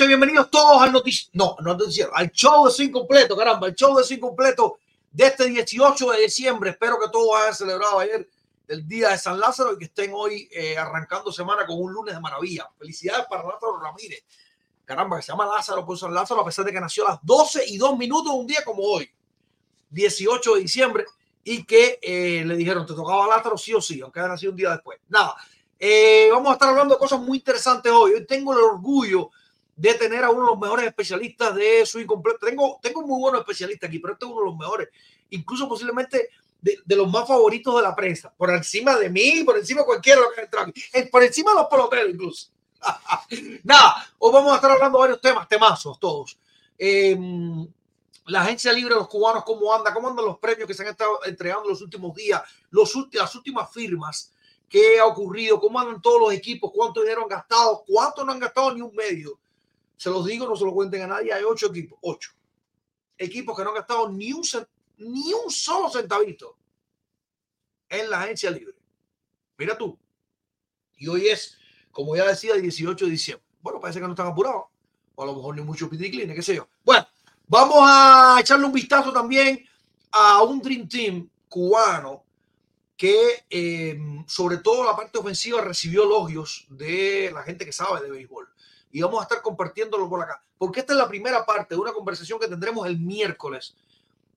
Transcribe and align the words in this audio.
noches, 0.00 0.08
bienvenidos 0.08 0.50
todos 0.50 0.80
al 0.80 0.92
noticiero, 0.92 1.30
no, 1.34 1.56
no 1.60 1.72
al 1.72 1.76
noticiero, 1.76 2.10
al 2.14 2.30
show 2.30 2.66
de 2.66 2.72
Sin 2.72 2.90
Completo, 2.90 3.36
caramba, 3.36 3.66
el 3.66 3.74
show 3.74 3.94
de 3.94 4.02
Sin 4.02 4.18
Completo 4.18 4.78
de 5.12 5.26
este 5.26 5.44
18 5.44 6.12
de 6.12 6.20
diciembre. 6.22 6.70
Espero 6.70 6.98
que 6.98 7.10
todos 7.10 7.38
hayan 7.38 7.54
celebrado 7.54 7.98
ayer 7.98 8.26
el 8.68 8.88
día 8.88 9.10
de 9.10 9.18
San 9.18 9.38
Lázaro 9.38 9.74
y 9.74 9.78
que 9.78 9.84
estén 9.84 10.12
hoy 10.14 10.48
eh, 10.52 10.78
arrancando 10.78 11.30
semana 11.30 11.66
con 11.66 11.78
un 11.78 11.92
lunes 11.92 12.14
de 12.14 12.20
maravilla. 12.20 12.70
Felicidades 12.78 13.26
para 13.28 13.42
Lázaro 13.42 13.78
Ramírez. 13.78 14.24
Caramba, 14.86 15.18
que 15.18 15.22
se 15.22 15.32
llama 15.32 15.44
Lázaro 15.44 15.84
por 15.84 15.98
San 15.98 16.14
Lázaro, 16.14 16.40
a 16.40 16.44
pesar 16.46 16.64
de 16.64 16.72
que 16.72 16.80
nació 16.80 17.06
a 17.06 17.10
las 17.10 17.18
12 17.22 17.64
y 17.66 17.76
2 17.76 17.98
minutos 17.98 18.32
un 18.32 18.46
día 18.46 18.64
como 18.64 18.82
hoy, 18.82 19.10
18 19.90 20.54
de 20.54 20.60
diciembre, 20.62 21.04
y 21.44 21.64
que 21.64 21.98
eh, 22.00 22.42
le 22.46 22.56
dijeron, 22.56 22.86
te 22.86 22.94
tocaba 22.94 23.26
Lázaro 23.26 23.58
sí 23.58 23.74
o 23.74 23.82
sí, 23.82 24.00
aunque 24.00 24.20
haya 24.20 24.30
nacido 24.30 24.52
un 24.52 24.56
día 24.56 24.70
después. 24.70 24.98
Nada, 25.10 25.36
eh, 25.78 26.30
vamos 26.32 26.48
a 26.48 26.52
estar 26.54 26.70
hablando 26.70 26.94
de 26.94 26.98
cosas 26.98 27.20
muy 27.20 27.36
interesantes 27.36 27.92
hoy. 27.92 28.12
Hoy 28.12 28.24
tengo 28.24 28.54
el 28.54 28.60
orgullo 28.60 29.30
de 29.80 29.94
tener 29.94 30.22
a 30.24 30.30
uno 30.30 30.42
de 30.42 30.48
los 30.48 30.58
mejores 30.58 30.86
especialistas 30.86 31.54
de 31.54 31.86
su 31.86 32.00
incompleto. 32.00 32.44
Tengo, 32.44 32.78
tengo 32.82 33.00
muy 33.00 33.18
buenos 33.18 33.40
especialistas 33.40 33.88
aquí, 33.88 33.98
pero 33.98 34.12
este 34.12 34.26
es 34.26 34.30
uno 34.30 34.40
de 34.40 34.46
los 34.50 34.58
mejores, 34.58 34.88
incluso 35.30 35.66
posiblemente 35.66 36.28
de, 36.60 36.80
de 36.84 36.96
los 36.96 37.10
más 37.10 37.26
favoritos 37.26 37.74
de 37.76 37.82
la 37.82 37.96
prensa, 37.96 38.30
por 38.36 38.50
encima 38.50 38.98
de 38.98 39.08
mí, 39.08 39.42
por 39.42 39.56
encima 39.56 39.80
de 39.80 39.86
cualquiera 39.86 40.20
que 40.34 40.42
entra 40.42 40.62
aquí, 40.62 40.82
Eh, 40.92 41.06
por 41.06 41.22
encima 41.22 41.52
de 41.52 41.60
los 41.60 41.66
peloteros 41.68 42.10
incluso. 42.10 42.50
Nada, 43.64 44.06
hoy 44.18 44.32
vamos 44.32 44.52
a 44.52 44.56
estar 44.56 44.70
hablando 44.70 44.98
de 44.98 45.02
varios 45.02 45.20
temas, 45.22 45.48
temazos 45.48 45.98
todos. 45.98 46.38
Eh, 46.76 47.16
la 48.26 48.42
agencia 48.42 48.74
libre 48.74 48.94
de 48.94 49.00
los 49.00 49.08
cubanos, 49.08 49.44
cómo 49.44 49.74
anda, 49.74 49.94
cómo 49.94 50.08
andan 50.08 50.26
los 50.26 50.38
premios 50.38 50.66
que 50.66 50.74
se 50.74 50.82
han 50.82 50.90
estado 50.90 51.24
entregando 51.24 51.70
los 51.70 51.80
últimos 51.80 52.14
días, 52.14 52.42
los, 52.68 52.94
las 53.12 53.34
últimas 53.34 53.72
firmas, 53.72 54.34
qué 54.68 55.00
ha 55.00 55.06
ocurrido, 55.06 55.58
cómo 55.58 55.80
andan 55.80 56.02
todos 56.02 56.20
los 56.20 56.32
equipos, 56.34 56.70
cuánto 56.72 57.00
dinero 57.00 57.22
han 57.22 57.28
gastado, 57.28 57.82
cuánto 57.86 58.26
no 58.26 58.32
han 58.32 58.38
gastado 58.38 58.74
ni 58.74 58.82
un 58.82 58.94
medio. 58.94 59.39
Se 60.00 60.08
los 60.08 60.24
digo, 60.24 60.48
no 60.48 60.56
se 60.56 60.64
lo 60.64 60.72
cuenten 60.72 61.02
a 61.02 61.08
nadie, 61.08 61.30
hay 61.30 61.44
ocho 61.44 61.66
equipos, 61.66 61.98
ocho 62.00 62.30
equipos 63.18 63.54
que 63.54 63.62
no 63.62 63.68
han 63.68 63.74
gastado 63.74 64.08
ni 64.08 64.32
un, 64.32 64.42
ni 64.96 65.34
un 65.34 65.50
solo 65.50 65.90
centavito 65.90 66.56
en 67.86 68.08
la 68.08 68.22
agencia 68.22 68.50
libre. 68.50 68.74
Mira 69.58 69.76
tú. 69.76 69.98
Y 70.96 71.06
hoy 71.06 71.28
es, 71.28 71.58
como 71.90 72.16
ya 72.16 72.26
decía, 72.26 72.54
el 72.54 72.62
18 72.62 73.04
de 73.04 73.10
diciembre. 73.10 73.46
Bueno, 73.60 73.78
parece 73.78 74.00
que 74.00 74.06
no 74.06 74.12
están 74.12 74.28
apurados. 74.28 74.68
O 75.16 75.22
a 75.22 75.26
lo 75.26 75.34
mejor 75.34 75.54
ni 75.54 75.60
mucho 75.60 75.90
piticline, 75.90 76.34
qué 76.34 76.40
sé 76.40 76.54
yo. 76.54 76.66
Bueno, 76.82 77.06
vamos 77.46 77.80
a 77.82 78.38
echarle 78.40 78.64
un 78.64 78.72
vistazo 78.72 79.12
también 79.12 79.68
a 80.12 80.42
un 80.42 80.62
Dream 80.62 80.88
Team 80.88 81.28
cubano 81.46 82.24
que 82.96 83.44
eh, 83.50 83.98
sobre 84.26 84.56
todo 84.56 84.82
la 84.82 84.96
parte 84.96 85.18
ofensiva 85.18 85.60
recibió 85.60 86.04
elogios 86.04 86.64
de 86.70 87.30
la 87.34 87.42
gente 87.42 87.66
que 87.66 87.72
sabe 87.72 88.00
de 88.00 88.10
béisbol. 88.10 88.49
Y 88.92 89.02
vamos 89.02 89.20
a 89.20 89.22
estar 89.22 89.42
compartiéndolo 89.42 90.08
por 90.08 90.22
acá. 90.22 90.42
Porque 90.58 90.80
esta 90.80 90.92
es 90.92 90.98
la 90.98 91.08
primera 91.08 91.44
parte 91.44 91.74
de 91.74 91.80
una 91.80 91.92
conversación 91.92 92.38
que 92.38 92.48
tendremos 92.48 92.86
el 92.86 92.98
miércoles 92.98 93.76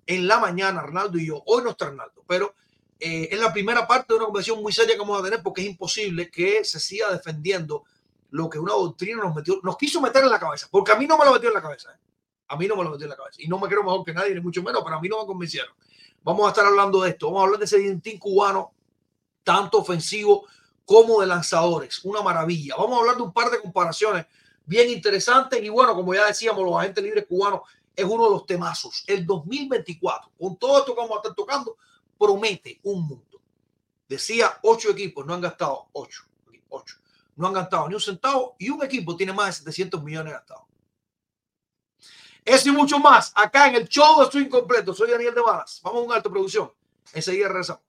en 0.05 0.27
la 0.27 0.39
mañana, 0.39 0.81
Arnaldo 0.81 1.17
y 1.17 1.27
yo. 1.27 1.41
Hoy 1.45 1.63
no 1.63 1.71
está 1.71 1.87
Arnaldo, 1.87 2.23
pero 2.27 2.53
eh, 2.99 3.29
es 3.31 3.39
la 3.39 3.51
primera 3.51 3.87
parte 3.87 4.13
de 4.13 4.17
una 4.17 4.25
conversación 4.25 4.61
muy 4.61 4.71
seria 4.71 4.93
que 4.93 4.99
vamos 5.01 5.19
a 5.19 5.23
tener 5.23 5.41
porque 5.41 5.61
es 5.61 5.67
imposible 5.67 6.29
que 6.29 6.63
se 6.63 6.79
siga 6.79 7.11
defendiendo 7.11 7.83
lo 8.31 8.49
que 8.49 8.59
una 8.59 8.73
doctrina 8.73 9.23
nos 9.23 9.35
metió, 9.35 9.59
nos 9.61 9.77
quiso 9.77 10.01
meter 10.01 10.23
en 10.23 10.29
la 10.29 10.39
cabeza. 10.39 10.67
Porque 10.71 10.91
a 10.91 10.95
mí 10.95 11.05
no 11.05 11.17
me 11.17 11.25
lo 11.25 11.33
metió 11.33 11.49
en 11.49 11.55
la 11.55 11.61
cabeza. 11.61 11.91
¿eh? 11.91 11.99
A 12.47 12.55
mí 12.55 12.67
no 12.67 12.75
me 12.75 12.83
lo 12.83 12.91
metió 12.91 13.05
en 13.05 13.11
la 13.11 13.15
cabeza. 13.15 13.41
Y 13.41 13.47
no 13.47 13.59
me 13.59 13.67
creo 13.67 13.83
mejor 13.83 14.03
que 14.03 14.13
nadie, 14.13 14.33
ni 14.33 14.41
mucho 14.41 14.63
menos, 14.63 14.81
pero 14.83 14.95
a 14.95 15.01
mí 15.01 15.07
no 15.07 15.19
me 15.19 15.27
convencieron. 15.27 15.73
Vamos 16.23 16.45
a 16.45 16.49
estar 16.49 16.65
hablando 16.65 17.01
de 17.01 17.11
esto. 17.11 17.27
Vamos 17.27 17.41
a 17.41 17.43
hablar 17.45 17.59
de 17.59 17.65
ese 17.65 17.79
dentín 17.79 18.17
cubano, 18.17 18.71
tanto 19.43 19.79
ofensivo 19.79 20.45
como 20.85 21.21
de 21.21 21.27
lanzadores. 21.27 22.03
Una 22.05 22.21
maravilla. 22.21 22.75
Vamos 22.77 22.97
a 22.97 23.01
hablar 23.01 23.17
de 23.17 23.23
un 23.23 23.33
par 23.33 23.51
de 23.51 23.61
comparaciones 23.61 24.25
bien 24.65 24.89
interesantes. 24.89 25.61
Y 25.61 25.69
bueno, 25.69 25.95
como 25.95 26.13
ya 26.13 26.27
decíamos, 26.27 26.63
los 26.63 26.75
agentes 26.75 27.03
libres 27.03 27.25
cubanos 27.27 27.61
es 27.95 28.05
uno 28.05 28.25
de 28.25 28.31
los 28.31 28.45
temazos. 28.45 29.03
El 29.07 29.25
2024, 29.25 30.31
con 30.39 30.57
todo 30.57 30.79
esto 30.79 30.93
que 30.93 31.01
vamos 31.01 31.17
a 31.17 31.19
estar 31.19 31.35
tocando, 31.35 31.77
promete 32.17 32.79
un 32.83 33.07
mundo. 33.07 33.41
Decía, 34.07 34.59
ocho 34.63 34.91
equipos 34.91 35.25
no 35.25 35.33
han 35.33 35.41
gastado, 35.41 35.87
ocho, 35.93 36.23
ocho, 36.69 36.97
no 37.35 37.47
han 37.47 37.53
gastado 37.53 37.87
ni 37.87 37.95
un 37.95 38.01
centavo 38.01 38.55
y 38.59 38.69
un 38.69 38.83
equipo 38.83 39.15
tiene 39.15 39.33
más 39.33 39.63
de 39.63 39.71
700 39.71 40.03
millones 40.03 40.33
gastados. 40.33 40.63
Eso 42.45 42.69
y 42.69 42.71
mucho 42.73 42.99
más 42.99 43.31
acá 43.35 43.67
en 43.67 43.75
el 43.75 43.87
show 43.87 44.19
de 44.19 44.29
Swing 44.29 44.49
Completo. 44.49 44.93
Soy 44.93 45.09
Daniel 45.09 45.33
de 45.33 45.41
Balas. 45.41 45.79
Vamos 45.81 46.01
a 46.01 46.05
un 46.05 46.11
alto 46.11 46.29
producción. 46.29 46.71
Enseguida 47.13 47.47
regresamos. 47.47 47.83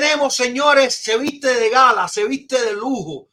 Tenemos, 0.00 0.34
señores, 0.34 0.92
se 0.92 1.16
viste 1.16 1.54
de 1.54 1.70
gala, 1.70 2.08
se 2.08 2.26
viste 2.26 2.60
de 2.60 2.72
lujo. 2.72 3.28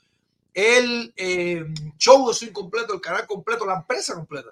El 0.54 1.12
eh, 1.18 1.66
show 1.98 2.28
de 2.28 2.36
Swing 2.36 2.52
completo, 2.52 2.94
el 2.94 3.02
canal 3.02 3.26
completo, 3.26 3.66
la 3.66 3.78
empresa 3.78 4.14
completa, 4.14 4.52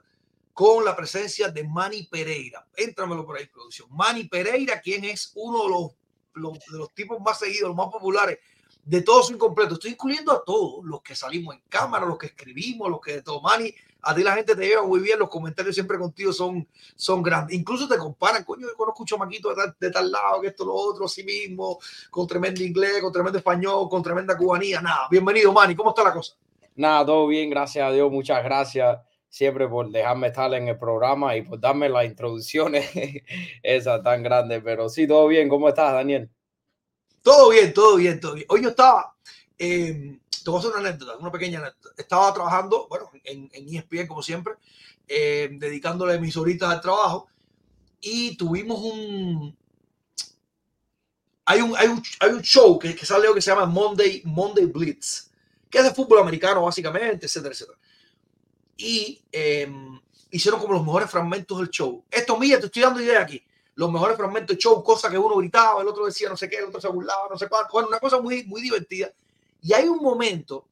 con 0.51 0.83
la 0.83 0.95
presencia 0.95 1.49
de 1.49 1.63
Manny 1.63 2.07
Pereira. 2.07 2.65
Éntramelo 2.75 3.27
por 3.27 3.37
ahí, 3.37 3.45
producción. 3.45 3.89
Manny 3.91 4.23
Pereira, 4.23 4.81
quien 4.81 5.05
es 5.05 5.33
uno 5.35 5.91
de 6.33 6.79
los, 6.79 6.93
tipos 6.95 7.21
más 7.21 7.37
seguidos, 7.37 7.67
los 7.67 7.77
más 7.77 7.89
populares 7.91 8.39
de 8.83 9.03
todos 9.03 9.29
incompletos. 9.29 9.73
Estoy 9.73 9.91
incluyendo 9.91 10.31
a 10.31 10.43
todos 10.43 10.83
los 10.83 11.03
que 11.03 11.15
salimos 11.15 11.53
en 11.53 11.61
cámara, 11.69 12.07
los 12.07 12.17
que 12.17 12.25
escribimos, 12.25 12.89
los 12.89 13.01
que 13.01 13.17
de 13.17 13.21
todo 13.21 13.39
Mani. 13.39 13.71
A 14.01 14.15
ti 14.15 14.23
la 14.23 14.33
gente 14.33 14.55
te 14.55 14.65
lleva 14.65 14.83
muy 14.83 14.99
bien, 14.99 15.19
los 15.19 15.29
comentarios 15.29 15.75
siempre 15.75 15.97
contigo 15.97 16.31
son, 16.31 16.67
son 16.95 17.21
grandes. 17.21 17.57
Incluso 17.57 17.87
te 17.87 17.97
comparan, 17.97 18.43
coño, 18.43 18.67
yo 18.67 18.75
conozco 18.75 19.03
un 19.03 19.07
chamaquito 19.07 19.49
de 19.49 19.55
tal, 19.55 19.75
de 19.79 19.91
tal 19.91 20.11
lado, 20.11 20.41
que 20.41 20.47
esto, 20.47 20.65
lo 20.65 20.73
otro, 20.73 21.07
sí 21.07 21.23
mismo, 21.23 21.79
con 22.09 22.25
tremendo 22.27 22.63
inglés, 22.63 23.01
con 23.01 23.11
tremendo 23.11 23.37
español, 23.37 23.89
con 23.89 24.01
tremenda 24.01 24.37
cubanía. 24.37 24.81
Nada, 24.81 25.07
bienvenido, 25.11 25.51
Mani. 25.51 25.75
¿Cómo 25.75 25.89
está 25.89 26.03
la 26.03 26.13
cosa? 26.13 26.35
Nada, 26.75 27.05
todo 27.05 27.27
bien, 27.27 27.49
gracias 27.49 27.85
a 27.85 27.91
Dios. 27.91 28.09
Muchas 28.09 28.43
gracias 28.43 28.99
siempre 29.29 29.67
por 29.67 29.89
dejarme 29.89 30.27
estar 30.27 30.53
en 30.53 30.67
el 30.67 30.77
programa 30.77 31.35
y 31.35 31.43
por 31.43 31.59
darme 31.59 31.87
las 31.87 32.05
introducciones 32.05 32.89
esas 33.63 34.03
tan 34.03 34.23
grandes. 34.23 34.61
Pero 34.63 34.89
sí, 34.89 35.07
todo 35.07 35.27
bien. 35.27 35.47
¿Cómo 35.49 35.69
estás, 35.69 35.93
Daniel? 35.93 36.29
Todo 37.21 37.49
bien, 37.49 37.73
todo 37.73 37.97
bien, 37.97 38.19
todo 38.19 38.33
bien. 38.33 38.45
Hoy 38.49 38.63
yo 38.63 38.69
estaba, 38.69 39.15
eh, 39.59 40.19
te 40.43 40.49
voy 40.49 40.55
a 40.55 40.59
hacer 40.59 40.71
una 40.71 40.89
anécdota, 40.89 41.17
una 41.17 41.31
pequeña 41.31 41.59
anécdota. 41.59 41.89
Estaba 41.97 42.33
trabajando, 42.33 42.87
bueno, 42.87 43.11
en, 43.23 43.49
en 43.53 43.75
ESPN 43.75 44.07
como 44.07 44.23
siempre, 44.23 44.53
eh, 45.07 45.49
dedicándole 45.51 46.19
mis 46.19 46.37
horitas 46.37 46.69
al 46.69 46.81
trabajo 46.81 47.27
y 48.01 48.35
tuvimos 48.37 48.79
un... 48.81 49.57
Hay 51.45 51.61
un, 51.61 51.75
hay 51.75 51.87
un, 51.87 52.01
hay 52.19 52.29
un 52.29 52.41
show 52.41 52.77
que, 52.77 52.95
que 52.95 53.05
sale 53.05 53.27
que 53.33 53.41
se 53.41 53.49
llama 53.49 53.65
Monday, 53.65 54.21
Monday 54.23 54.65
Blitz, 54.65 55.31
que 55.69 55.79
es 55.79 55.83
de 55.83 55.93
fútbol 55.93 56.19
americano 56.19 56.61
básicamente, 56.61 57.25
etcétera, 57.25 57.53
etcétera. 57.53 57.77
Y 58.77 59.21
eh, 59.31 59.67
hicieron 60.29 60.59
como 60.61 60.73
los 60.73 60.85
mejores 60.85 61.09
fragmentos 61.09 61.57
del 61.57 61.69
show. 61.69 62.05
Esto, 62.09 62.37
mía, 62.37 62.59
te 62.59 62.67
estoy 62.67 62.83
dando 62.83 63.01
idea 63.01 63.21
aquí 63.21 63.43
los 63.79 63.89
mejores 63.89 64.17
fragmentos 64.17 64.57
de 64.57 64.61
show, 64.61 64.83
cosas 64.83 65.09
que 65.09 65.17
uno 65.17 65.37
gritaba, 65.37 65.81
el 65.81 65.87
otro 65.87 66.05
decía 66.05 66.27
no 66.27 66.35
sé 66.35 66.49
qué, 66.49 66.57
el 66.57 66.65
otro 66.65 66.81
se 66.81 66.89
burlaba, 66.89 67.29
no 67.29 67.37
sé 67.37 67.47
cuánto. 67.47 67.71
Bueno, 67.71 67.87
una 67.87 68.01
cosa 68.01 68.19
muy, 68.19 68.43
muy 68.43 68.61
divertida. 68.61 69.09
Y 69.61 69.73
hay 69.73 69.87
un 69.87 70.01
momento 70.01 70.65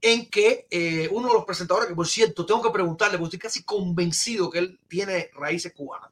en 0.00 0.28
que 0.28 0.66
eh, 0.70 1.08
uno 1.10 1.28
de 1.28 1.34
los 1.34 1.44
presentadores, 1.44 1.88
que 1.88 1.94
por 1.94 2.06
cierto, 2.06 2.44
tengo 2.44 2.62
que 2.62 2.70
preguntarle, 2.70 3.18
porque 3.18 3.36
estoy 3.36 3.48
casi 3.48 3.64
convencido 3.64 4.50
que 4.50 4.58
él 4.58 4.78
tiene 4.88 5.30
raíces 5.34 5.72
cubanas, 5.72 6.10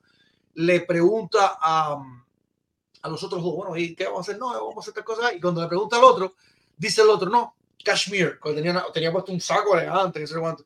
le 0.54 0.80
pregunta 0.80 1.58
a, 1.60 2.02
a 3.02 3.08
los 3.08 3.22
otros 3.22 3.42
dos, 3.42 3.54
bueno, 3.54 3.76
¿y 3.76 3.94
qué 3.94 4.06
vamos 4.06 4.20
a 4.20 4.22
hacer? 4.22 4.38
No, 4.38 4.48
vamos 4.48 4.76
a 4.76 4.80
hacer 4.80 4.90
estas 4.92 5.04
cosas. 5.04 5.32
Y 5.34 5.40
cuando 5.40 5.60
le 5.60 5.68
pregunta 5.68 5.96
al 5.96 6.04
otro, 6.04 6.34
dice 6.76 7.02
el 7.02 7.10
otro, 7.10 7.28
no, 7.28 7.54
Kashmir, 7.84 8.38
porque 8.40 8.60
tenía, 8.60 8.84
tenía 8.92 9.12
puesto 9.12 9.32
un 9.32 9.40
saco 9.40 9.76
elegante, 9.76 10.20
no 10.20 10.26
sé 10.26 10.38
cuánto. 10.38 10.64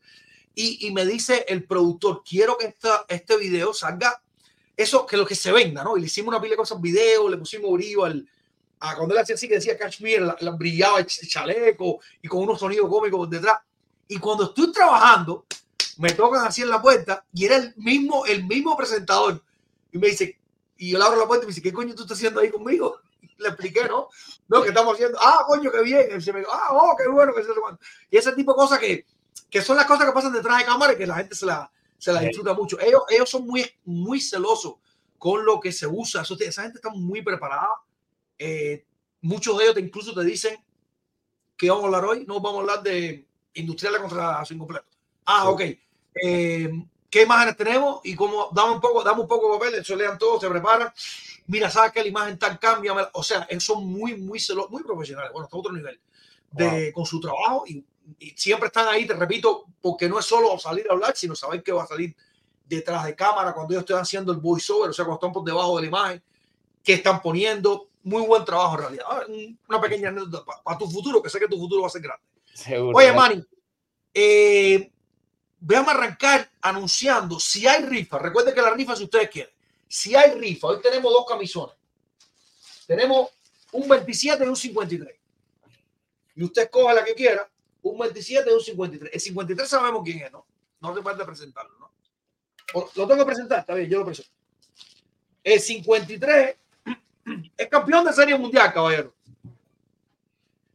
Y, 0.54 0.87
y 0.87 0.93
me 0.93 1.04
dice 1.04 1.44
el 1.49 1.64
productor, 1.64 2.22
quiero 2.28 2.56
que 2.56 2.66
esta, 2.66 3.04
este 3.08 3.37
video 3.37 3.72
salga 3.72 4.22
eso 4.76 5.04
que 5.04 5.16
lo 5.16 5.26
que 5.26 5.34
se 5.34 5.50
venda, 5.50 5.82
¿no? 5.82 5.96
Y 5.96 6.00
le 6.00 6.06
hicimos 6.06 6.28
una 6.28 6.40
pila 6.40 6.52
de 6.52 6.58
cosas, 6.58 6.81
video, 6.81 7.28
le 7.28 7.37
pusimos 7.37 7.72
brillo 7.72 8.04
al, 8.04 8.28
a 8.80 8.96
cuando 8.96 9.14
él 9.14 9.20
hacía 9.20 9.34
así 9.34 9.48
que 9.48 9.54
decía 9.54 9.76
Kashmir, 9.76 10.22
la, 10.22 10.36
la 10.40 10.50
brillaba 10.52 11.00
el 11.00 11.06
chaleco 11.06 12.00
y 12.22 12.28
con 12.28 12.42
unos 12.42 12.60
sonidos 12.60 12.88
cómicos 12.88 13.19
por 13.19 13.28
detrás. 13.28 13.58
Y 14.06 14.19
cuando 14.19 14.44
estoy 14.44 14.72
trabajando, 14.72 15.46
me 15.98 16.12
tocan 16.12 16.46
así 16.46 16.62
en 16.62 16.70
la 16.70 16.80
puerta 16.80 17.25
y 17.32 17.44
era 17.44 17.56
el 17.56 17.75
mismo, 17.76 18.25
el 18.26 18.44
mismo 18.44 18.76
presentador. 18.76 19.42
Y 19.92 19.98
me 19.98 20.08
dice, 20.08 20.38
y 20.76 20.90
yo 20.90 20.98
le 20.98 21.04
abro 21.04 21.19
la 21.19 21.26
puerta 21.26 21.44
y 21.44 21.46
me 21.46 21.50
dice, 21.50 21.62
¿qué 21.62 21.72
coño 21.72 21.94
tú 21.94 22.02
estás 22.02 22.16
haciendo 22.16 22.40
ahí 22.40 22.50
conmigo? 22.50 23.00
le 23.38 23.48
expliqué, 23.48 23.84
¿no? 23.88 24.08
No, 24.48 24.62
que 24.62 24.69
estamos 24.69 24.94
haciendo, 24.94 25.19
ah, 25.20 25.44
coño, 25.46 25.70
qué 25.70 25.82
bien. 25.82 26.08
Y 26.16 26.20
se 26.20 26.32
me 26.32 26.40
dijo, 26.40 26.52
ah, 26.52 26.69
oh, 26.70 26.94
qué 26.96 27.08
bueno, 27.08 27.34
que 27.34 27.42
se 27.42 27.50
Y 28.10 28.16
ese 28.16 28.32
tipo 28.32 28.52
de 28.52 28.56
cosas 28.56 28.78
que, 28.78 29.06
que 29.50 29.62
son 29.62 29.76
las 29.76 29.86
cosas 29.86 30.06
que 30.06 30.12
pasan 30.12 30.32
detrás 30.32 30.58
de 30.58 30.64
cámara 30.64 30.92
y 30.92 30.96
que 30.96 31.06
la 31.06 31.16
gente 31.16 31.34
se 31.34 31.46
la, 31.46 31.70
se 31.98 32.12
la 32.12 32.20
disfruta 32.20 32.54
mucho. 32.54 32.78
Ellos, 32.80 33.02
ellos 33.08 33.28
son 33.28 33.46
muy, 33.46 33.64
muy 33.84 34.20
celosos 34.20 34.75
con 35.19 35.44
lo 35.44 35.60
que 35.60 35.72
se 35.72 35.86
usa. 35.86 36.22
Esa 36.22 36.62
gente 36.62 36.78
está 36.78 36.90
muy 36.90 37.22
preparada. 37.22 37.69
Eh, 38.38 38.85
muchos 39.23 39.56
de 39.58 39.64
ellos 39.64 39.75
te, 39.75 39.81
incluso 39.81 40.14
te 40.14 40.25
dicen 40.25 40.56
que 41.56 41.69
vamos 41.69 41.85
a 41.85 41.87
hablar 41.87 42.05
hoy. 42.05 42.25
No 42.26 42.40
vamos 42.40 42.58
a 42.58 42.61
hablar 42.61 42.82
de 42.82 43.26
industriales 43.55 44.00
contra 44.00 44.44
su 44.44 44.55
incompleto. 44.55 44.87
Ah, 45.26 45.43
sí. 45.43 45.49
ok. 45.49 45.61
Eh, 46.25 46.70
¿Qué 47.11 47.23
imágenes 47.23 47.56
tenemos? 47.56 48.00
Y 48.05 48.14
cómo 48.14 48.50
damos 48.52 48.76
un 48.76 48.81
poco, 48.81 49.02
damos 49.02 49.23
un 49.23 49.29
poco 49.29 49.52
de 49.52 49.58
papel, 49.58 49.75
eso 49.81 49.96
lean 49.96 50.19
todo, 50.19 50.38
se 50.38 50.49
preparan. 50.49 50.93
Mira, 51.46 51.70
sabes 51.70 51.93
que 51.93 52.02
la 52.02 52.08
imagen 52.08 52.38
tan 52.38 52.58
cambia. 52.58 52.94
O 53.12 53.23
sea, 53.23 53.49
son 53.58 53.87
muy, 53.87 54.17
muy 54.17 54.38
celosos, 54.38 54.70
muy 54.70 54.82
profesionales. 54.82 55.32
Bueno, 55.32 55.46
está 55.46 55.56
a 55.56 55.61
otro 55.61 55.73
nivel 55.73 55.99
de, 56.52 56.69
wow. 56.69 56.93
con 56.93 57.06
su 57.06 57.20
trabajo 57.20 57.64
y 57.67 57.82
y 58.19 58.31
siempre 58.31 58.69
están 58.69 58.88
ahí, 58.88 59.06
te 59.06 59.14
repito, 59.14 59.67
porque 59.81 60.08
no 60.08 60.19
es 60.19 60.25
solo 60.25 60.58
salir 60.58 60.87
a 60.88 60.94
hablar, 60.94 61.14
sino 61.17 61.35
saber 61.35 61.62
que 61.62 61.73
va 61.73 61.82
a 61.82 61.87
salir 61.87 62.14
detrás 62.67 63.05
de 63.05 63.14
cámara 63.14 63.52
cuando 63.52 63.75
ellos 63.75 63.82
estén 63.82 63.96
haciendo 63.96 64.32
el 64.32 64.38
voiceover, 64.38 64.90
o 64.90 64.93
sea, 64.93 65.05
cuando 65.05 65.19
están 65.19 65.32
por 65.32 65.44
debajo 65.44 65.76
de 65.76 65.82
la 65.82 65.88
imagen, 65.88 66.23
que 66.82 66.94
están 66.94 67.20
poniendo. 67.20 67.88
Muy 68.08 68.22
buen 68.22 68.43
trabajo 68.44 68.75
en 68.76 68.81
realidad. 68.81 69.06
Una 69.69 69.81
pequeña 69.81 70.08
anécdota 70.08 70.44
para, 70.44 70.62
para 70.62 70.78
tu 70.78 70.90
futuro, 70.90 71.22
que 71.22 71.28
sé 71.28 71.38
que 71.38 71.46
tu 71.46 71.58
futuro 71.58 71.82
va 71.82 71.88
a 71.88 71.90
ser 71.90 72.00
grande. 72.00 72.25
Seguro, 72.55 72.96
Oye, 72.96 73.12
Manny, 73.12 73.44
eh, 74.14 74.90
veamos 75.60 75.94
arrancar 75.94 76.50
anunciando 76.62 77.38
si 77.38 77.66
hay 77.66 77.84
rifa. 77.84 78.19
Recuerden 78.19 78.55
que 78.55 78.62
la 78.62 78.70
rifa, 78.70 78.96
si 78.96 79.05
ustedes 79.05 79.28
quieren, 79.28 79.52
si 79.87 80.16
hay 80.16 80.38
rifa, 80.38 80.69
hoy 80.69 80.81
tenemos 80.81 81.12
dos 81.12 81.26
camisones. 81.26 81.76
Tenemos 82.87 83.28
un 83.72 83.87
27 83.87 84.43
y 84.43 84.49
un 84.49 84.56
53. 84.56 85.16
Y 86.37 86.44
usted 86.44 86.70
coge 86.70 86.94
la 86.94 87.04
que 87.04 87.14
quiera 87.14 87.46
un 87.82 87.99
27 87.99 88.50
y 88.50 88.54
un 88.54 88.61
53. 88.61 89.11
El 89.12 89.20
53 89.20 89.69
sabemos 89.69 90.02
quién 90.02 90.22
es, 90.22 90.32
¿no? 90.32 90.46
No 90.81 90.93
hace 90.93 91.02
falta 91.02 91.26
presentarlo, 91.26 91.78
¿no? 91.78 91.93
O, 92.72 92.90
lo 92.94 93.06
tengo 93.06 93.19
que 93.19 93.26
presentar, 93.26 93.61
está 93.61 93.75
bien, 93.75 93.90
yo 93.90 93.99
lo 93.99 94.06
presento. 94.06 94.31
El 95.44 95.61
53 95.61 96.56
es 97.56 97.69
campeón 97.69 98.04
de 98.04 98.12
serie 98.12 98.36
mundial, 98.36 98.72
caballero. 98.72 99.14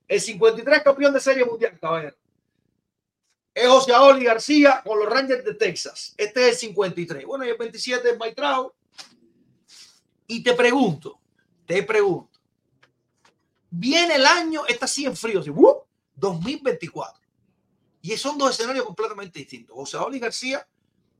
El 0.08 0.22
53 0.22 0.78
es 0.78 0.84
campeón 0.84 1.14
de 1.14 1.20
serie 1.20 1.46
mundial, 1.46 1.78
caballero. 1.80 2.16
Es 3.54 3.68
José 3.68 3.94
Oli 3.94 4.26
García 4.26 4.82
con 4.84 5.00
los 5.00 5.10
Rangers 5.10 5.46
de 5.46 5.54
Texas. 5.54 6.14
Este 6.18 6.48
es 6.48 6.54
el 6.54 6.56
53. 6.56 7.26
Bueno, 7.26 7.46
y 7.46 7.50
el 7.50 7.58
27 7.58 8.10
es 8.10 8.36
Trout. 8.36 8.74
Y 10.28 10.42
te 10.42 10.54
pregunto, 10.54 11.20
te 11.66 11.84
pregunto. 11.84 12.40
Viene 13.70 14.16
el 14.16 14.26
año, 14.26 14.66
está 14.68 14.86
así 14.86 15.06
en 15.06 15.16
frío, 15.16 15.40
así, 15.40 15.50
¡uh! 15.50 15.84
2024. 16.16 17.22
Y 18.02 18.18
son 18.18 18.38
dos 18.38 18.52
escenarios 18.52 18.86
completamente 18.86 19.40
distintos. 19.40 19.76
José 19.76 19.98
Oli 19.98 20.20
García 20.20 20.68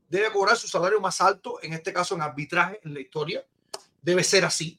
debe 0.08 0.30
cobrar 0.30 0.56
su 0.56 0.68
salario 0.68 1.00
más 1.00 1.20
alto, 1.20 1.58
en 1.62 1.72
este 1.72 1.92
caso 1.92 2.14
en 2.14 2.22
arbitraje 2.22 2.80
en 2.84 2.94
la 2.94 3.00
historia. 3.00 3.44
Debe 4.02 4.22
ser 4.22 4.44
así. 4.44 4.78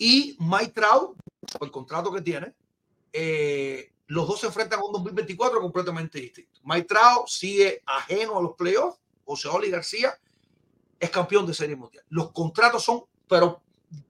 Y 0.00 0.34
Mike 0.40 0.72
Trout, 0.72 1.14
por 1.58 1.68
el 1.68 1.70
contrato 1.70 2.10
que 2.10 2.22
tiene, 2.22 2.54
eh, 3.12 3.92
los 4.06 4.26
dos 4.26 4.40
se 4.40 4.46
enfrentan 4.46 4.80
a 4.80 4.84
un 4.84 4.92
2024 4.92 5.60
completamente 5.60 6.18
distinto. 6.18 6.58
Mike 6.64 6.86
Trout 6.88 7.28
sigue 7.28 7.82
ajeno 7.84 8.38
a 8.38 8.42
los 8.42 8.54
playoffs. 8.54 8.98
José 9.26 9.48
Oli 9.48 9.68
García 9.68 10.18
es 10.98 11.10
campeón 11.10 11.46
de 11.46 11.52
serie 11.52 11.76
mundial. 11.76 12.02
Los 12.08 12.32
contratos 12.32 12.82
son, 12.82 13.04
pero 13.28 13.60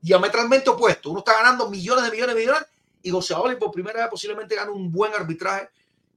diametralmente 0.01 0.71
opuestos. 0.71 1.11
Uno 1.11 1.19
está 1.19 1.33
ganando 1.33 1.69
millones 1.69 2.05
de 2.05 2.13
millones 2.13 2.37
de 2.37 2.41
millones 2.41 2.67
y 3.03 3.11
José 3.11 3.35
Oli 3.35 3.57
por 3.57 3.73
primera 3.73 3.99
vez 3.99 4.09
posiblemente 4.11 4.55
gana 4.55 4.71
un 4.71 4.93
buen 4.93 5.13
arbitraje 5.13 5.71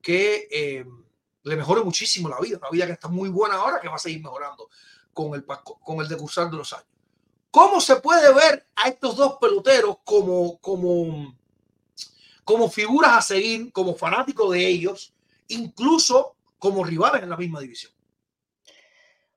que 0.04 0.48
eh, 0.52 0.86
le 1.42 1.56
mejore 1.56 1.82
muchísimo 1.84 2.30
la 2.30 2.40
vida, 2.40 2.60
una 2.60 2.70
vida 2.70 2.86
que 2.86 2.92
está 2.92 3.08
muy 3.08 3.30
buena 3.30 3.56
ahora, 3.56 3.82
que 3.82 3.88
va 3.88 3.96
a 3.96 4.00
seguir 4.00 4.22
mejorando 4.22 4.70
con 5.14 5.34
el, 5.34 5.44
con 5.46 6.00
el 6.00 6.08
decursar 6.08 6.52
de 6.52 6.58
los 6.58 6.72
años. 6.74 6.93
¿Cómo 7.54 7.80
se 7.80 7.98
puede 7.98 8.34
ver 8.34 8.66
a 8.76 8.90
estos 8.90 9.16
dos 9.16 9.38
peloteros 9.40 9.98
como, 10.04 10.58
como, 10.58 11.38
como 12.44 12.68
figuras 12.68 13.12
a 13.12 13.22
seguir, 13.22 13.72
como 13.72 13.94
fanáticos 13.94 14.54
de 14.54 14.68
ellos, 14.68 15.14
incluso 15.50 16.36
como 16.58 16.84
rivales 16.84 17.22
en 17.22 17.30
la 17.30 17.38
misma 17.38 17.60
división? 17.60 17.94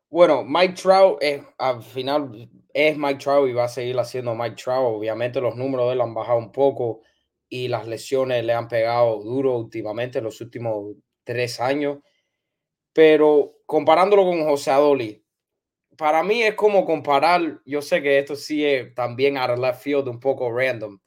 Bueno, 0.08 0.44
Mike 0.44 0.80
Trout 0.80 1.18
es, 1.20 1.42
al 1.58 1.82
final 1.82 2.48
es 2.72 2.96
Mike 2.96 3.18
Trout 3.22 3.50
y 3.50 3.52
va 3.52 3.64
a 3.64 3.68
seguir 3.68 3.98
haciendo 3.98 4.34
Mike 4.34 4.56
Trout. 4.56 4.96
Obviamente 4.96 5.38
los 5.38 5.54
números 5.54 5.88
de 5.88 5.92
él 5.92 6.00
han 6.00 6.14
bajado 6.14 6.38
un 6.38 6.52
poco 6.52 7.02
y 7.50 7.68
las 7.68 7.86
lesiones 7.86 8.42
le 8.46 8.54
han 8.54 8.68
pegado 8.68 9.22
duro 9.22 9.58
últimamente 9.58 10.20
en 10.20 10.24
los 10.24 10.40
últimos 10.40 10.96
tres 11.22 11.60
años. 11.60 11.98
Pero 12.94 13.58
comparándolo 13.66 14.24
con 14.24 14.42
José 14.46 14.70
Adoli, 14.70 15.25
para 15.96 16.22
mí 16.22 16.42
es 16.42 16.54
como 16.54 16.84
comparar, 16.84 17.60
yo 17.64 17.82
sé 17.82 18.02
que 18.02 18.18
esto 18.18 18.36
sí 18.36 18.64
es 18.64 18.94
también 18.94 19.36
out 19.36 19.50
of 19.50 19.58
left 19.58 19.82
field, 19.82 20.08
un 20.08 20.20
poco 20.20 20.50
random, 20.52 20.98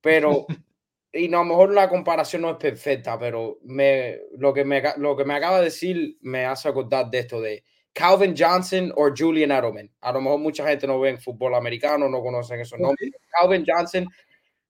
pero, 0.00 0.46
y 1.12 1.28
no, 1.28 1.38
a 1.38 1.42
lo 1.42 1.48
mejor 1.48 1.74
la 1.74 1.88
comparación 1.88 2.42
no 2.42 2.50
es 2.50 2.56
perfecta, 2.56 3.18
pero 3.18 3.58
me, 3.62 4.18
lo, 4.36 4.52
que 4.52 4.64
me, 4.64 4.82
lo 4.96 5.16
que 5.16 5.24
me 5.24 5.34
acaba 5.34 5.58
de 5.58 5.64
decir 5.64 6.18
me 6.20 6.44
hace 6.44 6.68
acordar 6.68 7.10
de 7.10 7.18
esto 7.18 7.40
de 7.40 7.64
Calvin 7.92 8.34
Johnson 8.36 8.92
o 8.96 9.10
Julian 9.16 9.50
Edelman. 9.50 9.90
A 10.00 10.12
lo 10.12 10.20
mejor 10.20 10.38
mucha 10.38 10.66
gente 10.66 10.86
no 10.86 10.98
ve 10.98 11.10
en 11.10 11.18
fútbol 11.18 11.54
americano, 11.54 12.08
no 12.08 12.22
conocen 12.22 12.60
esos 12.60 12.78
nombres. 12.78 13.10
Calvin 13.30 13.64
Johnson 13.66 14.08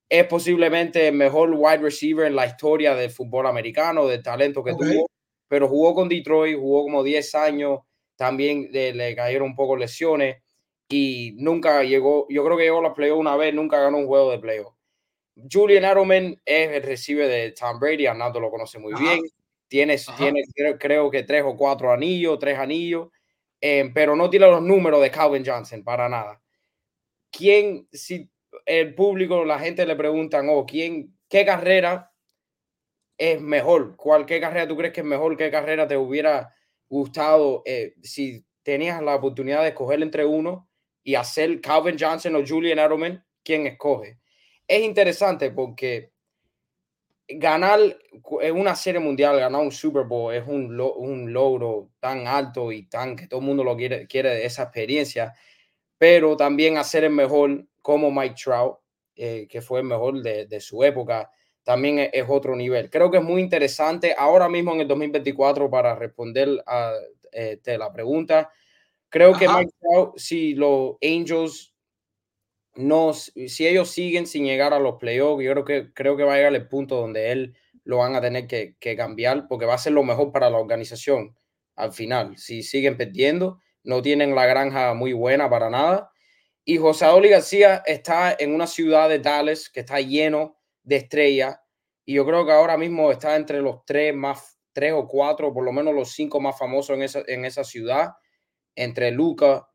es 0.09 0.27
posiblemente 0.27 1.09
el 1.09 1.15
mejor 1.15 1.55
wide 1.55 1.79
receiver 1.79 2.27
en 2.27 2.37
la 2.37 2.47
historia 2.47 2.95
del 2.95 3.11
fútbol 3.11 3.47
americano, 3.47 4.07
del 4.07 4.23
talento 4.23 4.63
que 4.63 4.73
okay. 4.73 4.93
tuvo, 4.93 5.11
pero 5.49 5.69
jugó 5.69 5.95
con 5.95 6.09
Detroit, 6.09 6.59
jugó 6.59 6.83
como 6.83 7.03
10 7.03 7.35
años, 7.37 7.81
también 8.23 8.69
le, 8.71 8.95
le, 8.95 9.17
cayeron 9.17 9.49
un 9.49 9.57
poco 9.57 9.77
lesiones 9.77 10.41
y 10.89 11.35
nunca 11.39 11.83
llegó, 11.83 12.29
yo 12.29 12.45
creo 12.45 12.57
que 12.57 12.63
llegó 12.63 12.79
a 12.79 12.83
la 12.83 12.95
playoff 12.95 13.19
una 13.19 13.35
vez, 13.37 13.53
nunca 13.53 13.81
ganó 13.81 13.99
un 13.99 14.07
juego 14.07 14.31
de 14.31 14.39
playoff. 14.39 14.73
Julian 15.51 15.83
Edelman 15.83 16.41
es 16.45 16.71
el 16.71 16.83
recibe 16.85 17.27
de 17.27 17.51
Tom 17.51 17.81
Brady, 17.81 18.07
Arnaldo 18.07 18.39
lo 18.39 18.49
conoce 18.53 18.79
muy 18.79 18.93
Ajá. 18.93 19.03
bien. 19.03 19.23
Tiene, 19.67 19.95
Ajá. 19.95 20.17
tiene 20.17 20.45
creo, 20.55 20.79
creo 20.79 21.11
que 21.11 21.25
tres 21.25 21.43
o 21.45 21.57
cuatro 21.57 21.91
anillos, 21.91 22.39
tres 22.39 22.57
anillos, 22.57 23.09
eh, 23.61 23.91
pero 23.93 24.15
no 24.15 24.31
tiene 24.31 24.47
los 24.47 24.63
números 24.63 25.03
de 25.03 25.11
Calvin 25.11 25.45
Johnson 25.45 25.83
para 25.83 26.09
nada. 26.09 26.41
¿Quién, 27.33 27.89
si 27.91 28.31
el 28.67 28.95
público, 28.95 29.45
la 29.45 29.59
gente 29.59 29.85
le 29.85 29.97
preguntan, 29.97 30.47
oh, 30.49 30.65
¿quién, 30.65 31.19
qué 31.29 31.45
carrera 31.45 32.13
es 33.19 33.41
mejor? 33.41 33.97
¿Cuál, 33.97 34.27
qué 34.27 34.41
carrera 34.41 34.69
tú 34.69 34.77
crees 34.77 34.93
que 34.93 35.01
es 35.01 35.07
mejor? 35.07 35.37
¿Qué 35.37 35.51
carrera 35.51 35.89
te 35.89 35.97
hubiera 35.97 36.55
gustado 36.93 37.63
eh, 37.65 37.95
si 38.03 38.45
tenías 38.63 39.03
la 39.03 39.15
oportunidad 39.15 39.63
de 39.63 39.69
escoger 39.69 40.03
entre 40.03 40.25
uno 40.25 40.69
y 41.03 41.15
hacer 41.15 41.61
Calvin 41.61 41.97
Johnson 41.99 42.37
o 42.37 42.47
Julian 42.47 42.79
Edelman? 42.79 43.25
¿Quién 43.43 43.67
escoge? 43.67 44.19
Es 44.69 44.83
interesante 44.83 45.51
porque 45.51 46.13
ganar 47.27 47.81
una 48.55 48.77
serie 48.77 49.01
mundial, 49.01 49.41
ganar 49.41 49.63
un 49.63 49.73
Super 49.73 50.05
Bowl 50.05 50.35
es 50.35 50.47
un, 50.47 50.77
lo, 50.77 50.95
un 50.95 51.33
logro 51.33 51.91
tan 51.99 52.27
alto 52.27 52.71
y 52.71 52.85
tan 52.85 53.17
que 53.17 53.27
todo 53.27 53.41
el 53.41 53.47
mundo 53.47 53.65
lo 53.65 53.75
quiere, 53.75 54.07
quiere 54.07 54.45
esa 54.45 54.65
experiencia, 54.65 55.35
pero 55.97 56.37
también 56.37 56.77
hacer 56.77 57.05
el 57.05 57.11
mejor 57.11 57.67
como 57.81 58.11
Mike 58.11 58.37
Trout, 58.43 58.79
eh, 59.17 59.47
que 59.49 59.63
fue 59.63 59.81
el 59.81 59.87
mejor 59.87 60.23
de 60.23 60.61
su 60.61 60.85
época, 60.85 61.31
también 61.65 61.99
es, 61.99 62.11
es, 62.13 62.25
otro 62.29 62.57
nivel. 62.57 62.91
Creo 62.91 63.11
que 63.11 63.19
es 63.19 63.25
muy 63.25 63.41
interesante 63.41 64.15
ahora 64.17 64.49
mismo 64.49 64.73
en 64.73 64.81
el 64.81 64.89
2024 64.89 65.71
para 65.71 65.95
responder 65.95 66.63
a 66.67 66.93
eh, 67.33 67.59
la 67.79 67.93
pregunta. 67.93 68.51
Creo 69.09 69.31
Ajá. 69.31 69.39
que 69.39 69.49
Mike 69.49 69.73
Trout, 69.81 70.19
si 70.19 70.55
los 70.55 70.97
Angels 71.03 71.73
no, 72.75 73.13
si 73.13 73.67
ellos 73.67 73.91
siguen 73.91 74.27
sin 74.27 74.45
llegar 74.45 74.73
a 74.73 74.79
los 74.79 74.97
playoffs, 74.97 75.45
yo 75.45 75.53
creo 75.53 75.65
que, 75.65 75.93
creo 75.93 76.17
que 76.17 76.25
va 76.25 76.35
a 76.35 76.37
llegar 76.37 76.55
el 76.55 76.69
punto 76.69 76.97
donde 76.97 77.31
él 77.31 77.55
lo 77.85 77.99
van 77.99 78.15
a 78.17 78.21
tener 78.21 78.47
que, 78.47 78.77
que, 78.81 78.97
cambiar 78.97 79.47
porque 79.49 79.67
va 79.67 79.75
a 79.75 79.79
ser 79.79 79.93
lo 79.93 80.05
mejor 80.05 80.33
para 80.33 80.49
la 80.49 80.59
organización 80.59 81.37
al 81.77 81.93
final. 81.93 82.39
Si 82.39 82.63
siguen 82.63 82.97
perdiendo, 82.97 83.59
no 83.83 84.01
tienen 84.01 84.35
la 84.35 84.47
granja 84.47 84.95
muy 84.95 85.13
buena 85.13 85.51
para 85.51 85.69
nada. 85.69 86.11
Y 86.65 86.79
José 86.79 87.07
Oli 87.07 87.29
García 87.29 87.83
está 87.85 88.35
en 88.39 88.55
una 88.55 88.67
ciudad 88.67 89.09
de 89.09 89.19
Dallas 89.19 89.69
que 89.69 89.81
está 89.81 90.01
lleno 90.01 90.57
de 90.83 90.97
estrellas 90.97 91.59
y 92.05 92.15
yo 92.15 92.27
creo 92.27 92.45
que 92.45 92.53
ahora 92.53 92.77
mismo 92.77 93.13
está 93.13 93.37
entre 93.37 93.61
los 93.61 93.85
tres 93.85 94.15
más, 94.15 94.59
tres 94.73 94.93
o 94.93 95.07
cuatro, 95.07 95.53
por 95.53 95.65
lo 95.65 95.73
menos 95.73 95.95
los 95.95 96.13
cinco 96.13 96.41
más 96.41 96.59
famosos 96.59 96.97
en 96.97 97.03
esa, 97.03 97.23
en 97.27 97.45
esa 97.45 97.65
ciudad, 97.65 98.13
entre 98.75 99.11
Luca, 99.11 99.69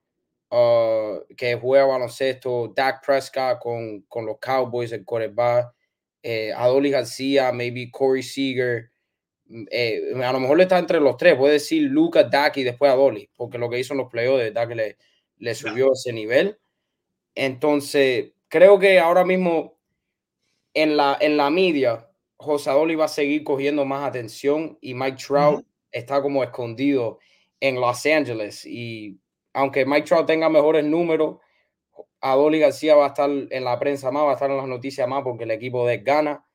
Uh, 0.50 1.26
que 1.36 1.56
juega 1.56 1.86
baloncesto, 1.86 2.72
Dak 2.74 3.06
Prescott 3.06 3.60
con, 3.60 4.04
con 4.04 4.26
los 4.26 4.40
Cowboys, 4.40 4.94
el 4.94 5.04
quarterback, 5.04 5.74
eh, 6.24 6.54
Adoli 6.54 6.90
García, 6.90 7.52
maybe 7.52 7.92
Corey 7.92 8.24
Seager. 8.24 8.92
Eh, 9.70 10.14
a 10.24 10.32
lo 10.32 10.40
mejor 10.40 10.62
está 10.62 10.80
entre 10.80 11.02
los 11.02 11.18
tres, 11.18 11.36
puede 11.36 11.54
decir 11.54 11.84
Lucas, 11.84 12.32
Dak 12.32 12.56
y 12.58 12.64
después 12.64 12.92
Adoli, 12.92 13.30
porque 13.36 13.58
lo 13.58 13.70
que 13.70 13.80
hizo 13.80 13.94
en 13.94 14.00
los 14.00 14.10
playoffs 14.10 14.40
de 14.40 14.52
Dak 14.52 14.74
le, 14.74 14.98
le 15.38 15.54
subió 15.54 15.92
ese 15.92 16.14
nivel. 16.14 16.58
Entonces, 17.36 18.32
creo 18.48 18.80
que 18.80 19.00
ahora 19.00 19.26
mismo 19.26 19.77
en 20.78 20.96
la, 20.96 21.18
en 21.20 21.38
la 21.38 21.50
media, 21.50 22.08
José 22.38 22.70
Adoli 22.70 22.94
va 22.94 23.06
a 23.06 23.10
seguir 23.10 23.44
cogiendo 23.44 23.84
más 23.84 24.04
atención 24.08 24.78
y 24.80 24.94
Mike 24.94 25.18
Trout 25.18 25.56
uh 25.56 25.62
-huh. 25.62 25.66
está 25.92 26.22
como 26.22 26.44
escondido 26.44 27.18
en 27.60 27.82
Los 27.82 28.06
Ángeles 28.06 28.64
y 28.64 29.20
aunque 29.54 29.88
Mike 29.88 30.08
Trout 30.08 30.28
tenga 30.28 30.50
mejores 30.50 30.86
números, 30.86 31.38
Adoli 32.22 32.60
García 32.60 32.96
va 32.96 33.06
a 33.06 33.08
estar 33.08 33.30
en 33.30 33.64
la 33.64 33.80
prensa 33.80 34.12
más, 34.12 34.24
va 34.24 34.32
a 34.32 34.34
estar 34.34 34.52
en 34.52 34.58
las 34.58 34.68
noticias 34.68 35.08
más 35.08 35.24
porque 35.24 35.46
el 35.46 35.52
equipo 35.52 35.88
de 35.88 35.98
gana. 35.98 36.46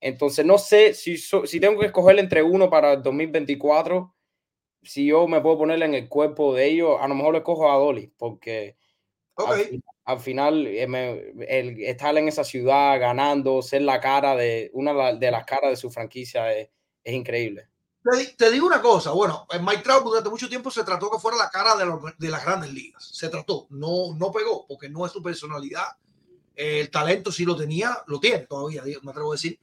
Entonces, 0.00 0.44
no 0.44 0.58
sé 0.58 0.94
si, 0.94 1.16
si 1.16 1.60
tengo 1.60 1.78
que 1.78 1.86
escoger 1.86 2.18
entre 2.18 2.42
uno 2.42 2.68
para 2.68 2.94
el 2.94 3.02
2024, 3.02 4.12
si 4.82 5.06
yo 5.06 5.28
me 5.28 5.40
puedo 5.40 5.58
poner 5.58 5.80
en 5.82 5.94
el 5.94 6.08
cuerpo 6.08 6.54
de 6.54 6.66
ellos, 6.66 6.96
a 7.00 7.06
lo 7.06 7.14
mejor 7.14 7.34
le 7.34 7.38
escojo 7.38 7.70
a 7.70 7.74
Adoli, 7.74 8.12
porque 8.18 8.76
okay. 9.34 9.80
Al, 10.10 10.16
al, 10.16 10.20
final 10.20 10.66
eh, 10.66 11.32
el 11.48 11.80
estar 11.82 12.16
en 12.16 12.28
esa 12.28 12.44
ciudad 12.44 12.98
ganando, 13.00 13.62
ser 13.62 13.82
la 13.82 14.00
cara 14.00 14.34
de 14.36 14.70
una 14.74 15.12
de 15.12 15.30
las 15.30 15.44
caras 15.44 15.70
de 15.70 15.76
su 15.76 15.90
franquicia 15.90 16.52
es, 16.52 16.68
increíble. 17.04 17.68
Te, 18.36 18.50
digo 18.50 18.66
una 18.66 18.80
cosa, 18.80 19.10
bueno, 19.10 19.46
Mike 19.60 19.82
Trout 19.82 20.04
durante 20.04 20.30
mucho 20.30 20.48
tiempo 20.48 20.70
se 20.70 20.84
trató 20.84 21.10
que 21.10 21.18
fuera 21.18 21.36
la 21.36 21.50
cara 21.50 21.76
de, 21.76 21.84
los, 21.84 22.00
de 22.18 22.28
las 22.28 22.44
grandes 22.44 22.72
ligas, 22.72 23.04
se 23.12 23.28
trató, 23.28 23.66
no, 23.70 24.14
no 24.16 24.32
pegó 24.32 24.66
porque 24.66 24.88
no 24.88 25.04
es 25.04 25.12
su 25.12 25.22
personalidad, 25.22 25.88
el 26.54 26.90
talento 26.90 27.30
sí 27.30 27.44
lo 27.44 27.56
tenía, 27.56 27.98
lo 28.06 28.18
tiene 28.18 28.46
todavía, 28.46 28.82
me 29.02 29.10
atrevo 29.10 29.32
a 29.32 29.34
decir, 29.34 29.58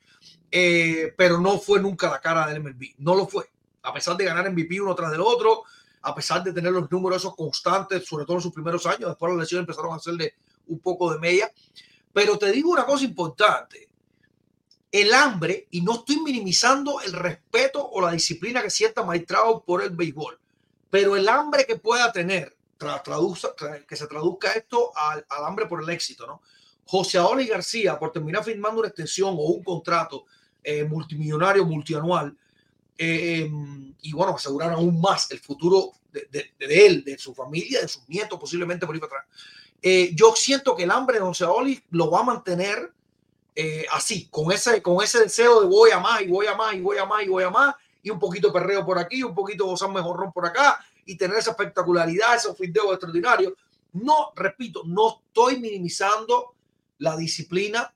eh, 0.51 1.13
pero 1.17 1.39
no 1.39 1.57
fue 1.57 1.79
nunca 1.79 2.09
la 2.09 2.21
cara 2.21 2.47
del 2.47 2.61
MLB, 2.61 2.95
no 2.99 3.15
lo 3.15 3.27
fue, 3.27 3.49
a 3.81 3.93
pesar 3.93 4.17
de 4.17 4.25
ganar 4.25 4.51
MVP 4.51 4.81
uno 4.81 4.93
tras 4.93 5.11
del 5.11 5.21
otro, 5.21 5.63
a 6.07 6.15
pesar 6.15 6.41
de 6.41 6.53
tener 6.53 6.71
los 6.71 6.89
números 6.89 7.17
esos 7.17 7.35
constantes, 7.35 8.05
sobre 8.05 8.23
todo 8.23 8.37
en 8.37 8.43
sus 8.43 8.53
primeros 8.53 8.85
años, 8.85 9.09
después 9.09 9.33
las 9.33 9.41
lesiones 9.41 9.63
empezaron 9.63 9.91
a 9.91 9.97
hacerle 9.97 10.35
un 10.67 10.79
poco 10.79 11.11
de 11.11 11.19
media, 11.19 11.51
pero 12.13 12.37
te 12.37 12.49
digo 12.49 12.71
una 12.71 12.85
cosa 12.85 13.03
importante, 13.03 13.89
el 14.89 15.13
hambre, 15.13 15.67
y 15.69 15.81
no 15.81 15.95
estoy 15.95 16.21
minimizando 16.21 17.01
el 17.01 17.11
respeto 17.11 17.85
o 17.85 17.99
la 17.99 18.11
disciplina 18.11 18.61
que 18.61 18.69
sienta 18.69 19.05
Trout 19.27 19.65
por 19.65 19.83
el 19.83 19.89
béisbol, 19.89 20.39
pero 20.89 21.17
el 21.17 21.27
hambre 21.27 21.65
que 21.65 21.75
pueda 21.75 22.09
tener, 22.13 22.55
tra, 22.77 23.03
traduzca, 23.03 23.53
tra, 23.53 23.85
que 23.85 23.97
se 23.97 24.07
traduzca 24.07 24.53
esto 24.53 24.93
al, 24.95 25.25
al, 25.27 25.45
hambre 25.45 25.65
por 25.65 25.83
el 25.83 25.89
éxito, 25.89 26.25
¿no? 26.25 26.41
José 26.85 27.19
Oli 27.19 27.47
García, 27.47 27.99
por 27.99 28.13
terminar 28.13 28.45
firmando 28.45 28.79
una 28.79 28.87
extensión 28.87 29.35
o 29.37 29.41
un 29.41 29.61
contrato 29.61 30.23
eh, 30.63 30.85
multimillonario, 30.85 31.65
multianual, 31.65 32.33
eh, 32.97 33.49
y 34.01 34.13
bueno, 34.13 34.35
asegurar 34.35 34.71
aún 34.71 34.99
más 34.99 35.29
el 35.31 35.39
futuro 35.39 35.91
de, 36.11 36.27
de, 36.31 36.51
de, 36.57 36.85
él, 36.85 37.03
de 37.03 37.17
su 37.17 37.33
familia, 37.33 37.81
de 37.81 37.87
sus 37.87 38.07
nietos, 38.07 38.39
posiblemente 38.39 38.85
por 38.85 38.95
ahí 38.95 39.01
para 39.01 39.21
atrás. 39.21 39.35
Eh, 39.81 40.11
yo 40.15 40.33
siento 40.35 40.75
que 40.75 40.83
el 40.83 40.91
hambre 40.91 41.19
de 41.19 41.25
José 41.25 41.45
Oli 41.45 41.81
lo 41.91 42.09
va 42.09 42.21
a 42.21 42.23
mantener 42.23 42.91
eh, 43.55 43.85
así, 43.91 44.27
con 44.29 44.51
ese, 44.51 44.81
con 44.81 45.03
ese 45.03 45.19
deseo 45.19 45.61
de 45.61 45.67
voy 45.67 45.91
a 45.91 45.99
más 45.99 46.21
y 46.21 46.27
voy 46.27 46.47
a 46.47 46.55
más 46.55 46.73
y 46.75 46.81
voy 46.81 46.97
a 46.97 47.05
más 47.05 47.23
y 47.23 47.27
voy 47.27 47.43
a 47.43 47.49
más 47.49 47.75
y 48.01 48.09
un 48.09 48.19
poquito 48.19 48.47
de 48.47 48.53
perreo 48.53 48.85
por 48.85 48.97
aquí, 48.99 49.23
un 49.23 49.35
poquito 49.35 49.63
de 49.63 49.71
gozar 49.71 49.91
mejorrón 49.91 50.31
por 50.31 50.45
acá 50.45 50.83
y 51.05 51.17
tener 51.17 51.37
esa 51.37 51.51
espectacularidad, 51.51 52.35
esos 52.35 52.57
fideos 52.57 52.91
extraordinarios. 52.91 53.53
No, 53.93 54.31
repito, 54.35 54.83
no 54.85 55.21
estoy 55.25 55.59
minimizando 55.59 56.53
la 56.99 57.15
disciplina 57.15 57.93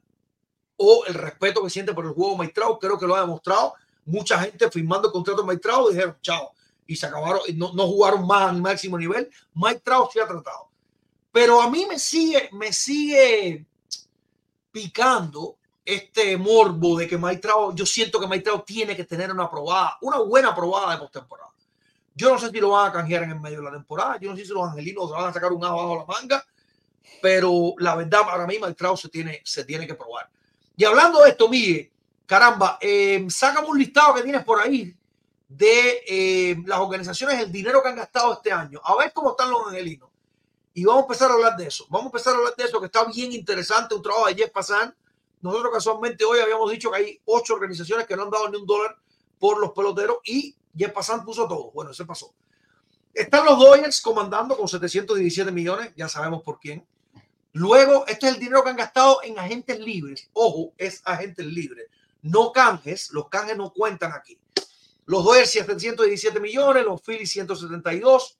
o 0.77 1.05
el 1.05 1.13
respeto 1.13 1.63
que 1.63 1.69
siente 1.69 1.93
por 1.93 2.05
el 2.05 2.13
juego 2.13 2.37
Maitrao, 2.37 2.79
creo 2.79 2.97
que 2.97 3.05
lo 3.05 3.15
ha 3.15 3.21
demostrado. 3.21 3.75
Mucha 4.11 4.39
gente 4.39 4.69
firmando 4.69 5.07
el 5.07 5.13
contrato 5.13 5.41
de 5.41 5.47
Maitrao 5.47 5.89
dijeron 5.89 6.17
chao 6.21 6.51
y 6.85 6.95
se 6.95 7.05
acabaron, 7.05 7.41
no, 7.55 7.71
no 7.73 7.87
jugaron 7.87 8.27
más 8.27 8.49
al 8.49 8.61
máximo 8.61 8.97
nivel. 8.97 9.29
Maitrao 9.53 10.09
se 10.11 10.21
ha 10.21 10.27
tratado. 10.27 10.69
Pero 11.31 11.61
a 11.61 11.69
mí 11.69 11.85
me 11.87 11.97
sigue, 11.97 12.49
me 12.51 12.73
sigue 12.73 13.65
picando 14.71 15.57
este 15.85 16.37
morbo 16.37 16.97
de 16.97 17.07
que 17.07 17.17
Maitrao, 17.17 17.73
yo 17.73 17.85
siento 17.85 18.19
que 18.19 18.27
Maitrao 18.27 18.63
tiene 18.63 18.95
que 18.95 19.05
tener 19.05 19.31
una 19.31 19.49
probada, 19.49 19.97
una 20.01 20.19
buena 20.19 20.53
probada 20.53 20.91
de 20.91 20.99
postemporada. 20.99 21.51
Yo 22.13 22.29
no 22.29 22.37
sé 22.37 22.49
si 22.49 22.59
lo 22.59 22.71
van 22.71 22.89
a 22.89 22.91
canjear 22.91 23.23
en 23.23 23.31
el 23.31 23.39
medio 23.39 23.59
de 23.59 23.63
la 23.63 23.71
temporada, 23.71 24.19
yo 24.19 24.29
no 24.29 24.35
sé 24.35 24.43
si 24.43 24.51
los 24.51 24.67
angelinos 24.67 25.09
van 25.11 25.29
a 25.29 25.33
sacar 25.33 25.53
un 25.53 25.63
ajo 25.63 25.77
bajo 25.77 25.95
la 25.95 26.05
manga, 26.05 26.45
pero 27.21 27.73
la 27.77 27.95
verdad 27.95 28.21
para 28.25 28.45
mí 28.45 28.59
Maitrao 28.59 28.97
se 28.97 29.07
tiene, 29.07 29.41
se 29.45 29.63
tiene 29.63 29.87
que 29.87 29.95
probar. 29.95 30.29
Y 30.75 30.83
hablando 30.83 31.21
de 31.21 31.29
esto, 31.29 31.47
Miguel, 31.47 31.89
caramba, 32.31 32.77
eh, 32.79 33.27
un 33.67 33.77
listado 33.77 34.13
que 34.13 34.21
tienes 34.21 34.45
por 34.45 34.61
ahí 34.61 34.95
de 35.49 36.01
eh, 36.07 36.63
las 36.65 36.79
organizaciones, 36.79 37.41
el 37.41 37.51
dinero 37.51 37.83
que 37.83 37.89
han 37.89 37.97
gastado 37.97 38.31
este 38.31 38.53
año, 38.53 38.79
a 38.85 38.95
ver 38.95 39.11
cómo 39.11 39.31
están 39.31 39.51
los 39.51 39.67
angelinos. 39.67 40.09
Y 40.73 40.85
vamos 40.85 41.01
a 41.01 41.05
empezar 41.07 41.29
a 41.29 41.33
hablar 41.33 41.57
de 41.57 41.67
eso. 41.67 41.85
Vamos 41.89 42.05
a 42.05 42.07
empezar 42.07 42.33
a 42.33 42.37
hablar 42.37 42.55
de 42.55 42.63
eso, 42.63 42.79
que 42.79 42.85
está 42.85 43.03
bien 43.03 43.33
interesante, 43.33 43.95
un 43.95 44.01
trabajo 44.01 44.27
de 44.27 44.35
Jeff 44.35 44.49
Passan. 44.49 44.95
Nosotros 45.41 45.73
casualmente 45.73 46.23
hoy 46.23 46.39
habíamos 46.39 46.71
dicho 46.71 46.89
que 46.89 46.97
hay 46.99 47.21
ocho 47.25 47.53
organizaciones 47.53 48.07
que 48.07 48.15
no 48.15 48.23
han 48.23 48.29
dado 48.29 48.49
ni 48.49 48.59
un 48.59 48.65
dólar 48.65 48.95
por 49.37 49.59
los 49.59 49.71
peloteros 49.71 50.19
y 50.23 50.55
Jeff 50.73 50.93
Passan 50.93 51.25
puso 51.25 51.49
todo. 51.49 51.71
Bueno, 51.71 51.91
eso 51.91 52.07
pasó. 52.07 52.33
Están 53.13 53.43
los 53.43 53.59
Dodgers 53.59 53.99
comandando 53.99 54.55
con 54.55 54.69
717 54.69 55.51
millones, 55.51 55.91
ya 55.97 56.07
sabemos 56.07 56.43
por 56.43 56.61
quién. 56.61 56.87
Luego, 57.51 58.05
este 58.07 58.27
es 58.27 58.35
el 58.35 58.39
dinero 58.39 58.63
que 58.63 58.69
han 58.69 58.77
gastado 58.77 59.21
en 59.21 59.37
agentes 59.37 59.77
libres. 59.81 60.29
Ojo, 60.31 60.71
es 60.77 61.01
agentes 61.03 61.45
libres, 61.45 61.89
no 62.21 62.51
canjes. 62.51 63.11
Los 63.11 63.29
canjes 63.29 63.57
no 63.57 63.73
cuentan 63.73 64.13
aquí. 64.13 64.37
Los 65.05 65.23
Dodgers 65.23 65.49
717 65.51 66.39
millones, 66.39 66.85
los 66.85 67.01
Phillies 67.01 67.31
172, 67.31 68.37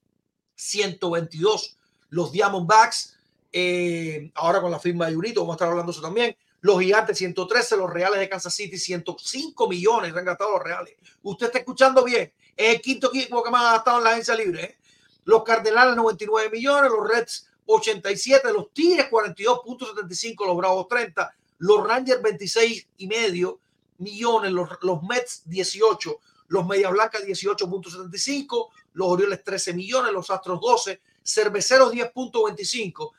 122 0.55 1.77
los 2.11 2.31
Diamondbacks, 2.31 3.17
eh, 3.51 4.31
ahora 4.35 4.61
con 4.61 4.69
la 4.69 4.79
firma 4.79 5.07
de 5.07 5.15
Junito, 5.15 5.41
vamos 5.41 5.53
a 5.53 5.55
estar 5.55 5.69
hablando 5.69 5.91
eso 5.91 6.01
también. 6.01 6.35
Los 6.59 6.79
Gigantes 6.79 7.17
113, 7.17 7.75
los 7.75 7.89
Reales 7.89 8.19
de 8.19 8.29
Kansas 8.29 8.53
City 8.53 8.77
105 8.77 9.67
millones 9.67 10.15
han 10.15 10.25
gastado 10.25 10.51
los 10.51 10.63
Reales. 10.63 10.95
Usted 11.23 11.47
está 11.47 11.59
escuchando 11.59 12.03
bien, 12.03 12.31
es 12.55 12.75
el 12.75 12.81
quinto 12.81 13.07
equipo 13.07 13.41
que 13.41 13.49
más 13.49 13.65
ha 13.65 13.71
gastado 13.73 13.97
en 13.97 14.03
la 14.03 14.11
agencia 14.11 14.35
libre. 14.35 14.63
¿eh? 14.63 14.77
Los 15.23 15.43
Cardenales 15.43 15.95
99 15.95 16.49
millones, 16.51 16.91
los 16.91 17.09
Reds 17.09 17.49
87, 17.65 18.53
los 18.53 18.71
Tigres 18.73 19.09
42.75, 19.09 20.45
los 20.45 20.57
Bravos 20.57 20.87
30, 20.87 21.33
los 21.59 21.87
Rangers 21.87 22.21
26 22.21 22.87
y 22.97 23.07
medio 23.07 23.59
millones, 24.01 24.51
los, 24.51 24.69
los 24.81 25.01
Mets 25.03 25.43
18, 25.45 26.19
los 26.47 26.67
Media 26.67 26.89
Blancas 26.89 27.23
18.75, 27.23 28.69
los 28.93 29.07
Orioles 29.07 29.43
13 29.43 29.73
millones, 29.73 30.11
los 30.11 30.29
Astros 30.29 30.59
12, 30.59 31.01
Cerveceros 31.23 31.93
10.25, 31.93 33.11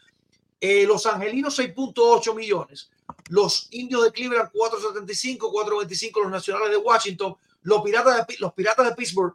eh, 0.61 0.87
los 0.87 1.07
Angelinos 1.07 1.59
6.8 1.59 2.35
millones, 2.35 2.91
los 3.31 3.69
Indios 3.71 4.05
de 4.05 4.13
Cleveland 4.13 4.51
4.75, 4.53 5.39
4.25 5.39 6.23
los 6.23 6.31
Nacionales 6.31 6.71
de 6.71 6.77
Washington, 6.77 7.37
los 7.63 7.83
Piratas 7.83 8.27
de, 8.27 8.37
los 8.39 8.53
Piratas 8.53 8.87
de 8.87 8.95
Pittsburgh 8.95 9.35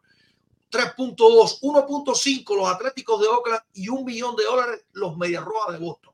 3.2, 0.71 1.61
1.5 1.61 2.55
los 2.55 2.69
Atléticos 2.69 3.21
de 3.21 3.27
Oakland 3.27 3.61
y 3.73 3.89
un 3.89 4.03
millón 4.05 4.35
de 4.35 4.43
dólares 4.43 4.85
los 4.91 5.17
Medias 5.17 5.43
Rojas 5.43 5.79
de 5.79 5.85
Boston. 5.85 6.13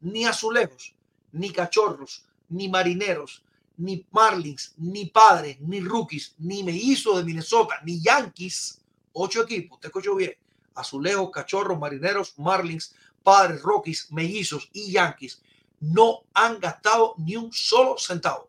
Ni 0.00 0.24
azulejos, 0.24 0.94
ni 1.32 1.50
cachorros, 1.50 2.24
ni 2.48 2.68
marineros, 2.68 3.44
ni 3.82 4.06
Marlins, 4.12 4.74
ni 4.78 5.06
padres, 5.06 5.60
ni 5.60 5.80
rookies, 5.80 6.34
ni 6.38 6.62
mellizos 6.62 7.16
de 7.16 7.24
Minnesota, 7.24 7.80
ni 7.84 8.00
Yankees, 8.00 8.80
ocho 9.12 9.42
equipos, 9.42 9.80
te 9.80 9.88
escucho 9.88 10.14
bien, 10.14 10.36
azulejos, 10.74 11.30
cachorros, 11.32 11.78
marineros, 11.78 12.38
Marlins, 12.38 12.94
padres, 13.24 13.60
rookies, 13.60 14.10
mellizos 14.12 14.68
y 14.72 14.92
Yankees, 14.92 15.42
no 15.80 16.22
han 16.32 16.60
gastado 16.60 17.14
ni 17.18 17.34
un 17.34 17.52
solo 17.52 17.96
centavo. 17.98 18.48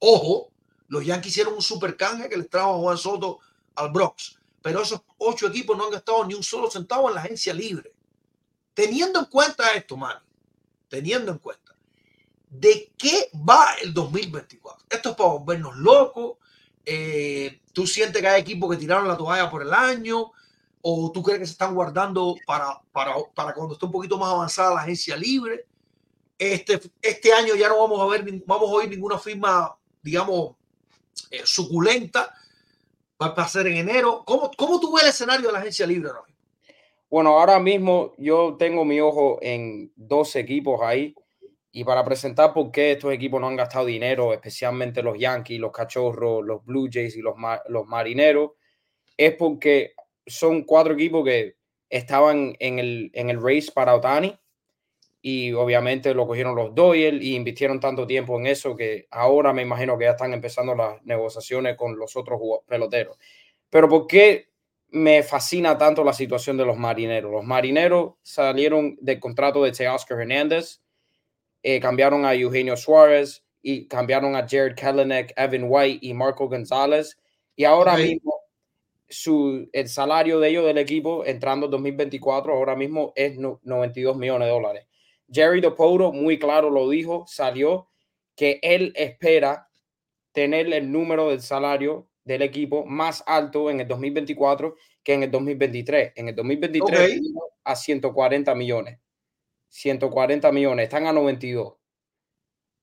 Ojo, 0.00 0.50
los 0.88 1.06
Yankees 1.06 1.30
hicieron 1.30 1.54
un 1.54 1.62
super 1.62 1.96
canje 1.96 2.28
que 2.28 2.36
les 2.36 2.50
trajo 2.50 2.74
a 2.74 2.78
Juan 2.78 2.98
Soto 2.98 3.38
al 3.76 3.90
Bronx, 3.92 4.36
pero 4.62 4.82
esos 4.82 5.00
ocho 5.18 5.46
equipos 5.46 5.78
no 5.78 5.84
han 5.84 5.92
gastado 5.92 6.24
ni 6.24 6.34
un 6.34 6.42
solo 6.42 6.68
centavo 6.68 7.08
en 7.08 7.14
la 7.14 7.20
agencia 7.20 7.54
libre. 7.54 7.94
Teniendo 8.74 9.20
en 9.20 9.26
cuenta 9.26 9.72
esto, 9.74 9.96
man, 9.96 10.18
teniendo 10.88 11.30
en 11.30 11.38
cuenta 11.38 11.65
de 12.60 12.92
qué 12.96 13.30
va 13.48 13.66
el 13.82 13.92
2024. 13.92 14.86
Esto 14.90 15.10
es 15.10 15.16
para 15.16 15.30
volvernos 15.30 15.76
locos. 15.76 16.38
Eh, 16.84 17.60
¿Tú 17.72 17.86
sientes 17.86 18.22
que 18.22 18.28
hay 18.28 18.40
equipos 18.40 18.70
que 18.70 18.76
tiraron 18.76 19.08
la 19.08 19.16
toalla 19.16 19.50
por 19.50 19.62
el 19.62 19.72
año? 19.72 20.32
¿O 20.80 21.10
tú 21.12 21.22
crees 21.22 21.40
que 21.40 21.46
se 21.46 21.52
están 21.52 21.74
guardando 21.74 22.36
para, 22.46 22.80
para, 22.92 23.14
para 23.34 23.52
cuando 23.52 23.74
esté 23.74 23.86
un 23.86 23.92
poquito 23.92 24.18
más 24.18 24.32
avanzada 24.32 24.74
la 24.74 24.82
agencia 24.82 25.16
libre? 25.16 25.66
Este, 26.38 26.80
este 27.02 27.32
año 27.32 27.54
ya 27.54 27.68
no 27.68 27.78
vamos 27.78 28.00
a 28.00 28.06
ver, 28.06 28.42
vamos 28.46 28.70
a 28.70 28.74
oír 28.74 28.90
ninguna 28.90 29.18
firma, 29.18 29.76
digamos, 30.02 30.54
eh, 31.30 31.42
suculenta. 31.44 32.34
Va 33.20 33.28
a 33.28 33.48
ser 33.48 33.66
en 33.66 33.78
enero. 33.78 34.22
¿Cómo, 34.26 34.50
¿Cómo 34.56 34.78
tú 34.78 34.94
ves 34.94 35.04
el 35.04 35.10
escenario 35.10 35.46
de 35.46 35.52
la 35.54 35.60
agencia 35.60 35.86
libre 35.86 36.10
ahora? 36.10 36.22
Bueno, 37.08 37.30
ahora 37.30 37.58
mismo 37.58 38.12
yo 38.18 38.56
tengo 38.58 38.84
mi 38.84 39.00
ojo 39.00 39.38
en 39.40 39.90
dos 39.96 40.36
equipos 40.36 40.80
ahí 40.82 41.14
y 41.76 41.84
para 41.84 42.02
presentar 42.06 42.54
por 42.54 42.70
qué 42.70 42.92
estos 42.92 43.12
equipos 43.12 43.38
no 43.38 43.48
han 43.48 43.56
gastado 43.56 43.84
dinero, 43.84 44.32
especialmente 44.32 45.02
los 45.02 45.18
Yankees, 45.18 45.60
los 45.60 45.72
Cachorros, 45.72 46.42
los 46.42 46.64
Blue 46.64 46.88
Jays 46.90 47.18
y 47.18 47.20
los, 47.20 47.34
los 47.68 47.86
Marineros, 47.86 48.52
es 49.14 49.34
porque 49.34 49.92
son 50.26 50.62
cuatro 50.62 50.94
equipos 50.94 51.22
que 51.22 51.56
estaban 51.90 52.56
en 52.60 52.78
el, 52.78 53.10
en 53.12 53.28
el 53.28 53.42
race 53.42 53.70
para 53.74 53.94
Otani 53.94 54.34
y 55.20 55.52
obviamente 55.52 56.14
lo 56.14 56.26
cogieron 56.26 56.56
los 56.56 56.74
Doyle 56.74 57.22
y 57.22 57.34
invirtieron 57.34 57.78
tanto 57.78 58.06
tiempo 58.06 58.40
en 58.40 58.46
eso 58.46 58.74
que 58.74 59.06
ahora 59.10 59.52
me 59.52 59.60
imagino 59.60 59.98
que 59.98 60.06
ya 60.06 60.12
están 60.12 60.32
empezando 60.32 60.74
las 60.74 61.04
negociaciones 61.04 61.76
con 61.76 61.98
los 61.98 62.16
otros 62.16 62.40
peloteros. 62.66 63.18
Pero 63.68 63.86
¿por 63.86 64.06
qué 64.06 64.48
me 64.92 65.22
fascina 65.22 65.76
tanto 65.76 66.02
la 66.02 66.14
situación 66.14 66.56
de 66.56 66.64
los 66.64 66.78
marineros? 66.78 67.30
Los 67.30 67.44
marineros 67.44 68.14
salieron 68.22 68.96
del 68.98 69.20
contrato 69.20 69.62
de 69.62 69.72
Teoscar 69.72 70.22
Hernández, 70.22 70.80
eh, 71.68 71.80
cambiaron 71.80 72.24
a 72.24 72.32
Eugenio 72.32 72.76
Suárez 72.76 73.42
y 73.60 73.88
cambiaron 73.88 74.36
a 74.36 74.46
Jared 74.48 74.76
Kelenic, 74.76 75.32
Evan 75.36 75.64
White 75.66 75.98
y 76.00 76.14
Marco 76.14 76.48
González. 76.48 77.18
Y 77.56 77.64
ahora 77.64 77.96
mismo 77.96 78.32
su, 79.08 79.68
el 79.72 79.88
salario 79.88 80.38
de 80.38 80.50
ellos 80.50 80.64
del 80.64 80.78
equipo 80.78 81.24
entrando 81.26 81.66
en 81.66 81.72
2024 81.72 82.52
ahora 82.52 82.76
mismo 82.76 83.12
es 83.16 83.36
92 83.36 84.16
millones 84.16 84.46
de 84.46 84.52
dólares. 84.52 84.86
Jerry 85.28 85.60
DePoto 85.60 86.12
muy 86.12 86.38
claro 86.38 86.70
lo 86.70 86.88
dijo, 86.88 87.24
salió 87.26 87.88
que 88.36 88.60
él 88.62 88.92
espera 88.94 89.68
tener 90.30 90.72
el 90.72 90.92
número 90.92 91.30
del 91.30 91.40
salario 91.40 92.06
del 92.22 92.42
equipo 92.42 92.86
más 92.86 93.24
alto 93.26 93.70
en 93.70 93.80
el 93.80 93.88
2024 93.88 94.76
que 95.02 95.14
en 95.14 95.24
el 95.24 95.32
2023. 95.32 96.12
En 96.14 96.28
el 96.28 96.36
2023 96.36 97.22
a 97.64 97.74
140 97.74 98.54
millones. 98.54 99.00
140 99.76 100.52
millones, 100.52 100.84
están 100.84 101.06
a 101.06 101.12
92. 101.12 101.74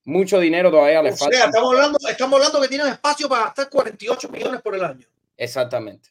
Mucho 0.05 0.39
dinero 0.39 0.69
todavía 0.69 1.01
les 1.01 1.17
falta. 1.17 1.45
estamos 1.45 1.73
hablando, 1.73 1.97
estamos 2.07 2.37
hablando 2.37 2.61
que 2.61 2.67
tienen 2.67 2.87
espacio 2.87 3.27
para 3.27 3.45
gastar 3.45 3.69
48 3.69 4.29
millones 4.29 4.61
por 4.61 4.75
el 4.75 4.83
año. 4.83 5.07
Exactamente. 5.35 6.09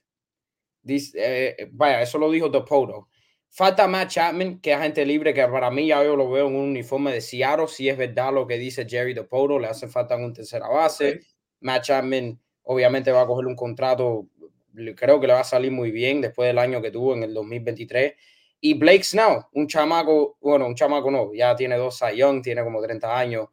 Dice, 0.82 1.12
eh, 1.16 1.68
vaya, 1.70 2.02
eso 2.02 2.18
lo 2.18 2.30
dijo 2.30 2.50
The 2.50 2.62
Poto. 2.62 3.08
Falta 3.48 3.86
Matt 3.86 4.10
Chapman, 4.10 4.60
que 4.60 4.72
es 4.72 4.76
agente 4.76 5.06
libre, 5.06 5.32
que 5.32 5.46
para 5.46 5.70
mí 5.70 5.86
ya 5.86 6.02
yo 6.02 6.16
lo 6.16 6.28
veo 6.30 6.48
en 6.48 6.56
un 6.56 6.70
uniforme 6.70 7.12
de 7.12 7.20
Seattle. 7.20 7.68
Si 7.68 7.88
es 7.88 7.96
verdad 7.96 8.32
lo 8.32 8.46
que 8.46 8.58
dice 8.58 8.86
Jerry 8.88 9.14
The 9.14 9.24
Poto, 9.24 9.60
le 9.60 9.68
hace 9.68 9.86
falta 9.86 10.16
un 10.16 10.32
tercera 10.32 10.66
base. 10.68 11.20
Matt 11.60 11.84
Chapman 11.84 12.40
obviamente 12.64 13.12
va 13.12 13.22
a 13.22 13.26
coger 13.26 13.46
un 13.46 13.54
contrato, 13.54 14.26
creo 14.96 15.20
que 15.20 15.26
le 15.28 15.34
va 15.34 15.40
a 15.40 15.44
salir 15.44 15.70
muy 15.70 15.92
bien 15.92 16.20
después 16.20 16.48
del 16.48 16.58
año 16.58 16.82
que 16.82 16.90
tuvo 16.90 17.14
en 17.14 17.22
el 17.22 17.34
2023. 17.34 18.14
Y 18.64 18.74
Blake 18.74 19.02
Snow, 19.02 19.48
un 19.54 19.66
chamaco, 19.66 20.38
bueno, 20.40 20.66
un 20.66 20.76
chamaco 20.76 21.10
no, 21.10 21.34
ya 21.34 21.56
tiene 21.56 21.76
dos 21.76 22.00
Young, 22.14 22.42
tiene 22.42 22.62
como 22.62 22.80
30 22.80 23.18
años, 23.18 23.48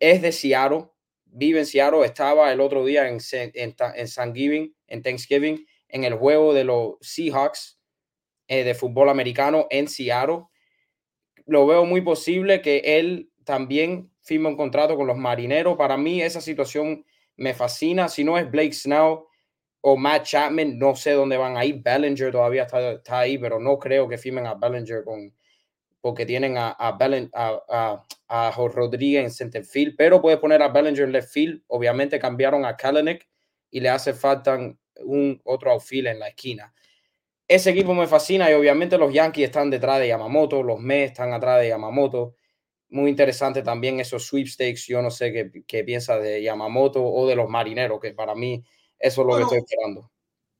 es 0.00 0.22
de 0.22 0.32
Seattle, 0.32 0.88
vive 1.26 1.60
en 1.60 1.66
Seattle, 1.66 2.04
estaba 2.06 2.50
el 2.50 2.62
otro 2.62 2.82
día 2.82 3.08
en, 3.08 3.18
en, 3.32 3.52
en 3.94 4.08
Thanksgiving, 4.08 4.74
en 4.86 5.02
Thanksgiving, 5.02 5.66
en 5.88 6.04
el 6.04 6.14
juego 6.14 6.54
de 6.54 6.64
los 6.64 6.94
Seahawks 7.02 7.78
eh, 8.48 8.64
de 8.64 8.74
fútbol 8.74 9.10
americano 9.10 9.66
en 9.68 9.86
Seattle. 9.86 10.44
Lo 11.44 11.66
veo 11.66 11.84
muy 11.84 12.00
posible 12.00 12.62
que 12.62 12.78
él 12.98 13.30
también 13.44 14.10
firme 14.22 14.48
un 14.48 14.56
contrato 14.56 14.96
con 14.96 15.06
los 15.06 15.18
marineros. 15.18 15.76
Para 15.76 15.98
mí 15.98 16.22
esa 16.22 16.40
situación 16.40 17.04
me 17.36 17.52
fascina. 17.52 18.08
Si 18.08 18.24
no 18.24 18.38
es 18.38 18.50
Blake 18.50 18.72
Snow, 18.72 19.26
o 19.82 19.96
Matt 19.96 20.24
Chapman, 20.24 20.78
no 20.78 20.94
sé 20.94 21.12
dónde 21.12 21.36
van 21.36 21.56
a 21.56 21.64
ir. 21.64 21.82
Bellinger 21.82 22.30
todavía 22.30 22.62
está, 22.62 23.18
ahí, 23.18 23.36
pero 23.36 23.58
no 23.58 23.78
creo 23.78 24.08
que 24.08 24.16
firmen 24.16 24.46
a 24.46 24.54
Bellinger 24.54 25.02
con, 25.04 25.34
porque 26.00 26.24
tienen 26.24 26.56
a, 26.56 26.76
a, 26.78 28.52
Rodríguez 28.56 29.24
en 29.24 29.30
center 29.30 29.64
field, 29.64 29.94
pero 29.98 30.22
puede 30.22 30.38
poner 30.38 30.62
a 30.62 30.68
Bellinger 30.68 31.04
en 31.04 31.12
left 31.12 31.30
field. 31.30 31.62
Obviamente 31.66 32.20
cambiaron 32.20 32.64
a 32.64 32.76
Kalanick 32.76 33.28
y 33.70 33.80
le 33.80 33.88
hace 33.88 34.14
falta 34.14 34.56
un 35.04 35.40
otro 35.44 35.72
outfield 35.72 36.06
en 36.06 36.20
la 36.20 36.28
esquina. 36.28 36.72
Ese 37.48 37.70
equipo 37.70 37.92
me 37.92 38.06
fascina 38.06 38.48
y 38.50 38.54
obviamente 38.54 38.96
los 38.96 39.12
Yankees 39.12 39.46
están 39.46 39.68
detrás 39.68 39.98
de 39.98 40.08
Yamamoto, 40.08 40.62
los 40.62 40.78
Mets 40.78 41.10
están 41.10 41.32
atrás 41.32 41.60
de 41.60 41.68
Yamamoto. 41.68 42.36
Muy 42.90 43.10
interesante 43.10 43.62
también 43.62 43.98
esos 43.98 44.26
sweepstakes. 44.26 44.86
Yo 44.86 45.02
no 45.02 45.10
sé 45.10 45.32
qué, 45.32 45.50
qué 45.66 45.82
piensa 45.82 46.18
de 46.20 46.40
Yamamoto 46.40 47.04
o 47.04 47.26
de 47.26 47.34
los 47.34 47.48
marineros, 47.48 47.98
que 48.00 48.12
para 48.12 48.36
mí 48.36 48.64
eso 49.02 49.20
es 49.22 49.26
lo 49.26 49.36
que 49.36 49.42
estoy 49.42 49.58
esperando. 49.58 50.10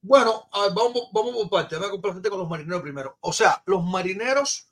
Bueno, 0.01 0.49
vamos, 0.75 1.11
vamos 1.13 1.33
por 1.33 1.49
parte. 1.49 1.77
Voy 1.77 1.87
a 1.87 1.91
comprar 1.91 2.21
con 2.21 2.41
los 2.41 2.49
marineros 2.49 2.83
primero. 2.83 3.17
O 3.21 3.33
sea, 3.33 3.63
los 3.67 3.85
marineros, 3.85 4.69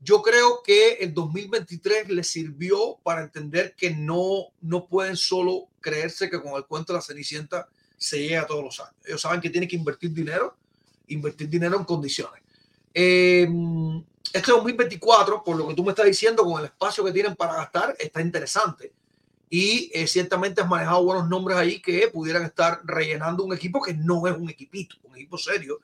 yo 0.00 0.20
creo 0.20 0.62
que 0.64 0.94
el 0.94 1.14
2023 1.14 2.08
les 2.08 2.26
sirvió 2.26 2.98
para 3.04 3.22
entender 3.22 3.76
que 3.76 3.90
no, 3.90 4.48
no 4.60 4.88
pueden 4.88 5.16
solo 5.16 5.68
creerse 5.80 6.28
que 6.28 6.42
con 6.42 6.54
el 6.54 6.66
cuento 6.66 6.92
de 6.92 6.98
la 6.98 7.02
Cenicienta 7.02 7.68
se 7.96 8.18
llega 8.18 8.48
todos 8.48 8.64
los 8.64 8.80
años. 8.80 8.96
Ellos 9.04 9.20
saben 9.20 9.40
que 9.40 9.50
tienen 9.50 9.68
que 9.68 9.76
invertir 9.76 10.10
dinero, 10.10 10.56
invertir 11.06 11.48
dinero 11.48 11.78
en 11.78 11.84
condiciones. 11.84 12.42
Eh, 12.92 13.48
este 14.32 14.50
2024, 14.50 15.44
por 15.44 15.56
lo 15.56 15.68
que 15.68 15.74
tú 15.74 15.84
me 15.84 15.90
estás 15.90 16.06
diciendo, 16.06 16.42
con 16.42 16.58
el 16.58 16.66
espacio 16.66 17.04
que 17.04 17.12
tienen 17.12 17.36
para 17.36 17.54
gastar, 17.54 17.94
está 17.96 18.20
interesante 18.20 18.92
y 19.56 19.88
eh, 19.94 20.08
ciertamente 20.08 20.62
has 20.62 20.68
manejado 20.68 21.04
buenos 21.04 21.28
nombres 21.28 21.56
ahí 21.56 21.80
que 21.80 22.08
pudieran 22.08 22.42
estar 22.42 22.80
rellenando 22.82 23.44
un 23.44 23.54
equipo 23.54 23.80
que 23.80 23.94
no 23.94 24.26
es 24.26 24.36
un 24.36 24.50
equipito, 24.50 24.96
un 25.04 25.14
equipo 25.14 25.38
serio, 25.38 25.78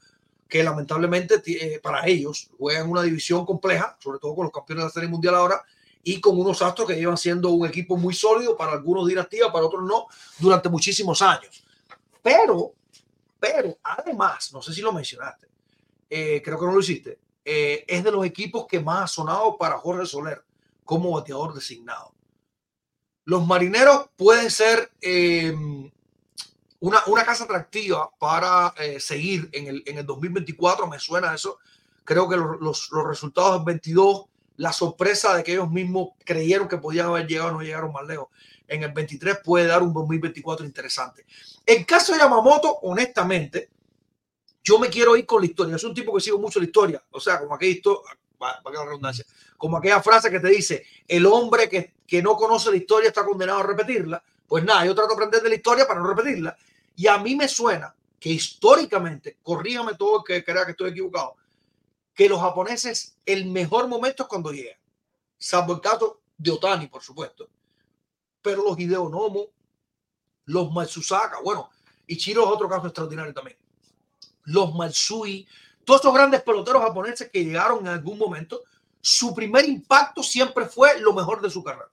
que 0.48 0.64
lamentablemente 0.64 1.40
eh, 1.46 1.78
para 1.78 2.04
ellos 2.04 2.50
juegan 2.58 2.90
una 2.90 3.04
división 3.04 3.46
compleja, 3.46 3.96
sobre 4.00 4.18
todo 4.18 4.34
con 4.34 4.46
los 4.46 4.52
campeones 4.52 4.82
de 4.82 4.88
la 4.88 4.92
Serie 4.92 5.08
Mundial 5.08 5.36
ahora, 5.36 5.62
y 6.02 6.20
con 6.20 6.36
unos 6.36 6.60
astros 6.62 6.88
que 6.88 6.96
llevan 6.96 7.16
siendo 7.16 7.50
un 7.50 7.64
equipo 7.64 7.96
muy 7.96 8.12
sólido, 8.12 8.56
para 8.56 8.72
algunos 8.72 9.06
dinastía, 9.06 9.52
para 9.52 9.66
otros 9.66 9.84
no, 9.84 10.08
durante 10.40 10.68
muchísimos 10.68 11.22
años. 11.22 11.62
Pero, 12.20 12.72
pero 13.38 13.78
además, 13.84 14.52
no 14.52 14.60
sé 14.60 14.74
si 14.74 14.80
lo 14.80 14.92
mencionaste, 14.92 15.46
eh, 16.10 16.42
creo 16.44 16.58
que 16.58 16.66
no 16.66 16.72
lo 16.72 16.80
hiciste, 16.80 17.20
es 17.44 18.02
de 18.02 18.10
los 18.10 18.26
equipos 18.26 18.66
que 18.66 18.80
más 18.80 19.04
ha 19.04 19.06
sonado 19.06 19.56
para 19.56 19.78
Jorge 19.78 20.06
Soler 20.06 20.42
como 20.84 21.12
bateador 21.12 21.54
designado 21.54 22.14
los 23.30 23.46
marineros 23.46 24.08
pueden 24.16 24.50
ser 24.50 24.90
eh, 25.00 25.54
una, 26.80 26.98
una, 27.06 27.24
casa 27.24 27.44
atractiva 27.44 28.10
para 28.18 28.74
eh, 28.76 28.98
seguir 28.98 29.48
en 29.52 29.68
el, 29.68 29.84
en 29.86 29.98
el 29.98 30.04
2024, 30.04 30.88
me 30.88 30.98
suena 30.98 31.32
eso. 31.32 31.58
Creo 32.02 32.28
que 32.28 32.36
los, 32.36 32.90
los, 32.90 33.06
resultados 33.06 33.52
del 33.52 33.64
22 33.66 34.24
la 34.56 34.72
sorpresa 34.72 35.36
de 35.36 35.44
que 35.44 35.52
ellos 35.52 35.70
mismos 35.70 36.08
creyeron 36.24 36.66
que 36.66 36.78
podían 36.78 37.06
haber 37.06 37.28
llegado, 37.28 37.52
no 37.52 37.62
llegaron 37.62 37.92
más 37.92 38.04
lejos. 38.04 38.30
En 38.66 38.82
el 38.82 38.90
23 38.90 39.38
puede 39.44 39.68
dar 39.68 39.84
un 39.84 39.94
2024 39.94 40.66
interesante. 40.66 41.24
En 41.64 41.84
caso 41.84 42.12
de 42.12 42.18
Yamamoto, 42.18 42.80
honestamente, 42.82 43.70
yo 44.64 44.80
me 44.80 44.88
quiero 44.88 45.16
ir 45.16 45.24
con 45.24 45.40
la 45.40 45.46
historia. 45.46 45.76
Es 45.76 45.84
un 45.84 45.94
tipo 45.94 46.12
que 46.12 46.20
sigo 46.20 46.40
mucho 46.40 46.58
la 46.58 46.66
historia. 46.66 47.00
O 47.12 47.20
sea, 47.20 47.38
como 47.38 47.54
aquella 47.54 47.76
historia, 47.76 48.00
la 48.40 48.84
redundancia, 48.84 49.24
como 49.56 49.76
aquella 49.76 50.02
frase 50.02 50.32
que 50.32 50.40
te 50.40 50.48
dice, 50.48 50.84
el 51.06 51.26
hombre 51.26 51.68
que, 51.68 51.94
que 52.10 52.20
no 52.20 52.34
conoce 52.34 52.72
la 52.72 52.76
historia 52.76 53.10
está 53.10 53.24
condenado 53.24 53.60
a 53.60 53.62
repetirla. 53.62 54.20
Pues 54.48 54.64
nada, 54.64 54.84
yo 54.84 54.96
trato 54.96 55.10
de 55.10 55.14
aprender 55.14 55.42
de 55.42 55.48
la 55.48 55.54
historia 55.54 55.86
para 55.86 56.00
no 56.00 56.08
repetirla. 56.08 56.56
Y 56.96 57.06
a 57.06 57.16
mí 57.18 57.36
me 57.36 57.46
suena 57.46 57.94
que 58.18 58.30
históricamente, 58.30 59.38
corríjame 59.44 59.94
todo 59.94 60.18
el 60.18 60.24
que 60.24 60.44
crea 60.44 60.64
que 60.64 60.72
estoy 60.72 60.90
equivocado, 60.90 61.36
que 62.12 62.28
los 62.28 62.40
japoneses, 62.40 63.16
el 63.24 63.46
mejor 63.46 63.86
momento 63.86 64.24
es 64.24 64.28
cuando 64.28 64.50
llegan, 64.50 64.76
salvo 65.38 65.74
el 65.74 65.80
caso 65.80 66.20
de 66.36 66.50
Otani, 66.50 66.88
por 66.88 67.00
supuesto. 67.00 67.48
Pero 68.42 68.64
los 68.64 68.76
Hideo 68.76 69.08
Nomo, 69.08 69.46
los 70.46 70.72
Matsusaka, 70.72 71.40
bueno, 71.44 71.70
Ichiro 72.08 72.42
es 72.42 72.48
otro 72.48 72.68
caso 72.68 72.88
extraordinario 72.88 73.32
también. 73.32 73.56
Los 74.46 74.74
Matsui, 74.74 75.46
todos 75.84 76.00
esos 76.00 76.12
grandes 76.12 76.42
peloteros 76.42 76.82
japoneses 76.82 77.30
que 77.30 77.44
llegaron 77.44 77.86
en 77.86 77.92
algún 77.92 78.18
momento, 78.18 78.62
su 79.00 79.32
primer 79.32 79.64
impacto 79.64 80.24
siempre 80.24 80.66
fue 80.66 80.98
lo 80.98 81.12
mejor 81.12 81.40
de 81.40 81.50
su 81.50 81.62
carrera. 81.62 81.88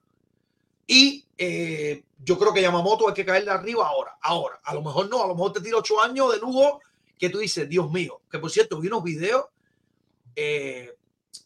Y 0.87 1.25
eh, 1.37 2.03
yo 2.23 2.39
creo 2.39 2.53
que 2.53 2.61
Yamamoto 2.61 3.07
hay 3.07 3.13
que 3.13 3.25
caerle 3.25 3.51
arriba 3.51 3.87
ahora. 3.87 4.17
Ahora, 4.21 4.59
a 4.63 4.73
lo 4.73 4.81
mejor 4.81 5.09
no, 5.09 5.21
a 5.21 5.27
lo 5.27 5.35
mejor 5.35 5.53
te 5.53 5.61
tira 5.61 5.77
ocho 5.77 6.01
años 6.01 6.31
de 6.31 6.39
lujo 6.39 6.79
que 7.17 7.29
tú 7.29 7.39
dices, 7.39 7.67
Dios 7.67 7.91
mío, 7.91 8.21
que 8.31 8.39
por 8.39 8.49
cierto, 8.49 8.79
vi 8.79 8.87
unos 8.87 9.03
videos 9.03 9.45
eh, 10.35 10.95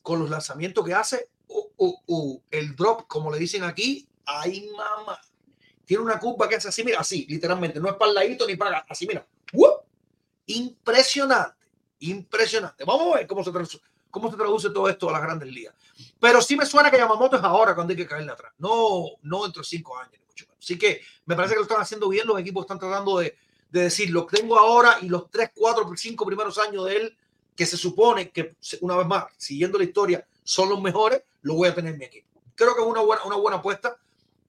con 0.02 0.20
los 0.20 0.30
lanzamientos 0.30 0.86
que 0.86 0.94
hace, 0.94 1.30
uh, 1.48 1.68
uh, 1.78 1.98
uh, 2.08 2.42
el 2.52 2.76
drop, 2.76 3.08
como 3.08 3.32
le 3.32 3.40
dicen 3.40 3.64
aquí, 3.64 4.08
ay 4.26 4.70
mamá, 4.76 5.20
tiene 5.86 6.04
una 6.04 6.20
curva 6.20 6.48
que 6.48 6.56
hace 6.56 6.68
así, 6.68 6.84
mira, 6.84 7.00
así, 7.00 7.26
literalmente, 7.28 7.80
no 7.80 7.90
es 7.90 7.96
para 7.96 8.10
el 8.10 8.16
ladito 8.16 8.46
ni 8.46 8.56
para 8.56 8.80
así, 8.90 9.08
mira, 9.08 9.26
impresionante, 10.46 11.68
impresionante. 12.00 12.84
Vamos 12.84 13.14
a 13.14 13.18
ver 13.20 13.28
cómo 13.28 13.44
se, 13.44 13.52
traduce, 13.52 13.80
cómo 14.12 14.30
se 14.30 14.38
traduce 14.38 14.70
todo 14.70 14.88
esto 14.90 15.10
a 15.10 15.14
las 15.14 15.22
grandes 15.22 15.52
ligas. 15.52 15.74
Pero 16.20 16.42
sí 16.42 16.56
me 16.56 16.66
suena 16.66 16.92
que 16.92 16.98
Yamamoto 16.98 17.38
es 17.38 17.44
ahora 17.44 17.74
cuando 17.74 17.92
hay 17.92 17.98
que 17.98 18.08
caerle 18.08 18.32
atrás, 18.32 18.54
no, 18.60 19.06
no 19.24 19.44
dentro 19.44 19.62
de 19.62 19.68
cinco 19.68 19.98
años. 19.98 20.22
Así 20.60 20.78
que 20.78 21.02
me 21.26 21.36
parece 21.36 21.56
que 21.56 21.60
lo 21.60 21.64
están 21.64 21.82
haciendo 21.82 22.08
bien, 22.08 22.28
los 22.28 22.40
equipos 22.40 22.64
están 22.64 22.78
tratando 22.78 23.18
de, 23.18 23.36
de 23.72 23.82
decir, 23.82 24.12
lo 24.12 24.26
tengo 24.28 24.60
ahora 24.60 24.98
y 25.02 25.10
los 25.10 25.32
tres, 25.32 25.50
cuatro, 25.56 25.90
cinco 25.96 26.26
primeros 26.26 26.58
años 26.60 26.86
de 26.86 26.98
él 26.98 27.18
que 27.56 27.66
se 27.66 27.78
supone 27.78 28.30
que, 28.30 28.56
una 28.82 28.96
vez 28.96 29.08
más, 29.08 29.26
siguiendo 29.38 29.78
la 29.78 29.84
historia, 29.84 30.26
son 30.44 30.70
los 30.70 30.82
mejores, 30.82 31.24
lo 31.42 31.56
voy 31.56 31.70
a 31.70 31.76
tener 31.76 31.94
en 31.94 32.00
mi 32.00 32.06
equipo. 32.06 32.28
Creo 32.56 32.76
que 32.76 32.82
es 32.82 32.88
una 32.88 33.02
buena, 33.02 33.24
una 33.24 33.36
buena 33.36 33.58
apuesta. 33.58 33.98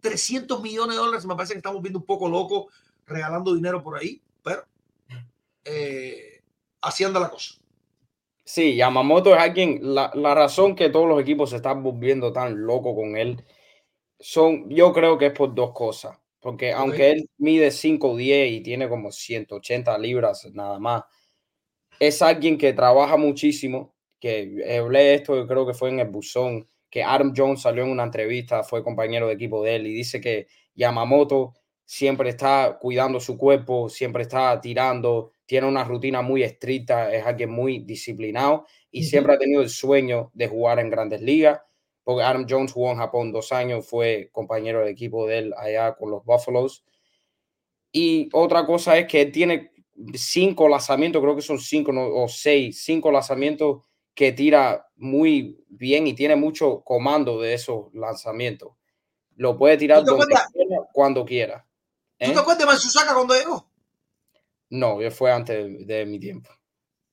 300 0.01 0.61
millones 0.61 0.97
de 0.97 1.03
dólares, 1.03 1.25
me 1.25 1.35
parece 1.35 1.55
que 1.55 1.59
estamos 1.59 1.81
viendo 1.81 2.01
un 2.01 2.05
poco 2.05 2.29
loco 2.29 2.69
regalando 3.07 3.55
dinero 3.55 3.83
por 3.83 3.99
ahí, 3.99 4.21
pero 4.43 4.65
eh, 5.65 6.43
haciendo 6.81 7.21
la 7.21 7.31
cosa. 7.31 7.55
Sí, 8.45 8.75
Yamamoto 8.77 9.35
es 9.35 9.41
alguien, 9.41 9.79
la, 9.83 10.11
la, 10.15 10.35
razón 10.35 10.75
que 10.75 10.91
todos 10.91 11.09
los 11.09 11.21
equipos 11.21 11.51
se 11.51 11.57
están 11.57 11.83
volviendo 11.83 12.33
tan 12.33 12.61
locos 12.67 12.95
con 12.95 13.17
él, 13.17 13.45
son, 14.19 14.69
yo 14.71 14.93
creo 14.93 15.19
que 15.19 15.27
es 15.27 15.33
por 15.33 15.55
dos 15.55 15.73
cosas, 15.73 16.19
porque 16.41 16.73
aunque 16.73 17.11
él 17.13 17.31
mide 17.39 17.71
5'10 17.71 18.51
y 18.51 18.61
tiene 18.63 18.89
como 18.89 19.13
180 19.13 19.97
libras 19.99 20.49
nada 20.53 20.79
más, 20.79 21.05
es 22.01 22.23
alguien 22.23 22.59
que 22.59 22.73
trabaja 22.73 23.17
muchísimo, 23.17 23.95
que 24.21 24.79
hablé 24.79 25.15
esto, 25.15 25.37
yo 25.37 25.47
creo 25.47 25.67
que 25.67 25.75
fue 25.75 25.91
en 25.91 26.01
el 26.01 26.09
buzón, 26.09 26.69
que 26.91 27.03
Adam 27.03 27.33
Jones 27.37 27.63
salió 27.63 27.85
en 27.85 27.91
una 27.91 28.05
entrevista, 28.05 28.63
fue 28.65 28.85
compañero 28.85 29.27
de 29.29 29.35
equipo 29.35 29.63
de 29.63 29.77
él 29.77 29.87
y 29.87 29.95
dice 29.95 30.21
que 30.21 30.47
Yamamoto 30.75 31.55
siempre 31.85 32.31
está 32.31 32.79
cuidando 32.81 33.19
su 33.21 33.37
cuerpo, 33.37 33.89
siempre 33.89 34.23
está 34.23 34.61
tirando, 34.61 35.32
tiene 35.53 35.67
una 35.67 35.85
rutina 35.85 36.23
muy 36.23 36.43
estricta, 36.43 37.13
es 37.13 37.27
alguien 37.27 37.51
muy 37.51 37.81
disciplinado 37.81 38.65
y 38.91 39.05
siempre 39.05 39.35
ha 39.35 39.39
tenido 39.39 39.61
el 39.61 39.69
sueño 39.69 40.31
de 40.33 40.49
jugar 40.49 40.79
en 40.79 40.89
grandes 40.89 41.21
ligas, 41.21 41.61
porque 42.03 42.23
Adam 42.23 42.47
Jones 42.49 42.73
jugó 42.73 42.91
en 42.91 42.97
Japón 42.97 43.33
dos 43.33 43.53
años, 43.53 43.87
fue 43.87 44.31
compañero 44.33 44.83
de 44.83 44.91
equipo 44.91 45.27
de 45.27 45.39
él 45.41 45.55
allá 45.55 45.95
con 45.95 46.11
los 46.11 46.25
Buffaloes. 46.25 46.85
Y 47.93 48.31
otra 48.33 48.65
cosa 48.65 48.97
es 48.97 49.07
que 49.07 49.27
tiene 49.27 49.73
cinco 50.15 50.71
lanzamientos, 50.71 51.21
creo 51.21 51.37
que 51.37 51.43
son 51.43 51.59
cinco 51.59 51.93
o 51.95 52.29
seis, 52.29 52.83
cinco 52.83 53.13
lanzamientos 53.13 53.83
que 54.15 54.33
tira 54.33 54.89
muy 54.97 55.63
bien 55.69 56.07
y 56.07 56.15
tiene 56.15 56.35
mucho 56.35 56.81
comando 56.83 57.43
de 57.43 57.53
esos 57.53 57.93
lanzamientos. 57.93 58.73
Lo 59.37 59.59
puede 59.59 59.77
tirar 59.77 60.03
cuando 60.95 61.27
quiera. 61.27 61.67
¿Tú 62.19 62.25
te 62.25 62.33
¿eh? 62.33 62.39
acuerdas 62.39 62.59
de 62.59 62.65
Matsusaka 62.65 63.13
cuando 63.13 63.35
llegó? 63.35 63.72
No, 64.73 64.99
fue 65.11 65.31
antes 65.31 65.87
de, 65.87 66.07
mi 66.07 66.19
tiempo. 66.19 66.49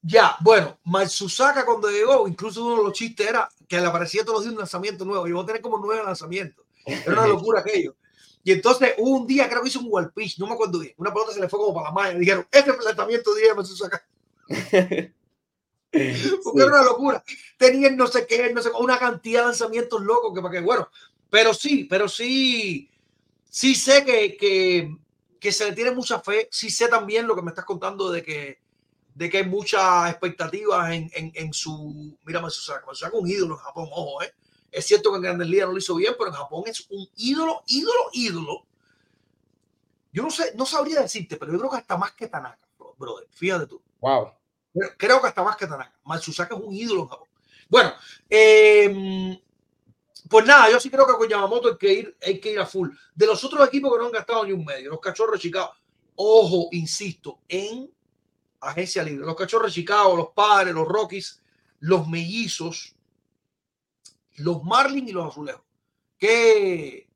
Ya, 0.02 0.38
bueno, 0.40 0.80
Matsusaka 0.86 1.66
cuando 1.66 1.90
llegó, 1.90 2.26
incluso 2.26 2.64
uno 2.64 2.78
de 2.78 2.84
los 2.86 2.94
chistes 2.94 3.28
era 3.28 3.50
que 3.68 3.82
le 3.82 3.86
aparecía 3.86 4.24
todos 4.24 4.36
los 4.36 4.44
días 4.46 4.54
un 4.54 4.60
lanzamiento 4.60 5.04
nuevo. 5.04 5.28
Y 5.28 5.38
a 5.38 5.46
tener 5.46 5.62
como 5.62 5.78
nueve 5.78 6.02
lanzamientos. 6.02 6.66
Era 6.86 7.12
una 7.12 7.28
locura 7.28 7.60
aquello. 7.66 7.98
Y 8.46 8.54
entonces 8.54 8.94
hubo 8.98 9.18
un 9.18 9.28
día, 9.28 9.50
creo 9.50 9.62
que 9.62 9.68
hizo 9.68 9.82
un 9.82 9.88
wall 9.90 10.14
pitch, 10.14 10.40
no 10.40 10.48
me 10.48 10.54
acuerdo 10.54 10.80
bien. 10.80 10.94
Una 10.96 11.12
pelota 11.12 11.34
se 11.34 11.42
le 11.42 11.50
fue 11.50 11.60
como 11.60 11.74
para 11.74 11.90
la 11.90 11.94
malla. 11.94 12.18
Dijeron, 12.18 12.48
este 12.50 12.72
planteamiento 12.72 13.34
de 13.34 13.66
saca. 13.66 14.08
Porque 15.92 16.62
era 16.62 16.68
una 16.68 16.84
locura. 16.84 17.22
Tenían 17.58 17.98
no 17.98 18.08
sé 18.08 18.26
qué, 18.26 18.54
no 18.54 18.62
sé, 18.62 18.70
una 18.80 18.98
cantidad 18.98 19.42
de 19.42 19.48
lanzamientos 19.48 20.02
locos 20.02 20.34
que 20.34 20.42
para 20.42 20.54
que, 20.54 20.62
bueno, 20.62 20.90
pero 21.30 21.54
sí, 21.54 21.88
pero 21.90 22.08
sí, 22.08 22.90
sí 23.50 23.76
sé 23.76 24.06
que, 24.06 24.38
que, 24.38 24.96
que 25.40 25.52
se 25.52 25.66
le 25.66 25.74
tiene 25.74 25.92
mucha 25.92 26.20
fe. 26.20 26.48
Sí 26.52 26.70
sé 26.70 26.88
también 26.88 27.28
lo 27.28 27.36
que 27.36 27.42
me 27.42 27.50
estás 27.50 27.66
contando 27.66 28.12
de 28.12 28.24
que, 28.24 28.60
de 29.16 29.30
que 29.30 29.38
hay 29.38 29.46
muchas 29.46 30.10
expectativas 30.10 30.92
en, 30.92 31.10
en, 31.14 31.32
en 31.36 31.54
su. 31.54 32.18
Mira, 32.26 32.42
Matsusaka. 32.42 32.86
Matsusaka 32.86 33.18
un 33.18 33.30
ídolo 33.30 33.56
en 33.56 33.62
Japón, 33.62 33.88
ojo, 33.92 34.22
¿eh? 34.22 34.34
Es 34.72 34.86
cierto 34.86 35.10
que 35.12 35.18
en 35.18 35.24
Grandes 35.24 35.48
Ligas 35.48 35.68
no 35.68 35.74
lo 35.74 35.80
hizo 35.80 35.96
bien, 35.96 36.14
pero 36.18 36.30
en 36.30 36.36
Japón 36.36 36.64
es 36.68 36.86
un 36.90 37.08
ídolo, 37.16 37.64
ídolo, 37.68 38.10
ídolo. 38.14 38.66
Yo 40.12 40.24
no 40.24 40.30
sé, 40.30 40.54
no 40.56 40.66
sabría 40.66 41.02
decirte, 41.02 41.38
pero 41.38 41.52
yo 41.52 41.60
creo 41.60 41.72
que 41.72 41.78
hasta 41.78 41.98
más 41.98 42.12
que 42.12 42.28
Tanaka, 42.28 42.68
brother. 42.98 43.28
Fíjate 43.32 43.68
tú. 43.68 43.82
Wow. 44.00 44.32
Creo 44.98 45.22
que 45.22 45.28
hasta 45.28 45.44
más 45.44 45.56
que 45.58 45.68
Tanaka. 45.68 45.98
Matsusaka 46.04 46.56
es 46.56 46.62
un 46.62 46.74
ídolo 46.74 47.02
en 47.02 47.08
Japón. 47.08 47.28
Bueno, 47.68 47.94
eh, 48.30 49.40
pues 50.28 50.46
nada, 50.46 50.70
yo 50.70 50.80
sí 50.80 50.90
creo 50.90 51.06
que 51.06 51.14
con 51.14 51.28
Yamamoto 51.28 51.70
hay 51.70 51.78
que 51.78 51.94
ir, 51.94 52.18
hay 52.26 52.40
que 52.40 52.52
ir 52.52 52.60
a 52.60 52.66
full. 52.66 52.90
De 53.16 53.26
los 53.26 53.44
otros 53.44 53.68
equipos 53.68 53.94
que 53.94 54.00
no 54.00 54.06
han 54.08 54.12
gastado 54.12 54.44
ni 54.46 54.52
un 54.52 54.66
medio, 54.66 54.90
los 54.90 55.00
cachorros 55.00 55.34
de 55.34 55.40
Chicago. 55.40 55.72
Ojo, 56.16 56.68
insisto, 56.72 57.40
en 57.48 57.90
agencia 58.62 59.04
libre. 59.04 59.26
Los 59.26 59.36
cachorros 59.36 59.72
de 59.72 59.82
Chicago, 59.82 60.16
los 60.16 60.30
padres, 60.30 60.74
los 60.74 60.88
Rockies, 60.88 61.42
los 61.80 62.08
mellizos, 62.08 62.96
los 64.38 64.64
Marlins 64.64 65.10
y 65.10 65.14
los 65.14 65.28
Azulejos. 65.28 65.64
¿Qué 66.18 67.08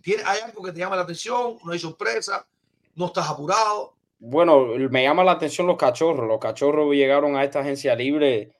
tiene, 0.00 0.22
hay 0.24 0.40
algo 0.40 0.62
que 0.62 0.72
te 0.72 0.78
llama 0.78 0.96
la 0.96 1.02
atención? 1.02 1.58
¿No 1.64 1.72
hay 1.72 1.78
sorpresa? 1.78 2.46
¿No 2.94 3.06
estás 3.06 3.28
apurado? 3.28 3.94
Bueno, 4.18 4.66
me 4.90 5.02
llama 5.02 5.22
la 5.22 5.32
atención 5.32 5.66
los 5.66 5.76
cachorros. 5.76 6.26
Los 6.26 6.40
cachorros 6.40 6.92
llegaron 6.94 7.36
a 7.36 7.44
esta 7.44 7.60
agencia 7.60 7.94
libre 7.94 8.57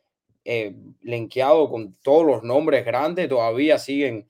eh, 0.51 0.75
linkeado 1.03 1.69
con 1.69 1.95
todos 2.03 2.25
los 2.25 2.43
nombres 2.43 2.83
grandes. 2.83 3.29
Todavía 3.29 3.79
siguen 3.79 4.27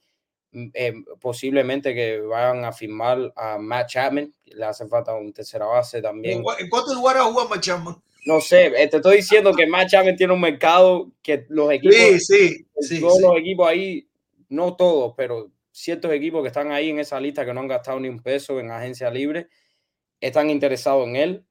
mm, 0.51 0.67
eh, 0.75 0.95
posiblemente 1.21 1.95
que 1.95 2.19
vayan 2.19 2.65
a 2.65 2.73
firmar 2.73 3.33
a 3.37 3.57
Matt 3.57 3.91
Chapman. 3.91 4.35
Le 4.47 4.65
hace 4.65 4.89
falta 4.89 5.15
un 5.15 5.33
tercera 5.33 5.67
base 5.67 6.03
también. 6.03 6.43
¿En 6.59 6.69
cuántos 6.69 6.97
lugares 6.97 7.23
juega 7.23 7.49
Matt 7.49 7.61
Chapman? 7.61 8.03
No 8.27 8.41
sé, 8.41 8.67
eh, 8.67 8.89
te 8.89 8.97
estoy 8.97 9.19
diciendo 9.19 9.55
que 9.55 9.69
Matt 9.69 9.91
Chapman 9.91 10.17
tiene 10.17 10.33
un 10.33 10.41
mercado 10.41 11.09
que 11.23 11.47
los 11.51 11.71
equipos, 11.71 12.27
sí, 12.27 12.67
sí, 12.81 13.01
todos 13.01 13.21
los 13.21 13.39
equipos 13.39 13.69
ahí, 13.69 14.09
no 14.49 14.75
todos, 14.75 15.15
pero 15.17 15.53
ciertos 15.71 16.11
equipos 16.11 16.43
que 16.43 16.49
están 16.49 16.73
ahí 16.73 16.91
en 16.91 16.99
esa 16.99 17.21
lista 17.21 17.47
que 17.47 17.55
no 17.55 17.61
han 17.61 17.69
gastado 17.69 18.01
ni 18.01 18.09
un 18.09 18.21
peso 18.21 18.59
en 18.59 18.73
agencia 18.73 19.09
libre, 19.09 19.47
están 20.21 20.51
interesados 20.51 21.07
en 21.07 21.15
él 21.15 21.45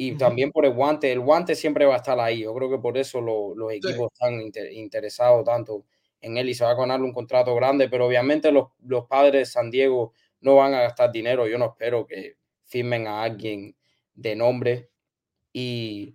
y 0.00 0.12
también 0.16 0.52
por 0.52 0.64
el 0.64 0.74
guante. 0.74 1.10
El 1.10 1.18
guante 1.18 1.56
siempre 1.56 1.84
va 1.84 1.94
a 1.94 1.96
estar 1.96 2.20
ahí. 2.20 2.42
Yo 2.42 2.54
creo 2.54 2.70
que 2.70 2.78
por 2.78 2.96
eso 2.96 3.20
los 3.20 3.72
equipos 3.72 4.12
están 4.12 4.40
interesados 4.70 5.44
tanto 5.44 5.86
en 6.20 6.36
él 6.36 6.48
y 6.48 6.54
se 6.54 6.62
va 6.62 6.70
a 6.70 6.74
ganar 6.74 7.02
un 7.02 7.12
contrato 7.12 7.52
grande, 7.56 7.88
pero 7.88 8.06
obviamente 8.06 8.52
los, 8.52 8.68
los 8.84 9.06
padres 9.06 9.32
de 9.32 9.46
San 9.46 9.72
Diego 9.72 10.12
no 10.40 10.54
van 10.54 10.72
a 10.74 10.82
gastar 10.82 11.10
dinero. 11.10 11.48
Yo 11.48 11.58
no 11.58 11.66
espero 11.66 12.06
que 12.06 12.36
firmen 12.64 13.08
a 13.08 13.24
alguien 13.24 13.74
de 14.14 14.36
nombre 14.36 14.88
y 15.52 16.14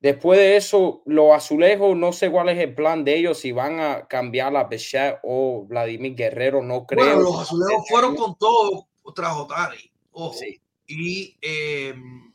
después 0.00 0.40
de 0.40 0.56
eso, 0.56 1.02
los 1.06 1.32
azulejos, 1.32 1.96
no 1.96 2.12
sé 2.12 2.28
cuál 2.28 2.48
es 2.48 2.58
el 2.58 2.74
plan 2.74 3.04
de 3.04 3.18
ellos, 3.18 3.38
si 3.38 3.52
van 3.52 3.78
a 3.78 4.08
cambiar 4.08 4.56
a 4.56 4.64
Bechet 4.64 5.20
o 5.22 5.64
Vladimir 5.64 6.16
Guerrero, 6.16 6.60
no 6.60 6.88
creo. 6.88 7.04
Bueno, 7.04 7.20
los 7.20 7.42
azulejos 7.42 7.84
fueron 7.88 8.16
con 8.16 8.36
todo 8.36 8.88
tras 9.14 9.36
Otari. 9.36 9.92
Ojo. 10.10 10.40
Y 10.88 11.36
em, 11.40 12.31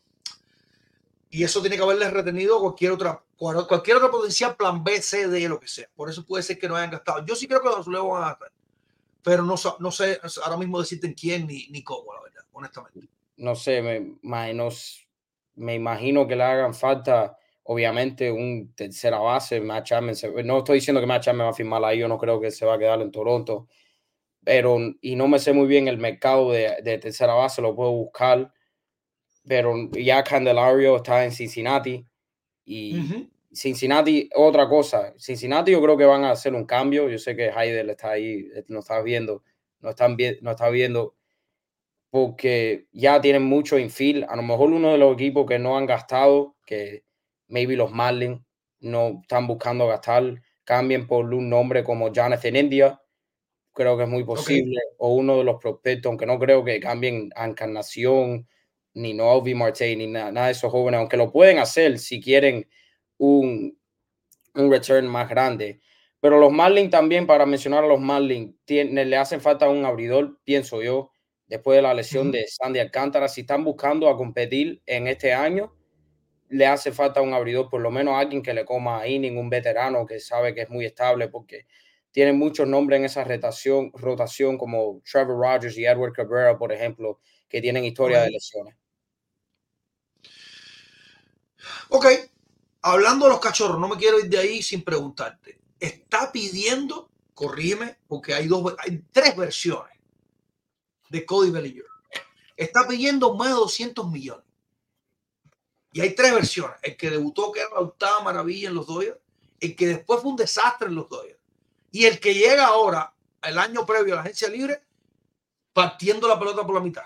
Y 1.30 1.44
eso 1.44 1.62
tiene 1.62 1.76
que 1.76 1.84
haberles 1.84 2.12
retenido 2.12 2.60
cualquier 2.60 2.94
otra, 2.94 3.22
cualquier 3.36 3.98
otro 3.98 4.12
potencial 4.12 4.56
plan 4.56 4.84
B, 4.84 5.02
C, 5.02 5.28
D, 5.28 5.50
lo 5.50 5.60
que 5.60 5.68
sea. 5.68 5.90
Por 5.94 6.10
eso 6.10 6.26
puede 6.26 6.44
ser 6.44 6.58
que 6.58 6.70
no 6.70 6.76
hayan 6.76 6.92
gastado. 6.92 7.26
Yo 7.26 7.36
sí 7.36 7.48
creo 7.48 7.62
que 7.62 7.68
los 7.68 7.80
azulejos 7.80 8.12
van 8.12 8.24
a 8.24 8.28
gastar. 8.30 8.52
Pero 9.24 9.44
no, 9.44 9.56
no 9.80 9.92
sé 9.92 10.22
ahora 10.44 10.58
mismo 10.58 10.80
decirte 10.80 11.08
en 11.08 11.14
quién 11.14 11.48
ni, 11.48 11.68
ni 11.68 11.84
cómo, 11.84 12.14
la 12.14 12.22
verdad, 12.22 12.44
honestamente. 12.54 13.10
No 13.36 13.56
sé, 13.56 13.82
me, 13.82 14.16
me 15.56 15.76
imagino 15.76 16.26
que 16.26 16.36
le 16.36 16.44
hagan 16.44 16.74
falta, 16.74 17.38
obviamente, 17.64 18.32
un 18.32 18.74
tercera 18.74 19.20
base. 19.20 19.60
Matt 19.60 19.92
no 20.46 20.60
estoy 20.60 20.76
diciendo 20.76 21.02
que 21.02 21.08
Matt 21.08 21.24
Chapman 21.24 21.48
va 21.48 21.52
a 21.52 21.54
firmar 21.54 21.84
ahí, 21.84 22.00
yo 22.00 22.08
no 22.08 22.18
creo 22.18 22.40
que 22.40 22.52
se 22.52 22.66
va 22.66 22.76
a 22.76 22.80
quedar 22.80 23.02
en 23.02 23.12
Toronto. 23.12 23.68
Pero, 24.46 24.78
y 25.02 25.18
no 25.18 25.28
me 25.28 25.40
sé 25.40 25.52
muy 25.52 25.68
bien 25.68 25.90
el 25.90 25.98
mercado 25.98 26.52
de, 26.52 26.78
de 26.82 26.98
tercera 27.00 27.34
base, 27.34 27.62
lo 27.62 27.76
puedo 27.76 27.92
buscar 27.92 28.54
pero 29.48 29.90
ya 29.92 30.24
Candelario 30.24 30.98
está 30.98 31.24
en 31.24 31.32
Cincinnati 31.32 32.06
y 32.66 33.30
Cincinnati, 33.52 34.30
otra 34.36 34.68
cosa, 34.68 35.14
Cincinnati 35.18 35.72
yo 35.72 35.82
creo 35.82 35.98
que 35.98 36.06
van 36.06 36.26
a 36.26 36.32
hacer 36.32 36.54
un 36.54 36.66
cambio, 36.66 37.10
yo 37.10 37.18
sé 37.18 37.36
que 37.36 37.48
Heidel 37.48 37.90
está 37.90 38.12
ahí, 38.12 38.50
eh, 38.54 38.66
no 38.68 38.80
está 38.80 39.02
viendo, 39.02 39.44
no, 39.80 39.92
están 39.92 40.18
no 40.42 40.52
está 40.52 40.70
viendo, 40.70 41.16
porque 42.10 42.88
ya 42.92 43.22
tienen 43.22 43.44
mucho 43.44 43.80
infield, 43.80 44.26
a 44.28 44.36
lo 44.36 44.44
mejor 44.44 44.72
uno 44.72 44.92
de 44.92 44.98
los 44.98 45.14
equipos 45.14 45.48
que 45.48 45.60
no 45.60 45.78
han 45.78 45.86
gastado, 45.86 46.56
que 46.66 47.04
maybe 47.48 47.78
los 47.78 47.92
Marlins 47.92 48.42
no 48.80 49.20
están 49.22 49.48
buscando 49.48 49.88
gastar, 49.88 50.42
cambien 50.66 51.08
por 51.08 51.34
un 51.34 51.50
nombre 51.50 51.84
como 51.84 52.12
Jonathan 52.12 52.56
India, 52.56 53.02
creo 53.74 53.96
que 53.96 54.04
es 54.04 54.10
muy 54.10 54.26
posible, 54.26 54.80
o 54.98 55.14
uno 55.14 55.38
de 55.38 55.46
los 55.46 55.60
prospectos, 55.62 56.10
aunque 56.10 56.26
no 56.26 56.38
creo 56.38 56.66
que 56.66 56.80
cambien 56.80 57.30
a 57.36 57.46
Encarnación, 57.46 58.48
ni 58.98 59.14
Novi 59.14 59.54
Marte, 59.54 59.96
ni 59.96 60.08
nada, 60.08 60.46
de 60.46 60.52
esos 60.52 60.72
jóvenes, 60.72 61.00
aunque 61.00 61.18
lo 61.18 61.32
pueden 61.32 61.60
hacer 61.60 62.00
si 62.00 62.20
quieren 62.20 62.68
un, 63.18 63.78
un 64.56 64.72
return 64.72 65.08
más 65.08 65.30
grande. 65.30 65.80
Pero 66.20 66.40
los 66.40 66.52
Marlins 66.52 66.90
también, 66.90 67.28
para 67.28 67.46
mencionar 67.46 67.84
a 67.84 67.88
los 67.88 68.00
Marlins, 68.00 68.56
tiene, 68.66 69.06
le 69.06 69.18
hacen 69.18 69.40
falta 69.40 69.70
un 69.70 69.86
abridor, 69.86 70.40
pienso 70.44 70.82
yo, 70.82 71.12
después 71.46 71.76
de 71.78 71.84
la 71.84 71.94
lesión 71.94 72.32
de 72.32 72.46
Sandy 72.48 72.80
Alcántara. 72.80 73.28
Si 73.28 73.42
están 73.42 73.64
buscando 73.64 74.10
a 74.10 74.18
competir 74.18 74.82
en 74.88 75.08
este 75.08 75.32
año, 75.32 75.76
le 76.50 76.66
hace 76.66 76.92
falta 76.92 77.22
un 77.22 77.34
abridor, 77.34 77.70
por 77.70 77.82
lo 77.82 77.92
menos 77.92 78.16
alguien 78.16 78.42
que 78.42 78.54
le 78.54 78.66
coma 78.66 79.02
ahí, 79.02 79.20
ningún 79.20 79.50
veterano 79.50 80.06
que 80.08 80.20
sabe 80.20 80.56
que 80.56 80.62
es 80.62 80.70
muy 80.70 80.86
estable, 80.86 81.28
porque 81.30 81.68
tienen 82.12 82.38
muchos 82.40 82.68
nombres 82.68 82.98
en 83.00 83.06
esa 83.06 83.24
rotación, 83.24 83.92
rotación 83.94 84.58
como 84.58 85.02
Trevor 85.10 85.38
Rogers 85.40 85.78
y 85.78 85.86
Edward 85.86 86.14
Cabrera, 86.14 86.58
por 86.58 86.72
ejemplo, 86.72 87.20
que 87.48 87.62
tienen 87.62 87.86
historia 87.86 88.22
de 88.22 88.32
lesiones. 88.32 88.76
Ok, 91.90 92.06
hablando 92.82 93.26
de 93.26 93.32
los 93.32 93.40
cachorros, 93.40 93.80
no 93.80 93.88
me 93.88 93.98
quiero 93.98 94.20
ir 94.20 94.30
de 94.30 94.38
ahí 94.38 94.62
sin 94.62 94.84
preguntarte. 94.84 95.60
Está 95.80 96.32
pidiendo, 96.32 97.10
corrígeme, 97.34 98.00
porque 98.08 98.34
hay 98.34 98.48
dos, 98.48 98.76
hay 98.80 99.04
tres 99.12 99.36
versiones 99.36 99.98
de 101.10 101.26
Cody 101.26 101.52
Bellinger. 101.52 101.86
Está 102.56 102.88
pidiendo 102.88 103.36
más 103.36 103.50
de 103.50 103.54
200 103.54 104.10
millones. 104.10 104.46
Y 105.94 106.02
hay 106.02 106.16
tres 106.16 106.34
versiones. 106.34 106.78
El 106.82 106.98
que 106.98 107.10
debutó, 107.10 107.52
que 107.52 107.62
era 107.62 107.70
la 107.70 107.80
octava 107.80 108.24
maravilla 108.24 108.70
en 108.70 108.76
los 108.76 108.88
Dodgers. 108.88 109.18
El 109.60 109.76
que 109.76 109.88
después 109.88 110.22
fue 110.22 110.32
un 110.32 110.38
desastre 110.38 110.88
en 110.88 110.96
los 110.96 111.08
Dodgers. 111.08 111.40
Y 111.92 112.06
el 112.06 112.20
que 112.20 112.34
llega 112.34 112.66
ahora, 112.66 113.14
el 113.42 113.58
año 113.58 113.86
previo 113.86 114.14
a 114.14 114.18
la 114.18 114.22
agencia 114.24 114.50
libre, 114.50 114.82
partiendo 115.74 116.28
la 116.28 116.38
pelota 116.38 116.66
por 116.66 116.76
la 116.76 116.82
mitad 116.82 117.04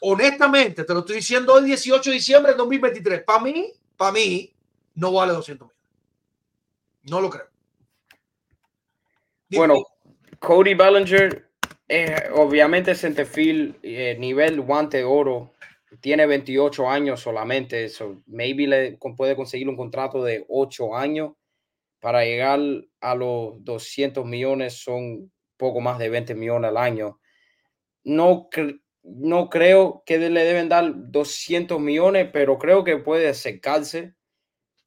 honestamente, 0.00 0.84
te 0.84 0.92
lo 0.92 1.00
estoy 1.00 1.16
diciendo 1.16 1.54
hoy 1.54 1.64
18 1.64 2.10
de 2.10 2.16
diciembre 2.16 2.52
de 2.52 2.58
2023, 2.58 3.22
para 3.22 3.40
mí, 3.40 3.72
para 3.96 4.12
mí, 4.12 4.54
no 4.94 5.12
vale 5.12 5.32
200 5.32 5.68
mil. 5.68 5.76
No 7.10 7.20
lo 7.20 7.30
creo. 7.30 7.46
Bueno, 9.50 9.74
Cody 10.38 10.74
Bellinger, 10.74 11.48
eh, 11.88 12.30
obviamente 12.32 12.94
centerfield, 12.94 13.76
eh, 13.82 14.16
nivel 14.18 14.60
guante 14.60 14.98
de 14.98 15.04
oro, 15.04 15.52
tiene 16.00 16.26
28 16.26 16.88
años 16.88 17.20
solamente, 17.20 17.84
eso 17.84 18.22
maybe 18.26 18.66
le 18.66 18.98
puede 19.16 19.36
conseguir 19.36 19.68
un 19.68 19.76
contrato 19.76 20.24
de 20.24 20.44
8 20.48 20.96
años 20.96 21.32
para 22.00 22.24
llegar 22.24 22.60
a 23.00 23.14
los 23.14 23.62
200 23.64 24.26
millones, 24.26 24.82
son 24.82 25.30
poco 25.56 25.80
más 25.80 25.98
de 25.98 26.08
20 26.10 26.34
millones 26.34 26.68
al 26.70 26.76
año. 26.76 27.20
No, 28.02 28.48
no 29.04 29.50
creo 29.50 30.02
que 30.06 30.18
le 30.18 30.44
deben 30.44 30.68
dar 30.68 30.92
200 31.10 31.78
millones, 31.78 32.30
pero 32.32 32.58
creo 32.58 32.82
que 32.84 32.96
puede 32.96 33.28
acercarse 33.28 34.14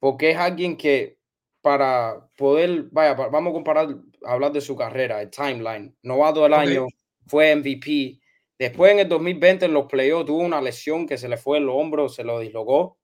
porque 0.00 0.30
es 0.30 0.36
alguien 0.36 0.76
que 0.76 1.18
para 1.60 2.28
poder, 2.36 2.84
vaya, 2.90 3.14
vamos 3.14 3.50
a 3.50 3.54
comparar, 3.54 3.88
hablar 4.24 4.52
de 4.52 4.60
su 4.60 4.76
carrera, 4.76 5.20
el 5.22 5.30
timeline, 5.30 5.96
novato 6.02 6.42
del 6.42 6.54
año, 6.54 6.86
fue 7.26 7.54
MVP. 7.54 8.20
Después 8.58 8.92
en 8.92 9.00
el 9.00 9.08
2020 9.08 9.66
en 9.66 9.72
los 9.72 9.86
playoffs 9.86 10.26
tuvo 10.26 10.40
una 10.40 10.60
lesión 10.60 11.06
que 11.06 11.18
se 11.18 11.28
le 11.28 11.36
fue 11.36 11.58
el 11.58 11.68
hombro, 11.68 12.08
se 12.08 12.24
lo 12.24 12.40
dislocó. 12.40 12.98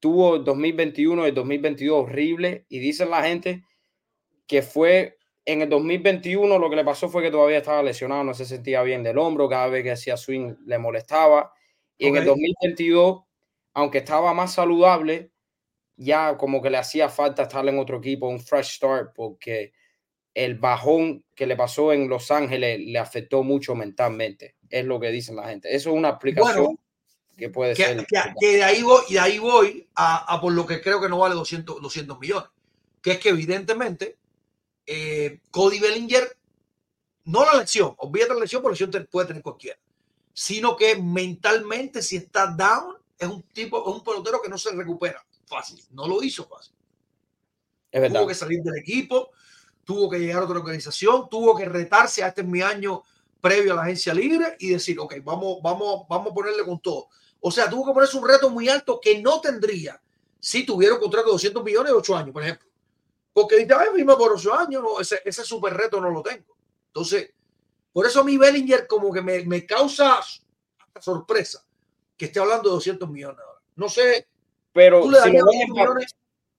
Tuvo 0.00 0.36
el 0.36 0.44
2021 0.44 1.24
y 1.24 1.28
el 1.28 1.34
2022 1.34 2.04
horrible 2.04 2.66
y 2.68 2.78
dicen 2.78 3.10
la 3.10 3.22
gente 3.22 3.64
que 4.46 4.62
fue 4.62 5.15
en 5.46 5.62
el 5.62 5.68
2021 5.68 6.58
lo 6.58 6.68
que 6.68 6.76
le 6.76 6.84
pasó 6.84 7.08
fue 7.08 7.22
que 7.22 7.30
todavía 7.30 7.58
estaba 7.58 7.82
lesionado, 7.82 8.24
no 8.24 8.34
se 8.34 8.44
sentía 8.44 8.82
bien 8.82 9.04
del 9.04 9.16
hombro, 9.16 9.48
cada 9.48 9.68
vez 9.68 9.84
que 9.84 9.92
hacía 9.92 10.16
swing 10.16 10.56
le 10.66 10.76
molestaba. 10.76 11.52
Y 11.96 12.08
en 12.08 12.16
el 12.16 12.24
2022, 12.24 13.22
aunque 13.74 13.98
estaba 13.98 14.34
más 14.34 14.52
saludable, 14.52 15.30
ya 15.96 16.36
como 16.36 16.60
que 16.60 16.68
le 16.68 16.78
hacía 16.78 17.08
falta 17.08 17.44
estar 17.44 17.66
en 17.66 17.78
otro 17.78 17.98
equipo, 17.98 18.28
un 18.28 18.40
fresh 18.40 18.76
start, 18.76 19.12
porque 19.14 19.72
el 20.34 20.56
bajón 20.56 21.24
que 21.34 21.46
le 21.46 21.56
pasó 21.56 21.92
en 21.92 22.08
Los 22.08 22.30
Ángeles 22.30 22.80
le 22.80 22.98
afectó 22.98 23.44
mucho 23.44 23.76
mentalmente, 23.76 24.56
es 24.68 24.84
lo 24.84 24.98
que 24.98 25.10
dicen 25.10 25.36
la 25.36 25.48
gente. 25.48 25.74
Eso 25.74 25.90
es 25.90 25.96
una 25.96 26.08
aplicación 26.08 26.78
que 27.36 27.50
puede 27.50 27.76
ser. 27.76 28.04
Que, 28.40 28.56
de 28.56 28.64
ahí 28.64 28.82
voy, 28.82 29.02
de 29.08 29.20
ahí 29.20 29.38
voy 29.38 29.88
a, 29.94 30.38
por 30.40 30.52
lo 30.52 30.66
que 30.66 30.80
creo 30.80 31.00
que 31.00 31.08
no 31.08 31.18
vale 31.18 31.36
200, 31.36 31.80
200 31.80 32.18
millones, 32.18 32.50
que 33.00 33.12
es 33.12 33.18
que 33.18 33.28
evidentemente 33.28 34.18
eh, 34.86 35.40
Cody 35.50 35.80
Bellinger, 35.80 36.36
no 37.24 37.44
la 37.44 37.54
lesión, 37.54 37.94
olvídate 37.98 38.34
la 38.34 38.40
lesión, 38.40 38.62
porque 38.62 38.84
lesión 38.84 39.08
puede 39.10 39.26
tener 39.26 39.42
cualquiera, 39.42 39.78
sino 40.32 40.76
que 40.76 40.96
mentalmente, 40.96 42.02
si 42.02 42.16
está 42.16 42.46
down, 42.46 42.96
es 43.18 43.28
un 43.28 43.42
tipo, 43.42 43.80
es 43.88 43.96
un 43.96 44.04
pelotero 44.04 44.40
que 44.40 44.48
no 44.48 44.58
se 44.58 44.70
recupera 44.72 45.24
fácil. 45.46 45.82
No 45.90 46.06
lo 46.06 46.22
hizo 46.22 46.46
fácil. 46.46 46.74
Tuvo 47.90 48.26
que 48.26 48.34
salir 48.34 48.62
del 48.62 48.76
equipo, 48.76 49.30
tuvo 49.84 50.10
que 50.10 50.18
llegar 50.18 50.42
a 50.42 50.44
otra 50.44 50.58
organización, 50.58 51.28
tuvo 51.30 51.56
que 51.56 51.64
retarse 51.64 52.22
a 52.22 52.28
este 52.28 52.42
es 52.42 52.46
mi 52.46 52.60
año 52.60 53.02
previo 53.40 53.72
a 53.72 53.76
la 53.76 53.82
agencia 53.82 54.12
libre 54.12 54.56
y 54.58 54.70
decir, 54.70 54.98
ok, 54.98 55.14
vamos, 55.22 55.58
vamos, 55.62 56.06
vamos 56.08 56.32
a 56.32 56.34
ponerle 56.34 56.64
con 56.64 56.80
todo. 56.80 57.08
O 57.40 57.50
sea, 57.50 57.70
tuvo 57.70 57.86
que 57.86 57.92
ponerse 57.92 58.16
un 58.16 58.26
reto 58.26 58.50
muy 58.50 58.68
alto 58.68 59.00
que 59.00 59.22
no 59.22 59.40
tendría 59.40 60.00
si 60.40 60.66
tuviera 60.66 60.94
un 60.94 61.00
contrato 61.00 61.28
de 61.28 61.32
200 61.32 61.64
millones 61.64 61.92
de 61.92 61.98
8 61.98 62.16
años, 62.16 62.32
por 62.32 62.42
ejemplo. 62.42 62.65
Porque 63.36 63.58
dice, 63.58 63.74
ay, 63.74 63.88
firma 63.94 64.16
por 64.16 64.32
ocho 64.32 64.54
años, 64.54 64.82
no, 64.82 64.98
ese, 64.98 65.20
ese 65.22 65.44
super 65.44 65.74
reto 65.74 66.00
no 66.00 66.08
lo 66.08 66.22
tengo. 66.22 66.56
Entonces, 66.86 67.34
por 67.92 68.06
eso 68.06 68.20
a 68.20 68.24
mí 68.24 68.38
Bellinger 68.38 68.86
como 68.86 69.12
que 69.12 69.20
me, 69.20 69.44
me 69.44 69.66
causa 69.66 70.20
sorpresa 70.98 71.62
que 72.16 72.24
esté 72.24 72.40
hablando 72.40 72.70
de 72.70 72.76
200 72.76 73.10
millones 73.10 73.40
ahora. 73.46 73.60
No 73.74 73.90
sé. 73.90 74.26
Pero 74.72 75.02
si 75.02 75.32
lo, 75.32 75.44
ves 75.44 75.60
en 75.60 75.74
papel, 75.74 76.06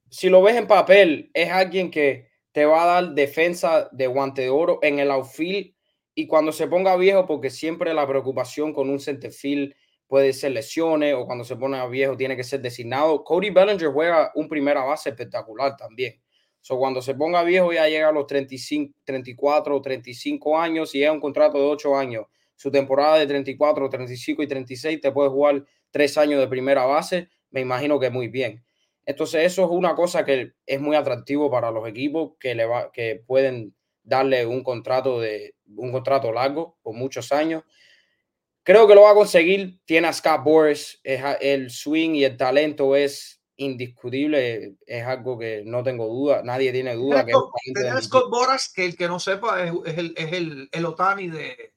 si 0.08 0.30
lo 0.30 0.42
ves 0.44 0.56
en 0.56 0.68
papel, 0.68 1.32
es 1.34 1.50
alguien 1.50 1.90
que 1.90 2.30
te 2.52 2.64
va 2.68 2.84
a 2.84 3.02
dar 3.02 3.16
defensa 3.16 3.90
de 3.92 4.06
guante 4.06 4.44
de 4.44 4.52
oro 4.52 4.78
en 4.84 5.00
el 5.00 5.10
outfield 5.10 5.74
y 6.14 6.28
cuando 6.28 6.52
se 6.52 6.68
ponga 6.68 6.96
viejo, 6.96 7.26
porque 7.26 7.50
siempre 7.50 7.92
la 7.96 8.08
preocupación 8.08 8.72
con 8.72 8.92
un 8.92 9.00
centerfield 9.00 9.74
puede 10.06 10.32
ser 10.32 10.52
lesiones 10.52 11.16
o 11.16 11.26
cuando 11.26 11.44
se 11.44 11.56
pone 11.56 11.90
viejo 11.90 12.16
tiene 12.16 12.38
que 12.38 12.44
ser 12.44 12.62
designado. 12.62 13.24
Cody 13.24 13.50
Bellinger 13.50 13.92
juega 13.92 14.32
un 14.36 14.48
primera 14.48 14.84
base 14.84 15.10
espectacular 15.10 15.76
también. 15.76 16.22
So, 16.62 16.78
cuando 16.78 17.02
se 17.02 17.16
ponga 17.16 17.44
viejo 17.44 17.72
ya 17.72 17.88
llega 17.88 18.10
a 18.10 18.12
los 18.12 18.28
35, 18.28 19.00
34 19.04 19.76
o 19.76 19.82
35 19.82 20.60
años 20.60 20.94
y 20.96 21.04
es 21.04 21.10
un 21.10 21.20
contrato 21.20 21.58
de 21.58 21.66
8 21.66 21.98
años. 21.98 22.26
Su 22.56 22.72
temporada 22.72 23.18
de 23.18 23.28
34, 23.28 23.90
35 23.90 24.44
y 24.44 24.48
36 24.48 25.02
te 25.02 25.12
puede 25.12 25.30
jugar 25.30 25.64
3 25.92 26.18
años 26.18 26.40
de 26.40 26.48
primera 26.48 26.86
base. 26.86 27.30
Me 27.52 27.62
imagino 27.62 28.00
que 28.00 28.10
muy 28.10 28.28
bien. 28.28 28.64
Entonces 29.06 29.46
eso 29.46 29.64
es 29.64 29.70
una 29.72 29.96
cosa 29.96 30.26
que 30.26 30.52
es 30.66 30.82
muy 30.82 30.96
atractivo 30.96 31.50
para 31.50 31.72
los 31.72 31.88
equipos 31.88 32.34
que, 32.40 32.56
le 32.56 32.66
va, 32.66 32.92
que 32.92 33.24
pueden 33.26 33.74
darle 34.04 34.46
un 34.46 34.64
contrato, 34.64 35.22
de, 35.22 35.56
un 35.76 35.92
contrato 35.92 36.32
largo 36.34 36.78
por 36.82 36.94
muchos 36.94 37.32
años. 37.32 37.64
Creo 38.64 38.86
que 38.86 38.96
lo 38.96 39.04
va 39.04 39.12
a 39.12 39.16
conseguir. 39.16 39.80
Tiene 39.86 40.08
a 40.10 40.14
Scott 40.14 40.44
Boris. 40.44 41.00
el 41.04 41.70
swing 41.70 42.16
y 42.16 42.26
el 42.26 42.36
talento 42.36 42.98
es 42.98 43.37
indiscutible, 43.58 44.76
es 44.86 45.06
algo 45.06 45.38
que 45.38 45.64
no 45.66 45.84
tengo 45.84 46.08
duda, 46.08 46.42
nadie 46.44 46.72
tiene 46.72 46.96
duda. 46.96 47.26
Que 47.26 47.34
Scott 48.02 48.30
Boras, 48.30 48.70
que 48.70 48.86
el 48.86 48.96
que 48.96 49.08
no 49.08 49.20
sepa 49.20 49.64
es, 49.64 49.98
el, 49.98 50.14
es 50.16 50.34
el, 50.34 50.70
el, 50.72 50.86
Otani 50.86 51.28
de, 51.28 51.74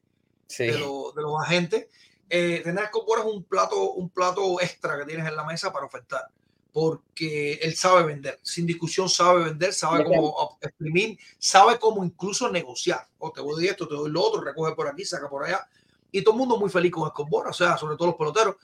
de, 0.59 0.79
los 0.79 1.43
agentes, 1.43 1.89
eh, 2.29 2.61
tener 2.63 2.85
a 2.85 2.89
Scott 2.89 3.07
Boras 3.07 3.27
es 3.27 3.33
un 3.33 3.45
plato, 3.45 3.93
un 3.93 4.11
plato 4.11 4.61
extra 4.61 4.99
que 4.99 5.07
tienes 5.07 5.27
en 5.27 5.37
la 5.37 5.45
mesa 5.45 5.73
para 5.73 5.87
ofertar. 5.87 6.27
Porque 6.73 7.55
él 7.55 7.75
sabe 7.75 8.05
vender, 8.05 8.39
sin 8.43 8.65
discusión 8.65 9.09
sabe 9.09 9.43
vender, 9.43 9.73
sabe 9.73 10.05
cómo 10.05 10.57
exprimir, 10.61 11.19
sabe 11.37 11.81
cómo 11.81 12.05
incluso 12.05 12.49
negociar. 12.49 13.09
O 13.19 13.33
te 13.33 13.41
doy 13.41 13.67
esto, 13.67 13.89
te 13.89 13.95
doy 13.95 14.09
lo 14.09 14.23
otro, 14.23 14.41
recoge 14.41 14.77
por 14.77 14.87
aquí, 14.87 15.05
saca 15.05 15.29
por 15.29 15.45
allá. 15.45 15.67
Y 16.13 16.23
todo 16.23 16.35
el 16.35 16.39
mundo 16.39 16.59
muy 16.59 16.71
feliz 16.71 16.93
con 16.93 17.09
Scott 17.09 17.29
Boras, 17.29 17.61
o 17.61 17.65
sea, 17.65 17.77
sobre 17.77 17.97
todo 17.97 18.09
los 18.09 18.17
peloteros. 18.17 18.55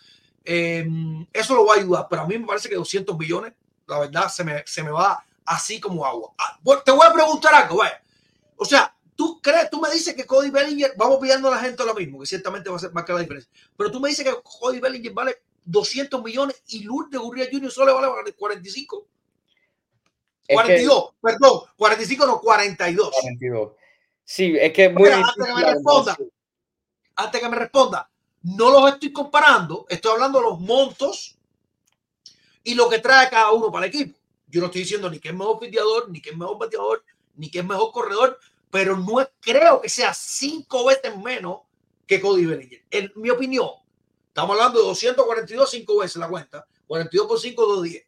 Eh, 0.48 0.86
eso 1.32 1.54
lo 1.56 1.66
va 1.66 1.74
a 1.74 1.78
ayudar, 1.78 2.06
pero 2.08 2.22
a 2.22 2.26
mí 2.26 2.38
me 2.38 2.46
parece 2.46 2.68
que 2.68 2.76
200 2.76 3.18
millones, 3.18 3.52
la 3.86 3.98
verdad, 3.98 4.28
se 4.28 4.44
me, 4.44 4.62
se 4.64 4.82
me 4.82 4.90
va 4.90 5.24
así 5.44 5.80
como 5.80 6.06
agua. 6.06 6.32
Ah, 6.38 6.58
te 6.84 6.92
voy 6.92 7.06
a 7.06 7.12
preguntar 7.12 7.52
algo, 7.54 7.78
vaya. 7.78 8.00
O 8.56 8.64
sea, 8.64 8.94
tú 9.16 9.40
crees, 9.40 9.68
tú 9.68 9.80
me 9.80 9.90
dices 9.90 10.14
que 10.14 10.24
Cody 10.24 10.50
Bellinger, 10.50 10.94
vamos 10.96 11.18
pidiendo 11.20 11.48
a 11.48 11.52
la 11.52 11.58
gente 11.58 11.84
lo 11.84 11.94
mismo, 11.94 12.20
que 12.20 12.26
ciertamente 12.26 12.70
va 12.70 12.76
a 12.76 12.80
ser 12.80 12.92
más 12.92 13.04
que 13.04 13.12
la 13.12 13.20
diferencia, 13.20 13.50
pero 13.76 13.90
tú 13.90 13.98
me 13.98 14.08
dices 14.08 14.24
que 14.24 14.34
Cody 14.42 14.78
Bellinger 14.78 15.12
vale 15.12 15.42
200 15.64 16.22
millones 16.22 16.62
y 16.68 16.84
Lourdes 16.84 17.20
Gurria 17.20 17.48
Jr. 17.50 17.70
solo 17.70 17.94
vale 17.94 18.32
45. 18.32 19.08
42, 20.48 21.14
perdón, 21.20 21.60
45 21.76 22.26
no, 22.26 22.40
42. 22.40 23.10
42. 23.20 23.72
Sí, 24.22 24.56
es 24.56 24.72
que 24.72 24.88
muy 24.90 25.08
antes 25.08 25.34
que 25.34 25.54
me 25.54 25.72
responda, 25.72 26.16
antes 27.16 27.40
que 27.40 27.48
me 27.48 27.56
responda, 27.56 28.10
no 28.46 28.70
los 28.70 28.92
estoy 28.92 29.12
comparando, 29.12 29.86
estoy 29.88 30.12
hablando 30.12 30.38
de 30.38 30.44
los 30.44 30.60
montos 30.60 31.36
y 32.62 32.74
lo 32.74 32.88
que 32.88 33.00
trae 33.00 33.28
cada 33.28 33.50
uno 33.50 33.72
para 33.72 33.86
el 33.86 33.92
equipo. 33.92 34.16
Yo 34.46 34.60
no 34.60 34.66
estoy 34.66 34.82
diciendo 34.82 35.10
ni 35.10 35.18
que 35.18 35.30
es 35.30 35.34
mejor 35.34 35.58
fiteador, 35.58 36.08
ni 36.08 36.20
que 36.20 36.30
es 36.30 36.36
mejor 36.36 36.56
bateador, 36.56 37.04
ni 37.34 37.50
que 37.50 37.58
es 37.58 37.64
mejor 37.64 37.90
corredor, 37.90 38.38
pero 38.70 38.96
no 38.96 39.28
creo 39.40 39.80
que 39.80 39.88
sea 39.88 40.14
cinco 40.14 40.84
veces 40.84 41.16
menos 41.16 41.62
que 42.06 42.20
Cody 42.20 42.46
Bellinger. 42.46 42.84
En 42.88 43.10
mi 43.16 43.30
opinión, 43.30 43.68
estamos 44.28 44.56
hablando 44.56 44.78
de 44.78 44.86
242 44.86 45.68
cinco 45.68 45.98
veces 45.98 46.16
la 46.16 46.28
cuenta, 46.28 46.64
42 46.86 47.26
por 47.26 47.40
5, 47.40 47.66
210. 47.66 48.04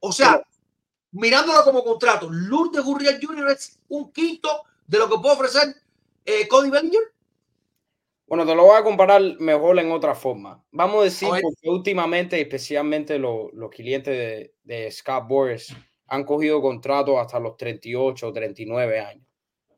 O 0.00 0.12
sea, 0.12 0.42
mirándolo 1.12 1.62
como 1.62 1.84
contrato, 1.84 2.28
Lourdes 2.28 2.82
Gurriel 2.82 3.20
Jr. 3.24 3.50
es 3.50 3.78
un 3.88 4.10
quinto 4.10 4.64
de 4.84 4.98
lo 4.98 5.08
que 5.08 5.18
puede 5.18 5.34
ofrecer 5.36 5.76
eh, 6.24 6.48
Cody 6.48 6.70
Bellinger. 6.70 7.17
Bueno, 8.28 8.44
te 8.44 8.54
lo 8.54 8.64
voy 8.64 8.78
a 8.78 8.84
comparar 8.84 9.22
mejor 9.40 9.78
en 9.78 9.90
otra 9.90 10.14
forma. 10.14 10.62
Vamos 10.70 11.00
a 11.00 11.04
decir, 11.04 11.28
porque 11.28 11.70
últimamente, 11.70 12.38
especialmente 12.38 13.18
los, 13.18 13.50
clientes 13.70 14.14
de, 14.14 14.54
de, 14.62 14.90
Scott 14.90 15.26
Boris, 15.26 15.74
han 16.06 16.24
cogido 16.24 16.60
contratos 16.60 17.18
hasta 17.18 17.40
los 17.40 17.56
38 17.56 18.28
o 18.28 18.32
39 18.32 19.00
años, 19.00 19.26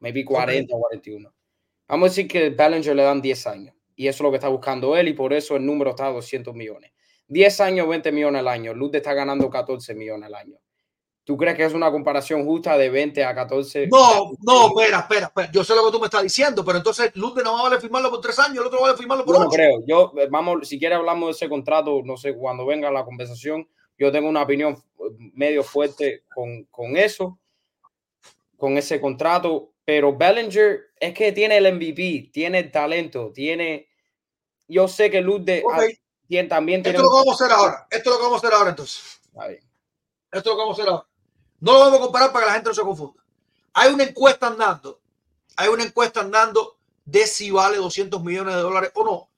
maybe 0.00 0.24
40 0.24 0.74
o 0.74 0.80
41. 0.80 1.32
Vamos 1.86 2.06
a 2.06 2.10
decir 2.10 2.28
que 2.28 2.50
Ballinger 2.50 2.96
le 2.96 3.02
dan 3.02 3.22
10 3.22 3.46
años 3.46 3.74
y 3.94 4.08
eso 4.08 4.16
es 4.16 4.20
lo 4.22 4.30
que 4.30 4.36
está 4.36 4.48
buscando 4.48 4.96
él 4.96 5.08
y 5.08 5.12
por 5.12 5.32
eso 5.32 5.56
el 5.56 5.66
número 5.66 5.90
está 5.90 6.06
a 6.06 6.12
200 6.12 6.54
millones. 6.54 6.92
10 7.28 7.60
años, 7.60 7.88
20 7.88 8.10
millones 8.10 8.40
al 8.40 8.48
año. 8.48 8.74
Luz 8.74 8.94
está 8.94 9.14
ganando 9.14 9.48
14 9.48 9.94
millones 9.94 10.26
al 10.26 10.34
año. 10.34 10.56
¿Tú 11.30 11.36
crees 11.36 11.56
que 11.56 11.64
es 11.64 11.74
una 11.74 11.92
comparación 11.92 12.44
justa 12.44 12.76
de 12.76 12.90
20 12.90 13.24
a 13.24 13.32
14? 13.32 13.86
No, 13.86 14.32
no, 14.40 14.66
espera, 14.66 14.98
espera, 14.98 15.26
espera. 15.26 15.48
Yo 15.52 15.62
sé 15.62 15.76
lo 15.76 15.84
que 15.84 15.92
tú 15.92 16.00
me 16.00 16.06
estás 16.06 16.24
diciendo, 16.24 16.64
pero 16.64 16.78
entonces 16.78 17.12
Luz 17.14 17.36
no 17.36 17.52
va 17.52 17.60
a 17.60 17.62
valer 17.62 17.80
firmarlo 17.80 18.10
por 18.10 18.20
tres 18.20 18.36
años, 18.40 18.56
el 18.56 18.66
otro 18.66 18.80
va 18.80 18.90
a 18.90 18.96
firmarlo 18.96 19.24
por 19.24 19.38
no 19.38 19.48
creo. 19.48 19.78
Yo, 19.86 20.12
eh, 20.18 20.26
vamos, 20.28 20.66
si 20.66 20.76
quieres 20.76 20.98
hablamos 20.98 21.28
de 21.28 21.30
ese 21.30 21.48
contrato, 21.48 22.02
no 22.04 22.16
sé, 22.16 22.34
cuando 22.34 22.66
venga 22.66 22.90
la 22.90 23.04
conversación, 23.04 23.68
yo 23.96 24.10
tengo 24.10 24.28
una 24.28 24.42
opinión 24.42 24.72
eh, 24.74 25.30
medio 25.34 25.62
fuerte 25.62 26.24
con, 26.34 26.64
con 26.64 26.96
eso, 26.96 27.38
con 28.56 28.76
ese 28.76 29.00
contrato, 29.00 29.70
pero 29.84 30.16
Bellinger 30.16 30.80
es 30.98 31.14
que 31.14 31.30
tiene 31.30 31.58
el 31.58 31.72
MVP, 31.76 32.30
tiene 32.32 32.58
el 32.58 32.72
talento, 32.72 33.30
tiene... 33.32 33.86
Yo 34.66 34.88
sé 34.88 35.12
que 35.12 35.20
Luz 35.20 35.44
de... 35.44 35.62
también 36.48 36.82
tiene... 36.82 36.98
Esto 36.98 37.08
lo 37.08 37.14
vamos 37.18 37.40
a 37.40 37.44
hacer 37.44 37.56
ahora, 37.56 37.86
esto 37.88 38.10
lo 38.10 38.18
vamos 38.18 38.34
a 38.34 38.36
hacer 38.38 38.58
ahora 38.58 38.70
entonces. 38.70 39.20
Esto 40.32 40.50
lo 40.50 40.56
vamos 40.56 40.76
a 40.76 40.82
hacer 40.82 40.92
ahora. 40.92 41.09
No 41.60 41.72
lo 41.74 41.78
vamos 41.80 41.98
a 41.98 42.02
comparar 42.02 42.32
para 42.32 42.44
que 42.44 42.48
la 42.48 42.54
gente 42.54 42.70
no 42.70 42.74
se 42.74 42.82
confunda. 42.82 43.22
Hay 43.74 43.92
una 43.92 44.04
encuesta 44.04 44.46
andando, 44.46 45.00
hay 45.56 45.68
una 45.68 45.84
encuesta 45.84 46.20
andando 46.20 46.76
de 47.04 47.26
si 47.26 47.50
vale 47.50 47.76
200 47.76 48.22
millones 48.22 48.54
de 48.54 48.60
dólares 48.60 48.90
o 48.94 49.04
no. 49.04 49.28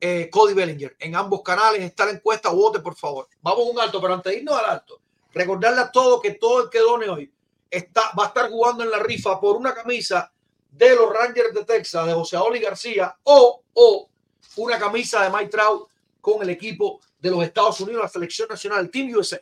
Eh, 0.00 0.28
Cody 0.30 0.54
Bellinger. 0.54 0.96
En 0.98 1.14
ambos 1.14 1.42
canales 1.42 1.82
está 1.82 2.04
la 2.04 2.12
encuesta. 2.12 2.50
Vote, 2.50 2.80
por 2.80 2.96
favor. 2.96 3.28
Vamos 3.40 3.66
a 3.66 3.70
un 3.70 3.80
alto, 3.80 4.00
pero 4.00 4.14
antes 4.14 4.32
de 4.32 4.38
irnos 4.38 4.58
al 4.58 4.64
alto, 4.64 5.00
recordarle 5.32 5.80
a 5.80 5.92
todos 5.92 6.20
que 6.20 6.32
todo 6.32 6.64
el 6.64 6.70
que 6.70 6.80
done 6.80 7.08
hoy 7.08 7.32
está, 7.70 8.10
va 8.18 8.24
a 8.24 8.26
estar 8.28 8.50
jugando 8.50 8.82
en 8.82 8.90
la 8.90 8.98
rifa 8.98 9.40
por 9.40 9.56
una 9.56 9.74
camisa 9.74 10.32
de 10.70 10.96
los 10.96 11.12
Rangers 11.12 11.54
de 11.54 11.64
Texas, 11.64 12.06
de 12.06 12.14
José 12.14 12.36
Oli 12.36 12.58
García, 12.58 13.16
o, 13.22 13.62
o 13.74 14.08
una 14.56 14.78
camisa 14.78 15.22
de 15.22 15.30
Mike 15.30 15.50
Trout 15.50 15.88
con 16.20 16.42
el 16.42 16.50
equipo 16.50 17.00
de 17.18 17.30
los 17.30 17.44
Estados 17.44 17.80
Unidos, 17.80 18.02
la 18.02 18.08
selección 18.08 18.48
nacional, 18.48 18.90
Team 18.90 19.14
USA 19.16 19.40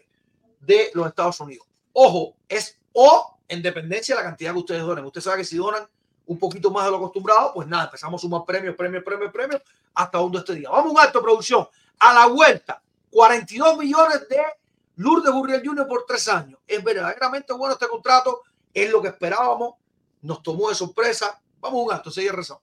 de 0.61 0.91
los 0.95 1.07
Estados 1.07 1.41
Unidos. 1.41 1.67
Ojo, 1.93 2.35
es 2.49 2.79
o 2.93 3.39
en 3.49 3.63
dependencia 3.63 4.15
de 4.15 4.23
la 4.23 4.29
cantidad 4.29 4.53
que 4.53 4.59
ustedes 4.59 4.83
donen. 4.83 5.05
Usted 5.05 5.21
sabe 5.21 5.39
que 5.39 5.45
si 5.45 5.57
donan 5.57 5.89
un 6.27 6.39
poquito 6.39 6.71
más 6.71 6.85
de 6.85 6.91
lo 6.93 6.99
acostumbrado, 6.99 7.53
pues 7.55 7.67
nada, 7.67 7.85
empezamos 7.85 8.21
a 8.21 8.23
sumar 8.23 8.45
premios, 8.47 8.77
premios, 8.77 9.03
premios, 9.03 9.33
premios 9.33 9.63
hasta 9.95 10.19
donde 10.19 10.39
este 10.39 10.55
día. 10.55 10.71
Vamos 10.71 10.87
a 10.87 10.95
un 10.95 11.01
alto 11.01 11.23
producción. 11.23 11.69
A 11.99 12.15
la 12.15 12.27
vuelta, 12.27 12.81
42 13.11 13.77
millones 13.79 14.29
de 14.29 14.41
Lourdes 14.97 15.33
Burriel 15.33 15.63
Jr. 15.65 15.87
por 15.87 16.05
tres 16.07 16.29
años. 16.29 16.61
Es 16.67 16.83
verdaderamente 16.83 17.53
bueno 17.53 17.75
este 17.75 17.89
contrato, 17.89 18.43
es 18.73 18.91
lo 18.91 19.03
que 19.03 19.09
esperábamos, 19.09 19.75
nos 20.23 20.43
tomó 20.43 20.69
de 20.69 20.75
sorpresa. 20.75 21.41
Vamos 21.61 21.81
a 21.81 21.85
un 21.85 21.93
alto, 21.93 22.11
sigue 22.11 22.31
rezando. 22.31 22.63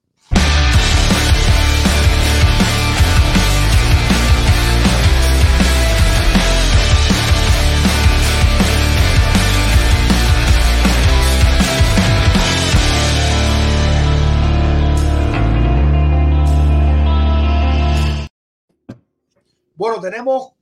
Bueno, 19.78 20.02
tenemos 20.02 20.54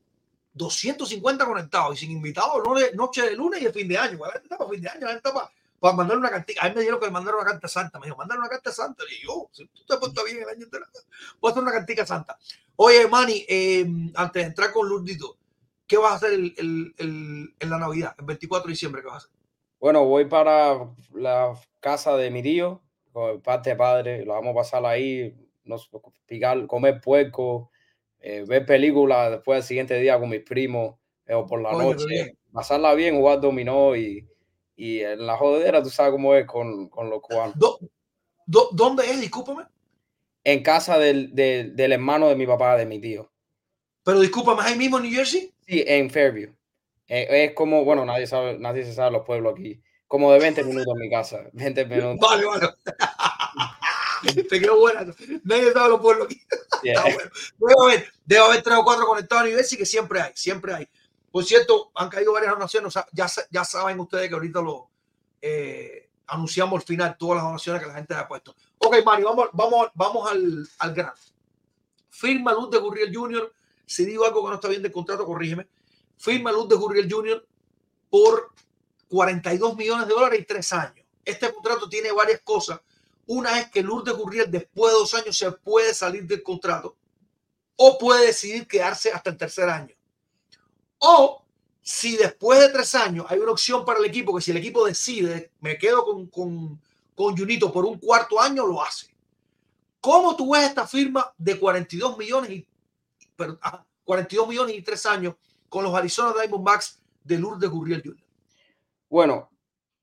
250 0.53 1.45
conectados 1.45 1.95
y 1.95 2.05
sin 2.05 2.11
invitados, 2.11 2.61
noche 2.93 3.21
de 3.21 3.35
lunes 3.35 3.61
y 3.61 3.65
el 3.65 3.73
fin 3.73 3.87
de 3.87 3.97
año. 3.97 4.19
La 4.19 4.33
gente 4.33 4.49
para 4.49 4.69
fin 4.69 4.81
de 4.81 4.89
año, 4.89 5.07
la 5.07 5.21
para, 5.21 5.51
para 5.79 5.95
mandar 5.95 6.17
una 6.17 6.29
carta. 6.29 6.53
A 6.59 6.67
mí 6.67 6.75
me 6.75 6.81
dijeron 6.81 6.99
que 6.99 7.05
me 7.05 7.13
mandaron 7.13 7.39
una 7.39 7.49
carta 7.49 7.67
santa. 7.69 7.97
Me 7.97 8.07
dijo, 8.07 8.17
mandar 8.17 8.37
una 8.37 8.49
carta 8.49 8.71
santa. 8.71 9.03
Le 9.05 9.17
digo, 9.17 9.33
oh, 9.33 9.49
si 9.53 9.65
tú 9.67 9.85
te 9.87 9.93
has 9.93 9.99
puesto 9.99 10.23
bien 10.25 10.39
el 10.43 10.49
año 10.49 10.65
entero, 10.65 10.85
voy 11.39 11.49
a 11.49 11.51
hacer 11.51 11.63
una 11.63 11.71
cartica 11.71 12.05
santa. 12.05 12.37
Oye, 12.75 13.07
Manny, 13.07 13.45
eh, 13.47 13.85
antes 14.15 14.43
de 14.43 14.47
entrar 14.49 14.73
con 14.73 14.87
Lurdito, 14.87 15.37
¿qué 15.87 15.97
vas 15.97 16.11
a 16.11 16.15
hacer 16.15 16.33
el, 16.33 16.53
el, 16.57 16.93
el, 16.97 17.55
en 17.57 17.69
la 17.69 17.77
Navidad, 17.77 18.15
el 18.19 18.25
24 18.25 18.67
de 18.67 18.71
diciembre? 18.71 19.01
¿Qué 19.01 19.07
vas 19.07 19.15
a 19.15 19.17
hacer? 19.17 19.31
Bueno, 19.79 20.03
voy 20.03 20.25
para 20.25 20.89
la 21.13 21.53
casa 21.79 22.17
de 22.17 22.31
mi 22.31 22.43
tío, 22.43 22.81
con 23.13 23.29
el 23.29 23.39
parte 23.39 23.75
padre. 23.77 24.25
Lo 24.25 24.33
vamos 24.33 24.51
a 24.51 24.55
pasar 24.55 24.85
ahí, 24.85 25.33
nos 25.63 25.89
picar, 26.25 26.67
comer 26.67 26.99
puerco 26.99 27.71
eh, 28.27 28.43
ver 28.43 28.65
películas 28.65 29.29
después 29.29 29.57
del 29.57 29.67
siguiente 29.67 29.99
día 29.99 30.19
con 30.19 30.29
mis 30.29 30.41
primos 30.41 30.95
eh, 31.27 31.35
o 31.35 31.45
por 31.45 31.61
la 31.61 31.73
noche, 31.73 32.35
pasarla 32.51 32.95
bien, 32.95 33.17
jugar 33.17 33.39
dominó 33.39 33.95
y, 33.95 34.27
y 34.75 35.01
en 35.01 35.27
la 35.27 35.37
jodera, 35.37 35.83
tú 35.83 35.91
sabes 35.91 36.11
cómo 36.11 36.33
es 36.33 36.47
con, 36.47 36.89
con 36.89 37.07
los 37.11 37.21
cubanos. 37.21 37.55
¿Dónde 38.47 39.05
es? 39.11 39.21
Discúlpame. 39.21 39.65
En 40.43 40.63
casa 40.63 40.97
del, 40.97 41.35
del, 41.35 41.75
del, 41.75 41.91
hermano 41.91 42.27
de 42.27 42.35
mi 42.35 42.47
papá, 42.47 42.75
de 42.77 42.87
mi 42.87 42.99
tío. 42.99 43.31
Pero 44.03 44.19
discúlpame, 44.19 44.63
ahí 44.63 44.75
mismo 44.75 44.97
en 44.97 45.03
New 45.03 45.13
Jersey? 45.13 45.53
Sí, 45.67 45.83
en 45.85 46.09
Fairview. 46.09 46.51
Eh, 47.07 47.27
es 47.29 47.53
como, 47.53 47.85
bueno, 47.85 48.05
nadie 48.05 48.25
sabe, 48.25 48.57
nadie 48.57 48.85
se 48.85 48.93
sabe 48.93 49.11
los 49.11 49.23
pueblos 49.23 49.53
aquí. 49.53 49.79
Como 50.07 50.31
de 50.31 50.39
20 50.39 50.63
minutos 50.63 50.95
en 50.95 50.99
mi 50.99 51.09
casa. 51.11 51.43
20 51.53 51.85
minutos. 51.87 52.27
Vale, 52.27 52.45
vale. 52.45 52.67
Te 54.49 54.59
quedó 54.59 54.79
buena. 54.79 55.05
Nadie 55.43 55.71
sabe 55.71 55.89
los 55.89 56.01
pueblos 56.01 56.27
aquí. 56.27 56.41
Debe, 56.83 56.97
haber, 57.81 58.13
debe 58.25 58.41
haber 58.41 58.61
tres 58.61 58.77
o 58.77 58.83
cuatro 58.83 59.05
conectados 59.05 59.43
a 59.43 59.47
nivel, 59.47 59.65
sí 59.65 59.77
que 59.77 59.85
siempre 59.85 60.21
hay, 60.21 60.31
siempre 60.35 60.73
hay. 60.73 60.87
Por 61.31 61.43
cierto, 61.43 61.91
han 61.95 62.09
caído 62.09 62.33
varias 62.33 62.53
donaciones. 62.53 62.93
ya, 63.11 63.27
ya 63.49 63.63
saben 63.65 63.99
ustedes 63.99 64.29
que 64.29 64.35
ahorita 64.35 64.61
lo 64.61 64.89
eh, 65.41 66.09
anunciamos 66.27 66.79
al 66.79 66.85
final, 66.85 67.17
todas 67.17 67.37
las 67.37 67.45
donaciones 67.45 67.81
que 67.81 67.87
la 67.87 67.95
gente 67.95 68.13
ha 68.13 68.27
puesto. 68.27 68.55
Ok, 68.77 68.97
Mario, 69.05 69.29
vamos, 69.29 69.49
vamos, 69.53 69.89
vamos 69.93 70.31
al, 70.31 70.67
al 70.79 70.93
gran. 70.93 71.13
Firma 72.09 72.53
Luz 72.53 72.69
de 72.71 72.77
Gurriel 72.77 73.15
Jr. 73.15 73.53
Si 73.85 74.05
digo 74.05 74.25
algo 74.25 74.43
que 74.43 74.49
no 74.49 74.55
está 74.55 74.67
bien 74.67 74.81
del 74.81 74.91
contrato, 74.91 75.25
corrígeme. 75.25 75.67
Firma 76.17 76.51
Luz 76.51 76.69
de 76.69 76.75
Gurriel 76.75 77.11
Jr. 77.11 77.45
por 78.09 78.53
42 79.09 79.75
millones 79.75 80.07
de 80.07 80.13
dólares 80.13 80.39
y 80.39 80.45
tres 80.45 80.71
años. 80.73 81.05
Este 81.23 81.53
contrato 81.53 81.89
tiene 81.89 82.11
varias 82.11 82.41
cosas 82.41 82.79
una 83.27 83.59
es 83.59 83.69
que 83.69 83.81
Lourdes 83.81 84.15
Gurriel 84.15 84.51
después 84.51 84.93
de 84.93 84.99
dos 84.99 85.13
años 85.13 85.37
se 85.37 85.51
puede 85.51 85.93
salir 85.93 86.25
del 86.25 86.43
contrato 86.43 86.95
o 87.75 87.97
puede 87.97 88.27
decidir 88.27 88.67
quedarse 88.67 89.11
hasta 89.11 89.29
el 89.29 89.37
tercer 89.37 89.69
año. 89.69 89.95
O 90.99 91.43
si 91.81 92.17
después 92.17 92.59
de 92.59 92.69
tres 92.69 92.95
años 92.95 93.25
hay 93.29 93.39
una 93.39 93.51
opción 93.51 93.83
para 93.85 93.99
el 93.99 94.05
equipo 94.05 94.35
que 94.35 94.41
si 94.41 94.51
el 94.51 94.57
equipo 94.57 94.85
decide 94.85 95.51
me 95.59 95.77
quedo 95.77 96.03
con, 96.03 96.27
con, 96.27 96.81
con 97.15 97.37
Junito 97.37 97.71
por 97.71 97.85
un 97.85 97.99
cuarto 97.99 98.39
año, 98.39 98.65
lo 98.65 98.81
hace. 98.81 99.15
¿Cómo 99.99 100.35
tú 100.35 100.53
ves 100.53 100.65
esta 100.65 100.85
firma 100.85 101.33
de 101.37 101.59
42 101.59 102.17
millones 102.17 102.51
y 102.51 102.67
pero, 103.35 103.59
42 104.03 104.47
millones 104.47 104.75
y 104.75 104.81
tres 104.81 105.05
años 105.05 105.35
con 105.67 105.83
los 105.83 105.93
Arizona 105.93 106.33
Diamondbacks 106.39 106.99
de 107.23 107.39
Lourdes 107.39 107.69
Gurriel 107.69 108.01
Jr.? 108.03 108.23
Bueno, 109.09 109.49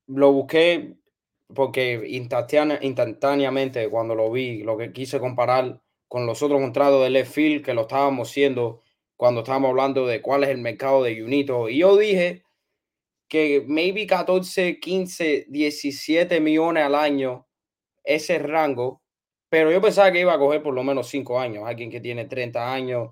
lo 0.09 0.33
busqué 0.33 0.97
porque 1.55 2.03
instantáneamente 2.09 3.89
cuando 3.89 4.15
lo 4.15 4.31
vi, 4.31 4.63
lo 4.63 4.77
que 4.77 4.93
quise 4.93 5.21
comparar 5.21 5.81
con 6.09 6.27
los 6.27 6.43
otros 6.43 6.61
contratos 6.61 7.03
de 7.03 7.11
left 7.11 7.33
field 7.33 7.65
que 7.65 7.75
lo 7.75 7.83
estábamos 7.83 8.31
haciendo 8.31 8.83
cuando 9.17 9.41
estábamos 9.41 9.71
hablando 9.71 10.07
de 10.07 10.21
cuál 10.21 10.45
es 10.45 10.51
el 10.51 10.59
mercado 10.59 11.03
de 11.03 11.21
Junito. 11.21 11.69
Y 11.69 11.79
yo 11.79 11.97
dije 11.97 12.43
que 13.29 13.65
maybe 13.67 14.07
14, 14.07 14.79
15, 14.81 15.47
17 15.49 16.41
millones 16.41 16.85
al 16.85 16.95
año, 16.95 17.47
ese 18.05 18.39
rango, 18.39 19.03
pero 19.49 19.71
yo 19.71 19.81
pensaba 19.81 20.13
que 20.13 20.21
iba 20.21 20.35
a 20.35 20.39
coger 20.39 20.63
por 20.63 20.75
lo 20.75 20.83
menos 20.83 21.09
5 21.09 21.39
años. 21.39 21.65
Alguien 21.67 21.91
que 21.91 22.01
tiene 22.01 22.27
30 22.27 22.75
años, 22.75 23.11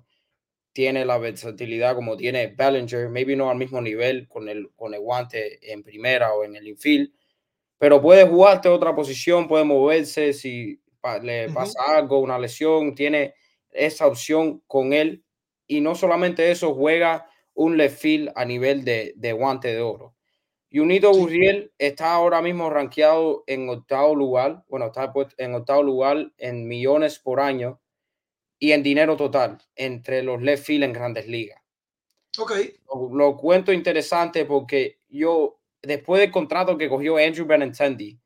tiene 0.73 1.05
la 1.05 1.17
versatilidad 1.17 1.95
como 1.95 2.17
tiene 2.17 2.47
Bellinger, 2.47 3.09
maybe 3.09 3.35
no 3.35 3.49
al 3.49 3.57
mismo 3.57 3.81
nivel 3.81 4.27
con 4.27 4.47
el, 4.49 4.71
con 4.75 4.93
el 4.93 5.01
guante 5.01 5.71
en 5.71 5.83
primera 5.83 6.33
o 6.33 6.43
en 6.43 6.55
el 6.55 6.67
infield, 6.67 7.11
pero 7.81 7.99
puede 7.99 8.27
jugarte 8.27 8.69
otra 8.69 8.93
posición, 8.93 9.47
puede 9.47 9.63
moverse 9.63 10.33
si 10.33 10.79
le 11.23 11.49
pasa 11.49 11.79
algo, 11.87 12.19
una 12.19 12.37
lesión, 12.37 12.93
tiene 12.93 13.33
esa 13.71 14.05
opción 14.05 14.61
con 14.67 14.93
él. 14.93 15.25
Y 15.65 15.81
no 15.81 15.95
solamente 15.95 16.51
eso, 16.51 16.75
juega 16.75 17.25
un 17.55 17.77
left 17.77 17.99
field 17.99 18.31
a 18.35 18.45
nivel 18.45 18.85
de, 18.85 19.13
de 19.15 19.33
guante 19.33 19.69
de 19.69 19.81
oro. 19.81 20.13
Junito 20.71 21.11
Gurriel 21.11 21.73
está 21.79 22.13
ahora 22.13 22.39
mismo 22.43 22.69
rankeado 22.69 23.43
en 23.47 23.67
octavo 23.67 24.13
lugar, 24.13 24.63
bueno, 24.69 24.85
está 24.85 25.11
en 25.39 25.55
octavo 25.55 25.81
lugar 25.81 26.31
en 26.37 26.67
millones 26.67 27.17
por 27.17 27.39
año 27.39 27.81
y 28.59 28.73
en 28.73 28.83
dinero 28.83 29.17
total 29.17 29.57
entre 29.75 30.21
los 30.21 30.39
left 30.39 30.65
field 30.65 30.83
en 30.83 30.93
grandes 30.93 31.27
ligas. 31.27 31.59
Ok. 32.37 32.51
Lo, 33.11 33.35
cuento 33.37 33.73
interesante 33.73 34.45
porque 34.45 34.99
yo, 35.09 35.60
después 35.81 36.21
del 36.21 36.31
contrato 36.31 36.77
que 36.77 36.89
cogió 36.89 37.17
Andrew 37.17 37.45
Benintendi 37.45 38.19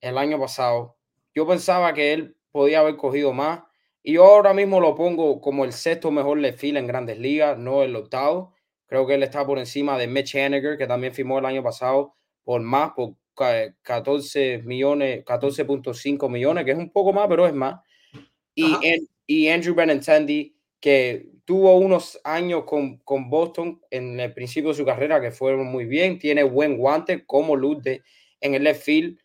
el 0.00 0.18
año 0.18 0.38
pasado, 0.38 0.96
yo 1.34 1.46
pensaba 1.46 1.92
que 1.94 2.12
él 2.12 2.36
podía 2.50 2.80
haber 2.80 2.96
cogido 2.96 3.32
más 3.32 3.60
y 4.02 4.14
yo 4.14 4.24
ahora 4.24 4.54
mismo 4.54 4.80
lo 4.80 4.94
pongo 4.94 5.40
como 5.40 5.64
el 5.64 5.72
sexto 5.72 6.10
mejor 6.10 6.38
left 6.38 6.60
field 6.60 6.78
en 6.78 6.86
grandes 6.86 7.18
ligas, 7.18 7.58
no 7.58 7.82
el 7.82 7.96
octavo. 7.96 8.54
Creo 8.86 9.04
que 9.04 9.14
él 9.14 9.22
está 9.24 9.44
por 9.44 9.58
encima 9.58 9.98
de 9.98 10.06
Mitch 10.06 10.36
Haniger, 10.36 10.78
que 10.78 10.86
también 10.86 11.12
firmó 11.12 11.40
el 11.40 11.44
año 11.44 11.62
pasado 11.62 12.14
por 12.44 12.60
más, 12.60 12.92
por 12.92 13.16
14 13.34 14.62
millones, 14.64 15.24
14.5 15.24 16.30
millones, 16.30 16.64
que 16.64 16.70
es 16.70 16.78
un 16.78 16.90
poco 16.90 17.12
más, 17.12 17.26
pero 17.28 17.46
es 17.46 17.52
más. 17.52 17.80
Y 18.54 18.76
en, 18.82 19.08
y 19.26 19.48
Andrew 19.48 19.74
Benintendi, 19.74 20.55
que 20.80 21.28
tuvo 21.44 21.76
unos 21.78 22.20
años 22.24 22.64
con, 22.64 22.98
con, 22.98 23.30
Boston 23.30 23.80
en 23.90 24.18
el 24.20 24.32
principio 24.34 24.70
de 24.70 24.76
su 24.76 24.84
carrera 24.84 25.20
que 25.20 25.30
fueron 25.30 25.66
muy 25.66 25.84
bien, 25.86 26.18
tiene 26.18 26.42
buen 26.42 26.76
guante 26.76 27.24
como 27.24 27.56
luz 27.56 27.78
en 28.40 28.54
el 28.54 28.64
left 28.64 28.82
field, 28.82 29.18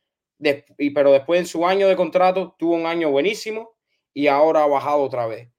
y, 0.78 0.90
pero 0.92 1.12
después 1.12 1.40
en 1.40 1.48
su 1.48 1.66
año 1.66 1.88
de 1.88 1.96
contrato 1.96 2.56
tuvo 2.58 2.76
un 2.76 2.86
año 2.86 3.12
buenísimo 3.12 3.76
y 4.14 4.28
ahora 4.28 4.64
ha 4.64 4.68
bajado 4.68 5.02
otra 5.02 5.28
vez. 5.28 5.50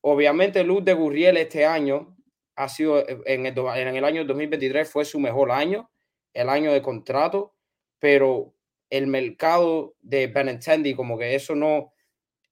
Obviamente 0.00 0.64
Luz 0.64 0.84
de 0.84 0.94
Gurriel 0.94 1.36
este 1.36 1.64
año 1.64 2.16
ha 2.56 2.68
sido, 2.68 3.04
en 3.08 3.46
el, 3.46 3.56
en 3.56 3.96
el 3.96 4.04
año 4.04 4.24
2023 4.24 4.88
fue 4.88 5.04
su 5.04 5.20
mejor 5.20 5.50
año, 5.50 5.90
el 6.34 6.48
año 6.48 6.72
de 6.72 6.82
contrato, 6.82 7.54
pero 7.98 8.54
el 8.90 9.06
mercado 9.06 9.94
de 10.00 10.26
Benintendi 10.26 10.94
como 10.94 11.18
que 11.18 11.34
eso 11.34 11.54
no 11.54 11.92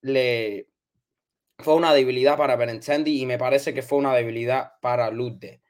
le, 0.00 0.69
fue 1.60 1.74
una 1.74 1.94
debilidad 1.94 2.36
para 2.36 2.56
Benintendi 2.56 3.20
y 3.20 3.26
me 3.26 3.38
parece 3.38 3.74
que 3.74 3.82
fue 3.82 3.98
una 3.98 4.14
debilidad 4.14 4.72
para 4.80 5.10
Ludde, 5.10 5.62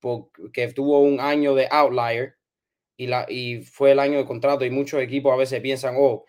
porque 0.00 0.68
tuvo 0.72 1.00
un 1.00 1.20
año 1.20 1.54
de 1.54 1.68
outlier 1.70 2.36
y, 2.96 3.06
la, 3.06 3.26
y 3.28 3.62
fue 3.62 3.92
el 3.92 3.98
año 3.98 4.18
de 4.18 4.24
contrato 4.24 4.64
y 4.64 4.70
muchos 4.70 5.00
equipos 5.00 5.32
a 5.32 5.36
veces 5.36 5.60
piensan, 5.60 5.94
oh, 5.98 6.24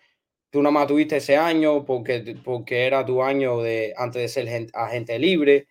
tú 0.50 0.62
nada 0.62 0.72
más 0.72 0.86
tuviste 0.86 1.16
ese 1.16 1.36
año 1.36 1.84
porque, 1.84 2.36
porque 2.44 2.86
era 2.86 3.04
tu 3.04 3.22
año 3.22 3.60
de 3.60 3.94
antes 3.96 4.22
de 4.22 4.28
ser 4.28 4.66
agente 4.72 5.18
libre. 5.18 5.68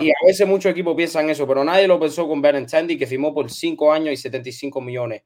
Y 0.00 0.10
a 0.10 0.26
veces 0.26 0.46
muchos 0.46 0.72
equipos 0.72 0.96
piensan 0.96 1.30
eso, 1.30 1.46
pero 1.46 1.64
nadie 1.64 1.86
lo 1.86 2.00
pensó 2.00 2.26
con 2.26 2.42
Benintendi, 2.42 2.98
que 2.98 3.06
firmó 3.06 3.32
por 3.32 3.50
5 3.50 3.92
años 3.92 4.12
y 4.12 4.16
75 4.16 4.80
millones. 4.80 5.22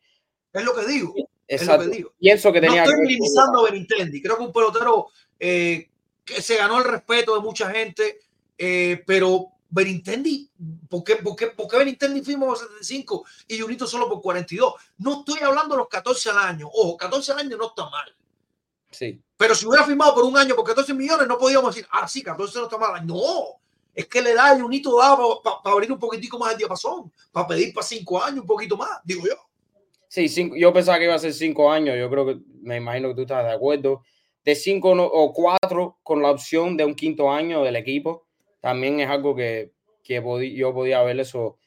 Es 0.53 0.63
lo 0.63 0.75
que 0.75 0.87
digo. 0.87 1.15
Exacto. 1.49 1.83
Es 1.83 1.87
lo 1.87 1.91
que 1.91 1.97
digo. 1.97 2.13
Pienso 2.19 2.53
que 2.53 2.61
tenía 2.61 2.85
no 2.85 2.91
estoy 2.91 3.07
minimizando 3.07 3.61
a 3.61 3.71
Benintendi. 3.71 4.23
Creo 4.23 4.37
que 4.37 4.45
un 4.45 4.53
pelotero 4.53 5.09
eh, 5.41 5.89
que 6.25 6.43
se 6.43 6.57
ganó 6.57 6.79
el 6.79 6.85
respeto 6.85 7.35
de 7.35 7.41
mucha 7.41 7.71
gente, 7.71 8.21
eh, 8.59 9.03
pero 9.07 9.49
Benintendi, 9.69 10.51
¿por 10.89 11.03
qué, 11.03 11.17
por 11.17 11.35
qué, 11.35 11.47
por 11.49 11.67
qué 11.67 11.79
Benintendi 11.79 12.21
firmó 12.23 12.47
por 12.49 12.59
75 12.59 13.25
y 13.49 13.59
Junito 13.59 13.87
solo 13.87 14.09
por 14.09 14.21
42? 14.21 14.75
No 14.99 15.21
estoy 15.21 15.41
hablando 15.41 15.75
de 15.75 15.79
los 15.79 15.89
14 15.89 16.31
al 16.31 16.39
año. 16.39 16.69
Ojo, 16.69 16.97
14 16.97 17.33
al 17.33 17.39
año 17.39 17.57
no 17.57 17.69
está 17.69 17.89
mal. 17.89 18.15
Sí. 18.91 19.19
Pero 19.37 19.55
si 19.55 19.67
hubiera 19.67 19.85
firmado 19.85 20.15
por 20.15 20.25
un 20.25 20.37
año 20.37 20.55
por 20.55 20.67
14 20.67 20.93
millones, 20.93 21.27
no 21.27 21.39
podíamos 21.39 21.75
decir, 21.75 21.89
ah, 21.91 22.07
sí, 22.07 22.23
14 22.23 22.59
no 22.59 22.65
está 22.65 22.77
mal. 22.77 23.07
No, 23.07 23.61
es 23.95 24.07
que 24.07 24.21
le 24.21 24.35
da 24.35 24.51
a 24.51 24.61
Junito 24.61 24.99
da 24.99 25.17
para 25.63 25.75
abrir 25.75 25.91
un 25.91 25.99
poquitico 25.99 26.39
más 26.39 26.53
el 26.53 26.59
diapasón, 26.59 27.11
para 27.33 27.49
pedir 27.49 27.73
para 27.73 27.87
5 27.87 28.23
años 28.23 28.41
un 28.41 28.47
poquito 28.47 28.77
más, 28.77 29.01
digo 29.05 29.27
yo. 29.27 29.37
Sí, 30.09 30.29
cinco, 30.29 30.55
yo 30.57 30.71
pensaba 30.75 30.99
que 30.99 31.05
iba 31.05 31.15
a 31.15 31.19
ser 31.19 31.33
5 31.33 31.73
años. 31.73 31.97
Yo 31.99 32.11
creo 32.11 32.27
que 32.27 32.39
me 32.61 32.77
imagino 32.77 33.09
que 33.09 33.15
tú 33.15 33.23
estás 33.23 33.45
de 33.45 33.53
acuerdo 33.53 34.03
de 34.45 34.55
cinco 34.55 34.91
o 34.91 35.33
cuatro 35.33 35.99
con 36.03 36.23
la 36.23 36.31
opción 36.31 36.77
de 36.77 36.85
un 36.85 36.95
quinto 36.95 37.31
año 37.31 37.63
del 37.63 37.77
equipo, 37.77 38.27
también 38.61 39.01
es 39.01 39.09
algo 39.09 39.35
que, 39.35 39.73
que 40.03 40.23
yo 40.55 40.75
podía 40.75 41.03
ver 41.03 41.21
eso 41.21 41.59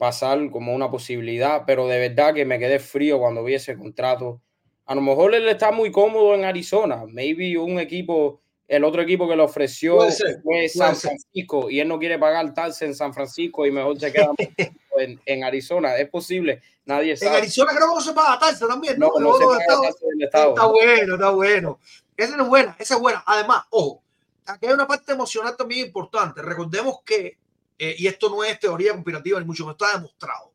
pasar 0.00 0.50
como 0.50 0.74
una 0.74 0.90
posibilidad, 0.90 1.64
pero 1.66 1.86
de 1.86 1.98
verdad 1.98 2.32
que 2.32 2.46
me 2.46 2.58
quedé 2.58 2.78
frío 2.78 3.18
cuando 3.18 3.44
vi 3.44 3.52
ese 3.52 3.76
contrato. 3.76 4.40
A 4.86 4.94
lo 4.94 5.02
mejor 5.02 5.34
él 5.34 5.46
está 5.46 5.72
muy 5.72 5.92
cómodo 5.92 6.34
en 6.34 6.46
Arizona, 6.46 7.04
maybe 7.06 7.58
un 7.58 7.78
equipo, 7.78 8.40
el 8.66 8.82
otro 8.84 9.02
equipo 9.02 9.28
que 9.28 9.36
le 9.36 9.42
ofreció 9.42 9.98
fue 10.42 10.70
San 10.70 10.96
Francisco 10.96 11.68
y 11.68 11.80
él 11.80 11.88
no 11.88 11.98
quiere 11.98 12.18
pagar 12.18 12.54
taxes 12.54 12.82
en 12.82 12.94
San 12.94 13.12
Francisco 13.12 13.66
y 13.66 13.70
mejor 13.70 14.00
se 14.00 14.10
queda 14.10 14.30
en, 14.96 15.20
en, 15.26 15.44
Arizona. 15.44 15.94
Es 15.96 16.08
posible, 16.08 16.62
nadie 16.86 17.14
sabe. 17.18 17.32
En 17.32 17.42
Arizona 17.42 17.72
creo 17.76 17.88
que 17.88 17.94
no 17.96 18.00
se 18.00 18.12
paga 18.14 18.38
taxes 18.38 18.66
también, 18.66 18.98
¿no? 18.98 19.12
no, 19.18 19.20
no 19.20 19.34
se 19.34 19.44
paga 19.66 19.90
Está 20.18 20.66
bueno, 20.66 21.14
está 21.14 21.30
bueno. 21.30 21.78
Esa 22.20 22.36
es 22.36 22.46
buena, 22.46 22.76
esa 22.78 22.94
es 22.96 23.00
buena. 23.00 23.22
Además, 23.26 23.64
ojo, 23.70 24.02
aquí 24.44 24.66
hay 24.66 24.72
una 24.74 24.86
parte 24.86 25.12
emocional 25.12 25.56
también 25.56 25.86
importante. 25.86 26.42
Recordemos 26.42 26.98
que, 27.02 27.38
eh, 27.78 27.94
y 27.96 28.06
esto 28.06 28.28
no 28.28 28.44
es 28.44 28.60
teoría 28.60 28.92
conspirativa 28.92 29.40
ni 29.40 29.46
mucho, 29.46 29.64
no 29.64 29.70
está 29.70 29.92
demostrado. 29.94 30.52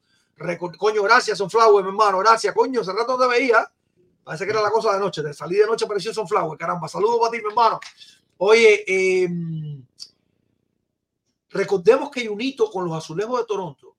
coño, 0.77 1.01
gracias, 1.01 1.39
Sunflower, 1.39 1.83
mi 1.83 1.89
hermano, 1.89 2.19
gracias, 2.19 2.53
coño, 2.53 2.81
hace 2.81 2.93
rato 2.93 3.17
te 3.17 3.27
veía. 3.27 3.71
Parece 4.23 4.45
que 4.45 4.51
era 4.51 4.61
la 4.61 4.69
cosa 4.69 4.93
de 4.93 4.99
noche. 4.99 5.23
De 5.23 5.33
salir 5.33 5.61
de 5.61 5.65
noche 5.65 5.85
apareció 5.85 6.13
Sunflower, 6.13 6.55
caramba. 6.55 6.87
Saludos 6.87 7.17
para 7.19 7.31
ti, 7.31 7.37
mi 7.39 7.49
hermano. 7.49 7.79
Oye, 8.37 8.83
em, 8.87 9.83
recordemos 11.49 12.11
que 12.11 12.27
Junito 12.27 12.69
con 12.69 12.85
los 12.85 12.95
azulejos 12.95 13.39
de 13.39 13.45
Toronto 13.45 13.95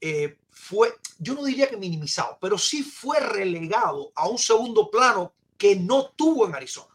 eh, 0.00 0.36
fue, 0.50 0.92
yo 1.18 1.32
no 1.34 1.44
diría 1.44 1.68
que 1.68 1.78
minimizado, 1.78 2.36
pero 2.40 2.58
sí 2.58 2.82
fue 2.82 3.20
relegado 3.20 4.12
a 4.14 4.28
un 4.28 4.36
segundo 4.36 4.90
plano 4.90 5.32
que 5.56 5.76
no 5.76 6.10
tuvo 6.16 6.46
en 6.46 6.54
Arizona. 6.54 6.94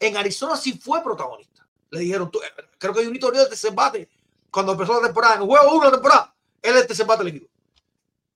En 0.00 0.16
Arizona 0.16 0.56
sí 0.56 0.78
fue 0.78 1.02
protagonista. 1.02 1.66
Le 1.90 2.00
dijeron, 2.00 2.30
tú, 2.30 2.40
creo 2.78 2.94
que 2.94 3.04
Junito 3.04 3.30
dio 3.30 3.42
este 3.48 3.70
bate 3.70 4.08
cuando 4.50 4.72
empezó 4.72 4.94
la 4.94 5.06
temporada, 5.06 5.36
en 5.36 5.42
el 5.42 5.46
juego 5.46 5.78
de 5.80 5.86
la 5.86 5.92
temporada, 5.92 6.34
él 6.62 6.76
este 6.76 7.04
bate 7.04 7.22
el 7.22 7.28
equipo. 7.28 7.48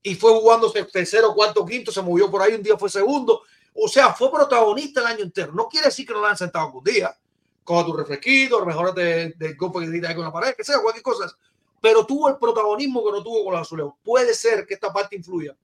Y 0.02 0.14
fue 0.14 0.32
jugando 0.32 0.70
tercero, 0.70 1.34
cuarto, 1.34 1.64
quinto, 1.64 1.92
se 1.92 2.02
movió 2.02 2.30
por 2.30 2.42
ahí, 2.42 2.54
un 2.54 2.62
día 2.62 2.76
fue 2.76 2.90
segundo. 2.90 3.42
O 3.74 3.88
sea, 3.88 4.12
fue 4.12 4.30
protagonista 4.30 5.00
el 5.00 5.06
año 5.06 5.24
entero. 5.24 5.52
No 5.52 5.68
quiere 5.68 5.86
decir 5.86 6.06
que 6.06 6.12
no 6.12 6.20
lo 6.20 6.26
han 6.26 6.36
sentado 6.36 6.66
algún 6.66 6.84
día. 6.84 7.16
Coja 7.64 7.86
tu 7.86 7.96
refresquito, 7.96 8.64
mejor 8.66 8.92
de, 8.94 9.34
de 9.36 9.54
golpe 9.54 9.80
que 9.80 10.00
te 10.00 10.14
con 10.14 10.24
la 10.24 10.32
pared, 10.32 10.54
que 10.56 10.64
sea, 10.64 10.80
cualquier 10.80 11.04
cosa. 11.04 11.32
Pero 11.80 12.04
tuvo 12.04 12.28
el 12.28 12.36
protagonismo 12.36 13.04
que 13.04 13.12
no 13.12 13.22
tuvo 13.22 13.44
con 13.44 13.52
los 13.54 13.62
azulejos. 13.62 13.94
Puede 14.02 14.34
ser 14.34 14.66
que 14.66 14.74
esta 14.74 14.92
parte 14.92 15.14
influya. 15.14 15.56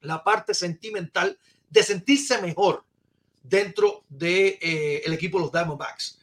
La 0.00 0.22
parte 0.22 0.54
sentimental 0.54 1.38
de 1.68 1.82
sentirse 1.82 2.40
mejor 2.40 2.84
dentro 3.42 4.04
del 4.08 4.18
de, 4.18 4.58
eh, 4.60 5.02
el 5.04 5.12
equipo 5.12 5.38
de 5.38 5.44
los 5.44 5.52
Diamondbacks. 5.52 6.18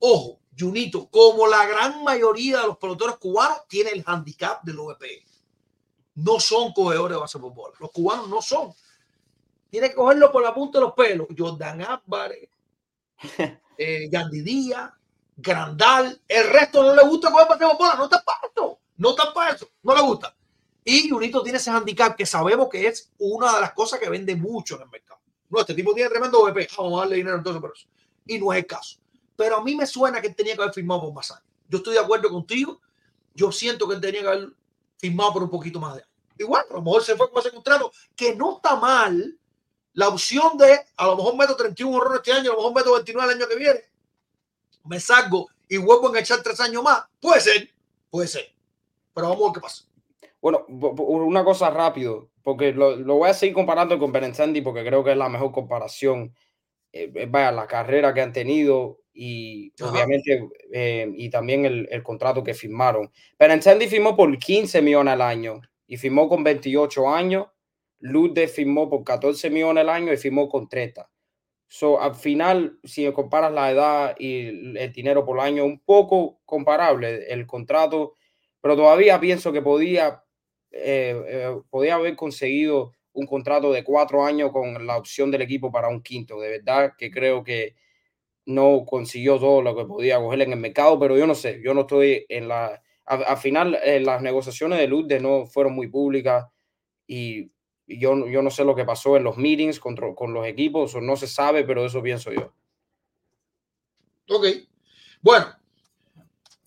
Ojo, 0.00 0.40
Junito, 0.58 1.08
como 1.08 1.46
la 1.46 1.66
gran 1.66 2.02
mayoría 2.02 2.60
de 2.60 2.66
los 2.66 2.78
peloteros 2.78 3.18
cubanos, 3.18 3.66
tiene 3.68 3.90
el 3.90 4.02
handicap 4.04 4.62
del 4.62 4.78
OVP. 4.78 5.24
No 6.16 6.40
son 6.40 6.72
cogedores 6.72 7.16
de 7.16 7.20
base 7.20 7.38
por 7.38 7.54
bola. 7.54 7.74
Los 7.78 7.92
cubanos 7.92 8.28
no 8.28 8.42
son. 8.42 8.72
Tiene 9.70 9.90
que 9.90 9.94
cogerlo 9.94 10.32
por 10.32 10.42
la 10.42 10.54
punta 10.54 10.78
de 10.78 10.84
los 10.84 10.94
pelos. 10.94 11.28
Jordan 11.36 11.82
Álvarez, 11.82 12.48
eh, 13.78 14.08
Gandhi 14.10 14.40
Díaz, 14.42 14.90
Grandal. 15.36 16.20
El 16.26 16.48
resto 16.48 16.82
no 16.82 16.94
le 16.94 17.02
gusta 17.08 17.30
coger 17.30 17.48
base 17.48 17.64
por 17.64 17.78
bola. 17.78 17.94
No 17.96 18.04
está 18.04 18.22
para 18.24 18.38
eso. 18.52 18.78
No 18.96 19.10
está 19.10 19.32
para 19.32 19.54
eso. 19.54 19.68
No 19.82 19.94
le 19.94 20.02
gusta. 20.02 20.34
Y 20.84 21.08
Junito 21.08 21.42
tiene 21.42 21.58
ese 21.58 21.70
handicap 21.70 22.16
que 22.16 22.26
sabemos 22.26 22.68
que 22.68 22.86
es 22.86 23.12
una 23.18 23.54
de 23.54 23.60
las 23.60 23.72
cosas 23.72 24.00
que 24.00 24.08
vende 24.08 24.34
mucho 24.34 24.76
en 24.76 24.82
el 24.82 24.88
mercado. 24.88 25.20
No, 25.50 25.60
este 25.60 25.74
tipo 25.74 25.94
tiene 25.94 26.10
tremendo 26.10 26.42
VP. 26.42 26.68
Vamos 26.76 26.98
a 26.98 27.00
darle 27.00 27.16
dinero 27.16 27.36
entonces 27.36 27.60
por 27.60 27.72
eso. 27.74 27.86
y 28.26 28.38
no 28.38 28.52
es 28.52 28.58
el 28.58 28.66
caso. 28.66 28.98
Pero 29.36 29.56
a 29.56 29.62
mí 29.62 29.74
me 29.74 29.86
suena 29.86 30.20
que 30.20 30.28
él 30.28 30.34
tenía 30.34 30.54
que 30.54 30.62
haber 30.62 30.74
firmado 30.74 31.02
por 31.02 31.12
más 31.12 31.30
años. 31.30 31.44
Yo 31.68 31.78
estoy 31.78 31.94
de 31.94 32.00
acuerdo 32.00 32.28
contigo. 32.28 32.80
Yo 33.34 33.52
siento 33.52 33.88
que 33.88 33.94
él 33.94 34.00
tenía 34.00 34.22
que 34.22 34.28
haber 34.28 34.48
firmado 34.98 35.32
por 35.32 35.42
un 35.44 35.50
poquito 35.50 35.78
más 35.78 35.94
de 35.94 36.02
años. 36.02 36.14
Igual, 36.38 36.64
a 36.70 36.74
lo 36.74 36.82
mejor 36.82 37.02
se 37.02 37.16
fue 37.16 37.30
con 37.30 37.40
ese 37.40 37.50
contrato, 37.50 37.92
que 38.14 38.34
no 38.34 38.56
está 38.56 38.76
mal. 38.76 39.38
La 39.94 40.08
opción 40.08 40.56
de 40.56 40.80
a 40.96 41.06
lo 41.06 41.16
mejor 41.16 41.36
meto 41.36 41.56
31 41.56 41.96
horrores 41.96 42.18
este 42.18 42.32
año, 42.32 42.50
a 42.50 42.54
lo 42.54 42.58
mejor 42.58 42.74
meto 42.74 42.92
29 42.94 43.32
el 43.32 43.38
año 43.38 43.48
que 43.48 43.56
viene. 43.56 43.80
Me 44.84 45.00
salgo 45.00 45.48
y 45.68 45.76
vuelvo 45.76 46.14
a 46.14 46.20
echar 46.20 46.42
tres 46.42 46.60
años 46.60 46.82
más. 46.82 47.04
Puede 47.20 47.40
ser, 47.40 47.70
puede 48.10 48.28
ser. 48.28 48.54
Pero 49.14 49.28
vamos 49.28 49.42
a 49.42 49.44
ver 49.46 49.54
qué 49.54 49.60
pasa. 49.60 49.84
Bueno, 50.40 50.64
una 50.68 51.44
cosa 51.44 51.68
rápido, 51.70 52.28
porque 52.48 52.72
lo, 52.72 52.96
lo 52.96 53.16
voy 53.16 53.28
a 53.28 53.34
seguir 53.34 53.54
comparando 53.54 53.98
con 53.98 54.10
Berencendi 54.10 54.62
porque 54.62 54.82
creo 54.82 55.04
que 55.04 55.10
es 55.10 55.18
la 55.18 55.28
mejor 55.28 55.52
comparación. 55.52 56.34
Eh, 56.90 57.12
eh, 57.14 57.26
vaya, 57.28 57.52
la 57.52 57.66
carrera 57.66 58.14
que 58.14 58.22
han 58.22 58.32
tenido 58.32 59.00
y 59.12 59.70
obviamente 59.82 60.48
eh, 60.72 61.12
y 61.14 61.28
también 61.28 61.66
el, 61.66 61.86
el, 61.90 62.02
contrato 62.02 62.42
que 62.42 62.54
firmaron. 62.54 63.12
Berencendi 63.38 63.86
firmó 63.86 64.16
por 64.16 64.38
15 64.38 64.80
millones 64.80 65.12
al 65.12 65.20
año 65.20 65.60
y 65.86 65.98
firmó 65.98 66.26
con 66.26 66.42
28 66.42 67.10
años. 67.10 67.48
Lude 67.98 68.48
firmó 68.48 68.88
por 68.88 69.04
14 69.04 69.50
millones 69.50 69.82
al 69.82 69.90
año 69.90 70.10
y 70.10 70.16
firmó 70.16 70.48
con 70.48 70.70
30. 70.70 71.06
So, 71.68 72.00
al 72.00 72.14
final, 72.14 72.78
si 72.82 73.12
comparas 73.12 73.52
la 73.52 73.70
edad 73.70 74.16
y 74.18 74.78
el 74.78 74.90
dinero 74.94 75.26
por 75.26 75.38
año, 75.38 75.66
un 75.66 75.80
poco 75.80 76.40
comparable 76.46 77.30
el 77.30 77.46
contrato, 77.46 78.14
pero 78.62 78.74
todavía 78.74 79.20
pienso 79.20 79.52
que 79.52 79.60
podía 79.60 80.24
eh, 80.70 81.22
eh, 81.26 81.60
podía 81.70 81.94
haber 81.94 82.16
conseguido 82.16 82.92
un 83.12 83.26
contrato 83.26 83.72
de 83.72 83.84
cuatro 83.84 84.24
años 84.24 84.52
con 84.52 84.86
la 84.86 84.96
opción 84.96 85.30
del 85.30 85.42
equipo 85.42 85.72
para 85.72 85.88
un 85.88 86.02
quinto. 86.02 86.40
De 86.40 86.50
verdad 86.50 86.92
que 86.96 87.10
creo 87.10 87.42
que 87.42 87.74
no 88.46 88.84
consiguió 88.86 89.38
todo 89.38 89.62
lo 89.62 89.76
que 89.76 89.84
podía 89.84 90.18
coger 90.18 90.42
en 90.42 90.52
el 90.52 90.58
mercado, 90.58 90.98
pero 90.98 91.16
yo 91.16 91.26
no 91.26 91.34
sé, 91.34 91.60
yo 91.62 91.74
no 91.74 91.82
estoy 91.82 92.24
en 92.28 92.48
la... 92.48 92.82
Al, 93.04 93.38
final, 93.38 93.78
eh, 93.82 94.00
las 94.00 94.20
negociaciones 94.20 94.78
de 94.78 94.86
Lourdes 94.86 95.22
no 95.22 95.46
fueron 95.46 95.74
muy 95.74 95.88
públicas 95.88 96.46
y 97.06 97.50
yo, 97.86 98.28
yo 98.28 98.42
no 98.42 98.50
sé 98.50 98.64
lo 98.64 98.74
que 98.74 98.84
pasó 98.84 99.16
en 99.16 99.24
los 99.24 99.38
meetings 99.38 99.80
con, 99.80 99.96
con 99.96 100.34
los 100.34 100.46
equipos, 100.46 100.94
o 100.94 101.00
no 101.00 101.16
se 101.16 101.26
sabe, 101.26 101.64
pero 101.64 101.86
eso 101.86 102.02
pienso 102.02 102.30
yo. 102.32 102.52
Ok. 104.28 104.46
Bueno, 105.22 105.46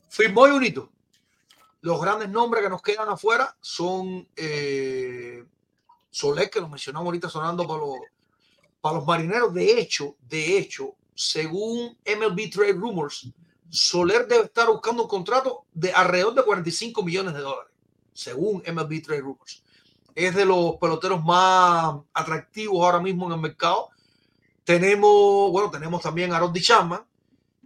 firmó 0.09 0.47
y 0.47 0.51
unito 0.51 0.90
los 1.81 1.99
grandes 1.99 2.29
nombres 2.29 2.63
que 2.63 2.69
nos 2.69 2.81
quedan 2.81 3.09
afuera 3.09 3.55
son 3.59 4.27
eh, 4.35 5.43
Soler, 6.09 6.49
que 6.49 6.59
lo 6.59 6.69
mencionamos 6.69 7.05
ahorita 7.07 7.29
sonando 7.29 7.67
para 7.67 7.79
los, 7.79 7.95
para 8.81 8.95
los 8.97 9.05
marineros. 9.05 9.53
De 9.53 9.79
hecho, 9.79 10.15
de 10.27 10.57
hecho, 10.57 10.95
según 11.15 11.97
MLB 12.05 12.51
Trade 12.51 12.73
Rumors, 12.73 13.27
Soler 13.69 14.27
debe 14.27 14.45
estar 14.45 14.67
buscando 14.67 15.03
un 15.03 15.09
contrato 15.09 15.65
de 15.73 15.91
alrededor 15.93 16.35
de 16.35 16.43
45 16.43 17.03
millones 17.03 17.33
de 17.33 17.39
dólares, 17.39 17.73
según 18.13 18.61
MLB 18.67 19.01
Trade 19.01 19.21
Rumors. 19.21 19.63
Es 20.13 20.35
de 20.35 20.45
los 20.45 20.75
peloteros 20.75 21.23
más 21.23 21.95
atractivos 22.13 22.83
ahora 22.83 22.99
mismo 22.99 23.27
en 23.27 23.33
el 23.33 23.39
mercado. 23.39 23.89
Tenemos, 24.65 25.51
bueno, 25.51 25.71
tenemos 25.71 26.01
también 26.01 26.33
a 26.33 26.39
Roddy 26.39 26.61
Chapman. 26.61 27.01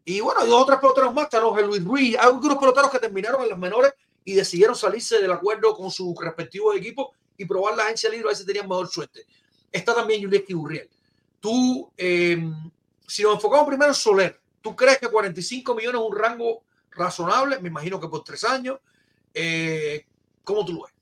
Y 0.05 0.19
bueno, 0.21 0.41
hay 0.41 0.47
dos 0.47 0.61
otros 0.61 0.79
peloteros 0.79 1.13
más. 1.13 1.29
Tenemos 1.29 1.57
a 1.57 1.61
Luis 1.61 1.83
Ruiz. 1.83 2.15
Hay 2.17 2.27
algunos 2.27 2.57
peloteros 2.57 2.91
que 2.91 2.99
terminaron 2.99 3.41
en 3.41 3.49
las 3.49 3.57
menores 3.57 3.93
y 4.23 4.33
decidieron 4.33 4.75
salirse 4.75 5.19
del 5.19 5.31
acuerdo 5.31 5.75
con 5.75 5.89
su 5.89 6.15
respectivo 6.19 6.73
equipo 6.73 7.13
y 7.37 7.45
probar 7.45 7.75
la 7.75 7.83
agencia 7.83 8.09
libre 8.09 8.31
a 8.31 8.35
si 8.35 8.45
tenían 8.45 8.69
mejor 8.69 8.87
suerte. 8.87 9.25
Está 9.71 9.95
también 9.95 10.21
Yuleski 10.21 10.53
Burriel. 10.53 10.89
Tú, 11.39 11.91
em, 11.97 12.71
si 13.07 13.23
nos 13.23 13.35
enfocamos 13.35 13.67
primero 13.67 13.89
en 13.89 13.95
Soler, 13.95 14.39
¿tú 14.61 14.75
crees 14.75 14.99
que 14.99 15.07
45 15.07 15.75
millones 15.75 16.01
es 16.01 16.07
un 16.07 16.15
rango 16.15 16.63
razonable? 16.91 17.59
Me 17.59 17.69
imagino 17.69 17.99
que 17.99 18.07
por 18.07 18.23
tres 18.23 18.43
años. 18.43 18.79
Eh, 19.33 20.05
¿Cómo 20.43 20.63
tú 20.63 20.73
lo 20.73 20.83
ves? 20.83 20.93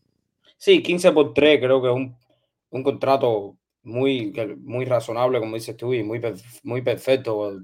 Sí, 0.57 0.81
15 0.81 1.11
por 1.11 1.33
3 1.33 1.59
creo 1.59 1.81
que 1.81 1.89
es 1.89 1.93
un, 1.93 2.15
un 2.69 2.83
contrato 2.83 3.57
muy, 3.83 4.33
muy 4.61 4.85
razonable, 4.85 5.39
como 5.39 5.55
dices 5.55 5.75
tú, 5.77 5.93
y 5.93 6.03
muy, 6.03 6.21
muy 6.63 6.81
perfecto. 6.81 7.57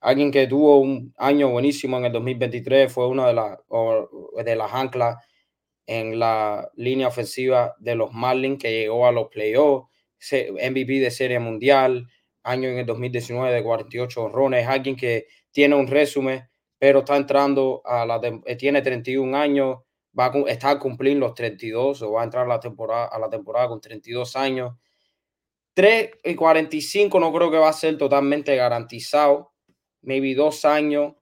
Alguien 0.00 0.30
que 0.30 0.46
tuvo 0.46 0.78
un 0.78 1.12
año 1.16 1.50
buenísimo 1.50 1.98
en 1.98 2.06
el 2.06 2.12
2023, 2.12 2.92
fue 2.92 3.08
una 3.08 3.28
de, 3.28 4.56
las 4.56 4.74
anclas 4.74 5.16
en 5.86 6.18
la 6.18 6.70
línea 6.74 7.08
ofensiva 7.08 7.74
de 7.78 7.94
los 7.94 8.12
Marlins 8.12 8.58
que 8.58 8.70
llegó 8.70 9.06
a 9.06 9.12
los 9.12 9.28
playoffs, 9.28 9.88
MVP 10.30 11.00
de 11.00 11.10
Serie 11.10 11.38
Mundial, 11.38 12.06
año 12.42 12.68
en 12.68 12.78
el 12.78 12.86
2019 12.86 13.52
de 13.52 13.62
48 13.62 14.22
honrones, 14.22 14.66
alguien 14.66 14.96
que 14.96 15.26
tiene 15.50 15.74
un 15.74 15.86
resumen, 15.86 16.48
pero 16.78 17.00
está 17.00 17.16
entrando 17.16 17.82
a 17.84 18.06
la 18.06 18.20
eh, 18.46 18.56
tiene 18.56 18.82
31 18.82 19.36
años, 19.36 19.78
va 20.18 20.26
a, 20.26 20.32
está 20.48 20.70
a 20.70 20.78
cumplir 20.78 21.16
los 21.16 21.34
32 21.34 22.02
o 22.02 22.12
va 22.12 22.22
a 22.22 22.24
entrar 22.24 22.44
a 22.44 22.48
la 22.48 22.60
temporada, 22.60 23.06
a 23.06 23.18
la 23.18 23.28
temporada 23.28 23.68
con 23.68 23.80
32 23.80 24.36
años. 24.36 24.74
3 25.74 26.10
y 26.24 26.34
45 26.34 27.20
no 27.20 27.32
creo 27.32 27.50
que 27.50 27.58
va 27.58 27.68
a 27.68 27.72
ser 27.72 27.98
totalmente 27.98 28.56
garantizado, 28.56 29.52
maybe 30.06 30.34
dos 30.34 30.64
años, 30.64 31.14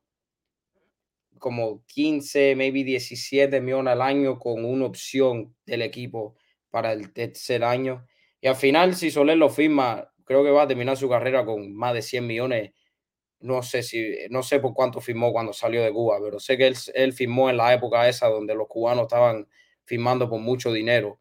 como 1.38 1.84
15, 1.86 2.54
maybe 2.54 2.84
17 2.84 3.60
millones 3.60 3.92
al 3.92 4.02
año 4.02 4.38
con 4.38 4.64
una 4.64 4.86
opción 4.86 5.56
del 5.66 5.82
equipo 5.82 6.36
para 6.70 6.92
el 6.92 7.12
tercer 7.12 7.64
año. 7.64 8.06
Y 8.40 8.46
al 8.46 8.56
final, 8.56 8.94
si 8.94 9.10
Soler 9.10 9.36
lo 9.38 9.50
firma, 9.50 10.12
creo 10.24 10.44
que 10.44 10.50
va 10.50 10.62
a 10.62 10.68
terminar 10.68 10.96
su 10.96 11.08
carrera 11.08 11.44
con 11.44 11.74
más 11.74 11.94
de 11.94 12.02
100 12.02 12.26
millones. 12.26 12.72
No 13.40 13.62
sé 13.62 13.82
si, 13.82 14.16
no 14.30 14.42
sé 14.42 14.60
por 14.60 14.74
cuánto 14.74 15.00
firmó 15.00 15.32
cuando 15.32 15.52
salió 15.52 15.82
de 15.82 15.92
Cuba, 15.92 16.18
pero 16.22 16.38
sé 16.38 16.56
que 16.56 16.66
él, 16.66 16.76
él 16.94 17.12
firmó 17.12 17.50
en 17.50 17.56
la 17.58 17.74
época 17.74 18.08
esa 18.08 18.28
donde 18.28 18.54
los 18.54 18.68
cubanos 18.68 19.04
estaban 19.04 19.48
firmando 19.84 20.28
por 20.28 20.40
mucho 20.40 20.72
dinero. 20.72 21.20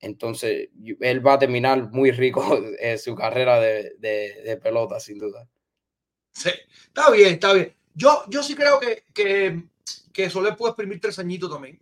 Entonces, 0.00 0.70
él 1.00 1.26
va 1.26 1.34
a 1.34 1.38
terminar 1.38 1.90
muy 1.92 2.10
rico 2.10 2.42
su 2.98 3.14
carrera 3.14 3.60
de, 3.60 3.94
de 3.98 4.58
pelota, 4.62 5.00
sin 5.00 5.18
duda. 5.18 5.48
Sí, 6.36 6.50
está 6.88 7.10
bien, 7.10 7.34
está 7.34 7.54
bien. 7.54 7.74
Yo, 7.94 8.24
yo 8.28 8.42
sí 8.42 8.54
creo 8.54 8.78
que, 8.78 9.04
que, 9.14 9.64
que 10.12 10.28
Soler 10.28 10.54
puede 10.54 10.72
exprimir 10.72 11.00
tres 11.00 11.18
añitos 11.18 11.50
también. 11.50 11.80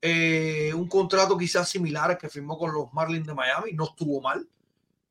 Eh, 0.00 0.72
un 0.74 0.88
contrato 0.88 1.36
quizás 1.36 1.68
similar 1.68 2.10
al 2.10 2.16
que 2.16 2.30
firmó 2.30 2.56
con 2.56 2.72
los 2.72 2.90
Marlins 2.94 3.26
de 3.26 3.34
Miami, 3.34 3.72
no 3.74 3.84
estuvo 3.84 4.22
mal. 4.22 4.48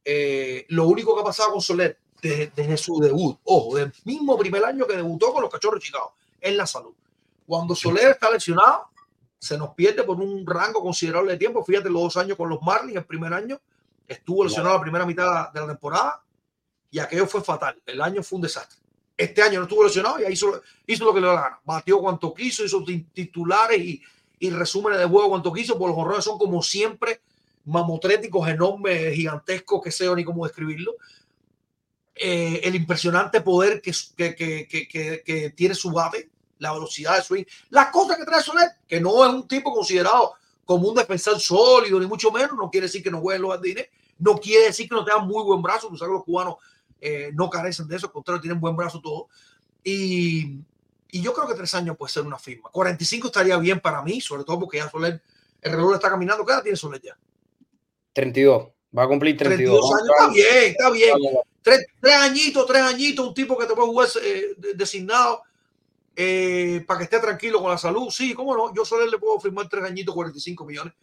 Eh, 0.03 0.65
lo 0.69 0.87
único 0.87 1.13
que 1.13 1.21
ha 1.21 1.25
pasado 1.25 1.51
con 1.51 1.61
Soler 1.61 1.99
desde, 2.19 2.51
desde, 2.55 2.75
su 2.77 2.99
debut, 2.99 3.37
ojo, 3.43 3.77
del 3.77 3.93
mismo 4.03 4.35
primer 4.35 4.65
año 4.65 4.87
que 4.87 4.97
debutó 4.97 5.31
con 5.31 5.43
los 5.43 5.51
Cachorros 5.51 5.79
de 5.79 5.85
Chicago, 5.85 6.15
es 6.41 6.55
la 6.55 6.65
salud. 6.65 6.95
Cuando 7.45 7.75
Soler 7.75 8.09
está 8.09 8.31
lesionado, 8.31 8.89
se 9.37 9.59
nos 9.59 9.75
pierde 9.75 10.03
por 10.03 10.19
un 10.19 10.43
rango 10.43 10.81
considerable 10.81 11.33
de 11.33 11.37
tiempo. 11.37 11.63
Fíjate, 11.63 11.91
los 11.91 12.01
dos 12.01 12.17
años 12.17 12.35
con 12.35 12.49
los 12.49 12.63
Marlins, 12.63 12.97
el 12.97 13.05
primer 13.05 13.31
año, 13.31 13.61
estuvo 14.07 14.43
lesionado 14.43 14.73
la 14.77 14.81
primera 14.81 15.05
mitad 15.05 15.51
de 15.51 15.59
la 15.61 15.67
temporada 15.67 16.24
y 16.91 16.99
aquello 16.99 17.27
fue 17.27 17.43
fatal. 17.43 17.81
El 17.85 18.01
año 18.01 18.23
fue 18.23 18.37
un 18.37 18.43
desastre. 18.43 18.79
Este 19.17 19.41
año 19.41 19.59
no 19.59 19.63
estuvo 19.63 19.83
lesionado 19.83 20.19
y 20.19 20.31
hizo, 20.31 20.61
hizo 20.85 21.05
lo 21.05 21.13
que 21.13 21.21
le 21.21 21.27
dio 21.27 21.35
la 21.35 21.41
gana. 21.41 21.59
Batió 21.63 21.99
cuanto 21.99 22.33
quiso, 22.33 22.65
hizo 22.65 22.83
titulares 23.13 23.79
y, 23.79 24.01
y 24.39 24.49
resúmenes 24.49 24.99
de 24.99 25.05
juego 25.05 25.29
cuanto 25.29 25.53
quiso. 25.53 25.77
Por 25.77 25.89
los 25.89 25.97
horrores 25.97 26.25
son 26.25 26.37
como 26.37 26.61
siempre 26.61 27.21
mamotréticos, 27.65 28.47
enormes, 28.47 29.15
gigantescos, 29.15 29.81
que 29.83 29.91
sé 29.91 30.13
ni 30.15 30.23
cómo 30.23 30.45
describirlo. 30.45 30.95
Eh, 32.15 32.61
el 32.63 32.75
impresionante 32.75 33.41
poder 33.41 33.81
que, 33.81 33.91
que, 34.15 34.35
que, 34.35 35.21
que, 35.25 35.49
tiene 35.49 35.75
su 35.75 35.91
bate, 35.91 36.29
la 36.59 36.71
velocidad 36.71 37.17
de 37.17 37.23
swing, 37.23 37.43
las 37.69 37.87
cosas 37.87 38.17
que 38.17 38.23
trae 38.23 38.41
Soler, 38.41 38.69
que 38.87 39.01
no 39.01 39.25
es 39.25 39.33
un 39.33 39.47
tipo 39.47 39.73
considerado 39.73 40.35
como 40.63 40.87
un 40.87 40.95
defensor 40.95 41.39
sólido, 41.41 41.99
ni 41.99 42.05
mucho 42.05 42.31
menos, 42.31 42.53
no 42.57 42.69
quiere 42.71 42.87
decir 42.87 43.03
que 43.03 43.11
no 43.11 43.19
juegue 43.19 43.39
los 43.39 43.51
jardines, 43.51 43.89
no 44.19 44.37
quiere 44.37 44.67
decir 44.67 44.87
que 44.87 44.95
no 44.95 45.03
tenga 45.03 45.19
muy 45.19 45.43
buen 45.43 45.61
brazo, 45.61 45.89
tú 45.89 45.97
sabes 45.97 46.13
los 46.13 46.23
cubanos 46.23 46.55
eh, 47.07 47.31
no 47.35 47.51
carecen 47.51 47.87
de 47.87 47.97
eso, 47.97 48.07
al 48.07 48.13
contrario, 48.13 48.41
tienen 48.41 48.59
buen 48.59 48.75
brazo 48.75 48.99
todo. 48.99 49.27
Y, 49.83 50.57
y, 51.11 51.21
yo 51.21 51.33
creo 51.33 51.47
que 51.47 51.53
tres 51.53 51.71
años 51.75 51.95
puede 51.95 52.11
ser 52.11 52.23
una 52.23 52.39
firma. 52.39 52.71
45 52.71 53.27
estaría 53.27 53.55
bien 53.59 53.79
para 53.79 54.01
mí, 54.01 54.19
sobre 54.19 54.43
todo 54.43 54.61
porque 54.61 54.77
ya 54.77 54.89
Soler, 54.89 55.21
el 55.61 55.71
reloj 55.71 55.93
está 55.93 56.09
caminando. 56.09 56.43
¿Qué 56.43 56.51
edad 56.51 56.63
tiene 56.63 56.75
Soler 56.75 56.99
ya? 56.99 57.15
32. 58.13 58.69
Va 58.97 59.03
a 59.03 59.07
cumplir 59.07 59.37
32. 59.37 59.87
32 59.87 60.01
años. 60.01 60.09
Está 60.09 60.29
bien, 60.33 60.71
está 60.71 60.89
bien. 60.89 61.13
Tres, 61.61 61.85
tres, 62.01 62.15
añitos, 62.15 62.65
tres 62.65 62.81
añitos, 62.81 63.27
un 63.27 63.33
tipo 63.35 63.55
que 63.55 63.67
te 63.67 63.75
puede 63.75 63.87
jugar 63.87 64.07
eh, 64.23 64.55
designado 64.73 65.43
eh, 66.15 66.83
para 66.87 66.97
que 66.97 67.03
esté 67.03 67.19
tranquilo 67.19 67.61
con 67.61 67.69
la 67.69 67.77
salud. 67.77 68.09
Sí, 68.09 68.33
cómo 68.33 68.55
no. 68.55 68.73
Yo 68.73 68.83
Soler 68.83 69.09
le 69.09 69.19
puedo 69.19 69.39
firmar 69.39 69.69
tres 69.69 69.83
añitos, 69.83 70.15
45 70.15 70.65
millones 70.65 70.93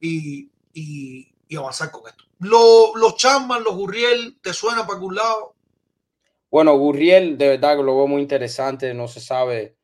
y, 0.00 0.48
y, 0.72 1.28
y 1.48 1.56
avanzar 1.56 1.90
con 1.90 2.02
esto. 2.06 2.24
Lo, 2.38 2.96
los 2.96 3.16
Chapman, 3.16 3.62
los 3.62 3.74
Gurriel, 3.74 4.38
¿te 4.40 4.52
suena 4.52 4.82
para 4.82 4.94
algún 4.94 5.14
lado? 5.14 5.54
Bueno, 6.50 6.76
Gurriel, 6.76 7.36
de 7.36 7.48
verdad 7.48 7.76
que 7.76 7.82
lo 7.82 7.96
veo 7.96 8.06
muy 8.06 8.22
interesante. 8.22 8.94
No 8.94 9.08
se 9.08 9.20
sabe, 9.20 9.76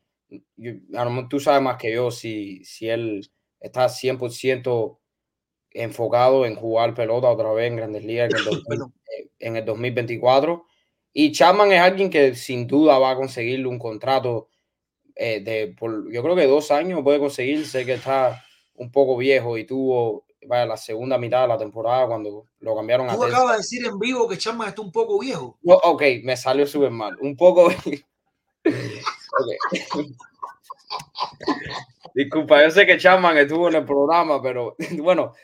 yo, 0.57 0.73
tú 1.29 1.41
sabes 1.41 1.63
más 1.63 1.77
que 1.77 1.93
yo 1.93 2.11
si, 2.11 2.65
si 2.65 2.89
él 2.89 3.31
está 3.61 3.89
100% 3.89 4.99
enfocado 5.73 6.47
en 6.47 6.57
jugar 6.57 6.95
pelota 6.95 7.29
otra 7.29 7.53
vez 7.53 7.69
en 7.69 7.77
Grandes 7.77 8.05
Ligas 8.05 8.31
en 8.35 8.73
el, 8.73 8.87
en 9.39 9.57
el 9.57 9.65
2024. 9.65 10.65
Y 11.13 11.33
Chapman 11.33 11.73
es 11.73 11.81
alguien 11.81 12.11
que 12.11 12.35
sin 12.35 12.67
duda 12.67 12.99
va 12.99 13.13
a 13.13 13.17
conseguirle 13.17 13.67
un 13.67 13.79
contrato 13.79 14.49
eh, 15.17 15.41
de, 15.41 15.69
por, 15.69 16.11
yo 16.13 16.23
creo 16.23 16.37
que 16.37 16.47
dos 16.47 16.71
años 16.71 17.03
puede 17.03 17.19
conseguir. 17.19 17.67
Sé 17.67 17.85
que 17.85 17.95
está 17.95 18.45
un 18.75 18.91
poco 18.91 19.17
viejo 19.17 19.59
y 19.59 19.65
tuvo 19.65 20.25
vaya, 20.47 20.67
la 20.67 20.77
segunda 20.77 21.19
mitad 21.19 21.43
de 21.43 21.49
la 21.49 21.59
temporada 21.59 22.07
cuando 22.07 22.45
lo 22.61 22.77
cambiaron 22.77 23.09
Tú 23.09 23.23
a 23.23 23.27
acabas 23.27 23.53
de 23.53 23.59
decir 23.59 23.87
en 23.87 23.99
vivo 23.99 24.29
que 24.29 24.39
Chapman 24.39 24.69
está 24.69 24.83
un 24.83 24.93
poco 24.93 25.19
viejo. 25.19 25.59
No, 25.63 25.75
ok, 25.75 26.03
me 26.23 26.37
salió 26.37 26.67
súper 26.67 26.91
mal. 26.91 27.17
Un 27.21 27.37
poco. 27.37 27.71
Disculpa, 32.15 32.63
yo 32.63 32.71
sé 32.71 32.87
que 32.87 32.99
Chapman 32.99 33.37
estuvo 33.39 33.69
en 33.69 33.77
el 33.77 33.85
programa, 33.85 34.43
pero 34.43 34.77
bueno, 34.99 35.35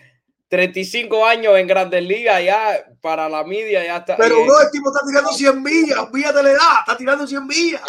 35 0.48 1.24
años 1.24 1.56
en 1.56 1.66
Grandes 1.66 2.02
Ligas 2.02 2.44
ya 2.44 2.84
para 3.00 3.28
la 3.28 3.44
media 3.44 3.84
ya 3.84 3.98
está. 3.98 4.16
Pero 4.16 4.44
no, 4.44 4.60
el 4.60 4.70
tipo 4.70 4.92
está 4.92 5.06
tirando 5.06 5.32
100 5.32 5.62
millas, 5.62 6.08
fíjate 6.12 6.42
la 6.42 6.50
edad, 6.50 6.80
está 6.80 6.96
tirando 6.96 7.26
100 7.26 7.46
millas. 7.46 7.82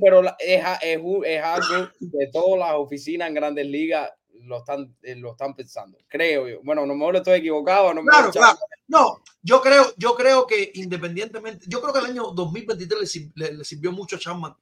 pero 0.00 0.22
es, 0.38 0.64
es, 0.82 1.00
es 1.26 1.44
algo 1.44 1.88
que 2.00 2.26
todas 2.32 2.58
las 2.58 2.74
oficinas 2.74 3.28
en 3.28 3.34
Grandes 3.34 3.66
Ligas 3.66 4.10
lo 4.46 4.58
están, 4.58 4.96
eh, 5.02 5.14
lo 5.16 5.32
están 5.32 5.54
pensando, 5.54 5.98
creo 6.08 6.48
yo. 6.48 6.60
Bueno, 6.62 6.82
a 6.82 6.86
lo 6.86 6.94
mejor 6.94 7.16
estoy 7.16 7.38
equivocado. 7.38 7.92
No 7.94 8.02
me 8.02 8.10
Claro, 8.10 8.28
a 8.28 8.32
claro. 8.32 8.58
No, 8.88 9.22
yo 9.42 9.60
creo, 9.60 9.92
yo 9.96 10.14
creo 10.14 10.46
que 10.46 10.70
independientemente, 10.74 11.64
yo 11.68 11.80
creo 11.80 11.92
que 11.92 11.98
el 12.00 12.06
año 12.06 12.24
2023 12.32 13.16
le, 13.16 13.32
le- 13.34 13.52
le 13.58 13.64
sirvió 13.64 13.92
mucho 13.92 14.16
a 14.16 14.18
Chapman 14.18 14.54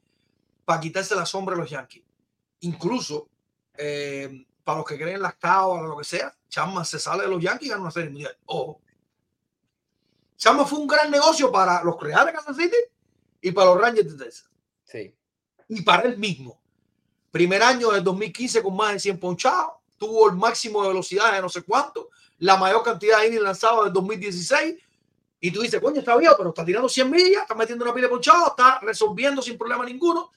para 0.64 0.80
quitarse 0.80 1.14
la 1.14 1.26
sombra 1.26 1.54
de 1.54 1.60
los 1.62 1.70
Yankees. 1.70 2.02
Incluso 2.60 3.28
eh, 3.76 4.46
para 4.64 4.78
los 4.78 4.86
que 4.86 4.96
creen 4.96 5.16
en 5.16 5.22
las 5.22 5.34
cábalas, 5.34 5.88
lo 5.88 5.96
que 5.98 6.04
sea, 6.04 6.34
Chapman 6.48 6.84
se 6.84 6.98
sale 6.98 7.22
de 7.24 7.28
los 7.28 7.42
Yankees 7.42 7.66
y 7.66 7.70
gana 7.70 7.82
una 7.82 7.90
serie 7.90 8.10
mundial. 8.10 8.36
Ojo. 8.46 8.80
Chapman 10.36 10.66
fue 10.66 10.78
un 10.78 10.86
gran 10.86 11.10
negocio 11.10 11.50
para 11.52 11.82
los 11.84 12.00
Reales 12.00 12.26
de 12.26 12.32
Kansas 12.32 12.56
City 12.56 12.76
y 13.40 13.50
para 13.52 13.70
los 13.70 13.80
Rangers 13.80 14.16
de 14.16 14.24
Texas. 14.24 14.50
Sí, 14.84 15.14
y 15.68 15.82
para 15.82 16.02
él 16.02 16.18
mismo. 16.18 16.60
Primer 17.32 17.62
año 17.62 17.90
del 17.90 18.04
2015 18.04 18.62
con 18.62 18.76
más 18.76 18.92
de 18.92 19.00
100 19.00 19.18
ponchados, 19.18 19.72
tuvo 19.98 20.28
el 20.30 20.36
máximo 20.36 20.82
de 20.82 20.88
velocidad 20.88 21.32
de 21.32 21.40
no 21.40 21.48
sé 21.48 21.62
cuánto, 21.62 22.10
la 22.38 22.56
mayor 22.56 22.84
cantidad 22.84 23.20
de 23.20 23.28
innings 23.28 23.42
lanzados 23.42 23.84
del 23.84 23.92
2016. 23.92 24.76
Y 25.40 25.50
tú 25.50 25.62
dices, 25.62 25.80
coño, 25.80 25.98
está 25.98 26.16
bien, 26.16 26.30
pero 26.36 26.50
está 26.50 26.64
tirando 26.64 26.88
100 26.88 27.10
millas, 27.10 27.42
está 27.42 27.54
metiendo 27.56 27.84
una 27.84 27.92
pila 27.92 28.06
de 28.06 28.10
ponchados, 28.10 28.50
está 28.50 28.78
resolviendo 28.80 29.42
sin 29.42 29.58
problema 29.58 29.84
ninguno. 29.84 30.30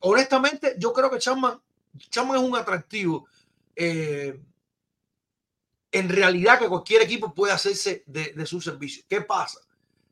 Honestamente, 0.00 0.76
yo 0.78 0.92
creo 0.92 1.10
que 1.10 1.18
Chapman, 1.18 1.60
Chapman 2.08 2.36
es 2.38 2.42
un 2.42 2.56
atractivo. 2.56 3.26
eh, 3.76 4.40
en 5.90 6.08
realidad 6.10 6.58
que 6.58 6.68
cualquier 6.68 7.02
equipo 7.02 7.32
puede 7.34 7.52
hacerse 7.52 8.04
de, 8.06 8.32
de 8.34 8.46
su 8.46 8.60
servicio. 8.60 9.04
¿Qué 9.08 9.22
pasa? 9.22 9.60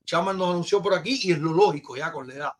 Chapman 0.06 0.38
nos 0.38 0.50
anunció 0.50 0.82
por 0.82 0.94
aquí 0.94 1.20
y 1.22 1.32
es 1.32 1.38
lo 1.38 1.52
lógico 1.52 1.96
ya 1.96 2.10
con 2.10 2.26
la 2.26 2.34
edad 2.34 2.52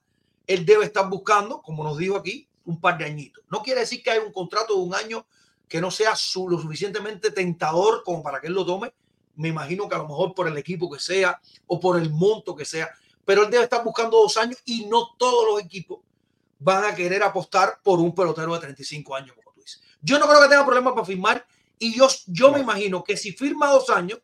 él 0.47 0.65
debe 0.65 0.85
estar 0.85 1.09
buscando, 1.09 1.61
como 1.61 1.83
nos 1.83 1.99
dijo 1.99 2.17
aquí, 2.17 2.49
un 2.67 2.81
par 2.81 2.99
de 2.99 3.05
añitos. 3.07 3.43
No 3.51 3.63
quiere 3.63 3.81
decir 3.81 4.03
que 4.03 4.11
hay 4.11 4.19
un 4.19 4.33
contrato 4.33 4.75
de 4.75 4.81
un 4.81 4.95
año 4.95 5.27
que 5.69 5.81
no 5.81 5.91
sea 5.91 6.15
su- 6.15 6.49
lo 6.49 6.61
suficientemente 6.61 7.31
tentador 7.31 8.03
como 8.05 8.23
para 8.23 8.41
que 8.41 8.47
él 8.49 8.53
lo 8.53 8.65
tome. 8.67 8.93
Me 9.35 9.49
imagino 9.49 9.89
que 9.89 9.95
a 9.95 9.99
lo 9.99 10.09
mejor 10.09 10.35
por 10.35 10.47
el 10.49 10.57
equipo 10.59 10.91
que 10.91 10.99
sea 11.01 11.41
o 11.67 11.81
por 11.81 11.99
el 12.01 12.11
monto 12.11 12.55
que 12.55 12.65
sea, 12.65 12.91
pero 13.25 13.43
él 13.45 13.51
debe 13.51 13.65
estar 13.65 13.83
buscando 13.83 14.17
dos 14.19 14.37
años 14.37 14.59
y 14.65 14.87
no 14.87 15.15
todos 15.19 15.45
los 15.49 15.61
equipos 15.61 16.01
van 16.59 16.85
a 16.85 16.95
querer 16.95 17.23
apostar 17.23 17.81
por 17.83 17.99
un 17.99 18.15
pelotero 18.15 18.55
de 18.55 18.61
35 18.61 19.15
años, 19.15 19.35
como 19.37 19.53
tú 19.53 19.61
dices. 19.61 19.83
Yo 20.01 20.19
no 20.19 20.27
creo 20.29 20.41
que 20.41 20.49
tenga 20.49 20.65
problemas 20.65 20.95
para 20.95 21.05
firmar 21.05 21.47
y 21.79 21.95
yo, 21.97 22.09
yo 22.27 22.51
me 22.51 22.59
No. 22.59 22.63
imagino 22.65 23.05
que 23.05 23.17
si 23.17 23.33
firma 23.33 23.71
dos 23.71 23.91
años, 23.91 24.21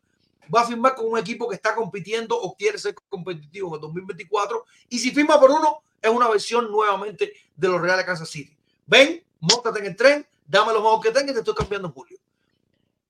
va 0.55 0.62
a 0.62 0.66
firmar 0.66 0.95
con 0.95 1.07
un 1.11 1.18
equipo 1.18 1.49
que 1.49 1.57
está 1.57 1.74
compitiendo 1.74 2.40
o 2.40 2.55
quiere 2.57 2.78
ser 2.78 2.95
competitivo 3.09 3.68
en 3.68 3.74
el 3.74 3.80
2024 3.80 4.64
y 4.88 4.99
si 4.99 5.11
firma 5.11 5.38
por 5.38 5.51
uno, 5.51 5.82
es 6.01 6.11
una 6.11 6.28
versión 6.28 6.70
nuevamente 6.70 7.32
de 7.62 7.68
los 7.68 7.80
Reales 7.80 8.04
Kansas 8.04 8.28
City. 8.28 8.56
Ven, 8.86 9.22
montate 9.40 9.78
en 9.78 9.86
el 9.86 9.96
tren, 9.96 10.26
dame 10.46 10.72
lo 10.72 10.80
mejor 10.80 11.00
que 11.00 11.10
tengas 11.10 11.30
y 11.30 11.34
te 11.34 11.38
estoy 11.38 11.54
cambiando 11.54 11.90
julio. 11.90 12.18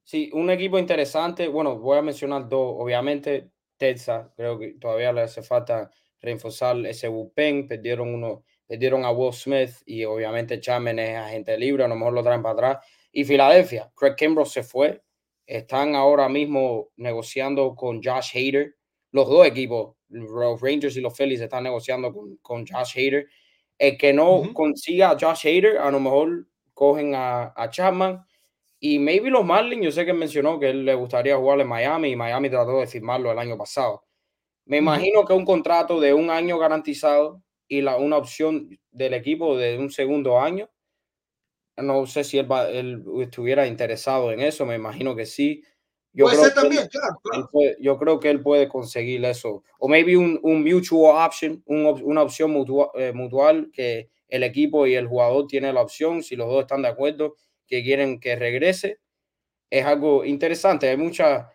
Sí, 0.05 0.31
un 0.35 0.51
equipo 0.51 0.79
interesante. 0.79 1.49
Bueno, 1.49 1.79
voy 1.79 1.99
a 1.99 2.03
mencionar 2.03 2.49
dos. 2.49 2.75
Obviamente, 2.79 3.51
Texas, 3.77 4.29
creo 4.37 4.59
que 4.59 4.75
todavía 4.75 5.13
le 5.13 5.23
hace 5.23 5.43
falta 5.43 5.91
reforzar 6.21 6.77
ese 6.87 7.09
bullpen. 7.09 7.67
Perdieron 7.67 8.13
uno, 8.15 8.45
perdieron 8.67 9.05
a 9.05 9.11
Will 9.11 9.33
Smith 9.33 9.71
y 9.87 10.05
obviamente 10.05 10.61
Chapman 10.61 10.99
es 10.99 11.17
agente 11.17 11.57
libre, 11.57 11.85
a 11.85 11.89
lo 11.89 11.97
mejor 11.97 12.13
lo 12.13 12.23
traen 12.23 12.43
para 12.43 12.53
atrás. 12.53 12.87
Y 13.11 13.25
Filadelfia, 13.25 13.91
Craig 13.95 14.15
Kimbrough 14.17 14.47
se 14.47 14.63
fue. 14.63 15.03
Están 15.47 15.95
ahora 15.95 16.29
mismo 16.29 16.91
negociando 16.97 17.75
con 17.75 18.03
Josh 18.03 18.37
Hader. 18.37 18.77
Los 19.13 19.29
dos 19.29 19.47
equipos, 19.47 19.97
los 20.09 20.61
Rangers 20.61 20.97
y 20.97 21.01
los 21.01 21.17
Phillies, 21.17 21.41
están 21.41 21.65
negociando 21.65 22.13
con, 22.13 22.37
con 22.37 22.67
Josh 22.67 22.97
Hader. 22.97 23.29
El 23.83 23.99
que 23.99 24.13
no 24.13 24.43
consiga 24.55 25.11
a 25.11 25.19
Josh 25.21 25.47
Hader, 25.47 25.79
a 25.79 25.91
lo 25.91 25.99
mejor 26.01 26.47
cogen 26.73 27.15
a, 27.17 27.53
a 27.57 27.69
Chapman. 27.71 28.25
Y 28.81 28.99
maybe 28.99 29.31
los 29.31 29.45
Marlins, 29.45 29.85
yo 29.85 29.93
sé 29.93 30.05
que 30.07 30.13
mencionó 30.13 30.59
que 30.61 30.71
él 30.71 30.85
le 30.85 30.95
gustaría 30.95 31.37
jugar 31.37 31.61
en 31.61 31.69
Miami 31.69 32.11
y 32.11 32.17
Miami 32.17 32.51
trató 32.51 32.81
de 32.81 32.87
firmarlo 32.87 33.33
el 33.33 33.39
año 33.39 33.57
pasado. 33.59 34.05
Me 34.67 34.79
imagino 34.79 35.25
que 35.25 35.33
un 35.35 35.45
contrato 35.45 36.01
de 36.01 36.15
un 36.15 36.31
año 36.31 36.59
garantizado 36.59 37.43
y 37.69 37.81
la, 37.83 37.97
una 37.97 38.19
opción 38.19 38.71
del 38.93 39.15
equipo 39.15 39.57
de 39.57 39.79
un 39.79 39.91
segundo 39.91 40.41
año. 40.41 40.71
No 41.77 42.07
sé 42.07 42.23
si 42.25 42.39
él, 42.39 42.51
va- 42.51 42.69
él 42.71 43.03
estuviera 43.21 43.67
interesado 43.67 44.31
en 44.33 44.41
eso, 44.41 44.67
me 44.67 44.75
imagino 44.77 45.17
que 45.17 45.27
sí. 45.27 45.63
Yo 46.15 46.25
Puede 46.27 46.37
creo 46.37 46.45
ser 46.49 46.53
él- 46.57 46.63
también, 46.63 46.89
claro, 46.89 47.21
claro. 47.23 47.49
puede- 47.51 47.77
yo 47.81 47.99
creo 47.99 48.21
que 48.21 48.31
él 48.31 48.43
puede 48.43 48.69
conseguir 48.69 49.25
eso. 49.25 49.63
O 49.79 49.89
maybe 49.89 50.17
un, 50.17 50.39
un 50.43 50.63
mutual 50.63 51.27
option, 51.27 51.63
un 51.67 51.87
una 52.05 52.23
opción 52.23 52.53
mutua- 52.53 52.91
eh, 52.95 53.13
mutual 53.15 53.71
que 53.73 54.11
el 54.29 54.43
equipo 54.43 54.87
y 54.87 54.95
el 54.95 55.07
jugador 55.09 55.47
tienen 55.47 55.75
la 55.75 55.83
opción, 55.83 56.23
si 56.23 56.37
los 56.37 56.49
dos 56.49 56.61
están 56.63 56.83
de 56.83 56.89
acuerdo, 56.89 57.37
que 57.67 57.83
quieren 57.83 58.21
que 58.21 58.37
regrese. 58.37 58.99
Es 59.71 59.85
algo 59.87 60.25
interesante. 60.25 60.89
Hay 60.91 60.97
muchas 60.99 61.47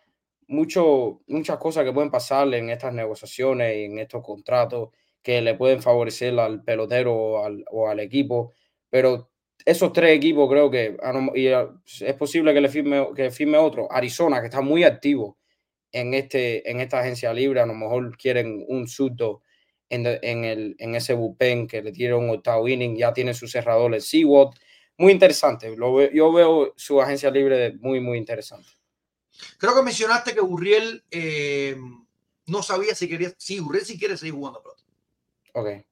mucho, 0.48 1.22
muchas 1.28 1.58
cosas 1.58 1.84
que 1.84 1.92
pueden 1.94 2.10
pasarle 2.12 2.58
en 2.60 2.70
estas 2.70 2.94
negociaciones 2.94 3.76
y 3.78 3.84
en 3.86 4.00
estos 4.00 4.24
contratos 4.24 4.90
que 5.22 5.42
le 5.42 5.56
pueden 5.56 5.82
favorecer 5.82 6.40
al 6.40 6.64
pelotero 6.64 7.14
o 7.16 7.44
al, 7.46 7.66
o 7.70 7.90
al 7.90 8.00
equipo. 8.00 8.54
Pero 8.90 9.30
esos 9.68 9.92
tres 9.92 10.16
equipos 10.16 10.50
creo 10.50 10.72
que 10.72 10.98
y, 11.36 11.48
ah, 11.50 11.70
es 12.00 12.14
posible 12.16 12.54
que 12.54 12.62
le 12.62 12.70
firme, 12.70 13.08
que 13.16 13.32
firme 13.32 13.58
otro. 13.58 13.92
Arizona, 13.92 14.40
que 14.40 14.48
está 14.48 14.62
muy 14.62 14.84
activo 14.86 15.38
en, 15.92 16.14
este, 16.14 16.70
en 16.70 16.80
esta 16.80 17.00
agencia 17.02 17.34
libre, 17.34 17.60
a 17.60 17.66
lo 17.66 17.74
mejor 17.74 18.18
quieren 18.18 18.64
un 18.70 18.88
surdo 18.88 19.42
en, 19.90 20.04
de- 20.04 20.20
en, 20.22 20.46
el, 20.46 20.76
en 20.80 20.96
ese 20.96 21.14
bullpen 21.14 21.68
que 21.68 21.82
le 21.82 21.92
un 22.18 22.30
octavo 22.30 22.68
inning, 22.68 22.96
ya 22.96 23.12
tiene 23.14 23.34
su 23.34 23.48
cerrador 23.48 23.94
el. 24.02 24.52
Muy 24.98 25.12
interesante. 25.12 25.76
Lo 25.76 26.10
yo 26.12 26.32
veo 26.32 26.74
su 26.78 27.02
agencia 27.02 27.30
libre 27.30 27.74
muy, 27.80 28.00
muy 28.00 28.18
interesante. 28.18 28.70
Creo 29.58 29.76
que 29.76 29.84
mencionaste 29.84 30.34
que 30.34 30.42
Burriel 30.42 31.04
eh, 31.12 31.76
no 32.48 32.64
sabía 32.64 32.96
si 32.96 33.08
quería. 33.08 33.32
Sí, 33.38 33.60
Burriel 33.60 33.86
si 33.86 34.00
quiere 34.00 34.18
seguir 34.18 34.34
jugando 34.34 34.62
pelota. 34.64 34.84
Ok. 35.54 35.86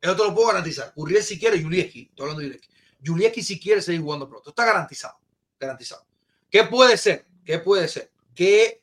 Eso 0.00 0.16
te 0.16 0.24
lo 0.24 0.34
puedo 0.34 0.48
garantizar. 0.48 0.92
Burriel 0.96 1.22
si 1.22 1.38
quiere, 1.38 1.62
Julieski. 1.62 2.08
Estoy 2.10 2.24
hablando 2.24 2.40
de 2.40 2.46
Julieski. 2.48 2.77
Julieski 3.04 3.42
si 3.42 3.60
quiere 3.60 3.82
seguir 3.82 4.00
jugando 4.02 4.28
pelota. 4.28 4.50
Está 4.50 4.64
garantizado. 4.64 5.18
Garantizado. 5.58 6.04
¿Qué 6.50 6.64
puede 6.64 6.96
ser? 6.96 7.26
¿Qué 7.44 7.58
puede 7.58 7.88
ser? 7.88 8.10
Que 8.34 8.82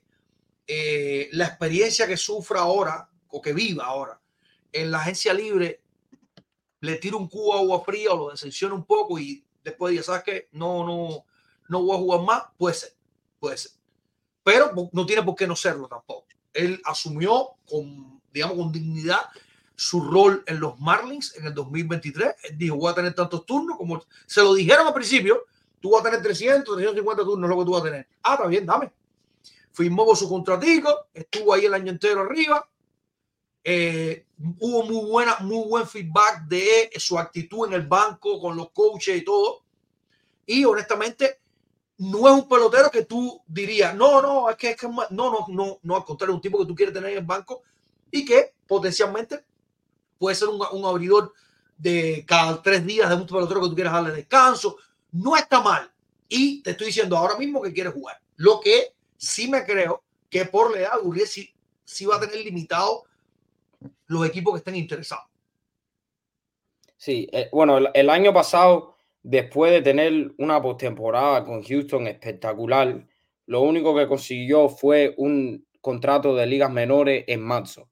eh, 0.67 1.29
la 1.31 1.45
experiencia 1.45 2.07
que 2.07 2.17
sufra 2.17 2.61
ahora 2.61 3.09
o 3.29 3.41
que 3.41 3.53
viva 3.53 3.85
ahora 3.85 4.19
en 4.71 4.91
la 4.91 4.99
agencia 4.99 5.33
libre 5.33 5.81
le 6.81 6.95
tire 6.97 7.15
un 7.15 7.27
cubo 7.27 7.53
de 7.53 7.61
agua 7.61 7.83
fría 7.83 8.11
o 8.11 8.17
lo 8.17 8.31
decepcione 8.31 8.75
un 8.75 8.85
poco 8.85 9.17
y 9.17 9.43
después 9.63 9.91
diga, 9.91 10.03
¿sabes 10.03 10.23
qué? 10.23 10.49
No, 10.51 10.85
no, 10.85 11.25
no 11.69 11.83
voy 11.83 11.95
a 11.95 11.99
jugar 11.99 12.21
más. 12.21 12.43
Puede 12.57 12.75
ser. 12.75 12.95
Puede 13.39 13.57
ser. 13.57 13.71
Pero 14.43 14.71
no 14.91 15.05
tiene 15.05 15.23
por 15.23 15.35
qué 15.35 15.47
no 15.47 15.55
serlo 15.55 15.87
tampoco. 15.87 16.27
Él 16.53 16.79
asumió 16.85 17.55
con, 17.67 18.21
digamos, 18.31 18.57
con 18.57 18.71
dignidad 18.71 19.21
su 19.75 20.01
rol 20.01 20.43
en 20.47 20.59
los 20.59 20.79
Marlins 20.79 21.35
en 21.35 21.47
el 21.47 21.53
2023. 21.53 22.35
Él 22.43 22.57
dijo, 22.57 22.77
voy 22.77 22.91
a 22.91 22.95
tener 22.95 23.13
tantos 23.13 23.45
turnos 23.45 23.77
como 23.77 24.03
se 24.25 24.41
lo 24.41 24.53
dijeron 24.53 24.87
al 24.87 24.93
principio. 24.93 25.45
Tú 25.79 25.91
vas 25.91 26.01
a 26.01 26.05
tener 26.05 26.21
300, 26.21 26.75
350 26.75 27.23
turnos, 27.23 27.49
lo 27.49 27.59
que 27.59 27.65
tú 27.65 27.71
vas 27.71 27.81
a 27.81 27.85
tener. 27.85 28.07
Ah, 28.23 28.33
está 28.33 28.47
bien, 28.47 28.65
dame. 28.65 28.91
Firmó 29.71 30.05
por 30.05 30.15
su 30.15 30.29
contratico, 30.29 31.07
estuvo 31.13 31.53
ahí 31.53 31.65
el 31.65 31.73
año 31.73 31.91
entero 31.91 32.21
arriba. 32.21 32.67
Eh, 33.63 34.25
hubo 34.59 34.83
muy 34.83 35.09
buena, 35.09 35.37
muy 35.41 35.67
buen 35.67 35.87
feedback 35.87 36.43
de 36.47 36.91
su 36.95 37.17
actitud 37.19 37.67
en 37.67 37.73
el 37.73 37.87
banco 37.87 38.39
con 38.39 38.55
los 38.55 38.71
coaches 38.71 39.17
y 39.17 39.25
todo. 39.25 39.63
Y 40.45 40.63
honestamente, 40.63 41.41
no 41.97 42.27
es 42.27 42.33
un 42.33 42.47
pelotero 42.47 42.91
que 42.91 43.05
tú 43.05 43.41
dirías, 43.47 43.95
no, 43.95 44.21
no, 44.21 44.49
es 44.49 44.55
que 44.55 44.71
es 44.71 44.77
que 44.77 44.85
es 44.85 44.91
ma-". 44.91 45.07
no, 45.09 45.31
no, 45.31 45.45
no, 45.49 45.79
no, 45.81 45.95
al 45.95 46.03
contrario, 46.03 46.33
es 46.33 46.35
un 46.35 46.41
tipo 46.41 46.59
que 46.59 46.65
tú 46.65 46.75
quieres 46.75 46.93
tener 46.93 47.11
en 47.11 47.17
el 47.19 47.25
banco 47.25 47.63
y 48.11 48.25
que 48.25 48.53
potencialmente 48.67 49.43
puede 50.17 50.35
ser 50.35 50.49
un, 50.49 50.61
un 50.71 50.85
abridor 50.85 51.33
de 51.77 52.23
cada 52.27 52.61
tres 52.61 52.85
días 52.85 53.09
de 53.09 53.15
un 53.15 53.25
pelotero 53.25 53.61
que 53.61 53.69
tú 53.69 53.75
quieras 53.75 53.93
darle 53.93 54.11
descanso. 54.11 54.77
No 55.11 55.35
está 55.35 55.61
mal. 55.61 55.91
Y 56.27 56.61
te 56.63 56.71
estoy 56.71 56.87
diciendo 56.87 57.17
ahora 57.17 57.37
mismo 57.37 57.61
que 57.61 57.73
quiere 57.73 57.91
jugar. 57.91 58.19
Lo 58.37 58.59
que 58.59 58.93
sí 59.17 59.49
me 59.49 59.63
creo 59.65 60.03
que 60.29 60.45
por 60.45 60.71
la 60.71 60.79
edad 60.79 60.99
Uriel 61.03 61.27
sí, 61.27 61.53
sí 61.83 62.05
va 62.05 62.17
a 62.17 62.19
tener 62.19 62.37
limitado 62.37 63.03
los 64.07 64.25
equipos 64.25 64.53
que 64.53 64.57
estén 64.57 64.75
interesados. 64.75 65.25
Sí, 66.97 67.27
eh, 67.31 67.49
bueno, 67.51 67.77
el 67.93 68.09
año 68.09 68.33
pasado, 68.33 68.95
después 69.21 69.71
de 69.71 69.81
tener 69.81 70.33
una 70.37 70.61
postemporada 70.61 71.43
con 71.43 71.63
Houston 71.63 72.07
espectacular, 72.07 73.05
lo 73.45 73.61
único 73.61 73.95
que 73.95 74.07
consiguió 74.07 74.69
fue 74.69 75.13
un 75.17 75.65
contrato 75.81 76.35
de 76.35 76.47
ligas 76.47 76.71
menores 76.71 77.25
en 77.27 77.41
marzo. 77.41 77.89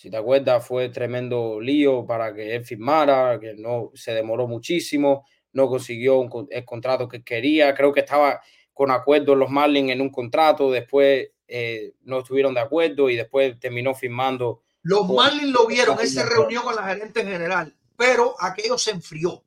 Si 0.00 0.08
te 0.08 0.16
acuerdas, 0.16 0.66
fue 0.66 0.88
tremendo 0.88 1.60
lío 1.60 2.06
para 2.06 2.32
que 2.32 2.54
él 2.56 2.64
firmara, 2.64 3.38
que 3.38 3.52
no 3.52 3.90
se 3.92 4.14
demoró 4.14 4.48
muchísimo, 4.48 5.26
no 5.52 5.68
consiguió 5.68 6.16
un 6.18 6.30
con- 6.30 6.48
el 6.50 6.64
contrato 6.64 7.06
que 7.06 7.22
quería. 7.22 7.74
Creo 7.74 7.92
que 7.92 8.00
estaba 8.00 8.40
con 8.72 8.90
acuerdo 8.90 9.34
los 9.34 9.50
Marlins 9.50 9.90
en 9.90 10.00
un 10.00 10.08
contrato, 10.08 10.70
después 10.70 11.28
eh, 11.46 11.92
no 12.04 12.20
estuvieron 12.20 12.54
de 12.54 12.60
acuerdo 12.60 13.10
y 13.10 13.16
después 13.16 13.60
terminó 13.60 13.94
firmando. 13.94 14.62
Los 14.80 15.06
Bueno, 15.06 15.16
Marlins 15.22 15.52
lo 15.52 15.66
vieron, 15.66 16.00
él 16.00 16.08
se 16.08 16.24
reunió 16.24 16.62
con 16.62 16.76
la 16.76 16.84
gerente 16.84 17.20
en 17.20 17.28
general, 17.28 17.76
pero 17.94 18.36
aquello 18.40 18.78
se 18.78 18.92
enfrió. 18.92 19.44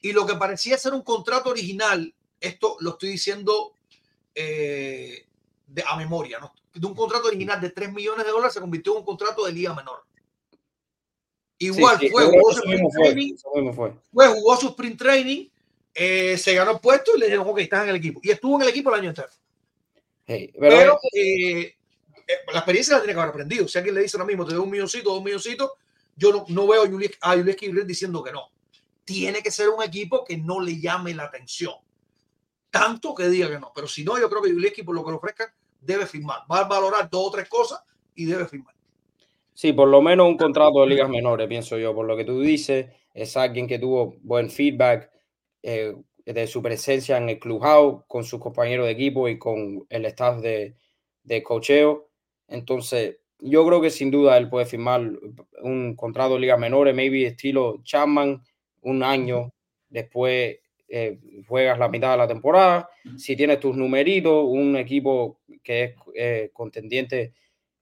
Y 0.00 0.10
lo 0.10 0.26
que 0.26 0.34
parecía 0.34 0.76
ser 0.76 0.92
un 0.92 1.02
contrato 1.02 1.50
original, 1.50 2.12
esto 2.40 2.78
lo 2.80 2.90
estoy 2.90 3.10
diciendo 3.10 3.74
eh, 4.34 5.24
de, 5.68 5.84
a 5.86 5.96
memoria, 5.96 6.40
¿no? 6.40 6.52
De 6.74 6.86
un 6.86 6.94
contrato 6.94 7.28
original 7.28 7.60
de 7.60 7.70
3 7.70 7.92
millones 7.92 8.24
de 8.24 8.30
dólares 8.30 8.54
se 8.54 8.60
convirtió 8.60 8.92
en 8.92 8.98
un 8.98 9.04
contrato 9.04 9.44
de 9.44 9.52
liga 9.52 9.74
menor. 9.74 10.04
Igual 11.58 11.98
Sí, 11.98 12.06
sí, 12.06 12.12
fue, 12.12 12.24
jugó 12.24 12.52
su 12.52 12.60
sprint 12.60 12.92
training, 12.92 13.34
fue. 13.74 13.92
fue, 14.12 14.28
jugó 14.28 14.56
su 14.56 14.68
sprint 14.68 14.98
training, 14.98 15.48
eh, 15.94 16.38
se 16.38 16.54
ganó 16.54 16.70
el 16.72 16.80
puesto 16.80 17.16
y 17.16 17.20
le 17.20 17.26
dijeron, 17.26 17.46
ok, 17.48 17.58
estás 17.58 17.82
en 17.84 17.90
el 17.90 17.96
equipo. 17.96 18.20
Y 18.22 18.30
estuvo 18.30 18.56
en 18.56 18.62
el 18.62 18.68
equipo 18.68 18.90
el 18.90 19.00
año 19.00 19.10
entero. 19.10 19.28
Hey, 20.26 20.52
pero, 20.58 20.76
Pero 20.76 20.98
eh, 21.12 21.76
eh, 22.30 22.34
la 22.52 22.60
experiencia 22.60 22.94
la 22.94 23.00
tiene 23.00 23.14
que 23.14 23.20
haber 23.20 23.30
aprendido. 23.30 23.66
Si 23.66 23.76
alguien 23.76 23.94
le 23.94 24.02
dice 24.02 24.16
ahora 24.16 24.26
mismo, 24.26 24.46
te 24.46 24.54
doy 24.54 24.62
un 24.62 24.70
milloncito, 24.70 25.12
dos 25.12 25.22
milloncitos, 25.22 25.70
yo 26.16 26.32
no, 26.32 26.44
no 26.48 26.66
veo 26.68 26.84
a 26.84 26.86
Julius, 26.86 27.56
Kibler 27.56 27.84
diciendo 27.84 28.22
que 28.22 28.32
no. 28.32 28.50
Tiene 29.04 29.42
que 29.42 29.50
ser 29.50 29.68
un 29.68 29.82
equipo 29.82 30.24
que 30.24 30.36
no 30.36 30.60
le 30.60 30.80
llame 30.80 31.14
la 31.14 31.24
atención. 31.24 31.74
Tanto 32.70 33.14
que 33.14 33.28
diga 33.28 33.48
que 33.48 33.58
no. 33.58 33.72
Pero 33.74 33.88
si 33.88 34.04
no, 34.04 34.18
yo 34.18 34.30
creo 34.30 34.42
que 34.42 34.52
Julius 34.52 34.72
por 34.84 34.94
lo 34.94 35.04
que 35.04 35.10
le 35.10 35.16
ofrezcan, 35.16 35.48
debe 35.80 36.06
firmar. 36.06 36.40
Va 36.50 36.60
a 36.60 36.68
valorar 36.68 37.08
dos 37.10 37.28
o 37.28 37.30
tres 37.30 37.48
cosas 37.48 37.82
y 38.14 38.24
debe 38.26 38.46
firmar. 38.46 38.74
Sí, 39.54 39.72
por 39.72 39.88
lo 39.88 40.00
menos 40.00 40.26
un 40.26 40.36
contrato 40.36 40.80
de 40.80 40.86
ligas 40.86 41.08
menores, 41.08 41.46
pienso 41.48 41.76
yo, 41.76 41.94
por 41.94 42.06
lo 42.06 42.16
que 42.16 42.24
tú 42.24 42.40
dices, 42.40 42.86
es 43.12 43.36
alguien 43.36 43.66
que 43.66 43.78
tuvo 43.78 44.14
buen 44.22 44.48
feedback 44.48 45.10
eh, 45.62 45.94
de 46.24 46.46
su 46.46 46.62
presencia 46.62 47.18
en 47.18 47.28
el 47.28 47.38
clubhouse 47.38 48.04
con 48.06 48.24
sus 48.24 48.40
compañeros 48.40 48.86
de 48.86 48.92
equipo 48.92 49.28
y 49.28 49.38
con 49.38 49.84
el 49.88 50.06
staff 50.06 50.40
de, 50.40 50.76
de 51.24 51.42
cocheo. 51.42 52.08
Entonces, 52.48 53.18
yo 53.38 53.66
creo 53.66 53.80
que 53.80 53.90
sin 53.90 54.10
duda 54.10 54.38
él 54.38 54.48
puede 54.48 54.66
firmar 54.66 55.02
un 55.62 55.94
contrato 55.96 56.34
de 56.34 56.40
ligas 56.40 56.58
menores, 56.58 56.94
maybe 56.94 57.26
estilo 57.26 57.82
Chapman, 57.82 58.42
un 58.82 59.02
año, 59.02 59.52
después 59.88 60.58
eh, 60.90 61.18
juegas 61.46 61.78
la 61.78 61.88
mitad 61.88 62.10
de 62.10 62.16
la 62.18 62.28
temporada. 62.28 62.90
Si 63.16 63.36
tienes 63.36 63.60
tus 63.60 63.76
numeritos, 63.76 64.44
un 64.46 64.76
equipo 64.76 65.38
que 65.62 65.84
es 65.84 65.94
eh, 66.14 66.50
contendiente 66.52 67.32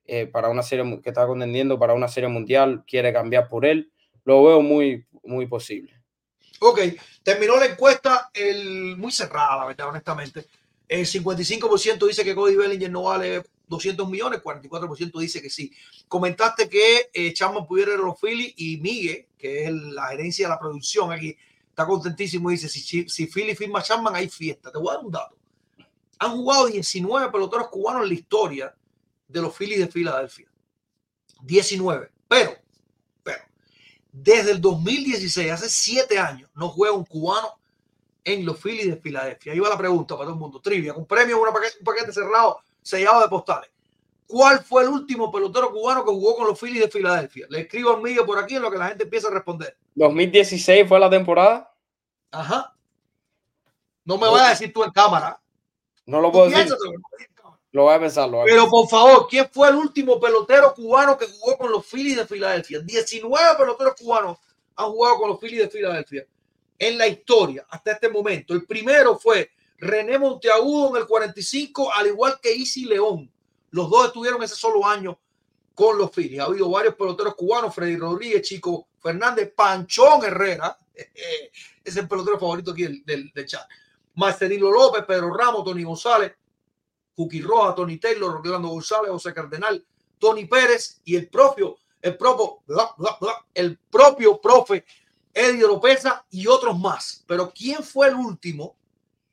eh, 0.04 0.26
para 0.26 0.48
una 0.50 0.62
serie 0.62 1.00
que 1.02 1.08
está 1.08 1.26
contendiendo 1.26 1.78
para 1.78 1.94
una 1.94 2.08
serie 2.08 2.28
mundial, 2.28 2.84
quiere 2.86 3.12
cambiar 3.12 3.48
por 3.48 3.64
él, 3.66 3.90
lo 4.24 4.44
veo 4.44 4.60
muy, 4.62 5.06
muy 5.24 5.46
posible. 5.46 5.92
Ok, 6.60 6.80
terminó 7.22 7.56
la 7.56 7.66
encuesta 7.66 8.30
el, 8.34 8.96
muy 8.96 9.12
cerrada, 9.12 9.56
la 9.58 9.66
verdad, 9.66 9.88
honestamente. 9.88 10.44
El 10.88 11.06
55% 11.06 12.06
dice 12.06 12.24
que 12.24 12.34
Cody 12.34 12.56
Bellinger 12.56 12.90
no 12.90 13.02
vale 13.04 13.42
200 13.68 14.08
millones, 14.08 14.40
44% 14.42 15.18
dice 15.20 15.40
que 15.42 15.50
sí. 15.50 15.70
Comentaste 16.08 16.68
que 16.68 17.10
eh, 17.12 17.32
Chapman 17.34 17.66
pudiera 17.66 17.92
ir 17.92 17.98
a 18.00 18.02
los 18.02 18.18
Phillies 18.20 18.54
y 18.56 18.78
Miguel, 18.78 19.26
que 19.36 19.62
es 19.62 19.68
el- 19.68 19.94
la 19.94 20.08
gerencia 20.08 20.46
de 20.46 20.54
la 20.54 20.58
producción 20.58 21.12
aquí, 21.12 21.36
está 21.78 21.86
contentísimo 21.86 22.50
y 22.50 22.54
dice, 22.54 22.68
si, 22.68 23.08
si, 23.08 23.26
Philly 23.28 23.54
firma 23.54 23.80
Chapman 23.80 24.16
hay 24.16 24.28
fiesta. 24.28 24.72
Te 24.72 24.78
voy 24.78 24.88
a 24.88 24.94
dar 24.96 25.04
un 25.04 25.12
dato. 25.12 25.36
Han 26.18 26.32
jugado 26.32 26.66
19 26.66 27.30
peloteros 27.30 27.68
cubanos 27.68 28.02
en 28.02 28.08
la 28.08 28.14
historia 28.14 28.74
de 29.28 29.40
los 29.40 29.56
Phillies 29.56 29.78
de 29.78 29.86
Filadelfia. 29.86 30.50
19. 31.42 32.10
Pero, 32.26 32.56
pero, 33.22 33.44
desde 34.10 34.50
el 34.50 34.60
2016, 34.60 35.52
hace 35.52 35.68
siete 35.68 36.18
años, 36.18 36.50
no 36.56 36.68
juega 36.70 36.96
un 36.96 37.04
cubano 37.04 37.60
en 38.24 38.44
los 38.44 38.58
Phillies 38.60 38.88
de 38.88 38.96
Filadelfia. 38.96 39.52
Ahí 39.52 39.60
va 39.60 39.68
la 39.68 39.78
pregunta 39.78 40.16
para 40.16 40.24
todo 40.24 40.34
el 40.34 40.40
mundo. 40.40 40.60
Trivia, 40.60 40.92
con 40.92 41.06
premio, 41.06 41.40
un 41.40 41.46
paquete 41.84 42.12
cerrado, 42.12 42.58
sellado 42.82 43.22
de 43.22 43.28
postales. 43.28 43.70
¿Cuál 44.26 44.64
fue 44.64 44.82
el 44.82 44.88
último 44.88 45.30
pelotero 45.30 45.70
cubano 45.70 46.04
que 46.04 46.10
jugó 46.10 46.34
con 46.36 46.48
los 46.48 46.58
Phillies 46.58 46.82
de 46.82 46.90
Filadelfia? 46.90 47.46
Le 47.48 47.60
escribo 47.60 47.94
al 47.94 48.02
Miguel 48.02 48.26
por 48.26 48.38
aquí 48.38 48.56
en 48.56 48.62
lo 48.62 48.70
que 48.70 48.78
la 48.78 48.88
gente 48.88 49.04
empieza 49.04 49.28
a 49.28 49.30
responder. 49.30 49.76
2016 49.98 50.88
fue 50.88 51.00
la 51.00 51.10
temporada, 51.10 51.74
Ajá. 52.30 52.74
No 54.04 54.16
me 54.16 54.28
vayas 54.28 54.46
a 54.46 54.50
decir 54.50 54.72
tú 54.72 54.84
en 54.84 54.90
cámara. 54.90 55.40
no 56.06 56.20
lo 56.20 56.32
puedo 56.32 56.48
decir, 56.48 56.74
lo 57.70 57.82
voy 57.82 57.94
a 57.94 58.00
pensar, 58.00 58.28
lo 58.28 58.38
voy 58.38 58.50
a 58.50 58.54
Pero 58.54 58.68
por 58.68 58.88
favor, 58.88 59.26
¿quién 59.28 59.48
fue 59.52 59.68
el 59.68 59.74
último 59.74 60.18
pelotero 60.18 60.72
cubano 60.74 61.18
que 61.18 61.26
jugó 61.26 61.58
con 61.58 61.70
los 61.70 61.86
Phillies 61.86 62.16
de 62.16 62.26
Filadelfia? 62.26 62.80
19 62.80 63.56
peloteros 63.58 63.94
cubanos 63.98 64.38
han 64.76 64.90
jugado 64.90 65.18
con 65.18 65.28
los 65.30 65.38
Phillies 65.38 65.64
de 65.64 65.68
Filadelfia 65.68 66.26
en 66.78 66.96
la 66.96 67.06
historia 67.06 67.66
hasta 67.68 67.92
este 67.92 68.08
momento. 68.08 68.54
El 68.54 68.64
primero 68.64 69.18
fue 69.18 69.50
René 69.76 70.18
Monteagudo 70.18 70.90
en 70.90 71.02
el 71.02 71.06
45, 71.06 71.92
al 71.92 72.06
igual 72.06 72.38
que 72.40 72.54
Isi 72.54 72.86
León. 72.86 73.30
Los 73.70 73.90
dos 73.90 74.06
estuvieron 74.06 74.42
ese 74.42 74.54
solo 74.54 74.86
año 74.86 75.18
con 75.78 75.96
los 75.96 76.10
Phillies. 76.10 76.40
Ha 76.40 76.46
habido 76.46 76.68
varios 76.68 76.96
peloteros 76.96 77.36
cubanos, 77.36 77.72
Freddy 77.72 77.94
Rodríguez, 77.94 78.42
Chico 78.42 78.88
Fernández, 79.00 79.52
Panchón 79.54 80.24
Herrera, 80.24 80.76
es 81.84 81.96
el 81.96 82.08
pelotero 82.08 82.36
favorito 82.36 82.72
aquí 82.72 83.00
del, 83.04 83.32
chat. 83.46 83.62
Marcelino 84.16 84.72
López, 84.72 85.04
Pedro 85.06 85.32
Ramos, 85.32 85.62
Tony 85.62 85.84
González, 85.84 86.32
Cookie 87.14 87.42
Roja, 87.42 87.76
Tony 87.76 87.96
Taylor, 87.96 88.38
Orlando 88.38 88.66
González, 88.66 89.08
José 89.12 89.32
Cardenal, 89.32 89.86
Tony 90.18 90.46
Pérez 90.46 91.00
y 91.04 91.14
el 91.14 91.28
propio, 91.28 91.76
el 92.02 92.16
propio, 92.16 92.64
el 93.54 93.78
propio 93.88 94.40
profe 94.40 94.84
Eddie 95.32 95.60
Lopeza 95.60 96.26
y 96.28 96.48
otros 96.48 96.76
más. 96.76 97.22
Pero 97.24 97.52
¿quién 97.56 97.84
fue 97.84 98.08
el 98.08 98.16
último? 98.16 98.76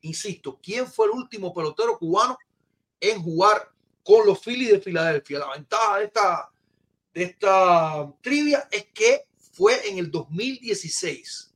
Insisto, 0.02 0.60
¿quién 0.62 0.86
fue 0.86 1.08
el 1.08 1.14
último 1.14 1.52
pelotero 1.52 1.98
cubano 1.98 2.38
en 3.00 3.24
jugar 3.24 3.72
con 4.06 4.26
los 4.26 4.40
Phillies 4.40 4.72
de 4.72 4.80
Filadelfia? 4.80 5.40
La 5.40 5.52
ventaja 5.52 5.98
de 5.98 6.06
esta, 6.06 6.52
de 7.14 7.24
esta 7.24 8.14
trivia 8.22 8.68
es 8.72 8.86
que 8.94 9.26
fue 9.52 9.90
en 9.90 9.98
el 9.98 10.12
2016. 10.12 11.54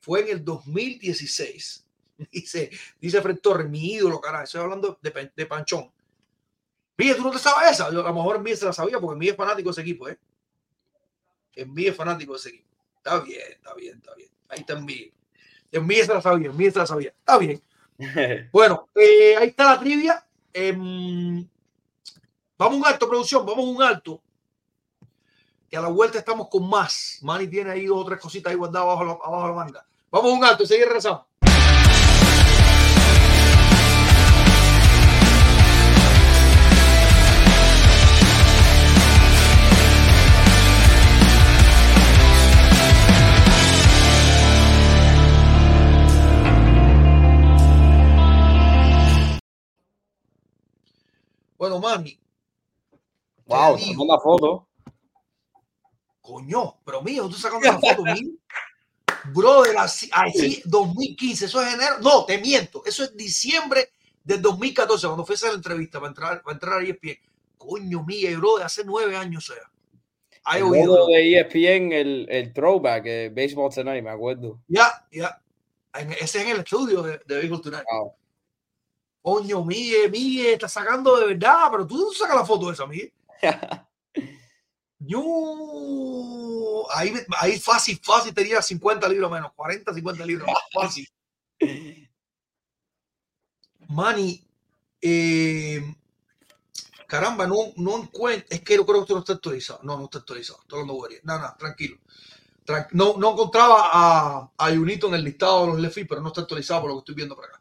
Fue 0.00 0.20
en 0.20 0.28
el 0.28 0.44
2016. 0.44 1.84
Dice, 2.32 2.70
dice 3.00 3.22
Fred 3.22 3.38
Torres, 3.38 3.68
mi 3.68 3.92
ídolo, 3.92 4.20
carajo. 4.20 4.42
Estoy 4.42 4.60
hablando 4.60 4.98
de, 5.00 5.30
de 5.36 5.46
Panchón. 5.46 5.88
Miguel, 6.96 7.16
tú 7.16 7.22
no 7.22 7.30
te 7.30 7.38
sabes 7.38 7.70
esa. 7.70 7.92
Yo, 7.92 8.00
a 8.00 8.08
lo 8.08 8.14
mejor 8.14 8.40
Miguel 8.40 8.58
se 8.58 8.64
la 8.64 8.72
sabía 8.72 8.98
porque 8.98 9.16
Miguel 9.16 9.34
es 9.34 9.36
fanático 9.36 9.68
de 9.68 9.72
ese 9.72 9.82
equipo, 9.82 10.08
¿eh? 10.08 10.18
Miguel 11.66 11.92
es 11.92 11.96
fanático 11.96 12.32
de 12.32 12.38
ese 12.38 12.48
equipo. 12.48 12.68
Está 12.96 13.20
bien, 13.20 13.52
está 13.52 13.74
bien, 13.74 13.96
está 13.98 14.14
bien. 14.16 14.30
Ahí 14.48 14.60
está 14.60 14.80
Miguel. 14.80 15.12
Miguel 15.70 16.06
se 16.06 16.14
la 16.14 16.20
sabía, 16.20 16.50
Miguel 16.50 16.72
se 16.72 16.78
la 16.80 16.86
sabía. 16.86 17.10
Está 17.10 17.38
bien. 17.38 17.62
Bueno, 18.52 18.88
eh, 18.94 19.36
ahí 19.36 19.48
está 19.48 19.74
la 19.74 19.80
trivia. 19.80 20.27
Em, 20.52 21.46
vamos 22.56 22.74
a 22.74 22.76
un 22.76 22.86
alto, 22.86 23.08
producción, 23.08 23.44
vamos 23.46 23.64
a 23.64 23.68
un 23.68 23.82
alto. 23.82 24.22
Que 25.68 25.76
a 25.76 25.80
la 25.82 25.88
vuelta 25.88 26.18
estamos 26.18 26.48
con 26.48 26.68
más. 26.68 27.18
Manny 27.22 27.46
tiene 27.46 27.70
ahí 27.70 27.86
dos 27.86 28.00
o 28.00 28.04
tres 28.04 28.20
cositas 28.20 28.50
ahí 28.50 28.56
guardadas 28.56 28.88
abajo, 28.88 29.24
abajo 29.24 29.48
la 29.48 29.54
manga. 29.54 29.86
Vamos 30.10 30.32
a 30.32 30.34
un 30.34 30.44
alto 30.44 30.66
seguir 30.66 30.86
regresamos. 30.86 31.27
Bueno, 51.58 51.80
Manny, 51.80 52.18
wow, 53.46 53.76
digo. 53.76 53.88
tremenda 53.88 54.18
foto. 54.20 54.68
coño, 56.20 56.76
pero 56.84 57.02
mío, 57.02 57.28
tú 57.28 57.34
sacando 57.34 57.68
una 57.68 57.78
foto 57.80 58.02
mío. 58.04 58.32
Brother, 59.32 59.76
así, 59.78 60.08
así, 60.12 60.62
2015, 60.64 61.46
eso 61.46 61.60
es 61.62 61.74
enero. 61.74 61.96
No, 62.00 62.24
te 62.24 62.38
miento, 62.38 62.82
eso 62.86 63.02
es 63.04 63.16
diciembre 63.16 63.90
del 64.22 64.40
2014, 64.40 65.06
cuando 65.06 65.24
fue 65.26 65.34
a 65.34 65.36
hacer 65.36 65.48
la 65.50 65.56
entrevista 65.56 65.98
para 65.98 66.08
entrar, 66.10 66.42
para 66.42 66.54
entrar 66.54 66.80
a 66.80 66.84
ESPN. 66.84 67.18
Coño, 67.56 68.04
mía, 68.04 68.36
bro, 68.38 68.58
de 68.58 68.64
hace 68.64 68.84
nueve 68.84 69.16
años, 69.16 69.50
o 69.50 69.54
sea. 69.54 69.62
Hay 70.44 70.60
El 70.60 70.68
oído. 70.68 71.06
de 71.08 71.40
ESPN, 71.40 71.92
el, 71.92 72.26
el 72.30 72.52
throwback, 72.52 73.04
el 73.06 73.30
Baseball 73.34 73.74
Tonight, 73.74 74.02
me 74.04 74.10
acuerdo. 74.10 74.60
Ya, 74.68 75.06
ya. 75.10 75.42
En- 75.94 76.12
Ese 76.12 76.38
es 76.38 76.44
en 76.44 76.48
el 76.50 76.58
estudio 76.60 77.02
de, 77.02 77.20
de 77.26 77.36
Baseball 77.36 77.60
Tonight. 77.60 77.84
Wow. 77.90 78.12
Coño, 79.28 79.62
Miguel, 79.64 80.10
Miguel, 80.10 80.54
está 80.54 80.68
sacando 80.68 81.16
de 81.18 81.26
verdad, 81.26 81.68
pero 81.70 81.86
tú 81.86 81.98
no 81.98 82.12
sacas 82.12 82.36
la 82.36 82.46
foto 82.46 82.68
de 82.68 82.72
esa, 82.72 82.86
Miguel. 82.86 83.12
Ñu- 85.00 86.86
Ahí, 86.90 87.12
ahí 87.38 87.60
fácil, 87.60 88.00
fácil 88.02 88.32
tenía 88.32 88.62
50 88.62 89.06
libras 89.08 89.30
menos, 89.30 89.52
40, 89.54 89.92
50 89.92 90.24
libras 90.24 90.46
más, 90.46 90.62
fácil. 90.72 91.06
Manny, 93.88 94.42
eh, 95.02 95.94
caramba, 97.06 97.46
no, 97.46 97.56
no 97.76 97.98
encuentro, 98.02 98.46
es 98.50 98.62
que 98.62 98.76
yo 98.76 98.84
creo 98.86 98.96
que 98.98 99.02
esto 99.02 99.14
no 99.14 99.20
está 99.20 99.34
actualizado. 99.34 99.80
No, 99.82 99.98
no 99.98 100.04
está 100.04 100.18
actualizado. 100.18 100.60
Estoy 100.62 100.78
hablando 100.80 100.94
bobería. 100.94 101.20
No, 101.24 101.38
no, 101.38 101.54
tranquilo. 101.58 101.98
Tran- 102.64 102.88
no, 102.92 103.16
no 103.18 103.32
encontraba 103.32 103.90
a, 103.92 104.50
a 104.56 104.68
Junito 104.70 105.08
en 105.08 105.14
el 105.14 105.24
listado 105.24 105.62
de 105.62 105.66
los 105.72 105.78
Lefi, 105.80 106.04
pero 106.04 106.20
no 106.22 106.28
está 106.28 106.40
actualizado 106.42 106.80
por 106.82 106.90
lo 106.90 106.96
que 106.96 107.00
estoy 107.00 107.14
viendo 107.14 107.36
por 107.36 107.44
acá. 107.44 107.57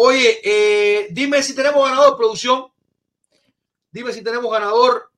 Oye, 0.00 0.40
eh, 0.44 1.08
dime 1.10 1.42
si 1.42 1.56
tenemos 1.56 1.84
ganador, 1.84 2.16
producción. 2.16 2.66
Dime 3.90 4.12
si 4.12 4.22
tenemos 4.22 4.48
ganador 4.48 5.10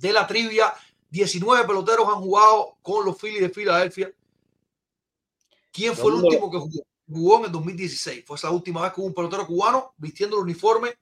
de 0.00 0.12
la 0.12 0.26
trivia. 0.26 0.74
19 1.08 1.64
peloteros 1.64 2.08
han 2.08 2.16
jugado 2.16 2.78
con 2.82 3.04
los 3.04 3.16
Phillies 3.16 3.42
de 3.42 3.48
Filadelfia. 3.48 4.12
¿Quién 5.72 5.94
fue 5.94 6.10
el 6.10 6.24
último 6.24 6.50
que 6.50 6.58
jugó? 6.58 6.84
Jugó 7.08 7.38
en 7.38 7.44
el 7.44 7.52
2016. 7.52 8.24
Fue 8.26 8.36
esa 8.36 8.50
última 8.50 8.82
vez 8.82 8.92
que 8.92 9.00
hubo 9.00 9.06
un 9.06 9.14
pelotero 9.14 9.46
cubano 9.46 9.94
vistiendo 9.98 10.34
el 10.36 10.42
uniforme 10.42 10.98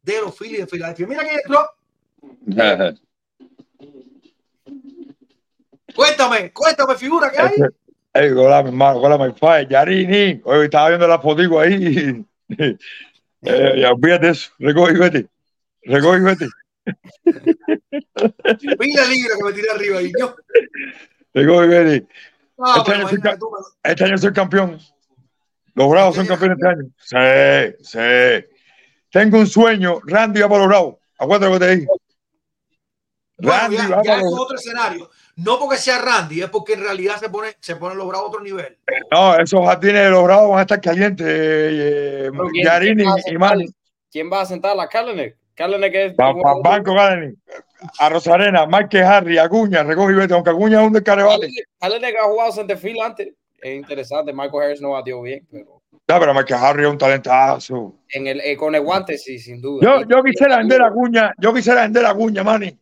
de 0.00 0.22
los 0.22 0.34
Phillies 0.34 0.60
de 0.60 0.66
Filadelfia. 0.66 1.06
Mira 1.06 1.28
que 1.28 1.34
entró. 1.34 1.68
Cuéntame, 5.94 6.50
cuéntame, 6.50 6.94
figura, 6.96 7.30
¿qué 7.30 7.38
hay? 7.38 7.56
Ey, 8.14 8.30
hola, 8.30 8.62
mi 8.62 8.68
hermano, 8.68 9.00
hola, 9.00 9.16
my 9.16 9.32
father, 9.32 9.66
Yarini. 9.66 10.42
Hoy 10.44 10.64
estaba 10.66 10.88
viendo 10.90 11.08
la 11.08 11.18
fotico 11.18 11.58
ahí. 11.58 12.22
eh, 12.58 12.76
ya 13.80 13.90
olvídate 13.90 14.28
eso. 14.28 14.50
Recoge 14.58 14.92
y 14.92 14.96
vete. 14.98 15.28
Recoge 15.82 16.18
y 16.18 16.20
vete. 16.20 16.48
Pila 18.78 19.04
libre 19.06 19.34
que 19.38 19.44
me 19.44 19.52
tiré 19.52 19.70
arriba 19.70 19.98
ahí. 19.98 20.12
Yo, 20.18 20.36
Recoge 21.32 21.64
y 21.64 21.68
vete. 21.68 22.06
ah, 22.58 22.74
Este 22.78 22.92
año 22.92 23.08
soy 23.08 23.14
imagínate 23.18 23.38
tú, 23.38 23.50
Este 23.82 24.04
año 24.04 24.18
soy 24.18 24.32
campeón. 24.34 24.78
Los 25.74 25.88
Bravos 25.88 26.14
son 26.14 26.26
campeones 26.26 26.58
este 26.58 26.68
año. 26.68 26.84
Sí, 26.98 27.76
sí. 27.82 28.46
Tengo 29.10 29.38
un 29.38 29.46
sueño. 29.46 30.00
Randy 30.04 30.42
va 30.42 30.48
para 30.50 30.60
los 30.60 30.68
Bravos. 30.68 30.96
Acuérdate 31.18 31.50
lo 31.50 31.58
que 31.58 31.64
te 31.64 31.76
dije. 31.76 31.86
Bueno, 33.38 33.58
Randy 33.58 33.76
ya, 33.76 33.88
va 33.88 33.88
ya 33.88 34.10
para 34.10 34.16
es 34.18 34.24
los 34.24 34.38
otro 34.38 34.56
escenario. 34.56 35.10
No 35.36 35.58
porque 35.58 35.78
sea 35.78 35.98
Randy, 35.98 36.42
es 36.42 36.50
porque 36.50 36.74
en 36.74 36.82
realidad 36.82 37.16
se 37.18 37.30
pone, 37.30 37.54
se 37.60 37.76
ponen 37.76 37.96
los 37.96 38.06
bravos 38.06 38.26
a 38.26 38.28
otro 38.28 38.40
nivel. 38.42 38.76
No, 39.10 39.34
esos 39.38 39.64
jardines 39.64 40.04
de 40.04 40.10
los 40.10 40.24
Bravos 40.24 40.50
van 40.50 40.58
a 40.58 40.62
estar 40.62 40.80
calientes. 40.80 41.26
eh, 41.28 42.30
¿quién- 42.52 42.64
Yarini 42.64 43.02
quién 43.02 43.08
va 43.08 43.14
a 43.14 43.18
y 43.18 43.22
sentar- 43.22 43.38
Manny. 43.38 43.66
¿Quién 44.10 44.30
va 44.32 44.40
a 44.42 44.46
sentar 44.46 44.78
a 44.78 44.86
Kalenic? 44.88 45.36
Kalenic 45.54 45.94
es 45.94 46.12
Va 46.18 46.32
Banco 46.62 46.94
Galen, 46.94 47.36
a 47.98 48.08
Rosarena, 48.10 48.66
Márquez 48.66 49.02
Harry, 49.04 49.38
Acuña, 49.38 49.82
recoge 49.82 50.12
y 50.12 50.16
vete, 50.16 50.34
aunque 50.34 50.50
Acuña 50.50 50.80
es 50.82 50.86
un 50.86 50.92
descarevale. 50.92 51.38
Kalenic 51.40 51.68
Kalenic 51.80 52.16
ha 52.20 52.24
jugado 52.24 52.52
centerfield 52.52 53.00
antes. 53.00 53.28
Es 53.60 53.74
interesante. 53.76 54.32
Michael 54.34 54.62
Harris 54.64 54.80
no 54.82 54.90
batió 54.90 55.22
bien, 55.22 55.46
pero 55.50 55.80
No, 56.08 56.20
pero 56.20 56.34
Márquez 56.34 56.56
Harry 56.58 56.82
es 56.84 56.90
un 56.90 56.98
talentazo. 56.98 57.94
en 58.10 58.26
el, 58.26 58.40
eh, 58.40 58.54
con 58.56 58.74
el 58.74 58.82
guante 58.82 59.16
sí, 59.16 59.38
sin 59.38 59.62
duda. 59.62 59.82
Yo, 59.82 60.06
yo 60.06 60.22
quisiera 60.22 60.58
vender 60.58 60.82
a 60.82 60.88
Acuña, 60.88 61.32
yo 61.38 61.54
quisiera 61.54 61.82
vender 61.82 62.04
a 62.04 62.10
Acuña, 62.10 62.42
Manny. 62.42 62.76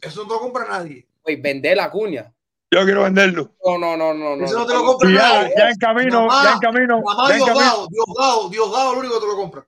Eso 0.00 0.24
no 0.24 0.34
lo 0.34 0.40
compra 0.40 0.66
nadie. 0.68 1.06
Oye, 1.24 1.36
vender 1.36 1.76
la 1.76 1.90
cuña. 1.90 2.32
Yo 2.70 2.84
quiero 2.84 3.02
venderlo. 3.02 3.52
No, 3.64 3.76
no, 3.78 3.96
no, 3.96 4.14
no. 4.14 4.36
no 4.36 4.44
Eso 4.44 4.58
no 4.60 4.66
te 4.66 4.72
lo 4.74 4.84
compra 4.84 5.10
ya, 5.10 5.16
nadie. 5.42 5.54
ya 5.58 5.68
en 5.70 5.76
camino, 5.76 6.26
Nada 6.26 6.26
más- 6.26 6.44
ya 6.44 6.52
en 6.54 6.58
camino, 6.60 7.02
Nada 7.02 7.16
más 7.16 7.28
ya 7.28 7.34
en 7.36 7.40
camino. 7.44 7.54
Diosdado, 7.54 7.88
Diosdado, 7.90 8.48
Diosdado, 8.48 8.92
lo 8.94 8.98
único 9.00 9.14
que 9.14 9.20
te 9.20 9.26
lo 9.26 9.36
compra. 9.36 9.66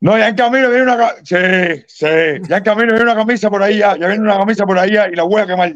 No, 0.00 0.18
ya 0.18 0.28
en 0.28 0.36
camino 0.36 0.68
viene 0.68 0.82
una 0.82 0.96
ca- 0.98 1.16
sí, 1.24 1.36
sí, 1.88 2.06
ya 2.48 2.56
en 2.58 2.62
camino 2.64 2.88
viene 2.92 3.02
una 3.02 3.14
camisa 3.14 3.48
por 3.48 3.62
ahí, 3.62 3.78
ya, 3.78 3.96
ya 3.96 4.06
viene 4.08 4.22
una 4.22 4.36
camisa 4.36 4.66
por 4.66 4.78
ahí 4.78 4.92
ya, 4.92 5.08
y 5.08 5.14
la 5.14 5.22
voy 5.22 5.40
a 5.40 5.46
quemar. 5.46 5.74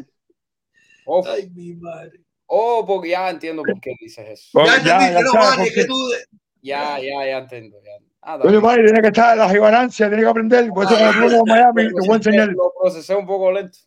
Oh, 1.05 1.23
Ay, 1.27 1.49
mi 1.55 1.73
madre. 1.73 2.19
oh, 2.45 2.85
porque 2.85 3.09
ya 3.09 3.29
entiendo 3.31 3.63
por 3.63 3.81
qué 3.81 3.91
dices 3.99 4.29
eso. 4.29 4.49
Pues 4.53 4.67
Ya 4.67 4.83
ya, 4.83 4.93
entendí 5.07 5.13
ya 5.15 5.21
no, 5.21 5.31
sabes 5.31 5.73
que 5.73 5.85
tú. 5.85 5.95
Ya, 6.61 6.99
ya, 6.99 7.25
ya 7.25 7.37
entiendo. 7.39 7.77
Ya. 7.83 7.91
Ah, 8.21 8.37
Oye. 8.43 8.59
Manny, 8.59 8.83
tiene 8.83 9.01
que 9.01 9.07
estar 9.07 9.33
en 9.33 9.39
la 9.39 9.49
gibanancia, 9.49 10.07
tiene 10.07 10.21
que 10.23 10.29
aprender. 10.29 10.69
Por 10.69 10.83
eso 10.85 10.93
cuando 10.95 11.13
tú 11.13 11.19
vengas 11.21 11.39
a 11.39 11.43
Miami, 11.45 11.87
te 11.87 11.93
voy 12.01 12.09
a 12.11 12.15
enseñar. 12.17 12.47
Lo 12.49 12.71
procesé 12.79 13.15
un 13.15 13.25
poco 13.25 13.51
lento. 13.51 13.79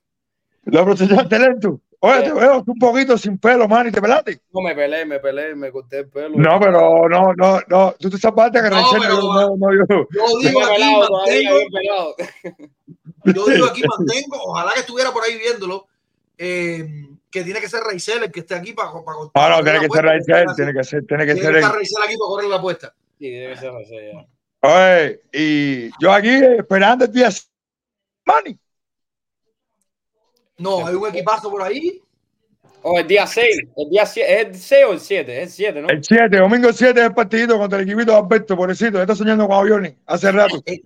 La 0.65 0.85
procesión 0.85 1.29
de 1.29 1.39
lento. 1.39 1.81
Oye, 2.05 2.23
te 2.23 2.33
veo 2.33 2.65
un 2.67 2.79
poquito 2.79 3.17
sin 3.17 3.39
pelo, 3.39 3.69
Manny, 3.69 3.93
te 3.93 4.01
pelaste. 4.03 4.41
No, 4.53 4.61
me 4.61 4.75
peleé, 4.75 5.05
me 5.07 5.21
peleé, 5.21 5.55
me 5.55 5.71
corté 5.71 6.01
el 6.01 6.09
pelo. 6.09 6.31
No, 6.37 6.59
pero 6.59 7.09
no, 7.09 7.33
no, 7.35 7.61
no. 7.69 7.95
Tú 7.99 8.11
te 8.11 8.19
zapaste 8.19 8.61
que 8.61 8.71
No, 8.71 8.85
pero- 8.99 9.17
no, 9.23 9.57
no, 9.57 9.73
yo. 9.73 9.85
Yo 9.89 10.07
Yo 10.11 10.39
digo 10.41 10.65
aquí, 10.65 10.75
pelado 10.75 11.11
mantengo, 11.13 11.55
pelado. 11.73 12.15
yo 13.25 13.47
digo 13.47 13.67
aquí, 13.67 13.83
mantengo, 13.87 14.37
ojalá 14.47 14.73
que 14.75 14.81
estuviera 14.81 15.13
por 15.13 15.23
ahí 15.25 15.39
viéndolo, 15.39 15.87
eh, 16.39 17.07
que 17.31 17.45
tiene 17.45 17.61
que 17.61 17.69
ser 17.69 17.81
Raizel 17.85 18.25
el 18.25 18.33
que 18.33 18.41
esté 18.41 18.57
aquí 18.57 18.73
para, 18.73 18.91
para, 18.93 19.49
No, 19.51 19.57
no, 19.59 19.63
tiene 19.63 19.79
que 19.81 19.89
ser 19.89 20.05
Raizel, 20.05 20.47
tiene 20.57 20.73
que 20.73 20.85
ser, 20.85 21.07
tiene 21.07 21.25
que 21.27 21.35
Tiene 21.35 21.53
ser 21.53 21.61
que 21.61 21.69
Raizel 21.69 22.03
aquí 22.05 22.17
para 22.17 22.29
correr 22.29 22.49
la 22.51 22.57
apuesta. 22.57 22.95
Sí, 23.19 23.31
debe 23.31 23.57
ser 23.57 23.71
así, 23.77 23.95
ya. 24.13 24.27
Oye, 24.65 25.21
y 25.33 25.91
yo 26.01 26.13
aquí 26.13 26.31
esperando 26.31 27.05
el 27.05 27.13
día. 27.13 27.29
Manny, 28.25 28.59
No, 30.63 30.87
hay 30.87 30.95
un 30.95 31.09
equipazo 31.09 31.51
por 31.51 31.63
ahí. 31.63 32.01
Oh, 32.85 32.99
el 32.99 33.07
día 33.07 33.27
6, 33.27 33.47
el 33.77 33.91
día 33.91 34.05
7, 34.05 34.41
¿es 34.41 34.47
el 34.47 34.55
6 34.57 34.85
o 34.89 34.93
el 34.93 35.01
7? 35.01 35.43
Es 35.43 35.49
el 35.49 35.51
7, 35.51 35.83
¿no? 35.83 35.89
el 35.89 36.03
7, 36.03 36.37
domingo 36.37 36.73
7 36.73 36.99
es 36.99 37.07
el 37.07 37.15
partidito 37.15 37.57
contra 37.57 37.79
el 37.79 37.85
equipito 37.89 38.11
de 38.11 38.19
Alberto, 38.19 38.57
pobrecito, 38.57 39.01
está 39.01 39.15
soñando 39.15 39.47
con 39.47 39.57
aviones 39.57 39.95
hace 40.07 40.33
rato. 40.33 40.61
Eh, 40.67 40.81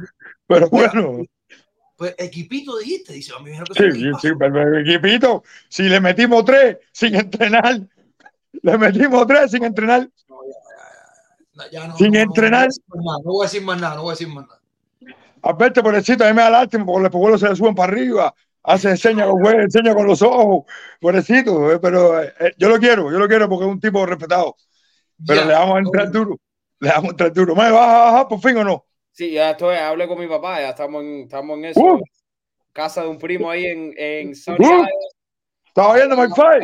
Pero 0.46 0.68
bueno, 0.68 1.24
Pues 1.96 2.14
equipito 2.18 2.76
dijiste, 2.76 3.14
dice, 3.14 3.32
a 3.34 3.42
mí 3.42 3.50
me 3.50 3.64
que 3.64 3.92
sí, 3.92 4.10
sí, 4.20 4.28
pero 4.38 4.78
equipito, 4.78 5.42
si 5.70 5.84
le 5.84 6.00
metimos 6.00 6.44
tres 6.44 6.76
sin 6.92 7.14
entrenar, 7.14 7.80
le 8.62 8.78
metimos 8.78 9.26
tres 9.26 9.50
sin 9.50 9.64
entrenar. 9.64 10.06
No, 11.54 11.70
ya 11.72 11.86
no, 11.86 11.96
Sin 11.96 12.12
no, 12.12 12.18
no, 12.18 12.24
entrenar. 12.24 12.68
No, 12.94 13.22
voy 13.22 13.44
a 13.44 13.48
decir 13.48 13.62
más 13.62 13.80
nada, 13.80 13.94
no 13.94 14.02
voy 14.02 14.10
a 14.10 14.12
decir 14.12 14.28
más 14.28 14.46
nada. 14.46 14.50
No 14.50 14.52
voy 14.52 14.54
a 14.54 14.56
decir 14.58 15.10
más 15.10 15.12
nada. 15.12 15.16
Alberto, 15.40 15.82
pobrecito, 15.82 16.24
a 16.24 16.28
mí 16.28 16.34
me 16.34 16.42
da 16.42 16.50
lástima 16.50 16.84
porque 16.84 17.02
los 17.04 17.10
pueblos 17.10 17.40
se 17.40 17.48
le 17.48 17.56
suben 17.56 17.74
para 17.74 17.92
arriba, 17.92 18.34
hace 18.66 18.96
señas 18.96 19.28
con, 19.28 19.40
hue- 19.42 19.68
señas 19.70 19.94
con 19.94 20.06
los 20.06 20.20
ojos, 20.22 20.64
pobrecito, 21.00 21.72
eh, 21.72 21.78
pero 21.80 22.22
eh, 22.22 22.32
eh, 22.40 22.52
yo 22.58 22.68
lo 22.68 22.78
quiero, 22.78 23.10
yo 23.10 23.18
lo 23.18 23.26
quiero 23.28 23.48
porque 23.48 23.64
es 23.64 23.70
un 23.70 23.80
tipo 23.80 24.04
respetado, 24.04 24.56
pero 25.26 25.40
Ya, 25.40 25.46
le 25.46 25.52
vamos 25.54 25.76
a 25.76 25.78
entrar 25.78 26.10
duro, 26.10 26.36
le 26.80 26.88
vamos 26.90 27.04
a 27.08 27.10
entrar 27.10 27.32
duro. 27.32 27.54
¿Me 27.54 27.70
vas 27.70 27.88
a 27.88 28.04
bajar 28.10 28.28
por 28.28 28.40
fin 28.40 28.56
o 28.58 28.64
no? 28.64 28.84
Sí, 29.12 29.30
ya 29.32 29.52
estoy, 29.52 29.76
hablé 29.76 30.06
con 30.06 30.18
mi 30.18 30.26
papá, 30.26 30.60
ya 30.60 30.70
estamos 30.70 31.02
en, 31.02 31.20
estamos 31.22 31.56
en 31.58 31.64
eso. 31.66 31.80
Uh. 31.80 32.02
Casa 32.72 33.02
de 33.02 33.08
un 33.08 33.18
primo 33.18 33.48
ahí 33.48 33.64
en, 33.64 33.94
en 33.96 34.28
Uh. 34.58 34.84
¿Estás 35.68 35.86
oyendo, 35.86 36.16
my 36.16 36.28
fight? 36.34 36.62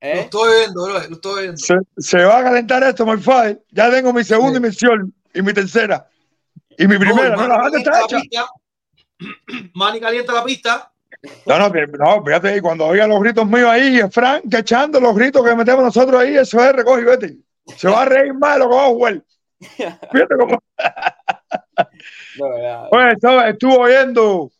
Lo 0.00 0.08
¿eh? 0.08 0.20
estoy 0.20 0.58
viendo, 0.60 0.84
bro, 0.84 0.92
lo 0.92 0.98
estoy 1.14 1.42
viendo. 1.42 1.56
Se, 1.58 1.74
se 1.96 2.24
va 2.24 2.38
a 2.38 2.42
calentar 2.44 2.82
esto, 2.82 3.06
my 3.06 3.16
fight. 3.20 3.58
Ya 3.70 3.90
tengo 3.90 4.12
mi 4.12 4.22
segunda 4.24 4.58
Sí. 4.58 4.66
misión 4.66 5.14
y 5.34 5.42
mi 5.42 5.52
tercera. 5.54 6.08
Y 6.76 6.86
mi 6.86 6.98
primera, 6.98 7.34
no, 7.36 7.48
la 7.48 7.68
está 7.78 8.00
hecha. 8.04 8.46
Manny 9.74 10.00
calienta 10.00 10.32
la 10.32 10.44
pista. 10.44 10.92
No, 11.46 11.58
no, 11.58 11.68
no, 11.68 12.24
fíjate, 12.24 12.62
cuando 12.62 12.86
oiga 12.86 13.06
los 13.06 13.20
gritos 13.20 13.46
míos 13.46 13.68
ahí, 13.68 14.00
Frank 14.10 14.44
echando 14.54 15.00
los 15.00 15.16
gritos 15.16 15.44
que 15.44 15.54
metemos 15.56 15.82
nosotros 15.82 16.20
ahí, 16.20 16.36
eso 16.36 16.62
es 16.64 16.72
recoge 16.72 17.02
y 17.02 17.04
vete. 17.04 17.36
Se 17.76 17.88
va 17.88 18.02
a 18.02 18.04
reír 18.04 18.32
más 18.34 18.58
lo 18.58 18.70
que 18.70 18.76
jugar. 18.76 19.22
Fíjate 19.60 20.34
cómo. 20.38 20.62
No. 22.38 22.88
Oye, 22.92 23.12
estaba- 23.12 23.48
estuvo 23.48 23.78
oyendo, 23.80 24.50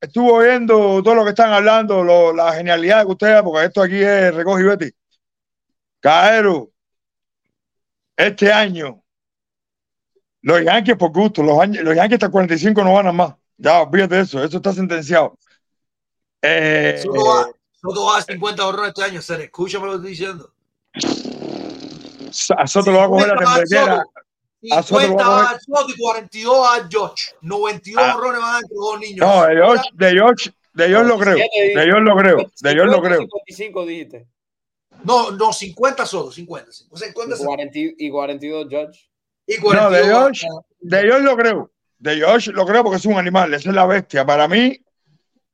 estuvo 0.00 0.34
oyendo 0.34 1.02
todo 1.02 1.14
lo 1.16 1.24
que 1.24 1.30
están 1.30 1.52
hablando, 1.52 2.04
lo- 2.04 2.32
la 2.32 2.52
genialidad 2.52 3.04
que 3.04 3.12
ustedes, 3.12 3.42
porque 3.42 3.66
esto 3.66 3.82
aquí 3.82 4.00
es 4.00 4.32
recoge 4.34 4.62
y 4.62 4.66
vete. 4.66 4.92
Caero, 6.00 6.70
este 8.16 8.52
año, 8.52 9.02
los 10.42 10.62
Yankees 10.62 10.96
por 10.96 11.10
gusto, 11.12 11.42
los, 11.42 11.60
años- 11.60 11.82
los 11.82 11.94
Yankees 11.96 12.14
hasta 12.14 12.30
45 12.30 12.84
no 12.84 12.94
van 12.94 13.08
a 13.08 13.12
más. 13.12 13.34
Ya, 13.56 13.82
olvídate 13.82 14.20
eso, 14.20 14.42
eso 14.44 14.58
está 14.58 14.72
sentenciado. 14.72 15.36
Eh, 16.42 17.00
Soto 17.02 17.24
va, 17.24 17.48
Soto 17.72 18.04
va 18.06 18.18
a 18.18 18.22
50 18.22 18.66
horrores 18.66 18.88
este 18.88 19.04
año, 19.04 19.22
Ser. 19.22 19.40
Escúchame 19.42 19.86
lo 19.86 19.92
que 19.92 19.96
estoy 19.96 20.10
diciendo. 20.10 20.52
a 22.56 22.66
Soto 22.66 22.90
lo 22.92 22.98
va 22.98 23.04
a 23.04 23.08
coger 23.08 23.28
la 23.28 23.38
50 23.38 23.84
va 23.86 23.94
a. 23.94 23.96
Soto, 23.96 24.12
a 24.72 24.82
Soto 24.82 25.00
lo 25.00 25.06
50 25.08 25.28
va 25.28 25.40
a 25.40 25.42
va 25.44 25.50
a 25.50 25.58
Soto 25.60 25.86
y 25.88 25.98
42 25.98 26.66
a 26.68 26.88
George. 26.90 27.24
92 27.42 28.04
Ah. 28.06 28.16
horrores 28.16 28.40
van 28.40 28.62
entre 28.62 28.74
dos 28.76 29.00
niños. 29.00 29.26
No, 29.26 29.46
de 29.46 29.54
George, 29.54 29.84
de 29.94 30.10
George, 30.10 30.50
de 30.74 30.88
George 30.88 31.08
lo 31.08 31.18
creo. 31.18 31.36
De 31.36 31.82
George 31.84 32.00
lo 32.00 32.16
creo. 32.16 32.36
De 32.60 32.70
George 32.72 32.90
lo 32.96 33.02
creo. 33.02 33.18
55 33.20 33.86
dijiste. 33.86 34.26
No, 35.04 35.30
no, 35.32 35.52
50 35.52 36.06
Soto, 36.06 36.32
50. 36.32 36.72
50 36.72 37.36
Y 37.36 37.44
40 37.44 37.78
y 37.98 38.10
42 38.10 38.64
Judge. 38.64 39.10
y 39.46 39.56
No, 39.56 39.62
42 39.62 39.92
de 39.92 40.00
va- 40.12 40.20
George, 40.20 40.46
de 40.80 40.98
George 41.02 41.22
lo 41.22 41.36
creo. 41.36 41.70
De 42.00 42.16
George 42.16 42.52
lo 42.52 42.66
creo 42.66 42.82
porque 42.82 42.96
es 42.98 43.06
un 43.06 43.14
animal, 43.18 43.54
esa 43.54 43.68
es 43.70 43.74
la 43.74 43.86
bestia. 43.86 44.24
Para 44.26 44.46
mí, 44.48 44.76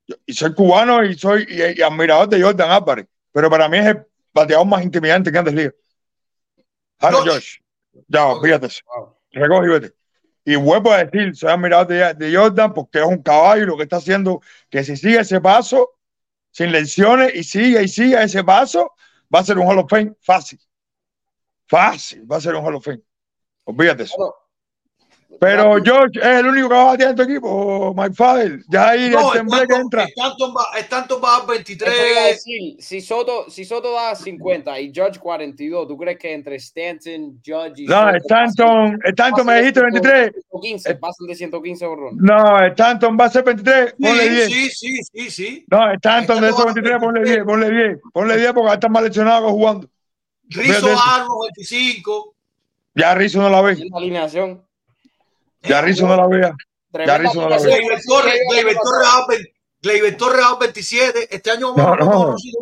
yo- 0.06 0.16
y 0.26 0.32
soy 0.32 0.54
cubano 0.54 1.04
y 1.04 1.14
soy 1.16 1.46
y, 1.48 1.80
y 1.80 1.82
admirador 1.82 2.28
de 2.28 2.42
Jordan 2.42 2.70
Álvarez, 2.70 3.06
pero 3.32 3.50
para 3.50 3.68
mí 3.68 3.78
es 3.78 3.86
el 3.86 4.06
bateador 4.32 4.66
más 4.66 4.82
intimidante 4.82 5.30
que 5.30 5.38
antes 5.38 5.54
liga. 5.54 5.72
Ahora 6.98 7.22
George. 7.22 7.60
George. 7.90 8.04
Ya, 8.08 8.40
fíjate 8.42 8.66
eso. 8.66 8.80
Wow. 8.86 9.16
Recoge 9.32 9.66
y 9.66 9.70
vete. 9.70 9.94
Y 10.46 10.56
vuelvo 10.56 10.92
a 10.92 11.04
decir, 11.04 11.34
soy 11.34 11.50
admirador 11.50 11.86
de, 11.86 12.14
de 12.14 12.36
Jordan 12.36 12.74
porque 12.74 12.98
es 12.98 13.04
un 13.06 13.22
caballo 13.22 13.62
y 13.62 13.66
lo 13.66 13.76
que 13.76 13.84
está 13.84 13.96
haciendo, 13.96 14.40
que 14.68 14.84
si 14.84 14.96
sigue 14.96 15.20
ese 15.20 15.40
paso, 15.40 15.92
sin 16.50 16.70
lesiones 16.70 17.34
y 17.34 17.42
sigue 17.44 17.82
y 17.82 17.88
sigue 17.88 18.22
ese 18.22 18.44
paso, 18.44 18.92
va 19.34 19.40
a 19.40 19.44
ser 19.44 19.58
un 19.58 19.66
Hall 19.66 19.78
of 19.78 19.88
Fame 19.88 20.14
fácil. 20.20 20.60
Fácil, 21.66 22.30
va 22.30 22.36
a 22.36 22.40
ser 22.40 22.54
un 22.54 22.64
Hall 22.64 22.74
of 22.74 22.84
Fame. 22.84 23.00
Olvídate 23.64 24.02
eso. 24.02 24.16
Bueno, 24.18 24.34
Pero 25.40 25.82
George 25.82 26.18
es 26.18 26.26
el 26.40 26.46
único 26.46 26.68
que 26.68 26.74
va 26.74 26.82
a 26.82 26.84
batear 26.86 27.10
en 27.10 27.16
tu 27.16 27.22
equipo, 27.22 27.94
Mike 27.96 28.14
Fadel. 28.14 28.64
Ya 28.68 28.90
ahí 28.90 29.10
No, 29.10 29.32
el 29.32 29.38
temblé 29.38 29.66
que 29.66 29.74
entra. 29.74 30.06
Iba 30.16 31.36
a 31.36 31.46
23. 31.46 31.92
decir, 32.28 32.76
si 32.78 33.00
Soto, 33.00 33.50
si 33.50 33.64
Soto 33.64 33.92
da 33.92 34.14
50 34.14 34.80
y 34.80 34.92
Judge 34.94 35.18
42, 35.18 35.88
¿tú 35.88 35.96
crees 35.96 36.18
que 36.18 36.32
entre 36.32 36.56
Stanton, 36.56 37.40
Judge 37.44 37.82
y 37.82 37.86
No, 37.86 38.00
Soto 38.00 38.16
Stanton, 38.16 39.00
Stanton 39.04 39.46
me 39.46 39.58
dijiste 39.58 39.80
23. 39.82 40.32
115, 40.32 40.94
pasan 40.96 41.26
de 41.26 41.34
115 41.34 41.86
borrones? 41.86 42.20
No, 42.20 42.66
Stanton 42.66 43.16
va 43.20 43.24
a 43.24 43.30
ser 43.30 43.44
23. 43.44 43.94
Ponle 44.00 44.28
10. 44.28 44.46
Sí, 44.46 44.70
sí, 44.70 45.00
sí, 45.02 45.30
sí. 45.30 45.64
No, 45.70 45.92
Stanton 45.92 46.40
de 46.40 46.48
esos 46.48 46.60
Stanton 46.60 46.66
va 46.66 46.70
a 46.70 46.74
23, 46.74 46.92
ser 46.92 47.00
ponle 47.00 47.20
23. 47.20 47.36
10, 47.36 47.44
ponle 47.44 47.70
10. 47.70 48.00
Ponle 48.12 48.36
10 48.36 48.52
porque 48.52 48.74
está 48.74 48.88
más 48.88 49.02
lesionado 49.02 49.46
que 49.46 49.52
jugando. 49.52 49.88
Rizzo. 50.48 50.88
Arnold 50.88 51.50
25. 51.56 52.34
Ya 52.94 53.14
Rizzo 53.14 53.40
no 53.40 53.50
la 53.50 53.60
ve. 53.60 53.76
La 53.90 53.98
alineación. 53.98 54.63
Ya 55.68 55.80
Rizzo 55.82 56.06
no 56.06 56.16
la 56.16 56.26
vea. 56.26 56.54
Rizzo 56.92 57.40
no 57.42 57.48
la 57.48 57.56
ve. 57.58 57.72
alineación. 57.74 58.22
Gleyber 58.50 58.76
Torres, 58.76 59.04
va 59.04 59.18
a 59.18 59.26
20 59.28 59.54
Gleyber 59.82 60.16
Torres 60.16 60.40
va 60.44 60.48
a 60.50 60.58
27. 60.58 61.34
Este 61.34 61.50
año 61.50 61.74
No, 61.76 61.84
vamos 61.84 61.98
a 62.00 62.04
no. 62.04 62.10
conocido. 62.12 62.58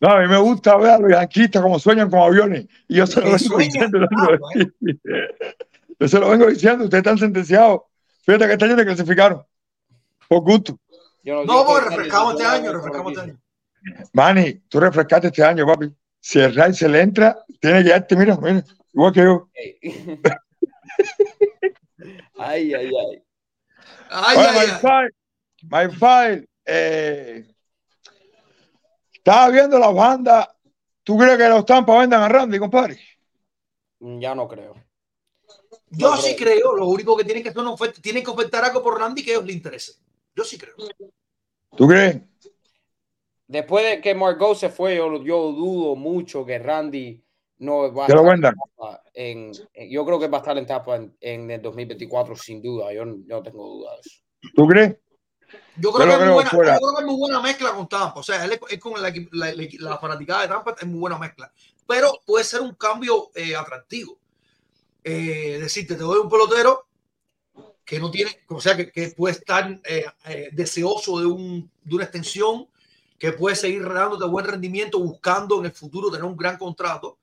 No, 0.00 0.08
a 0.10 0.20
mí 0.20 0.26
me 0.28 0.38
gusta 0.38 0.76
ver 0.76 0.90
a 0.90 0.98
los 0.98 1.10
yanquistas 1.12 1.62
como 1.62 1.78
sueñan 1.78 2.10
con 2.10 2.20
aviones. 2.20 2.66
Y 2.88 2.96
yo 2.96 3.06
se 3.06 3.20
lo 3.20 3.26
vengo 3.32 3.58
diciendo. 3.58 3.98
Ah. 4.16 4.28
Yo 6.00 6.08
se 6.08 6.18
lo 6.18 6.30
vengo 6.30 6.46
diciendo. 6.46 6.84
Ustedes 6.84 7.02
están 7.02 7.18
sentenciados. 7.18 7.82
Fíjate 8.24 8.46
que 8.46 8.52
este 8.54 8.64
año 8.64 8.74
te 8.76 8.84
clasificaron. 8.84 9.42
Por 10.28 10.40
gusto. 10.40 10.78
Yo 11.22 11.44
No, 11.44 11.64
porque 11.64 11.82
estoy- 11.82 11.96
refrescamos 11.96 12.32
este 12.34 12.44
año, 12.46 12.72
no 12.72 12.78
refrescamos 12.78 13.12
este 13.12 13.24
año. 13.24 13.38
Manny, 14.12 14.54
tú 14.68 14.80
refrescaste 14.80 15.28
este 15.28 15.44
año, 15.44 15.64
papi. 15.66 15.92
Si 16.18 16.40
el 16.40 16.54
Ray 16.56 16.74
se 16.74 16.88
le 16.88 17.00
entra, 17.00 17.38
tiene 17.60 17.84
que 17.84 17.90
darte, 17.90 18.16
mira, 18.16 18.36
mira, 18.40 18.64
igual 18.92 19.12
que 19.12 19.22
yo. 19.22 19.48
Ay, 22.44 22.74
ay, 22.74 22.86
ay. 22.86 23.22
Ay, 24.10 24.36
ay, 24.38 24.54
my 24.54 24.72
ay. 24.72 24.80
file, 24.80 25.10
my 25.62 25.94
file, 25.96 26.48
eh, 26.64 27.46
estaba 29.12 29.48
viendo 29.50 29.78
las 29.78 29.94
bandas. 29.94 30.48
¿Tú 31.04 31.16
crees 31.18 31.36
que 31.36 31.48
los 31.48 31.64
Tampa 31.66 31.98
vendan 31.98 32.22
a 32.22 32.28
Randy, 32.28 32.58
compadre? 32.58 32.98
Ya 34.00 34.34
no 34.34 34.46
creo. 34.46 34.74
Yo 35.90 36.10
No, 36.10 36.16
sí 36.16 36.34
pero- 36.38 36.50
creo. 36.50 36.76
Lo 36.76 36.86
único 36.86 37.16
que 37.16 37.24
tienen 37.24 37.42
que 37.42 37.48
hacer 37.48 37.62
oferta, 37.62 38.00
tienen 38.00 38.22
que 38.24 38.30
ofertar 38.30 38.64
algo 38.64 38.82
por 38.82 38.98
Randy 38.98 39.24
que 39.24 39.30
a 39.30 39.34
ellos 39.34 39.46
les 39.46 39.56
interese. 39.56 39.92
Yo 40.34 40.44
sí 40.44 40.58
creo. 40.58 40.74
¿Tú 41.76 41.86
crees? 41.88 42.20
Después 43.46 43.84
de 43.84 44.00
que 44.00 44.14
Margot 44.14 44.56
se 44.56 44.68
fue, 44.70 44.96
yo, 44.96 45.22
yo 45.22 45.52
dudo 45.52 45.94
mucho 45.96 46.44
que 46.46 46.58
Randy 46.58 47.22
no 47.62 47.92
va 47.94 48.04
a 48.04 48.08
estar 48.08 49.02
en, 49.14 49.52
en- 49.74 49.90
yo 49.90 50.04
creo 50.04 50.18
que 50.18 50.28
va 50.28 50.38
a 50.38 50.40
estar 50.40 50.58
en 50.58 50.66
Tampa 50.66 50.96
en, 50.96 51.16
en 51.20 51.50
el 51.50 51.62
2024 51.62 52.36
sin 52.36 52.60
duda. 52.60 52.92
Yo 52.92 53.04
no 53.04 53.16
yo 53.26 53.36
no 53.36 53.42
tengo 53.42 53.66
dudas. 53.66 53.94
de 53.94 54.00
eso. 54.10 54.20
¿Tú 54.54 54.66
crees? 54.66 54.96
Yo 55.76 55.92
creo, 55.92 56.06
Yo 56.06 56.18
que, 56.18 56.24
es 56.24 56.30
muy 56.30 56.34
buena, 56.34 56.50
yo 56.50 56.78
creo 56.80 56.94
que 56.94 57.00
es 57.00 57.06
muy 57.06 57.16
buena 57.16 57.40
mezcla 57.40 57.72
con 57.72 57.88
Tampa. 57.88 58.20
O 58.20 58.22
sea, 58.22 58.44
él 58.44 58.52
es, 58.52 58.60
es 58.70 58.78
con 58.80 59.00
la, 59.00 59.12
la, 59.32 59.52
la, 59.54 59.68
la 59.78 59.98
fanaticada 59.98 60.42
de 60.42 60.48
Tampa, 60.48 60.74
es 60.80 60.86
muy 60.86 60.98
buena 60.98 61.18
mezcla. 61.18 61.52
Pero 61.86 62.20
puede 62.26 62.44
ser 62.44 62.60
un 62.62 62.74
cambio 62.74 63.30
eh, 63.34 63.54
atractivo. 63.54 64.18
Eh, 65.04 65.58
decirte, 65.60 65.94
te 65.94 66.02
doy 66.02 66.18
un 66.20 66.28
pelotero 66.28 66.86
que 67.84 67.98
no 67.98 68.10
tiene, 68.10 68.30
o 68.48 68.60
sea, 68.60 68.76
que, 68.76 68.90
que 68.90 69.08
puede 69.10 69.34
estar 69.34 69.80
eh, 69.84 70.04
eh, 70.26 70.48
deseoso 70.52 71.20
de, 71.20 71.26
un, 71.26 71.70
de 71.82 71.94
una 71.94 72.04
extensión, 72.04 72.68
que 73.18 73.32
puede 73.32 73.54
seguir 73.54 73.84
dándote 73.84 74.24
buen 74.26 74.46
rendimiento, 74.46 74.98
buscando 74.98 75.58
en 75.60 75.66
el 75.66 75.72
futuro 75.72 76.10
tener 76.10 76.24
un 76.24 76.36
gran 76.36 76.56
contrato. 76.56 77.18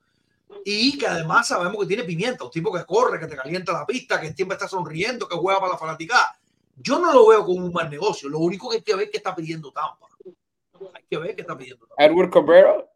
Y 0.64 0.98
que 0.98 1.06
además 1.06 1.48
sabemos 1.48 1.80
que 1.80 1.86
tiene 1.86 2.04
pimienta, 2.04 2.44
un 2.44 2.50
tipo 2.50 2.72
que 2.72 2.84
corre, 2.84 3.18
que 3.18 3.26
te 3.26 3.36
calienta 3.36 3.72
la 3.72 3.86
pista, 3.86 4.20
que 4.20 4.32
siempre 4.32 4.54
está 4.56 4.68
sonriendo, 4.68 5.26
que 5.26 5.36
juega 5.36 5.58
para 5.60 5.72
la 5.72 5.78
fanaticada. 5.78 6.38
Yo 6.76 6.98
no 6.98 7.12
lo 7.12 7.26
veo 7.28 7.44
como 7.44 7.64
un 7.66 7.72
mal 7.72 7.90
negocio. 7.90 8.28
Lo 8.28 8.38
único 8.38 8.68
que 8.70 8.76
hay 8.76 8.82
que 8.82 8.94
ver 8.94 9.04
es 9.06 9.10
que 9.10 9.16
está 9.18 9.34
pidiendo 9.34 9.72
Tampa. 9.72 10.06
Hay 10.94 11.02
que 11.08 11.16
ver 11.18 11.34
qué 11.34 11.42
está 11.42 11.56
pidiendo 11.56 11.86
Tampa. 11.86 12.04
Edward 12.04 12.30
Cabrera, 12.30 12.86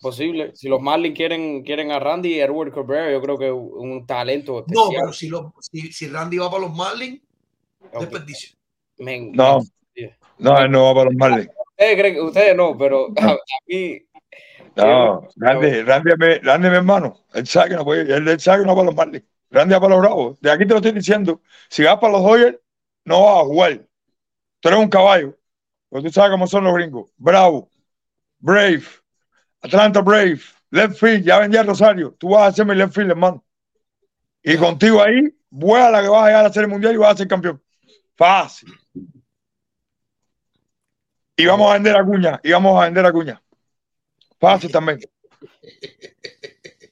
posible. 0.00 0.54
Si 0.54 0.68
los 0.68 0.80
Marlins 0.80 1.16
quieren, 1.16 1.62
quieren 1.62 1.90
a 1.90 1.98
Randy, 1.98 2.38
Edward 2.40 2.72
Cabrera, 2.72 3.10
yo 3.10 3.20
creo 3.22 3.38
que 3.38 3.50
un 3.50 4.06
talento 4.06 4.64
No, 4.68 4.90
pero 4.90 5.12
si, 5.12 5.28
lo, 5.28 5.54
si, 5.60 5.92
si 5.92 6.08
Randy 6.08 6.38
va 6.38 6.50
para 6.50 6.62
los 6.62 6.74
Marlins, 6.74 7.22
Ok. 7.92 8.00
desperdicio. 8.00 8.56
Men- 8.98 9.32
No. 9.32 9.60
No, 10.38 10.58
él 10.58 10.70
no 10.70 10.84
va 10.86 10.94
para 10.94 11.04
los 11.10 11.14
Marlins. 11.14 11.48
Ustedes 11.70 11.98
creen 11.98 12.14
que 12.14 12.20
ustedes 12.20 12.56
no, 12.56 12.76
pero 12.76 13.08
a, 13.16 13.30
a 13.30 13.38
mí 13.66 13.98
No, 14.76 15.28
Randy, 15.36 15.82
Randy, 15.82 16.10
es 16.12 16.60
mi- 16.60 16.66
hermano. 16.76 17.20
Él 17.32 17.46
sabe 17.46 17.70
que 17.70 17.76
no 17.76 17.84
puede, 17.84 18.02
él, 18.14 18.26
él 18.28 18.40
sabe 18.40 18.62
que 18.62 18.66
no 18.66 18.72
va 18.74 18.76
para 18.82 18.86
los 18.86 18.96
Marlins. 18.96 19.24
Va 19.54 19.80
para 19.80 19.94
los 19.94 20.00
Bravos. 20.00 20.40
De 20.40 20.50
aquí 20.50 20.64
te 20.66 20.70
lo 20.70 20.76
estoy 20.76 20.92
diciendo. 20.92 21.40
Si 21.68 21.84
vas 21.84 21.98
para 21.98 22.14
los 22.14 22.22
Dodgers, 22.22 22.58
no 23.04 23.22
vas 23.22 23.42
a 23.42 23.44
jugar. 23.44 23.80
Tú 24.60 24.68
eres 24.68 24.80
un 24.80 24.88
caballo. 24.88 25.38
Porque 25.88 26.08
tú 26.08 26.12
sabes 26.12 26.32
cómo 26.32 26.46
son 26.46 26.64
los 26.64 26.74
gringos. 26.74 27.10
Bravo, 27.16 27.68
Brave, 28.40 28.82
Atlanta 29.62 30.00
Brave, 30.02 30.40
Left 30.70 30.98
Field, 30.98 31.24
ya 31.24 31.38
vendía 31.38 31.62
Rosario. 31.62 32.14
Tú 32.18 32.30
vas 32.30 32.48
a 32.48 32.52
ser 32.52 32.66
mi 32.66 32.74
Left 32.74 32.94
Field, 32.94 33.10
hermano. 33.10 33.44
Y 34.42 34.56
contigo 34.56 35.02
ahí, 35.02 35.34
vuela 35.50 35.90
la 35.90 36.02
que 36.02 36.08
vas 36.08 36.24
a 36.24 36.26
llegar 36.28 36.46
a 36.46 36.52
ser 36.52 36.68
mundial 36.68 36.94
y 36.94 36.98
vas 36.98 37.14
a 37.14 37.18
ser 37.18 37.28
campeón. 37.28 37.62
Fácil. 38.16 38.72
Y 41.36 41.46
vamos 41.46 41.70
a 41.70 41.74
vender 41.74 41.96
a 41.96 42.04
Cuña. 42.04 42.40
Y 42.42 42.52
vamos 42.52 42.80
a 42.80 42.84
vender 42.84 43.06
a 43.06 43.12
Cuña. 43.12 43.42
Fácil 44.40 44.70
también. 44.70 45.00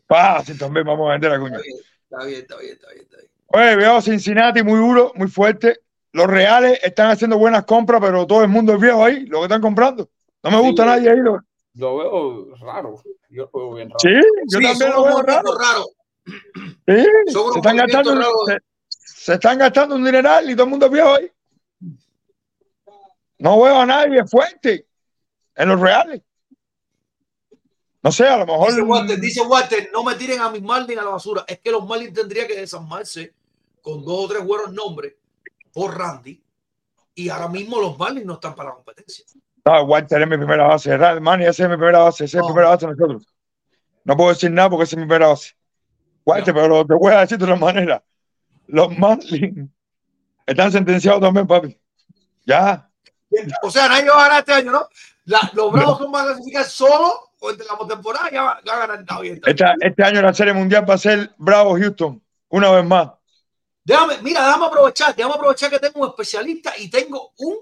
Fácil 0.07 0.59
también 0.59 0.87
vamos 0.87 1.09
a 1.09 1.13
vender 1.13 1.33
a 1.33 1.39
Cuña. 1.39 1.59
Está 1.59 2.25
bien, 2.25 2.41
está 2.41 2.57
bien, 2.59 2.73
está 2.73 2.89
bien, 2.91 3.03
está 3.03 3.17
bien. 3.19 3.29
Oye, 3.47 3.77
veo 3.77 4.01
Cincinnati 4.01 4.63
muy 4.63 4.79
duro, 4.79 5.13
muy 5.15 5.29
fuerte. 5.29 5.81
Los 6.13 6.27
reales 6.27 6.79
están 6.83 7.11
haciendo 7.11 7.39
buenas 7.39 7.65
compras, 7.65 8.01
pero 8.01 8.27
todo 8.27 8.43
el 8.43 8.49
mundo 8.49 8.75
es 8.75 8.81
viejo 8.81 9.05
ahí, 9.05 9.27
lo 9.27 9.39
que 9.39 9.45
están 9.45 9.61
comprando. 9.63 10.09
No 10.43 10.51
me 10.51 10.59
gusta 10.61 10.83
Sí. 10.83 10.89
nadie 10.89 11.11
ahí. 11.11 11.19
lo- 11.19 11.41
lo 11.75 11.97
veo 11.97 12.55
raro. 12.57 13.03
Yo 13.31 13.49
lo 13.53 13.59
veo 13.61 13.75
bien 13.75 13.89
raro. 13.89 13.99
Sí, 14.01 14.11
yo 14.49 14.59
Sí, 14.59 14.65
también 14.65 14.91
lo 14.91 15.05
veo 15.05 15.23
raro. 15.23 15.59
raros. 15.59 15.89
Sí, 16.27 17.07
se 17.33 17.57
están 17.59 17.77
gastando, 17.77 18.15
se, 18.47 18.59
se 18.99 19.35
están 19.35 19.59
gastando 19.59 19.95
un 19.97 20.05
dineral 20.05 20.51
y 20.51 20.55
todo 20.55 20.65
el 20.65 20.71
mundo 20.71 20.87
es 20.87 20.93
viejo 20.93 21.15
ahí. 21.15 21.31
No 23.39 23.61
veo 23.63 23.81
a 23.81 23.87
nadie 23.87 24.25
fuerte 24.27 24.87
en 25.57 25.69
los 25.69 25.81
reales. 25.81 26.21
No 28.03 28.11
sé, 28.11 28.27
a 28.27 28.37
lo 28.39 28.47
mejor. 28.47 28.69
Dice 28.71 28.83
Walter, 28.83 29.21
dice 29.21 29.41
Walter, 29.43 29.91
no 29.93 30.03
me 30.03 30.15
tiren 30.17 30.41
a 30.41 30.51
mis 30.51 30.63
Marlins 30.63 31.01
a 31.01 31.05
la 31.05 31.11
basura. 31.11 31.45
Es 31.47 31.61
que 31.61 31.71
los 31.71 31.87
Marlins 31.87 32.13
tendrían 32.15 32.47
que 32.49 32.57
desarmarse 32.57 33.33
con 33.81 34.05
dos 34.05 34.25
o 34.25 34.29
tres 34.29 34.45
buenos 34.45 34.73
nombres 34.73 35.15
por 35.73 35.97
Randy. 35.97 36.43
Y 37.15 37.29
ahora 37.29 37.49
mismo 37.49 37.81
los 37.81 37.97
Marlins 37.99 38.27
no 38.27 38.35
están 38.35 38.55
para 38.55 38.71
la 38.71 38.75
competencia. 38.77 39.25
No, 39.65 39.83
Walter 39.85 40.21
es 40.23 40.29
mi 40.29 40.37
primera 40.37 40.67
base. 40.67 40.99
Manny, 41.21 41.45
esa 41.45 41.63
es 41.65 41.69
mi 41.71 41.77
primera 41.77 42.01
base. 42.01 42.25
Esa 42.25 42.39
es 42.39 42.43
No. 42.43 42.49
mi 42.49 42.53
primera 42.55 42.71
base 42.71 42.87
de 42.87 42.93
nosotros. 42.93 43.27
No 44.05 44.17
puedo 44.17 44.31
decir 44.31 44.51
nada 44.51 44.69
porque 44.71 44.85
esa 44.85 44.97
es 44.97 45.01
mi 45.01 45.05
primera 45.07 45.29
base. 45.29 45.53
Walter, 46.25 46.55
pero 46.55 46.85
te 46.87 46.95
voy 46.95 47.13
a 47.13 47.21
decir 47.21 47.39
de 47.39 47.45
otra 47.45 47.57
manera. 47.57 48.03
Los 48.67 48.97
Marlins 48.99 49.69
están 50.47 50.73
sentenciados 50.73 51.21
también, 51.21 51.47
papi. 51.47 51.79
Ya. 52.45 52.91
O 53.63 53.71
sea, 53.71 53.89
nadie 53.89 54.09
va 54.11 54.17
a 54.17 54.23
ganar 54.29 54.39
este 54.41 54.53
año, 54.55 54.73
¿no? 54.73 54.89
La- 55.27 55.51
los 55.55 55.71
Bravos 55.73 55.99
son 55.99 56.11
más 56.11 56.25
clasificar 56.27 56.65
solo 56.65 57.32
o 57.43 57.51
entre 57.51 57.67
la 57.67 57.77
temporada 57.89 58.31
ya 58.31 58.43
va, 58.45 58.53
a 58.53 58.87
ganar. 58.87 59.05
Esta- 59.45 59.75
este 59.81 60.05
año 60.05 60.23
la 60.23 60.33
Serie 60.33 60.53
Mundial 60.53 60.89
va 60.89 60.95
a 60.95 60.99
ser 60.99 61.35
Bravo 61.37 61.77
Houston. 61.77 62.23
Una 62.49 62.71
vez 62.71 62.85
más. 62.85 63.11
Déjame, 63.85 64.19
mira, 64.23 64.47
déjame 64.47 64.67
aprovechar, 64.67 65.15
déjame 65.17 65.35
aprovechar 65.35 65.69
que 65.69 65.81
tengo 65.81 66.01
un 66.01 66.09
especialista 66.11 66.73
y 66.79 66.89
tengo 66.89 67.33
un 67.39 67.57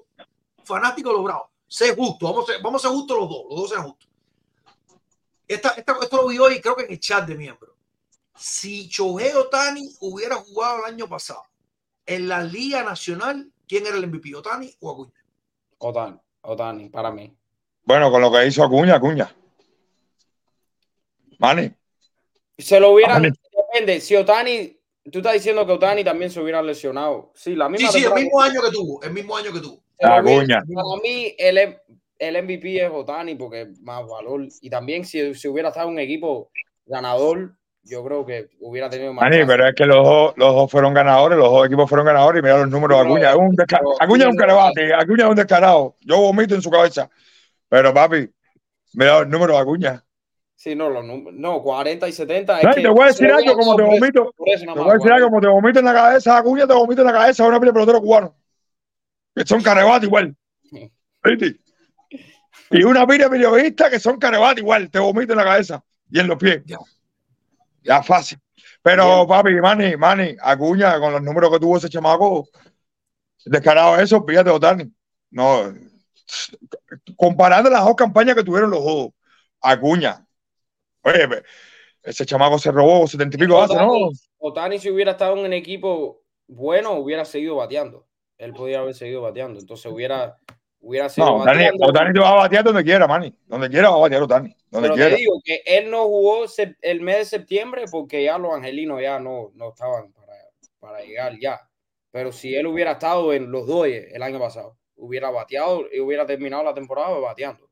fanático 0.64 1.08
de 1.08 1.14
los 1.14 1.24
Bravos. 1.24 1.48
Sé 1.66 1.94
justo, 1.94 2.26
vamos 2.26 2.48
a 2.48 2.52
ser, 2.52 2.62
vamos 2.62 2.84
a 2.84 2.88
ser 2.88 2.94
justos 2.94 3.16
los 3.18 3.28
dos, 3.30 3.42
los 3.48 3.60
dos 3.60 3.70
sean 3.70 3.82
justos. 3.84 4.08
Esta, 5.48 5.70
esta- 5.70 5.96
esto 6.02 6.16
lo 6.18 6.28
vi 6.28 6.38
hoy, 6.38 6.60
creo 6.60 6.76
que 6.76 6.84
en 6.84 6.92
el 6.92 7.00
chat 7.00 7.26
de 7.26 7.34
miembros. 7.34 7.74
Si 8.36 8.86
Shohei 8.88 9.32
Otani 9.32 9.96
hubiera 10.00 10.36
jugado 10.36 10.84
el 10.84 10.92
año 10.92 11.08
pasado 11.08 11.42
en 12.04 12.28
la 12.28 12.42
Liga 12.42 12.82
Nacional, 12.82 13.50
¿quién 13.66 13.86
era 13.86 13.96
el 13.96 14.04
MVP? 14.04 14.34
¿Otani 14.34 14.70
o 14.80 14.90
Acuña? 14.92 15.24
Otani, 15.78 16.18
Otani, 16.42 16.88
para 16.90 17.10
mí. 17.10 17.34
Bueno, 17.84 18.10
con 18.10 18.20
lo 18.20 18.30
que 18.30 18.46
hizo 18.46 18.62
Acuña, 18.62 18.96
Acuña. 18.96 19.34
Manny. 21.40 21.72
Se 22.58 22.78
lo 22.78 22.92
hubieran, 22.92 23.22
depende, 23.72 24.00
si 24.00 24.14
Otani, 24.16 24.78
tú 25.10 25.18
estás 25.18 25.32
diciendo 25.32 25.66
que 25.66 25.72
Otani 25.72 26.04
también 26.04 26.30
se 26.30 26.40
hubiera 26.40 26.62
lesionado. 26.62 27.32
Sí, 27.34 27.54
la 27.56 27.66
Sí, 27.66 27.72
misma 27.72 27.88
sí, 27.90 27.98
el 27.98 28.04
temporada- 28.04 28.20
mismo 28.24 28.40
año 28.42 28.60
que 28.62 28.70
tuvo, 28.70 29.02
el 29.02 29.12
mismo 29.12 29.36
año 29.36 29.52
que 29.52 29.58
hubiera- 29.60 29.80
Acuña. 30.02 30.62
Para 30.74 31.02
mí, 31.02 31.34
el, 31.38 31.76
el 32.18 32.36
MVP 32.42 32.84
es 32.84 32.90
Otani 32.92 33.34
porque 33.34 33.62
es 33.62 33.80
más 33.80 34.06
valor. 34.06 34.46
Y 34.60 34.70
también 34.70 35.04
si, 35.04 35.34
si 35.34 35.48
hubiera 35.48 35.68
estado 35.70 35.88
un 35.88 35.98
equipo 35.98 36.50
ganador, 36.86 37.54
yo 37.82 38.04
creo 38.04 38.26
que 38.26 38.50
hubiera 38.60 38.90
tenido 38.90 39.12
más. 39.14 39.24
Chance. 39.30 39.46
pero 39.46 39.66
es 39.68 39.74
que 39.74 39.86
los 39.86 40.04
dos, 40.04 40.32
los 40.36 40.54
dos 40.54 40.70
fueron 40.70 40.92
ganadores, 40.92 41.38
los 41.38 41.50
dos 41.50 41.66
equipos 41.66 41.88
fueron 41.88 42.06
ganadores 42.06 42.40
y 42.40 42.42
mira 42.42 42.58
los 42.58 42.68
números 42.68 42.98
de 42.98 43.04
Acuña. 43.06 43.30
Es 43.30 43.36
un 43.36 43.56
desca- 43.56 43.78
pero- 43.78 43.94
Acuña 44.02 44.24
es 44.24 44.30
un 44.30 44.36
carebate, 44.36 44.94
Acuña 44.94 45.24
es 45.24 45.30
un 45.30 45.36
descarado. 45.36 45.96
Yo 46.00 46.18
vomito 46.20 46.54
en 46.54 46.62
su 46.62 46.70
cabeza. 46.70 47.08
Pero 47.68 47.94
papi, 47.94 48.28
mira 48.94 49.20
los 49.20 49.28
números 49.28 49.56
de 49.56 49.62
Acuña. 49.62 50.04
Sí, 50.60 50.74
no, 50.74 50.90
los 50.90 51.02
números. 51.02 51.32
No, 51.40 51.62
40 51.62 52.06
y 52.06 52.12
70. 52.12 52.58
es 52.58 52.64
No, 52.64 52.74
que 52.74 52.82
te 52.82 52.88
voy 52.88 53.02
a 53.04 53.06
decir 53.06 53.32
algo, 53.32 53.54
como 53.54 53.76
te 53.76 53.82
vomito, 53.82 54.30
te 54.36 54.42
voy 54.42 54.50
a 54.50 54.52
decir 54.52 54.68
40. 54.68 55.14
algo, 55.14 55.28
como 55.28 55.40
te 55.40 55.46
vomito 55.46 55.78
en 55.78 55.84
la 55.86 55.94
cabeza, 55.94 56.36
Acuña 56.36 56.66
te 56.66 56.74
vomito 56.74 57.00
en 57.00 57.06
la 57.06 57.12
cabeza, 57.14 57.46
una 57.46 57.58
pila 57.58 57.70
de 57.70 57.72
pelotero 57.72 58.00
cubano. 58.02 58.36
Que 59.34 59.46
son 59.46 59.62
carebate 59.62 60.04
igual. 60.04 60.36
¿Viste? 61.24 61.56
Y 62.72 62.82
una 62.82 63.06
pila 63.06 63.24
de 63.24 63.30
periodistas 63.30 63.88
que 63.88 63.98
son 63.98 64.18
carebate 64.18 64.60
igual, 64.60 64.90
te 64.90 64.98
vomito 64.98 65.32
en 65.32 65.38
la 65.38 65.44
cabeza 65.44 65.82
y 66.10 66.20
en 66.20 66.26
los 66.26 66.36
pies. 66.36 66.62
Ya. 66.66 66.76
Ya 67.82 68.02
fácil. 68.02 68.38
Pero, 68.82 69.24
Bien. 69.24 69.28
papi, 69.28 69.54
Manny, 69.54 69.96
Manny, 69.96 70.36
Acuña, 70.42 71.00
con 71.00 71.14
los 71.14 71.22
números 71.22 71.50
que 71.52 71.58
tuvo 71.58 71.78
ese 71.78 71.88
chamaco, 71.88 72.46
descarado 73.46 73.96
eso, 73.98 74.22
fíjate, 74.28 74.50
Otani. 74.50 74.92
No, 75.30 75.72
comparando 77.16 77.70
las 77.70 77.82
dos 77.82 77.94
campañas 77.94 78.36
que 78.36 78.44
tuvieron 78.44 78.70
los 78.70 78.84
dos, 78.84 79.08
Acuña. 79.62 80.26
Oye, 81.02 81.42
ese 82.02 82.26
chamaco 82.26 82.58
se 82.58 82.70
robó 82.70 83.06
setenta 83.06 83.36
y 83.36 83.40
pico 83.40 83.56
bases, 83.56 83.76
¿no? 83.76 84.10
Otani, 84.38 84.78
si 84.78 84.90
hubiera 84.90 85.12
estado 85.12 85.34
en 85.34 85.44
un 85.44 85.52
equipo 85.52 86.22
bueno, 86.46 86.92
hubiera 86.94 87.24
seguido 87.24 87.56
bateando. 87.56 88.06
Él 88.38 88.52
podía 88.52 88.80
haber 88.80 88.94
seguido 88.94 89.22
bateando. 89.22 89.60
Entonces 89.60 89.90
hubiera, 89.92 90.36
hubiera 90.80 91.08
seguido 91.08 91.30
No, 91.30 91.42
Otani, 91.42 91.58
bateando. 91.58 91.86
Otani 91.86 92.12
te 92.12 92.20
va 92.20 92.30
a 92.30 92.34
batear 92.34 92.64
donde 92.64 92.84
quiera, 92.84 93.06
Manny. 93.06 93.34
Donde 93.46 93.68
quiera 93.68 93.90
va 93.90 93.96
a 93.96 94.00
batear 94.00 94.22
Otani. 94.22 94.56
Donde 94.70 94.88
Pero 94.88 94.94
quiera. 94.94 95.10
te 95.10 95.16
digo 95.16 95.40
que 95.44 95.62
él 95.64 95.90
no 95.90 96.04
jugó 96.04 96.44
el 96.80 97.00
mes 97.00 97.16
de 97.18 97.24
septiembre 97.24 97.84
porque 97.90 98.24
ya 98.24 98.38
los 98.38 98.54
angelinos 98.54 99.00
ya 99.00 99.20
no, 99.20 99.50
no 99.54 99.68
estaban 99.68 100.12
para, 100.12 100.32
para 100.78 101.04
llegar 101.04 101.38
ya. 101.38 101.60
Pero 102.10 102.32
si 102.32 102.54
él 102.54 102.66
hubiera 102.66 102.92
estado 102.92 103.32
en 103.32 103.50
los 103.52 103.66
Dodgers 103.66 104.12
el 104.12 104.22
año 104.22 104.40
pasado, 104.40 104.76
hubiera 104.96 105.30
bateado 105.30 105.84
y 105.92 106.00
hubiera 106.00 106.26
terminado 106.26 106.64
la 106.64 106.74
temporada 106.74 107.16
bateando. 107.18 107.68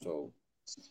So, 0.00 0.30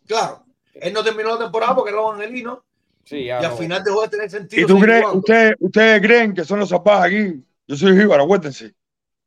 Claro. 0.07 0.45
Él 0.73 0.91
no 0.93 1.03
terminó 1.03 1.29
la 1.31 1.39
temporada 1.39 1.75
porque 1.75 1.91
era 1.91 2.01
un 2.01 2.15
angelino 2.15 2.63
sí, 3.05 3.25
ya 3.25 3.41
y 3.41 3.45
al 3.45 3.57
final 3.57 3.83
dejó 3.83 4.01
de 4.01 4.07
tener 4.09 4.29
sentido. 4.29 4.63
¿Y 4.63 4.65
tú 4.65 4.79
crees, 4.79 5.05
ustedes, 5.13 5.55
ustedes 5.59 6.01
creen 6.01 6.33
que 6.33 6.43
son 6.43 6.59
los 6.59 6.69
zapatos 6.69 7.05
aquí? 7.05 7.43
Yo 7.67 7.75
soy 7.75 7.97
Jíbaro, 7.97 8.23
acuérdense. 8.23 8.73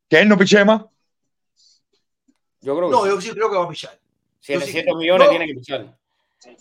Que 0.08 0.20
él 0.20 0.28
no 0.28 0.36
piche 0.36 0.64
más. 0.64 0.82
Yo 2.60 2.76
creo 2.76 2.88
que 2.88 2.94
No, 2.96 3.02
sí. 3.04 3.08
yo 3.10 3.20
sí 3.20 3.30
creo 3.30 3.50
que 3.50 3.56
va 3.56 3.64
a 3.64 3.68
pichar. 3.68 3.92
yo 3.92 3.98
sí 4.40 4.52
700 4.66 4.82
creo. 4.84 4.96
millones 4.96 5.24
No. 5.26 5.30
tienen 5.30 5.48
que 5.48 5.54
pichar. 5.54 5.98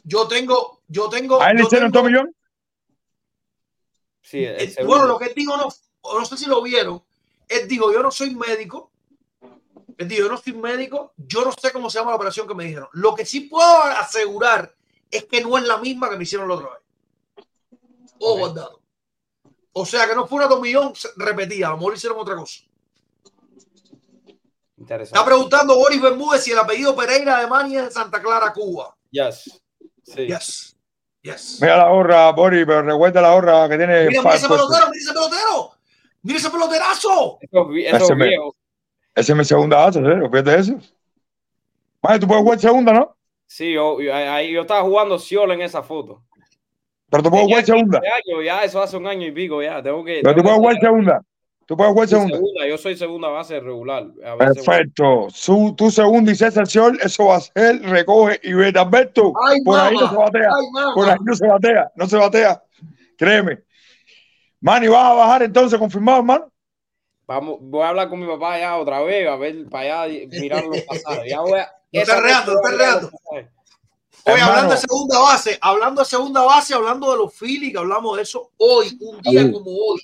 Yo 0.04 0.28
tengo, 0.28 0.82
yo 0.88 1.10
tengo. 1.10 1.42
¿A 1.42 1.50
él 1.52 1.58
le 1.58 1.64
hicieron 1.64 1.92
tengo- 1.92 2.04
dos 2.04 2.12
millones? 2.12 2.34
Sí, 4.22 4.44
el 4.44 4.56
Eh, 4.60 4.68
segundo. 4.70 4.88
bueno, 4.98 5.08
lo 5.08 5.20
que 5.20 5.26
él 5.26 5.34
dijo, 5.36 5.56
no, 5.58 5.68
no 6.20 6.26
sé 6.26 6.38
si 6.38 6.46
lo 6.48 6.62
vieron. 6.62 7.02
Él 7.48 7.68
dijo, 7.68 7.92
yo 7.94 8.02
no 8.02 8.10
soy 8.12 8.34
médico. 8.36 8.92
Yo 9.98 10.28
no 10.30 10.38
soy 10.38 10.54
médico. 10.54 11.14
Yo 11.18 11.46
no 11.46 11.52
sé 11.52 11.72
cómo 11.72 11.90
se 11.90 12.00
llama 12.00 12.12
la 12.12 12.18
operación 12.18 12.48
que 12.48 12.54
me 12.56 12.66
dijeron. 12.66 12.90
Lo 12.94 13.16
que 13.16 13.26
sí 13.26 13.42
puedo 13.42 13.84
asegurar 13.84 14.74
es 15.10 15.24
que 15.26 15.42
no 15.42 15.58
es 15.58 15.64
la 15.66 15.78
misma 15.78 16.10
que 16.10 16.18
me 16.18 16.24
hicieron 16.24 16.48
la 16.50 16.56
otra 16.56 16.70
vez. 16.70 17.46
O 18.20 18.34
Ok. 18.34 18.40
guardado. 18.40 18.82
O 19.74 19.86
sea 19.86 20.08
que 20.08 20.16
no 20.16 20.26
fue 20.28 20.38
una 20.40 20.50
tomillón 20.50 20.94
repetida. 21.18 21.68
A 21.68 21.72
lo 21.72 21.78
mejor 21.78 21.94
hicieron 21.96 22.20
otra 22.20 22.36
cosa. 22.36 22.62
Interesante. 24.78 25.18
Está 25.18 25.26
preguntando 25.26 25.76
Boris 25.76 26.02
Bermúdez 26.02 26.44
si 26.44 26.52
el 26.52 26.60
apellido 26.60 26.96
Pereira 26.96 27.40
de 27.40 27.48
Mani 27.48 27.78
es 27.78 27.86
de 27.86 27.92
Santa 27.92 28.22
Clara, 28.22 28.52
Cuba. 28.54 28.96
Yes. 29.12 29.62
Sí. 30.04 30.28
Yes. 30.28 30.78
Yes. 31.22 31.58
Mira 31.62 31.78
la 31.78 31.90
gorra, 31.90 32.32
Boris, 32.32 32.66
pero 32.68 32.82
recuerda 32.84 33.22
la 33.22 33.34
gorra 33.34 33.68
que 33.70 33.78
tiene. 33.78 34.08
Mira, 34.08 34.22
mira 34.22 34.36
ese 34.36 34.48
pelotero, 34.48 34.86
mira 34.92 35.02
ese 35.02 35.14
pelotero. 35.14 35.72
Mira 36.22 36.40
ese 36.40 36.50
peloterazo. 36.50 37.38
Esos, 37.42 37.70
vi- 37.70 37.86
esos 37.86 38.16
viejos. 38.16 38.55
Ese 39.16 39.32
es 39.32 39.38
mi 39.38 39.46
segunda 39.46 39.78
base, 39.78 40.00
¿eh? 40.00 40.30
Fíjate 40.30 40.60
eso. 40.60 40.78
Vale, 42.02 42.20
tú 42.20 42.28
puedes 42.28 42.44
jugar 42.44 42.60
segunda, 42.60 42.94
¿no? 42.94 43.16
Sí, 43.48 43.74
yo, 43.74 44.00
yo, 44.02 44.14
ahí 44.14 44.52
yo 44.52 44.62
estaba 44.62 44.82
jugando 44.82 45.18
Ciol 45.18 45.52
en 45.52 45.62
esa 45.62 45.82
foto. 45.82 46.22
Pero 47.10 47.24
tú 47.24 47.30
puedes 47.30 47.46
jugar 47.46 47.66
segunda. 47.66 48.02
15 48.02 48.14
años, 48.16 48.46
ya, 48.46 48.64
eso 48.64 48.82
hace 48.82 48.98
un 48.98 49.08
año 49.08 49.26
y 49.28 49.32
pico 49.32 49.62
ya. 49.62 49.82
Tengo 49.82 50.04
que. 50.04 50.20
Pero 50.22 50.36
tú 50.36 50.42
puedes 50.44 50.58
jugar 50.58 50.78
segunda. 50.80 51.22
Tú 51.66 51.78
puedes 51.78 51.94
jugar 51.94 52.08
segunda. 52.08 52.36
segunda, 52.36 52.68
Yo 52.68 52.78
soy 52.78 52.96
segunda 52.96 53.28
base 53.30 53.60
regular. 53.60 54.06
A 54.24 54.36
veces- 54.36 54.64
Perfecto. 54.66 55.28
Su, 55.30 55.74
tu 55.76 55.90
segunda 55.90 56.32
y 56.32 56.36
César 56.36 56.66
eso 56.68 57.26
va 57.26 57.38
a 57.38 57.42
ser, 57.42 57.82
recoge 57.84 58.40
y 58.44 58.54
vete. 58.54 58.78
Alberto, 58.78 59.34
Ay, 59.48 59.62
por 59.64 59.80
ahí 59.80 59.96
no 59.96 60.10
se 60.10 60.16
batea. 60.16 60.50
Ay. 60.50 60.86
Por 60.94 61.10
ahí 61.10 61.18
no 61.24 61.36
se 61.36 61.48
batea. 61.48 61.92
No 61.96 62.08
se 62.08 62.18
batea. 62.18 62.62
Créeme. 63.18 63.60
Manny, 64.60 64.88
vas 64.88 65.06
a 65.06 65.14
bajar 65.14 65.44
entonces, 65.44 65.80
confirmado, 65.80 66.20
hermano. 66.20 66.52
Vamos, 67.28 67.58
voy 67.60 67.82
a 67.82 67.90
hablar 67.90 68.10
con 68.10 68.20
mi 68.20 68.28
papá 68.28 68.60
ya 68.60 68.78
otra 68.78 69.02
vez, 69.02 69.28
a 69.28 69.36
ver 69.36 69.68
para 69.70 70.04
allá 70.04 70.28
mirar 70.40 70.64
los 70.66 70.82
pasajes. 70.82 71.30
Ya 71.30 71.42
voy 71.42 71.60
a, 71.60 71.72
No 71.92 72.22
reando, 72.22 72.54
noche 72.54 72.78
no 72.78 73.02
los 73.02 73.12
pasajes. 73.12 73.56
Hoy 74.28 74.40
hablando 74.40 74.74
de 74.74 74.80
segunda 74.80 75.20
base, 75.20 75.56
hablando 75.62 76.02
de 76.02 76.06
segunda 76.06 76.42
base, 76.42 76.74
hablando 76.74 77.12
de 77.12 77.18
los 77.18 77.32
Phillies, 77.32 77.72
que 77.72 77.78
hablamos 77.78 78.18
de 78.18 78.24
eso 78.24 78.50
hoy, 78.58 78.98
un 79.00 79.22
día 79.22 79.52
como 79.52 79.70
hoy, 79.70 80.02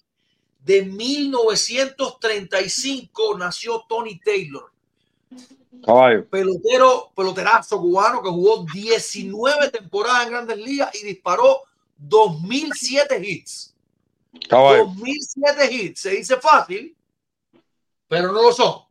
de 0.64 0.84
1935 0.84 3.36
nació 3.40 3.84
Tony 3.90 4.20
Taylor, 4.20 4.72
Caballo. 5.84 6.30
pelotero, 6.30 7.12
peloterazo 7.16 7.82
cubano 7.82 8.22
que 8.22 8.30
jugó 8.30 8.64
19 8.72 9.72
temporadas 9.72 10.26
en 10.26 10.32
Grandes 10.34 10.58
Ligas 10.58 10.94
y 11.02 11.04
disparó 11.04 11.64
2007 11.98 13.20
hits. 13.24 13.74
Caballo. 14.48 14.86
2007 14.86 15.74
hits, 15.74 16.02
se 16.02 16.12
dice 16.12 16.38
fácil, 16.38 16.96
pero 18.12 18.34
no 18.34 18.42
lo 18.42 18.52
son. 18.52 18.82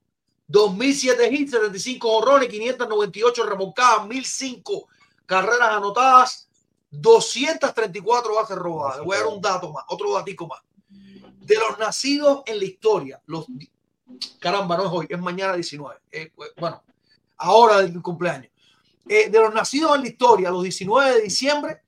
2007 0.48 1.28
hits, 1.30 1.50
75 1.50 2.10
horrones, 2.10 2.48
598 2.48 3.44
remolcadas, 3.44 4.06
1005 4.06 4.88
carreras 5.26 5.72
anotadas, 5.72 6.48
234 6.90 8.34
bases 8.34 8.56
robadas. 8.56 8.96
Le 8.96 9.04
voy 9.04 9.16
a 9.16 9.18
dar 9.20 9.28
un 9.28 9.42
dato 9.42 9.70
más, 9.72 9.84
otro 9.88 10.14
datico 10.14 10.46
más. 10.46 10.62
De 10.88 11.54
los 11.56 11.78
nacidos 11.78 12.44
en 12.46 12.60
la 12.60 12.64
historia, 12.64 13.20
los 13.26 13.44
caramba, 14.38 14.78
no 14.78 14.86
es 14.86 14.90
hoy, 14.90 15.06
es 15.10 15.18
mañana 15.20 15.52
19. 15.52 16.00
Eh, 16.10 16.32
bueno, 16.56 16.82
ahora 17.36 17.82
del 17.82 18.00
cumpleaños. 18.00 18.50
Eh, 19.06 19.28
de 19.28 19.38
los 19.38 19.52
nacidos 19.52 19.96
en 19.96 20.00
la 20.00 20.08
historia, 20.08 20.50
los 20.50 20.62
19 20.62 21.16
de 21.16 21.20
diciembre, 21.20 21.82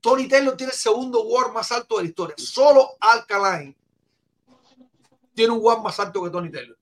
Tony 0.00 0.28
Taylor 0.28 0.56
tiene 0.56 0.72
el 0.72 0.78
segundo 0.78 1.24
WAR 1.24 1.52
más 1.52 1.72
alto 1.72 1.96
de 1.96 2.04
la 2.04 2.08
historia. 2.10 2.36
Solo 2.38 2.90
Alkaline 3.00 3.74
tiene 5.36 5.52
un 5.52 5.62
WAR 5.62 5.82
más 5.82 6.00
alto 6.00 6.22
que 6.22 6.30
Tony 6.30 6.50
Taylor. 6.50 6.75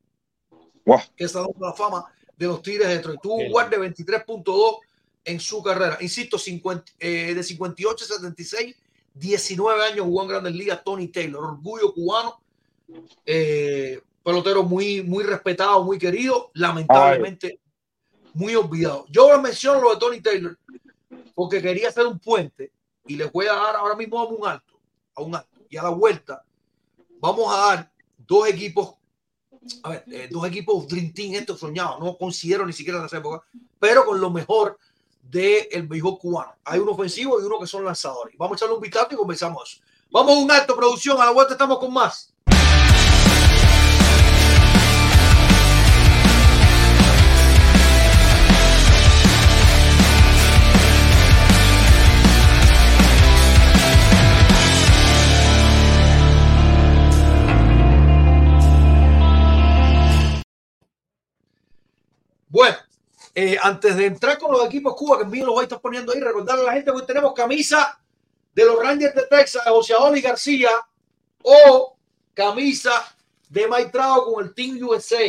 Guau. 0.85 1.01
Que 1.16 1.24
está 1.24 1.40
dando 1.40 1.55
la 1.61 1.73
fama 1.73 2.05
de 2.36 2.47
los 2.47 2.62
Tigres 2.62 2.89
de 2.89 2.97
Detroit. 2.97 3.20
Tuvo 3.20 3.36
un 3.36 3.52
WAR 3.52 3.70
de 3.70 3.78
23.2 3.78 4.78
en 5.24 5.40
su 5.40 5.62
carrera. 5.62 5.98
Insisto, 6.01 6.39
50, 6.39 6.93
eh, 6.98 7.35
de 7.35 7.43
58 7.43 8.05
a 8.05 8.09
76, 8.09 8.77
19 9.15 9.85
años 9.85 10.05
jugó 10.06 10.23
en 10.23 10.28
Grandes 10.28 10.55
Ligas 10.55 10.82
Tony 10.85 11.09
Taylor. 11.09 11.44
Orgullo 11.44 11.93
cubano. 11.94 12.40
eh, 13.24 14.01
pelotero 14.23 14.62
muy, 14.62 15.02
muy 15.02 15.23
respetado, 15.23 15.85
muy 15.85 15.98
querido. 15.98 16.51
Lamentablemente, 16.55 17.61
muy 18.32 18.55
olvidado. 18.56 19.06
Yo 19.09 19.40
menciono 19.40 19.81
lo 19.81 19.90
de 19.90 20.01
Tony 20.01 20.20
Taylor 20.20 20.59
porque 21.35 21.61
quería 21.61 21.89
hacer 21.89 22.06
un 22.06 22.19
puente 22.19 22.73
y 23.06 23.16
les 23.16 23.31
voy 23.31 23.47
a 23.47 23.55
dar 23.55 23.77
ahora 23.77 23.94
mismo 23.94 24.19
a 24.19 24.27
un 24.27 24.47
alto, 24.47 24.81
a 25.15 25.23
un 25.23 25.35
alto. 25.35 25.61
Y 25.69 25.77
a 25.77 25.82
la 25.82 25.90
vuelta 25.90 26.44
vamos 27.20 27.52
a 27.55 27.59
dar 27.59 27.93
dos 28.19 28.48
equipos, 28.48 28.94
a 29.82 29.90
ver, 29.90 30.04
eh, 30.10 30.28
dos 30.30 30.46
equipos 30.46 30.86
Dream 30.88 31.12
Team, 31.12 31.34
estos 31.34 31.60
soñados, 31.60 31.98
no 32.00 32.16
considero 32.16 32.66
ni 32.66 32.72
siquiera 32.72 32.98
en 32.98 33.06
esa 33.06 33.18
época, 33.18 33.44
pero 33.78 34.04
con 34.04 34.20
lo 34.20 34.30
mejor 34.30 34.78
del 35.22 35.86
béisbol 35.88 36.18
cubano. 36.18 36.52
Hay 36.64 36.80
uno 36.80 36.92
ofensivo 36.92 37.40
y 37.40 37.44
uno 37.44 37.58
que 37.58 37.66
son 37.66 37.84
lanzadores. 37.84 38.36
Vamos 38.36 38.54
a 38.54 38.56
echarle 38.56 38.74
un 38.74 38.80
vistazo 38.80 39.08
y 39.12 39.16
comenzamos. 39.16 39.82
Vamos 40.10 40.36
a 40.36 40.38
un 40.38 40.50
alto, 40.50 40.76
producción. 40.76 41.20
A 41.20 41.26
la 41.26 41.30
vuelta 41.30 41.54
estamos 41.54 41.78
con 41.78 41.92
más. 41.92 42.34
Bueno, 62.55 62.76
eh, 63.35 63.56
antes 63.60 63.97
de 63.97 64.06
entrar 64.06 64.39
con 64.39 64.52
los 64.52 64.64
equipos 64.66 64.94
Cuba, 64.94 65.18
que 65.18 65.24
envío 65.24 65.44
los 65.44 65.56
voy 65.56 65.62
a 65.62 65.64
estar 65.64 65.81
poniendo 65.81 66.12
ahí, 66.12 66.20
recordarle 66.20 66.62
a 66.62 66.66
la 66.66 66.72
gente 66.74 66.93
que 66.93 66.97
hoy 66.97 67.05
tenemos 67.05 67.35
camisa 67.35 68.01
de 68.55 68.64
los 68.64 68.78
Rangers 68.78 69.12
de 69.12 69.26
Texas, 69.26 69.64
de 69.64 69.72
José 69.72 69.94
Oli 69.97 70.20
García, 70.20 70.68
o 71.43 71.97
camisa 72.32 73.12
de 73.48 73.66
Mike 73.66 73.90
Trout 73.90 74.32
con 74.32 74.44
el 74.44 74.55
Team 74.55 74.78
USA. 74.81 75.26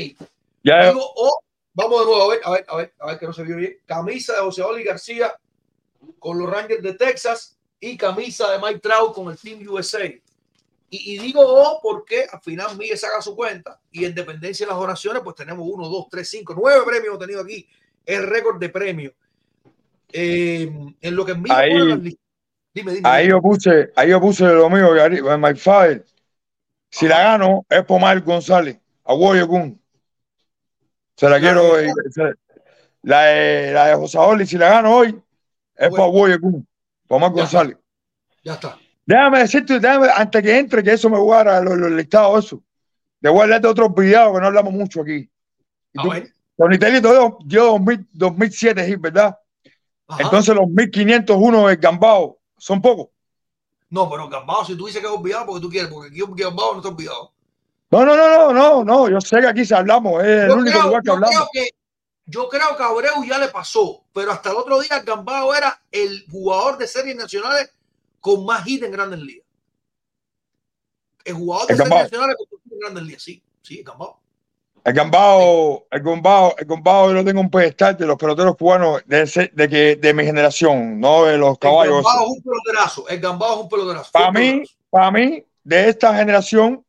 Ya, 0.64 0.89
Digo, 0.89 1.02
o, 1.15 1.39
vamos 1.73 1.99
de 2.02 2.06
nuevo, 2.06 2.22
a 2.22 2.27
ver, 2.27 2.41
a 2.43 2.52
ver, 2.52 2.65
a 2.68 2.76
ver, 2.76 2.93
a 2.99 3.06
ver 3.07 3.18
que 3.18 3.26
no 3.26 3.34
se 3.34 3.41
vio 3.41 3.56
bien. 3.56 3.80
Camisa 3.88 4.34
de 4.34 4.41
José 4.41 4.61
Oli 4.61 4.84
García 4.84 5.35
con 6.19 6.38
los 6.38 6.47
Rangers 6.47 6.84
de 6.84 6.93
Texas 6.93 7.57
y 7.80 7.97
camisa 7.97 8.52
de 8.52 8.60
Mike 8.60 8.81
Trout 8.81 9.15
con 9.15 9.31
el 9.31 9.39
Team 9.39 9.68
USA. 9.68 10.14
Y, 10.95 11.15
y 11.15 11.19
digo 11.19 11.41
oh 11.43 11.80
porque 11.81 12.26
al 12.31 12.39
final 12.41 12.77
Miguel 12.77 12.97
saca 12.97 13.22
su 13.22 13.35
cuenta 13.35 13.80
y 13.91 14.05
en 14.05 14.15
dependencia 14.15 14.65
de 14.65 14.72
las 14.72 14.80
oraciones, 14.81 15.22
pues 15.23 15.35
tenemos 15.35 15.67
uno, 15.69 15.89
dos, 15.89 16.07
tres, 16.09 16.30
cinco, 16.30 16.53
nueve 16.57 16.81
premios 16.85 17.07
hemos 17.07 17.19
tenido 17.19 17.41
aquí. 17.41 17.67
El 18.05 18.23
récord 18.27 18.59
de 18.59 18.69
premios. 18.69 19.13
Eh, 20.13 20.72
en 21.01 21.15
lo 21.15 21.26
que 21.26 21.34
Miguel 21.35 21.51
Ahí- 21.57 21.72
pone 21.72 21.85
las 21.85 21.99
listas. 21.99 22.26
Dime, 22.73 22.91
dime. 22.93 23.09
Ahí 23.09 23.30
yo 23.30 23.41
puse, 23.41 23.91
ahí 23.95 24.09
yo 24.09 24.19
puse 24.22 24.45
lo 24.45 24.69
mío, 24.69 24.95
en 24.97 25.41
my 25.41 25.55
file. 25.55 26.03
Si 26.89 27.07
la 27.07 27.19
gano, 27.19 27.65
es 27.69 27.84
por 27.85 27.99
Mar 27.99 28.22
González, 28.22 28.77
a 29.03 29.13
Warrior 29.13 29.47
Kun. 29.47 29.81
Se 31.15 31.30
la 31.30 31.39
quiero. 31.39 31.80
eh, 31.80 31.91
La 33.01 33.22
de, 33.26 33.72
la 33.72 33.88
de 33.88 33.95
José 33.95 34.17
Oli, 34.17 34.45
si 34.45 34.57
la 34.57 34.69
gano 34.69 34.97
hoy, 34.97 35.07
es 35.09 35.89
Bueno. 35.89 35.95
para 35.95 36.07
Warrior 36.09 36.41
Kun, 36.41 36.67
por 37.07 37.19
Mar 37.22 37.30
Ya. 37.31 37.41
González. 37.41 37.77
Ya 38.43 38.53
está. 38.53 38.77
Déjame 39.06 39.40
decirte, 39.40 39.80
déjame, 39.80 40.07
antes 40.15 40.41
que 40.41 40.57
entre, 40.57 40.84
que 40.84 40.94
eso 40.94 41.10
me 41.10 41.19
guarda 41.19 41.61
los, 41.61 41.77
los 41.77 41.91
listados, 41.91 42.45
eso. 42.45 42.64
De 43.19 43.30
guardar 43.30 43.61
de 43.61 43.68
otros 43.68 43.94
videos 43.94 44.34
que 44.34 44.40
no 44.41 44.48
hablamos 44.48 44.73
mucho 44.73 45.02
aquí. 45.02 45.30
Y 45.94 45.99
A 45.99 46.02
tú- 46.03 46.11
dio, 47.02 47.38
dio 47.45 47.65
2000, 47.65 48.07
2007 48.11 48.86
hit, 48.88 48.99
¿verdad? 48.99 49.38
Ajá. 50.07 50.23
Entonces 50.23 50.56
los 50.56 50.68
1501 50.68 51.68
del 51.68 51.77
Gambao 51.77 52.38
son 52.57 52.82
pocos. 52.82 53.07
no, 53.90 54.10
pero 54.10 54.27
Gambao, 54.30 54.65
si 54.65 54.76
tú 54.76 54.88
dices 54.88 55.02
que 55.02 55.07
es 55.07 55.14
olvidado, 55.14 55.45
porque 55.48 55.61
tú 55.61 55.69
quieres, 55.69 55.90
porque 55.91 56.10
aquí 56.10 56.22
Gambao 56.44 56.73
no 56.73 56.77
está 56.80 56.90
olvidado. 56.90 57.32
No, 57.91 58.03
no, 58.06 58.15
no, 58.15 58.27
no, 58.27 58.53
no, 58.53 58.84
no. 58.84 59.10
Yo 59.10 59.22
sé 59.22 59.40
que 59.40 59.48
aquí 59.48 59.64
se 59.65 59.76
hablamos, 59.76 60.22
es 60.23 60.27
el 60.44 60.48
Yo 60.49 60.56
único 60.56 60.72
creo, 60.72 60.88
lugar 60.88 61.02
que 61.03 61.07
yo 61.07 61.14
hablamos. 61.14 61.36
creo 61.36 61.48
que 61.53 61.69
yo 62.27 62.49
creo 62.49 62.76
que 62.76 62.84
a 62.84 62.88
Abreu 62.88 63.23
ya 63.23 63.38
le 63.38 63.48
pasó, 63.49 64.03
pero 64.11 64.32
hasta 64.32 64.49
el 64.49 64.56
otro 64.57 64.80
día 64.82 64.99
Gambao 65.02 65.53
era 65.53 65.80
el 65.91 66.26
jugador 66.30 66.77
de 66.80 66.88
series 66.88 67.15
nacionales 67.15 67.72
con 68.26 68.43
más 68.43 68.64
hit 68.64 68.81
en 68.81 68.91
Grandes 68.91 69.19
Ligas. 69.19 69.45
El 71.23 71.35
jugador 71.35 71.68
de 71.68 71.73
El 71.73 71.89
nacionales 71.89 72.35
con 72.38 72.47
más 72.49 72.64
hit 72.64 72.73
en 72.73 72.80
Grandes 72.80 73.03
Ligas, 73.03 73.22
sí, 73.22 73.43
sí, 73.61 73.84
Gambao. 73.84 74.19
El 74.84 74.93
Gambao, 74.93 75.85
el 75.91 76.02
Gambao, 76.02 76.56
el 76.57 76.65
Gambao, 76.65 77.07
yo 77.10 77.14
lo 77.14 77.23
tengo 77.23 77.39
un 77.41 77.52
pedestal 77.52 77.95
de 77.95 78.07
los 78.07 78.18
peloteros 78.18 78.57
cubanos 78.57 79.03
de, 79.06 79.22
ese- 79.22 79.52
de 79.53 79.69
que 79.69 79.95
de 79.97 80.14
mi 80.15 80.23
generación, 80.23 80.99
no 80.99 81.26
de 81.26 81.38
los 81.38 81.52
El 81.53 81.60
caballos. 81.60 82.03
Gambao 82.03 82.23
es 82.23 82.30
un 82.31 82.41
peloterazo, 82.41 83.07
el 83.10 83.19
Gambao 83.19 83.53
es 83.57 83.61
un 83.61 83.69
peloterazo. 83.69 84.11
Para 84.11 84.31
mí, 84.31 84.39
peloterazo. 84.39 84.73
para 84.89 85.11
mí, 85.11 85.45
de 85.64 85.89
esta 85.89 86.15
generación, 86.18 86.84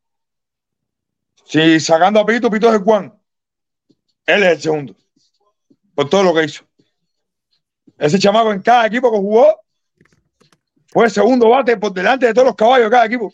si 1.45 1.79
sacando 1.79 2.19
a 2.19 2.25
Pito, 2.25 2.49
Pito 2.49 2.67
es 2.69 2.73
el 2.73 2.81
Juan. 2.83 3.15
Él 4.25 4.41
es 4.41 4.49
el 4.53 4.61
segundo. 4.61 4.95
Por 5.93 6.09
todo 6.09 6.23
lo 6.23 6.33
que 6.33 6.45
hizo. 6.45 6.63
Ese 7.99 8.17
chamaco 8.17 8.51
en 8.51 8.61
cada 8.63 8.87
equipo 8.87 9.11
que 9.11 9.17
jugó 9.19 9.55
fue 10.91 11.05
el 11.05 11.11
segundo 11.11 11.49
bate 11.49 11.77
por 11.77 11.93
delante 11.93 12.25
de 12.27 12.33
todos 12.33 12.47
los 12.47 12.55
caballos 12.55 12.85
de 12.87 12.91
cada 12.91 13.05
equipo. 13.05 13.33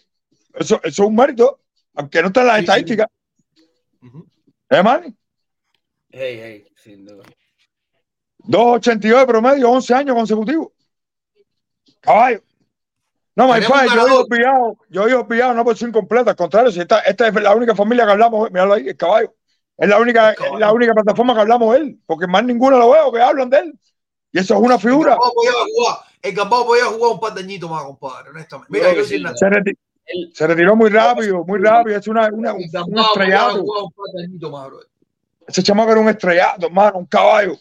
Eso, 0.53 0.75
eso 0.83 1.03
es 1.03 1.07
un 1.07 1.15
mérito, 1.15 1.59
aunque 1.95 2.21
no 2.21 2.27
está 2.27 2.41
en 2.41 2.47
las 2.47 2.55
Sí, 2.57 2.59
sí. 2.61 2.63
estadísticas. 2.65 3.07
Ujú. 4.01 4.27
¿Eh, 4.69 4.83
Manny? 4.83 5.15
Hey, 6.09 6.39
hey, 6.41 6.67
sin 6.75 7.05
duda. 7.05 7.23
2.82 8.45 9.19
de 9.19 9.25
promedio, 9.27 9.69
11 9.71 9.93
años 9.93 10.15
consecutivos. 10.15 10.69
Caballo. 12.01 12.41
No, 13.35 13.47
my 13.47 13.53
un 13.53 13.61
yo 13.61 13.67
he 13.67 13.87
ganador. 13.87 14.27
pillado, 14.27 14.77
yo 14.89 15.07
he 15.07 15.25
pillado 15.25 15.53
no 15.55 15.63
por 15.63 15.75
ser 15.77 15.89
incompleto, 15.89 16.29
al 16.29 16.35
contrario, 16.35 16.71
si 16.71 16.81
esta, 16.81 16.99
esta 16.99 17.27
es 17.27 17.33
la 17.33 17.55
única 17.55 17.73
familia 17.75 18.05
que 18.05 18.11
hablamos, 18.11 18.51
míralo 18.51 18.73
ahí, 18.73 18.89
el 18.89 18.97
caballo. 18.97 19.33
Es 19.75 19.89
la 19.89 19.97
única, 19.99 20.33
es 20.33 20.39
la 20.59 20.71
única 20.71 20.93
plataforma 20.93 21.33
que 21.33 21.41
hablamos 21.41 21.73
de 21.73 21.79
él, 21.81 21.99
porque 22.05 22.27
más 22.27 22.43
ninguna 22.43 22.77
lo 22.77 22.91
veo 22.91 23.11
que 23.11 23.21
hablan 23.21 23.49
de 23.49 23.57
él. 23.59 23.79
Y 24.31 24.39
eso 24.39 24.53
es 24.53 24.59
una 24.59 24.77
figura. 24.77 25.11
Gambao 25.11 25.33
podía 25.33 25.51
jugar, 25.51 25.97
el 26.23 26.33
Gambao 26.33 26.65
podía 26.65 26.85
jugar 26.85 27.11
un 27.13 27.19
par 27.19 27.33
de 27.35 27.41
añitos 27.41 27.69
más, 27.69 27.83
compadre, 27.83 28.29
honestamente. 28.31 28.71
Mira, 28.71 28.85
Creo 28.91 29.03
yo 29.03 29.07
sí. 29.07 29.17
Se, 29.35 29.45
reti- 29.45 29.77
Él- 30.05 30.31
se 30.33 30.47
retiró 30.47 30.75
muy 30.75 30.89
rápido, 30.89 31.43
muy 31.45 31.59
rápido. 31.59 31.97
Es 31.97 32.07
una, 32.07 32.27
una- 32.33 32.53
un, 32.53 32.61
El 32.61 32.65
un 32.65 32.71
Gambao 32.71 33.13
podía 33.13 33.27
estrellato. 33.27 33.61
jugar 33.61 33.83
un 33.83 33.91
par 33.91 34.05
de 34.15 34.23
añitos 34.23 34.51
más, 34.51 34.67
bro. 34.67 34.79
Ese 35.47 35.61
chamaco 35.63 35.91
era 35.91 35.99
un 36.01 36.09
estrellato, 36.09 36.65
hermano, 36.65 36.97
un 36.99 37.05
caballo. 37.05 37.55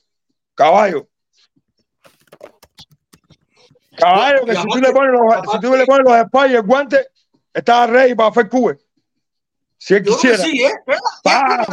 Caballo. 0.55 1.09
Caballo, 3.97 4.44
que 4.47 4.55
si 4.56 4.62
tú 4.62 4.78
le 4.78 4.93
pones 4.93 5.12
los, 5.12 5.52
si 5.52 5.60
tú 5.60 5.76
le 5.76 5.84
pones 5.84 6.05
los 6.09 6.16
espaldas 6.18 6.52
y 6.52 6.55
el 6.56 6.62
guante, 6.62 7.06
estaba 7.52 7.86
ready 7.86 8.14
para 8.14 8.30
hacer 8.30 8.48
cube. 8.48 8.78
Si 9.76 9.94
él 9.94 10.02
Yo 10.05 10.12
quisiera. 10.14 10.39
sí, 10.39 10.62
¿eh? 10.62 10.70
¿Qué 10.86 10.93
edad 11.30 11.66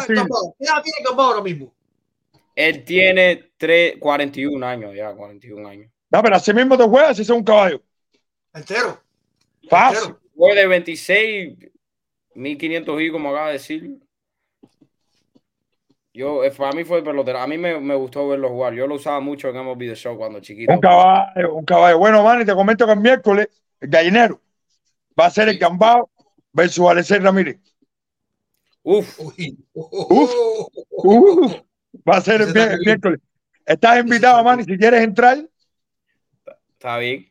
edad 0.60 0.84
tiene 0.84 1.00
Gambao 1.06 1.28
ahora 1.28 1.42
mismo? 1.44 1.72
Él 2.56 2.84
tiene 2.84 3.52
tres, 3.58 3.96
41 4.00 4.66
años 4.66 4.94
ya, 4.96 5.14
41 5.14 5.68
años. 5.68 5.92
No, 6.10 6.24
pero 6.24 6.36
así 6.36 6.54
mismo 6.54 6.78
te 6.78 6.84
juegas 6.84 7.16
si 7.16 7.24
es 7.24 7.30
un 7.30 7.44
caballo. 7.44 7.82
Entero. 8.54 9.00
Fácil. 9.70 10.16
Fue 10.36 10.56
de 10.56 10.68
26, 10.68 11.58
1500 12.34 13.02
y 13.02 13.12
como 13.12 13.30
acaba 13.30 13.48
de 13.48 13.54
decir. 13.54 14.00
Yo, 16.14 16.44
eh, 16.44 16.52
para 16.52 16.72
mí 16.72 16.84
fue 16.84 16.98
el 16.98 17.04
pelotero. 17.04 17.40
A 17.40 17.48
mí 17.48 17.58
me, 17.58 17.80
me 17.80 17.96
gustó 17.96 18.28
verlo 18.28 18.50
jugar. 18.50 18.74
Yo 18.74 18.88
lo 18.88 18.96
usaba 18.96 19.20
mucho 19.20 19.50
en 19.50 19.58
MLB 19.58 19.80
The 19.80 19.96
Show 19.96 20.18
cuando 20.18 20.40
chiquito. 20.40 20.74
Un 20.74 20.80
caballo, 20.80 21.54
un 21.54 21.66
caballo. 21.66 21.98
Bueno, 22.00 22.24
man, 22.24 22.42
y 22.42 22.46
te 22.46 22.54
comento 22.54 22.86
que 22.86 22.94
el 22.94 23.00
miércoles, 23.00 23.48
el 23.80 23.90
gallinero 23.90 24.42
va 25.20 25.26
a 25.26 25.32
ser 25.32 25.50
el 25.50 25.58
Gambao 25.58 26.10
versus 26.54 26.88
Alexei 26.88 27.20
Ramírez. 27.20 27.58
Uf, 28.84 29.20
Uy. 29.20 29.58
Uf. 29.74 30.34
Uh, 30.90 31.52
va 32.08 32.18
a 32.18 32.22
ser 32.22 32.42
el, 32.42 32.58
el 32.58 32.80
miércoles. 32.80 33.20
Estás 33.66 34.00
invitado, 34.00 34.44
man, 34.44 34.60
y 34.62 34.64
si 34.64 34.78
quieres 34.78 35.04
entrar, 35.04 35.38
está 36.80 36.98
bien. 36.98 37.30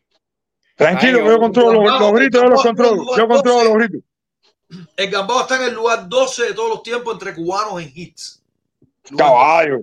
tranquilo, 0.76 1.20
Ay, 1.22 1.26
yo 1.26 1.38
controlo 1.38 1.82
los, 1.82 2.00
los 2.00 2.12
gritos, 2.12 2.42
yo 2.42 2.48
los 2.48 2.62
controlo. 2.62 3.16
Yo 3.16 3.26
controlo 3.26 3.64
los 3.64 3.74
gritos. 3.74 4.00
El 4.94 5.10
Gambao 5.10 5.40
está 5.40 5.56
en 5.56 5.70
el 5.70 5.74
lugar 5.74 6.06
12 6.06 6.48
de 6.48 6.54
todos 6.54 6.68
los 6.68 6.82
tiempos 6.82 7.14
entre 7.14 7.34
cubanos 7.34 7.80
en 7.80 7.90
hits. 7.94 8.42
Lugar 9.08 9.26
Caballo. 9.26 9.80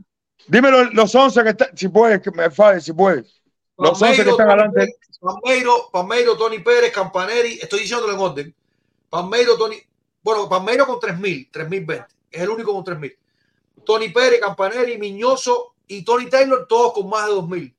Dime 0.47 0.69
los, 0.69 0.93
los 0.93 1.15
11 1.15 1.43
que 1.43 1.49
están, 1.49 1.75
si 1.75 1.87
puedes, 1.87 2.21
que 2.21 2.29
me 2.29 2.51
falle, 2.51 2.79
si 2.79 2.93
puedes. 2.93 3.41
Los 3.77 3.99
11 3.99 4.23
que 4.23 4.29
están 4.29 4.49
adelante. 4.49 4.95
Palmeiro, 5.19 5.89
Palmeiro, 5.91 6.37
Tony 6.37 6.59
Pérez, 6.59 6.91
Campaneri, 6.91 7.57
estoy 7.59 7.79
diciéndolo 7.79 8.13
en 8.13 8.19
orden. 8.19 8.55
Palmeiro, 9.09 9.57
Tony, 9.57 9.77
bueno, 10.21 10.47
Palmeiro 10.47 10.85
con 10.85 10.99
3000, 10.99 11.49
3020, 11.51 12.05
es 12.29 12.41
el 12.41 12.49
único 12.49 12.71
con 12.71 12.83
3000. 12.83 13.17
Tony 13.83 14.09
Pérez, 14.09 14.39
Campaneri, 14.39 14.99
Miñoso 14.99 15.73
y 15.87 16.05
Tony 16.05 16.27
Taylor, 16.27 16.67
todos 16.67 16.93
con 16.93 17.09
más 17.09 17.25
de 17.25 17.33
2000. 17.33 17.74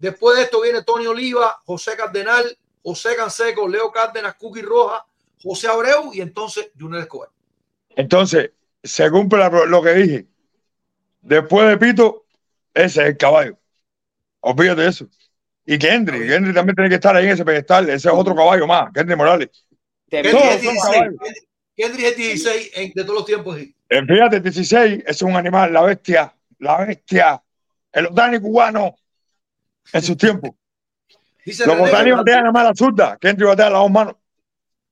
Después 0.00 0.36
de 0.38 0.44
esto 0.44 0.60
viene 0.62 0.82
Tony 0.82 1.06
Oliva, 1.06 1.60
José 1.64 1.92
Cardenal, 1.96 2.56
José 2.82 3.10
Canseco, 3.16 3.68
Leo 3.68 3.92
Cárdenas, 3.92 4.34
Cookie 4.34 4.62
Roja, 4.62 5.04
José 5.42 5.68
Abreu 5.68 6.12
y 6.12 6.20
entonces 6.22 6.70
Junior 6.78 7.02
Escobar. 7.02 7.28
Entonces, 7.90 8.50
se 8.82 9.10
cumple 9.10 9.42
lo 9.68 9.82
que 9.82 9.92
dije. 9.92 10.26
Después 11.20 11.68
de 11.68 11.76
Pito, 11.76 12.24
ese 12.72 13.02
es 13.02 13.08
el 13.08 13.16
caballo. 13.16 13.58
Olvídate 14.40 14.82
de 14.82 14.88
eso. 14.88 15.06
Y 15.66 15.78
Kendry, 15.78 16.26
Kendry 16.26 16.54
también 16.54 16.74
tiene 16.74 16.88
que 16.88 16.94
estar 16.94 17.14
ahí 17.14 17.26
en 17.26 17.32
ese 17.32 17.44
pedestal. 17.44 17.88
Ese 17.90 18.08
es 18.08 18.14
otro 18.14 18.34
caballo 18.34 18.66
más, 18.66 18.90
Kendry 18.92 19.14
Morales. 19.16 19.50
Kendry 20.08 20.30
es 20.32 20.40
son 20.40 20.42
16, 20.60 20.82
caballos. 20.82 21.14
Kendry- 21.76 22.04
es 22.04 22.16
16 22.16 22.70
en- 22.74 22.92
de 22.94 23.04
todos 23.04 23.14
los 23.16 23.24
tiempos. 23.26 23.58
Eh, 23.58 23.74
Fíjate, 24.06 24.40
16 24.40 25.02
es 25.06 25.22
un 25.22 25.36
animal, 25.36 25.72
la 25.72 25.82
bestia, 25.82 26.34
la 26.58 26.84
bestia, 26.86 27.42
el 27.92 28.06
Otani 28.06 28.40
cubano 28.40 28.96
en 29.92 30.02
sus 30.02 30.16
tiempos. 30.16 30.50
Dice 31.44 31.66
Los 31.66 31.76
que- 31.76 32.12
batean 32.12 32.46
a 32.46 32.52
mala 32.52 32.72
zurda, 32.74 33.16
Kendry 33.18 33.46
batea 33.46 33.66
a 33.66 33.70
las 33.70 33.80
dos 33.80 33.90
manos. 33.90 34.14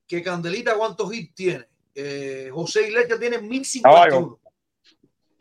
que 0.07 0.23
Candelita 0.23 0.75
cuántos 0.77 1.13
hits 1.13 1.35
tiene. 1.35 1.67
Eh, 1.95 2.49
José 2.53 2.89
Iglesias 2.89 3.19
tiene 3.21 3.39
1051. 3.39 4.07
Caballo. 4.11 4.41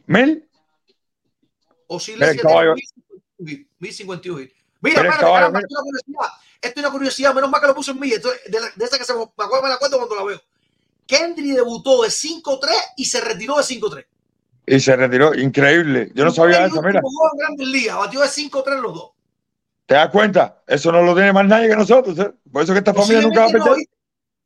Mil, 0.08 0.50
José 1.88 2.12
Iglesias 2.14 2.46
tiene 3.38 3.68
1051 3.80 4.42
hits. 4.42 4.54
Mira, 4.82 4.96
espérate, 4.98 5.20
caballo, 5.22 5.36
caramba, 5.54 5.60
mira. 5.60 5.68
esto 5.68 5.80
es 5.80 5.82
una 5.82 5.90
curiosidad. 5.92 6.32
Esto 6.62 6.80
es 6.80 6.86
una 6.86 6.92
curiosidad, 6.92 7.34
menos 7.36 7.50
mal 7.52 7.62
que 7.62 7.68
lo 7.68 7.76
puso 7.76 7.92
en 7.92 8.00
mí. 8.00 8.12
Esto 8.12 8.34
es 8.34 8.52
de, 8.52 8.60
la- 8.60 8.72
de 8.76 8.86
esa 8.86 8.98
que 8.98 9.04
se 9.06 9.14
me, 9.14 9.22
acuerdo, 9.24 9.62
me 9.64 9.70
la 9.70 9.76
acuerdo 9.76 9.98
cuando 9.98 10.16
la 10.16 10.24
veo. 10.24 10.42
Kendry 11.06 11.52
debutó 11.52 12.04
de 12.04 12.10
5-3 12.10 12.76
y 12.98 13.06
se 13.06 13.22
retiró 13.22 13.56
de 13.58 13.64
5-3. 13.64 14.06
y 14.70 14.80
se 14.82 14.96
retiró. 14.98 15.34
Increíble. 15.34 16.12
Yo 16.14 16.26
no 16.26 16.32
sabía 16.32 16.66
eso, 16.66 16.82
mira. 16.82 17.00
juego 17.02 17.30
en 17.34 17.40
Grandes 17.40 17.68
Ligas, 17.68 17.98
batió 17.98 18.20
de 18.20 18.28
5-3 18.28 18.82
los 18.82 18.94
dos. 18.94 19.12
¿Te 19.88 19.96
das 19.96 20.10
cuenta? 20.10 20.62
Eso 20.68 20.92
no 20.92 21.02
lo 21.02 21.16
tiene 21.16 21.34
más 21.34 21.46
nadie 21.46 21.70
que 21.70 21.76
nosotros. 21.76 22.20
¿eh? 22.20 22.32
Por 22.52 22.62
eso 22.62 22.74
que 22.74 22.80
esta 22.80 22.94
familia 22.94 23.22
nunca 23.22 23.40
va 23.40 23.46
a 23.48 23.52
no, 23.54 23.64
perder. 23.64 23.86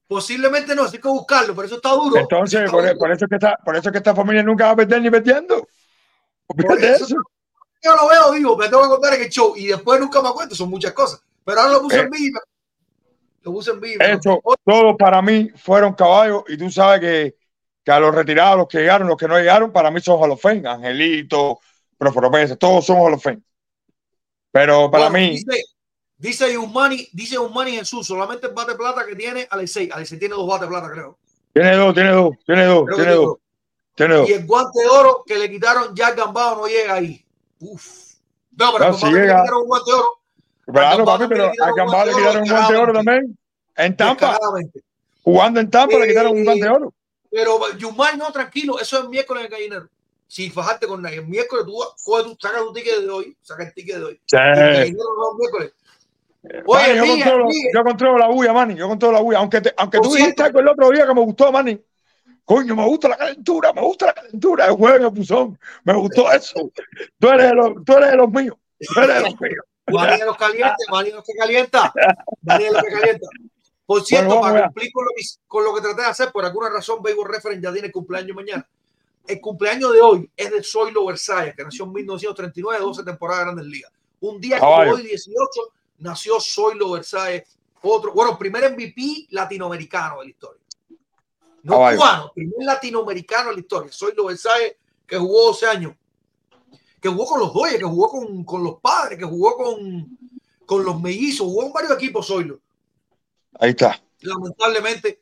posiblemente 0.08 0.76
no, 0.76 0.84
así 0.84 1.00
que 1.00 1.08
buscarlo, 1.08 1.54
pero 1.56 1.66
eso 1.66 1.76
está 1.78 1.90
duro. 1.90 2.16
Entonces, 2.18 2.60
Está 2.62 2.72
por, 2.72 2.84
duro. 2.86 2.98
por 2.98 3.12
eso 3.12 3.26
es 3.26 3.30
que 3.30 3.36
esta, 3.36 3.58
por 3.66 3.76
eso 3.76 3.90
es 3.90 3.92
que 3.92 3.98
esta 3.98 4.16
familia 4.16 4.44
nunca 4.44 4.66
va 4.66 4.72
a 4.72 4.76
perder 4.76 5.02
ni 5.02 5.10
perdiendo. 5.10 5.68
Eso 6.58 7.06
eso. 7.06 7.16
yo 7.84 7.96
lo 7.96 8.08
veo, 8.08 8.32
digo, 8.34 8.56
me 8.58 8.70
tengo 8.70 8.84
que 8.84 8.90
contar 8.90 9.14
en 9.16 9.24
el 9.24 9.30
show 9.30 9.54
y 9.58 9.68
después 9.68 10.00
nunca 10.00 10.22
me 10.22 10.30
acuerdo, 10.30 10.54
son 10.54 10.70
muchas 10.70 10.94
cosas. 10.94 11.24
Pero 11.44 11.60
ahora 11.62 11.74
lo 11.74 11.82
puse 11.82 11.98
Eh. 11.98 12.02
en 12.02 12.10
vivo. 12.12 12.40
Lo 13.42 13.52
puse 13.54 13.72
en 13.72 13.80
vivo. 13.82 14.04
Eso, 14.04 14.42
todos 14.64 14.96
para 15.00 15.22
mí 15.24 15.50
fueron 15.56 15.94
caballos 15.96 16.44
y 16.50 16.58
tú 16.58 16.70
sabes 16.70 17.00
que, 17.00 17.36
que 17.84 17.92
a 17.92 18.00
los 18.00 18.14
retirados, 18.14 18.58
los 18.58 18.68
que 18.68 18.78
llegaron, 18.78 19.08
los 19.08 19.18
que 19.18 19.28
no 19.28 19.40
llegaron, 19.40 19.72
para 19.72 19.90
mí 19.90 20.00
son 20.02 20.38
Fame. 20.38 20.68
Angelito, 20.68 21.60
Proforo 21.98 22.30
Pérez, 22.30 22.56
todos 22.60 22.86
son 22.86 23.20
Fame. 23.20 23.42
Pero 24.52 24.92
para 24.92 25.10
Bueno, 25.10 25.28
mí, 25.28 25.32
Dice, 25.32 25.64
Dice 26.18 27.08
dice 27.14 27.38
Jesús, 27.72 28.06
solamente 28.06 28.46
el 28.46 28.54
bate 28.54 28.76
plata 28.76 29.06
que 29.06 29.16
tiene 29.16 29.48
Alexei. 29.50 29.90
Alexei 29.92 30.20
tiene 30.20 30.36
dos 30.36 30.48
bates 30.48 30.68
plata, 30.68 30.92
creo. 30.92 31.18
Tiene 31.52 31.76
dos, 31.76 31.94
tiene 31.96 32.12
dos, 32.12 32.36
tiene 32.46 32.66
dos, 32.66 32.86
Creo 32.86 32.96
tiene 32.96 33.12
dos, 33.14 33.38
tiene 33.96 34.14
dos. 34.16 34.30
Y 34.30 34.34
el 34.34 34.46
guante 34.46 34.82
de 34.82 34.88
oro 34.88 35.24
que 35.26 35.36
le 35.38 35.50
quitaron 35.50 35.96
ya 35.96 36.12
Gambao 36.12 36.58
no 36.58 36.68
llega 36.68 36.94
ahí. 36.94 37.26
Uf. 37.60 38.14
No, 38.52 38.72
pero 38.74 38.92
No, 38.92 38.94
si 38.98 39.06
le 39.12 39.22
quitaron 39.22 39.62
un 39.62 39.68
guante 39.68 39.92
de 39.92 39.98
oro 39.98 40.22
Claro, 40.68 41.06
papi, 41.06 41.26
pero 41.28 41.46
a 41.46 41.72
Gambao 41.76 42.06
le 42.06 42.14
quitaron 42.14 42.44
un 42.44 42.50
guante 42.50 42.74
de 42.74 42.80
oro 42.80 42.94
también. 42.94 43.38
En 43.78 43.98
Tampa, 43.98 44.38
jugando 45.24 45.60
en 45.60 45.72
Tampa, 45.72 45.98
le 45.98 46.08
quitaron 46.08 46.34
un 46.34 46.44
guante 46.44 46.66
de 46.66 46.70
oro. 46.70 46.94
Pero 47.32 47.78
Yusmani 47.78 48.20
no, 48.20 48.32
tranquilo, 48.32 48.80
eso 48.80 49.00
es 49.00 49.10
miércoles 49.10 49.42
en 49.42 49.46
el 49.46 49.52
gallinero. 49.52 49.90
Sin 50.32 50.50
fajarte 50.50 50.88
con 50.88 51.02
nadie. 51.02 51.18
El 51.18 51.28
miércoles 51.28 51.66
tú, 51.66 51.78
coge 52.06 52.24
tu, 52.24 52.38
saca 52.40 52.60
tu 52.60 52.72
ticket 52.72 53.02
de 53.02 53.10
hoy, 53.10 53.38
saca 53.42 53.64
el 53.64 53.74
ticket 53.74 53.98
de 53.98 54.04
hoy. 54.06 54.22
Sí. 54.26 54.38
Y 54.88 54.94
miércoles. 54.94 55.74
Mani, 56.42 56.64
Oye, 56.66 56.96
yo, 56.96 57.06
controlo, 57.06 57.50
yo 57.74 57.84
controlo 57.84 58.18
la 58.18 58.28
bulla, 58.30 58.54
Manny. 58.54 58.76
Yo 58.76 58.88
controlo 58.88 59.18
la 59.18 59.22
bulla. 59.22 59.40
Aunque, 59.40 59.60
te- 59.60 59.74
aunque 59.76 60.00
tú 60.00 60.14
dijiste 60.14 60.42
algo 60.42 60.62
el 60.62 60.70
otro 60.70 60.90
día 60.90 61.06
que 61.06 61.14
me 61.14 61.20
gustó, 61.20 61.52
Manny. 61.52 61.84
Coño, 62.46 62.78
me 62.78 62.86
gusta 62.86 63.10
la 63.10 63.18
calentura, 63.18 63.74
me 63.74 63.82
gusta 63.82 64.06
la 64.06 64.14
calentura. 64.14 64.66
El 64.68 64.72
juego 64.72 65.06
el 65.06 65.12
buzón. 65.14 65.60
Me 65.84 65.94
gustó 65.96 66.32
eso. 66.32 66.72
Tú 67.20 67.28
eres 67.28 67.50
de 67.50 67.54
los, 67.54 67.84
tú 67.84 67.94
eres 67.98 68.12
de 68.12 68.16
los 68.16 68.32
míos. 68.32 68.56
Tú 68.80 69.02
eres 69.02 69.16
de 69.16 69.22
los 69.24 69.42
míos. 69.42 69.66
De 69.86 70.26
los 70.26 70.38
calientes, 70.38 70.88
María 70.90 71.10
de 71.12 71.16
los 71.18 71.26
que 71.26 71.34
calienta. 71.34 71.94
De 72.42 72.72
los 72.72 72.84
que 72.84 72.90
calienta. 72.90 73.28
Por 73.86 74.02
cierto, 74.06 74.28
Bueno, 74.30 74.42
para 74.44 74.64
cumplir 74.68 74.92
con 74.94 75.04
lo, 75.04 75.12
que, 75.14 75.24
con 75.46 75.64
lo 75.66 75.76
que 75.76 75.82
traté 75.82 76.02
de 76.04 76.08
hacer, 76.08 76.32
por 76.32 76.46
alguna 76.46 76.70
razón, 76.70 77.04
Baseball 77.04 77.28
Reference 77.30 77.62
ya 77.62 77.74
tiene 77.74 77.92
cumpleaños 77.92 78.34
mañana. 78.34 78.66
El 79.28 79.40
cumpleaños 79.40 79.94
de 79.94 80.02
hoy 80.02 80.30
es 80.36 80.52
de 80.52 80.64
Zoilo 80.64 81.06
Versailles, 81.06 81.56
que 81.56 81.64
nació 81.64 81.86
en 81.86 81.94
1939, 81.94 82.84
12 82.84 83.04
temporadas 83.04 83.40
de 83.40 83.46
Grandes 83.46 83.66
Ligas. 83.66 83.92
Un 84.20 84.42
día 84.42 84.60
Caballo. 84.60 84.94
hoy, 84.94 85.04
18, 85.04 85.50
nació 86.00 86.40
Zoilo 86.40 86.92
Versailles, 86.92 87.44
otro, 87.82 88.14
bueno, 88.14 88.38
primer 88.38 88.72
MVP 88.72 89.28
latinoamericano 89.30 90.20
de 90.20 90.26
la 90.26 90.30
historia. 90.30 90.62
No 91.64 91.74
Caballo. 91.74 91.98
cubano, 91.98 92.32
primer 92.34 92.66
latinoamericano 92.66 93.50
de 93.50 93.56
la 93.56 93.62
historia. 93.62 93.92
Zoilo 93.92 94.26
Versailles, 94.26 94.76
que 95.08 95.18
jugó 95.18 95.48
12 95.48 95.68
años, 95.68 95.96
que 97.00 97.10
jugó 97.10 97.26
con 97.26 97.40
los 97.40 97.54
Dodgers, 97.54 97.80
que 97.80 97.86
jugó 97.86 98.10
con, 98.10 98.44
con 98.44 98.64
los 98.64 98.80
padres, 98.80 99.18
que 99.18 99.26
jugó 99.26 99.56
con, 99.56 100.18
con 100.66 100.86
los 100.86 101.02
mellizos, 101.02 101.48
jugó 101.48 101.66
en 101.66 101.74
varios 101.74 101.94
equipos 101.94 102.28
Zoilo 102.28 102.60
Ahí 103.60 103.72
está. 103.72 104.02
lamentablemente 104.22 105.22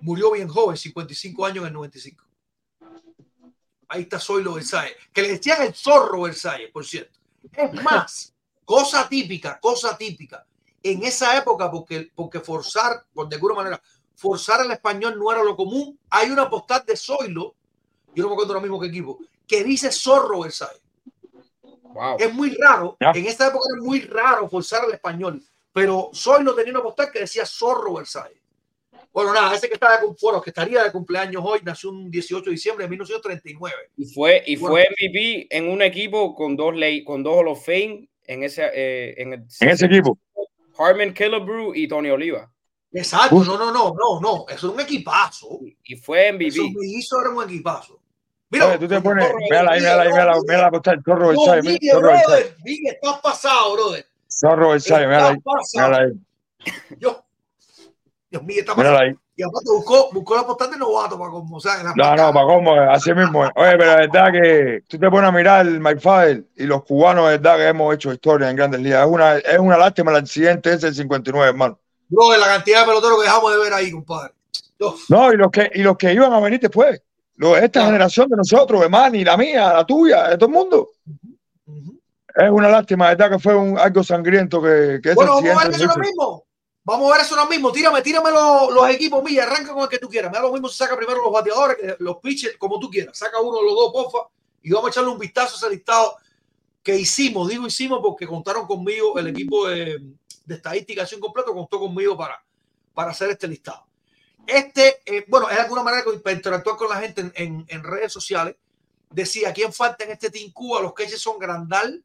murió 0.00 0.32
bien 0.32 0.48
joven, 0.48 0.76
55 0.76 1.44
años 1.44 1.58
en 1.58 1.68
el 1.68 1.72
95. 1.74 2.24
Ahí 3.88 4.02
está 4.02 4.18
Zoilo 4.18 4.54
Versailles, 4.54 4.96
que 5.12 5.22
le 5.22 5.28
decían 5.28 5.62
el 5.62 5.74
zorro 5.74 6.22
Versailles, 6.22 6.70
por 6.72 6.84
cierto. 6.84 7.18
Es 7.52 7.72
más, 7.82 8.34
cosa 8.64 9.08
típica, 9.08 9.58
cosa 9.60 9.96
típica. 9.96 10.44
En 10.82 11.02
esa 11.04 11.36
época, 11.36 11.70
porque, 11.70 12.10
porque 12.14 12.40
forzar, 12.40 13.04
por 13.12 13.28
de 13.28 13.36
alguna 13.36 13.54
manera, 13.54 13.82
forzar 14.14 14.64
el 14.64 14.70
español 14.70 15.18
no 15.18 15.30
era 15.32 15.42
lo 15.42 15.56
común, 15.56 15.98
hay 16.10 16.30
una 16.30 16.48
postal 16.48 16.84
de 16.86 16.96
Zoilo, 16.96 17.54
yo 18.14 18.22
no 18.22 18.28
me 18.30 18.34
acuerdo 18.34 18.54
lo 18.54 18.60
mismo 18.60 18.80
que 18.80 18.86
equipo, 18.86 19.18
que 19.46 19.62
dice 19.62 19.90
zorro 19.92 20.40
Versailles. 20.40 20.80
Wow. 21.82 22.16
Es 22.18 22.32
muy 22.34 22.54
raro, 22.54 22.96
Ya. 23.00 23.10
en 23.12 23.26
esta 23.26 23.46
época 23.48 23.64
era 23.72 23.82
muy 23.82 24.00
raro 24.00 24.48
forzar 24.48 24.84
al 24.84 24.92
español, 24.92 25.42
pero 25.72 26.10
Zoilo 26.14 26.54
tenía 26.54 26.72
una 26.72 26.82
postal 26.82 27.10
que 27.10 27.20
decía 27.20 27.44
Zorro 27.46 27.94
Versailles. 27.94 28.38
Bueno, 29.16 29.32
nada, 29.32 29.54
ese 29.54 29.66
que 29.66 29.72
está 29.74 29.92
de, 29.98 30.06
cum- 30.06 30.14
bueno, 30.20 30.42
que 30.42 30.50
estaría 30.50 30.84
de 30.84 30.92
cumpleaños 30.92 31.42
hoy 31.42 31.60
nació 31.64 31.88
un 31.88 32.10
18 32.10 32.44
de 32.44 32.50
diciembre 32.50 32.84
de 32.84 32.90
1939. 32.90 33.74
Y 33.96 34.04
fue, 34.12 34.42
y 34.46 34.56
Bueno. 34.56 34.74
fue 34.74 34.86
MVP 34.90 35.46
en 35.56 35.70
un 35.70 35.80
equipo 35.80 36.34
con 36.34 36.54
dos 36.54 36.76
ley, 36.76 37.02
con 37.02 37.22
dos 37.22 37.34
Hall 37.34 37.48
of 37.48 37.64
Fame 37.64 38.10
en 38.26 38.42
ese, 38.42 38.70
eh, 38.74 39.14
en, 39.16 39.32
el- 39.32 39.44
En 39.60 39.68
ese 39.70 39.86
equipo. 39.86 40.18
Harmon 40.78 41.14
Killebrew 41.14 41.74
y 41.74 41.88
Tony 41.88 42.10
Oliva. 42.10 42.52
Exacto, 42.92 43.36
Uf. 43.36 43.46
no, 43.46 43.56
no, 43.56 43.72
no, 43.72 43.94
no, 43.98 44.20
no, 44.20 44.44
eso 44.50 44.66
es 44.68 44.74
un 44.74 44.80
equipazo. 44.80 45.60
Y 45.84 45.96
fue 45.96 46.28
MVP. 46.32 46.48
Eso 46.48 46.62
me 46.74 46.86
hizo 46.86 47.18
era 47.18 47.30
un 47.30 47.42
equipazo. 47.44 47.98
Oye, 48.68 48.78
tú 48.78 48.86
te 48.86 49.00
pones, 49.00 49.24
ahí, 49.70 49.80
ahí, 50.02 50.08
mira, 50.10 50.34
Miguel, 51.62 51.96
brother, 52.26 52.54
Miguel, 52.62 52.94
estás 52.94 53.20
pasado, 53.22 53.72
brother. 53.72 54.06
Ahí, 55.24 55.30
ahí, 55.30 55.36
Yo, 56.98 57.24
Dios 58.30 58.42
mío, 58.42 58.56
está 58.60 58.74
mírala 58.74 59.00
ahí. 59.00 59.14
Y 59.36 59.42
aparte 59.42 59.70
buscó, 59.70 60.08
buscó 60.12 60.34
la 60.34 60.46
postal 60.46 60.70
de 60.70 60.78
novato 60.78 61.18
para 61.18 61.30
como, 61.30 61.56
o 61.56 61.60
sea, 61.60 61.78
en 61.78 61.86
la 61.86 61.92
No, 61.94 62.16
no, 62.16 62.32
para 62.32 62.46
cómo, 62.46 62.72
así 62.90 63.12
mismo 63.12 63.44
es. 63.44 63.50
Oye, 63.54 63.72
pero 63.72 63.84
la 63.86 63.96
verdad 63.96 64.32
que 64.32 64.82
tú 64.88 64.98
te 64.98 65.10
pones 65.10 65.28
a 65.28 65.32
mirar 65.32 65.66
My 65.66 65.94
Father 66.00 66.42
y 66.56 66.64
los 66.64 66.82
cubanos, 66.84 67.26
de 67.26 67.38
verdad 67.38 67.56
que 67.56 67.68
hemos 67.68 67.94
hecho 67.94 68.12
historia 68.12 68.48
en 68.48 68.56
grandes 68.56 68.80
ligas. 68.80 69.06
Es 69.06 69.12
una, 69.12 69.36
es 69.36 69.58
una 69.58 69.76
lástima 69.76 70.10
el 70.10 70.16
accidente 70.16 70.72
ese 70.72 70.86
del 70.86 70.94
59, 70.94 71.50
hermano. 71.50 71.78
Bro, 72.08 72.36
la 72.36 72.46
cantidad 72.46 72.80
de 72.80 72.86
peloteros 72.86 73.18
que 73.18 73.24
dejamos 73.24 73.52
de 73.52 73.58
ver 73.58 73.72
ahí, 73.74 73.90
compadre. 73.90 74.32
Uf, 74.80 75.10
No, 75.10 75.32
y 75.32 75.36
los 75.36 75.50
que, 75.50 75.70
y 75.74 75.82
los 75.82 75.96
que 75.96 76.12
iban 76.12 76.32
a 76.32 76.40
venir 76.40 76.60
después. 76.60 77.02
Los, 77.36 77.58
esta 77.58 77.84
generación 77.84 78.28
de 78.30 78.36
nosotros, 78.36 78.80
de 78.80 78.88
Manny, 78.88 79.22
la 79.22 79.36
mía, 79.36 79.72
la 79.74 79.84
tuya, 79.84 80.28
de 80.28 80.38
todo 80.38 80.48
el 80.48 80.54
mundo. 80.54 80.88
Es 82.34 82.50
una 82.50 82.68
lástima, 82.68 83.08
de 83.10 83.16
verdad 83.16 83.36
que 83.36 83.42
fue 83.42 83.54
un, 83.54 83.78
algo 83.78 84.02
sangriento 84.02 84.62
que, 84.62 85.00
que 85.02 85.14
Bueno, 85.14 85.34
vamos 85.36 85.50
a 85.50 85.68
ver 85.68 85.74
se 85.74 85.84
ahora 85.84 85.92
hizo. 85.92 86.00
mismo. 86.00 86.45
Vamos 86.86 87.10
a 87.10 87.16
ver 87.16 87.26
eso 87.26 87.34
ahora 87.34 87.50
mismo. 87.50 87.72
Tírame, 87.72 88.00
tírame 88.00 88.30
los, 88.30 88.88
equipos, 88.90 89.20
Milla. 89.24 89.42
Arranca 89.42 89.72
con 89.72 89.82
el 89.82 89.88
que 89.88 89.98
tú 89.98 90.08
quieras. 90.08 90.30
Me 90.30 90.38
da 90.38 90.44
lo 90.44 90.52
mismo 90.52 90.68
si 90.68 90.76
saca 90.78 90.96
primero 90.96 91.20
los 91.20 91.32
bateadores, 91.32 91.96
los 91.98 92.18
pitchers, 92.18 92.56
como 92.58 92.78
tú 92.78 92.88
quieras. 92.88 93.18
Saca 93.18 93.40
uno 93.40 93.60
los 93.60 93.74
dos, 93.74 93.92
porfa. 93.92 94.28
Y 94.62 94.70
vamos 94.70 94.86
a 94.86 94.90
echarle 94.90 95.10
un 95.10 95.18
vistazo 95.18 95.54
a 95.54 95.58
ese 95.58 95.70
listado 95.74 96.16
que 96.84 96.96
hicimos. 96.96 97.48
Digo 97.48 97.66
hicimos 97.66 97.98
porque 98.00 98.24
contaron 98.24 98.68
conmigo 98.68 99.18
el 99.18 99.26
equipo 99.26 99.66
de, 99.66 100.00
de 100.44 100.54
estadística 100.54 101.02
así 101.02 101.18
completo, 101.18 101.52
contó 101.52 101.80
conmigo 101.80 102.16
para, 102.16 102.40
para 102.94 103.10
hacer 103.10 103.30
este 103.30 103.48
listado. 103.48 103.84
Este, 104.46 105.02
eh, 105.04 105.24
bueno, 105.26 105.50
es 105.50 105.58
alguna 105.58 105.82
manera 105.82 106.04
para 106.22 106.36
interactuar 106.36 106.76
con 106.76 106.88
la 106.88 107.00
gente 107.00 107.32
en, 107.34 107.64
en- 107.66 107.82
redes 107.82 108.12
sociales. 108.12 108.54
Decía, 109.10 109.52
¿quién 109.52 109.72
falta 109.72 110.04
en 110.04 110.12
este 110.12 110.30
Team 110.30 110.52
Cuba? 110.52 110.80
Los 110.80 110.94
que 110.94 111.08
son 111.08 111.36
Grandal, 111.36 112.04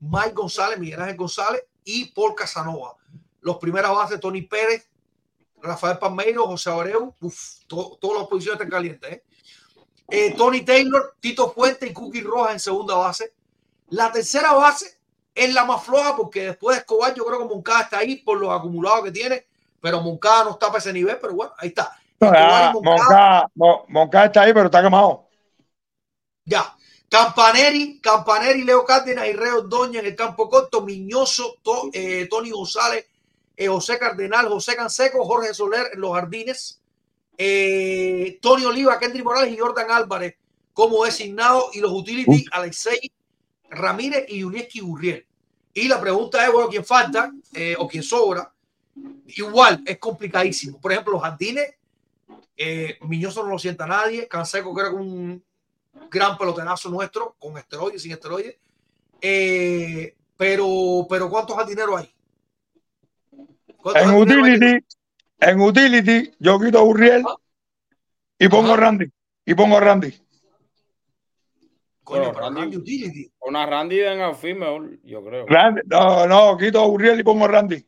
Mike 0.00 0.32
González, 0.32 0.76
Miguel 0.78 1.00
Ángel 1.00 1.16
González 1.16 1.62
y 1.84 2.06
Paul 2.06 2.34
Casanova. 2.34 2.96
Los 3.40 3.56
primeras 3.58 3.92
bases, 3.92 4.20
Tony 4.20 4.42
Pérez, 4.42 4.88
Rafael 5.60 5.98
Palmeiro, 5.98 6.46
José 6.46 6.70
Abreu, 6.70 7.14
uf, 7.20 7.64
to- 7.66 7.98
todas 8.00 8.18
las 8.20 8.28
posiciones 8.28 8.60
están 8.60 8.70
calientes. 8.70 9.12
¿eh? 9.12 9.24
Eh, 10.10 10.34
Tony 10.36 10.62
Taylor, 10.62 11.16
Tito 11.20 11.50
Fuente 11.52 11.86
y 11.86 11.92
Cookie 11.92 12.20
Rojas 12.22 12.52
en 12.52 12.60
segunda 12.60 12.94
base. 12.94 13.34
La 13.90 14.10
tercera 14.12 14.52
base 14.52 14.98
es 15.34 15.52
la 15.54 15.64
más 15.64 15.82
floja 15.84 16.16
porque 16.16 16.46
después 16.46 16.76
de 16.76 16.80
Escobar 16.80 17.14
yo 17.14 17.24
creo 17.24 17.38
que 17.40 17.44
Moncada 17.54 17.82
está 17.82 17.98
ahí 17.98 18.16
por 18.16 18.38
los 18.38 18.50
acumulados 18.50 19.04
que 19.04 19.12
tiene, 19.12 19.46
pero 19.80 20.00
Moncada 20.00 20.44
no 20.44 20.50
está 20.50 20.66
para 20.68 20.78
ese 20.78 20.92
nivel, 20.92 21.18
pero 21.20 21.34
bueno, 21.34 21.52
ahí 21.58 21.68
está. 21.68 21.96
No, 22.20 22.26
Escobar 22.28 22.62
ya, 22.62 22.70
y 22.70 22.72
Moncada, 22.72 22.96
Moncada, 22.98 23.50
Mo- 23.54 23.84
Moncada 23.88 24.24
está 24.26 24.42
ahí, 24.42 24.52
pero 24.52 24.66
está 24.66 24.82
quemado. 24.82 25.26
ya. 26.44 26.74
Campaneri, 27.10 28.00
Campaneri, 28.02 28.64
Leo 28.64 28.84
Cárdenas 28.84 29.26
y 29.28 29.32
Reo 29.32 29.62
Doña 29.62 30.00
en 30.00 30.06
el 30.06 30.14
campo 30.14 30.48
corto, 30.50 30.82
Miñoso, 30.82 31.56
To- 31.62 31.88
eh, 31.92 32.26
Tony 32.28 32.50
González, 32.50 33.06
eh, 33.58 33.66
José 33.66 33.98
Cardenal, 33.98 34.48
José 34.48 34.76
Canseco, 34.76 35.24
Jorge 35.24 35.52
Soler 35.52 35.90
en 35.92 36.00
los 36.00 36.12
jardines, 36.12 36.80
eh, 37.36 38.38
Tony 38.40 38.64
Oliva, 38.64 39.00
Kendry 39.00 39.24
Morales 39.24 39.52
y 39.52 39.58
Jordan 39.58 39.90
Álvarez 39.90 40.36
como 40.72 41.04
designado 41.04 41.70
y 41.72 41.80
los 41.80 41.90
utility 41.90 42.44
Alexei 42.52 43.10
Ramírez 43.68 44.26
y 44.28 44.44
Unieski 44.44 44.78
Gurriel. 44.78 45.26
Y 45.74 45.88
la 45.88 46.00
pregunta 46.00 46.46
es, 46.46 46.52
bueno, 46.52 46.68
¿quién 46.68 46.84
falta 46.84 47.32
eh, 47.52 47.74
o 47.76 47.88
quién 47.88 48.04
sobra? 48.04 48.52
Igual, 49.26 49.82
es 49.84 49.98
complicadísimo. 49.98 50.80
Por 50.80 50.92
ejemplo, 50.92 51.14
los 51.14 51.22
jardines, 51.22 51.74
Miñoso 53.00 53.42
no 53.42 53.50
lo 53.50 53.58
sienta 53.58 53.88
nadie, 53.88 54.28
Canseco 54.28 54.72
que 54.72 54.80
era 54.82 54.90
un 54.90 55.42
gran 56.08 56.38
peloterazo 56.38 56.90
nuestro, 56.90 57.34
con 57.40 57.58
esteroides, 57.58 58.02
sin 58.02 58.12
esteroides. 58.12 58.56
Pero, 60.36 61.06
pero 61.10 61.28
¿cuántos 61.28 61.56
jardineros 61.56 62.00
hay? 62.00 62.17
¿Cuántos 63.92 64.12
En 64.12 64.18
utility, 64.18 64.86
en 65.40 65.60
utility, 65.60 66.34
yo 66.38 66.60
quito 66.60 66.78
a 66.78 66.82
Uriel 66.82 67.24
y 68.38 68.48
pongo 68.48 68.74
a. 68.74 68.76
Randy. 68.76 69.06
Y 69.44 69.54
pongo 69.54 69.76
a 69.76 69.80
Randy. 69.80 70.12
Coño, 72.04 72.32
pero 72.32 72.40
Randy- 72.40 72.60
Randy 72.60 72.76
Utility. 72.76 73.32
Una 73.40 73.66
Randy 73.66 74.00
en 74.00 74.20
outfield 74.22 74.58
mejor, 74.58 74.90
yo 75.02 75.24
creo. 75.24 75.46
Randy, 75.46 75.80
no, 75.86 76.26
no, 76.26 76.56
quito 76.56 76.80
a 76.80 76.86
Uriel 76.86 77.20
y 77.20 77.22
pongo 77.22 77.44
a 77.44 77.48
Randy. 77.48 77.84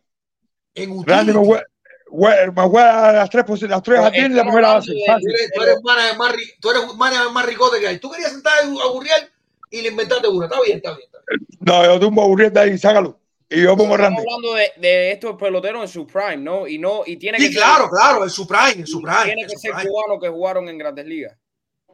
En 0.74 0.90
utility. 0.90 1.10
Randy 1.10 1.32
me 1.32 1.38
juega, 1.46 1.64
jue- 2.08 2.52
me 2.54 2.62
juega 2.68 3.12
las 3.12 3.30
tres, 3.30 3.44
posi- 3.44 3.68
las 3.68 3.82
tres 3.82 3.98
Pero 3.98 4.02
jardines 4.04 4.30
y 4.30 4.34
la 4.34 4.42
primera 4.44 4.74
base. 4.74 4.92
Tú 5.54 5.62
eres, 5.62 5.82
manager 5.82 6.16
más, 6.18 6.34
tú 6.60 6.70
eres 6.70 6.82
más 7.32 7.46
ricote 7.46 7.80
que 7.80 7.88
hay. 7.88 7.98
Tú 7.98 8.10
querías 8.10 8.32
sentar 8.32 8.52
a 8.62 8.66
Gurriel 8.88 9.30
y 9.70 9.82
le 9.82 9.88
inventaste 9.88 10.28
una. 10.28 10.46
Está 10.46 10.60
bien, 10.62 10.76
está 10.78 10.90
bien. 10.96 11.02
Está 11.04 11.18
bien. 11.30 11.46
No, 11.60 11.84
yo 11.84 12.00
tumbo 12.00 12.22
a 12.22 12.26
Uriel 12.26 12.52
de 12.52 12.60
ahí, 12.60 12.78
sácalo. 12.78 13.19
Y 13.50 13.62
yo 13.62 13.76
pongo 13.76 13.94
a 13.94 13.96
Estamos 13.96 14.16
Randy. 14.18 14.32
hablando 14.32 14.54
de, 14.54 14.72
de 14.80 15.12
estos 15.12 15.36
peloteros 15.36 15.82
en 15.82 15.88
su 15.88 16.06
prime, 16.06 16.36
¿no? 16.36 16.68
Y 16.68 16.78
no, 16.78 17.02
y 17.04 17.16
tiene 17.16 17.38
Sí, 17.38 17.48
que 17.50 17.56
claro, 17.56 17.84
ser, 17.84 17.90
claro, 17.90 18.24
en 18.24 18.30
su 18.30 18.46
prime, 18.46 18.70
en 18.72 18.86
su 18.86 19.00
prime. 19.02 19.24
tiene 19.24 19.42
en 19.42 19.48
que 19.48 19.56
ser 19.58 19.72
prime. 19.74 19.88
cubanos 19.90 20.22
que 20.22 20.28
jugaron 20.28 20.68
en 20.68 20.78
grandes 20.78 21.04
ligas. 21.06 21.36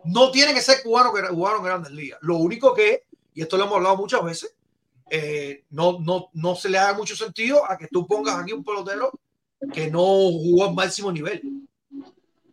No 0.04 0.30
tiene 0.30 0.52
que 0.54 0.60
ser 0.60 0.82
cubano 0.82 1.12
que 1.14 1.22
jugaron 1.22 1.60
en 1.60 1.64
grandes 1.64 1.92
ligas. 1.92 2.18
Lo 2.22 2.36
único 2.36 2.74
que, 2.74 3.04
y 3.34 3.40
esto 3.42 3.56
lo 3.56 3.64
hemos 3.64 3.76
hablado 3.76 3.96
muchas 3.96 4.22
veces, 4.22 4.54
eh, 5.10 5.64
no, 5.70 5.98
no, 6.00 6.28
no 6.34 6.54
se 6.54 6.68
le 6.68 6.78
haga 6.78 6.92
mucho 6.92 7.16
sentido 7.16 7.68
a 7.68 7.76
que 7.78 7.88
tú 7.88 8.06
pongas 8.06 8.36
aquí 8.38 8.52
un 8.52 8.62
pelotero 8.62 9.10
que 9.72 9.90
no 9.90 10.00
jugó 10.02 10.66
al 10.66 10.74
máximo 10.74 11.10
nivel. 11.10 11.40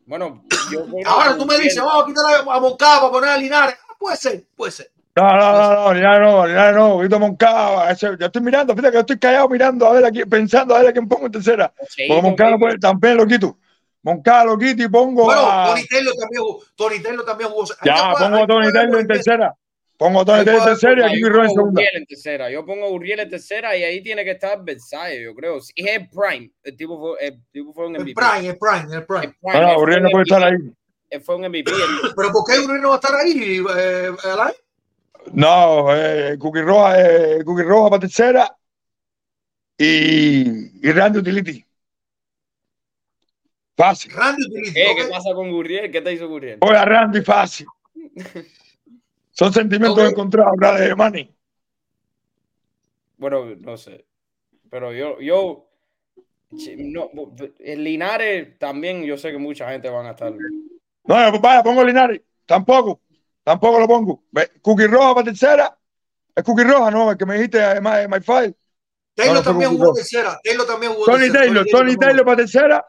Bueno, 0.06 0.44
yo 0.72 0.86
Ahora 1.06 1.38
tú 1.38 1.46
me 1.46 1.58
dices, 1.58 1.78
vamos 1.78 2.04
a 2.04 2.08
quitar 2.08 2.26
a 2.48 2.60
Moncada 2.60 3.00
para 3.02 3.12
poner 3.12 3.30
a 3.32 3.38
Linares. 3.38 3.76
Ah, 3.88 3.94
puede 4.00 4.18
ser, 4.18 4.46
puede 4.56 4.72
ser. 4.72 4.92
No, 5.16 5.24
no, 5.30 5.52
no, 5.52 5.74
no, 5.76 5.94
Linares 5.94 6.22
no, 6.28 6.48
Linares 6.48 6.76
no, 6.76 6.98
Vito 6.98 7.20
Moncada. 7.20 7.92
ese- 7.92 8.18
yo 8.20 8.26
estoy 8.26 8.42
mirando, 8.42 8.74
fíjate 8.74 8.90
que 8.92 8.96
yo 8.96 9.00
estoy 9.02 9.20
callado 9.20 9.48
mirando 9.48 9.86
a 9.88 9.92
ver 9.94 10.06
aquí, 10.06 10.26
pensando 10.26 10.76
a 10.76 10.80
ver 10.80 10.90
a 10.90 10.92
quién 10.94 11.08
pongo 11.08 11.28
en 11.28 11.32
tercera. 11.32 11.72
Sí, 11.88 12.06
Porque 12.08 12.22
Moncada 12.24 12.52
no 12.52 12.60
puede, 12.60 12.80
también 12.80 13.18
lo 13.18 13.28
quito. 13.28 13.58
Moncada 14.02 14.46
lo 14.46 14.58
quito 14.58 14.82
y 14.84 14.90
pongo 14.90 15.26
Bueno, 15.26 15.42
a. 15.50 15.68
Tony 15.70 15.86
Taylor 15.88 16.14
también 16.20 17.04
Taylor 17.04 17.26
también 17.26 17.50
jugó. 17.52 17.66
Ya, 17.86 18.12
puede- 18.12 18.30
pongo 18.30 18.60
a 18.60 18.72
Taylor 18.72 19.00
en 19.00 19.08
tercera. 19.08 19.54
Pongo 19.96 20.22
a 20.22 20.26
Taylor 20.26 20.56
en 20.56 20.64
tercera 20.66 20.94
y 20.94 21.04
a 21.04 21.08
Yo 21.08 21.14
Kiki 21.14 21.24
Roy 21.30 21.32
pongo 21.34 21.44
en 21.44 21.50
segunda. 21.52 21.80
Uriel 21.82 21.96
en 21.98 22.06
tercera. 22.08 22.50
Yo 22.50 22.66
pongo 22.66 22.86
a 22.86 22.90
Uriel 22.90 23.20
en 23.20 23.30
tercera 23.30 23.78
y 23.78 23.84
ahí 23.84 24.02
tiene 24.02 24.24
que 24.26 24.32
estar 24.32 24.64
Versailles, 24.64 25.22
yo 25.24 25.36
creo. 25.36 25.62
Si 25.62 25.72
es 25.76 25.86
el 25.96 26.10
Prime. 26.10 26.52
El 26.64 26.76
tipo 26.76 27.00
fue, 27.00 27.26
el 27.28 27.40
tipo 27.52 27.72
fue 27.72 27.86
un 27.86 27.96
El 27.96 28.02
MVP. 28.02 28.20
Prime, 28.20 28.50
el 28.50 28.58
Prime, 28.58 28.88
el 28.92 28.94
El 29.00 29.06
Prime. 29.06 29.36
Bueno, 29.40 29.78
Uriel 29.80 30.02
no 30.04 30.10
puede 30.10 30.24
estar 30.24 30.44
ahí. 30.44 30.58
Él 31.12 31.22
fue 31.22 31.36
un 31.36 31.44
MVP. 31.46 31.72
Pero 32.16 32.32
¿por 32.32 32.44
qué 32.46 32.60
Uriel 32.60 32.82
no 32.82 32.90
va 32.90 32.96
a 32.96 32.98
estar 32.98 33.16
ahí, 33.16 33.64
eh, 33.78 34.12
Alain? 34.24 34.54
No, 35.32 35.96
eh, 35.96 36.38
Cookie 36.38 36.62
Roja, 36.62 37.02
eh, 37.02 37.44
Cookie 37.44 37.64
Roja 37.64 37.90
para 37.90 38.02
tercera 38.02 38.56
y, 39.78 40.88
y 40.88 40.92
Randy 40.92 41.20
Utility. 41.20 41.66
Fácil. 43.76 44.12
Randy 44.14 44.46
Utility. 44.46 44.74
¿Qué, 44.74 44.88
ok. 44.88 44.98
¿Qué 44.98 45.08
pasa 45.10 45.34
con 45.34 45.50
Uriel? 45.50 45.92
¿Qué 45.92 46.02
te 46.02 46.14
hizo 46.14 46.28
Uriel? 46.28 46.60
Voy 46.60 46.76
a 46.76 46.86
Randy 46.86 47.22
fácil. 47.22 47.68
Son 49.32 49.52
sentimientos 49.52 50.12
encontrados, 50.12 50.54
hablar 50.54 50.80
de 50.80 50.96
Manny. 50.96 51.36
Bueno, 53.18 53.56
no 53.56 53.78
sé. 53.78 54.06
Pero 54.70 54.94
yo, 54.94 55.20
yo, 55.20 55.70
no, 56.78 57.10
el 57.60 57.84
Linares 57.84 58.60
también, 58.60 59.04
yo 59.04 59.18
sé 59.18 59.32
que 59.32 59.38
mucha 59.38 59.70
gente 59.72 59.90
van 59.90 60.06
a 60.06 60.12
estar. 60.12 60.32
No, 60.32 61.40
vaya, 61.40 61.64
pongo 61.64 61.84
Linares. 61.84 62.22
Tampoco. 62.46 63.00
Tampoco 63.44 63.80
lo 63.80 63.88
pongo. 63.88 64.24
Cookie 64.62 64.88
Roja 64.88 65.14
para 65.14 65.26
tercera. 65.26 65.78
Es 66.36 66.44
Cookie 66.44 66.64
Roja, 66.64 66.90
¿no? 66.90 67.12
El 67.12 67.18
que 67.18 67.26
me 67.26 67.36
dijiste, 67.36 67.82
My, 67.82 68.08
my 68.10 68.22
File. 68.22 68.56
Taylor 69.16 69.36
No, 69.36 69.40
no 69.42 69.44
también 69.44 69.70
jugó 69.78 69.94
tercera. 69.94 70.40
Taylor 70.44 70.66
también 70.66 70.94
jugó 70.94 71.06
Tony 71.06 71.18
tercera. 71.26 71.44
Taylor, 71.44 71.66
Tony 71.72 71.96
Taylor 71.98 72.26
para 72.26 72.38
tercera. 72.38 72.86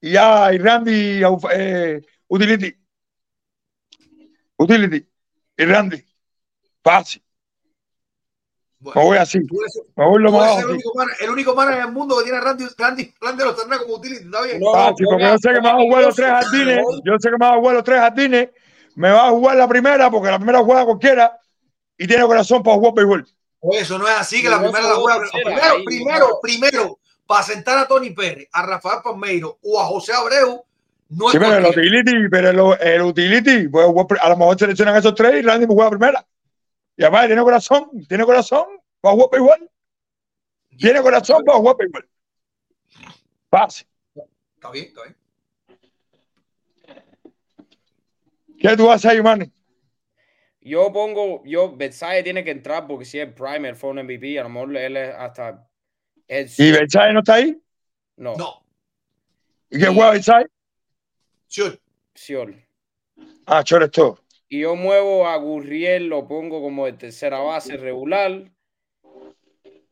Y 0.00 0.12
ya, 0.12 0.52
y 0.52 0.58
Randy 0.58 1.22
eh, 1.52 2.00
Utility. 2.28 2.74
Utility. 4.56 5.06
Y 5.58 5.64
Randy. 5.64 6.04
Fácil. 6.82 7.22
Me 8.78 8.92
Bueno, 8.92 9.08
voy 9.08 9.16
así. 9.18 9.38
Me 9.96 10.06
voy 10.06 10.22
lo 10.22 10.30
más 10.32 10.58
el 10.58 10.66
único 10.66 10.92
man- 10.94 11.08
el 11.18 11.30
único 11.30 11.54
man 11.54 11.72
en 11.72 11.80
el 11.80 11.92
mundo 11.92 12.18
que 12.18 12.24
tiene 12.24 12.38
a 12.38 12.42
Randy, 12.42 12.66
Randy, 12.76 13.14
Randy 13.20 13.42
los 13.44 13.54
como 13.56 13.94
utility, 13.94 14.24
¿está 14.26 14.42
bien? 14.42 14.60
No, 14.60 14.72
Fácil, 14.72 15.06
porque 15.10 15.24
yo 15.24 15.38
sé 15.38 15.52
que 15.54 15.60
me 15.60 15.72
jugar 15.72 16.02
los 16.04 16.14
tres 16.14 16.28
jardines. 16.28 16.84
Yo 17.04 17.18
sé 17.18 17.30
que 17.30 17.36
me 17.38 17.56
jugar 17.56 17.74
los 17.74 17.84
tres 17.84 17.98
jardines. 17.98 18.48
Me 18.96 19.10
va 19.10 19.28
a 19.28 19.30
jugar 19.30 19.56
la 19.56 19.68
primera, 19.68 20.10
porque 20.10 20.30
la 20.30 20.38
primera 20.38 20.58
juega 20.64 20.84
cualquiera. 20.84 21.38
Y 21.96 22.06
tiene 22.06 22.24
corazón 22.26 22.62
para 22.62 22.76
jugar 22.76 22.94
béisbol. 22.94 23.28
Pues 23.60 23.82
Eso 23.82 23.98
no 23.98 24.06
es 24.08 24.14
así 24.14 24.42
que 24.42 24.48
la 24.48 24.56
No, 24.58 24.64
primera 24.64 24.88
la 24.88 24.94
juega. 24.96 25.20
Primero, 25.32 25.62
ahí, 25.62 25.84
primero, 25.84 26.28
no. 26.28 26.40
primero, 26.42 26.98
para 27.26 27.42
sentar 27.42 27.78
a 27.78 27.86
Tony 27.88 28.10
Pérez, 28.10 28.48
a 28.52 28.66
Rafael 28.66 29.00
Palmeiro 29.02 29.58
o 29.62 29.80
a 29.80 29.84
José 29.84 30.12
Abreu, 30.12 30.64
no 31.08 31.26
es 31.28 31.32
Sí, 31.32 31.38
pero 31.38 31.54
el 31.56 31.66
utility, 31.66 32.28
pero 32.30 32.50
el, 32.50 32.80
el 32.88 33.02
utility, 33.02 33.68
pues, 33.68 33.86
jugar- 33.86 34.18
a 34.20 34.28
lo 34.30 34.36
mejor 34.36 34.58
seleccionan 34.58 34.96
esos 34.96 35.14
tres 35.14 35.34
y 35.36 35.42
Randy 35.42 35.66
me 35.66 35.74
juega 35.74 35.90
primera. 35.90 36.26
Y 36.96 37.02
además 37.04 37.26
tiene 37.26 37.42
corazón, 37.42 37.90
tiene 38.08 38.24
corazón 38.24 38.64
para 39.00 39.14
jugar 39.14 39.30
béisbol. 39.32 39.70
Tiene 40.78 41.02
corazón 41.02 41.44
para 41.44 41.58
jugar 41.58 41.76
béisbol. 41.78 42.08
Fácil. 43.50 43.86
Está 44.54 44.70
bien, 44.70 44.86
está 44.86 45.02
bien. 45.02 45.16
¿Qué 48.58 48.76
tú 48.76 48.90
haces 48.90 49.10
ahí, 49.10 49.22
Manny? 49.22 49.52
Yo 50.60 50.92
pongo, 50.92 51.42
yo, 51.44 51.76
Versailles 51.76 52.24
tiene 52.24 52.42
que 52.42 52.50
entrar 52.50 52.86
porque 52.86 53.04
si 53.04 53.20
es 53.20 53.32
Prime, 53.32 53.68
él 53.68 53.76
fue 53.76 53.90
un 53.90 53.98
MVP, 54.00 54.38
a 54.38 54.42
lo 54.42 54.48
mejor 54.48 54.76
él 54.76 54.96
es 54.96 55.14
hasta. 55.14 55.68
él- 56.26 56.50
¿Y 56.58 56.72
Versailles 56.72 57.14
no 57.14 57.20
está 57.20 57.34
ahí? 57.34 57.56
no, 58.16 58.36
No, 58.36 58.62
¿Y 59.70 59.78
qué 59.78 59.86
juega 59.86 60.10
Versailles? 60.10 60.50
sure. 61.46 61.78
Siol. 62.14 62.56
Ah, 63.46 63.62
chores 63.62 63.90
todo. 63.90 64.18
Y 64.48 64.60
yo 64.60 64.74
muevo 64.74 65.26
a 65.26 65.36
Gurriel, 65.36 66.08
lo 66.08 66.26
pongo 66.26 66.60
como 66.62 66.86
de 66.86 66.94
tercera 66.94 67.38
base 67.38 67.76
regular. 67.76 68.50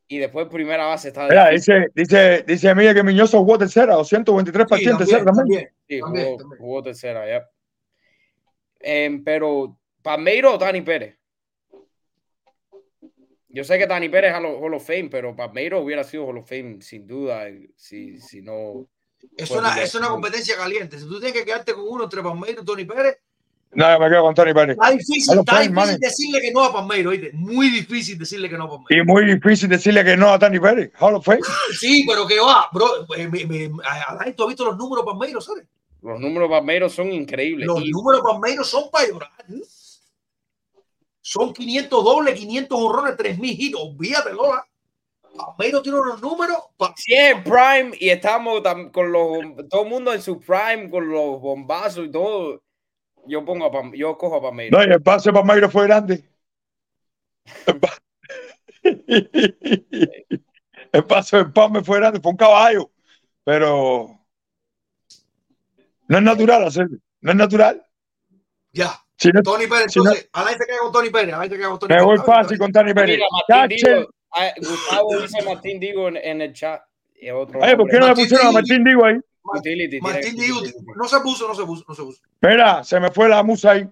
Y 0.08 0.18
después 0.18 0.48
primera 0.48 0.86
base 0.86 1.08
está 1.08 1.28
Mira, 1.28 1.48
dice, 1.50 1.86
dice, 1.94 2.42
dice 2.46 2.74
Miguel 2.74 2.94
que 2.94 3.02
Miñoso 3.02 3.38
jugó 3.38 3.58
tercera, 3.58 3.94
223 3.94 4.64
Sí, 4.64 4.70
partidos 4.70 4.98
tercera 4.98 5.24
también. 5.24 5.36
también. 5.36 5.74
Sí, 5.88 6.00
también, 6.00 6.24
jugó, 6.26 6.36
también. 6.38 6.58
jugó 6.60 6.82
tercera, 6.82 7.28
ya. 7.28 7.50
Em, 8.86 9.24
pero, 9.24 9.76
¿Palmeiro 10.02 10.54
o 10.54 10.58
Dani 10.58 10.82
Pérez? 10.82 11.16
Yo 13.48 13.62
sé 13.64 13.78
que 13.78 13.86
Dani 13.86 14.08
Pérez 14.08 14.32
es 14.32 14.36
Hall 14.36 14.46
of- 14.46 14.60
Hall 14.62 14.74
of 14.74 14.84
Fame, 14.86 15.08
pero 15.10 15.34
Palmeiro 15.36 15.80
hubiera 15.80 16.02
sido 16.04 16.26
Hall 16.26 16.38
of 16.38 16.48
Fame 16.48 16.82
sin 16.82 17.06
duda, 17.06 17.48
eh, 17.48 17.70
si, 17.76 18.20
si 18.20 18.42
no. 18.42 18.86
Es 19.36 19.50
una, 19.50 19.80
es 19.80 19.94
una 19.94 20.08
competencia 20.08 20.56
caliente. 20.56 20.98
Si 20.98 21.04
tú 21.06 21.18
tienes 21.20 21.32
que 21.38 21.44
quedarte 21.46 21.72
con 21.72 21.84
uno 21.88 22.04
entre 22.04 22.22
Palmeiro 22.22 22.62
y 22.62 22.64
Tony 22.64 22.84
Pérez, 22.84 23.16
Nada, 23.76 23.98
me 23.98 24.08
quedo 24.08 24.22
con 24.22 24.34
Tony 24.36 24.54
Pérez. 24.54 24.76
está 24.76 24.90
difícil, 24.92 25.38
está 25.40 25.60
difícil 25.60 25.98
decirle 25.98 26.40
que 26.40 26.52
no 26.52 26.62
a 26.64 26.72
Palmeiro, 26.72 27.10
¿oíste? 27.10 27.30
Muy 27.32 27.70
difícil 27.70 28.16
decirle 28.16 28.48
que 28.48 28.56
no 28.56 28.64
a 28.64 28.68
Palmeiro. 28.68 29.02
Y 29.02 29.04
muy 29.06 29.24
difícil 29.24 29.68
decirle 29.68 30.04
que 30.04 30.16
no 30.16 30.28
a 30.30 30.38
Tony 30.38 30.60
Pérez. 30.60 30.92
Hall 31.00 31.14
of 31.16 31.24
Fame. 31.24 31.40
Sí, 31.80 32.04
pero 32.08 32.24
que 32.26 32.38
va, 32.38 32.68
bro. 32.72 32.86
eh, 33.16 33.26
me- 33.28 34.32
¿tú 34.34 34.42
has 34.44 34.48
visto 34.48 34.64
los 34.64 34.76
números 34.76 35.04
Palmeiro, 35.04 35.40
sabes? 35.40 35.64
Los 36.04 36.20
números 36.20 36.50
de 36.50 36.54
Palmeiro 36.54 36.88
son 36.90 37.10
increíbles. 37.12 37.66
Los 37.66 37.80
Y- 37.82 37.90
números 37.90 38.20
de 38.22 38.28
Palmeiro 38.28 38.62
son 38.62 38.90
para 38.90 39.08
llorar. 39.08 39.30
Son 41.22 41.54
500 41.54 42.04
dobles, 42.04 42.38
500 42.38 42.78
horrones, 42.78 43.16
3000 43.16 43.56
hits. 43.58 43.76
Olvídate, 43.78 44.32
Lola. 44.34 44.66
Palmeiro 45.34 45.80
tiene 45.82 45.98
unos 45.98 46.20
números. 46.20 46.58
pa- 46.76 46.92
si 46.96 47.14
es 47.14 47.34
Prime 47.42 47.92
y 47.98 48.10
estamos 48.10 48.60
tam- 48.62 48.92
con 48.92 49.10
los 49.10 49.66
todo 49.70 49.82
el 49.84 49.88
mundo 49.88 50.12
en 50.12 50.20
su 50.20 50.38
Prime 50.38 50.90
con 50.90 51.08
los 51.10 51.40
bombazos 51.40 52.06
y 52.06 52.10
todo, 52.10 52.62
yo 53.26 53.42
pongo 53.44 53.64
a 53.64 53.72
Pam- 53.72 53.96
yo 53.96 54.16
cojo 54.18 54.36
a 54.36 54.42
Palmeiro. 54.42 54.76
No, 54.78 54.84
y 54.84 54.92
el 54.92 55.02
pase 55.02 55.32
para 55.32 55.44
Mayro 55.44 55.70
fue 55.70 55.84
grande. 55.84 56.22
El, 57.66 57.80
pa- 57.80 57.98
el 60.92 61.04
paso 61.08 61.36
del 61.38 61.52
Palme 61.52 61.82
fue 61.82 61.98
grande, 61.98 62.20
fue 62.20 62.30
un 62.32 62.36
caballo. 62.36 62.90
Pero 63.44 64.20
no 66.08 66.18
es 66.18 66.22
natural 66.24 66.64
hacerlo. 66.64 66.98
No 67.20 67.30
es 67.30 67.36
natural. 67.36 67.86
Ya. 68.72 69.00
Si 69.16 69.28
no, 69.30 69.42
Tony 69.42 69.66
Pérez, 69.66 69.92
Si 69.92 69.98
no- 70.00 70.06
entonces, 70.06 70.28
Alain 70.32 70.58
se 70.58 70.66
queda 70.66 70.78
con 70.80 70.92
Tony 70.92 71.10
Pérez. 71.10 71.34
Alain 71.34 71.50
se 71.50 71.56
queda 71.56 71.68
con 71.68 71.78
Tony 71.78 71.88
me 71.88 71.94
Pérez. 71.94 72.04
voy 72.04 72.14
Está 72.16 72.32
bien, 72.32 72.42
fácil 72.42 72.58
con 72.58 72.72
Tony 72.72 72.94
Pérez. 72.94 73.16
Mira, 73.16 73.26
Martín. 73.48 73.76
Digo, 73.76 74.10
Gustavo 74.70 75.20
dice 75.20 75.42
Martín 75.44 75.80
Digo 75.80 76.08
en, 76.08 76.16
en 76.16 76.40
el 76.42 76.52
chat. 76.52 76.82
Otro 77.34 77.60
Oye, 77.60 77.76
¿por 77.76 77.88
qué 77.88 77.96
no 77.98 78.00
le. 78.00 78.06
Martín 78.08 78.24
pusieron 78.24 78.46
a 78.46 78.48
Digo. 78.48 78.52
Martín 78.52 78.84
Digo 78.84 79.04
ahí? 79.06 79.16
Martín 80.02 80.36
que- 80.36 80.42
Díaz, 80.42 80.74
no 80.96 81.04
se 81.08 81.20
puso, 81.20 81.48
no 81.48 81.54
se 81.54 81.64
puso, 81.64 81.84
no 81.88 81.94
se 81.94 82.02
puso. 82.02 82.22
Mira, 82.42 82.82
se 82.84 82.98
me 83.00 83.10
fue 83.10 83.28
la 83.28 83.42
musa 83.42 83.70
ahí. 83.70 83.88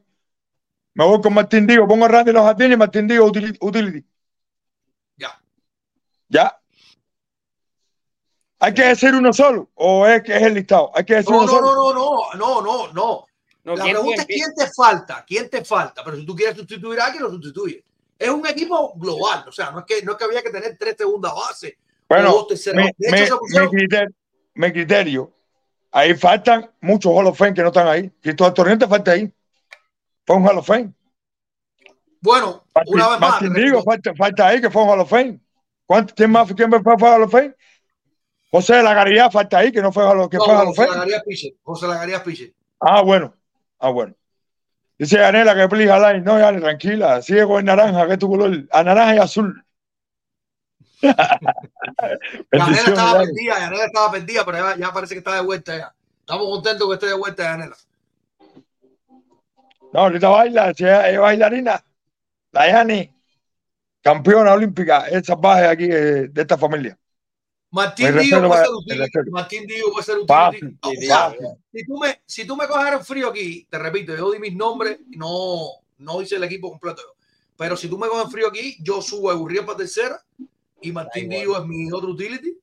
Me 0.95 1.05
voy 1.07 1.21
con 1.23 1.33
Martín 1.33 1.67
Digo. 1.67 1.87
Pongo 1.87 2.05
a 2.05 2.09
Randy 2.09 2.31
en 2.31 2.35
los 2.37 2.45
jardines 2.45 2.75
y 2.75 2.77
Martín 2.79 3.07
Digo 3.09 3.27
utility. 3.27 4.05
Ya. 5.17 5.41
Ya. 6.29 6.59
¿Hay 8.65 8.75
que 8.75 8.85
decir 8.85 9.13
uno 9.15 9.33
solo? 9.33 9.71
¿O 9.75 10.07
es 10.07 10.23
que 10.23 10.37
es 10.37 10.43
el 10.43 10.55
listado? 10.55 10.93
Hay 10.95 11.05
que 11.05 11.17
decir 11.17 11.33
No, 11.33 11.39
uno 11.43 11.47
no, 11.47 11.53
solo. 11.53 11.93
no, 11.95 12.35
no, 12.35 12.35
no, 12.35 12.63
no, 12.63 12.93
no. 12.93 13.27
No, 13.65 13.77
La 13.77 13.85
¿quién 13.85 13.97
pregunta 13.97 14.23
es 14.23 14.27
quién 14.29 14.55
te 14.57 14.67
falta, 14.77 15.25
quién 15.27 15.51
te 15.51 15.65
falta. 15.65 16.03
Pero 16.05 16.17
si 16.17 16.25
tú 16.27 16.35
quieres 16.37 16.57
sustituir 16.57 17.01
a 17.01 17.07
alguien, 17.07 17.25
lo 17.25 17.31
sustituye. 17.31 17.85
Es 18.19 18.29
un 18.29 18.47
equipo 18.47 18.93
global, 18.97 19.45
o 19.49 19.53
sea, 19.53 19.71
no 19.73 19.81
es 19.81 19.85
que, 19.85 20.03
no 20.03 20.13
es 20.13 20.19
que 20.19 20.25
había 20.25 20.43
que 20.43 20.51
tener 20.51 20.77
tres 20.79 20.95
segundas 20.97 21.33
bases. 21.35 21.75
Bueno, 22.09 22.31
dos 22.33 22.47
terceras 22.49 22.85
mi, 22.99 23.09
hecho, 23.09 23.41
mi- 23.43 23.69
criterio, 23.69 24.15
mi 24.55 24.73
criterio, 24.73 25.33
ahí 25.91 26.15
faltan 26.15 26.71
muchos 26.81 27.13
Hall 27.13 27.27
of 27.27 27.37
Fame 27.39 27.55
que 27.55 27.63
no 27.63 27.69
están 27.69 27.89
ahí. 27.89 28.11
Cristóbal 28.21 28.55
Torriente 28.55 28.87
falta 28.87 29.11
ahí. 29.13 29.33
Fue 30.25 30.37
un 30.37 30.47
Hall 30.47 30.59
of 30.59 30.67
Fame. 30.67 30.93
bueno, 32.21 32.65
Martín, 32.75 32.95
una 32.95 33.09
vez 33.11 33.21
más. 33.21 33.31
Martín 33.33 33.55
repito, 33.55 33.83
falta, 33.83 34.15
falta 34.15 34.47
ahí 34.47 34.61
que 34.61 34.71
fue 34.71 34.83
un 34.83 34.89
Hall 34.91 35.01
of 35.01 35.11
Fame. 35.11 35.41
¿Cuánto, 35.87 36.15
¿Quién 36.15 36.31
más 36.31 36.53
quién 36.55 36.71
fue, 36.71 36.81
fue 36.99 37.11
Hall 37.11 37.23
of 37.23 37.33
Fame? 37.33 37.55
José 38.53 38.77
de 38.77 38.83
la 38.83 38.93
Garidad 38.93 39.31
falta 39.31 39.57
ahí 39.59 39.73
que 39.73 39.81
no 39.81 39.91
fue 39.91 40.05
Hall 40.05 40.21
of, 40.21 40.29
que 40.31 40.37
no, 40.37 40.45
fue 40.45 40.55
of 40.55 40.67
José 40.67 40.83
Fame. 40.83 40.91
Lagarías 40.91 41.23
Piche, 41.25 41.57
José 41.63 41.87
Lagarías 41.87 42.21
Piche. 42.21 42.53
Ah, 42.81 43.01
bueno. 43.01 43.35
Ah, 43.79 43.89
bueno. 43.89 44.15
Dice 44.99 45.17
Yanela 45.17 45.55
que 45.55 45.67
please 45.69 45.99
line. 45.99 46.21
No, 46.21 46.39
Yanela, 46.39 46.61
tranquila. 46.61 47.23
Sigue 47.23 47.47
con 47.47 47.61
el 47.61 47.65
naranja, 47.65 48.07
que 48.07 48.13
es 48.13 48.19
tu 48.19 48.29
color. 48.29 48.69
A 48.71 48.83
naranja 48.83 49.15
y 49.15 49.19
azul. 49.19 49.65
Yanela 51.03 52.77
estaba 52.77 53.19
perdida, 53.21 53.59
Yanela 53.59 53.85
estaba 53.87 54.13
perdida, 54.13 54.45
pero 54.45 54.59
ya, 54.59 54.77
ya 54.77 54.93
parece 54.93 55.15
que 55.15 55.19
está 55.21 55.35
de 55.35 55.41
vuelta 55.41 55.75
ya. 55.75 55.95
Estamos 56.21 56.47
contentos 56.47 56.87
que 56.89 56.95
esté 56.95 57.07
de 57.07 57.15
vuelta 57.15 57.43
Yanela. 57.45 57.77
No, 59.95 60.01
ahorita 60.01 60.29
baila, 60.29 60.75
si 60.75 60.85
es 60.85 61.19
bailarina. 61.19 61.83
La 62.53 62.69
Yani. 62.69 63.11
campeona 64.03 64.53
olímpica, 64.53 65.07
es 65.09 65.25
salvaje 65.25 65.67
aquí 65.67 65.85
eh, 65.85 66.29
de 66.29 66.43
esta 66.43 66.59
familia. 66.59 66.99
Martín 67.73 68.07
Díaz 68.07 68.15
respeto 68.17 68.49
puede 68.49 68.51
para- 68.51 68.67
ser 68.87 68.99
respeto. 68.99 69.31
Martín 69.31 69.67
Díaz 69.67 69.83
puede 69.91 70.05
ser 70.05 70.17
Fácil, 70.29 70.65
utility. 70.65 70.79
O 70.83 70.91
sí, 70.91 71.07
sea, 71.07 71.31
sí. 71.31 71.37
si 71.79 71.87
tú 71.87 71.99
me, 71.99 72.23
si 72.27 72.47
tú 72.47 72.57
me 72.57 72.69
cogeras 72.69 73.07
frío 73.07 73.29
aquí, 73.29 73.67
te 73.71 73.79
repito, 73.79 74.15
yo 74.15 74.31
di 74.31 74.39
mis 74.39 74.55
nombres, 74.55 74.99
no, 75.09 75.59
no 75.99 76.21
hice 76.23 76.37
el 76.37 76.45
equipo 76.45 76.69
completo. 76.71 77.03
Pero 77.57 77.77
si 77.77 77.89
tú 77.89 77.97
me 77.99 78.09
coges 78.09 78.31
frío 78.31 78.49
aquí, 78.49 78.77
yo 78.83 79.01
subo 79.01 79.31
a 79.31 79.35
Urriel 79.37 79.65
para 79.65 79.79
tercera 79.79 80.23
y 80.81 80.93
Martín 80.93 81.33
igual. 81.33 81.63
es 81.63 81.69
mi 81.69 81.91
otro 81.93 82.11
utility. 82.11 82.57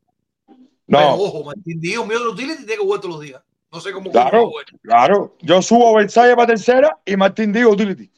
Pero 0.46 1.00
No, 1.02 1.14
ojo, 1.16 1.44
Martín 1.44 1.80
Díaz 1.80 2.02
es 2.02 2.08
mi 2.08 2.16
otro 2.16 2.32
utility 2.32 2.54
y 2.64 2.66
tiene 2.66 2.76
que 2.78 2.84
jugar 2.86 3.02
todos 3.02 3.16
los 3.16 3.24
días. 3.24 3.42
No 3.72 3.80
sé 3.80 3.92
cómo 3.92 4.12
Claro. 4.12 4.52
va 4.52 4.62
a 4.62 4.80
claro. 4.82 5.38
Yo 5.42 5.62
subo 5.62 5.90
a 5.90 6.00
Versalles 6.02 6.36
para 6.36 6.48
tercera 6.48 7.00
y 7.06 7.16
Martín 7.16 7.52
Díaz 7.54 7.68
utility. 7.68 8.12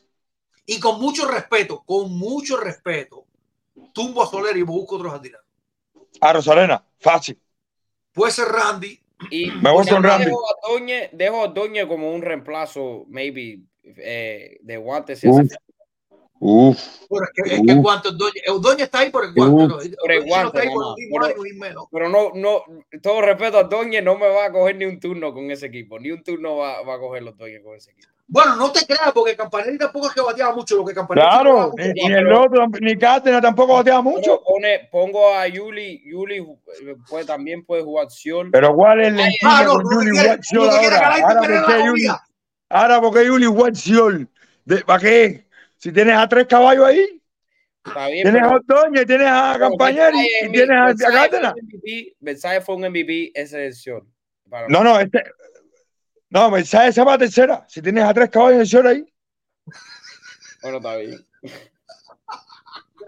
Y 0.65 0.79
con 0.79 0.99
mucho 0.99 1.27
respeto, 1.27 1.83
con 1.85 2.11
mucho 2.17 2.57
respeto, 2.57 3.25
tumbo 3.93 4.23
a 4.23 4.27
Soler 4.27 4.55
y 4.57 4.61
busco 4.61 4.95
otros 4.95 5.11
jardinero. 5.11 5.43
A 6.21 6.33
Rosarena, 6.33 6.83
fácil. 6.99 7.39
Puede 8.13 8.31
ser 8.31 8.47
Randy. 8.47 8.99
Y 9.29 9.51
Me 9.51 9.71
voy 9.71 9.85
con 9.87 10.03
Randy. 10.03 10.25
Dejo 10.25 10.39
a 10.49 10.69
Doñe, 10.69 11.09
dejo 11.11 11.43
a 11.43 11.47
Doñe 11.47 11.87
como 11.87 12.11
un 12.11 12.21
reemplazo, 12.21 13.05
maybe, 13.07 13.59
eh, 13.83 14.57
de 14.61 14.77
guantes. 14.77 15.23
Uf. 15.23 15.41
Uf. 16.43 16.79
Pero 17.07 17.23
es 17.23 17.29
que, 17.35 17.55
es 17.55 17.61
que 17.61 17.73
Uf. 17.73 17.83
cuanto 17.83 18.11
Doña, 18.11 18.41
Doña 18.59 18.83
está 18.85 18.99
ahí 18.99 19.11
por 19.11 19.25
el 19.25 19.33
guante. 19.33 19.95
Por 19.99 20.11
el 20.11 20.21
Doña 20.25 20.43
no 20.43 20.51
guante, 20.51 20.61
pero- 21.91 22.09
no, 22.09 22.31
no, 22.33 22.63
todo 23.01 23.21
respeto 23.21 23.59
a 23.59 23.63
Doñe, 23.65 24.01
no 24.01 24.17
me 24.17 24.27
va 24.27 24.45
a 24.45 24.51
coger 24.51 24.75
ni 24.75 24.85
un 24.85 24.99
turno 24.99 25.33
con 25.33 25.51
ese 25.51 25.67
equipo. 25.67 25.99
Ni 25.99 26.09
un 26.11 26.23
turno 26.23 26.57
va, 26.57 26.81
va 26.81 26.95
a 26.95 26.99
coger 26.99 27.21
los 27.21 27.37
Doñe 27.37 27.61
con 27.61 27.75
ese 27.75 27.91
equipo. 27.91 28.09
Bueno, 28.33 28.55
no 28.55 28.71
te 28.71 28.85
creas, 28.85 29.11
porque 29.13 29.35
Campanelli 29.35 29.77
tampoco 29.77 30.07
es 30.07 30.13
que 30.13 30.21
bateaba 30.21 30.55
mucho. 30.55 30.77
Lo 30.77 30.85
que 30.85 30.93
Campanelli 30.93 31.27
Claro, 31.27 31.73
ni, 31.77 32.13
el 32.13 32.31
otro, 32.31 32.65
ni 32.79 32.95
Cárdenas 32.97 33.41
tampoco 33.41 33.73
bateaba 33.73 34.01
mucho. 34.01 34.41
pone, 34.41 34.87
pongo 34.89 35.33
a 35.35 35.45
Yuli, 35.49 36.01
Yuli 36.09 36.37
eh, 36.37 36.95
puede, 37.09 37.25
también 37.25 37.65
puede 37.65 37.83
jugar 37.83 38.09
Siol. 38.09 38.49
Pero 38.51 38.73
¿cuál 38.73 39.01
es 39.01 39.13
la 39.13 39.27
Ah, 39.43 39.63
no, 39.65 39.81
con 39.81 40.05
te 40.05 40.11
quieres 40.11 40.29
ahora? 40.93 40.97
Ahora, 41.17 41.41
perder 41.41 41.41
¿por 41.41 41.49
la 41.49 41.65
qué 41.67 41.73
Juli? 41.81 41.89
comida. 42.07 42.23
Ahora, 42.69 43.01
¿por 43.01 43.13
qué 43.13 43.27
Juli 43.27 43.45
Guaxiol? 43.47 44.29
¿De- 44.63 44.81
¿Para 44.85 44.99
qué? 45.01 45.45
Si 45.75 45.91
tienes 45.91 46.15
a 46.15 46.25
tres 46.29 46.47
caballos 46.47 46.85
ahí, 46.85 47.21
Está 47.85 48.07
bien, 48.07 48.23
tienes 48.23 48.41
pero- 48.43 48.53
a 48.53 48.55
Ordóñez, 48.55 49.05
tienes 49.07 49.27
a 49.27 49.55
Campañari 49.59 50.19
es 50.19 50.47
y 50.47 50.51
tienes 50.53 50.69
a- 50.77 51.11
Cárdenas. 51.11 51.51
fue 51.53 51.61
un 51.63 51.67
MVP, 51.67 52.15
Versailles 52.21 52.63
fue 52.63 52.75
un 52.75 52.85
MVP, 52.85 53.31
esa 53.35 53.57
decisión. 53.57 54.07
Para 54.49 54.67
mí. 54.67 54.73
No, 54.73 54.83
no, 54.85 54.97
este. 55.01 55.21
No, 56.31 56.49
Versailles 56.49 56.95
se 56.95 57.03
va 57.03 57.15
a 57.15 57.17
tercera. 57.17 57.65
Si 57.67 57.81
tienes 57.81 58.05
a 58.05 58.13
tres 58.13 58.29
caballos 58.29 58.61
en 58.61 58.65
short 58.65 58.87
ahí, 58.87 59.05
Bueno, 60.61 60.77
está 60.77 60.95
bien. 60.95 61.27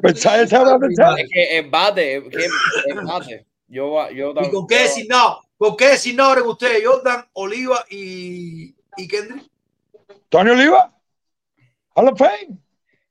Versailles 0.02 0.50
se 0.50 0.58
va 0.58 0.76
a 0.76 0.80
tercera. 0.80 1.16
Es 1.18 1.30
que 1.32 1.58
es 1.58 1.72
bate, 1.72 2.18
es 2.18 2.24
que 2.24 2.46
es 2.46 3.04
bate. 3.06 3.46
Yo, 3.68 4.10
yo 4.12 4.34
¿Y 4.42 4.52
con 4.52 4.68
qué 4.68 4.80
designado? 4.80 5.42
¿Con 5.58 5.78
qué 5.78 5.88
designado 5.88 6.34
eran 6.34 6.48
ustedes? 6.48 6.86
Jordan, 6.86 7.26
Oliva 7.32 7.86
y, 7.90 8.76
y 8.98 9.08
Kendrick. 9.08 9.50
Tony 10.28 10.50
Oliva, 10.50 10.94
Hall 11.96 12.10
of 12.10 12.20
Fame. 12.20 12.58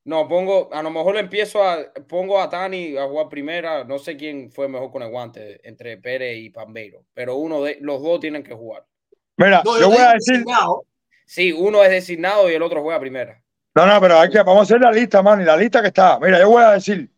No, 0.04 0.28
pongo, 0.28 0.68
a 0.74 0.82
lo 0.82 0.90
mejor 0.90 1.16
empiezo 1.16 1.62
a, 1.62 1.90
pongo 2.06 2.38
a 2.38 2.50
Tani 2.50 2.98
a 2.98 3.06
jugar 3.06 3.28
primera, 3.30 3.84
no 3.84 3.98
sé 3.98 4.16
quién 4.16 4.50
fue 4.50 4.68
mejor 4.68 4.90
con 4.90 5.02
el 5.02 5.10
guante 5.10 5.66
entre 5.66 5.96
Pérez 5.96 6.36
y 6.38 6.50
Palmeiro, 6.50 7.06
pero 7.14 7.36
uno 7.36 7.62
de 7.62 7.78
los 7.80 8.02
dos 8.02 8.20
tienen 8.20 8.42
que 8.42 8.52
jugar. 8.52 8.84
Mira, 9.42 9.62
No, 9.64 9.78
yo 9.80 9.88
voy 9.88 9.98
a 9.98 10.12
decir. 10.12 10.38
designado. 10.38 10.84
Sí, 11.26 11.52
uno 11.52 11.82
es 11.82 11.90
designado 11.90 12.50
y 12.50 12.54
el 12.54 12.62
otro 12.62 12.82
juega 12.82 13.00
primera. 13.00 13.40
No, 13.74 13.86
no, 13.86 14.00
pero 14.00 14.20
hay 14.20 14.28
que, 14.30 14.38
vamos 14.38 14.58
a 14.58 14.62
hacer 14.62 14.80
la 14.80 14.92
lista, 14.92 15.22
man, 15.22 15.40
y 15.40 15.44
la 15.44 15.56
lista 15.56 15.80
que 15.80 15.88
está. 15.88 16.18
Mira, 16.20 16.38
yo 16.38 16.50
voy 16.50 16.62
a 16.62 16.72
decir. 16.72 17.10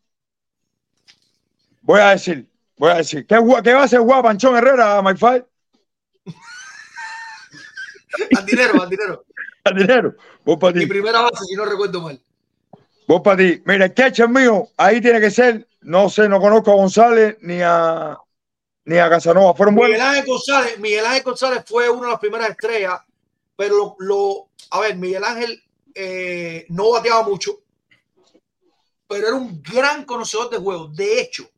Voy 1.83 2.01
a 2.01 2.11
decir, 2.11 2.47
voy 2.79 2.93
a 2.93 2.95
decir. 2.95 3.27
¿Qué, 3.27 3.37
qué 3.63 3.75
va 3.75 3.81
a 3.83 3.85
hacer 3.85 4.01
guapa 4.01 4.29
Panchón 4.29 4.57
Herrera, 4.57 5.03
my 5.03 5.17
fight? 5.17 5.45
Al 8.37 8.47
dinero, 8.47 8.81
al 8.81 8.89
dinero. 8.89 9.25
Al 9.65 9.75
dinero. 9.75 10.15
Vos 10.45 10.59
para 10.59 10.73
Mi 10.75 10.87
primera 10.87 11.21
base, 11.21 11.45
si 11.47 11.55
no 11.57 11.65
recuerdo 11.65 12.01
mal. 12.01 12.21
Vos 13.09 13.21
para 13.23 13.39
ti. 13.39 13.63
Mira, 13.65 13.87
el 13.87 13.95
catcher 13.95 14.29
mío, 14.29 14.69
ahí 14.77 15.01
tiene 15.01 15.21
que 15.21 15.31
ser. 15.31 15.67
No 15.81 16.09
sé, 16.09 16.29
no 16.29 16.41
conozco 16.41 16.71
a 16.73 16.77
González 16.77 17.37
ni 17.41 17.61
a 17.63 18.17
ni 18.85 18.99
a 18.99 19.09
Casanova. 19.09 19.55
Fueron. 19.55 19.75
Miguel 19.75 20.01
Ángel 20.01 20.27
González, 20.27 20.79
Miguel 20.79 21.05
Ángel 21.07 21.23
González 21.23 21.65
fue 21.67 21.89
una 21.89 22.07
de 22.07 22.11
las 22.13 22.21
primeras 22.21 22.51
estrellas, 22.51 23.01
pero 23.57 23.77
lo, 23.77 23.97
lo- 23.99 24.49
a 24.71 24.81
ver, 24.81 24.97
Miguel 24.97 25.25
Ángel 25.25 25.63
eh, 25.95 26.67
no 26.69 26.91
bateaba 26.91 27.23
mucho, 27.23 27.61
pero 29.07 29.27
era 29.29 29.37
un 29.37 29.63
gran 29.63 30.05
conocedor 30.05 30.51
de 30.51 30.59
juego. 30.59 30.89
De 30.89 31.21
hecho, 31.21 31.49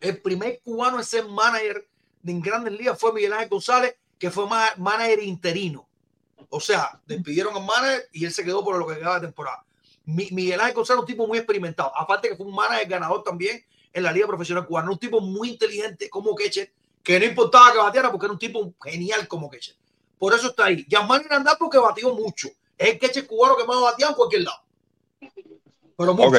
el 0.00 0.20
primer 0.20 0.60
cubano 0.62 0.98
en 0.98 1.04
ser 1.04 1.26
manager 1.26 1.86
de 2.22 2.32
en 2.32 2.40
Grandes 2.40 2.72
Ligas 2.74 2.98
fue 2.98 3.12
Miguel 3.12 3.32
Ángel 3.32 3.48
González, 3.48 3.96
que 4.18 4.30
fue 4.30 4.46
ma- 4.48 4.72
manager 4.76 5.22
interino. 5.22 5.88
O 6.50 6.60
sea, 6.60 7.00
despidieron 7.06 7.56
al 7.56 7.64
manager 7.64 8.08
y 8.12 8.24
él 8.24 8.32
se 8.32 8.44
quedó 8.44 8.62
por 8.64 8.76
lo 8.76 8.86
que 8.86 8.96
quedaba 8.96 9.18
de 9.18 9.26
temporada. 9.26 9.64
Mi- 10.04 10.28
Miguel 10.30 10.60
Ángel 10.60 10.74
González 10.74 10.98
es 10.98 11.02
un 11.02 11.06
tipo 11.06 11.26
muy 11.26 11.38
experimentado. 11.38 11.92
Aparte 11.96 12.28
que 12.28 12.36
fue 12.36 12.46
un 12.46 12.54
manager 12.54 12.88
ganador 12.88 13.22
también 13.22 13.64
en 13.92 14.02
la 14.02 14.12
liga 14.12 14.26
profesional 14.26 14.66
cubana. 14.66 14.90
Un 14.90 14.98
tipo 14.98 15.20
muy 15.20 15.50
inteligente 15.50 16.08
como 16.08 16.34
catcher, 16.34 16.72
que 17.02 17.18
no 17.18 17.26
importaba 17.26 17.72
que 17.72 17.78
bateara 17.78 18.10
porque 18.10 18.26
era 18.26 18.32
un 18.32 18.38
tipo 18.38 18.74
genial 18.82 19.28
como 19.28 19.50
catcher. 19.50 19.74
Por 20.18 20.34
eso 20.34 20.48
está 20.48 20.66
ahí. 20.66 20.84
Yasmani 20.88 21.24
Hernández 21.24 21.54
porque 21.58 21.78
batió 21.78 22.14
mucho. 22.14 22.48
Es 22.78 22.90
el 22.90 22.98
catcher 22.98 23.26
cubano 23.26 23.56
que 23.56 23.64
más 23.64 23.76
ha 23.76 23.80
bateado 23.80 24.12
en 24.12 24.16
cualquier 24.16 24.42
lado. 24.42 24.62
Pero 25.96 26.14
mucho. 26.14 26.28
Ok. 26.28 26.36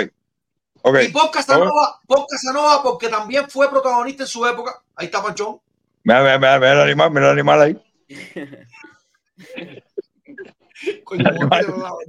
Ok. 0.86 0.98
Y 1.04 1.08
Pop 1.10 1.32
Casanova, 1.32 2.00
Pop 2.06 2.28
Casanova 2.30 2.84
porque 2.84 3.08
también 3.08 3.50
fue 3.50 3.70
protagonista 3.70 4.24
en 4.24 4.28
su 4.28 4.46
época. 4.46 4.84
Ahí 4.96 5.06
está 5.06 5.24
Panchón. 5.24 5.62
Mira, 6.04 6.22
mira, 6.22 6.38
mira, 6.38 6.60
mira 6.60 6.74
el 6.74 6.82
animal, 6.82 7.12
mira 7.12 7.28
el 7.28 7.32
animal 7.32 7.62
ahí. 7.62 7.82
Coño, 11.06 11.24
tira 11.24 11.62
relado. 11.62 12.00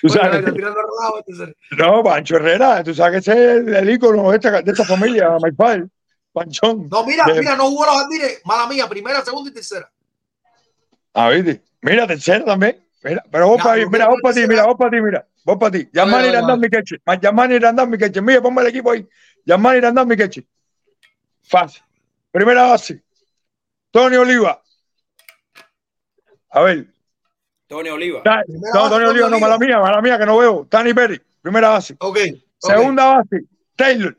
Tú 0.00 0.08
sabes, 0.08 0.44
no, 1.76 2.02
Pancho 2.02 2.36
Herrera, 2.36 2.82
tú 2.82 2.94
sabes 2.94 3.24
que 3.24 3.30
ese 3.30 3.56
es 3.58 3.66
el, 3.66 3.90
ícono 3.90 4.30
de 4.30 4.36
esta, 4.36 4.62
de 4.62 4.70
esta 4.70 4.84
familia, 4.84 5.36
fight. 5.56 5.86
Panchón. 6.32 6.88
No, 6.90 7.04
mira, 7.04 7.24
De- 7.24 7.40
mira, 7.40 7.56
no 7.56 7.68
jugó 7.68 7.86
los 7.86 7.96
jardines. 7.96 8.40
Mala 8.44 8.66
mía, 8.66 8.88
primera, 8.88 9.24
segunda 9.24 9.50
y 9.50 9.54
tercera. 9.54 9.90
Ah, 11.14 11.30
¿viste? 11.30 11.62
Mira, 11.80 12.06
tercera 12.06 12.44
también. 12.44 12.84
Mira, 13.02 13.24
pero 13.30 13.48
vos 13.48 13.62
para 13.62 13.74
pero 13.74 13.90
mira, 13.90 14.04
¿qué 14.04 14.10
vos 14.10 14.20
para 14.22 14.34
ti, 14.34 14.46
mira, 14.46 14.66
vos 14.66 14.76
para 14.76 14.90
ti, 14.90 15.00
mira, 15.00 15.28
vos 15.44 15.56
para 15.58 15.72
ti. 15.72 15.88
Yamani 15.92 16.12
vale, 16.12 16.28
Irandán 16.28 16.60
vale. 16.60 16.60
mi 16.60 16.70
queche. 16.70 16.96
Yamani 17.20 17.90
mi 17.90 17.98
queche. 17.98 18.20
Mira, 18.20 18.42
ponme 18.42 18.62
el 18.62 18.68
equipo 18.68 18.90
ahí. 18.90 19.06
Yamani 19.44 19.80
mi 20.06 20.16
queche. 20.16 20.46
Fácil. 21.42 21.82
Primera 22.30 22.62
base. 22.64 23.02
Tony 23.90 24.16
Oliva. 24.16 24.62
A 26.50 26.62
ver. 26.62 26.86
Tony 27.68 27.90
Oliva. 27.90 28.22
Ta- 28.22 28.42
No, 28.48 28.80
base, 28.82 28.90
Tony 28.90 29.04
Oliva, 29.04 29.28
no, 29.30 29.38
mala 29.38 29.58
mía, 29.58 29.78
mala 29.78 30.00
mía, 30.02 30.18
que 30.18 30.26
no 30.26 30.38
veo. 30.38 30.66
Tani 30.68 30.94
Perry, 30.94 31.20
primera 31.42 31.68
base. 31.68 31.94
Ok. 32.00 32.16
ok, 32.16 32.38
Segunda 32.58 33.04
base, 33.16 33.44
Taylor. 33.76 34.16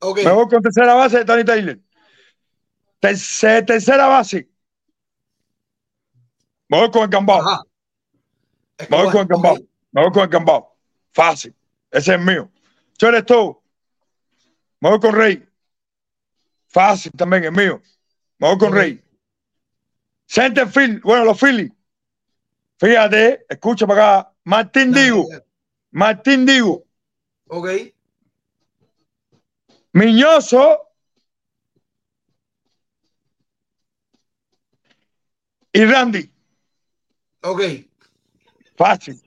Ok. 0.00 0.18
Me 0.24 0.32
voy 0.32 0.48
con 0.48 0.60
tercera 0.62 0.94
base, 0.94 1.24
Tony 1.24 1.44
Taylor. 1.44 1.78
Terce- 3.00 3.62
tercera 3.64 4.06
base. 4.08 4.48
Me 6.68 6.78
voy 6.80 6.90
con 6.90 7.02
el 7.02 7.08
Gambao. 7.08 7.40
Ajá. 7.40 7.62
Me 8.90 8.96
voy 9.02 9.10
con 9.12 9.20
el 9.20 9.26
Gambao. 9.28 9.54
Ok. 9.54 9.60
Me 9.92 10.02
voy 10.02 10.12
con 10.12 10.22
el 10.22 10.28
Gambao. 10.28 10.76
Fácil. 11.12 11.54
Ese 11.90 12.14
es 12.14 12.20
mío. 12.20 12.50
Yo 12.98 13.08
eres 13.08 13.24
tú. 13.26 13.60
Me 14.80 14.90
voy 14.90 14.98
con 14.98 15.14
Rey. 15.14 15.46
Fácil 16.68 17.12
también 17.12 17.44
es 17.44 17.52
mío. 17.52 17.80
Me 18.38 18.48
voy 18.48 18.58
con. 18.58 18.72
Rey. 18.72 19.00
Centerfield. 20.32 21.02
Bueno, 21.02 21.24
los 21.26 21.38
Phillies. 21.38 21.70
Fíjate, 22.78 23.44
escucha 23.48 23.86
para 23.86 24.18
acá. 24.20 24.32
Martín 24.44 24.90
Dale, 24.90 25.04
Digo. 25.04 25.28
Martín 25.90 26.46
Digo. 26.46 26.84
Ok. 27.48 27.68
Miñoso. 29.92 30.88
Y 35.72 35.84
Randy. 35.84 36.30
Ok. 37.42 37.62
Fácil. 38.76 39.20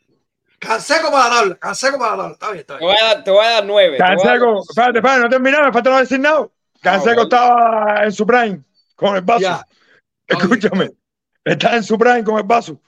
Canseco 0.59 1.11
para 1.11 1.23
la 1.29 1.35
tabla. 1.35 1.55
Canseco 1.55 1.99
para 1.99 2.11
la 2.11 2.17
tabla. 2.17 2.33
Está 2.33 2.47
bien, 2.51 2.59
está 2.61 2.73
Te 2.77 2.79
bien. 2.79 2.87
voy 2.89 2.97
a 2.99 3.13
dar, 3.13 3.23
te 3.23 3.31
voy 3.31 3.45
a 3.45 3.49
dar 3.49 3.65
nueve. 3.65 3.95
a 3.97 3.99
dar- 3.99 4.17
Canseco. 4.17 4.61
Espérate, 4.69 4.97
espérate, 4.99 5.21
no 5.21 5.29
terminaba. 5.29 5.67
Me 5.67 5.73
falta 5.73 5.89
no 5.91 5.97
decir 5.99 6.19
nada. 6.19 6.47
Canseco 6.81 7.05
bueno. 7.15 7.23
estaba 7.23 8.03
en 8.05 8.11
su 8.11 8.25
prime 8.25 8.63
con 8.95 9.15
el 9.15 9.21
vaso. 9.21 9.41
Ya. 9.41 9.67
Escúchame. 10.27 10.91
Está 11.43 11.75
en 11.75 11.83
su 11.83 11.97
prime 11.97 12.23
con 12.23 12.37
el 12.37 12.43
vaso. 12.43 12.81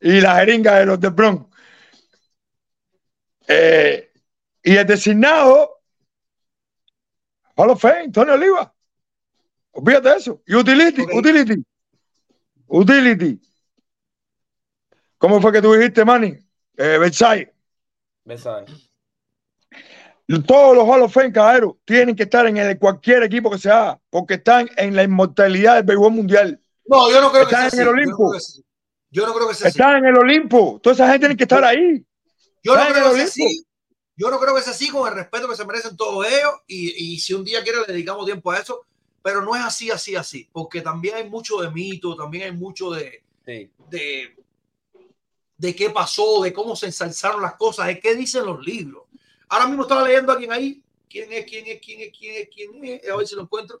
Y 0.00 0.20
la 0.20 0.36
jeringa 0.36 0.78
de 0.78 0.86
los 0.86 1.00
de 1.00 1.08
Bronx. 1.08 1.46
Eh, 3.48 4.12
y 4.62 4.76
el 4.76 4.86
designado, 4.86 5.82
Hall 7.56 7.70
of 7.70 7.80
Fame, 7.80 8.10
Tony 8.10 8.30
Oliva. 8.30 8.74
Olvídate 9.72 10.08
de 10.08 10.16
eso. 10.16 10.42
Y 10.46 10.54
utility, 10.54 11.02
utility. 11.12 11.64
Utility. 12.66 13.40
¿Cómo 15.18 15.40
fue 15.40 15.52
que 15.52 15.62
tú 15.62 15.72
dijiste, 15.72 16.04
Manny? 16.04 16.38
Eh, 16.76 16.98
Versailles. 16.98 17.50
Mensaje. 18.24 18.66
Todos 20.46 20.74
los 20.76 20.88
Hall 20.88 21.02
of 21.02 21.12
Fame, 21.12 21.32
caballero, 21.32 21.78
tienen 21.84 22.16
que 22.16 22.22
estar 22.24 22.46
en 22.46 22.56
el, 22.56 22.78
cualquier 22.78 23.22
equipo 23.24 23.50
que 23.50 23.58
sea, 23.58 24.00
porque 24.10 24.34
están 24.34 24.70
en 24.76 24.96
la 24.96 25.02
inmortalidad 25.02 25.74
del 25.76 25.84
béisbol 25.84 26.12
mundial. 26.12 26.60
No, 26.86 27.10
yo 27.10 27.20
no 27.20 27.30
creo 27.30 27.46
que 27.46 27.54
Están 27.54 27.70
sea 27.70 27.82
en 27.82 27.88
así. 27.88 28.00
el 28.00 28.06
Yo 28.06 28.06
no 28.06 28.12
Olimpo. 28.12 28.16
creo 28.30 28.32
que 28.32 28.40
sea 28.40 28.48
así. 28.54 28.64
Yo 29.10 29.26
no 29.26 29.34
creo 29.34 29.48
que 29.48 29.54
sea 29.54 29.68
así. 29.68 29.78
Están 29.78 29.96
en 29.96 30.04
el 30.06 30.18
Olimpo. 30.18 30.80
Toda 30.82 30.94
esa 30.94 31.04
gente 31.06 31.18
tiene 31.20 31.36
que 31.36 31.44
estar 31.44 31.64
ahí. 31.64 32.04
Yo 32.62 32.74
no 32.76 32.80
creo 32.82 32.94
que 32.94 33.00
sea 33.00 33.10
Olimpo. 33.10 33.24
así. 33.28 33.64
Yo 34.16 34.30
no 34.30 34.38
creo 34.40 34.54
que 34.54 34.62
sea 34.62 34.72
así 34.72 34.88
con 34.90 35.08
el 35.08 35.14
respeto 35.14 35.48
que 35.48 35.56
se 35.56 35.64
merecen 35.66 35.96
todos 35.96 36.26
ellos 36.26 36.52
y, 36.66 37.14
y 37.14 37.18
si 37.18 37.34
un 37.34 37.44
día 37.44 37.62
quiere 37.62 37.80
le 37.80 37.92
dedicamos 37.92 38.24
tiempo 38.26 38.50
a 38.52 38.58
eso, 38.58 38.82
pero 39.22 39.42
no 39.42 39.56
es 39.56 39.62
así, 39.62 39.90
así, 39.90 40.14
así, 40.14 40.48
porque 40.52 40.80
también 40.82 41.16
hay 41.16 41.28
mucho 41.28 41.56
de 41.60 41.70
mito, 41.70 42.14
también 42.14 42.44
hay 42.44 42.52
mucho 42.52 42.90
de, 42.90 43.22
Sí. 43.44 43.70
de, 43.90 44.36
de 45.56 45.74
qué 45.74 45.90
pasó, 45.90 46.42
de 46.42 46.52
cómo 46.52 46.76
se 46.76 46.86
ensalzaron 46.86 47.42
las 47.42 47.54
cosas, 47.54 47.86
de 47.88 47.98
qué 48.00 48.14
dicen 48.14 48.44
los 48.46 48.64
libros. 48.64 49.03
Ahora 49.54 49.68
mismo 49.68 49.82
estaba 49.82 50.02
leyendo 50.02 50.32
a 50.32 50.34
alguien 50.34 50.50
ahí. 50.50 50.82
¿Quién 51.08 51.32
es? 51.32 51.46
¿Quién 51.46 51.64
es? 51.68 51.80
¿Quién 51.80 52.00
es? 52.00 52.18
¿Quién 52.18 52.42
es? 52.42 52.48
¿Quién 52.52 52.84
es? 52.84 53.08
A 53.08 53.14
ver 53.14 53.24
si 53.24 53.36
lo 53.36 53.42
encuentro. 53.42 53.80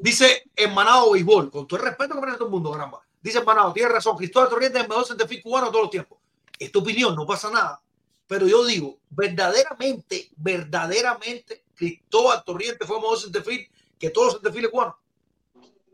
Dice 0.00 0.44
Hermanado 0.56 1.12
Béisbol, 1.12 1.50
con 1.50 1.68
todo 1.68 1.78
el 1.78 1.84
respeto 1.84 2.14
que 2.14 2.20
merece 2.20 2.38
todo 2.38 2.46
el 2.48 2.52
mundo, 2.52 2.72
caramba. 2.72 3.02
Dice 3.20 3.36
Hermanado, 3.36 3.70
tiene 3.74 3.90
razón, 3.90 4.16
Cristóbal 4.16 4.48
Torrientes 4.48 4.78
es 4.78 4.84
el 4.84 4.88
mejor 4.88 5.06
centefil 5.06 5.42
cubano 5.42 5.66
de 5.66 5.72
todos 5.72 5.84
los 5.84 5.90
tiempos. 5.90 6.18
Es 6.58 6.72
tu 6.72 6.78
opinión, 6.78 7.14
no 7.14 7.26
pasa 7.26 7.50
nada. 7.50 7.82
Pero 8.26 8.46
yo 8.46 8.64
digo, 8.64 8.98
verdaderamente, 9.10 10.30
verdaderamente, 10.38 11.64
Cristóbal 11.74 12.42
Torrientes 12.44 12.88
fue 12.88 12.96
el 12.96 13.02
mejor 13.02 13.20
centefil 13.20 13.68
que 13.98 14.08
todos 14.08 14.28
los 14.28 14.34
centefiles 14.36 14.70
cubanos. 14.70 14.94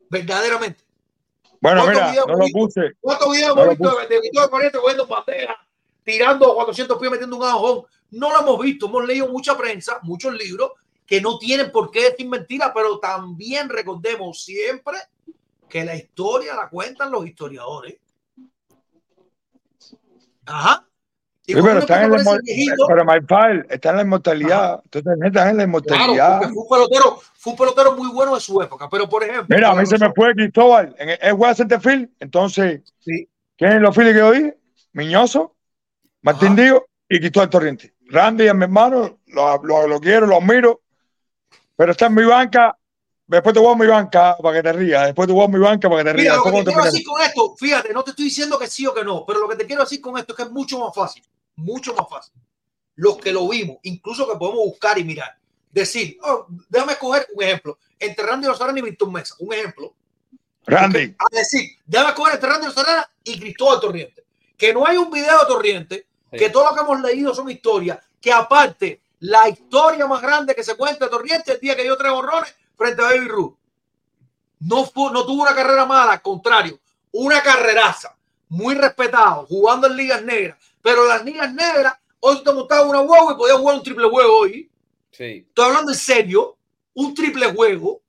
Verdaderamente. 0.08 0.84
Bueno, 1.60 1.82
¿Cuántos 1.82 1.94
mira, 1.94 2.10
videos 2.12 2.26
no 2.28 2.36
lo 2.36 2.46
puse. 2.52 2.92
¿Cuántos 3.00 3.32
videos 3.32 3.56
No 3.56 3.62
hemos 3.62 3.76
visto 3.76 3.96
de, 3.96 4.06
de 4.06 4.20
Cristóbal 4.20 4.50
Torrientes 4.50 4.80
cogiendo 4.80 5.06
bandejas, 5.08 5.56
tirando 6.04 6.52
a 6.52 6.54
400 6.54 6.98
pies, 6.98 7.10
metiendo 7.10 7.36
un 7.36 7.44
ajón? 7.44 7.82
No 8.10 8.30
lo 8.30 8.40
hemos 8.40 8.60
visto. 8.60 8.86
Hemos 8.86 9.04
leído 9.06 9.28
mucha 9.28 9.56
prensa, 9.56 9.98
muchos 10.02 10.32
libros 10.34 10.72
que 11.06 11.20
no 11.20 11.38
tienen 11.38 11.70
por 11.72 11.90
qué 11.90 12.10
decir 12.10 12.28
mentira, 12.28 12.72
pero 12.72 12.98
también 12.98 13.68
recordemos 13.68 14.42
siempre 14.44 14.96
que 15.68 15.84
la 15.84 15.96
historia 15.96 16.54
la 16.54 16.68
cuentan 16.68 17.10
los 17.10 17.26
historiadores. 17.26 17.96
Ajá. 20.46 20.86
Sí, 21.46 21.52
pero 21.52 21.64
uno 21.64 21.78
están 21.80 22.04
en 22.04 22.10
la 22.12 22.38
pero 22.88 23.04
my 23.04 23.20
file, 23.28 23.66
está 23.68 23.90
en 23.90 23.96
la 23.96 24.02
inmortalidad. 24.02 24.80
Entonces, 24.84 25.12
está 25.22 25.50
en 25.50 25.58
la 25.58 25.62
claro, 25.62 25.62
inmortalidad. 25.62 26.38
porque 26.38 26.54
fue 26.54 26.62
un 26.62 26.68
pelotero, 26.68 27.20
fue 27.34 27.52
un 27.52 27.58
pelotero 27.58 27.92
muy 27.96 28.08
bueno 28.12 28.34
de 28.34 28.40
su 28.40 28.62
época. 28.62 28.88
Pero 28.90 29.06
por 29.08 29.24
ejemplo, 29.24 29.54
Mira, 29.54 29.70
a 29.70 29.74
mí 29.74 29.84
se 29.84 29.98
me 29.98 30.10
fue 30.14 30.32
Cristóbal. 30.34 30.94
Él 30.98 31.32
juega 31.32 31.54
centerfield. 31.54 32.08
Entonces, 32.18 32.80
Sí. 33.00 33.28
¿quiénes 33.58 33.82
los 33.82 33.94
files 33.94 34.14
que 34.14 34.18
yo 34.20 34.32
dije? 34.32 34.56
Miñoso, 34.92 35.54
Martín. 36.24 36.56
Díaz 36.56 36.80
y 37.08 37.18
Cristóbal 37.20 37.50
Torriente. 37.50 37.94
Randy 38.06 38.46
es 38.48 38.54
mi 38.54 38.64
hermano, 38.64 39.20
lo, 39.26 39.62
lo- 39.62 39.86
lo 39.86 40.00
quiero, 40.00 40.26
lo 40.26 40.36
admiro, 40.36 40.82
pero 41.76 41.92
está 41.92 42.06
en 42.06 42.14
mi 42.14 42.24
banca. 42.24 42.76
Después 43.26 43.54
te 43.54 43.60
voy 43.60 43.72
a 43.72 43.76
mi 43.76 43.86
banca 43.86 44.36
para 44.42 44.56
que 44.56 44.62
te 44.62 44.72
rías. 44.74 45.06
Después 45.06 45.26
te 45.26 45.32
voy 45.32 45.44
a 45.44 45.48
mi 45.48 45.58
banca 45.58 45.88
para 45.88 46.02
que 46.04 46.10
te 46.10 46.16
Mira, 46.18 46.34
rías. 46.34 46.36
lo 46.36 46.44
que 46.44 46.58
te 46.58 46.64
quiero 46.64 46.84
decir 46.84 47.04
con 47.06 47.20
esto, 47.22 47.54
fíjate, 47.56 47.92
no 47.94 48.04
te 48.04 48.10
estoy 48.10 48.26
diciendo 48.26 48.58
que 48.58 48.66
sí 48.66 48.86
o 48.86 48.92
que 48.94 49.02
no, 49.04 49.24
pero 49.26 49.40
lo 49.40 49.48
que 49.48 49.56
te 49.56 49.66
quiero 49.66 49.82
decir 49.82 50.00
con 50.00 50.18
esto 50.18 50.32
es 50.32 50.36
que 50.36 50.42
es 50.42 50.50
mucho 50.50 50.78
más 50.78 50.94
fácil, 50.94 51.22
mucho 51.56 51.94
más 51.94 52.06
fácil. 52.08 52.34
Los 52.96 53.16
que 53.16 53.32
lo 53.32 53.48
vimos, 53.48 53.78
incluso 53.82 54.30
que 54.30 54.36
podemos 54.36 54.64
buscar 54.66 54.98
y 54.98 55.04
mirar, 55.04 55.36
decir, 55.72 56.18
oh, 56.22 56.46
déjame 56.68 56.92
escoger 56.92 57.26
un 57.34 57.42
ejemplo, 57.42 57.78
entre 57.98 58.24
Randy 58.26 58.46
Rosarena 58.46 58.78
y 58.78 58.82
Víctor 58.82 59.10
Mesa, 59.10 59.34
un 59.38 59.52
ejemplo. 59.54 59.94
Randy, 60.66 61.14
A 61.18 61.24
decir, 61.34 61.70
déjame 61.86 62.10
escoger 62.10 62.34
entre 62.34 62.48
Randy 62.50 62.66
Rosarena 62.66 63.10
y 63.24 63.40
Cristóbal 63.40 63.80
Torriente. 63.80 64.24
Que 64.56 64.72
no 64.72 64.86
hay 64.86 64.96
un 64.98 65.10
video 65.10 65.40
de 65.40 65.46
Torriente. 65.46 66.06
Que 66.38 66.50
todo 66.50 66.70
lo 66.70 66.74
que 66.74 66.80
hemos 66.82 67.00
leído 67.00 67.34
son 67.34 67.50
historias, 67.50 67.98
que 68.20 68.32
aparte, 68.32 69.00
la 69.20 69.48
historia 69.48 70.06
más 70.06 70.20
grande 70.20 70.54
que 70.54 70.62
se 70.62 70.76
cuenta 70.76 71.04
de 71.06 71.10
Torriente 71.10 71.52
el 71.52 71.60
día 71.60 71.74
que 71.76 71.82
dio 71.82 71.96
tres 71.96 72.12
horrores 72.12 72.54
frente 72.76 73.02
a 73.02 73.06
Baby 73.06 73.28
Ruth. 73.28 73.54
No, 74.60 74.84
fu- 74.84 75.10
no 75.10 75.24
tuvo 75.24 75.42
una 75.42 75.54
carrera 75.54 75.84
mala, 75.86 76.12
al 76.12 76.22
contrario, 76.22 76.78
una 77.12 77.42
carreraza, 77.42 78.16
muy 78.48 78.74
respetado, 78.74 79.46
jugando 79.46 79.86
en 79.86 79.96
ligas 79.96 80.22
negras. 80.22 80.58
Pero 80.82 81.06
las 81.06 81.24
ligas 81.24 81.52
negras, 81.52 81.94
hoy 82.20 82.42
te 82.42 82.52
montaba 82.52 82.82
una 82.86 83.00
huevo 83.00 83.32
y 83.32 83.36
podías 83.36 83.58
jugar 83.58 83.76
un 83.76 83.82
triple 83.82 84.08
juego 84.08 84.38
hoy. 84.38 84.70
Sí. 85.10 85.44
Estoy 85.48 85.64
hablando 85.66 85.92
en 85.92 85.98
serio, 85.98 86.56
un 86.94 87.14
triple 87.14 87.52
juego. 87.52 88.00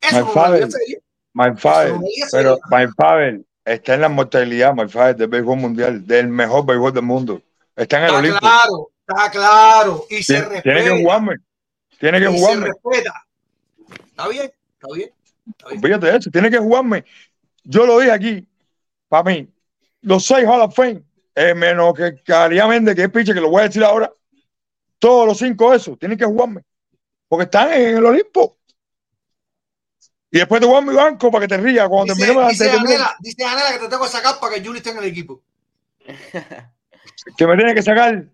Eso 0.00 0.16
My 0.16 0.20
no 0.20 0.26
lo 0.26 0.66
my 1.34 1.56
father, 1.56 1.98
pero 2.32 2.58
my 2.70 2.86
father 2.96 3.40
está 3.64 3.94
en 3.94 4.00
la 4.00 4.06
inmortalidad, 4.08 4.74
my 4.74 4.88
father, 4.88 5.16
del 5.16 5.28
béisbol 5.28 5.56
mundial, 5.56 6.06
del 6.06 6.28
mejor 6.28 6.64
béisbol 6.66 6.92
del 6.92 7.02
mundo. 7.04 7.42
Está 7.78 7.98
en 7.98 8.02
el 8.04 8.08
Está 8.08 8.18
Olimpo. 8.18 8.38
claro, 8.40 8.90
está 9.06 9.30
claro. 9.30 10.06
Y 10.10 10.22
se 10.22 10.34
Tiene, 10.34 10.48
respeta. 10.48 10.62
tiene 10.62 10.84
que 10.84 11.02
jugarme. 11.02 11.36
Tiene 11.98 12.18
que 12.18 12.24
y 12.24 12.32
se 12.32 12.38
jugarme. 12.38 12.66
respeta. 12.66 13.26
Está 14.10 14.28
bien, 14.28 14.52
está 14.72 14.94
bien. 14.94 15.10
Está 15.48 15.68
bien. 15.68 15.82
Fíjate 15.82 16.06
de 16.06 16.16
eso, 16.18 16.30
tiene 16.30 16.50
que 16.50 16.58
jugarme. 16.58 17.04
Yo 17.64 17.86
lo 17.86 17.98
dije 18.00 18.12
aquí, 18.12 18.48
para 19.08 19.22
mí, 19.24 19.48
los 20.02 20.24
seis 20.24 20.44
Hall 20.46 20.60
of 20.62 20.74
Fame, 20.74 21.02
eh, 21.34 21.54
menos 21.54 21.94
que 21.94 22.20
Caría 22.22 22.66
Méndez, 22.66 22.94
que 22.96 23.04
es 23.04 23.10
piche, 23.10 23.32
que 23.34 23.40
lo 23.40 23.50
voy 23.50 23.62
a 23.62 23.66
decir 23.68 23.84
ahora, 23.84 24.12
todos 24.98 25.26
los 25.26 25.38
cinco 25.38 25.72
esos 25.72 25.98
tienen 25.98 26.18
que 26.18 26.24
jugarme, 26.24 26.62
porque 27.28 27.44
están 27.44 27.72
en 27.72 27.96
el 27.98 28.04
Olimpo. 28.04 28.56
Y 30.30 30.38
después 30.38 30.60
te 30.60 30.66
voy 30.66 30.76
a 30.76 30.80
mi 30.82 30.92
banco 30.94 31.30
para 31.30 31.46
que 31.46 31.48
te 31.48 31.56
rías 31.62 31.88
cuando 31.88 32.12
Dice, 32.12 32.26
terminemos 32.26 32.52
dice, 32.52 32.70
Anela, 32.70 33.16
dice 33.20 33.44
Anela 33.44 33.72
que 33.72 33.78
te 33.78 33.88
tengo 33.88 34.02
que 34.04 34.10
sacar 34.10 34.38
para 34.40 34.54
que 34.54 34.64
Juli 34.66 34.78
esté 34.78 34.90
en 34.90 34.98
el 34.98 35.04
equipo. 35.04 35.40
que 37.36 37.46
me 37.46 37.56
tiene 37.56 37.74
que 37.74 37.82
sacar. 37.82 38.24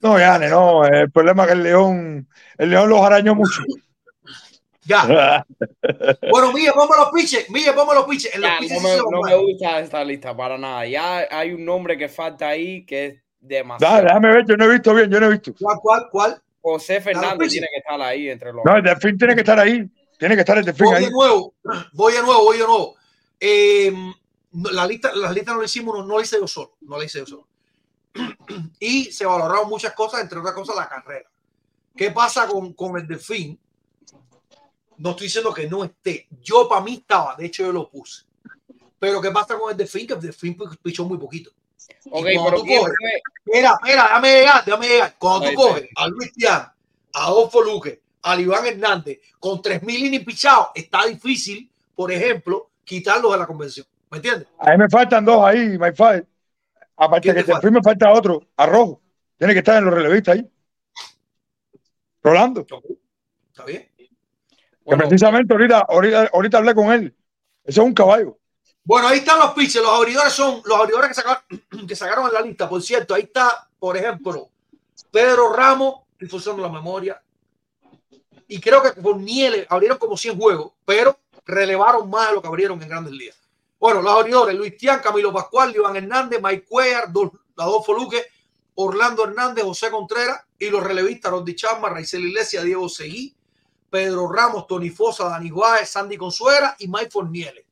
No, 0.00 0.18
Yane, 0.18 0.48
no, 0.48 0.84
el 0.84 1.10
problema 1.10 1.42
es 1.44 1.48
que 1.48 1.54
el 1.54 1.62
león, 1.62 2.28
el 2.58 2.70
león 2.70 2.88
los 2.88 3.00
arañó 3.00 3.34
mucho. 3.34 3.62
Ya. 4.84 5.44
Bueno, 6.30 6.52
Milla, 6.52 6.72
ponme 6.72 6.96
los 6.96 7.10
piches. 7.12 7.48
Milla, 7.50 7.74
ponme 7.74 7.94
los 7.94 8.04
piches. 8.06 8.34
En 8.34 8.40
los 8.40 8.50
Ya, 8.50 8.58
piches 8.58 8.82
no 8.82 8.88
me, 8.88 9.30
no 9.30 9.42
gusta 9.42 9.78
esta 9.80 10.04
lista 10.04 10.36
para 10.36 10.58
nada. 10.58 10.86
Ya 10.86 11.26
hay 11.30 11.52
un 11.52 11.64
nombre 11.64 11.96
que 11.96 12.08
falta 12.08 12.48
ahí 12.48 12.84
que 12.84 13.06
es 13.06 13.22
demasiado. 13.38 13.94
Dale, 13.94 14.06
déjame 14.08 14.28
ver, 14.34 14.44
yo 14.46 14.56
no 14.56 14.64
he 14.64 14.68
visto 14.70 14.94
bien, 14.94 15.10
yo 15.10 15.20
no 15.20 15.26
he 15.26 15.30
visto. 15.30 15.52
¿Cuál, 15.60 15.78
cuál, 15.80 16.08
cuál? 16.10 16.42
José 16.60 17.00
Fernández 17.00 17.50
tiene 17.50 17.68
que 17.72 17.78
estar 17.78 18.00
ahí 18.00 18.28
entre 18.28 18.52
los. 18.52 18.64
No, 18.64 18.76
el 18.76 18.82
delfín 18.82 19.18
tiene 19.18 19.34
que 19.34 19.40
estar 19.40 19.58
ahí, 19.58 19.88
tiene 20.18 20.34
que 20.34 20.40
estar 20.40 20.58
el 20.58 20.64
delfín 20.64 20.86
Voy 20.86 20.96
ahí. 20.96 21.04
de 21.06 21.10
nuevo, 21.10 21.54
voy 21.92 22.12
de 22.12 22.22
nuevo, 22.22 22.44
voy 22.44 22.58
de 22.58 22.64
nuevo. 22.66 22.96
Eh, 23.38 23.92
la 24.72 24.86
lista, 24.86 25.12
la 25.14 25.32
lista 25.32 25.52
no 25.52 25.58
la 25.60 25.64
hicimos, 25.64 25.96
no, 25.98 26.04
no 26.04 26.16
la 26.18 26.22
hice 26.24 26.36
yo 26.40 26.46
solo, 26.46 26.76
no 26.82 26.98
la 26.98 27.04
hice 27.04 27.18
yo 27.20 27.26
solo. 27.26 27.48
Y 28.78 29.04
se 29.12 29.24
valoraron 29.24 29.68
muchas 29.68 29.92
cosas, 29.94 30.20
entre 30.20 30.38
otras 30.38 30.54
cosas 30.54 30.76
la 30.76 30.88
carrera. 30.88 31.28
¿Qué 31.96 32.10
pasa 32.10 32.46
con, 32.46 32.72
con 32.74 32.96
el 32.98 33.06
delfín? 33.06 33.58
No 34.98 35.10
estoy 35.10 35.26
diciendo 35.26 35.52
que 35.52 35.68
no 35.68 35.84
esté. 35.84 36.26
Yo 36.42 36.68
para 36.68 36.82
mí 36.82 36.94
estaba, 36.94 37.34
de 37.36 37.46
hecho 37.46 37.64
yo 37.64 37.72
lo 37.72 37.88
puse. 37.88 38.24
Pero 38.98 39.20
¿qué 39.20 39.30
pasa 39.30 39.58
con 39.58 39.70
el 39.70 39.76
delfín? 39.76 40.06
Que 40.06 40.14
el 40.14 40.20
delfín 40.20 40.56
pichó 40.82 41.04
muy 41.04 41.18
poquito. 41.18 41.50
Ok, 42.10 42.26
Y 42.30 42.34
cuando 42.34 42.44
pero 42.44 42.56
tú 42.58 42.64
¿quién 42.64 42.80
coges-? 42.80 42.94
Espera, 43.44 43.72
espera, 43.72 44.02
déjame 44.04 44.32
llegar, 44.32 44.64
déjame 44.64 44.88
llegar. 44.88 45.14
Cuando 45.18 45.50
tú 45.50 45.54
coges 45.56 45.88
a 45.96 46.08
Luis 46.08 46.32
Tian, 46.32 46.60
a 46.60 46.74
Adolfo 47.12 47.62
Luque, 47.62 48.02
a 48.22 48.40
Iván 48.40 48.66
Hernández, 48.66 49.18
con 49.38 49.60
3.000 49.60 49.98
innings 49.98 50.24
pichados, 50.24 50.68
está 50.74 51.04
difícil, 51.06 51.70
por 51.94 52.12
ejemplo, 52.12 52.70
quitarlos 52.84 53.32
de 53.32 53.38
la 53.38 53.46
convención. 53.46 53.86
¿Me 54.10 54.18
entiendes? 54.18 54.46
A 54.58 54.70
mí 54.72 54.78
me 54.78 54.88
faltan 54.88 55.24
dos 55.24 55.44
ahí, 55.44 55.78
my 55.78 55.92
father. 55.92 56.26
Aparte 57.02 57.22
¿Quién 57.22 57.34
que 57.34 57.42
te 57.42 57.50
el 57.50 57.56
delfín 57.56 57.74
me 57.74 57.82
falta 57.82 58.12
otro, 58.12 58.46
Arrojo. 58.56 59.02
Tiene 59.36 59.54
que 59.54 59.58
estar 59.58 59.76
en 59.76 59.86
los 59.86 59.92
relevistas 59.92 60.36
ahí. 60.36 60.48
Rolando. 62.22 62.60
¿Está 62.60 63.64
bien? 63.64 63.90
Que 63.96 64.08
Bueno, 64.84 65.08
precisamente 65.08 65.52
ahorita, 65.52 65.84
ahorita, 65.88 66.30
ahorita 66.32 66.58
hablé 66.58 66.74
con 66.76 66.92
él. 66.92 67.12
Ese 67.64 67.80
es 67.80 67.84
un 67.84 67.92
caballo. 67.92 68.38
Bueno, 68.84 69.08
ahí 69.08 69.18
están 69.18 69.40
los 69.40 69.50
pitches. 69.50 69.82
Los 69.82 69.90
abridores 69.90 70.32
son 70.32 70.62
los 70.64 70.78
abridores 70.78 71.08
que 71.08 71.14
sacaron, 71.14 71.42
que 71.88 71.96
sacaron 71.96 72.28
en 72.28 72.34
la 72.34 72.40
lista. 72.40 72.68
Por 72.68 72.80
cierto, 72.80 73.14
ahí 73.14 73.22
está, 73.22 73.68
por 73.80 73.96
ejemplo, 73.96 74.50
Pedro 75.10 75.52
Ramos, 75.52 76.02
forzando 76.30 76.62
la 76.62 76.68
memoria. 76.68 77.20
Y 78.46 78.60
creo 78.60 78.80
que 78.80 78.92
por 79.02 79.16
Nieles 79.16 79.66
abrieron 79.68 79.98
como 79.98 80.16
100 80.16 80.38
juegos, 80.38 80.72
pero 80.84 81.18
relevaron 81.46 82.08
más 82.08 82.28
de 82.28 82.34
lo 82.36 82.42
que 82.42 82.46
abrieron 82.46 82.80
en 82.80 82.88
Grandes 82.88 83.12
Ligas. 83.12 83.41
Bueno, 83.82 84.00
los 84.00 84.14
abridores, 84.16 84.54
Luis 84.56 84.76
Tian, 84.76 85.00
Camilo 85.00 85.32
Pascual, 85.32 85.74
Iván 85.74 85.96
Hernández, 85.96 86.40
Mike 86.40 86.64
Cuellar, 86.68 87.08
Dol- 87.12 87.32
Adolfo 87.56 87.92
Luque, 87.92 88.22
Orlando 88.76 89.24
Hernández, 89.24 89.64
José 89.64 89.90
Contreras 89.90 90.40
y 90.56 90.70
los 90.70 90.84
relevistas, 90.84 91.32
Roddy 91.32 91.56
Chamba, 91.56 91.88
Raizel 91.90 92.24
Iglesias, 92.26 92.62
Diego 92.62 92.88
Seguí, 92.88 93.34
Pedro 93.90 94.30
Ramos, 94.32 94.68
Tony 94.68 94.88
Fosa, 94.90 95.28
Dani 95.28 95.50
Guáez, 95.50 95.88
Sandy 95.90 96.16
Consuera 96.16 96.76
y 96.78 96.86
Mike 96.86 97.10
Fornieles. 97.10 97.64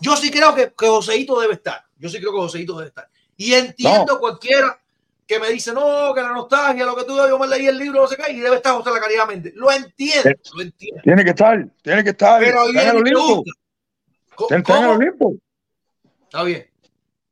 Yo 0.00 0.16
sí 0.16 0.30
creo 0.30 0.54
que, 0.54 0.72
que 0.76 0.86
Joseito 0.88 1.38
debe 1.38 1.52
estar. 1.52 1.84
Yo 1.98 2.08
sí 2.08 2.18
creo 2.18 2.32
que 2.32 2.38
Joseito 2.38 2.76
debe 2.78 2.88
estar. 2.88 3.10
Y 3.36 3.52
entiendo 3.52 4.18
cualquiera 4.18 4.80
que 5.26 5.38
me 5.38 5.50
dice, 5.50 5.74
no, 5.74 6.14
que 6.14 6.22
la 6.22 6.32
nostalgia, 6.32 6.86
lo 6.86 6.96
que 6.96 7.04
tú 7.04 7.14
yo 7.16 7.38
me 7.38 7.46
leí 7.46 7.66
el 7.66 7.76
libro, 7.76 8.00
no 8.00 8.08
sé 8.08 8.16
qué, 8.16 8.32
y 8.32 8.40
debe 8.40 8.56
estar 8.56 8.74
José 8.74 8.90
La 8.90 8.98
Caridad 9.00 9.28
Méndez. 9.28 9.52
Lo 9.56 9.70
entiendo, 9.70 10.30
lo 10.54 10.62
entiendo. 10.62 11.02
Tiene 11.04 11.22
que 11.22 11.30
estar, 11.30 11.68
tiene 11.82 12.02
que 12.02 12.10
estar. 12.10 12.40
Pero 12.40 12.64
Está 12.66 12.82
en 12.82 12.88
el 12.88 12.96
Olimpo. 12.96 13.20
pregunta, 13.26 13.52
¿cómo- 14.34 14.56
Está 14.56 14.78
en 14.78 14.84
el. 14.84 14.90
Olimpo. 14.90 15.34
Está 16.30 16.44
bien. 16.44 16.70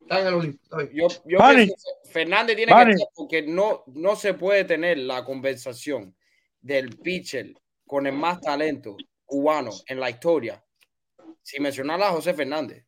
Está 0.01 0.20
en 0.20 0.27
el 0.27 0.35
Olimpo. 0.35 0.61
está 0.65 0.77
bien. 0.79 0.91
Yo, 0.95 1.07
yo 1.25 1.39
Manny. 1.39 1.66
pienso 1.66 1.89
que 2.03 2.11
Fernández 2.11 2.57
tiene 2.57 2.73
que 2.75 2.91
estar 2.93 3.09
porque 3.15 3.43
no, 3.43 3.85
no 3.87 4.16
se 4.16 4.35
puede 4.35 4.65
tener 4.65 4.99
la 4.99 5.25
conversación 5.25 6.16
del 6.61 6.97
pitcher 6.97 7.55
con 7.87 8.07
el 8.09 8.15
más 8.15 8.41
talento 8.41 8.97
cubano 9.25 9.70
en 9.87 10.01
la 10.01 10.11
historia 10.11 10.65
sin 11.43 11.62
mencionar 11.62 12.03
a 12.03 12.11
José 12.11 12.35
Fernández. 12.35 12.85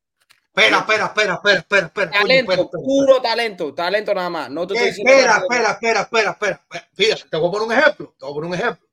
Espera, 0.55 0.79
espera, 0.79 1.05
espera, 1.07 1.35
espera, 1.35 1.59
espera, 1.61 1.87
espera. 1.87 2.11
Talento, 2.11 2.53
espera, 2.53 2.63
espera. 2.65 2.83
puro 2.85 3.23
talento, 3.23 3.73
talento 3.75 4.13
nada 4.15 4.31
más. 4.31 4.51
No 4.51 4.67
te 4.67 4.75
estoy 4.75 4.89
diciendo 4.89 5.13
Espera, 5.13 5.35
que- 5.35 5.41
espera, 5.43 5.71
espera, 5.71 6.01
espera, 6.01 6.31
espera, 6.33 6.61
espera. 6.65 6.89
Fíjate, 6.95 7.23
te 7.31 7.37
voy 7.37 7.49
a 7.49 7.53
poner 7.53 7.67
un 7.69 7.73
ejemplo. 7.73 8.15
Te 8.19 8.25
voy 8.27 8.33
a 8.33 8.35
poner 8.35 8.49
un 8.49 8.55
ejemplo. 8.57 8.89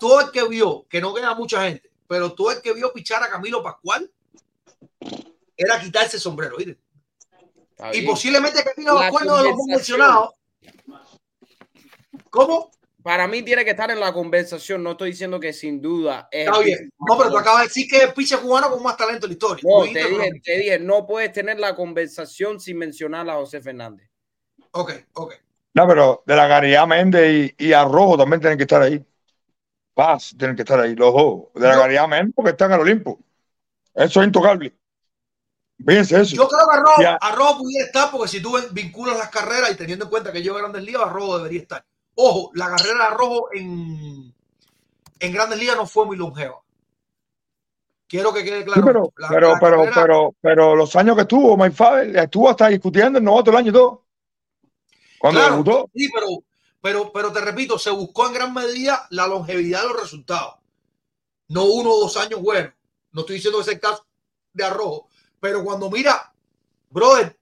Todo 0.00 0.20
el 0.20 0.30
que 0.32 0.48
vio, 0.48 0.84
que 0.90 1.00
no 1.00 1.14
queda 1.14 1.34
mucha 1.34 1.62
gente, 1.62 1.90
pero 2.08 2.32
todo 2.32 2.50
el 2.50 2.60
que 2.60 2.72
vio 2.72 2.92
pichar 2.92 3.22
a 3.22 3.30
Camilo 3.30 3.62
Pascual 3.62 4.10
era 5.56 5.80
quitarse 5.80 6.16
el 6.16 6.22
sombrero. 6.22 6.56
Está 6.58 7.94
Y 7.94 8.02
posiblemente 8.02 8.62
Camilo 8.64 8.94
La 8.94 9.00
Pascual 9.00 9.26
no 9.26 9.36
de 9.36 9.42
los 9.42 9.48
hemos 9.52 9.58
conversación. 9.60 9.98
mencionado. 9.98 10.34
¿Cómo? 12.30 12.70
Para 13.02 13.28
mí 13.28 13.42
tiene 13.42 13.64
que 13.64 13.70
estar 13.70 13.88
en 13.90 14.00
la 14.00 14.12
conversación. 14.12 14.82
No 14.82 14.92
estoy 14.92 15.10
diciendo 15.10 15.38
que 15.38 15.52
sin 15.52 15.80
duda 15.80 16.28
es. 16.30 16.46
Está 16.48 16.58
bien. 16.58 16.90
No, 16.98 17.16
pero 17.16 17.30
tú 17.30 17.38
acabas 17.38 17.60
de 17.60 17.68
decir 17.68 17.86
que 17.88 17.98
es 17.98 18.02
el 18.02 18.12
pitcher 18.12 18.40
cubano 18.40 18.68
con 18.68 18.82
más 18.82 18.96
talento 18.96 19.26
en 19.26 19.30
la 19.30 19.34
historia. 19.34 19.62
No, 19.64 19.84
te 19.84 20.08
dije, 20.08 20.30
te 20.42 20.58
dije, 20.58 20.78
no 20.80 21.06
puedes 21.06 21.32
tener 21.32 21.60
la 21.60 21.76
conversación 21.76 22.58
sin 22.58 22.78
mencionar 22.78 23.28
a 23.30 23.34
José 23.34 23.60
Fernández. 23.60 24.10
no. 24.58 24.66
Ok, 24.72 24.92
ok. 25.12 25.34
No, 25.74 25.86
pero 25.86 26.22
de 26.26 26.34
la 26.34 26.46
Garía 26.46 26.84
Méndez 26.86 27.54
y, 27.58 27.66
y 27.68 27.72
Arrojo 27.74 28.16
también 28.16 28.40
tienen 28.40 28.56
que 28.58 28.64
estar 28.64 28.82
ahí. 28.82 29.04
Paz 29.94 30.34
tienen 30.36 30.56
que 30.56 30.62
estar 30.62 30.80
ahí, 30.80 30.94
los 30.94 31.12
dos. 31.12 31.42
De 31.54 31.68
la 31.68 31.76
Garía 31.76 32.06
Méndez 32.06 32.32
porque 32.34 32.50
están 32.52 32.72
al 32.72 32.80
Olimpo. 32.80 33.20
Eso 33.94 34.20
es 34.20 34.26
intocable. 34.26 34.74
Eso. 35.86 36.22
Yo 36.22 36.48
creo 36.48 36.60
que 36.68 36.76
Arrojo, 36.78 37.02
Ya. 37.02 37.16
Arrojo 37.20 37.58
pudiera 37.58 37.86
estar 37.86 38.10
porque 38.10 38.28
si 38.28 38.40
tú 38.40 38.56
vinculas 38.72 39.18
las 39.18 39.28
carreras 39.28 39.70
y 39.70 39.76
teniendo 39.76 40.06
en 40.06 40.10
cuenta 40.10 40.32
que 40.32 40.42
yo 40.42 40.54
Grandes 40.54 40.82
Ligas, 40.82 41.02
Arrojo 41.02 41.38
debería 41.38 41.60
estar. 41.60 41.84
Ojo, 42.14 42.50
la 42.54 42.68
carrera 42.70 42.98
de 42.98 43.04
Arrojo 43.04 43.48
en, 43.52 44.34
en 45.20 45.32
Grandes 45.32 45.58
Ligas 45.58 45.76
no 45.76 45.86
fue 45.86 46.06
muy 46.06 46.16
longeva. 46.16 46.60
Quiero 48.08 48.32
que 48.32 48.44
quede 48.44 48.60
Sí, 48.60 48.64
claro. 48.64 48.84
pero, 48.84 49.12
La- 49.16 49.28
pero, 49.28 49.48
la 49.52 49.58
pero, 49.60 49.76
carrera- 49.84 50.02
pero, 50.02 50.34
pero 50.40 50.76
los 50.76 50.94
años 50.96 51.16
que 51.16 51.22
estuvo, 51.22 51.56
Mike 51.56 51.74
Faber, 51.74 52.16
estuvo 52.16 52.48
hasta 52.48 52.68
discutiendo 52.68 53.18
el 53.18 53.24
novato 53.24 53.50
el 53.50 53.56
año 53.56 53.70
y 53.70 53.72
todo. 53.74 54.04
Cuando 55.18 55.40
Claro, 55.40 55.52
debutó. 55.56 55.90
sí, 55.94 56.08
pero, 56.14 56.26
pero, 56.80 57.12
pero 57.12 57.32
te 57.32 57.40
repito, 57.40 57.78
se 57.78 57.90
buscó 57.90 58.28
en 58.28 58.34
gran 58.34 58.54
medida 58.54 59.06
la 59.10 59.26
longevidad 59.26 59.82
de 59.82 59.88
los 59.88 60.00
resultados. 60.00 60.54
No 61.48 61.64
uno 61.64 61.90
o 61.90 62.00
dos 62.00 62.16
años 62.16 62.40
buenos. 62.40 62.72
No 63.12 63.20
estoy 63.22 63.36
diciendo 63.36 63.58
que 63.58 63.62
es 63.62 63.68
el 63.74 63.80
caso 63.80 64.06
de 64.52 64.64
Arrojo, 64.64 65.08
pero 65.46 65.62
cuando 65.62 65.88
mira, 65.88 66.32
brother, 66.90 67.36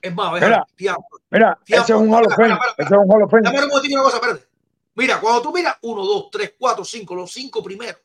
es 0.00 0.12
más, 0.12 0.32
Mira, 0.32 0.66
tía, 0.74 0.96
Mira, 1.30 1.56
ese 1.64 1.80
es 1.80 1.90
un 1.90 2.12
Hall 2.12 2.26
of 2.26 2.34
Fame. 2.34 2.58
Ese 2.76 2.94
es 2.94 3.00
un 3.00 3.12
Hall 3.12 3.22
of 3.22 3.30
Fame. 3.30 3.42
Dame 3.44 3.64
un 3.64 3.70
una 3.70 4.02
cosa, 4.02 4.16
espérate. 4.16 4.48
Mira, 4.96 5.20
cuando 5.20 5.40
tú 5.42 5.52
miras 5.52 5.76
uno, 5.82 6.04
dos, 6.04 6.30
tres, 6.32 6.54
cuatro, 6.58 6.84
cinco, 6.84 7.14
los 7.14 7.30
cinco 7.30 7.62
primeros, 7.62 8.00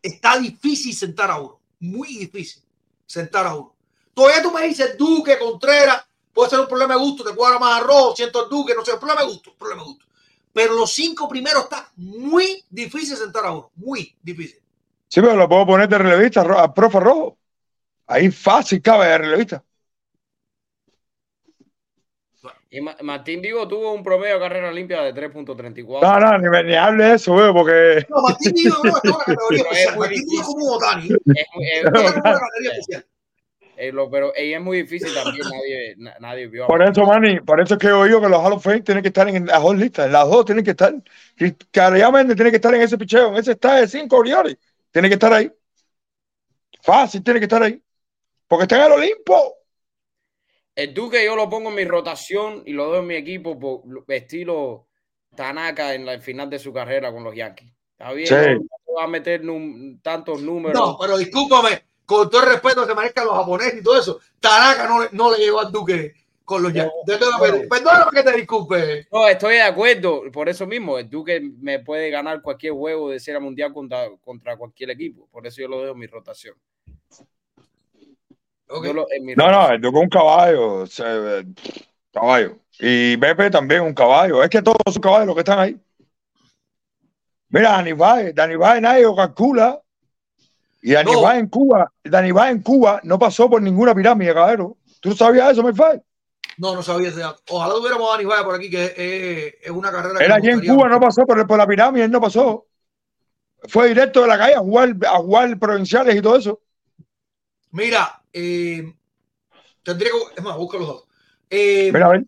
está 0.00 0.38
difícil 0.38 0.94
sentar 0.94 1.30
a 1.30 1.38
uno. 1.38 1.60
Muy 1.80 2.16
difícil 2.16 2.62
sentar 3.04 3.46
a 3.46 3.54
uno. 3.54 3.74
Todavía 4.14 4.42
tú 4.42 4.50
me 4.50 4.62
dices 4.62 4.96
Duque, 4.96 5.38
Contreras, 5.38 6.02
puede 6.32 6.48
ser 6.48 6.60
un 6.60 6.68
problema 6.68 6.94
de 6.94 7.00
gusto, 7.00 7.22
te 7.22 7.36
cuadra 7.36 7.58
más 7.58 7.82
arroz, 7.82 8.16
siento 8.16 8.44
el 8.44 8.48
Duque, 8.48 8.74
no 8.74 8.82
sé, 8.82 8.96
problema 8.96 9.20
de 9.20 9.26
gusto, 9.26 9.54
problema 9.58 9.82
de 9.82 9.88
gusto. 9.88 10.06
Pero 10.54 10.72
los 10.72 10.90
cinco 10.90 11.28
primeros 11.28 11.64
está 11.64 11.86
muy 11.96 12.64
difícil 12.70 13.14
sentar 13.14 13.44
a 13.44 13.52
uno, 13.52 13.70
muy 13.76 14.16
difícil. 14.22 14.58
Sí, 15.06 15.20
pero 15.20 15.36
lo 15.36 15.46
puedo 15.46 15.66
poner 15.66 15.86
de 15.86 15.98
relevista 15.98 16.40
al 16.40 16.72
profe 16.72 16.98
Rojo. 16.98 17.36
Ahí 18.06 18.30
fácil 18.30 18.80
cabe 18.82 19.06
de 19.06 19.18
relevista. 19.18 19.64
Y 22.70 22.80
Ma- 22.80 22.96
Martín 23.02 23.40
Vigo 23.40 23.66
tuvo 23.66 23.92
un 23.92 24.02
promedio 24.02 24.34
de 24.34 24.40
carrera 24.40 24.70
limpia 24.72 25.00
de 25.02 25.12
3.34. 25.14 26.00
No, 26.02 26.20
no, 26.20 26.38
ni, 26.38 26.48
me- 26.48 26.64
ni 26.64 26.74
hable 26.74 27.04
de 27.04 27.14
eso, 27.14 27.34
veo, 27.34 27.52
porque 27.54 28.04
No, 28.08 28.22
Martín 28.22 28.52
Vigo 28.54 28.76
no, 28.82 28.96
está 28.96 29.08
en 29.08 29.14
una 29.14 29.24
categoría 29.24 29.62
especial. 29.70 29.98
Martín 29.98 30.24
Vigo 30.28 30.42
como 30.44 30.64
un 30.66 30.74
Otani. 30.74 31.04
Es 31.04 31.46
muy- 31.54 31.64
es- 31.64 31.84
Está 31.84 31.88
en 31.88 32.04
una 32.04 32.12
categoría 32.12 32.70
especial. 32.72 33.06
eh, 33.78 33.92
lo- 33.92 34.10
pero 34.10 34.34
eh, 34.34 34.54
es 34.54 34.60
muy 34.60 34.82
difícil 34.82 35.14
también. 35.14 35.42
Nadie, 35.48 35.94
na- 35.98 36.16
nadie 36.20 36.46
vio. 36.48 36.66
por 36.66 36.82
eso, 36.82 37.02
Manny, 37.04 37.40
por 37.40 37.60
eso 37.60 37.74
es 37.74 37.80
que 37.80 37.86
he 37.88 37.92
oído 37.92 38.20
que 38.20 38.28
los 38.28 38.40
Hall 38.40 38.52
of 38.54 38.62
Fame 38.64 38.82
tienen 38.82 39.02
que 39.02 39.08
estar 39.08 39.28
en 39.28 39.46
las 39.46 39.62
dos 39.62 39.76
listas. 39.76 40.10
Las 40.10 40.28
dos 40.28 40.44
tienen 40.44 40.64
que 40.64 40.70
estar. 40.72 40.92
Méndez 42.12 42.36
tiene 42.36 42.50
que 42.50 42.56
estar 42.56 42.74
en 42.74 42.82
ese 42.82 42.98
picheo, 42.98 43.28
en 43.28 43.36
ese 43.36 43.52
está 43.52 43.76
de 43.76 43.88
cinco 43.88 44.16
Orioles. 44.18 44.56
Tiene 44.90 45.08
que 45.08 45.14
estar 45.14 45.32
ahí. 45.32 45.50
Fácil, 46.82 47.22
tiene 47.22 47.40
que 47.40 47.44
estar 47.44 47.62
ahí. 47.62 47.82
Porque 48.48 48.62
está 48.64 48.76
en 48.78 48.86
el 48.86 48.92
Olimpo. 48.92 49.54
El 50.74 50.92
Duque 50.92 51.24
yo 51.24 51.34
lo 51.36 51.48
pongo 51.48 51.70
en 51.70 51.74
mi 51.74 51.84
rotación 51.84 52.62
y 52.66 52.72
lo 52.72 52.86
doy 52.86 52.98
en 52.98 53.06
mi 53.06 53.14
equipo 53.14 53.58
por 53.58 53.82
estilo 54.08 54.86
Tanaka 55.34 55.94
en 55.94 56.04
la 56.06 56.12
el 56.14 56.22
final 56.22 56.50
de 56.50 56.58
su 56.58 56.72
carrera 56.72 57.10
con 57.12 57.24
los 57.24 57.34
Yankees. 57.34 57.72
Está 57.92 58.12
bien, 58.12 58.26
Sí. 58.28 58.34
no, 58.34 58.60
no 58.86 58.94
va 58.98 59.04
a 59.04 59.08
meter 59.08 59.42
num- 59.42 60.00
tantos 60.02 60.40
números. 60.42 60.78
No, 60.78 60.96
pero 61.00 61.16
discúlpame, 61.16 61.82
con 62.04 62.28
todo 62.28 62.42
el 62.42 62.50
respeto 62.50 62.86
que 62.86 62.94
merezcan 62.94 63.26
los 63.26 63.34
japoneses 63.36 63.80
y 63.80 63.82
todo 63.82 63.98
eso, 63.98 64.20
Tanaka 64.38 64.86
no, 64.86 65.02
le- 65.02 65.08
no 65.12 65.30
le 65.32 65.38
llegó 65.38 65.60
al 65.60 65.72
Duque 65.72 66.12
con 66.44 66.62
los 66.62 66.72
Yankees. 66.74 66.92
Perdóname, 67.06 67.66
perdóname 67.68 68.10
que 68.12 68.22
te 68.22 68.36
disculpe. 68.36 69.08
No, 69.10 69.26
estoy 69.28 69.54
de 69.54 69.62
acuerdo. 69.62 70.22
Por 70.30 70.48
eso 70.48 70.66
mismo, 70.66 70.98
el 70.98 71.08
Duque 71.08 71.40
me 71.40 71.78
puede 71.80 72.10
ganar 72.10 72.42
cualquier 72.42 72.74
juego 72.74 73.10
de 73.10 73.18
serie 73.18 73.40
mundial 73.40 73.72
contra, 73.72 74.08
contra 74.20 74.56
cualquier 74.58 74.90
equipo. 74.90 75.26
Por 75.32 75.46
eso 75.46 75.60
yo 75.62 75.68
lo 75.68 75.80
dejo 75.80 75.92
en 75.94 75.98
mi 75.98 76.06
rotación. 76.06 76.54
Lo- 78.68 79.06
mi 79.22 79.34
No, 79.34 79.50
no, 79.50 79.70
el 79.70 79.80
Duque 79.80 79.98
es 79.98 80.02
un 80.04 80.08
caballo. 80.10 80.84
eh, 80.84 81.44
caballo. 82.12 82.56
Y 82.78 83.16
Pepe 83.16 83.50
también 83.50 83.82
un 83.82 83.94
caballo. 83.94 84.42
Es 84.42 84.50
que 84.50 84.62
todos 84.62 84.76
son 84.92 85.00
caballos 85.02 85.26
los 85.28 85.34
que 85.36 85.40
están 85.40 85.58
ahí. 85.58 85.76
Mira, 87.48 87.70
Dani 87.72 87.92
Baez, 87.92 88.34
Dani 88.34 88.56
Baez 88.56 88.82
nadie 88.82 89.02
lo 89.04 89.14
calcula. 89.14 89.80
Y 90.82 90.92
Dani 90.92 91.12
No. 91.12 91.22
Baez 91.22 91.40
en 91.40 91.48
Cuba, 91.48 91.90
Dani 92.04 92.32
Baez 92.32 92.52
en 92.56 92.62
Cuba 92.62 93.00
no 93.04 93.18
pasó 93.18 93.48
por 93.48 93.62
ninguna 93.62 93.94
pirámide, 93.94 94.34
caballero. 94.34 94.76
¿Tú 95.00 95.14
sabías 95.14 95.52
eso, 95.52 95.62
Mayfai? 95.62 96.02
No, 96.58 96.74
no 96.74 96.82
sabía 96.82 97.08
ese 97.08 97.20
dato. 97.20 97.40
Ojalá 97.50 97.74
tuviéramos 97.74 98.08
a 98.08 98.16
Dani 98.16 98.44
por 98.44 98.54
aquí, 98.54 98.70
que 98.70 98.84
es, 98.84 99.54
es 99.62 99.70
una 99.70 99.90
carrera. 99.92 100.20
Él 100.20 100.28
me 100.28 100.34
allí 100.34 100.48
en 100.50 100.74
Cuba 100.74 100.88
no 100.88 101.00
pasó 101.00 101.24
por, 101.24 101.46
por 101.46 101.58
la 101.58 101.66
pirámide, 101.66 102.04
él 102.04 102.10
no 102.10 102.20
pasó. 102.20 102.66
Fue 103.68 103.88
directo 103.88 104.22
de 104.22 104.28
la 104.28 104.38
calle 104.38 104.54
a 104.54 104.60
jugar, 104.60 104.94
a 105.06 105.18
jugar 105.18 105.58
provinciales 105.58 106.14
y 106.14 106.22
todo 106.22 106.36
eso. 106.36 106.60
Mira, 107.72 108.22
eh, 108.38 108.94
tendría 109.82 110.10
que. 110.10 110.18
Es 110.36 110.42
más, 110.42 110.56
busca 110.56 110.78
los 110.78 110.86
datos. 110.88 111.04
Eh, 111.48 111.90
Mira, 111.92 112.06
a 112.06 112.08
ver. 112.10 112.24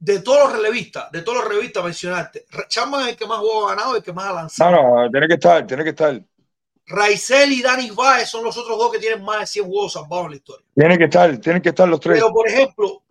de 0.00 0.20
todos 0.20 0.44
los 0.50 0.52
relevistas, 0.58 1.10
de 1.12 1.22
todos 1.22 1.38
los 1.38 1.48
revistas 1.48 1.84
mencionaste, 1.84 2.46
Chapman 2.68 3.02
es 3.02 3.08
el 3.08 3.16
que 3.16 3.26
más 3.26 3.38
juegos 3.38 3.70
ha 3.70 3.74
ganado, 3.76 3.96
el 3.96 4.02
que 4.02 4.12
más 4.12 4.26
ha 4.26 4.28
No, 4.30 4.34
lanzado. 4.34 4.70
no, 5.04 5.10
tiene 5.10 5.28
que 5.28 5.34
estar, 5.34 5.66
tiene 5.66 5.84
que 5.84 5.90
estar. 5.90 6.22
Raizel 6.88 7.52
y 7.52 7.62
Dani 7.62 7.90
Baez 7.90 8.28
son 8.28 8.44
los 8.44 8.56
otros 8.56 8.78
dos 8.78 8.92
que 8.92 8.98
tienen 8.98 9.24
más 9.24 9.40
de 9.40 9.46
100 9.46 9.66
juegos 9.66 9.92
salvados 9.94 10.26
en 10.26 10.30
la 10.30 10.36
historia. 10.36 10.66
Tiene 10.74 10.98
que 10.98 11.04
estar, 11.04 11.36
tienen 11.38 11.60
que 11.62 11.68
estar 11.70 11.88
los 11.88 11.98
tres. 12.00 12.16
Pero, 12.18 12.32
por 12.32 12.48
ejemplo, 12.48 13.02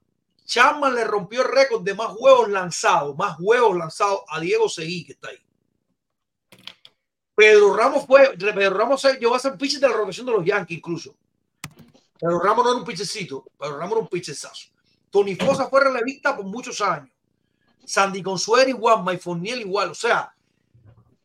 Chapman 0.45 0.95
le 0.95 1.03
rompió 1.03 1.41
el 1.41 1.49
récord 1.51 1.83
de 1.83 1.93
más 1.93 2.07
juegos 2.07 2.49
lanzados, 2.49 3.15
más 3.17 3.35
juegos 3.35 3.75
lanzados 3.77 4.21
a 4.29 4.39
Diego 4.39 4.69
Seguí, 4.69 5.05
que 5.05 5.11
está 5.13 5.29
ahí. 5.29 5.37
Pedro 7.35 7.75
Ramos 7.75 8.05
fue, 8.05 8.35
Pedro 8.37 8.77
Ramos 8.77 9.05
llegó 9.19 9.35
a 9.35 9.39
ser 9.39 9.57
pitcher 9.57 9.81
de 9.81 9.89
la 9.89 9.93
rotación 9.95 10.25
de 10.25 10.31
los 10.31 10.45
Yankees 10.45 10.77
incluso. 10.77 11.15
Pedro 12.19 12.39
Ramos 12.39 12.65
no 12.65 12.71
era 12.71 12.79
un 12.79 12.85
pitchercito, 12.85 13.45
Pedro 13.57 13.77
Ramos 13.77 13.91
era 13.91 14.01
un 14.01 14.07
pitcherzazo. 14.07 14.69
Tony 15.09 15.35
Fosa 15.35 15.67
fue 15.69 15.81
relevista 15.81 16.35
por 16.35 16.45
muchos 16.45 16.81
años. 16.81 17.09
Sandy 17.85 18.21
Consuelo 18.21 18.69
igual, 18.69 19.03
Mike 19.03 19.23
igual. 19.59 19.91
O 19.91 19.95
sea, 19.95 20.33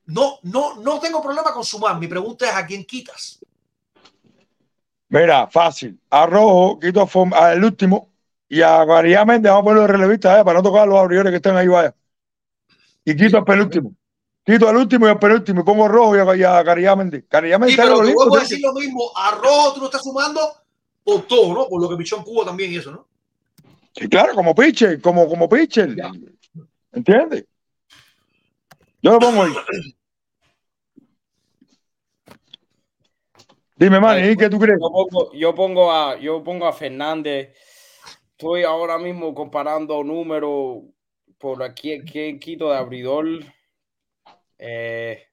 no, 0.06 0.38
no, 0.42 0.76
no 0.76 1.00
tengo 1.00 1.22
problema 1.22 1.52
con 1.52 1.64
sumar. 1.64 1.98
Mi 1.98 2.06
pregunta 2.06 2.46
es 2.46 2.54
a 2.54 2.66
quién 2.66 2.84
quitas. 2.84 3.40
Mira, 5.08 5.48
fácil. 5.48 5.98
A 6.10 6.26
Rojo, 6.26 6.78
quito 6.78 7.02
a 7.02 7.48
al 7.48 7.64
último. 7.64 8.10
Y 8.48 8.62
a 8.62 8.84
María 8.84 9.24
Méndez, 9.24 9.50
vamos 9.50 9.62
a 9.62 9.64
ponerlo 9.64 9.86
de 9.86 9.92
relevista, 9.92 10.40
eh, 10.40 10.44
para 10.44 10.58
no 10.58 10.62
tocar 10.62 10.82
a 10.82 10.86
los 10.86 10.98
abridores 10.98 11.30
que 11.30 11.36
están 11.36 11.56
ahí, 11.56 11.68
vaya. 11.68 11.94
Y 13.04 13.16
quito 13.16 13.38
al 13.38 13.44
penúltimo. 13.44 13.94
Quito 14.44 14.68
al 14.68 14.76
último 14.76 15.06
y 15.06 15.10
al 15.10 15.18
penúltimo. 15.18 15.60
Y 15.60 15.64
pongo 15.64 15.86
Rojo 15.88 16.16
y 16.16 16.20
a, 16.20 16.36
y 16.36 16.42
a 16.42 16.64
Caridad 16.64 16.96
Méndez. 16.96 17.24
Caridad 17.28 17.58
Méndez 17.60 17.76
Sí, 17.76 17.80
está 17.80 17.92
en 17.92 17.98
pero 17.98 18.08
te 18.08 18.14
vuelvo 18.14 18.36
a 18.36 18.40
decir 18.40 18.60
lo 18.60 18.72
mismo. 18.72 19.10
A 19.16 19.30
Rojo 19.32 19.74
tú 19.74 19.80
lo 19.80 19.86
estás 19.86 20.02
sumando 20.02 20.40
por 21.11 21.27
todo, 21.27 21.55
¿no? 21.55 21.69
Por 21.69 21.81
lo 21.81 21.89
que 21.89 21.97
pichó 21.97 22.16
en 22.16 22.23
Cuba 22.23 22.45
también 22.45 22.73
y 22.73 22.77
eso, 22.77 22.91
¿no? 22.93 23.07
Sí, 23.95 24.09
claro, 24.09 24.35
como 24.35 24.55
pitcher, 24.55 25.01
como, 25.01 25.28
como 25.28 25.49
pitcher. 25.49 25.95
Ya. 25.97 26.11
¿Entiendes? 26.93 27.45
Yo 29.03 29.12
lo 29.12 29.19
pongo 29.19 29.43
ahí. 29.43 29.53
Dime, 33.77 33.99
Manny, 33.99 34.28
¿y 34.28 34.37
¿qué 34.37 34.51
tú 34.51 34.59
crees? 34.59 34.78
Yo 34.78 34.91
pongo, 34.91 35.32
yo 35.32 35.55
pongo 35.55 35.91
a 35.91 36.19
yo 36.19 36.45
pongo 36.45 36.66
a 36.66 36.73
Fernández. 36.73 37.57
Estoy 38.32 38.62
ahora 38.62 38.99
mismo 38.99 39.35
comparando 39.35 40.05
números 40.05 40.82
por 41.39 41.62
aquí, 41.62 41.95
aquí 41.95 42.39
quito 42.39 42.70
de 42.70 42.77
abridor. 42.77 43.27
Eh, 44.59 45.30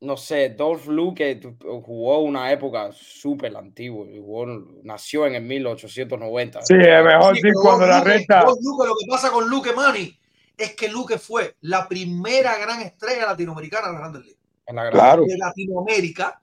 no 0.00 0.16
sé, 0.16 0.50
Dolph 0.50 0.86
Luke 0.86 1.40
jugó 1.84 2.20
una 2.20 2.52
época 2.52 2.90
súper 2.92 3.56
antigua, 3.56 4.06
jugó, 4.18 4.46
nació 4.84 5.26
en 5.26 5.34
el 5.36 5.42
1890. 5.42 6.62
Sí, 6.62 6.74
es 6.74 7.04
mejor 7.04 7.36
Sí, 7.36 7.48
cuando 7.60 7.86
la 7.86 7.98
Luque- 8.00 8.04
recta. 8.04 8.42
Luque, 8.42 8.86
lo 8.86 8.94
que 8.96 9.06
pasa 9.08 9.30
con 9.30 9.48
Luque 9.48 9.72
Mani 9.72 10.16
es 10.56 10.74
que 10.76 10.88
Luque 10.88 11.18
fue 11.18 11.56
la 11.62 11.88
primera 11.88 12.56
gran 12.58 12.80
estrella 12.82 13.26
latinoamericana 13.26 13.86
de 13.88 13.92
las 13.92 14.00
grandes 14.00 14.22
ligas. 14.24 14.38
En 14.66 14.76
la 14.76 14.84
gran- 14.84 14.94
Claro. 14.94 15.24
de 15.26 15.36
Latinoamérica. 15.38 16.40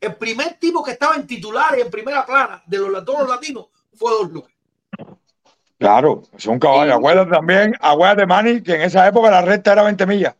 El 0.00 0.14
primer 0.16 0.54
tipo 0.54 0.82
que 0.82 0.92
estaba 0.92 1.14
en 1.16 1.26
titular 1.26 1.76
y 1.78 1.82
en 1.82 1.90
primera 1.90 2.24
plana 2.26 2.62
de 2.66 2.78
los 2.78 3.04
todos 3.04 3.20
los 3.20 3.28
latinos 3.30 3.66
fue 3.94 4.10
Don 4.12 4.32
Luque. 4.32 4.52
Claro, 5.78 6.22
es 6.36 6.46
un 6.46 6.58
caballo. 6.58 6.92
Y- 6.92 6.94
Acuérdate 6.94 7.30
también, 7.30 7.74
acuérdate, 7.80 8.26
Manny, 8.26 8.62
que 8.62 8.74
en 8.76 8.82
esa 8.82 9.06
época 9.06 9.30
la 9.30 9.42
recta 9.42 9.72
era 9.72 9.82
20 9.82 10.06
millas. 10.06 10.34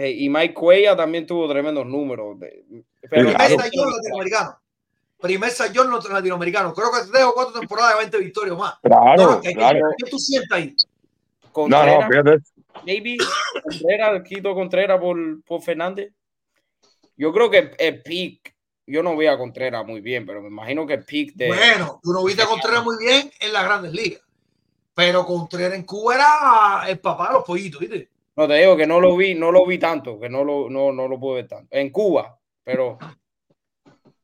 Eh, 0.00 0.10
y 0.16 0.28
Mike 0.28 0.54
Cuella 0.54 0.94
también 0.96 1.26
tuvo 1.26 1.48
tremendos 1.48 1.84
números. 1.84 2.38
de- 2.38 2.64
pero 3.10 3.30
Claro. 3.30 3.36
Primer 3.46 3.60
sayón 3.60 3.90
latinoamericano. 3.96 4.60
Primer 5.20 5.50
sayón 5.50 5.90
latinoamericano. 5.90 6.72
Creo 6.72 6.90
que 6.92 7.10
tres 7.10 7.24
o 7.24 7.34
cuatro 7.34 7.58
temporadas 7.58 7.94
de 7.94 7.98
20 7.98 8.18
victorias 8.18 8.56
más. 8.56 8.74
Claro, 8.80 9.16
No, 9.16 9.30
no, 9.32 9.40
que- 9.40 9.52
claro. 9.54 9.80
¿Qué 9.96 10.08
tú 10.08 10.18
sientes 10.18 10.52
ahí? 10.52 10.76
No, 11.56 11.66
no, 11.68 11.96
Contreras, 11.96 12.08
fíjate. 12.08 12.82
maybe 12.86 13.16
Contreras, 13.64 14.22
Quito 14.22 14.54
Contreras 14.54 15.00
por, 15.00 15.42
por 15.42 15.62
Fernández. 15.62 16.12
Yo 17.16 17.32
creo 17.32 17.50
que 17.50 17.72
el 17.76 18.00
peak, 18.02 18.54
yo 18.86 19.02
no 19.02 19.16
veo 19.16 19.32
a 19.32 19.38
Contreras 19.38 19.84
muy 19.84 20.00
bien, 20.00 20.24
pero 20.24 20.40
me 20.40 20.46
imagino 20.48 20.86
que 20.86 20.94
el 20.94 21.04
peak 21.04 21.32
de. 21.34 21.48
Bueno, 21.48 21.98
tú 22.00 22.12
no 22.12 22.22
viste 22.22 22.42
a 22.42 22.46
Contreras 22.46 22.84
muy 22.84 22.96
bien 23.04 23.28
en 23.40 23.52
las 23.52 23.64
grandes 23.64 23.92
ligas. 23.92 24.20
Pero 24.94 25.26
Contreras 25.26 25.74
en 25.74 25.82
Cuba 25.82 26.14
era 26.14 26.88
el 26.88 27.00
papá 27.00 27.28
de 27.28 27.34
los 27.34 27.44
pollitos, 27.44 27.80
¿viste? 27.80 28.08
No 28.38 28.46
te 28.46 28.54
digo 28.54 28.76
que 28.76 28.86
no 28.86 29.00
lo 29.00 29.16
vi, 29.16 29.34
no 29.34 29.50
lo 29.50 29.66
vi 29.66 29.78
tanto, 29.78 30.20
que 30.20 30.28
no 30.28 30.44
lo, 30.44 30.70
no, 30.70 30.92
no 30.92 31.08
lo 31.08 31.18
pude 31.18 31.34
ver 31.34 31.48
tanto. 31.48 31.76
En 31.76 31.90
Cuba, 31.90 32.38
pero 32.62 32.96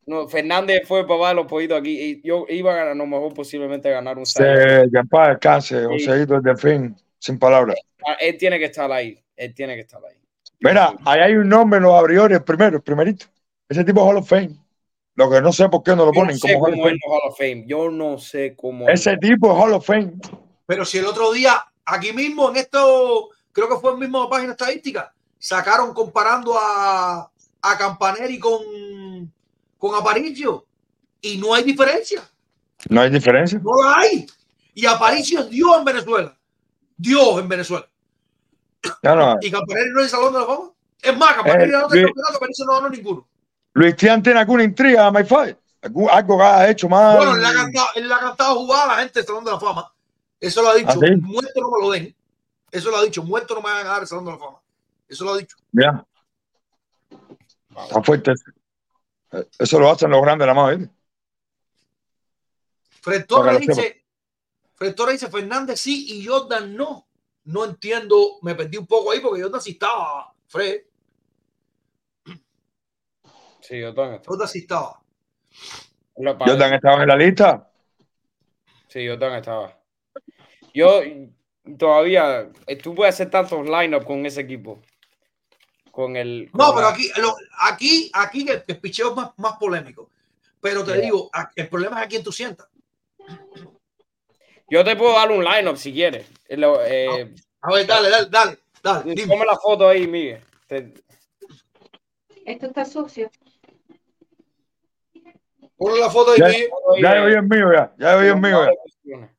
no, 0.07 0.28
Fernández 0.28 0.86
fue 0.86 1.01
el 1.01 1.07
papá 1.07 1.31
de 1.31 1.35
los 1.35 1.47
pollitos 1.47 1.81
aquí 1.81 2.01
y 2.01 2.23
yo 2.24 2.47
iba 2.49 2.73
a 2.73 2.77
ganar, 2.77 2.93
a 2.93 2.95
lo 2.95 3.07
mejor 3.07 3.35
posiblemente 3.35 3.91
ganar 3.91 4.16
un 4.16 4.23
que 4.23 4.99
en 4.99 5.09
paz 5.09 5.31
descanse, 5.31 5.85
Joséito, 5.85 6.36
el 6.36 6.43
delfín, 6.43 6.95
sin 7.19 7.41
palabras. 7.41 7.74
Young. 7.77 8.16
Él 8.20 8.36
tiene 8.39 8.61
que 8.61 8.66
estar 8.66 8.93
ahí, 8.93 9.20
él 9.35 9.53
tiene 9.53 9.74
que 9.74 9.81
estar 9.81 10.01
ahí. 10.09 10.16
Mira, 10.61 10.95
ahí 11.05 11.20
hay 11.20 11.35
un 11.35 11.49
nombre 11.49 11.78
en 11.78 11.82
los 11.82 11.95
abridores, 11.95 12.39
el 12.39 12.45
primero, 12.45 12.77
el 12.77 12.85
primerito. 12.85 13.27
Ese 13.69 13.82
tipo 13.82 14.01
es 14.01 14.07
Hall 14.07 14.19
of 14.19 14.28
Fame. 14.28 14.55
Lo 15.16 15.28
que 15.28 15.41
no 15.41 15.53
sé 15.53 15.69
por 15.69 15.82
qué 15.82 15.97
no 15.97 16.07
lo 16.07 16.12
Yo 16.12 16.20
no 16.20 16.20
ponen 16.20 16.39
sé 16.39 16.53
como 16.53 16.66
Hall 16.66 16.74
es 16.74 17.01
Hall 17.05 17.20
of 17.31 17.36
Fame. 17.36 17.65
Yo 17.66 17.91
no 17.91 18.19
sé 18.19 18.55
cómo 18.55 18.89
es. 18.89 19.01
Ese 19.01 19.16
tipo 19.16 19.53
es 19.53 19.59
Hall 19.61 19.73
of 19.73 19.85
Fame. 19.85 20.12
Pero 20.66 20.85
si 20.85 20.99
el 20.99 21.07
otro 21.07 21.32
día, 21.32 21.55
aquí 21.85 22.12
mismo, 22.12 22.51
en 22.51 22.57
esto, 22.59 23.31
creo 23.55 23.68
que 23.70 23.76
fue 23.76 23.93
el 23.93 23.98
mismo 23.98 24.28
página 24.28 24.52
estadística, 24.52 25.14
sacaron 25.39 25.94
comparando 25.94 26.55
a, 26.59 27.31
a 27.62 27.78
Campaneri 27.78 28.39
con, 28.39 28.60
con 29.78 29.94
Aparicio. 29.94 30.66
Y 31.22 31.39
no 31.39 31.55
hay 31.55 31.62
diferencia. 31.64 32.22
No 32.90 33.01
hay 33.01 33.09
diferencia. 33.09 33.59
No 33.64 33.82
la 33.82 33.97
hay. 34.01 34.26
Y 34.74 34.85
Aparicio 34.85 35.40
es 35.40 35.48
Dios 35.48 35.78
en 35.78 35.85
Venezuela. 35.86 36.36
Dios 36.98 37.39
en 37.40 37.48
Venezuela. 37.48 37.89
No. 39.02 39.36
Y 39.40 39.51
Campaneri 39.51 39.90
no 39.90 40.01
es 40.01 40.05
el 40.05 40.10
Salón 40.10 40.32
de 40.35 40.40
la 40.40 40.44
Fama. 40.47 40.70
Es 41.01 41.16
más, 41.16 41.32
Campaneri 41.35 41.70
Eh, 41.70 41.74
sí. 41.90 41.98
el 41.98 42.05
campeonato, 42.06 42.36
Aparicio 42.36 42.64
no 42.66 42.72
ganó 42.74 42.89
ninguno. 42.90 43.28
Luis 43.72 43.97
Tian 43.97 44.22
tiene 44.22 44.40
alguna 44.40 44.64
intriga, 44.64 45.10
my. 45.10 45.20
Algún- 45.82 46.10
Algo 46.10 46.39
que 46.39 46.44
ha 46.44 46.68
hecho 46.70 46.89
mal. 46.89 47.16
Bueno, 47.16 47.35
él 47.36 47.40
le 47.43 47.47
ha 47.48 47.52
cantado, 47.55 47.86
él 47.94 48.12
ha 48.12 48.18
cantado 48.20 48.55
jugar 48.56 48.85
a 48.90 48.94
la 48.94 49.01
gente 49.01 49.18
del 49.20 49.26
Salón 49.26 49.44
de 49.44 49.51
la 49.51 49.60
Fama. 49.60 49.93
Eso 50.40 50.62
lo 50.62 50.68
ha 50.70 50.74
dicho. 50.74 50.90
¿Ah, 50.90 50.94
no 50.97 51.70
me 51.70 51.81
lo 51.81 51.90
den. 51.90 52.14
Eso 52.75 52.91
lo 52.91 52.97
ha 52.97 53.05
dicho. 53.05 53.23
Muerto 53.23 53.55
no 53.55 53.63
me 53.63 53.71
van 53.71 53.87
a 53.87 53.91
dar 53.91 54.03
el 54.03 54.09
Salón 54.09 54.25
de 54.25 54.33
la 54.33 54.39
Fama. 54.39 54.61
Eso 55.09 55.25
lo 55.25 55.33
ha 55.33 55.39
dicho. 55.39 55.57
Mira. 55.71 56.05
Está 57.71 58.03
fuerte. 58.03 58.33
eso. 58.33 58.51
Eh, 59.33 59.49
Eso 59.61 59.79
lo 59.79 59.91
hacen 59.91 60.11
los 60.11 60.21
grandes 60.21 60.47
la 60.47 60.55
más, 60.55 60.77
¿viste? 60.77 60.95
Fred 63.01 63.27
Torres 63.27 63.61
dice, 63.61 64.05
Fred 64.75 64.95
Torres 64.95 65.21
dice, 65.21 65.31
Fernández 65.31 65.81
sí 65.81 66.07
y 66.15 66.27
Jordan 66.27 66.75
no. 66.75 67.07
No 67.45 67.65
entiendo, 67.65 68.39
me 68.43 68.55
perdí 68.55 68.79
un 68.79 68.87
poco 68.87 69.13
ahí 69.13 69.21
porque 69.21 69.43
Jordan 69.43 69.61
sí 69.61 69.73
estaba, 69.73 70.33
Fred, 70.49 70.81
Sí, 73.61 73.81
yo 73.81 73.95
también. 73.95 74.21
Jordan 74.25 74.49
sí 74.49 74.59
estaba. 74.59 75.01
Jordan 76.17 76.75
estaba 76.75 77.03
en 77.03 77.09
la 77.09 77.17
lista. 77.17 77.71
Sí, 78.89 79.05
yo 79.05 79.19
también 79.19 79.41
estaba. 79.41 79.79
Yo 80.75 81.01
todavía, 81.78 82.49
eh, 82.66 82.77
tú 82.77 82.95
puedes 82.95 83.15
hacer 83.15 83.31
tantos 83.31 83.65
lineups 83.66 84.07
con 84.07 84.24
ese 84.27 84.41
equipo. 84.43 84.81
Con 85.91 86.16
el. 86.16 86.51
No, 86.53 86.74
pero 86.74 86.89
la- 86.89 86.93
aquí, 86.95 87.11
lo- 87.19 87.36
aquí, 87.61 88.11
aquí 88.12 88.49
el, 88.49 88.62
el 88.66 88.78
picheo 88.81 89.11
es 89.11 89.16
más, 89.16 89.31
más 89.36 89.57
polémico. 89.59 90.11
Pero 90.61 90.82
te 90.85 90.93
Yeah. 90.95 91.01
digo, 91.03 91.31
a- 91.32 91.51
el 91.55 91.69
problema 91.69 92.01
es 92.01 92.07
a 92.07 92.09
quién 92.09 92.23
tú 92.24 92.32
sientas. 92.32 92.66
Yo 94.69 94.82
te 94.82 94.97
puedo 94.97 95.12
dar 95.12 95.31
un 95.31 95.45
lineup 95.45 95.77
si 95.77 95.93
quieres. 95.93 96.27
Eh, 96.49 96.57
lo- 96.57 96.82
eh, 96.85 97.32
A 97.61 97.73
ver, 97.73 97.86
dale, 97.86 98.09
dale, 98.11 98.28
dale, 98.31 98.59
dale. 98.82 99.15
dime. 99.15 99.28
Toma 99.35 99.45
la 99.45 99.57
foto 99.57 99.89
ahí, 99.89 100.07
Miguel. 100.07 100.41
Te- 100.66 100.95
Esto 102.47 102.66
está 102.66 102.85
sucio. 102.85 103.31
Ponle 105.77 106.01
la 106.01 106.11
foto 106.11 106.32
ahí. 106.32 106.39
Ya- 106.39 106.47
Miguel. 106.49 106.69
Ya 107.03 107.15
ya. 107.15 107.95
Ya 107.99 108.24
ya. 109.05 109.34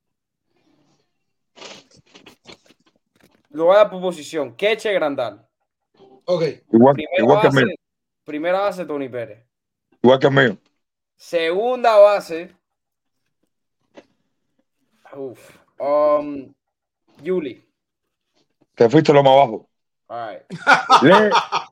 Lo 3.56 3.65
voy 3.65 3.76
a 3.76 3.77
dar 3.80 3.90
por 3.90 4.02
posición. 4.02 4.53
Queche 4.53 4.91
Grandal. 4.91 5.48
Ok. 6.26 6.44
Igual, 6.73 6.95
Primera 6.95 7.23
igual 7.23 7.40
que 7.41 7.48
el 7.48 7.53
mío. 7.53 7.65
base, 7.68 7.76
primera 8.26 8.60
base, 8.60 8.86
Tony 8.86 9.07
Pérez. 9.07 9.45
Igual 10.02 10.19
que 10.19 10.27
el 10.27 10.34
mío. 10.34 10.57
Segunda 11.15 11.95
base. 11.98 12.53
Uf. 15.15 15.57
Um, 15.80 16.53
Yuli. 17.23 17.65
Te 18.76 18.90
fuiste 18.90 19.14
lo 19.14 19.23
más 19.23 19.32
abajo. 19.32 19.69
All 20.07 20.34
right. 20.34 20.41
Lee, 21.02 21.30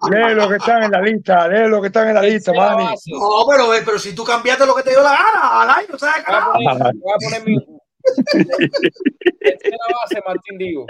lee 0.09 0.35
lo 0.35 0.47
que 0.47 0.55
están 0.55 0.83
en 0.83 0.91
la 0.91 1.01
lista. 1.01 1.47
Lee 1.49 1.67
lo 1.67 1.81
que 1.81 1.87
están 1.87 2.07
en 2.07 2.15
la 2.15 2.21
lista, 2.21 2.53
Manny. 2.53 2.85
No, 3.07 3.45
pero, 3.49 3.73
eh, 3.73 3.81
pero 3.83 3.99
si 3.99 4.15
tú 4.15 4.23
cambiaste 4.23 4.65
lo 4.65 4.73
que 4.73 4.83
te 4.83 4.91
dio 4.91 5.03
la 5.03 5.11
gana 5.11 5.61
al 5.63 5.69
año, 5.69 5.97
¿sabes? 5.97 6.23
Voy 6.25 6.35
a 6.65 6.77
poner, 6.77 6.93
voy 6.95 7.11
a 7.13 7.17
poner 7.17 7.45
mi. 7.45 7.57
Tercera 9.39 9.77
base, 10.01 10.21
Martín 10.25 10.57
Digo. 10.57 10.85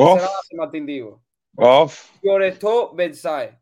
Off, 0.00 0.22
Martín 0.54 0.86
Digo. 0.86 1.22
off. 1.56 2.12
Versailles. 2.94 3.54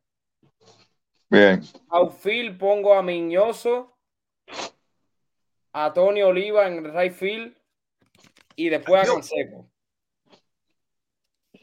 Bien. 1.29 1.61
Outfield 1.89 2.59
pongo 2.59 2.95
a 2.95 3.03
Miñoso, 3.03 3.97
a 5.73 5.93
Tony 5.93 6.23
Oliva 6.23 6.67
en 6.67 6.85
right 6.95 7.13
field 7.13 7.57
y 8.55 8.69
después 8.69 9.01
a 9.01 9.05
Dios. 9.05 9.17
Canseco. 9.17 9.71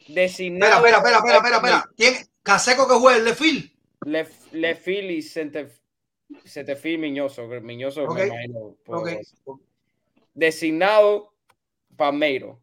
Designado. 0.08 0.76
espera, 0.76 0.98
espera, 0.98 1.16
espera, 1.18 1.36
espera, 1.36 1.56
espera. 1.56 1.90
¿Quién? 1.96 2.14
Caseco 2.42 2.86
que 2.86 2.94
juega 2.94 3.16
el 3.18 3.24
left 4.52 4.82
field 4.82 5.10
y 5.10 5.22
field 6.82 7.00
Miñoso. 7.00 7.46
Miñoso 7.62 8.04
Ok. 8.04 8.14
me 8.16 8.26
imagino. 8.26 8.76
puede 8.84 9.14
Ok. 9.16 9.22
ser. 9.24 9.54
Designado 10.34 11.32
Palmeiro. 11.96 12.60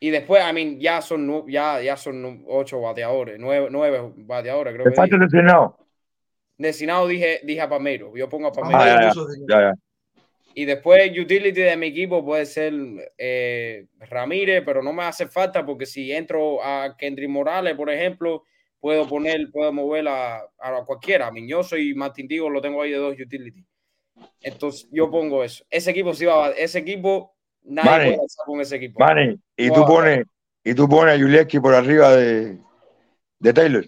Y 0.00 0.10
después, 0.10 0.42
I 0.48 0.52
mean, 0.52 0.78
ya 0.78 1.00
son, 1.02 1.48
ya, 1.48 1.80
ya 1.82 1.96
son 1.96 2.44
ocho 2.46 2.80
bateadores, 2.80 3.36
nueve, 3.38 3.68
nueve 3.70 4.12
bateadores, 4.16 4.72
creo 4.74 4.84
Te 4.84 4.90
que 4.90 4.96
falta 4.96 5.16
el 5.16 5.22
designado. 5.22 5.76
Designado 6.56 7.06
dije, 7.08 7.40
dije 7.44 7.60
a 7.60 7.68
Palmeiro. 7.68 8.16
Yo 8.16 8.28
pongo 8.28 8.46
a 8.48 8.50
Ah, 8.50 8.54
Palmeiro. 8.54 8.84
ya, 8.84 9.00
ya. 9.00 9.08
de- 9.08 9.46
Ya, 9.48 9.60
ya. 9.60 9.74
Y 10.54 10.64
después 10.64 11.10
utility 11.16 11.60
de 11.60 11.76
mi 11.76 11.88
equipo 11.88 12.24
puede 12.24 12.44
ser 12.46 12.72
eh, 13.16 13.86
Ramírez, 14.00 14.62
pero 14.64 14.82
no 14.82 14.92
me 14.92 15.04
hace 15.04 15.28
falta 15.28 15.64
porque 15.64 15.86
si 15.86 16.10
entro 16.10 16.62
a 16.64 16.96
Kendrick 16.96 17.28
Morales, 17.28 17.74
por 17.76 17.90
ejemplo, 17.90 18.42
puedo 18.80 19.06
poner, 19.06 19.50
puedo 19.52 19.72
mover 19.72 20.08
a, 20.08 20.38
a 20.58 20.84
cualquiera. 20.84 21.28
A 21.28 21.30
Miñoso 21.32 21.76
y 21.76 21.94
Martín 21.94 22.26
Digo 22.26 22.50
lo 22.50 22.60
tengo 22.60 22.82
ahí 22.82 22.90
de 22.90 22.96
dos 22.96 23.14
utility. 23.20 23.64
Entonces 24.40 24.88
yo 24.90 25.08
pongo 25.10 25.44
eso. 25.44 25.64
Ese 25.70 25.90
equipo 25.92 26.12
sí 26.12 26.24
va, 26.24 26.50
ese 26.50 26.80
equipo, 26.80 27.36
nadie 27.68 27.90
Vale. 27.90 28.14
puede 28.16 28.28
con 28.46 28.60
ese 28.60 28.76
equipo. 28.76 28.98
Manny, 29.00 29.38
y 29.56 29.70
tú 29.70 29.84
pones, 29.84 30.24
y 30.64 30.74
tú 30.74 30.88
pones 30.88 31.14
a 31.14 31.18
Julieski 31.18 31.60
por 31.60 31.74
arriba 31.74 32.10
de, 32.16 32.58
de 33.38 33.52
Taylor. 33.52 33.84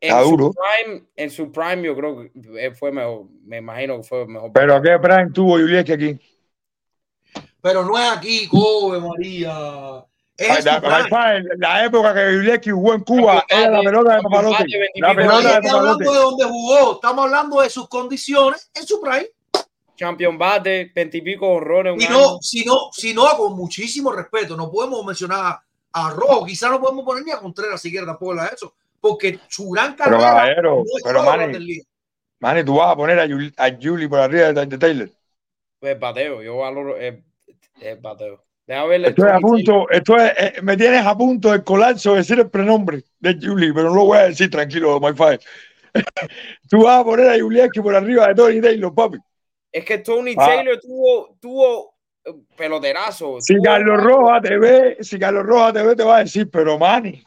En 0.00 0.10
está 0.10 0.22
su, 0.22 0.30
duro. 0.30 0.52
prime, 0.52 1.04
en 1.16 1.30
su 1.30 1.50
prime 1.50 1.82
yo 1.82 1.96
creo 1.96 2.20
que 2.22 2.30
eh, 2.66 2.70
fue 2.72 2.92
mejor, 2.92 3.24
me 3.44 3.58
imagino 3.58 3.96
que 3.96 4.02
fue 4.04 4.26
mejor. 4.26 4.52
Pero 4.52 4.80
¿qué 4.80 4.96
Prime 5.00 5.30
tuvo 5.32 5.52
Julieski 5.58 5.92
aquí? 5.92 6.20
Pero 7.60 7.84
no 7.84 7.98
es 7.98 8.08
aquí, 8.12 8.46
Kobe, 8.48 9.00
María. 9.00 10.04
Es 10.36 10.64
la, 10.64 10.78
la- 10.78 11.42
la 11.56 11.84
época 11.84 12.14
que 12.14 12.36
Julieski 12.36 12.70
jugó 12.70 12.94
en 12.94 13.00
Cuba 13.00 13.44
Pero, 13.48 13.60
era 13.60 13.70
la 13.70 13.76
padre, 13.78 13.90
pelota 13.90 14.14
de 14.14 14.22
Papalote. 14.22 14.64
La 14.94 15.14
pelota 15.16 15.48
de 15.48 15.66
está 15.66 15.76
hablando 15.76 16.12
de 16.12 16.18
donde 16.18 16.44
jugó. 16.44 16.92
Estamos 16.94 17.24
hablando 17.24 17.60
de 17.60 17.70
sus 17.70 17.88
condiciones 17.88 18.70
en 18.74 18.86
su 18.86 19.00
prime. 19.00 19.26
Champion 19.98 20.38
bate, 20.38 20.92
veintipico 20.94 21.60
Y 21.98 22.04
año. 22.04 22.10
no, 22.10 22.38
si 22.40 22.64
no, 22.64 22.90
si 22.92 23.12
no, 23.12 23.26
con 23.36 23.56
muchísimo 23.56 24.12
respeto, 24.12 24.56
no 24.56 24.70
podemos 24.70 25.04
mencionar 25.04 25.58
a 25.92 26.10
Rojo, 26.10 26.46
quizás 26.46 26.70
no 26.70 26.80
podemos 26.80 27.04
poner 27.04 27.24
ni 27.24 27.32
a 27.32 27.38
Contreras 27.38 27.80
siquiera 27.80 28.06
tampoco 28.06 28.34
la 28.34 28.44
de 28.44 28.50
eso, 28.54 28.74
porque 29.00 29.40
su 29.48 29.68
gran 29.70 29.96
Pero, 29.96 30.10
carrera 30.10 30.30
caballero, 30.30 30.76
no 30.76 30.82
es 30.96 31.02
pero, 31.02 31.24
Manny. 31.24 31.82
Manny, 32.38 32.62
tú 32.64 32.76
vas 32.76 32.92
a 32.92 32.96
poner 32.96 33.18
a 33.18 33.26
Julie, 33.26 33.52
a 33.56 33.70
Julie 33.70 34.08
por 34.08 34.20
arriba 34.20 34.52
de, 34.52 34.66
de 34.66 34.78
Taylor. 34.78 35.10
Pues 35.80 35.98
bateo, 35.98 36.42
yo 36.42 36.58
valoro 36.58 36.96
el, 36.96 37.24
el 37.80 37.98
bateo. 37.98 38.44
Déjame 38.68 38.88
verle. 38.90 39.08
Estoy 39.08 39.30
a 39.30 39.38
punto, 39.40 39.90
esto 39.90 40.16
es, 40.16 40.32
eh, 40.38 40.52
me 40.62 40.76
tienes 40.76 41.04
a 41.04 41.16
punto 41.18 41.50
del 41.50 41.64
colapso 41.64 42.12
de 42.12 42.18
decir 42.18 42.38
el 42.38 42.50
prenombre 42.50 43.02
de 43.18 43.36
Julie, 43.42 43.72
pero 43.74 43.88
no 43.88 43.96
lo 43.96 44.04
voy 44.04 44.18
a 44.18 44.28
decir 44.28 44.48
tranquilo, 44.48 45.00
my 45.00 45.12
father. 45.12 45.40
Tú 46.70 46.84
vas 46.84 47.00
a 47.00 47.04
poner 47.04 47.30
a 47.30 47.40
Juliaski 47.40 47.80
por 47.80 47.96
arriba 47.96 48.28
de 48.28 48.34
Tony 48.36 48.60
Taylor, 48.60 48.94
papi. 48.94 49.18
Es 49.72 49.84
que 49.84 49.98
Tony 49.98 50.34
Ah. 50.36 50.46
Taylor 50.46 50.80
tuvo, 50.80 51.36
tuvo 51.40 51.94
eh, 52.24 52.32
peloterazo. 52.56 53.40
Si 53.40 53.54
tuvo- 53.54 53.64
Carlos 53.64 54.02
Rojas 54.02 54.42
te 54.42 54.58
ve, 54.58 54.96
si 55.00 55.18
Carlos 55.18 55.44
Rojas 55.44 55.72
te 55.74 55.82
ve, 55.82 55.96
te 55.96 56.04
va 56.04 56.16
a 56.16 56.20
decir, 56.20 56.48
pero 56.50 56.78
Manny, 56.78 57.22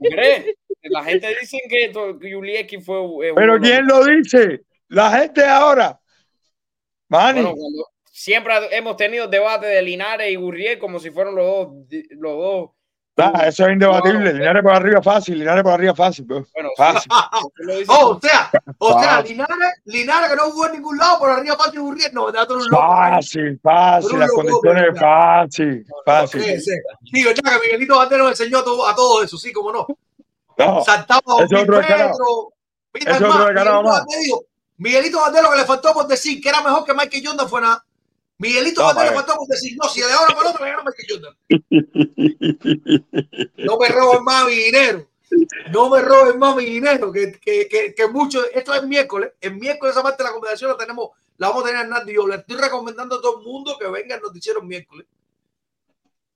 ¿Crees? 0.00 0.46
La 0.82 1.04
gente 1.04 1.28
dice 1.40 1.58
que 1.68 1.92
Julieski 2.32 2.80
fue. 2.80 2.96
eh, 3.28 3.32
pero 3.34 3.54
uno 3.54 3.62
¿quién 3.62 3.86
lo 3.86 4.04
dice? 4.04 4.62
La 4.88 5.10
gente 5.18 5.44
ahora. 5.44 6.00
Manny, 7.08 7.42
Bueno, 7.42 7.56
siempre 8.10 8.54
hemos 8.70 8.96
tenido 8.96 9.26
debate 9.28 9.66
de 9.66 9.82
Linares 9.82 10.30
y 10.30 10.36
Gurriel 10.36 10.78
como 10.78 10.98
si 10.98 11.10
fueran 11.10 11.34
los 11.34 11.44
dos. 11.46 11.68
Los 12.10 12.32
dos 12.32 12.70
ah, 13.22 13.46
eso 13.46 13.66
es 13.66 13.72
indebatible. 13.72 14.32
No, 14.32 14.38
Linares 14.38 14.62
por 14.62 14.72
arriba 14.72 15.02
fácil, 15.02 15.38
Linares 15.38 15.62
por 15.62 15.72
arriba 15.72 15.94
fácil, 15.94 16.24
bro. 16.24 16.46
bueno, 16.54 16.68
sí, 16.70 16.74
Fácil. 16.76 17.10
dice- 17.76 17.92
Oh, 17.92 18.08
o 18.10 18.20
sea, 18.20 18.50
o 18.78 19.00
sea, 19.00 19.16
Ah. 19.18 19.22
Linares, 19.22 19.56
Linares 19.84 20.30
que 20.30 20.36
no 20.36 20.42
jugó 20.50 20.66
en 20.66 20.72
ningún 20.72 20.98
lado, 20.98 21.18
por 21.18 21.30
arriba 21.30 21.56
un 22.58 22.68
loco. 22.70 22.82
Fácil, 22.86 23.60
fácil, 23.62 24.18
las 24.18 24.30
condiciones 24.30 24.98
fácil, 25.00 25.86
fácil. 26.04 26.42
Sí, 26.42 26.60
sí. 26.60 26.70
Digo, 27.12 27.30
ya 27.30 27.50
que 27.50 27.58
Miguelito 27.66 27.96
Bandero 27.96 28.24
nos 28.24 28.40
enseñó 28.40 28.58
a 28.58 28.64
todo, 28.64 28.86
a 28.88 28.94
todo 28.94 29.22
eso, 29.22 29.36
sí, 29.36 29.52
como 29.52 29.72
no. 29.72 29.86
No, 30.58 30.84
Saltaba 30.84 31.20
mil 31.48 31.56
otro 31.56 31.76
metros. 31.78 32.18
Mira, 32.92 33.12
es 33.16 33.20
más, 33.20 34.04
Miguelito 34.76 35.20
Bandero 35.20 35.50
que 35.50 35.58
le 35.58 35.64
faltó 35.64 35.92
por 35.92 36.06
decir 36.06 36.40
que 36.40 36.48
era 36.48 36.62
mejor 36.62 36.84
que 36.84 36.94
Michael 36.94 37.22
Jordan 37.26 37.48
fue 37.48 37.60
nada. 37.60 37.84
Miguelito 38.40 38.80
No, 38.80 38.94
vale. 38.94 39.10
faltó 39.12 39.36
por 39.36 39.46
decir, 39.48 39.76
no, 39.76 39.86
si 39.90 40.00
le 40.00 40.06
da 40.06 40.22
una 40.24 40.34
pelota, 40.34 40.64
le 40.64 40.70
gana 40.70 40.82
a 40.82 40.84
Michael 40.84 41.08
Jordan. 41.10 41.34
No 43.58 43.78
me 43.78 43.88
roben 43.88 44.24
más 44.24 44.46
mi 44.46 44.54
dinero. 44.54 45.06
No 45.70 45.90
me 45.90 46.00
roben 46.00 46.38
más 46.38 46.56
mi 46.56 46.64
dinero. 46.64 47.12
Que, 47.12 47.32
que, 47.38 47.68
que, 47.68 47.94
que 47.94 48.08
mucho. 48.08 48.42
Esto 48.52 48.74
es 48.74 48.82
miércoles. 48.84 49.32
El 49.42 49.56
miércoles 49.56 49.94
esa 49.94 50.02
parte 50.02 50.22
de 50.22 50.28
la 50.30 50.32
conversación 50.32 50.70
la 50.70 50.78
tenemos, 50.78 51.10
la 51.36 51.48
vamos 51.48 51.64
a 51.64 51.66
tener 51.66 51.82
Hernández 51.82 52.08
y 52.08 52.14
yo. 52.14 52.26
Le 52.26 52.36
estoy 52.36 52.56
recomendando 52.56 53.16
a 53.16 53.20
todo 53.20 53.40
el 53.40 53.46
mundo 53.46 53.76
que 53.78 53.86
venga 53.88 54.14
al 54.14 54.22
noticiero 54.22 54.62
miércoles. 54.62 55.06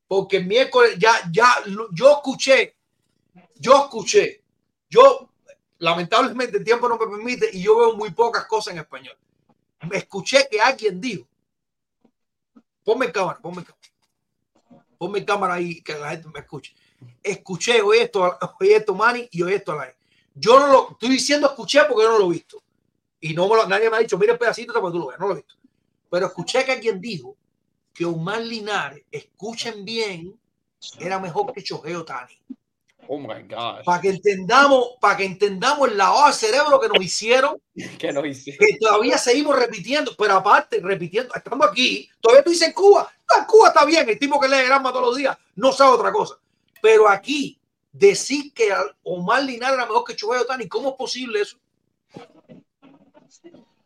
Porque 0.07 0.37
el 0.37 0.47
miércoles 0.47 0.97
ya, 0.99 1.13
ya, 1.33 1.49
yo 1.93 2.13
escuché, 2.13 2.77
yo 3.57 3.85
escuché, 3.85 4.43
yo, 4.91 5.31
lamentablemente 5.79 6.59
el 6.59 6.65
tiempo 6.65 6.87
no 6.87 6.99
me 6.99 7.07
permite 7.07 7.49
y 7.51 7.63
yo 7.63 7.79
veo 7.79 7.97
muy 7.97 8.11
pocas 8.11 8.45
cosas 8.45 8.75
en 8.75 8.81
español. 8.81 9.17
Me 9.89 9.97
escuché 9.97 10.47
que 10.51 10.61
alguien 10.61 11.01
dijo, 11.01 11.27
ponme 12.85 13.11
cámara, 13.11 13.39
ponme 13.41 13.65
cámara. 13.65 14.85
Ponme 14.99 15.25
cámara 15.25 15.55
ahí 15.55 15.83
que 15.83 15.95
la 15.95 16.11
gente 16.11 16.29
me 16.33 16.41
escuche 16.41 16.75
escuché 17.23 17.81
hoy 17.83 17.99
esto, 17.99 18.39
hoy 18.61 18.73
esto 18.73 18.95
Manny 18.95 19.29
y 19.31 19.43
hoy 19.43 19.55
esto 19.55 19.73
a 19.73 19.77
la 19.77 19.95
Yo 20.35 20.59
no 20.59 20.67
lo 20.69 20.91
estoy 20.93 21.11
diciendo 21.11 21.49
escuché 21.49 21.83
porque 21.85 22.05
yo 22.05 22.13
no 22.13 22.19
lo 22.19 22.27
he 22.31 22.35
visto. 22.35 22.63
Y 23.21 23.35
no 23.35 23.49
me 23.49 23.57
lo- 23.57 23.67
nadie 23.67 23.89
me 23.91 23.97
ha 23.97 24.01
dicho, 24.01 24.19
mira 24.19 24.33
el 24.33 24.39
pedacito 24.39 24.73
para 24.73 24.87
que 24.87 24.93
tú 24.93 24.99
lo 24.99 25.07
veas, 25.09 25.21
no 25.21 25.27
lo 25.29 25.33
he 25.33 25.37
visto. 25.37 25.55
Pero 26.11 26.27
escuché 26.27 26.65
que 26.65 26.73
alguien 26.73 27.01
dijo 27.01 27.37
que 27.93 28.05
Omar 28.05 28.41
Linares, 28.41 29.05
escuchen 29.11 29.85
bien, 29.85 30.39
era 30.99 31.19
mejor 31.19 31.53
que 31.53 31.63
Chojeo 31.63 32.05
Tani. 32.05 32.39
Oh 33.09 33.19
my 33.19 33.43
God. 33.49 33.85
Para 33.85 34.01
que 34.01 34.09
entendamos, 34.11 34.91
para 35.01 35.17
que 35.17 35.25
entendamos 35.25 35.89
el 35.89 35.97
lavado 35.97 36.29
de 36.29 36.33
cerebro 36.33 36.81
que 36.81 36.89
nos 36.89 37.03
hicieron, 37.03 37.61
¿Qué 37.99 38.13
nos 38.13 38.27
hice? 38.27 38.57
que 38.57 38.79
todavía 38.79 39.19
seguimos 39.19 39.59
repitiendo, 39.59 40.15
pero 40.17 40.35
aparte, 40.35 40.81
repitiendo, 40.83 41.35
estando 41.35 41.65
aquí, 41.65 42.09
todavía 42.21 42.45
tú 42.45 42.51
dices 42.51 42.73
Cuba, 42.75 43.11
no, 43.37 43.47
Cuba 43.47 43.69
está 43.69 43.85
bien, 43.85 44.09
el 44.09 44.19
tipo 44.19 44.41
que 44.41 44.49
lee 44.49 44.65
Granma 44.67 44.93
todos 44.93 45.07
los 45.07 45.17
días 45.17 45.37
no 45.57 45.73
sabe 45.73 45.93
otra 45.93 46.13
cosa. 46.13 46.37
Pero 46.81 47.09
aquí, 47.09 47.59
decir 47.93 48.53
que 48.53 48.71
Omar 49.03 49.43
Linares 49.45 49.77
era 49.77 49.87
mejor 49.87 50.05
que 50.05 50.17
Chubeo 50.17 50.43
Otani, 50.43 50.69
¿cómo 50.69 50.91
es 50.91 50.95
posible 50.97 51.41
eso? 51.41 51.59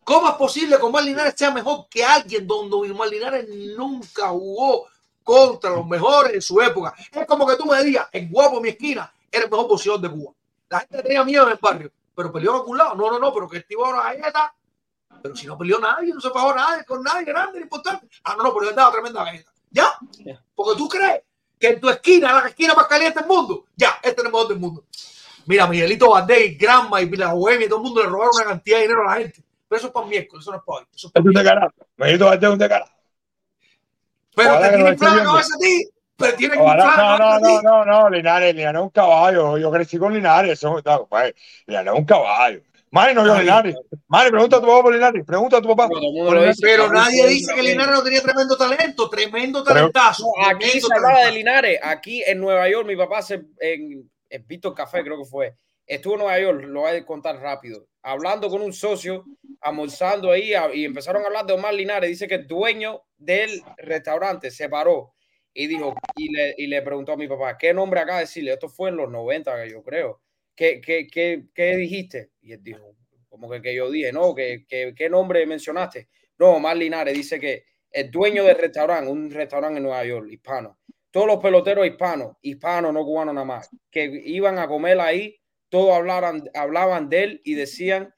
¿Cómo 0.03 0.27
es 0.27 0.35
posible 0.35 0.77
que 0.77 0.83
Omar 0.83 1.03
Linares 1.03 1.35
sea 1.37 1.51
mejor 1.51 1.87
que 1.87 2.03
alguien 2.03 2.47
donde 2.47 2.91
Omar 2.91 3.09
Linares 3.09 3.47
nunca 3.77 4.29
jugó 4.29 4.87
contra 5.29 5.69
los 5.69 5.85
mejores 5.85 6.33
de 6.33 6.41
su 6.41 6.59
época? 6.59 6.95
Es 7.11 7.25
como 7.27 7.45
que 7.45 7.55
tú 7.55 7.65
me 7.65 7.83
digas, 7.83 8.07
el 8.11 8.27
guapo 8.29 8.57
en 8.57 8.63
mi 8.63 8.69
esquina 8.69 9.13
era 9.31 9.43
el 9.45 9.51
mejor 9.51 9.67
boxeador 9.67 10.01
de 10.01 10.09
Cuba. 10.09 10.33
La 10.69 10.79
gente 10.79 11.03
tenía 11.03 11.23
miedo 11.23 11.45
en 11.45 11.51
el 11.51 11.59
barrio, 11.61 11.91
pero 12.15 12.31
peleó 12.31 12.51
en 12.51 12.57
algún 12.57 12.77
lado. 12.77 12.95
No, 12.95 13.11
no, 13.11 13.19
no, 13.19 13.31
pero 13.33 13.47
que 13.47 13.57
el 13.57 13.65
tipo 13.65 13.85
era 13.85 13.99
una 13.99 14.03
galleta. 14.13 14.55
Pero 15.21 15.35
si 15.35 15.45
no 15.45 15.57
peleó 15.57 15.79
nadie, 15.79 16.13
no 16.13 16.19
se 16.19 16.31
pagó 16.31 16.55
nadie, 16.55 16.83
con 16.83 17.03
nadie 17.03 17.25
grande, 17.25 17.59
ni 17.59 17.63
importante. 17.63 18.07
Ah, 18.23 18.35
no, 18.35 18.43
no, 18.43 18.53
pero 18.53 18.69
él 18.69 18.75
daba 18.75 18.91
tremenda 18.91 19.23
galleta. 19.23 19.51
¿Ya? 19.69 19.89
Porque 20.55 20.77
tú 20.77 20.89
crees 20.89 21.21
que 21.59 21.67
en 21.67 21.79
tu 21.79 21.89
esquina, 21.89 22.33
la 22.33 22.47
esquina 22.47 22.73
más 22.73 22.87
caliente 22.87 23.19
del 23.19 23.27
mundo, 23.27 23.65
ya, 23.75 23.99
este 24.01 24.21
es 24.21 24.25
el 24.25 24.31
mejor 24.31 24.47
del 24.47 24.59
mundo. 24.59 24.85
Mira, 25.45 25.67
Miguelito 25.67 26.09
Bandey, 26.09 26.55
Granma 26.55 27.01
y 27.01 27.09
la 27.09 27.33
Bohemia, 27.33 27.67
todo 27.67 27.79
el 27.79 27.83
mundo 27.83 28.01
le 28.01 28.09
robaron 28.09 28.35
una 28.35 28.45
cantidad 28.45 28.77
de 28.77 28.83
dinero 28.83 29.01
a 29.01 29.13
la 29.13 29.21
gente. 29.21 29.43
Pero 29.67 29.77
eso 29.77 29.87
es 29.87 29.93
para 29.93 30.07
miércoles, 30.07 30.43
eso 30.43 30.51
no 30.51 30.57
es 30.57 30.63
para 30.63 30.79
hoy. 30.79 30.85
Eso 30.95 31.07
es 31.07 31.13
para 31.13 31.21
Es 31.21 31.27
un 31.27 31.33
descarado. 31.33 31.73
Mejito 31.97 32.25
Valdés 32.25 32.47
es 32.47 32.53
un 32.53 32.59
descarado. 32.59 32.91
Pero 34.43 34.49
Ojalá 34.51 34.69
te 34.71 34.75
que 34.75 34.81
esté 34.81 34.91
inflar 34.93 35.15
la 35.17 35.23
cabeza 35.23 35.53
a 35.55 35.59
ti. 35.59 35.89
Pero 36.17 36.35
tienen 36.35 36.59
Ojalá- 36.59 36.85
inflar 36.85 37.19
la 37.19 37.39
no, 37.39 37.39
no, 37.39 37.61
no, 37.61 37.85
no, 37.85 38.01
no, 38.03 38.09
Linares, 38.09 38.55
Linares 38.55 38.79
es 38.79 38.83
un 38.83 38.89
caballo. 38.89 39.57
Yo 39.57 39.71
crecí 39.71 39.97
con 39.97 40.13
Linares. 40.13 40.51
Eso, 40.53 40.81
no, 40.83 40.97
compadre, 40.99 41.35
Linares 41.67 41.93
es 41.93 41.99
un 41.99 42.05
caballo. 42.05 42.61
Mari 42.91 43.13
no 43.13 43.23
vio. 43.23 43.37
Linares. 43.37 43.75
Mari, 44.07 44.31
pregunta 44.31 44.57
a 44.57 44.59
tu 44.61 44.65
papá 44.65 44.81
por 44.81 44.93
Linares. 44.93 45.23
Pregunta 45.25 45.57
a 45.57 45.61
tu 45.61 45.67
papá. 45.75 45.87
Pero 46.61 46.85
el 46.85 46.91
nadie 46.91 47.27
dice 47.27 47.53
que. 47.53 47.61
Linares 47.61 47.95
no 47.95 48.03
tenía 48.03 48.21
tremendo 48.21 48.57
talento, 48.57 49.09
tremendo 49.09 49.63
Pero- 49.63 49.75
talentazo. 49.75 50.23
No, 50.23 50.47
aquí 50.47 50.59
tremendo 50.65 50.87
se 50.87 50.93
hablaba 50.95 51.25
de. 51.25 51.31
Linares. 51.31 51.79
Aquí 51.83 52.23
en 52.25 52.39
Nueva 52.39 52.67
York, 52.67 52.87
mi 52.87 52.95
papá 52.95 53.21
se, 53.21 53.35
en, 53.59 54.09
en 54.29 54.47
Víctor 54.47 54.73
Café, 54.73 55.03
creo 55.03 55.19
que 55.19 55.29
fue. 55.29 55.53
Estuvo 55.85 56.13
en 56.13 56.19
Nueva 56.19 56.39
York, 56.39 56.63
lo 56.65 56.81
voy 56.81 56.95
a 56.95 57.05
contar 57.05 57.37
rápido. 57.39 57.85
Hablando 58.01 58.49
con 58.49 58.61
un 58.61 58.73
socio, 58.73 59.25
almorzando 59.61 60.31
ahí, 60.31 60.53
y 60.73 60.85
empezaron 60.85 61.23
a 61.23 61.27
hablar 61.27 61.45
de 61.45 61.53
Omar 61.53 61.73
Linares. 61.73 62.09
Dice 62.09 62.27
que 62.27 62.35
el 62.35 62.47
dueño 62.47 63.03
del 63.17 63.61
restaurante 63.77 64.51
se 64.51 64.69
paró 64.69 65.13
y 65.53 65.67
dijo, 65.67 65.93
y 66.15 66.31
le, 66.31 66.55
y 66.57 66.67
le 66.67 66.81
preguntó 66.81 67.11
a 67.13 67.17
mi 67.17 67.27
papá, 67.27 67.57
¿qué 67.57 67.73
nombre 67.73 67.99
acá 67.99 68.19
decirle? 68.19 68.53
Esto 68.53 68.69
fue 68.69 68.89
en 68.89 68.95
los 68.97 69.09
90, 69.11 69.65
yo 69.67 69.83
creo. 69.83 70.21
¿Qué, 70.55 70.79
qué, 70.81 71.07
qué, 71.07 71.45
qué 71.53 71.75
dijiste? 71.75 72.31
Y 72.41 72.53
él 72.53 72.63
dijo, 72.63 72.95
como 73.27 73.49
que, 73.49 73.61
que 73.61 73.75
yo 73.75 73.89
dije, 73.91 74.11
no, 74.13 74.33
que, 74.35 74.65
que- 74.67 74.93
¿qué 74.95 75.09
nombre 75.09 75.45
mencionaste? 75.45 76.07
No, 76.37 76.51
Omar 76.55 76.77
Linares 76.77 77.13
dice 77.13 77.39
que 77.39 77.65
el 77.91 78.09
dueño 78.11 78.43
del 78.43 78.57
restaurante, 78.57 79.09
un 79.11 79.29
restaurante 79.31 79.77
en 79.77 79.83
Nueva 79.83 80.05
York, 80.05 80.27
hispano, 80.31 80.79
todos 81.11 81.27
los 81.27 81.37
peloteros 81.37 81.87
hispanos, 81.87 82.37
hispanos, 82.41 82.93
no 82.93 83.03
cubanos 83.03 83.33
nada 83.33 83.45
más, 83.45 83.69
que 83.89 84.05
iban 84.25 84.59
a 84.59 84.67
comer 84.67 84.99
ahí, 84.99 85.38
todos 85.69 85.93
hablaban, 85.95 86.49
hablaban 86.53 87.09
de 87.09 87.23
él 87.23 87.41
y 87.43 87.53
decían 87.55 88.13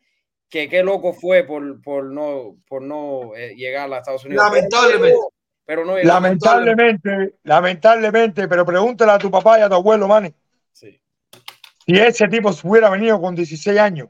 que 0.49 0.67
qué 0.69 0.83
loco 0.83 1.13
fue 1.13 1.43
por, 1.43 1.81
por 1.81 2.05
no, 2.05 2.57
por 2.67 2.81
no 2.81 3.35
eh, 3.35 3.55
llegar 3.55 3.91
a 3.93 3.97
Estados 3.99 4.25
Unidos. 4.25 4.43
Lamentablemente. 4.45 5.17
Pero 5.65 5.85
no. 5.85 5.97
Lamentablemente, 5.97 7.35
lamentablemente, 7.43 8.47
pero 8.47 8.65
pregúntale 8.65 9.11
a 9.13 9.17
tu 9.19 9.31
papá 9.31 9.59
y 9.59 9.61
a 9.61 9.69
tu 9.69 9.75
abuelo, 9.75 10.07
Manny. 10.07 10.33
Sí. 10.73 10.99
Si 11.85 11.93
ese 11.97 12.27
tipo 12.27 12.51
se 12.51 12.67
hubiera 12.67 12.89
venido 12.89 13.19
con 13.21 13.35
16 13.35 13.79
años, 13.79 14.09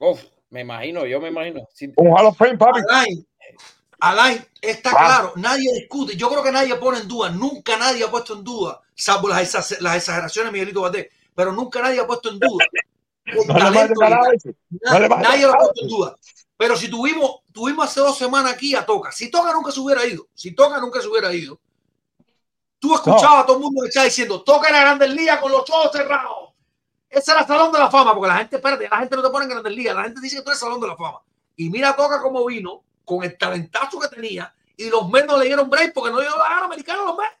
Uf, 0.00 0.22
me 0.50 0.62
imagino, 0.62 1.06
yo 1.06 1.20
me 1.20 1.28
imagino. 1.28 1.68
Sí, 1.72 1.92
un 1.96 2.08
Hall 2.08 2.26
of 2.26 2.36
Fame, 2.36 2.58
papi. 2.58 2.80
Alain, 2.90 3.26
Alain, 4.00 4.44
está 4.60 4.90
Ah. 4.90 4.96
claro, 5.06 5.32
nadie 5.36 5.72
discute. 5.72 6.16
Yo 6.16 6.28
creo 6.28 6.42
que 6.42 6.50
nadie 6.50 6.74
pone 6.76 6.98
en 6.98 7.08
duda, 7.08 7.30
nunca 7.30 7.76
nadie 7.78 8.04
ha 8.04 8.10
puesto 8.10 8.34
en 8.34 8.42
duda, 8.44 8.80
salvo 8.94 9.28
las, 9.28 9.54
exa- 9.54 9.78
las 9.80 9.96
exageraciones 9.96 10.48
de 10.50 10.52
Miguelito 10.52 10.80
Valdés, 10.82 11.08
pero 11.34 11.52
nunca 11.52 11.82
nadie 11.82 12.00
ha 12.00 12.06
puesto 12.06 12.30
en 12.30 12.38
duda. 12.38 12.64
No 13.26 13.54
talento 13.54 13.94
nadie 14.02 15.46
lo 15.46 15.54
ha 15.54 15.56
puesto 15.56 15.82
en 15.82 15.88
duda. 15.88 16.18
Pero 16.56 16.76
si 16.76 16.88
tuvimos, 16.88 17.40
tuvimos 17.52 17.86
hace 17.86 18.00
dos 18.00 18.16
semanas 18.18 18.52
aquí 18.52 18.74
a 18.74 18.84
Toca, 18.84 19.10
si 19.10 19.30
Toca 19.30 19.52
nunca 19.52 19.72
se 19.72 19.80
hubiera 19.80 20.04
ido, 20.04 20.28
si 20.34 20.54
Toca 20.54 20.78
nunca 20.78 21.00
se 21.00 21.08
hubiera 21.08 21.32
ido, 21.32 21.58
tú 22.78 22.94
escuchabas 22.94 23.42
a 23.42 23.46
todo 23.46 23.56
el 23.56 23.62
mundo 23.62 23.82
que 23.82 23.88
estaba 23.88 24.04
diciendo, 24.04 24.42
Toca 24.42 24.68
era 24.68 24.80
Grandes 24.80 25.10
Ligas 25.10 25.40
con 25.40 25.50
los 25.50 25.68
ojos 25.68 25.90
cerrados. 25.90 26.50
Ese 27.08 27.30
era 27.30 27.40
el 27.40 27.46
Salón 27.46 27.72
de 27.72 27.78
la 27.78 27.90
Fama, 27.90 28.14
porque 28.14 28.28
la 28.28 28.36
gente, 28.36 28.56
espérate, 28.56 28.88
la 28.88 28.98
gente 28.98 29.16
no 29.16 29.22
te 29.22 29.30
pone 29.30 29.44
en 29.44 29.50
Grandes 29.50 29.72
Ligas, 29.72 29.96
la 29.96 30.02
gente 30.04 30.20
dice 30.20 30.36
que 30.36 30.42
tú 30.42 30.50
eres 30.50 30.60
Salón 30.60 30.80
de 30.80 30.88
la 30.88 30.96
Fama. 30.96 31.22
Y 31.56 31.70
mira 31.70 31.96
Toca 31.96 32.20
cómo 32.20 32.44
vino, 32.44 32.82
con 33.04 33.24
el 33.24 33.36
talentazo 33.38 33.98
que 33.98 34.08
tenía, 34.08 34.54
y 34.76 34.90
los 34.90 35.08
Mets 35.08 35.26
no 35.26 35.38
le 35.38 35.46
dieron 35.46 35.70
break 35.70 35.92
porque 35.92 36.10
no 36.10 36.18
le 36.18 36.26
dio 36.26 36.36
la 36.36 36.48
gana 36.48 36.66
americana 36.66 37.02
a 37.02 37.06
los 37.06 37.16
Mets. 37.16 37.36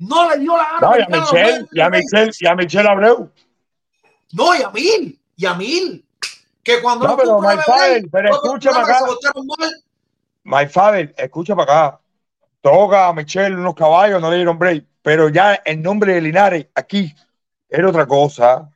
No 0.00 0.30
le 0.30 0.38
dio 0.38 0.56
la 0.56 0.64
gana 0.64 0.80
No, 0.80 0.98
y 0.98 1.02
a 1.02 1.20
Michelle, 1.20 1.68
y 1.72 1.80
a 1.80 1.90
Michelle, 1.90 2.30
y 2.40 2.46
a 2.46 2.54
Michelle 2.54 2.88
Abreu. 2.88 3.30
No, 4.32 4.54
y 4.54 4.62
a 4.62 4.70
mil, 4.70 5.20
y 5.36 5.46
a 5.46 5.54
mil. 5.54 6.04
Que 6.62 6.80
cuando 6.80 7.06
No, 7.06 7.16
pero 7.16 7.40
my 7.40 7.56
father, 7.58 8.04
pero 8.10 8.34
escúchame 8.34 8.78
acá. 8.78 9.00
My 10.44 10.66
father, 10.66 11.14
escucha 11.18 11.54
para 11.54 11.86
acá. 11.86 12.00
Toca 12.62 13.08
a 13.08 13.12
Michelle 13.12 13.54
unos 13.54 13.74
caballos, 13.74 14.20
no 14.22 14.30
le 14.30 14.36
dieron 14.36 14.58
break. 14.58 14.84
Pero 15.02 15.28
ya 15.28 15.54
el 15.64 15.82
nombre 15.82 16.14
de 16.14 16.20
Linares 16.22 16.66
aquí 16.74 17.14
era 17.68 17.88
otra 17.88 18.06
cosa. 18.06 18.70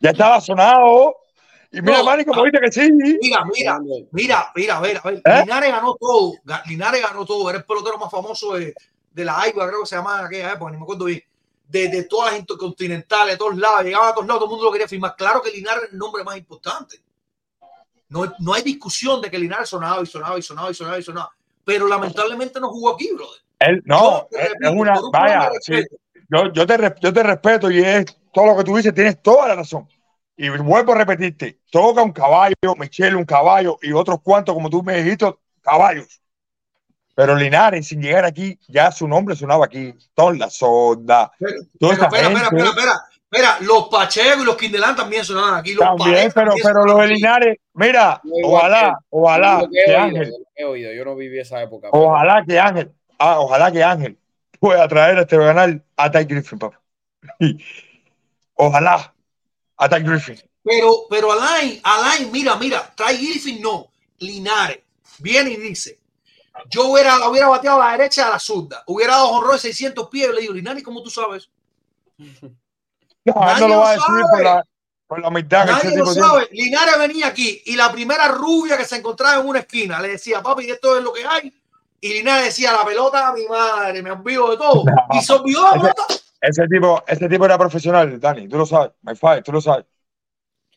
Ya 0.00 0.10
estaba 0.10 0.40
sonado. 0.40 1.16
Y 1.72 1.80
mira, 1.80 1.98
No, 1.98 2.04
Manny, 2.04 2.24
como 2.24 2.42
ah. 2.42 2.44
dice 2.44 2.60
que 2.60 2.72
sí. 2.72 2.92
Mira, 2.92 3.44
mira, 3.52 3.78
mira, 4.12 4.52
mira, 4.54 4.76
a 4.76 4.80
ver, 4.80 4.98
a 4.98 5.00
ver. 5.02 5.22
¿Eh? 5.24 5.40
Linares 5.40 5.70
ganó 5.72 5.96
todo. 5.96 6.34
Linares 6.66 7.02
ganó 7.02 7.24
todo. 7.24 7.50
Era 7.50 7.58
el 7.58 7.64
pelotero 7.64 7.98
más 7.98 8.10
famoso 8.10 8.54
de, 8.54 8.72
de 9.16 9.24
la 9.24 9.40
AIBA, 9.40 9.66
creo 9.68 9.80
que 9.80 9.86
se 9.86 9.96
llamaba 9.96 10.20
en 10.20 10.26
aquella 10.26 10.52
época, 10.52 10.70
ni 10.70 10.76
me 10.76 10.82
acuerdo 10.82 11.06
bien. 11.06 11.22
De, 11.66 11.88
de 11.88 12.04
todas 12.04 12.32
las 12.32 12.40
intercontinentales, 12.40 13.32
de 13.32 13.38
todos 13.38 13.56
lados, 13.56 13.82
llegaban 13.82 14.10
a 14.10 14.14
todos 14.14 14.26
lados, 14.26 14.40
todo 14.40 14.46
el 14.46 14.50
mundo 14.50 14.64
lo 14.66 14.72
quería 14.72 14.86
firmar. 14.86 15.16
Claro 15.16 15.40
que 15.40 15.50
Linares 15.50 15.84
es 15.84 15.92
el 15.92 15.98
nombre 15.98 16.22
más 16.22 16.36
importante. 16.36 17.02
No, 18.10 18.30
no 18.38 18.52
hay 18.52 18.62
discusión 18.62 19.22
de 19.22 19.30
que 19.30 19.38
Linares 19.38 19.70
sonaba 19.70 20.02
y 20.02 20.06
sonaba 20.06 20.38
y 20.38 20.42
sonaba 20.42 20.70
y 20.70 20.74
sonaba 20.74 20.98
y 20.98 21.02
sonaba. 21.02 21.30
Pero 21.64 21.88
lamentablemente 21.88 22.60
no 22.60 22.68
jugó 22.68 22.90
aquí, 22.94 23.10
brother. 23.14 23.40
Él, 23.58 23.82
no, 23.86 24.28
es, 24.30 24.50
repito, 24.50 24.72
una. 24.72 25.00
un 25.00 25.10
Vaya, 25.10 25.50
sí, 25.62 25.82
yo, 26.28 26.52
yo, 26.52 26.66
te, 26.66 26.94
yo 27.00 27.12
te 27.12 27.22
respeto 27.22 27.70
y 27.70 27.80
es 27.80 28.04
todo 28.34 28.46
lo 28.46 28.56
que 28.58 28.64
tú 28.64 28.76
dices, 28.76 28.94
tienes 28.94 29.22
toda 29.22 29.48
la 29.48 29.54
razón. 29.56 29.88
Y 30.36 30.50
vuelvo 30.50 30.92
a 30.92 30.96
repetirte: 30.96 31.60
toca 31.70 32.02
un 32.02 32.12
caballo, 32.12 32.54
Michelle 32.78 33.16
un 33.16 33.24
caballo 33.24 33.78
y 33.80 33.92
otros 33.92 34.20
cuantos, 34.22 34.54
como 34.54 34.68
tú 34.68 34.82
me 34.82 35.02
dijiste, 35.02 35.34
caballos. 35.62 36.20
Pero 37.16 37.34
Linares, 37.34 37.88
sin 37.88 38.02
llegar 38.02 38.26
aquí, 38.26 38.58
ya 38.68 38.92
su 38.92 39.08
nombre 39.08 39.34
sonaba 39.34 39.64
aquí. 39.64 39.92
Toda 40.14 40.34
la 40.34 40.50
sonda, 40.50 41.32
Pero, 41.38 41.52
toda 41.80 41.94
pero 41.94 42.04
espera, 42.04 42.26
espera, 42.28 42.44
gente. 42.50 42.56
espera, 42.56 42.68
espera, 42.68 42.94
espera, 43.30 43.56
los 43.62 43.88
Pacheco 43.88 44.42
y 44.42 44.44
los 44.44 44.56
Quindelán 44.56 44.94
también 44.94 45.24
sonaban 45.24 45.54
aquí. 45.54 45.72
Los 45.72 45.86
También, 45.86 46.10
Paredes 46.10 46.34
pero, 46.34 46.46
también 46.48 46.66
pero 46.66 46.74
lo 46.84 46.88
sonaban 46.90 47.08
de. 47.08 47.14
Linares, 47.14 47.56
mira, 47.72 48.20
No 48.22 48.48
ojalá, 48.48 48.80
que- 49.00 49.06
ojalá 49.08 49.60
que 49.60 49.80
he 49.80 49.84
que 49.86 49.90
oído, 49.92 50.02
Ángel, 50.04 50.34
he 50.56 50.64
oído. 50.66 50.92
Yo 50.92 51.04
no 51.06 51.16
viví 51.16 51.38
esa 51.40 51.62
época. 51.62 51.88
pero- 51.90 52.04
ojalá 52.04 52.44
que 52.46 52.60
Ángel, 52.60 52.92
ah, 53.18 53.40
ojalá 53.40 53.72
que 53.72 53.82
Ángel 53.82 54.18
pueda 54.60 54.86
traer 54.86 55.16
a 55.16 55.22
este 55.22 55.38
canal 55.38 55.82
a 55.96 56.10
Ty 56.10 56.24
Griffin, 56.24 56.58
papá. 56.58 56.78
Ojalá 58.54 59.14
a 59.76 59.88
Ty 59.88 60.00
Griffin. 60.02 60.36
Pero, 60.62 61.06
pero 61.08 61.32
Alain, 61.32 61.80
Alain, 61.82 62.30
mira, 62.32 62.56
mira, 62.56 62.92
trae 62.94 63.16
Griffin, 63.16 63.60
no, 63.62 63.88
Linares. 64.18 64.80
Viene 65.18 65.50
y 65.52 65.56
dice, 65.56 65.98
yo 66.70 66.86
hubiera, 66.88 67.28
hubiera 67.28 67.48
bateado 67.48 67.80
a 67.82 67.86
la 67.86 67.92
derecha 67.98 68.26
a 68.26 68.30
la 68.30 68.38
zurda, 68.38 68.82
hubiera 68.86 69.14
dado 69.14 69.28
honrón 69.30 69.52
de 69.54 69.58
600 69.60 70.08
pies, 70.08 70.30
le 70.34 70.40
digo, 70.42 70.54
Linares, 70.54 70.82
¿cómo 70.82 71.02
tú 71.02 71.10
sabes? 71.10 71.48
No, 73.24 73.34
Nadie 73.34 73.60
no 73.62 73.68
lo 73.68 73.78
va 73.80 73.90
a 73.90 73.96
lo 73.96 74.00
decir 74.00 74.06
sabe. 74.06 74.22
por 74.30 74.42
la, 74.42 74.64
por 75.06 75.20
la 75.20 75.28
humildad 75.28 75.64
que 75.66 75.72
ese 75.72 75.84
Nadie 75.86 75.98
lo 75.98 76.04
tipo 76.04 76.12
tiene. 76.14 76.28
sabe. 76.28 76.48
Linares 76.52 76.98
venía 76.98 77.26
aquí 77.28 77.62
y 77.66 77.76
la 77.76 77.90
primera 77.92 78.28
rubia 78.28 78.76
que 78.76 78.84
se 78.84 78.96
encontraba 78.96 79.40
en 79.40 79.46
una 79.48 79.58
esquina 79.60 80.00
le 80.00 80.08
decía, 80.08 80.42
papi, 80.42 80.70
esto 80.70 80.96
es 80.96 81.02
lo 81.02 81.12
que 81.12 81.24
hay. 81.26 81.52
Y 82.00 82.08
Linares 82.14 82.46
decía, 82.46 82.72
la 82.72 82.84
pelota 82.84 83.28
a 83.28 83.32
mi 83.32 83.46
madre, 83.46 84.02
me 84.02 84.10
olvido 84.12 84.50
de 84.50 84.56
todo. 84.56 84.84
No. 84.84 85.18
Y 85.18 85.22
se 85.22 85.32
olvidó 85.32 85.62
la 85.62 85.68
Ese- 85.70 85.80
pelota. 85.80 86.06
Ese 86.40 86.66
tipo, 86.68 87.02
ese 87.08 87.28
tipo 87.28 87.44
era 87.46 87.58
profesional, 87.58 88.20
Dani, 88.20 88.46
tú 88.46 88.58
lo 88.58 88.66
sabes, 88.66 88.92
my 89.02 89.16
five, 89.16 89.42
tú 89.42 89.52
lo 89.52 89.60
sabes. 89.60 89.86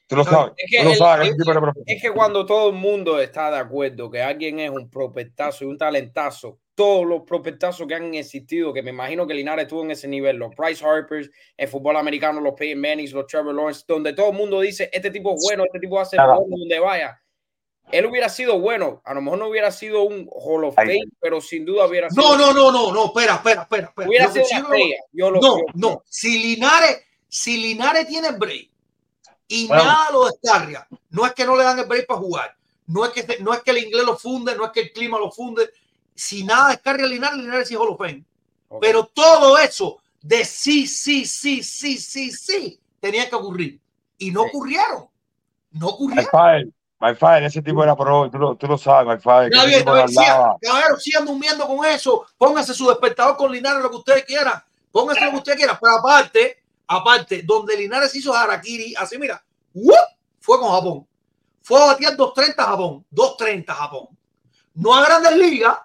Tú 0.10 0.16
lo 0.16 0.24
sabes, 0.24 0.54
es 0.58 0.72
que 0.72 0.78
tú 0.80 0.84
lo 0.86 0.92
el- 0.92 0.98
sabes, 0.98 1.28
es 1.30 1.34
era 1.36 1.62
profesional. 1.62 1.84
Es 1.86 2.02
que 2.02 2.12
cuando 2.12 2.44
todo 2.46 2.70
el 2.70 2.76
mundo 2.76 3.20
está 3.22 3.52
de 3.52 3.58
acuerdo 3.60 4.10
que 4.10 4.22
alguien 4.24 4.60
es 4.60 4.72
un 4.72 4.90
prospectazo 4.90 5.64
y 5.64 5.68
un 5.68 5.78
talentazo, 5.78 6.58
todos 6.74 7.06
los 7.06 7.22
prospectazos 7.22 7.86
que 7.86 7.94
han 7.94 8.14
existido, 8.16 8.74
que 8.74 8.82
me 8.82 8.90
imagino 8.90 9.28
que 9.28 9.36
Linares 9.36 9.64
estuvo 9.66 9.84
en 9.84 9.92
ese 9.92 10.08
nivel, 10.08 10.38
los 10.38 10.56
Bryce 10.56 10.84
Harpers, 10.84 11.30
el 11.56 11.68
fútbol 11.68 11.96
americano, 11.98 12.42
los 12.42 12.54
Peyton 12.56 12.82
Mannings, 12.82 13.12
los 13.14 13.28
Trevor 13.28 13.54
Lawrence, 13.54 13.84
donde 13.88 14.14
todo 14.14 14.32
el 14.32 14.36
mundo 14.38 14.62
dice, 14.62 14.90
este 14.92 15.12
tipo 15.12 15.36
es 15.36 15.42
bueno, 15.44 15.64
este 15.66 15.80
tipo 15.80 16.00
hace 16.00 16.16
Claro. 16.18 16.40
bueno 16.42 16.58
donde 16.58 16.80
vaya. 16.80 17.22
Él 17.92 18.06
hubiera 18.06 18.30
sido 18.30 18.60
bueno, 18.60 19.02
a 19.06 19.14
lo 19.14 19.22
mejor 19.22 19.40
no 19.40 19.48
hubiera 19.48 19.72
sido 19.72 20.04
un 20.04 20.28
Hall 20.32 20.64
of. 20.64 20.76
Fame, 20.76 21.00
pero 21.20 21.42
sin 21.42 21.66
duda 21.66 21.86
hubiera 21.88 22.10
sido, 22.10 22.24
No, 22.24 22.38
no, 22.38 22.54
no, 22.54 22.72
no, 22.72 22.92
no, 22.94 23.06
espera, 23.06 23.36
espera, 23.36 23.62
espera. 23.64 23.88
espera. 23.88 24.08
hubiera 24.08 24.28
Lo 24.28 24.34
que 24.34 24.46
sido 24.46 24.60
una 24.60 24.68
estrella. 24.76 24.96
Yo 25.12 25.32
lo, 25.32 25.42
No, 25.42 25.58
yo- 25.58 25.64
no. 25.76 26.04
Si 26.06 26.38
Linares, 26.42 27.04
si 27.28 27.58
Linares 27.58 28.08
tiene 28.08 28.32
break 28.32 28.70
y 29.50 29.68
nada 29.68 30.12
lo 30.12 30.26
descarga, 30.26 30.88
no 31.10 31.26
es 31.26 31.34
que 31.34 31.44
no 31.46 31.58
le 31.58 31.64
dan 31.64 31.80
el 31.80 31.86
break 31.86 32.08
para 32.08 32.20
jugar, 32.20 32.56
no 32.88 33.04
es 33.04 33.12
que 33.12 33.38
no 33.40 33.54
es 33.54 33.62
que 33.62 33.72
el 33.72 33.80
inglés 33.80 34.06
lo 34.06 34.18
funde, 34.18 34.56
no 34.56 34.66
es 34.66 34.72
que 34.72 34.82
el 34.82 34.94
clima 34.94 35.20
lo 35.20 35.32
funde. 35.32 35.70
Si 36.16 36.44
nada 36.44 36.70
descarga 36.70 37.06
Linares, 37.06 37.38
Linares 37.38 37.70
es 37.70 37.78
Hall 37.78 37.90
of 37.90 37.98
Fame. 37.98 38.24
Ok. 38.70 38.82
Pero 38.82 39.06
todo 39.06 39.58
eso 39.58 39.98
de 40.22 40.46
sí, 40.46 40.86
sí, 40.86 41.26
sí, 41.26 41.64
sí, 41.64 41.98
sí, 41.98 42.32
sí, 42.32 42.80
tenía 43.00 43.30
que 43.30 43.36
ocurrir. 43.36 43.80
Y 44.18 44.32
no 44.32 44.44
Sí. 44.44 44.50
ocurrieron. 44.50 45.08
No 45.72 45.88
ocurrieron. 45.88 46.74
my 47.02 47.16
five, 47.16 47.46
ese 47.46 47.62
tipo 47.62 47.82
era 47.82 47.96
pro, 47.96 48.30
tú 48.30 48.38
lo, 48.38 48.56
tú 48.56 48.68
lo 48.68 48.78
sabes, 48.78 49.08
my 49.08 49.46
ese 49.48 49.66
bien, 49.68 49.80
tipo 49.80 49.96
no 49.96 51.00
sigan, 51.00 51.26
durmiendo 51.26 51.66
con 51.66 51.86
eso. 51.86 52.26
Pónganse 52.38 52.74
su 52.74 52.88
despertador 52.90 53.38
con 53.38 53.52
Linares, 53.52 53.82
lo 53.82 53.90
que 53.90 53.96
ustedes 53.98 54.26
quieran. 54.26 54.62
Pónganse 54.92 55.24
lo 55.26 55.32
que 55.32 55.38
ustedes 55.38 55.58
quieran. 55.58 55.78
Pero 55.82 55.96
aparte, 55.98 56.58
aparte, 56.90 57.44
donde 57.44 57.78
Linares 57.78 58.14
hizo 58.16 58.34
Harakiri, 58.34 58.96
así 58.98 59.18
mira, 59.18 59.42
¡wup! 59.74 59.96
fue 60.40 60.60
con 60.60 60.70
Japón. 60.72 61.08
Fue 61.62 61.82
a 61.82 61.86
batear 61.86 62.18
2.30 62.18 62.56
Japón. 62.56 63.06
2.30 63.12 63.66
Japón. 63.68 64.08
No 64.74 64.96
a 64.96 65.06
grandes 65.06 65.38
ligas. 65.38 65.78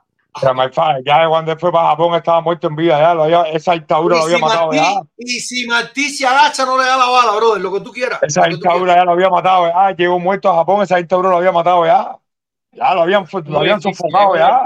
Ya 1.04 1.28
cuando 1.28 1.52
él 1.52 1.58
fue 1.60 1.70
para 1.70 1.90
Japón 1.90 2.14
estaba 2.14 2.40
muerto 2.40 2.66
en 2.66 2.74
vida, 2.74 2.98
ya 2.98 3.14
lo 3.14 3.24
había, 3.24 3.42
esa 3.42 3.74
dictadura 3.74 4.16
Y 4.16 4.18
lo 4.18 4.24
había 4.24 4.36
si, 4.36 4.42
matado 4.42 4.66
Martí, 4.66 4.78
ya. 4.78 5.02
y 5.18 5.40
si 5.40 5.66
Martí 5.66 6.08
se 6.08 6.26
agacha, 6.26 6.64
no 6.64 6.76
le 6.76 6.84
da 6.84 6.96
la 6.96 7.06
bala, 7.06 7.36
brother. 7.36 7.60
Lo 7.60 7.72
que 7.72 7.80
tú 7.80 7.92
quieras. 7.92 8.20
Esa 8.22 8.46
dictadura 8.46 8.96
ya 8.96 9.04
lo 9.04 9.12
había 9.12 9.28
matado 9.28 9.68
ya. 9.68 9.94
Llegó 9.94 10.18
muerto 10.18 10.50
a 10.50 10.56
Japón, 10.56 10.82
esa 10.82 10.96
dictadura 10.96 11.28
lo 11.30 11.36
había 11.36 11.52
matado 11.52 11.84
ya. 11.86 12.18
Ya 12.72 12.94
lo 12.94 13.02
habían, 13.02 13.26
lo 13.46 13.58
habían 13.58 13.80
sofocado 13.80 14.34
ya. 14.34 14.64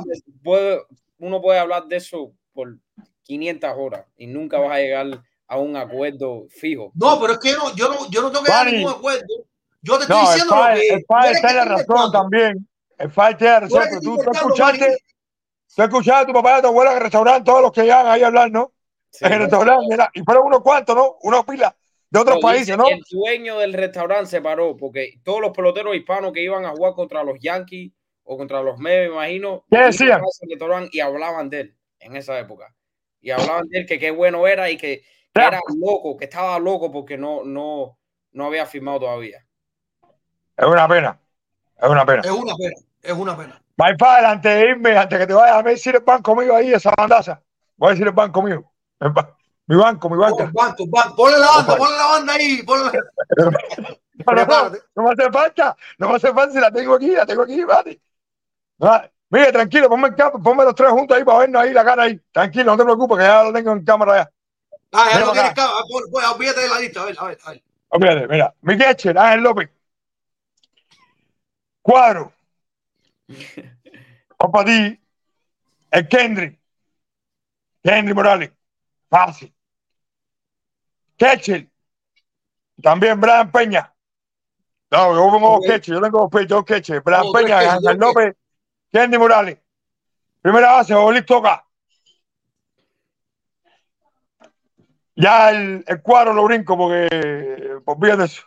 uno 1.18 1.42
puede 1.42 1.58
hablar 1.58 1.84
de 1.84 1.96
eso 1.96 2.32
por 2.54 2.78
500 3.24 3.70
horas 3.76 4.06
y 4.16 4.26
nunca 4.26 4.58
vas 4.58 4.70
a 4.70 4.78
llegar 4.78 5.20
a 5.48 5.58
un 5.58 5.76
acuerdo 5.76 6.46
fijo. 6.50 6.92
No, 6.94 7.18
pero 7.20 7.32
es 7.34 7.38
que 7.38 7.52
no, 7.52 7.74
yo 7.74 7.88
no, 7.88 8.10
yo 8.10 8.22
no 8.22 8.30
tengo 8.30 8.44
que 8.44 8.52
dar 8.52 8.66
ningún 8.70 8.92
acuerdo. 8.92 9.26
Yo 9.80 9.96
te 9.96 10.02
estoy 10.02 10.16
No, 10.16 10.22
diciendo 10.30 10.54
lo 10.54 10.60
padre, 10.60 10.80
que. 10.80 10.94
el 10.94 11.04
padre 11.04 11.32
en 11.38 11.56
la 11.56 11.64
razón 11.64 12.12
también. 12.12 12.68
El 12.98 13.10
padre 13.10 13.34
tiene 13.36 13.52
la 13.52 13.60
razón, 13.60 13.82
pero 13.88 14.00
tú, 14.00 14.20
estás 14.20 14.24
tú 14.26 14.32
escuchaste, 14.32 14.96
tú 15.74 15.82
escuchaste 15.82 16.22
a 16.22 16.26
tu 16.26 16.32
papá 16.32 16.50
y 16.50 16.58
a 16.58 16.62
tu 16.62 16.68
abuela 16.68 16.90
en 16.90 16.96
el 16.96 17.02
restaurante, 17.02 17.44
todos 17.44 17.62
los 17.62 17.72
que 17.72 17.82
llegan 17.82 18.06
ahí 18.06 18.22
a 18.22 18.26
hablar, 18.26 18.50
¿no? 18.50 18.72
Sí, 19.10 19.24
en 19.24 19.32
el 19.32 19.38
restaurante, 19.40 19.86
mira, 19.88 20.10
y 20.12 20.20
fueron 20.22 20.46
unos 20.46 20.60
cuantos, 20.60 20.94
¿no? 20.94 21.16
Unos 21.22 21.44
pilas 21.44 21.74
de 22.10 22.18
otros 22.20 22.36
No, 22.36 22.40
países, 22.42 22.76
¿no? 22.76 22.88
El 22.88 23.00
dueño 23.10 23.58
del 23.58 23.72
restaurante 23.72 24.26
se 24.30 24.42
paró 24.42 24.76
porque 24.76 25.14
todos 25.22 25.40
los 25.40 25.52
peloteros 25.52 25.94
hispanos 25.94 26.32
que 26.32 26.42
iban 26.42 26.64
a 26.64 26.70
jugar 26.70 26.94
contra 26.94 27.22
los 27.22 27.38
Yankees 27.40 27.92
o 28.24 28.36
contra 28.36 28.62
los 28.62 28.78
Mets, 28.78 29.08
me 29.08 29.14
imagino, 29.14 29.64
¿Qué 29.70 29.78
decían? 29.78 30.20
y 30.90 31.00
hablaban 31.00 31.48
de 31.48 31.60
él 31.60 31.76
en 32.00 32.16
esa 32.16 32.38
época. 32.38 32.74
Y 33.20 33.30
hablaban 33.30 33.68
de 33.68 33.80
él 33.80 33.86
que 33.86 33.98
qué 33.98 34.10
bueno 34.10 34.46
era 34.46 34.70
y 34.70 34.76
que. 34.76 35.02
era 35.48 35.60
loco, 35.78 36.16
que 36.16 36.24
estaba 36.24 36.58
loco 36.58 36.90
porque 36.90 37.16
no, 37.18 37.44
no, 37.44 37.98
no 38.32 38.46
había 38.46 38.66
firmado 38.66 39.00
todavía. 39.00 39.44
Es 40.56 40.66
una 40.66 40.88
pena, 40.88 41.20
es 41.80 41.88
una 41.88 42.04
pena. 42.04 42.22
Es 42.22 42.30
una 42.30 42.54
pena, 42.56 42.74
es 43.02 43.12
una 43.12 43.36
pena. 43.36 43.62
My 43.76 43.96
father, 43.98 44.24
antes 44.26 44.52
de 44.54 44.70
irme, 44.70 44.96
antes 44.96 45.18
que 45.18 45.26
te 45.26 45.32
vayas 45.34 45.56
a 45.56 45.62
decir 45.62 45.94
el 45.94 46.02
banco 46.02 46.34
mío 46.34 46.54
ahí, 46.56 46.72
esa 46.72 46.90
bandaza. 46.96 47.40
Voy 47.76 47.88
a 47.88 47.90
decir 47.92 48.06
el 48.08 48.12
banco 48.12 48.42
mío. 48.42 48.64
El 48.98 49.10
ba- 49.10 49.36
mi 49.66 49.76
banco, 49.76 50.10
mi 50.10 50.16
Oh, 50.16 50.20
banco, 50.20 50.50
banco. 50.52 51.14
Ponle 51.16 51.38
la 51.38 51.46
banda, 51.46 51.74
Ojalá. 51.74 51.78
ponle 51.78 51.96
la 51.96 52.06
banda 52.06 52.32
ahí. 52.32 52.62
Ponle 52.64 52.84
la... 52.86 52.92
No, 54.26 55.02
me 55.04 55.10
hace 55.12 55.30
falta, 55.30 55.76
no 55.98 56.08
me 56.08 56.16
hace 56.16 56.32
falta 56.32 56.52
si 56.52 56.58
la 56.60 56.72
tengo 56.72 56.94
aquí, 56.94 57.10
la 57.12 57.24
tengo 57.24 57.42
aquí, 57.42 57.62
vale. 57.64 58.00
Ah, 58.80 59.08
Mire, 59.30 59.52
tranquilo, 59.52 59.88
ponme, 59.88 60.08
el 60.08 60.14
cap- 60.16 60.42
ponme 60.42 60.64
los 60.64 60.74
tres 60.74 60.90
juntos 60.90 61.16
ahí 61.16 61.22
para 61.24 61.38
vernos 61.40 61.62
ahí 61.62 61.72
la 61.72 61.84
cara 61.84 62.02
ahí. 62.04 62.20
Tranquilo, 62.32 62.64
no 62.72 62.76
te 62.78 62.84
preocupes, 62.84 63.18
que 63.18 63.24
ya 63.24 63.44
lo 63.44 63.52
tengo 63.52 63.72
en 63.72 63.84
cámara 63.84 64.16
ya. 64.24 64.30
Ah, 64.92 65.10
ya 65.12 65.20
no. 65.20 65.26
Pon- 65.86 66.10
pon- 66.10 66.24
Olvídate 66.34 66.60
de 66.60 66.68
la 66.68 66.80
lista. 66.80 67.02
A 67.02 67.04
ver, 67.06 67.16
a 67.18 67.24
ver, 67.24 67.38
a 67.44 67.50
ver. 67.50 67.62
Olvídate, 67.90 68.28
mira, 68.28 68.54
mi 68.62 68.78
catcher, 68.78 69.18
Ángel 69.18 69.40
López. 69.42 69.70
Cuadro. 71.82 72.32
Para 74.38 74.64
ti. 74.64 75.00
El 75.90 76.08
Kendrick. 76.08 76.58
Kendrick 77.82 78.14
Morales. 78.14 78.50
Fácil. 79.08 79.52
Catcher. 81.18 81.66
También 82.82 83.20
Brian 83.20 83.50
Peña. 83.50 83.92
No, 84.90 85.14
yo 85.14 85.30
pongo 85.30 85.50
dos 85.50 85.58
Ok. 85.58 85.66
catchers, 85.66 85.98
yo 85.98 86.00
tengo 86.00 86.28
dos, 86.30 86.64
catchers. 86.64 87.04
Brian 87.04 87.22
Oh, 87.24 87.32
tres 87.32 87.44
Peña, 87.46 87.72
Ángel 87.74 87.96
López, 87.98 88.36
Kendrick 88.90 89.20
Morales. 89.20 89.58
Primera 90.40 90.72
base, 90.72 90.94
Olis 90.94 91.26
Toca. 91.26 91.64
Ya 95.18 95.50
el, 95.50 95.84
el 95.86 96.02
cuadro 96.02 96.32
lo 96.32 96.44
brinco 96.44 96.76
porque, 96.76 97.08
pues 97.84 97.98
fíjate 98.00 98.24
eso. 98.24 98.42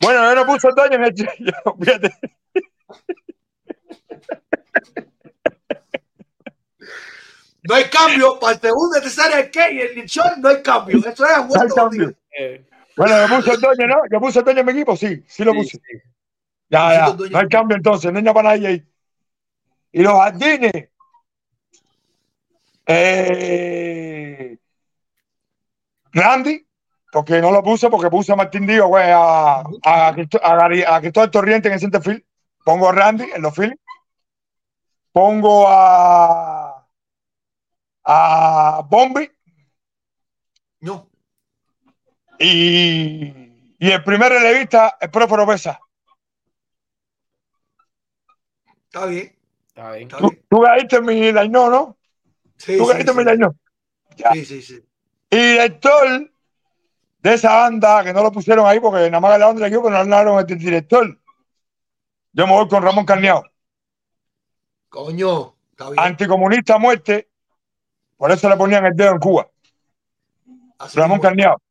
Bueno, 0.00 0.22
yo 0.24 0.34
no 0.34 0.46
puse 0.46 0.68
el 0.68 0.74
daño 0.74 0.96
en 0.96 1.04
el 1.04 1.14
yo, 1.14 1.76
fíjate. 1.80 2.10
No 7.62 7.74
hay 7.74 7.84
cambio. 7.84 8.38
Para 8.40 8.54
el 8.54 8.60
segundo, 8.60 9.00
tercera, 9.00 9.38
el 9.40 9.50
que 9.50 9.72
y 9.72 9.80
el 10.00 10.06
short, 10.06 10.36
no 10.38 10.48
hay 10.48 10.62
cambio. 10.62 10.98
Eso 10.98 11.10
es 11.10 11.20
No 11.20 11.26
hay 11.26 11.46
bueno. 11.46 11.74
cambio. 11.74 12.12
Eh, 12.38 12.64
Bueno, 12.96 13.14
yo 13.26 13.36
puse 13.36 13.52
el 13.52 13.60
dueño, 13.60 13.86
¿no? 13.86 13.96
Yo 14.10 14.20
puse 14.20 14.38
el 14.40 14.44
dueño 14.44 14.60
en 14.60 14.66
mi 14.66 14.72
equipo, 14.72 14.96
sí, 14.96 15.22
sí 15.26 15.44
lo 15.44 15.52
sí, 15.52 15.58
puse. 15.58 15.78
sí. 15.78 15.98
Ya, 16.68 16.92
ya, 16.92 17.06
el 17.26 17.30
no 17.30 17.38
hay 17.38 17.48
cambio 17.48 17.76
entonces, 17.76 18.10
no 18.12 18.18
hay 18.18 18.24
nada 18.24 18.34
para 18.34 18.50
nadie 18.50 18.66
ahí. 18.68 18.86
Y 19.92 20.02
los 20.02 20.14
jardines. 20.14 20.88
Eh, 22.86 24.11
Randy, 26.12 26.66
porque 27.10 27.40
no 27.40 27.50
lo 27.50 27.62
puse, 27.62 27.88
porque 27.90 28.10
puse 28.10 28.32
a 28.32 28.36
Martín 28.36 28.66
Díaz, 28.66 28.86
güey, 28.86 29.10
a, 29.10 29.60
a, 29.60 29.64
a, 29.84 30.08
a 30.08 31.00
Cristóbal 31.00 31.30
Torriente 31.30 31.68
en 31.68 31.74
el 31.74 31.80
centerfield. 31.80 32.22
Pongo 32.64 32.88
a 32.88 32.92
Randy 32.92 33.24
en 33.34 33.42
los 33.42 33.54
Phillies. 33.54 33.78
Pongo 35.12 35.66
a, 35.68 36.86
a 38.04 38.82
Bombi 38.88 39.30
No. 40.80 41.10
y, 42.38 43.74
y 43.78 43.90
el 43.90 44.02
primer 44.02 44.32
relevista, 44.32 44.96
el 45.00 45.10
profe 45.10 45.34
Oropesa. 45.34 45.78
Está 48.86 49.06
bien. 49.06 49.36
Está 49.68 49.92
bien. 49.92 50.02
Está 50.02 50.18
Tú, 50.18 50.30
bien. 50.30 50.88
tú 50.88 51.02
mi 51.02 51.32
line, 51.32 51.48
¿no? 51.48 51.98
Sí, 52.56 52.78
Tú 52.78 52.86
sí, 52.86 52.94
mi 52.94 53.24
sí. 53.24 53.30
line, 53.30 53.48
Ya. 54.16 54.32
sí, 54.32 54.44
sí, 54.44 54.62
sí. 54.62 54.84
Y 55.32 55.36
director 55.36 56.30
de 57.20 57.32
esa 57.32 57.54
banda, 57.54 58.04
que 58.04 58.12
no 58.12 58.22
lo 58.22 58.30
pusieron 58.30 58.66
ahí 58.66 58.78
porque 58.78 59.08
nada 59.08 59.18
más 59.18 59.38
la 59.38 59.46
banda 59.46 59.62
del 59.62 59.72
equipo, 59.72 59.84
pero 59.84 60.04
no 60.04 60.16
hablaron 60.16 60.46
del 60.46 60.58
director. 60.58 61.18
Yo 62.34 62.46
me 62.46 62.52
voy 62.52 62.68
con 62.68 62.82
Ramón 62.82 63.06
Carneado. 63.06 63.44
Coño, 64.90 65.54
está 65.70 65.88
bien. 65.88 66.04
Anticomunista 66.04 66.74
a 66.74 66.78
muerte. 66.78 67.30
Por 68.18 68.30
eso 68.30 68.46
le 68.46 68.56
ponían 68.58 68.84
el 68.84 68.94
dedo 68.94 69.12
en 69.12 69.18
Cuba. 69.20 69.48
Así 70.78 70.98
Ramón. 70.98 71.18
Carneado. 71.18 71.62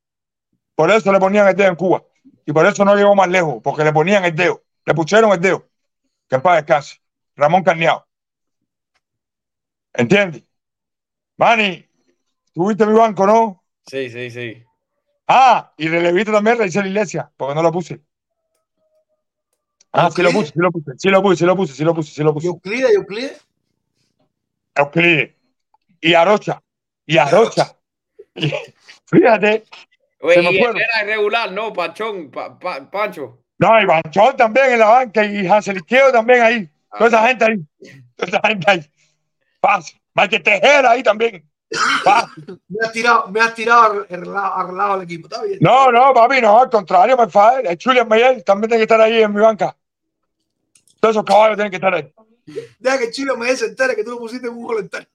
Por 0.74 0.90
eso 0.90 1.12
le 1.12 1.20
ponían 1.20 1.48
el 1.48 1.56
dedo 1.56 1.70
en 1.70 1.76
Cuba. 1.76 2.04
Y 2.44 2.52
por 2.52 2.66
eso 2.66 2.84
no 2.84 2.96
llegó 2.96 3.14
más 3.14 3.30
lejos, 3.30 3.62
porque 3.64 3.84
le 3.84 3.94
ponían 3.94 4.26
el 4.26 4.36
dedo. 4.36 4.64
Le 4.86 4.96
pusieron 4.96 5.32
el 5.34 5.40
dedo. 5.40 5.70
Que 6.28 6.40
paz 6.40 6.56
descanse. 6.56 7.00
Ramón 7.36 7.62
Carneado. 7.62 8.08
¿Entiendes? 9.94 10.44
Manny, 11.38 11.91
tuviste 12.54 12.86
mi 12.86 12.94
banco, 12.98 13.26
¿no? 13.26 13.64
Sí, 13.86 14.10
sí, 14.10 14.30
sí. 14.32 14.64
Ah, 15.28 15.72
y 15.78 15.88
relevista 15.88 16.32
también 16.32 16.58
Raizel 16.58 16.88
Iglesias, 16.88 17.28
porque 17.38 17.56
no 17.56 17.64
lo 17.64 17.72
puse. 17.72 18.02
Ah, 19.94 20.10
sí 20.10 20.22
lo 20.22 20.32
puse, 20.32 20.52
sí 20.54 20.60
lo 20.60 20.72
puse, 20.72 20.92
sí 20.98 21.10
lo 21.10 21.22
puse, 21.22 21.36
sí 21.38 21.46
lo 21.46 21.56
puse, 21.56 21.74
sí 21.74 21.84
lo 21.84 21.94
puse, 21.96 22.12
sí 22.14 22.24
lo 22.24 22.34
puse. 22.34 22.48
Euclides, 22.48 22.92
Euclides. 22.96 23.46
Euclides. 24.76 25.36
Y 26.00 26.14
Arocha. 26.14 26.62
Y 27.06 27.18
Arocha. 27.18 27.76
Fíjate. 29.06 29.64
Oye, 30.22 30.42
me 30.42 30.52
y 30.54 30.60
fueron. 30.60 30.78
era 30.78 31.04
irregular, 31.04 31.52
¿no? 31.52 31.74
Pachón, 31.74 32.32
pa- 32.32 32.58
pa- 32.58 32.90
Pancho. 32.90 33.44
No, 33.58 33.82
y 33.82 33.86
Banchón 33.86 34.36
también 34.38 34.72
en 34.74 34.80
la 34.80 34.88
banca 34.88 35.26
y 35.26 35.46
Hansel 35.46 35.78
Izquierdo 35.78 36.12
también 36.12 36.42
ahí. 36.42 36.70
Toda 36.98 37.08
esa 37.08 37.28
gente 37.28 37.46
ahí. 37.46 37.66
Toda 38.16 38.28
esa 38.30 38.48
gente 38.48 38.72
ahí. 38.72 38.92
Fácil. 39.60 40.02
Michael 40.14 40.44
Tejera 40.44 40.92
ahí 40.92 41.04
también. 41.04 41.51
Me 42.68 42.86
has 42.86 42.92
tirado, 42.92 43.28
me 43.30 43.40
has 43.40 43.54
tirado 43.56 44.06
arreglado, 44.10 44.94
al 44.94 45.02
equipo. 45.04 45.28
Está 45.28 45.44
bien. 45.44 45.58
No, 45.62 45.92
no, 45.92 46.14
papi, 46.14 46.42
no, 46.42 46.60
al 46.60 46.70
contrario, 46.70 47.16
me 47.16 47.30
favor. 47.30 47.66
El 47.66 47.78
Julian 47.82 48.08
Mayer 48.08 48.44
también 48.44 48.70
tiene 48.70 48.80
que 48.80 48.94
estar 48.94 49.00
ahí 49.00 49.22
en 49.24 49.34
mi 49.34 49.40
banca. 49.42 49.76
Todos 51.00 51.16
esos 51.16 51.26
caballos 51.26 51.56
tienen 51.56 51.72
que 51.72 51.78
estar 51.78 51.94
ahí. 51.94 52.14
Deja 52.80 52.98
que 52.98 53.06
el 53.06 53.12
Chile 53.12 53.32
me 53.38 53.56
se 53.56 53.66
entere 53.68 53.96
que 53.96 54.04
tú 54.04 54.12
lo 54.12 54.20
pusiste 54.20 54.48
en 54.48 54.54
un 54.54 54.64
voluntario. 54.64 55.08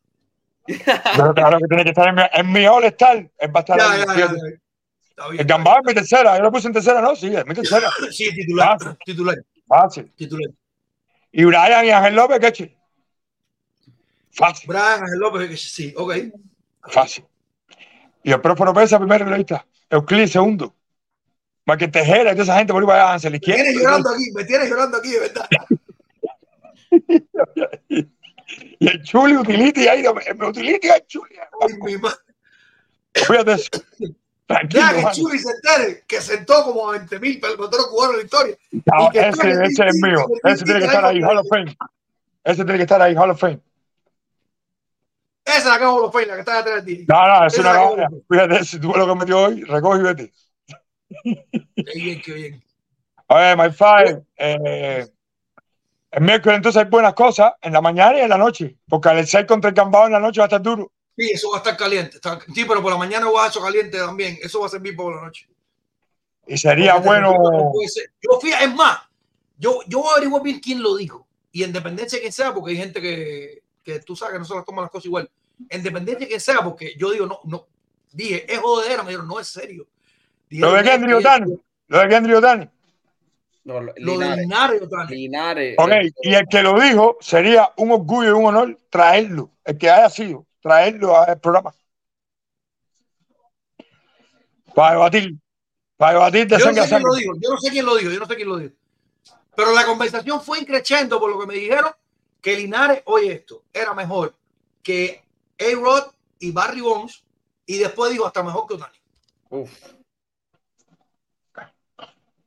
Pero 0.67 1.35
claro 1.35 1.59
que 1.59 1.67
tiene 1.69 1.85
que 1.85 1.91
estar 1.91 2.09
en 2.09 2.15
mi, 2.15 2.23
en 2.33 2.53
mi 2.53 2.67
All 2.67 2.85
Star. 2.85 3.17
Él 3.17 3.55
va 3.55 3.61
a 3.61 3.61
estar 3.61 3.79
Ya, 3.79 3.91
ahí, 3.93 4.01
ya, 4.01 4.07
ya, 4.07 4.13
fíjate. 4.15 4.35
ya. 4.37 4.57
Está 5.11 5.29
bien. 5.29 5.41
El 5.41 5.47
Gambá 5.47 5.77
es 5.79 5.85
mi 5.87 5.95
tercera. 5.95 6.37
Yo 6.37 6.43
lo 6.43 6.53
puse 6.53 6.67
en 6.69 6.73
tercera, 6.73 7.01
¿no? 7.01 7.15
Sí, 7.15 7.35
es 7.35 7.47
mi 7.47 7.55
tercera. 7.55 7.89
Sí, 8.11 8.35
titular. 8.35 8.79
Fácil. 8.79 8.97
Titular. 9.05 9.37
Fácil. 9.69 10.13
Titular. 10.17 10.51
Y 11.33 11.45
Brian 11.45 11.85
y 11.85 11.91
Ángel 11.91 12.15
López, 12.15 12.41
¿qué 12.41 12.53
che? 12.53 12.76
Fácil, 14.37 14.69
Brian 14.69 15.03
Ángel 15.03 15.19
López, 15.19 15.49
que 15.49 15.57
sí, 15.57 15.95
ok. 15.97 16.15
fácil. 16.83 17.25
Y 18.23 18.33
el 18.33 18.41
profe 18.41 18.65
López, 18.65 18.95
primer 18.95 19.25
relevista. 19.25 19.67
Euclides, 19.89 20.33
segundo. 20.33 20.75
Michael 21.65 21.91
Tejera 21.91 22.31
y 22.31 22.35
toda 22.35 22.45
esa 22.45 22.57
gente 22.59 22.73
por 22.73 22.83
ahí 22.83 22.87
para 22.87 23.03
allá, 23.03 23.13
Hansel 23.15 23.33
Me 23.33 23.41
tienes 23.41 23.75
llorando 23.75 24.11
aquí, 24.11 24.31
me 24.35 24.45
tienes 24.45 24.71
llorando 24.71 24.97
aquí, 24.99 25.11
de 25.11 25.21
verdad. 25.21 25.49
Y 28.79 28.89
el 28.89 29.03
Chuli 29.03 29.37
Utility 29.37 29.89
ahí, 29.89 30.03
me 30.03 30.47
Utility 30.47 30.89
el 30.89 31.07
Chuli. 31.07 31.37
Ay, 31.61 31.75
mi 31.83 31.97
madre. 31.99 32.17
Cuídate 33.27 33.53
eso. 33.53 33.71
Tranquilo, 34.47 34.85
que. 34.95 35.21
Chuli 35.21 35.39
se 35.39 35.51
entere 35.51 36.05
que 36.07 36.21
sentó 36.21 36.63
como 36.63 36.89
a 36.89 36.93
20 36.93 37.19
mil 37.19 37.41
peloteros 37.41 37.89
cubanos 37.89 38.15
en 38.15 38.19
la 38.19 38.25
historia. 38.25 38.57
No, 38.71 39.11
que 39.11 39.19
ese, 39.19 39.51
ese 39.65 39.87
es 39.87 39.95
mío. 39.97 40.27
Ese 40.45 40.65
tiene 40.65 40.81
que 40.81 40.87
estar 40.87 41.05
ahí, 41.05 41.21
Hall 41.21 41.39
of 41.39 41.47
Fame. 41.49 41.77
Ese 42.45 42.65
tiene 42.65 42.77
que 42.77 42.83
estar 42.83 43.03
ahí, 43.03 43.17
Hall 43.17 43.31
of 43.31 43.41
Fame. 43.41 43.61
Esa 45.47 45.59
es 45.59 45.65
la 45.65 45.75
hago 45.75 46.01
los 46.01 46.13
peines, 46.13 46.29
la 46.29 46.35
que 46.35 46.41
está 46.41 46.57
detrás 46.57 46.85
de 46.85 46.97
ti. 46.97 47.05
No, 47.09 47.29
no, 47.29 47.47
es 47.47 47.59
una 47.59 47.71
hago. 47.71 47.97
Fíjate, 48.29 48.65
si 48.65 48.81
tú 48.81 48.89
ves 48.89 48.99
lo 48.99 49.07
que 49.07 49.15
metió 49.15 49.39
hoy, 49.43 49.63
recoge 49.63 50.01
y 50.01 50.03
vete. 50.03 50.33
Qué 51.23 51.93
bien, 51.95 52.21
qué 52.21 52.33
bien. 52.33 52.65
Oye, 53.29 53.57
my 53.57 53.71
five, 53.71 54.23
eh, 54.37 55.07
el 56.11 56.23
miércoles 56.23 56.57
entonces 56.57 56.83
hay 56.83 56.89
buenas 56.89 57.15
cosas 57.15 57.53
en 57.61 57.73
la 57.73 57.81
mañana 57.81 58.19
y 58.19 58.23
en 58.23 58.29
la 58.29 58.39
noche, 58.39 58.77
porque 58.89 59.09
al 59.09 59.25
6 59.27 59.47
contra 59.47 59.69
el 59.71 59.75
Gambao 59.77 60.07
en 60.07 60.13
la 60.13 60.21
noche 60.21 60.41
va 60.41 60.45
a 60.45 60.49
estar 60.49 60.63
duro. 60.63 60.91
Sí, 61.17 61.31
eso 61.31 61.51
va 61.51 61.57
a 61.57 61.59
estar 61.59 61.77
caliente. 61.77 62.17
Está- 62.17 62.41
sí, 62.53 62.65
pero 62.65 62.83
por 62.83 62.93
la 62.93 62.99
mañana 62.99 63.31
va 63.31 63.45
a 63.45 63.47
estar 63.47 63.63
caliente 63.63 63.99
también. 63.99 64.37
Eso 64.43 64.61
va 64.61 64.67
a 64.67 64.71
servir 64.71 64.97
por 64.97 65.15
la 65.15 65.23
noche. 65.23 65.49
Y 66.47 66.59
sería 66.59 66.95
Porque 66.95 67.09
bueno, 67.09 67.33
ser. 67.89 68.11
Yo 68.21 68.41
fui, 68.41 68.51
es 68.53 68.75
más, 68.75 68.99
yo, 69.57 69.81
yo 69.87 70.01
voy 70.01 70.09
a 70.11 70.13
averiguar 70.17 70.43
bien 70.43 70.61
quién 70.61 70.83
lo 70.83 70.97
dijo. 70.97 71.27
Y 71.53 71.63
en 71.63 71.73
dependencia 71.73 72.17
de 72.19 72.23
quién 72.23 72.33
sea, 72.33 72.53
porque 72.53 72.73
hay 72.73 72.77
gente 72.77 73.01
que, 73.01 73.63
que 73.87 74.01
tú 74.01 74.17
sabes 74.17 74.33
que 74.33 74.39
no 74.41 74.45
se 74.45 74.53
las 74.55 74.65
las 74.67 74.91
cosas 74.91 75.07
igual. 75.07 75.31
En 75.69 75.81
dependencia 75.83 76.19
de 76.21 76.27
quién 76.29 76.41
sea, 76.41 76.61
porque 76.63 76.95
yo 76.99 77.11
digo, 77.13 77.25
no, 77.25 77.39
no. 77.45 77.67
Dije, 78.13 78.53
es 78.53 78.59
jodedera, 78.59 79.03
me 79.05 79.11
dijeron, 79.11 79.29
no 79.29 79.39
es 79.39 79.47
serio. 79.47 79.87
lo 80.51 80.73
de 80.73 80.83
Dijeron, 80.83 80.85
Kendry 80.85 81.13
"Es 81.13 81.19
que- 81.19 81.29
Otani, 81.29 81.63
lo 81.87 81.99
de 82.01 82.09
Kendry 82.09 82.35
Otani. 82.35 82.71
No, 83.65 83.81
lo- 83.81 83.93
Lo 83.97 84.19
de 84.19 84.37
Linares. 84.37 84.83
Otani. 84.83 85.15
Linares. 85.17 85.77
Ok, 85.79 85.91
y 86.23 86.35
el 86.35 86.47
que 86.49 86.63
lo 86.63 86.79
dijo 86.81 87.17
sería 87.21 87.71
un 87.77 87.93
orgullo 87.93 88.29
y 88.29 88.33
un 88.33 88.45
honor 88.47 88.79
traerlo, 88.91 89.51
el 89.65 89.79
que 89.79 89.89
haya 89.91 90.11
sido, 90.11 90.47
traerlo 90.61 91.17
al 91.21 91.39
programa. 91.41 91.73
Para 94.75 94.93
debatir, 94.93 95.35
para 95.97 96.13
debatir 96.15 96.47
de 96.49 96.59
Yo 96.59 96.67
no 96.67 96.73
sé 96.73 96.73
quién 96.73 96.83
lo 96.83 96.89
sangre. 96.89 97.21
dijo, 97.21 97.33
yo 97.41 97.51
no 97.51 97.57
sé 97.59 97.71
quién 97.71 97.87
lo 97.87 97.97
dijo, 97.97 98.11
yo 98.11 98.19
no 98.21 98.27
sé 98.27 98.37
quién 98.37 98.49
lo 98.49 98.57
dijo. 98.59 98.75
Pero 99.57 99.73
la 99.73 99.85
conversación 99.87 100.41
fue 100.43 100.59
increciendo 100.59 101.19
por 101.19 101.31
lo 101.31 101.41
que 101.41 101.47
me 101.47 101.55
dijeron 101.55 101.91
que 102.47 102.57
Linares, 102.57 103.03
oye 103.07 103.33
esto, 103.33 103.65
era 103.73 103.93
mejor 103.93 104.33
que 104.81 105.21
A-Rod 105.59 106.13
y 106.39 106.53
Barry 106.53 106.81
Bonds 106.81 107.25
y 107.67 107.79
después 107.79 108.13
dijo 108.13 108.25
hasta 108.25 108.45
mejor 108.45 108.69
que 108.69 108.75
Otani. 108.75 108.97
uf. 109.51 109.69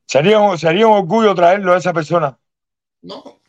Sería 0.06 0.40
un, 0.40 0.56
sería 0.58 0.86
un 0.86 0.94
orgullo 0.94 1.34
traerlo 1.34 1.74
a 1.74 1.76
esa 1.76 1.92
persona, 1.92 2.38
No, 3.02 3.40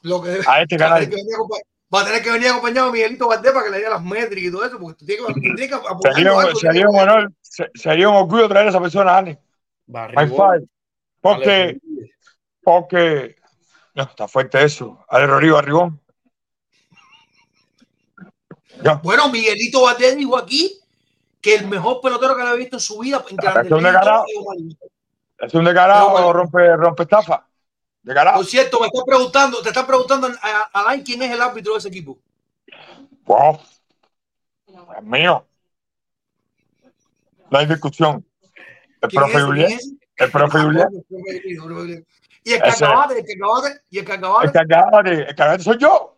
lo 0.00 0.22
que 0.22 0.40
a 0.48 0.62
este 0.62 0.78
va 0.78 0.86
a, 0.86 0.88
canal. 0.88 1.00
tener 1.00 1.10
que 1.10 1.16
venir 1.16 1.34
acompa- 1.34 1.62
va 1.94 2.00
a 2.00 2.04
tener 2.06 2.22
que 2.22 2.30
venir 2.30 2.48
acompañado 2.48 2.86
de 2.86 2.92
Miguelito 2.94 3.28
Valdés 3.28 3.52
para 3.52 3.64
que 3.66 3.70
le 3.72 3.78
dé 3.80 3.90
las 3.90 4.02
métricas 4.02 4.48
y 4.48 4.50
todo 4.50 4.64
eso, 4.64 4.78
porque 4.78 4.98
tú 5.00 5.04
tienes 5.04 5.26
que, 5.26 5.32
tienes 5.40 5.68
que 5.70 5.76
Sería 6.14 6.32
un, 6.32 6.40
algo, 6.40 6.54
sería 6.58 6.88
un 6.88 6.94
tienes 6.94 7.04
que- 7.04 7.12
honor, 7.12 7.32
se- 7.42 7.70
sería 7.74 8.08
un 8.08 8.16
orgullo 8.16 8.48
traer 8.48 8.66
a 8.66 8.70
esa 8.70 8.80
persona, 8.80 9.22
five. 9.86 10.66
Porque, 11.20 11.78
porque, 12.62 13.36
no, 13.98 14.04
está 14.04 14.28
fuerte 14.28 14.62
eso. 14.62 15.04
Ale 15.08 15.26
Rodrigo 15.26 15.58
Arribón. 15.58 16.00
Ya, 18.80 18.94
Bueno, 19.02 19.28
Miguelito 19.28 19.82
Valdés 19.82 20.16
dijo 20.16 20.38
aquí 20.38 20.78
que 21.40 21.56
el 21.56 21.66
mejor 21.66 22.00
pelotero 22.00 22.36
que 22.36 22.42
había 22.42 22.54
visto 22.54 22.76
en 22.76 22.80
su 22.80 23.00
vida 23.00 23.24
en 23.28 23.36
Grandes 23.36 23.66
es 23.66 23.72
un 25.54 25.64
descarado. 25.64 26.10
bueno. 26.10 26.32
rompe, 26.32 26.76
rompe 26.76 27.02
estafa. 27.02 27.44
Descarado. 28.02 28.36
Por 28.36 28.46
cierto, 28.46 28.78
me 28.78 28.86
están 28.86 29.04
preguntando, 29.04 29.62
te 29.62 29.68
están 29.68 29.86
preguntando 29.86 30.28
a, 30.28 30.62
Alain 30.72 31.02
quién 31.02 31.20
es 31.22 31.32
el 31.32 31.42
árbitro 31.42 31.72
de 31.72 31.78
ese 31.80 31.88
equipo. 31.88 32.18
Wow. 33.24 33.58
Es 34.96 35.02
mío. 35.02 35.44
No 37.50 37.58
hay 37.58 37.66
discusión. 37.66 38.24
El 39.00 39.08
¿Quién 39.08 39.22
profe? 39.22 39.40
Julián. 39.40 39.68
¿Quién 39.68 39.78
es? 39.78 39.92
El 40.16 40.30
profe 40.30 40.58
Julián. 40.60 40.88
Y 42.48 42.54
el 42.54 42.62
Ese- 42.62 42.80
cacabate, 42.86 43.18
el 43.18 43.26
cacabate, 43.26 43.80
y 43.90 43.98
el 43.98 44.04
El 44.04 44.08
cacabate. 44.10 44.52
cagate, 44.52 45.12
el 45.28 45.34
cagate 45.34 45.62
soy 45.64 45.76
yo. 45.76 46.16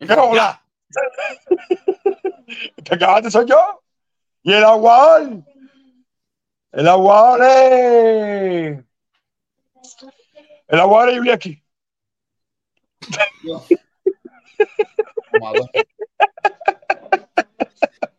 ¿Qué 0.00 0.12
hola? 0.14 0.64
El 2.76 2.98
cagate 2.98 3.30
soy 3.30 3.46
yo. 3.46 3.80
Y 4.42 4.52
el 4.52 4.64
aguador. 4.64 5.44
El 6.72 6.88
aguador 6.88 7.40
es. 7.44 8.84
El 10.66 10.80
aguador 10.80 11.10
es 11.10 11.16
Yuliaki. 11.16 11.62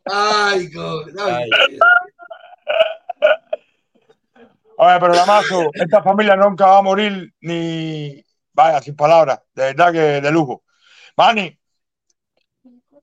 Ay, 0.06 0.68
God. 0.74 1.10
Ay, 1.20 1.50
Ay. 4.82 4.88
Oye, 4.88 5.00
pero 5.00 5.14
Damaso, 5.16 5.70
esta 5.74 6.02
familia 6.02 6.36
nunca 6.36 6.66
va 6.66 6.80
a 6.80 6.82
morir 6.82 7.34
ni. 7.42 8.24
Vaya, 8.54 8.82
sin 8.82 8.96
palabras. 8.96 9.40
De 9.54 9.66
verdad 9.74 9.92
que 9.92 10.00
de 10.22 10.32
lujo. 10.32 10.64
Manny, 11.16 11.58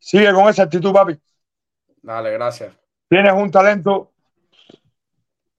sigue 0.00 0.32
con 0.32 0.48
esa 0.48 0.64
actitud, 0.64 0.92
papi. 0.92 1.18
Dale, 2.02 2.32
gracias. 2.32 2.74
Tienes 3.08 3.32
un 3.32 3.50
talento 3.50 4.12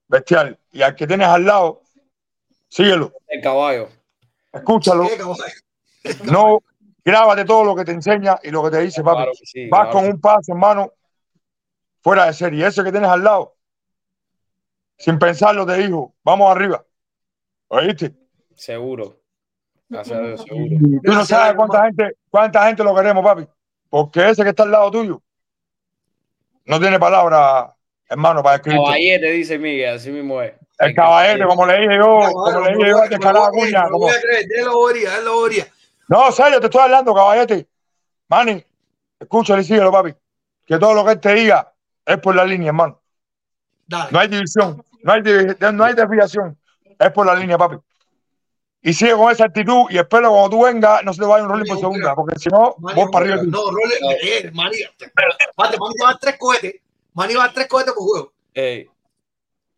bestial. 0.08 0.60
Y 0.72 0.82
al 0.82 0.96
que 0.96 1.08
tienes 1.08 1.28
al 1.28 1.46
lado, 1.46 1.82
síguelo, 2.68 3.14
El 3.28 3.42
caballo. 3.42 3.90
escúchalo, 4.52 5.08
¿Qué, 5.08 5.18
caballo? 5.18 5.44
no, 6.32 6.60
grábate 7.04 7.46
todo 7.46 7.64
lo 7.64 7.76
que 7.76 7.86
te 7.86 7.92
enseña 7.94 8.40
y 8.44 8.52
lo 8.52 8.64
que 8.64 8.72
te 8.72 8.82
dice, 8.82 9.04
papi. 9.04 9.18
Claro 9.18 9.32
que 9.40 9.46
sí, 9.46 9.70
Vas 9.70 9.90
claro 9.90 10.00
con 10.00 10.06
un 10.10 10.20
paso, 10.22 10.52
hermano, 10.52 10.92
fuera 12.02 12.26
de 12.26 12.34
serie. 12.34 12.68
Ese 12.68 12.84
que 12.84 12.92
tienes 12.92 13.10
al 13.10 13.24
lado, 13.24 13.56
sin 15.00 15.18
pensarlo, 15.18 15.66
te 15.66 15.78
dijo, 15.78 16.14
vamos 16.24 16.52
arriba. 16.52 16.84
¿Oíste? 17.70 18.14
Seguro. 18.54 19.18
Gracias 19.88 20.20
a 20.20 20.22
Dios, 20.22 20.44
seguro. 20.44 21.02
Tú 21.04 21.14
no 21.14 21.26
sabes 21.26 21.56
cuánta 21.56 21.86
gente, 21.86 22.18
cuánta 22.30 22.68
gente 22.68 22.84
lo 22.84 22.94
queremos, 22.94 23.24
papi. 23.24 23.48
Porque 23.90 24.30
ese 24.30 24.44
que 24.44 24.50
está 24.50 24.64
al 24.64 24.72
lado 24.72 24.92
tuyo 24.92 25.22
no 26.66 26.80
tiene 26.80 27.00
palabra, 27.00 27.74
hermano, 28.08 28.44
para 28.44 28.58
escribir. 28.58 28.82
Caballete, 28.84 29.32
dice 29.32 29.58
Miguel, 29.58 29.96
así 29.96 30.12
mismo 30.12 30.42
es. 30.42 30.54
El 30.78 30.94
caballete, 30.94 31.46
como 31.46 31.66
le 31.66 31.80
dije 31.80 31.96
yo, 31.98 32.20
como 32.32 32.62
le 32.62 32.76
dije 32.76 32.90
yo, 32.90 32.98
Me 33.00 33.10
de 33.10 33.16
lo 33.16 33.22
Calada 33.22 33.50
voy 33.50 33.60
a 33.60 33.72
creer, 33.72 33.72
Cuña, 33.72 33.86
lo 33.88 33.92
como-. 33.92 34.10
No, 36.08 36.32
serio, 36.32 36.60
te 36.60 36.68
estoy 36.68 36.82
hablando, 36.82 37.14
caballete. 37.14 37.68
Manny, 38.28 38.64
escúchale 39.20 39.62
y 39.62 39.66
síguelo, 39.66 39.92
papi. 39.92 40.14
Que 40.66 40.78
todo 40.78 40.94
lo 40.94 41.04
que 41.04 41.14
él 41.14 41.20
te 41.20 41.34
diga 41.34 41.74
es 42.06 42.18
por 42.20 42.36
la 42.36 42.46
línea, 42.46 42.68
hermano. 42.68 43.02
Dale. 43.88 44.12
No 44.12 44.20
hay 44.20 44.28
división, 44.28 44.84
no 45.04 45.14
hay, 45.14 45.22
no 45.74 45.84
hay 45.84 45.94
desviación. 45.94 46.58
Es 47.00 47.12
por 47.12 47.26
la 47.26 47.36
línea, 47.36 47.58
papi. 47.58 47.78
Y 48.82 48.94
sigue 48.94 49.12
con 49.14 49.30
esa 49.32 49.46
actitud 49.46 49.86
y 49.90 49.98
espero 49.98 50.30
cuando 50.32 50.50
tú 50.52 50.64
vengas 50.64 51.04
no 51.04 51.12
se 51.14 51.20
te 51.20 51.26
vaya 51.28 51.44
un 51.44 51.50
rolling 51.50 51.66
por 51.68 51.80
segunda, 51.80 52.16
porque 52.16 52.40
si 52.40 52.48
no, 52.50 52.76
Manny 52.80 53.02
vos 53.02 53.10
para 53.12 53.26
arriba. 53.26 53.42
No, 53.46 53.60
Role, 53.72 53.96
eh, 54.22 54.52
Mate, 54.54 54.78
Manny 55.58 55.78
va 56.02 56.08
a 56.10 56.12
dar 56.12 56.20
tres 56.20 56.38
cohetes. 56.38 56.76
Manny 57.14 57.34
va 57.36 57.44
a 57.44 57.46
dar 57.48 57.56
tres 57.56 57.68
cohetes 57.68 57.94
por 57.94 58.04
juego. 58.04 58.32
Ey, 58.54 58.88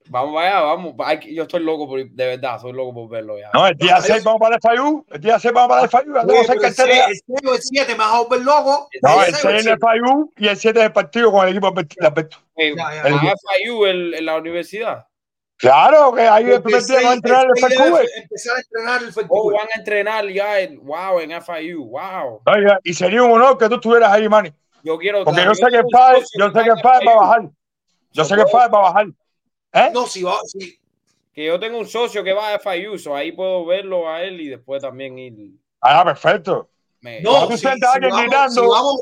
vamos 0.07 0.39
allá, 0.39 0.61
vamos. 0.61 0.93
Yo 1.31 1.43
estoy 1.43 1.63
loco 1.63 1.87
por 1.87 1.99
de 2.07 2.25
verdad, 2.27 2.57
estoy 2.57 2.73
loco 2.73 2.93
por 2.93 3.09
verlo 3.09 3.39
ya. 3.39 3.49
No, 3.55 3.65
el 3.65 3.75
día 3.75 3.95
No, 3.95 4.01
6 4.01 4.17
es- 4.19 4.23
vamos 4.23 4.39
para 4.39 4.55
el 4.57 4.61
FIU, 4.61 5.05
el 5.09 5.21
día 5.21 5.39
6 5.39 5.53
vamos 5.53 5.69
para 5.69 5.81
el 5.83 5.89
ya 5.89 5.99
tengo 6.21 6.27
pero 6.27 6.53
el 6.53 6.61
carteles 6.61 6.97
ya. 6.97 7.05
6 7.07 7.21
o 7.47 7.53
el 7.55 7.61
7 7.61 7.91
me 7.93 7.97
vas 7.97 8.13
a 8.13 8.19
volver 8.21 8.41
loco. 8.41 8.89
No, 9.01 9.13
El 9.13 9.19
el 9.29 9.33
seis 9.33 9.45
o 9.45 9.49
6 9.49 9.53
el 9.53 9.55
es 9.55 9.65
el. 9.65 9.79
FIU 9.79 10.31
y 10.37 10.47
el 10.47 10.57
7 10.57 10.79
es 10.79 10.85
el 10.85 10.93
partido 10.93 11.31
con 11.31 11.47
el 11.47 11.49
equipo 11.57 11.71
de 11.71 11.87
Alberto. 12.05 12.37
Ey, 12.55 12.75
Ya, 12.75 12.93
ya, 12.93 13.01
¿a 13.03 13.09
ya. 13.23 13.33
FIU 13.57 13.85
el- 13.87 14.13
en 14.13 14.25
la 14.27 14.35
universidad? 14.37 15.07
Claro 15.61 16.11
que 16.13 16.21
ahí 16.21 16.49
el 16.49 16.61
primer 16.63 16.83
día 16.83 16.97
a 17.09 17.13
entrenar 17.13 17.45
el 17.45 17.69
debe 17.69 17.75
FQV. 17.75 17.99
Empezar 18.23 18.57
a 18.57 18.59
entrenar 18.61 19.01
el 19.03 19.07
Oh, 19.09 19.11
FQV. 19.11 19.53
van 19.57 19.67
a 19.73 19.77
entrenar 19.79 20.27
ya 20.29 20.59
en, 20.59 20.83
wow, 20.85 21.19
en 21.19 21.31
FIU, 21.41 21.85
wow. 21.85 22.41
Oiga, 22.45 22.79
y 22.83 22.93
sería 22.93 23.21
un 23.23 23.31
honor 23.31 23.57
que 23.57 23.69
tú 23.69 23.75
estuvieras 23.75 24.11
ahí, 24.11 24.27
Manny. 24.27 24.51
Yo 24.83 24.97
quiero. 24.97 25.23
Porque 25.23 25.41
claro, 25.41 25.51
yo 25.53 25.55
sé 25.65 25.71
que 25.71 25.77
el 25.77 25.85
padre, 25.91 26.21
yo 26.37 26.47
sé 26.51 26.63
que 26.63 26.69
el 26.69 26.81
padre 26.81 27.05
va 27.05 27.11
a 27.11 27.15
FIU, 27.15 27.19
bajar. 27.21 27.49
Yo 28.13 28.25
sé 28.25 28.35
que 28.35 28.41
el 28.41 28.47
padre 28.51 28.69
va 28.73 28.79
a 28.79 28.81
bajar. 28.91 29.07
¿Eh? 29.73 29.91
No, 29.93 30.05
si 30.07 30.23
va, 30.23 30.39
si, 30.45 30.79
Que 31.33 31.45
yo 31.45 31.59
tengo 31.59 31.77
un 31.77 31.87
socio 31.87 32.23
que 32.23 32.33
va 32.33 32.55
a 32.55 32.59
FIU, 32.59 32.97
so 32.97 33.15
ahí 33.15 33.31
puedo 33.31 33.63
verlo 33.65 34.09
a 34.09 34.21
él 34.23 34.41
y 34.41 34.49
después 34.49 34.81
también 34.81 35.17
ir. 35.19 35.33
Ah, 35.79 36.03
perfecto. 36.03 36.69
me- 37.01 37.21
no, 37.21 37.47
si, 37.47 37.57
si 37.57 37.65
vamos, 37.65 37.79
gritando- 38.01 38.49
si 38.61 38.67
vamos, 38.67 39.01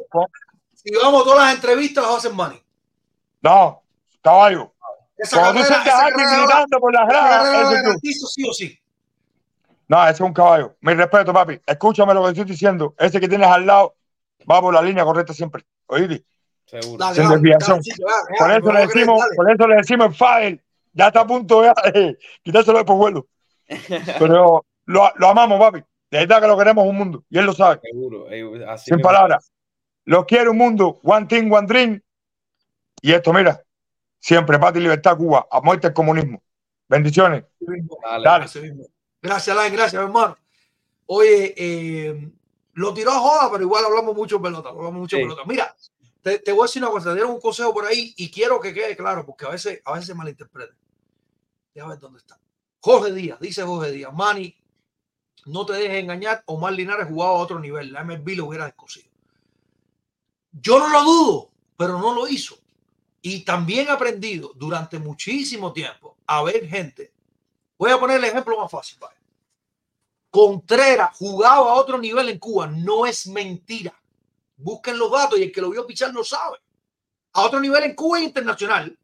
si 0.74 0.96
vamos 0.96 1.24
todas 1.24 1.40
las 1.46 1.56
entrevistas 1.56 2.02
las 2.04 2.12
va 2.12 2.16
a 2.16 2.18
hacer 2.20 2.34
Manny. 2.34 2.62
No, 3.42 3.82
caballo. 4.22 4.74
Esa 5.20 5.38
Cuando 5.38 5.62
tú 5.62 5.68
sientas 5.68 5.94
a 5.94 6.10
gritando 6.10 6.80
por 6.80 6.94
las 6.94 7.08
gradas, 7.08 7.48
ese 7.48 7.90
es 8.12 8.20
tú. 8.20 8.28
sí 8.28 8.48
o 8.48 8.54
sí. 8.54 8.80
No, 9.88 10.04
ese 10.04 10.14
es 10.14 10.22
un 10.22 10.34
caballo. 10.34 10.76
Mi 10.82 10.94
respeto, 10.94 11.34
papi. 11.34 11.60
Escúchame 11.66 12.14
lo 12.14 12.24
que 12.24 12.30
estoy 12.30 12.46
diciendo. 12.46 12.94
Ese 12.98 13.20
que 13.20 13.28
tienes 13.28 13.48
al 13.48 13.66
lado 13.66 13.96
va 14.50 14.62
por 14.62 14.74
la 14.74 14.82
línea 14.82 15.04
correcta 15.04 15.34
siempre. 15.34 15.66
¿Oíste? 15.88 16.24
Seguro. 16.66 16.98
Dale, 16.98 17.16
Sin 17.16 17.24
dale, 17.24 17.36
desviación. 17.36 17.80
dale, 17.82 18.38
Por 18.38 18.52
eso 18.52 18.60
le 18.60 18.72
creer, 18.72 18.88
decimos, 18.88 19.26
por 19.36 19.52
eso 19.52 19.68
le 19.68 19.76
decimos 19.76 20.08
el 20.08 20.16
Fadel. 20.16 20.62
Ya 20.94 21.08
está 21.08 21.22
a 21.22 21.28
punto 21.28 21.62
de 21.62 21.74
eh, 21.94 22.18
quitárselo 22.44 22.78
de 22.78 22.86
por 22.86 22.96
vuelo. 22.98 23.28
Pero 24.20 24.66
lo, 24.86 25.12
lo 25.16 25.28
amamos, 25.28 25.60
papi. 25.60 25.80
De 26.12 26.20
verdad 26.20 26.42
que 26.42 26.48
lo 26.48 26.58
queremos 26.58 26.86
un 26.86 26.96
mundo. 26.96 27.24
Y 27.30 27.40
él 27.40 27.46
lo 27.46 27.54
sabe. 27.54 27.80
Seguro. 27.84 28.28
así 28.70 28.92
Sin 28.92 29.02
palabras. 29.02 29.52
Lo 30.06 30.26
quiere 30.26 30.50
un 30.50 30.58
mundo. 30.58 31.00
One 31.04 31.26
team, 31.26 31.52
one 31.52 31.68
dream. 31.68 32.02
Y 33.02 33.12
esto, 33.12 33.34
mira. 33.34 33.62
Siempre 34.20 34.60
paz 34.60 34.76
y 34.76 34.80
libertad, 34.80 35.18
Cuba. 35.18 35.48
A 35.50 35.62
muerte 35.62 35.88
el 35.88 35.94
comunismo. 35.94 36.42
Bendiciones. 36.88 37.46
Dale. 37.60 38.24
Dale. 38.24 38.46
Gracias, 39.22 39.56
Alain, 39.56 39.74
gracias, 39.74 40.02
hermano. 40.02 40.38
Oye, 41.06 41.54
eh, 41.58 42.32
lo 42.74 42.94
tiró 42.94 43.12
a 43.12 43.20
joda, 43.20 43.50
pero 43.52 43.64
igual 43.64 43.86
hablamos 43.86 44.16
mucho 44.16 44.38
de 44.38 44.44
pelota. 44.44 44.70
Hablamos 44.70 44.94
mucho 44.94 45.16
Sí. 45.18 45.24
pelota. 45.24 45.42
Mira, 45.46 45.76
te, 46.22 46.40
te 46.40 46.52
voy 46.52 46.62
a 46.62 46.66
decir 46.66 46.82
una 46.84 46.92
cosa, 46.92 47.10
te 47.10 47.16
dieron 47.16 47.32
un 47.34 47.42
consejo 47.42 47.74
por 47.74 47.86
ahí 47.86 48.14
y 48.18 48.30
quiero 48.30 48.60
que 48.60 48.74
quede 48.74 48.96
claro, 48.96 49.26
porque 49.26 49.46
a 49.46 49.50
veces, 49.50 49.82
a 49.86 49.94
veces 49.94 50.08
se 50.08 50.16
malinterpreta. 50.16 50.74
Déjame 51.74 51.94
ver 51.94 52.00
dónde 52.02 52.20
está. 52.20 52.40
Jorge 52.82 53.12
Díaz, 53.14 53.40
dice 53.40 53.64
Jorge 53.64 53.92
Díaz, 53.92 54.14
Manny, 54.14 54.56
no 55.46 55.66
te 55.66 55.74
dejes 55.74 55.98
engañar, 56.04 56.44
Omar 56.46 56.74
Linares 56.74 57.08
jugaba 57.08 57.32
a 57.32 57.36
otro 57.42 57.60
nivel, 57.60 57.92
la 57.92 58.04
MLB 58.04 58.36
lo 58.36 58.46
hubiera 58.46 58.66
descosido. 58.66 59.10
Yo 60.52 60.80
no 60.80 60.90
lo 60.90 61.04
dudo, 61.04 61.52
pero 61.78 62.00
no 62.00 62.14
lo 62.14 62.28
hizo. 62.28 62.59
Y 63.22 63.42
también 63.42 63.88
he 63.88 63.92
aprendido 63.92 64.52
durante 64.56 64.98
muchísimo 65.00 65.74
tiempo 65.74 66.18
a 66.26 66.44
ver 66.44 66.68
gente. 66.68 67.12
Voy 67.78 67.92
a 67.92 68.00
poner 68.00 68.18
el 68.18 68.26
ejemplo 68.26 68.60
más 68.60 68.72
fácil. 68.72 69.00
Contreras 70.30 71.18
jugaba 71.18 71.72
a 71.72 71.76
otro 71.76 71.98
nivel 71.98 72.30
en 72.30 72.40
Cuba. 72.40 72.68
No 72.68 73.06
es 73.06 73.28
mentira. 73.28 73.94
Busquen 74.56 74.98
los 74.98 75.12
datos 75.12 75.40
y 75.40 75.44
el 75.44 75.52
que 75.52 75.62
lo 75.62 75.70
vio 75.70 75.88
pichar 75.88 76.14
lo 76.14 76.24
sabe. 76.24 76.58
A 77.34 77.42
otro 77.42 77.60
nivel 77.60 77.84
en 77.84 77.96
Cuba 77.96 78.20
internacional. 78.20 78.98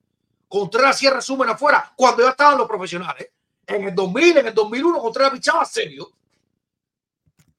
Contreras 0.48 0.96
hacía 0.96 1.12
resumen 1.12 1.50
afuera 1.50 1.94
cuando 1.96 2.24
ya 2.24 2.30
estaban 2.30 2.58
los 2.58 2.68
profesionales. 2.68 3.30
En 3.66 3.86
el 3.86 3.96
2000, 3.96 4.38
en 4.38 4.48
el 4.48 4.54
2001, 4.54 5.00
Contreras 5.00 5.32
pichaba 5.32 5.66
serio. 5.66 6.12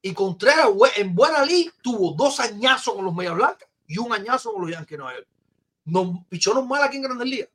Y 0.01 0.13
Contreras 0.13 0.69
en 0.95 1.13
buena 1.13 1.43
liga 1.43 1.71
tuvo 1.81 2.13
dos 2.13 2.39
añazos 2.39 2.93
con 2.93 3.03
los 3.03 3.13
Media 3.13 3.33
Blancas 3.33 3.67
y 3.87 3.97
un 3.97 4.13
añazo 4.13 4.53
con 4.53 4.61
los 4.61 4.71
Yankees 4.71 4.97
Nueva. 4.97 5.25
No, 5.87 6.25
pichó 6.27 6.53
normal 6.53 6.83
aquí 6.83 6.97
en 6.97 7.03
Grandes 7.03 7.27
Ligas. 7.27 7.49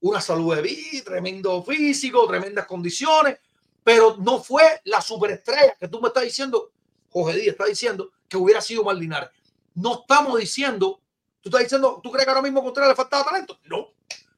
Una 0.00 0.20
salud 0.20 0.54
de 0.54 0.62
vida, 0.62 1.02
tremendo 1.04 1.62
físico, 1.62 2.26
tremendas 2.26 2.66
condiciones, 2.66 3.38
pero 3.82 4.16
no 4.18 4.42
fue 4.42 4.62
la 4.84 5.00
superestrella 5.00 5.74
que 5.78 5.88
tú 5.88 6.00
me 6.00 6.08
estás 6.08 6.24
diciendo, 6.24 6.70
Jorge 7.10 7.38
Díaz 7.38 7.52
está 7.52 7.64
diciendo 7.64 8.10
que 8.28 8.36
hubiera 8.36 8.60
sido 8.60 8.84
Maldinares. 8.84 9.30
No 9.74 10.00
estamos 10.02 10.38
diciendo, 10.38 11.00
tú 11.40 11.48
estás 11.48 11.62
diciendo, 11.62 12.00
¿tú 12.02 12.10
crees 12.10 12.26
que 12.26 12.30
ahora 12.30 12.42
mismo 12.42 12.62
Contreras 12.62 12.90
le 12.90 12.96
faltaba 12.96 13.24
talento? 13.24 13.58
No. 13.64 13.88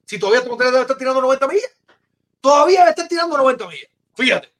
Si 0.04 0.18
todavía 0.18 0.48
Contreras 0.48 0.72
debe 0.72 0.82
estar 0.82 0.96
tirando 0.96 1.20
90 1.20 1.48
millas, 1.48 1.70
todavía 2.40 2.80
debe 2.80 2.90
estar 2.90 3.08
tirando 3.08 3.36
90 3.36 3.66
millas. 3.66 3.90
Fíjate. 4.14 4.52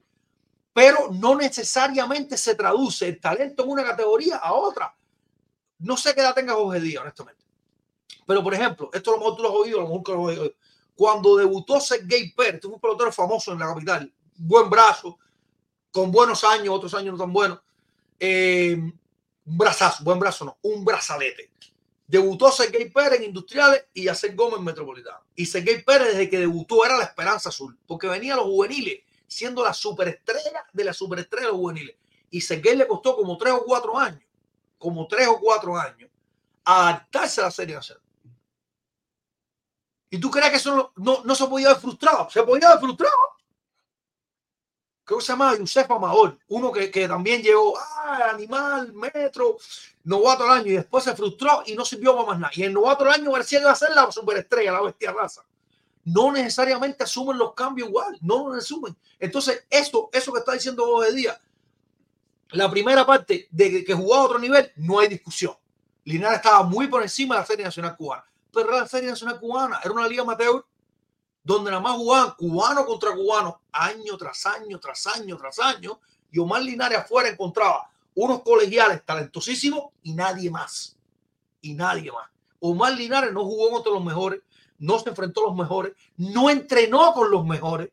Pero 0.72 1.10
no 1.12 1.36
necesariamente 1.36 2.36
se 2.36 2.56
traduce 2.56 3.06
el 3.06 3.20
talento 3.20 3.62
en 3.62 3.70
una 3.70 3.84
categoría 3.84 4.36
a 4.38 4.54
otra. 4.54 4.92
No 5.78 5.96
sé 5.96 6.14
qué 6.14 6.20
edad 6.20 6.34
tenga 6.34 6.54
Jorge 6.54 6.80
Díaz, 6.80 7.02
honestamente. 7.02 7.41
Pero, 8.26 8.42
por 8.42 8.54
ejemplo, 8.54 8.90
esto 8.92 9.10
a 9.10 9.14
lo 9.14 9.18
mejor 9.20 9.36
tú 9.36 9.42
lo 9.42 9.48
has 9.48 9.54
oído, 9.54 9.78
a 9.78 9.82
lo 9.82 9.88
mejor 9.88 10.02
que 10.02 10.12
lo 10.12 10.28
has 10.28 10.38
oído. 10.38 10.54
Cuando 10.94 11.36
debutó 11.36 11.80
Sergei 11.80 12.32
Pérez, 12.32 12.54
este 12.54 12.66
fue 12.68 12.74
un 12.74 12.80
pelotero 12.80 13.12
famoso 13.12 13.52
en 13.52 13.58
la 13.58 13.66
capital, 13.66 14.12
buen 14.36 14.68
brazo, 14.68 15.18
con 15.90 16.10
buenos 16.10 16.44
años, 16.44 16.74
otros 16.74 16.94
años 16.94 17.12
no 17.12 17.18
tan 17.18 17.32
buenos. 17.32 17.60
Eh, 18.18 18.76
un 19.44 19.58
brazazo, 19.58 20.04
buen 20.04 20.18
brazo 20.18 20.44
no, 20.44 20.58
un 20.62 20.84
brazalete. 20.84 21.50
Debutó 22.06 22.52
Sergei 22.52 22.90
Pérez 22.90 23.20
en 23.20 23.24
Industriales 23.24 23.86
y 23.94 24.04
Yacer 24.04 24.34
Gómez 24.34 24.58
en 24.58 24.64
Metropolitano. 24.64 25.24
Y 25.34 25.46
Sergei 25.46 25.82
Pérez, 25.82 26.08
desde 26.08 26.28
que 26.28 26.38
debutó, 26.38 26.84
era 26.84 26.96
la 26.96 27.04
esperanza 27.04 27.48
azul, 27.48 27.78
porque 27.86 28.06
venía 28.06 28.34
a 28.34 28.36
los 28.36 28.46
juveniles, 28.46 29.00
siendo 29.26 29.64
la 29.64 29.72
superestrella 29.72 30.64
de 30.72 30.84
la 30.84 30.92
superestrella 30.92 31.46
de 31.46 31.52
los 31.52 31.60
juveniles. 31.60 31.96
Y 32.30 32.40
Sergei 32.40 32.76
le 32.76 32.86
costó 32.86 33.16
como 33.16 33.36
tres 33.38 33.54
o 33.54 33.64
cuatro 33.64 33.98
años, 33.98 34.22
como 34.78 35.06
tres 35.06 35.26
o 35.28 35.38
cuatro 35.40 35.76
años, 35.76 36.10
adaptarse 36.64 37.40
a 37.40 37.44
la 37.44 37.50
Serie 37.50 37.74
Nacional. 37.74 38.01
¿Y 40.12 40.18
tú 40.18 40.30
crees 40.30 40.50
que 40.50 40.56
eso 40.56 40.92
no, 40.96 41.22
no, 41.24 41.34
se 41.34 41.46
podía 41.46 41.70
haber 41.70 41.80
frustrado? 41.80 42.28
Se 42.28 42.42
podía 42.42 42.68
haber 42.68 42.80
frustrado. 42.80 43.16
Creo 45.04 45.18
que 45.18 45.24
se 45.24 45.32
llama 45.32 45.56
Yusef 45.56 45.90
Amador, 45.90 46.38
uno 46.48 46.70
que, 46.70 46.90
que 46.90 47.08
también 47.08 47.40
llegó, 47.40 47.78
ah, 47.78 48.28
animal, 48.34 48.92
metro, 48.92 49.56
novato 50.04 50.42
del 50.42 50.52
año, 50.52 50.66
y 50.66 50.72
después 50.72 51.02
se 51.02 51.16
frustró 51.16 51.62
y 51.64 51.74
no 51.74 51.86
sirvió 51.86 52.14
para 52.14 52.26
más 52.26 52.38
nada. 52.38 52.52
Y 52.54 52.62
el 52.62 52.74
novato 52.74 53.04
del 53.04 53.14
año 53.14 53.32
parecía 53.32 53.60
que 53.60 53.62
iba 53.62 53.72
a 53.72 53.74
ser 53.74 53.94
la 53.94 54.12
superestrella, 54.12 54.72
la 54.72 54.82
bestia 54.82 55.12
raza. 55.12 55.46
No 56.04 56.30
necesariamente 56.30 57.04
asumen 57.04 57.38
los 57.38 57.54
cambios 57.54 57.88
igual, 57.88 58.18
no 58.20 58.50
lo 58.50 58.54
asumen. 58.54 58.94
Entonces, 59.18 59.64
esto, 59.70 60.10
eso 60.12 60.30
que 60.30 60.40
está 60.40 60.52
diciendo 60.52 60.84
Jorge 60.84 61.14
Díaz, 61.14 61.40
la 62.50 62.70
primera 62.70 63.06
parte 63.06 63.48
de 63.50 63.70
que, 63.70 63.82
que 63.82 63.94
jugaba 63.94 64.24
a 64.24 64.26
otro 64.26 64.38
nivel, 64.38 64.72
no 64.76 64.98
hay 64.98 65.08
discusión. 65.08 65.56
Linares 66.04 66.36
estaba 66.36 66.64
muy 66.64 66.86
por 66.86 67.00
encima 67.00 67.36
de 67.36 67.40
la 67.40 67.46
Serie 67.46 67.64
Nacional 67.64 67.96
Cubana. 67.96 68.26
Era 68.54 68.80
la 68.80 68.86
Serie 68.86 69.10
Nacional 69.10 69.40
Cubana, 69.40 69.80
era 69.82 69.92
una 69.92 70.06
liga 70.06 70.22
amateur 70.22 70.64
donde 71.44 71.70
nada 71.70 71.82
más 71.82 71.96
jugaban 71.96 72.34
cubano 72.36 72.86
contra 72.86 73.14
cubano, 73.14 73.62
año 73.72 74.16
tras 74.16 74.46
año, 74.46 74.78
tras 74.78 75.06
año, 75.06 75.36
tras 75.36 75.58
año, 75.58 76.00
y 76.30 76.38
Omar 76.38 76.62
Linares 76.62 76.98
afuera 76.98 77.28
encontraba 77.28 77.90
unos 78.14 78.42
colegiales 78.42 79.04
talentosísimos 79.04 79.86
y 80.02 80.14
nadie 80.14 80.50
más. 80.50 80.96
Y 81.60 81.74
nadie 81.74 82.12
más. 82.12 82.28
Omar 82.60 82.92
Linares 82.92 83.32
no 83.32 83.44
jugó 83.44 83.70
contra 83.70 83.92
los 83.92 84.04
mejores, 84.04 84.40
no 84.78 84.98
se 84.98 85.10
enfrentó 85.10 85.42
a 85.42 85.48
los 85.48 85.56
mejores, 85.56 85.94
no 86.16 86.48
entrenó 86.48 87.12
con 87.12 87.30
los 87.30 87.44
mejores. 87.44 87.90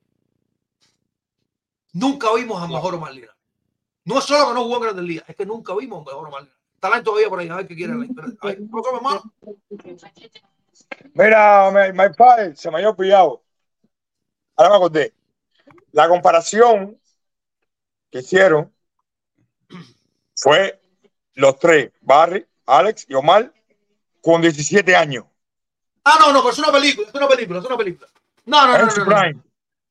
Nunca 1.93 2.33
vimos 2.35 2.61
a 2.61 2.67
mejor 2.67 2.95
Omar 2.95 3.13
Linares. 3.13 3.35
No 4.05 4.19
es 4.19 4.25
solo 4.25 4.47
que 4.47 4.53
no 4.53 4.63
jugó 4.63 4.75
en 4.77 4.83
Grandes 4.83 5.05
Ligas, 5.05 5.29
es 5.29 5.35
que 5.35 5.45
nunca 5.45 5.73
vimos 5.75 6.01
a 6.01 6.05
mejor 6.05 6.27
Omar 6.27 6.41
Linares. 6.43 6.59
Talento 6.79 7.11
todavía 7.11 7.29
por 7.29 7.39
ahí, 7.39 7.49
a 7.49 7.55
ver 7.57 7.67
qué 7.67 7.75
quiere. 7.75 7.93
A 7.93 8.47
ver, 8.47 8.61
¿no 8.61 8.81
come 8.81 9.01
más? 9.01 9.21
Mira, 11.13 11.71
my, 11.71 11.91
my 11.93 12.13
padre, 12.15 12.55
se 12.55 12.69
me 12.69 12.77
había 12.77 12.89
olvidado. 12.89 13.43
Ahora 14.55 14.69
me 14.71 14.75
acordé. 14.77 15.13
La 15.91 16.07
comparación 16.07 16.99
que 18.11 18.19
hicieron 18.19 18.73
fue 20.35 20.79
los 21.33 21.57
tres, 21.59 21.91
Barry, 22.01 22.45
Alex 22.65 23.05
y 23.09 23.13
Omar, 23.13 23.53
con 24.21 24.41
17 24.41 24.95
años. 24.95 25.25
Ah, 26.03 26.17
no, 26.19 26.33
no, 26.33 26.39
pero 26.39 26.51
es 26.51 26.59
una 26.59 26.71
película, 26.71 27.07
es 27.07 27.13
una 27.15 27.27
película, 27.27 27.59
es 27.59 27.65
una 27.65 27.77
película. 27.77 28.07
No, 28.45 28.67
no, 28.67 28.77
no, 28.77 28.85
no, 28.85 29.05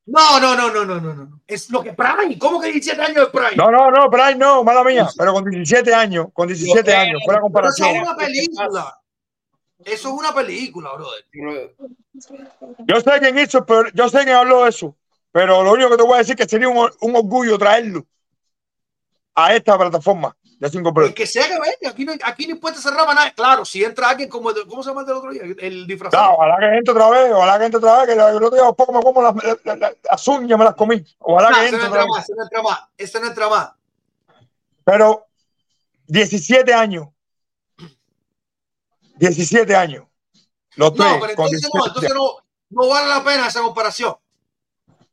no, 0.07 0.41
no, 0.41 0.41
no, 0.41 0.57
no, 0.57 0.85
no, 0.85 0.85
no, 0.85 1.01
no, 1.01 1.15
no. 1.15 1.41
Es 1.47 1.71
lo 1.71 1.83
que 1.83 1.93
Prime. 1.93 2.39
¿Cómo 2.39 2.61
que 2.61 2.73
17 2.73 3.01
años 3.03 3.17
de 3.17 3.27
Prime? 3.27 3.57
No, 3.57 3.71
no, 3.71 3.91
no, 3.91 4.11
Prime 4.11 4.37
no, 4.37 4.65
mala 4.65 4.83
mía. 4.83 5.09
Pero 5.17 5.33
con 5.35 5.45
17 5.45 5.95
años, 5.95 6.29
con 6.33 6.49
17 6.49 6.95
años, 6.95 7.21
fue 7.25 7.35
la 7.35 7.39
Pero 7.39 7.43
comparación. 7.43 7.97
es 7.97 8.03
una 8.03 8.17
película. 8.17 9.01
Eso 9.85 10.09
es 10.09 10.15
una 10.15 10.35
película, 10.35 10.91
brother. 10.95 11.25
Yo 12.87 13.01
sé 13.01 13.11
quién 13.21 13.39
hizo, 13.39 13.65
pero 13.65 13.89
yo 13.95 14.09
sé 14.09 14.19
quién 14.25 14.37
habló 14.37 14.65
de 14.65 14.71
eso. 14.71 14.97
Pero 15.31 15.63
lo 15.63 15.73
único 15.73 15.91
que 15.91 15.97
te 15.97 16.03
voy 16.03 16.15
a 16.15 16.19
decir 16.19 16.35
es 16.39 16.45
que 16.45 16.49
sería 16.49 16.69
un, 16.69 16.91
un 17.01 17.17
orgullo 17.17 17.57
traerlo 17.59 18.05
a 19.35 19.55
esta 19.55 19.79
plataforma 19.79 20.37
de 20.59 20.67
El 20.67 20.83
Plus. 20.93 21.15
que 21.15 21.27
sea 21.27 21.45
que 21.47 21.53
venga, 21.53 21.91
aquí 21.91 22.05
no, 22.05 22.13
aquí 22.25 22.47
no 22.49 22.57
cerrado 22.75 23.07
para 23.07 23.15
nada. 23.21 23.31
Claro, 23.33 23.65
si 23.65 23.85
entra 23.85 24.09
alguien 24.09 24.29
como 24.29 24.51
el, 24.51 24.67
¿cómo 24.67 24.83
se 24.83 24.89
llama 24.91 25.03
el 25.03 25.07
del 25.07 25.17
otro 25.17 25.31
día? 25.31 25.43
El 25.61 25.87
disfrazado. 25.87 26.33
ojalá 26.33 26.57
que 26.59 26.77
entre 26.77 26.93
otra 26.93 27.11
vez, 27.11 27.33
ojalá 27.33 27.59
que 27.61 27.65
entre 27.67 27.79
otra 27.79 27.97
vez, 27.99 28.07
que 28.07 28.13
el 28.15 28.21
otro 28.21 28.51
día 28.51 28.73
poco 28.73 28.93
me 28.93 29.01
como 29.01 29.23
las, 29.23 29.35
las- 29.65 29.79
las- 29.79 29.95
las 30.11 30.29
uñas, 30.29 30.59
me 30.59 30.65
las 30.65 30.75
comí. 30.75 31.05
Ojalá 31.21 31.51
Ah, 31.51 31.61
que 31.61 31.67
ese 31.67 31.77
entre 31.77 31.89
no 31.89 31.95
otra 31.95 32.03
entra 32.03 32.03
vez. 32.03 32.09
más, 32.11 32.25
ese 32.25 32.35
no 32.35 32.43
entra 32.43 32.63
más, 32.63 32.81
ese 32.97 33.21
no 33.21 33.27
entra 33.29 33.49
más. 33.49 33.71
Pero 34.85 35.27
17 36.09 36.75
años. 36.75 37.07
17 39.19 39.77
años. 39.77 40.05
Los 40.77 40.95
tres. 40.95 41.07
No, 41.07 41.21
pero 41.21 41.31
entonces 41.31 41.71
no, 41.75 41.81
17 41.85 41.89
entonces 41.89 42.15
no, 42.15 42.83
no 42.83 42.89
vale 42.89 43.09
la 43.09 43.25
pena 43.25 43.47
esa 43.49 43.63
comparación. 43.63 44.15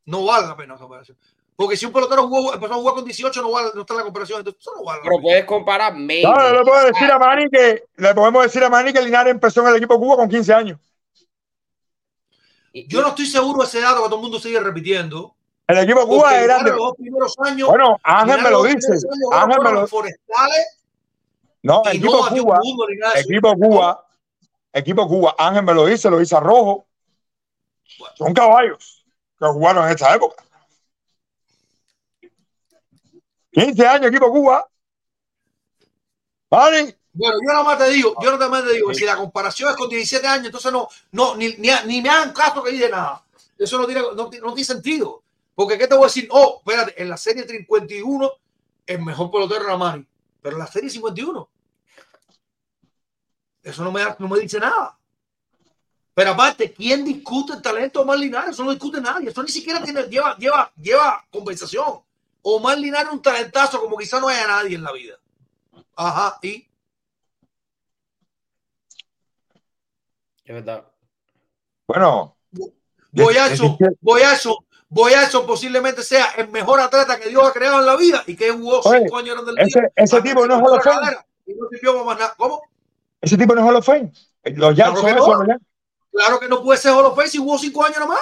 No 0.06 0.26
vale 0.26 0.48
la 0.48 0.56
pena 0.56 0.76
esa 0.76 0.84
comparación. 0.84 1.18
Porque 1.56 1.78
si 1.78 1.86
un 1.86 1.94
pelotero 1.94 2.28
jugó, 2.28 2.54
empezó 2.54 2.74
a 2.74 2.78
jugar 2.78 2.96
con 2.96 3.06
18, 3.06 3.42
no, 3.42 3.52
vale, 3.52 3.70
no 3.74 3.82
está 3.82 3.94
en 3.94 3.98
la 4.00 4.04
comparación. 4.04 4.40
Entonces, 4.40 4.62
eso 4.62 4.74
no 4.76 4.84
vale. 4.84 4.98
la 5.00 5.04
pero 5.04 5.16
pena. 5.16 5.24
puedes 5.24 5.46
comparar 5.46 5.96
maybe. 5.96 6.24
No, 6.24 6.54
le 6.54 6.64
puedo 6.64 6.86
decir 6.86 7.12
a 7.12 7.18
Manny 7.18 7.50
que 7.50 7.84
le 7.96 8.14
podemos 8.14 8.44
decir 8.44 8.64
a 8.64 8.70
Manny 8.70 8.92
que 8.92 9.02
Linares 9.02 9.32
empezó 9.32 9.62
en 9.62 9.68
el 9.68 9.78
equipo 9.78 9.98
Cuba 9.98 10.18
con 10.18 10.30
15 10.30 10.54
años. 10.54 10.80
Yo 12.74 13.02
no 13.02 13.10
estoy 13.10 13.26
seguro 13.26 13.62
de 13.62 13.68
ese 13.70 13.80
dato 13.80 14.04
que 14.04 14.10
todo 14.10 14.16
el 14.18 14.22
mundo 14.22 14.38
sigue 14.38 14.60
repitiendo. 14.60 15.34
El 15.66 15.78
equipo 15.78 16.06
Cuba 16.06 16.32
Linares 16.32 16.48
grande. 16.48 16.70
los 16.72 16.80
dos 16.80 16.94
primeros 16.98 17.36
años, 17.40 17.70
Bueno, 17.70 17.98
Ángel 18.04 18.42
me 18.42 18.50
lo 18.50 18.64
dice. 18.64 18.94
Ángel 19.32 19.62
me 19.64 19.72
lo 19.72 19.88
forestales 19.88 20.85
No, 21.66 21.82
y 21.86 21.98
equipo 21.98 22.30
no 22.30 22.30
Cuba. 22.30 22.60
mundo. 22.64 22.86
Equipo 23.16 23.56
Cuba. 23.56 24.08
Equipo 24.72 25.08
Cuba. 25.08 25.36
Ángel 25.38 25.64
me 25.64 25.74
lo 25.74 25.88
dice, 25.88 26.12
lo 26.12 26.20
dice 26.20 26.36
a 26.36 26.40
Rojo. 26.40 26.86
Son 28.16 28.34
caballos 28.36 29.04
que 29.40 29.46
jugaron 29.48 29.86
en 29.86 29.92
esta 29.92 30.14
época. 30.14 30.44
15 33.52 33.88
años, 33.88 34.08
equipo 34.12 34.30
Cuba. 34.32 34.68
Manny, 36.52 36.94
Bueno, 37.14 37.36
yo 37.42 37.48
nada 37.52 37.64
más 37.64 37.78
te 37.80 37.90
digo, 37.90 38.14
yo 38.22 38.32
nada 38.32 38.48
más 38.48 38.64
te 38.64 38.74
digo, 38.74 38.94
si 38.94 39.04
la 39.04 39.18
comparación 39.18 39.72
es 39.72 39.76
con 39.76 39.90
17 39.90 40.28
años, 40.28 40.46
entonces 40.46 40.72
no, 40.72 40.88
no 41.14 41.36
ni, 41.36 41.48
ni, 41.58 41.70
ni 41.88 42.02
me 42.02 42.10
hagan 42.10 42.32
caso 42.32 42.62
que 42.62 42.72
diga 42.72 42.90
nada. 42.90 43.24
Eso 43.58 43.80
no 43.80 43.86
tiene, 43.88 44.02
no, 44.16 44.30
tiene- 44.30 44.46
no 44.46 44.54
tiene 44.54 44.66
sentido. 44.66 45.24
Porque, 45.56 45.78
¿qué 45.80 45.88
te 45.88 45.96
voy 45.96 46.04
a 46.04 46.08
decir? 46.08 46.28
Oh, 46.32 46.58
espérate, 46.60 47.02
en 47.02 47.10
la 47.10 47.18
serie 47.18 47.48
51, 47.48 48.32
el 48.86 49.02
mejor 49.02 49.32
pelotero 49.32 49.64
era 49.64 49.78
Mari. 49.78 50.06
Pero 50.42 50.58
en 50.58 50.60
la 50.60 50.68
serie 50.68 50.90
51, 50.92 51.50
eso 53.66 53.84
no 53.84 53.92
me, 53.92 54.02
da- 54.02 54.16
no 54.20 54.28
me 54.28 54.40
dice 54.40 54.60
nada. 54.60 54.98
Pero 56.14 56.32
aparte, 56.32 56.72
¿quién 56.72 57.04
discute 57.04 57.54
el 57.54 57.62
talento 57.62 58.00
de 58.00 58.04
Omar 58.04 58.18
Linares? 58.18 58.52
Eso 58.52 58.64
no 58.64 58.72
discute 58.72 59.02
nadie. 59.02 59.30
Eso 59.30 59.44
ni 59.44 59.50
siquiera 59.50 59.84
tiene, 59.84 60.04
lleva, 60.04 60.38
lleva, 60.38 60.72
lleva 60.78 61.26
conversación. 61.30 62.00
Omar 62.42 62.78
Linares 62.78 63.08
es 63.08 63.14
un 63.14 63.22
talentazo 63.22 63.82
como 63.82 63.98
quizá 63.98 64.20
no 64.22 64.30
haya 64.30 64.48
nadie 64.48 64.76
en 64.76 64.84
la 64.84 64.94
vida. 64.94 65.16
Ajá, 65.96 66.38
y 66.42 66.68
Es 70.46 70.54
verdad. 70.54 70.86
bueno, 71.88 72.38
Boyazo, 73.12 73.64
17. 73.80 73.98
Boyazo, 74.02 74.66
Boyazo 74.88 75.46
posiblemente 75.48 76.04
sea 76.04 76.28
el 76.38 76.50
mejor 76.50 76.80
atleta 76.80 77.20
que 77.20 77.30
Dios 77.30 77.44
ha 77.46 77.52
creado 77.52 77.80
en 77.80 77.86
la 77.88 77.96
vida 77.96 78.24
y 78.28 78.36
que 78.36 78.52
jugó 78.52 78.82
Oye, 78.82 79.00
cinco 79.00 79.18
años 79.18 79.38
en 79.42 79.50
el 79.50 79.60
ese, 79.68 79.92
ese 79.96 80.22
tipo 80.22 80.46
no 80.46 80.56
es 80.78 80.84
Fame. 80.84 81.18
Y 81.48 81.54
no 81.56 81.68
sirvió 81.70 81.94
para 81.94 82.06
más 82.06 82.20
nada. 82.20 82.36
¿Cómo? 82.38 82.62
Ese 83.26 83.38
tipo 83.38 83.56
no 83.56 83.62
es 83.62 83.68
Hall 83.68 83.76
of 83.78 83.86
Fame. 83.86 84.12
Los 84.56 84.76
Jackson, 84.76 85.04
Claro. 85.04 85.46
Claro 86.12 86.40
que 86.40 86.48
no 86.48 86.62
puede 86.64 86.80
ser 86.80 86.92
Hall 86.94 87.06
of 87.06 87.16
Fame 87.16 87.28
si 87.28 87.38
jugó 87.40 87.58
cinco 87.58 87.84
años 87.84 88.00
nomás. 88.00 88.20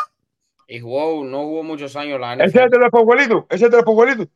Y 0.67 0.79
jugó, 0.79 1.23
no 1.25 1.39
jugó 1.43 1.63
muchos 1.63 1.95
años 1.95 2.19
la 2.19 2.33
Ese 2.35 2.45
es 2.45 2.53
NFL. 2.55 2.69
de 2.69 2.77
los 2.79 2.89
Poguelitos. 2.89 3.43
Ese 3.49 3.65
es 3.65 3.71
de 3.71 3.77
los 3.77 3.85
Poguelitos. 3.85 4.27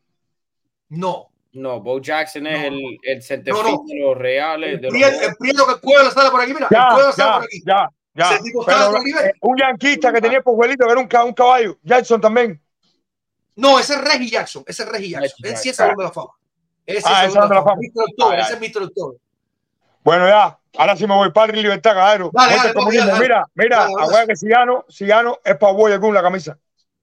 No. 0.90 1.30
No, 1.54 1.82
Bo 1.82 2.00
Jackson 2.00 2.46
es 2.46 2.60
No. 2.60 2.68
el, 2.78 2.98
el 3.02 3.24
centerfield 3.24 3.66
No, 3.66 3.72
no. 3.78 3.84
de 3.88 4.00
los 4.00 4.18
reales. 4.18 4.74
El 4.76 4.82
De 4.82 4.92
los 4.92 5.12
el 5.24 5.36
prieto 5.38 5.66
que 5.66 5.74
el 5.74 5.80
cuello 5.80 6.12
sale 6.12 6.30
por 6.30 6.42
aquí. 6.42 6.54
Mira, 6.54 6.68
el 6.70 6.76
Ya, 6.78 6.90
ya, 7.18 7.34
por 7.36 7.44
aquí. 7.46 7.64
ya. 7.66 7.90
Ese 8.36 8.44
tipo 8.44 8.66
Pero, 8.66 8.98
eh, 8.98 9.34
un 9.42 9.58
yanquista 9.58 10.12
que 10.12 10.22
tenía 10.22 10.42
Poguelito, 10.42 10.86
que 10.86 10.92
era 10.92 11.00
un, 11.02 11.08
ca- 11.08 11.24
un 11.24 11.34
caballo. 11.34 11.78
Jackson 11.84 12.20
también. 12.20 12.62
No, 13.56 13.80
ese 13.80 13.94
es 13.94 14.02
Reggie 14.02 14.30
Jackson. 14.30 14.64
Ese 14.68 14.84
es 14.84 14.90
Reggie 14.90 15.10
Jackson. 15.10 15.38
Reggie 15.42 15.54
Ese 15.54 15.64
sí 15.64 15.70
es 15.70 15.78
Jackson. 15.78 15.86
Salón 15.86 15.98
de 15.98 16.04
la 16.04 16.12
Fama. 16.12 16.32
Ese 16.86 17.08
Ah, 17.10 17.26
es 17.26 17.34
Salón 17.34 17.50
de 17.50 17.56
la 17.56 17.64
Fama. 17.64 17.82
Ese 18.38 18.54
es 18.54 18.60
Mr. 18.76 18.84
October. 18.84 19.18
Bueno, 20.08 20.26
ya. 20.26 20.58
Ahora 20.78 20.96
sí 20.96 21.06
me 21.06 21.16
voy. 21.16 21.34
Padre 21.34 21.60
y 21.60 21.64
libertad, 21.64 21.92
caballero. 21.92 22.32
Dale. 22.32 22.56
Mira, 23.20 23.46
mira. 23.56 23.84
Aguanta 23.84 24.26
que 24.28 24.38
si 24.38 24.48
gano, 24.48 24.86
si 24.88 25.06
gano, 25.06 25.40
es 25.44 25.58
para 25.58 25.74
Boy 25.74 26.00
con 26.00 26.14
la 26.14 26.22
camisa. 26.22 26.58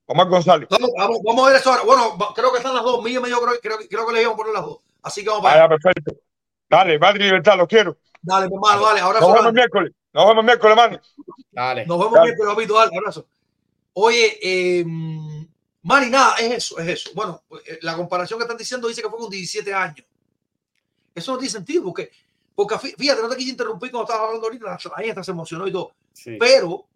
Omar 0.06 0.26
González. 0.26 0.66
Vamos, 0.70 0.90
vamos, 0.96 1.18
vamos 1.22 1.44
a 1.44 1.50
ver 1.50 1.60
eso 1.60 1.70
ahora. 1.70 1.82
Bueno, 1.84 2.16
creo 2.34 2.50
que 2.50 2.56
están 2.56 2.74
las 2.74 2.82
dos. 2.82 3.04
Mío, 3.04 3.20
medio, 3.20 3.38
creo, 3.42 3.60
creo, 3.60 3.76
creo 3.90 4.06
que 4.06 4.12
le 4.14 4.22
íbamos 4.22 4.36
a 4.36 4.38
poner 4.38 4.54
las 4.54 4.62
dos. 4.62 4.78
Así 5.02 5.22
que 5.22 5.28
vamos 5.28 5.42
para 5.42 5.54
allá. 5.54 5.66
Vaya, 5.66 5.78
perfecto. 5.82 6.14
Dale, 6.70 6.98
Padre 6.98 7.24
y 7.24 7.26
libertad, 7.26 7.58
los 7.58 7.68
quiero. 7.68 7.98
Dale, 8.22 8.48
mi 8.48 8.54
hermano, 8.54 8.86
dale. 8.86 9.00
Ahora 9.00 9.20
Nos 9.20 9.32
vemos 9.34 9.46
el 9.48 9.52
miércoles. 9.52 9.92
Nos 10.14 10.26
vemos 10.26 10.40
el 10.40 10.46
miércoles, 10.46 10.76
mano. 10.76 11.00
Dale. 11.52 11.86
Nos 11.86 11.98
vemos 11.98 12.22
bien, 12.22 12.34
pero 12.38 12.54
papito, 12.54 12.74
dale, 12.74 12.96
abrazo. 12.96 13.26
Oye, 13.92 14.38
eh, 14.40 14.84
Manny, 15.82 16.08
nada, 16.08 16.36
es 16.36 16.52
eso, 16.52 16.78
es 16.78 16.88
eso. 16.88 17.10
Bueno, 17.14 17.42
eh, 17.66 17.80
la 17.82 17.96
comparación 17.96 18.38
que 18.38 18.44
están 18.44 18.56
diciendo 18.56 18.88
dice 18.88 19.02
que 19.02 19.10
fue 19.10 19.18
con 19.18 19.28
17 19.28 19.74
años. 19.74 20.06
Eso 21.14 21.32
no 21.32 21.38
tiene 21.38 21.52
sentido, 21.52 21.84
porque, 21.84 22.10
porque 22.54 22.74
fí- 22.76 22.94
fíjate, 22.96 23.22
no 23.22 23.28
te 23.28 23.36
quise 23.36 23.50
interrumpir 23.50 23.90
cuando 23.90 24.04
estabas 24.04 24.26
hablando 24.28 24.46
ahorita, 24.46 24.66
la 24.66 24.78
ahí 24.96 25.08
hasta 25.08 25.24
se 25.24 25.30
emocionó 25.32 25.66
y 25.66 25.72
todo. 25.72 25.92
Sí. 26.12 26.36
Pero 26.38 26.86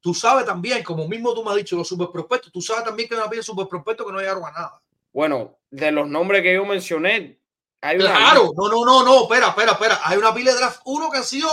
tú 0.00 0.12
sabes 0.14 0.44
también, 0.44 0.82
como 0.82 1.06
mismo 1.08 1.32
tú 1.34 1.42
me 1.44 1.50
has 1.50 1.56
dicho, 1.56 1.76
los 1.76 1.88
superprospectos, 1.88 2.52
tú 2.52 2.60
sabes 2.60 2.84
también 2.84 3.08
que 3.08 3.14
no 3.16 3.22
había 3.22 3.42
superprospectos 3.42 4.06
que 4.06 4.12
no 4.12 4.18
llegaron 4.18 4.44
a 4.44 4.50
nada. 4.52 4.80
Bueno, 5.12 5.58
de 5.70 5.92
los 5.92 6.08
nombres 6.08 6.42
que 6.42 6.54
yo 6.54 6.64
mencioné, 6.64 7.38
hay 7.80 7.96
una 7.96 8.06
Claro, 8.16 8.52
no, 8.56 8.68
no, 8.68 8.84
no, 8.84 9.04
no, 9.04 9.22
espera, 9.22 9.48
espera, 9.48 9.72
espera. 9.72 10.00
Hay 10.04 10.16
una 10.18 10.32
pila 10.34 10.52
de 10.52 10.58
draft 10.58 10.80
uno 10.84 11.10
que 11.10 11.18
han 11.18 11.24
sido 11.24 11.48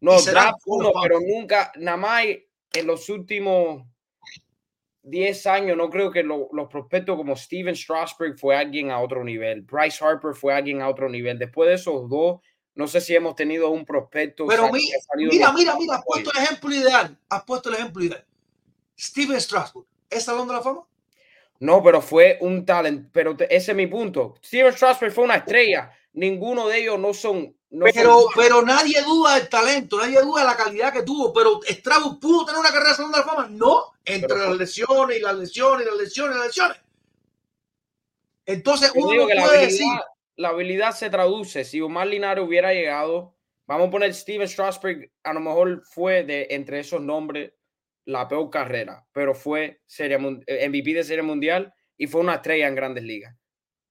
No, 0.00 0.20
draft 0.20 0.58
Hall 0.66 0.78
uno, 0.80 0.88
of 0.88 0.94
Fame. 0.94 1.08
pero 1.08 1.20
nunca, 1.20 1.72
nada 1.76 1.96
más 1.96 2.24
en 2.24 2.86
los 2.86 3.08
últimos 3.08 3.82
10 5.02 5.46
años, 5.46 5.76
no 5.76 5.88
creo 5.88 6.10
que 6.10 6.22
lo- 6.22 6.48
los 6.52 6.68
prospectos 6.68 7.16
como 7.16 7.36
Steven 7.36 7.76
Strasberg 7.76 8.38
fue 8.38 8.56
alguien 8.56 8.90
a 8.90 9.00
otro 9.00 9.22
nivel, 9.22 9.62
Bryce 9.62 10.04
Harper 10.04 10.34
fue 10.34 10.52
alguien 10.52 10.82
a 10.82 10.88
otro 10.88 11.08
nivel. 11.08 11.38
Después 11.38 11.68
de 11.68 11.74
esos 11.74 12.08
dos, 12.08 12.40
no 12.76 12.86
sé 12.86 13.00
si 13.00 13.14
hemos 13.16 13.34
tenido 13.34 13.70
un 13.70 13.84
prospecto. 13.84 14.46
Pero 14.46 14.70
mi- 14.70 14.88
mira, 15.16 15.52
mira, 15.52 15.74
mira, 15.76 15.96
has 15.96 16.04
puesto 16.04 16.30
el 16.30 16.42
ejemplo 16.42 16.72
ideal. 16.74 17.18
Has 17.28 17.42
puesto 17.42 17.68
el 17.70 17.74
ejemplo 17.74 18.04
ideal. 18.04 18.24
Steven 18.98 19.40
Strasburg, 19.40 19.86
¿es 20.08 20.24
Salón 20.24 20.46
de 20.46 20.54
la 20.54 20.62
Fama? 20.62 20.82
No, 21.58 21.82
pero 21.82 22.00
fue 22.02 22.38
un 22.42 22.64
talent, 22.64 23.08
pero 23.12 23.34
ese 23.50 23.70
es 23.72 23.76
mi 23.76 23.86
punto. 23.86 24.34
Steven 24.44 24.72
Strasberg 24.72 25.12
fue 25.12 25.24
una 25.24 25.36
estrella, 25.36 25.90
ninguno 26.12 26.68
de 26.68 26.78
ellos 26.82 26.98
no 26.98 27.12
son. 27.12 27.54
No 27.70 27.84
Pero, 27.92 28.20
son- 28.20 28.32
pero 28.36 28.62
nadie 28.62 29.02
duda 29.02 29.34
del 29.38 29.48
talento, 29.48 29.98
nadie 29.98 30.20
duda 30.20 30.42
de 30.42 30.46
la 30.46 30.56
calidad 30.56 30.92
que 30.92 31.02
tuvo. 31.02 31.32
Pero 31.32 31.60
Strasburg 31.66 32.20
pudo 32.20 32.44
tener 32.46 32.60
una 32.60 32.70
carrera 32.70 32.90
de 32.90 32.96
Salón 32.96 33.10
de 33.12 33.18
la 33.18 33.24
Fama. 33.24 33.48
No, 33.50 33.92
entre 34.04 34.28
Pero- 34.28 34.48
las 34.50 34.56
lesiones 34.58 35.16
y 35.16 35.20
las 35.20 35.34
lesiones 35.34 35.86
y 35.86 35.90
las 35.90 35.98
lesiones 35.98 36.36
y 36.36 36.38
las 36.38 36.46
lesiones. 36.46 36.76
Entonces 38.46 38.92
uno 38.94 39.10
digo 39.10 39.22
no 39.24 39.28
que 39.28 39.34
la 39.34 39.42
puede 39.42 39.56
habilidad, 39.64 39.72
decir. 39.72 40.00
La 40.36 40.48
habilidad 40.50 40.92
se 40.92 41.10
traduce. 41.10 41.64
Si 41.64 41.80
Omar 41.80 42.06
Linares 42.06 42.44
hubiera 42.44 42.72
llegado, 42.72 43.34
vamos 43.66 43.88
a 43.88 43.90
poner 43.90 44.14
Steven 44.14 44.48
Strasberg, 44.48 45.10
a 45.22 45.32
lo 45.32 45.40
mejor 45.40 45.82
fue 45.84 46.24
de 46.24 46.46
entre 46.50 46.80
esos 46.80 47.00
nombres 47.00 47.52
la 48.04 48.28
peor 48.28 48.48
carrera, 48.50 49.04
pero 49.12 49.34
fue 49.34 49.80
serie, 49.86 50.18
mun- 50.18 50.44
eh, 50.46 50.68
MVP 50.68 50.94
de 50.94 51.04
Serie 51.04 51.22
Mundial 51.22 51.72
y 51.96 52.06
fue 52.06 52.20
una 52.20 52.34
estrella 52.36 52.68
en 52.68 52.74
Grandes 52.74 53.02
Ligas. 53.04 53.34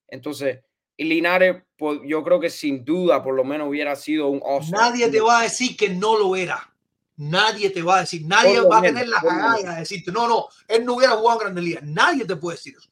Entonces, 0.08 0.60
Linares, 0.98 1.64
pues, 1.78 2.00
yo 2.06 2.24
creo 2.24 2.40
que 2.40 2.50
sin 2.50 2.86
duda, 2.86 3.22
por 3.22 3.34
lo 3.36 3.44
menos 3.44 3.68
hubiera 3.68 3.96
sido 3.98 4.28
un 4.28 4.40
all 4.44 4.64
Nadie 4.72 5.10
te 5.10 5.20
va 5.20 5.40
a 5.40 5.44
decir 5.44 5.76
que 5.76 5.90
no 5.90 6.18
lo 6.18 6.36
era. 6.38 6.72
Nadie 7.18 7.70
te 7.70 7.82
va 7.82 7.98
a 7.98 8.00
decir, 8.02 8.22
nadie 8.26 8.60
va 8.70 8.78
a 8.78 8.82
tener 8.82 9.08
la 9.10 9.18
agallas 9.18 9.74
de 9.76 9.80
decirte, 9.82 10.12
no, 10.12 10.28
no, 10.28 10.48
él 10.68 10.86
no 10.86 10.94
hubiera 10.96 11.14
jugado 11.16 11.40
en 11.40 11.44
Grandes 11.46 11.64
Ligas. 11.64 11.84
Nadie 11.84 12.26
te 12.26 12.36
puede 12.38 12.56
decir 12.58 12.76
eso. 12.78 12.90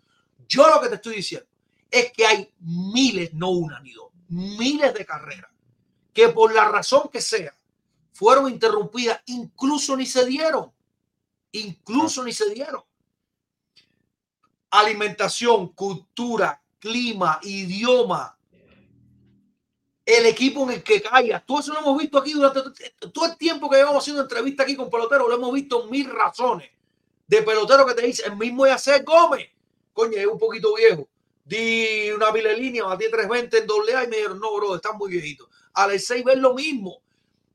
Yo 0.48 0.68
lo 0.70 0.82
que 0.82 0.90
te 0.90 0.96
estoy 0.96 1.16
diciendo 1.16 1.48
es 1.94 2.12
que 2.12 2.26
hay 2.26 2.52
miles, 2.60 3.36
no 3.36 3.52
una 3.52 3.80
ni 3.80 3.92
dos, 3.94 4.10
miles 4.28 4.96
de 4.96 5.06
carreras 5.06 5.52
que 6.12 6.30
por 6.30 6.52
la 6.52 6.68
razón 6.68 7.08
que 7.12 7.22
sea 7.22 7.54
fueron 8.14 8.50
interrumpidas, 8.50 9.22
incluso 9.28 9.96
ni 9.96 10.08
se 10.08 10.26
dieron, 10.26 10.72
incluso 11.52 12.24
ni 12.24 12.34
se 12.34 12.50
dieron. 12.50 12.82
Alimentación, 14.72 15.70
cultura, 15.70 16.60
clima, 16.80 17.40
idioma, 17.44 18.40
el 20.04 20.26
equipo 20.26 20.64
en 20.64 20.72
el 20.72 20.84
que 20.84 21.02
caiga. 21.02 21.46
Todo 21.46 21.60
eso 21.60 21.74
lo 21.74 21.80
hemos 21.80 21.98
visto 22.00 22.18
aquí 22.18 22.34
durante 22.34 22.62
todo 23.12 23.26
el 23.26 23.38
tiempo 23.38 23.70
que 23.70 23.78
llevamos 23.78 24.04
haciendo 24.04 24.24
entrevistas 24.24 24.64
aquí 24.64 24.76
con 24.76 24.90
peloteros. 24.90 25.30
Lo 25.30 25.36
hemos 25.36 25.54
visto 25.54 25.86
mil 25.88 26.10
razones 26.10 26.72
de 27.28 27.42
pelotero 27.44 27.86
que 27.86 27.94
te 27.94 28.08
dice 28.08 28.24
el 28.26 28.36
mismo 28.36 28.66
Yacer 28.66 29.04
Gómez. 29.04 29.48
Coño, 29.94 30.18
es 30.18 30.26
un 30.26 30.40
poquito 30.40 30.74
viejo. 30.74 31.08
Di 31.46 32.10
una 32.12 32.32
vile 32.32 32.56
línea, 32.56 32.86
batí 32.86 33.10
320 33.10 33.58
en 33.58 33.68
doble 33.68 33.96
A 33.96 34.04
y 34.04 34.08
me 34.08 34.16
dijeron, 34.18 34.40
no, 34.40 34.56
bro, 34.56 34.76
están 34.76 34.98
muy 34.98 35.12
viejitos. 35.12 35.50
Alex 35.74 36.24
ver 36.24 36.38
lo 36.38 36.54
mismo. 36.54 37.02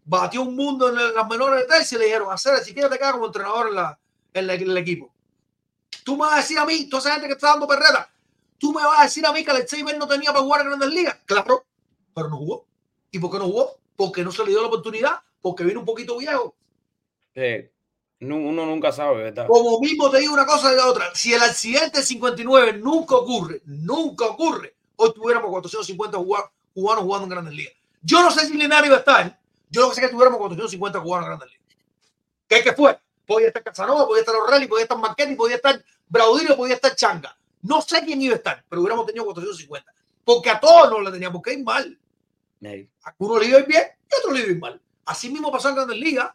Batió 0.05 0.43
un 0.43 0.55
mundo 0.57 0.89
en 0.89 1.15
las 1.15 1.29
menores 1.29 1.61
de 1.61 1.67
tercia 1.67 1.97
y 1.97 1.99
le 2.01 2.05
dijeron, 2.07 2.33
hacer 2.33 2.59
si 2.65 2.73
quieres 2.73 2.91
te 2.91 2.99
quedas 2.99 3.13
como 3.13 3.27
entrenador 3.27 3.69
en, 3.69 3.75
la, 3.75 3.99
en, 4.35 4.47
la- 4.47 4.55
el 4.55 4.77
equipo. 4.77 5.13
Tú 6.05 6.15
me 6.17 6.21
vas 6.25 6.35
a 6.35 6.37
decir 6.39 6.59
a 6.59 6.65
mí, 6.67 6.89
toda 6.89 7.01
esa 7.01 7.13
gente 7.13 7.27
que 7.29 7.35
está 7.35 7.49
dando 7.49 7.67
perreta, 7.67 8.11
tú 8.59 8.73
me 8.73 8.83
vas 8.83 9.01
a 9.01 9.03
decir 9.05 9.25
a 9.27 9.33
mí 9.33 9.45
que 9.45 9.51
Alex 9.51 9.85
Ver 9.85 9.99
no 9.99 10.09
tenía 10.09 10.33
para 10.33 10.43
jugar 10.45 10.63
en 10.63 10.69
Grandes 10.69 10.89
Ligas. 10.91 11.19
Claro, 11.27 11.65
pero 12.15 12.29
no 12.29 12.37
jugó. 12.39 12.67
¿Y 13.11 13.19
por 13.19 13.31
qué 13.31 13.39
no 13.39 13.45
jugó? 13.45 13.79
Porque 13.97 14.23
no 14.25 14.33
se 14.33 14.43
le 14.45 14.51
dio 14.51 14.61
la 14.63 14.69
oportunidad, 14.69 15.21
porque 15.41 15.65
vino 15.65 15.81
un 15.81 15.87
poquito 15.87 16.17
viejo. 16.19 16.55
Sí. 17.35 17.69
Nu- 18.21 18.49
Uno 18.49 18.67
nunca 18.67 18.91
sabe, 18.93 19.23
¿verdad? 19.25 19.47
Como 19.47 19.79
mismo 19.81 20.11
te 20.11 20.19
digo 20.19 20.35
una 20.35 20.47
cosa 20.47 20.73
y 20.73 20.77
la 20.77 20.87
otra, 20.87 21.15
si 21.15 21.33
el 21.35 21.43
accidente 21.43 21.99
del 21.99 22.05
59 22.07 22.73
nunca 22.75 23.15
ocurre, 23.17 23.63
nunca 23.67 24.27
ocurre, 24.27 24.75
hoy 24.97 25.13
tuviéramos 25.15 25.51
450 25.51 26.19
jugua- 26.19 26.51
cubanos 26.75 27.05
jugando 27.05 27.25
en 27.25 27.31
Grandes 27.31 27.55
Ligas. 27.55 27.75
Yo 28.03 28.23
no 28.23 28.31
sé 28.31 28.47
si 28.47 28.55
Linares 28.55 28.87
iba 28.87 28.97
a 28.97 29.01
estar, 29.01 29.39
yo 29.71 29.83
lo 29.83 29.89
que 29.91 29.95
sé 29.97 30.01
que 30.01 30.09
tuviéramos 30.09 30.39
450 30.39 31.01
cubanos 31.01 31.25
en 31.27 31.29
Grandes 31.39 31.49
Ligas. 31.51 31.77
¿Qué, 32.49 32.63
qué 32.63 32.73
fue? 32.73 32.99
Podía 33.27 33.49
estar 33.49 33.63
Casanova, 33.63 34.07
podía 34.07 34.21
estar 34.21 34.35
Orrelli, 34.35 34.67
podía 34.67 34.83
estar 34.85 34.99
Marquetti, 34.99 35.35
podía 35.37 35.57
estar 35.57 35.83
Braudilio, 36.09 36.57
podía 36.57 36.75
estar 36.75 36.97
Changa. 36.97 37.37
No 37.63 37.81
sé 37.83 38.03
quién 38.05 38.23
iba 38.23 38.35
a 38.35 38.39
estar, 38.39 38.65
pero 38.69 38.81
hubiéramos 38.81 39.05
tenido 39.07 39.25
450. 39.27 39.93
Porque 40.25 40.49
a 40.51 40.59
todos 40.59 40.91
nos 40.91 41.03
le 41.05 41.11
teníamos 41.13 41.43
que 41.43 41.53
ir 41.53 41.63
mal. 41.63 41.99
A 43.05 43.15
uno 43.19 43.39
le 43.39 43.47
iba 43.47 43.59
a 43.59 43.61
ir 43.61 43.67
bien 43.67 43.83
y 44.11 44.15
a 44.15 44.19
otro 44.19 44.33
le 44.33 44.41
iba 44.41 44.49
a 44.49 44.53
ir 44.53 44.59
mal. 44.59 44.81
Así 45.05 45.29
mismo 45.31 45.53
pasó 45.53 45.69
en 45.69 45.75
Grandes 45.75 45.99
Ligas, 45.99 46.31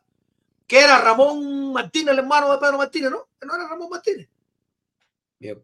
que 0.73 0.79
era 0.79 0.97
Ramón 0.97 1.71
Martínez, 1.71 2.13
el 2.13 2.19
hermano 2.19 2.51
de 2.51 2.57
Pedro 2.57 2.79
Martínez, 2.79 3.11
¿no? 3.11 3.27
No 3.45 3.55
era 3.55 3.67
Ramón 3.67 3.91
Martínez. 3.91 4.27
El, 5.39 5.61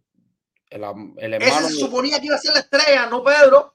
el 0.70 1.34
Ese 1.34 1.48
hermano. 1.48 1.68
se 1.68 1.74
suponía 1.74 2.20
que 2.20 2.28
iba 2.28 2.36
a 2.36 2.40
ser 2.40 2.54
la 2.54 2.60
estrella, 2.60 3.08
no 3.08 3.24
Pedro. 3.24 3.74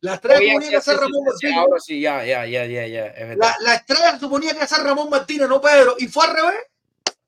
La 0.00 0.14
estrella 0.14 0.38
Oye, 0.38 0.46
suponía 0.48 0.68
que 0.68 0.72
iba 0.72 0.78
a 0.78 0.80
sí, 0.80 0.90
ser 0.90 0.94
sí, 0.94 1.00
Ramón 1.02 1.20
sí, 1.20 1.24
Martínez. 1.26 1.56
Ahora 1.58 1.80
sí, 1.80 2.00
ya, 2.00 2.24
ya, 2.24 2.46
ya, 2.46 2.64
ya, 2.64 2.86
ya. 2.86 3.06
Es 3.08 3.28
verdad. 3.28 3.54
La, 3.60 3.66
la 3.66 3.74
estrella 3.74 4.18
suponía 4.18 4.50
que 4.52 4.56
iba 4.56 4.64
a 4.64 4.68
ser 4.68 4.82
Ramón 4.82 5.10
Martínez, 5.10 5.46
no 5.46 5.60
Pedro. 5.60 5.94
Y 5.98 6.08
fue 6.08 6.24
al 6.24 6.34
revés. 6.34 6.60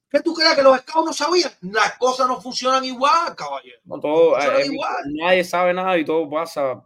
¿Qué 0.08 0.20
tú 0.20 0.32
crees 0.32 0.54
que 0.54 0.62
los 0.62 0.78
scouts 0.78 1.06
no 1.06 1.12
sabían? 1.12 1.52
Las 1.60 1.98
cosas 1.98 2.26
no 2.28 2.40
funcionan 2.40 2.82
igual, 2.82 3.36
caballero. 3.36 3.78
No, 3.84 4.00
todo, 4.00 4.38
eh, 4.40 4.64
igual. 4.64 5.04
nadie 5.04 5.44
sabe 5.44 5.74
nada 5.74 5.98
y 5.98 6.04
todo 6.06 6.30
pasa 6.30 6.82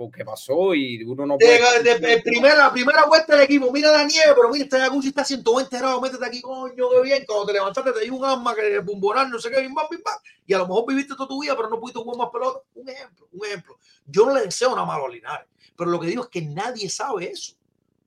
porque 0.00 0.24
pasó 0.24 0.74
y 0.74 1.02
uno 1.04 1.26
no 1.26 1.36
De, 1.36 1.44
puede. 1.44 1.82
de- 1.82 1.98
de 1.98 2.22
primera, 2.22 2.54
la 2.56 2.72
primera 2.72 3.04
vuelta 3.04 3.34
del 3.34 3.44
equipo, 3.44 3.70
mira 3.70 3.92
la 3.92 4.02
nieve, 4.04 4.32
pero 4.34 4.48
mira, 4.48 4.64
este 4.64 4.78
jacuzzi 4.80 5.08
está 5.08 5.20
a 5.20 5.24
120 5.26 5.76
grados, 5.78 6.00
métete 6.00 6.24
aquí, 6.24 6.40
coño, 6.40 6.88
qué 6.88 7.00
bien. 7.02 7.24
Cuando 7.26 7.44
te 7.44 7.52
levantaste 7.52 7.92
te 7.92 8.00
dio 8.00 8.14
un 8.14 8.24
arma 8.24 8.54
que 8.54 8.78
bumbonar, 8.78 9.28
no 9.28 9.38
sé 9.38 9.50
qué, 9.50 9.60
bim, 9.60 9.74
bam, 9.74 9.84
bim, 9.90 10.00
bam. 10.02 10.18
Y 10.46 10.54
a 10.54 10.58
lo 10.58 10.66
mejor 10.66 10.86
viviste 10.88 11.14
toda 11.14 11.28
tu 11.28 11.42
vida, 11.42 11.54
pero 11.54 11.68
no 11.68 11.78
pudiste 11.78 12.00
jugar 12.00 12.16
más 12.16 12.30
pelota. 12.32 12.60
Un 12.76 12.88
ejemplo, 12.88 13.28
un 13.30 13.44
ejemplo. 13.46 13.78
Yo 14.06 14.24
no 14.24 14.32
le 14.34 14.40
deseo 14.40 14.70
nada 14.70 14.86
malo 14.86 15.04
a 15.04 15.08
Linares, 15.10 15.46
pero 15.76 15.90
lo 15.90 16.00
que 16.00 16.06
digo 16.06 16.22
es 16.22 16.30
que 16.30 16.40
nadie 16.40 16.88
sabe 16.88 17.30
eso. 17.30 17.52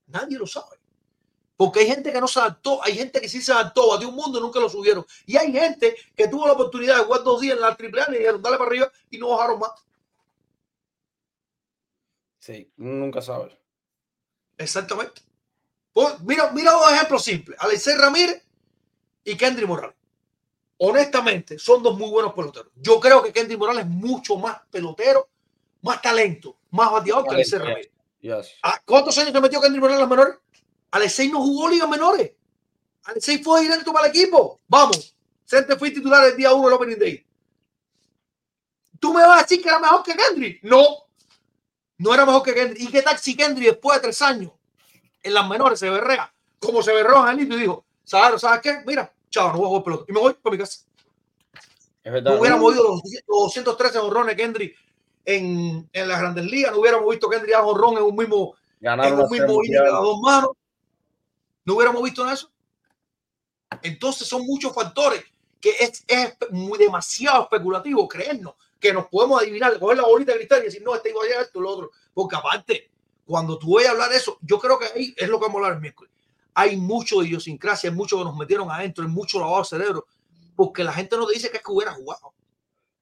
Nadie 0.07 0.40
lo 0.40 0.48
sabe. 0.48 0.78
Porque 1.56 1.82
hay 1.82 1.86
gente 1.86 2.11
que 2.11 2.20
no 2.20 2.28
se 2.28 2.40
adaptó, 2.40 2.84
hay 2.84 2.95
gente 2.95 3.22
que 3.22 3.30
sí 3.30 3.40
se 3.40 3.52
adaptó, 3.52 3.90
batió 3.90 4.10
un 4.10 4.15
mundo 4.15 4.40
y 4.40 4.41
nunca 4.41 4.60
lo 4.60 4.68
subieron. 4.68 5.06
Y 5.28 5.38
hay 5.38 5.52
gente 5.52 5.95
que 6.15 6.28
tuvo 6.28 6.48
la 6.48 6.53
oportunidad 6.53 6.98
de 6.98 7.03
jugar 7.03 7.22
dos 7.22 7.40
días 7.40 7.53
en 7.56 7.61
la 7.61 7.68
AAA 7.68 8.15
y 8.15 8.18
dijeron, 8.18 8.41
dale 8.41 8.57
para 8.57 8.68
arriba 8.72 8.91
y 9.11 9.20
no 9.20 9.30
bajaron 9.30 9.60
más. 9.60 9.70
Sí, 12.44 12.70
nunca 12.76 13.22
sabe. 13.22 13.57
Exactamente. 14.57 15.22
Pues, 15.94 16.20
mira, 16.20 16.52
mira 16.52 16.74
dos 16.74 16.91
ejemplos 16.91 17.24
simples. 17.24 17.57
Alexei 17.61 17.95
Ramírez 17.95 18.44
y 19.24 19.38
Kendry 19.38 19.65
Morales. 19.65 19.95
Honestamente, 20.76 21.57
son 21.57 21.82
dos 21.82 21.98
muy 21.98 22.10
buenos 22.10 22.34
peloteros. 22.34 22.70
Yo 22.76 22.99
creo 22.99 23.24
que 23.24 23.32
Kendry 23.32 23.56
Morales 23.56 23.86
es 23.86 23.90
mucho 23.90 24.36
más 24.36 24.60
pelotero, 24.70 25.30
más 25.84 26.02
talento, 26.02 26.57
más 26.72 26.91
bateador 26.91 27.24
que 27.24 27.36
Alexei 27.36 27.60
Ramírez. 27.60 27.91
Yes. 28.20 28.56
¿A 28.61 28.78
¿Cuántos 28.84 29.18
años 29.20 29.32
se 29.32 29.40
metió 29.40 29.61
Kendry 29.61 29.80
Morales 29.80 30.02
en 30.03 30.10
las 30.10 30.18
menores? 30.18 30.40
Alexei 30.91 31.30
no 31.30 31.41
jugó 31.41 31.70
ligas 31.70 31.88
menores. 31.88 32.30
Alexei 33.03 33.41
fue 33.41 33.61
directo 33.61 33.94
para 33.94 34.07
el 34.07 34.11
equipo. 34.11 34.60
Vamos. 34.68 35.15
Center 35.45 35.80
fue 35.80 35.91
titular 35.91 36.26
el 36.26 36.36
día 36.36 36.53
uno 36.53 36.65
del 36.65 36.74
Opening 36.74 36.99
Day. 36.99 37.26
¿Tú 38.99 39.14
me 39.14 39.22
vas 39.22 39.40
a 39.40 39.44
decir 39.44 39.61
que 39.61 39.70
era 39.70 39.80
mejor 39.80 40.03
que 40.03 40.14
Kendry? 40.14 40.60
No. 40.64 41.02
No 41.98 42.14
era 42.14 42.26
mejor 42.26 42.44
que 42.44 42.53
Kendry. 42.53 42.84
¿Y 42.84 42.88
qué 42.88 43.02
tal 43.02 43.18
si 43.18 43.36
Kendry 43.36 43.65
después 43.65 43.98
de 43.98 44.03
tres 44.03 44.22
años 44.22 44.52
en 45.22 45.34
las 45.34 45.48
menores 45.48 45.80
se 45.80 45.90
berrea? 45.90 46.34
Como 46.60 46.82
se 46.82 46.94
berreó 46.94 47.18
Angelito 47.18 47.56
y 47.56 47.61
dijo, 47.61 47.86
¿sabes, 48.03 48.41
¿sabes 48.41 48.61
qué? 48.61 48.82
Mira, 48.86 49.14
chao, 49.30 49.52
no 49.52 49.60
voy 49.60 49.65
a 49.65 49.68
jugar 49.70 49.84
pelota. 49.84 50.06
Y 50.07 50.11
me 50.14 50.20
voy 50.20 50.34
para 50.34 50.52
mi 50.52 50.60
casa. 50.60 50.86
Es 52.03 52.11
verdad. 52.11 52.34
No 52.34 52.40
hubiéramos 52.40 52.72
oído 52.72 52.84
los, 52.84 53.02
los 53.28 53.44
213 53.53 53.99
honrones 53.99 54.36
de 54.36 54.44
Kendry 54.44 54.76
en, 55.26 55.90
en 55.94 56.07
las 56.07 56.20
grandes 56.20 56.45
ligas. 56.45 56.72
No 56.72 56.80
hubiéramos 56.80 57.10
visto 57.10 57.30
Kendry 57.30 57.53
a 57.53 57.61
honrón 57.61 57.98
en 57.98 58.03
un 58.03 58.15
mismo 58.15 58.56
en 58.82 59.14
un 59.14 59.30
mismo 59.30 59.36
inning 59.36 59.48
mundial. 59.48 59.84
las 59.86 60.02
dos 60.02 60.20
manos. 60.20 60.49
No 61.65 61.76
hubiéramos 61.76 62.03
visto 62.03 62.30
eso. 62.30 62.52
Entonces 63.82 64.28
son 64.28 64.45
muchos 64.45 64.74
factores 64.74 65.24
que 65.60 65.72
es, 65.80 66.03
es 66.07 66.36
muy 66.52 66.78
demasiado 66.78 67.44
especulativo 67.44 68.07
creernos 68.07 68.56
que 68.84 68.91
nos 68.91 69.07
podemos 69.07 69.41
adivinar, 69.41 69.80
coger 69.80 69.95
la 69.95 70.03
bolita 70.03 70.34
de 70.34 70.39
cristal 70.39 70.60
y 70.60 70.65
decir, 70.65 70.84
no, 70.84 70.93
este 70.93 71.10
iba 71.10 71.23
a 71.23 71.26
llegar 71.26 71.43
esto, 71.43 71.61
lo 71.61 71.69
otro. 71.69 71.91
Porque 72.14 72.35
aparte, 72.35 72.91
cuando 73.26 73.57
tú 73.57 73.76
vayas 73.76 73.89
a 73.89 73.91
hablar 73.93 74.10
de 74.10 74.18
eso, 74.18 74.38
yo 74.41 74.60
creo 74.60 74.77
que 74.77 74.88
ahí 74.88 75.14
es 75.15 75.30
lo 75.30 75.39
que 75.39 75.45
vamos 75.45 75.55
a 75.55 75.60
hablar 75.60 75.73
el 75.77 75.81
miércoles. 75.81 76.11
Hay 76.53 76.76
mucho 76.76 77.22
de 77.22 77.27
idiosincrasia, 77.27 77.89
hay 77.89 77.95
mucho 77.95 78.18
que 78.18 78.26
nos 78.26 78.35
metieron 78.35 78.69
adentro, 78.69 79.05
hay 79.05 79.10
mucho 79.10 79.39
lavado 79.39 79.60
de 79.60 79.69
cerebro, 79.69 80.05
porque 80.53 80.84
la 80.84 80.91
gente 80.91 81.15
no 81.15 81.26
te 81.26 81.34
dice 81.34 81.49
que 81.49 81.57
es 81.57 81.64
que 81.64 81.72
hubiera 81.72 81.93
jugado. 81.93 82.34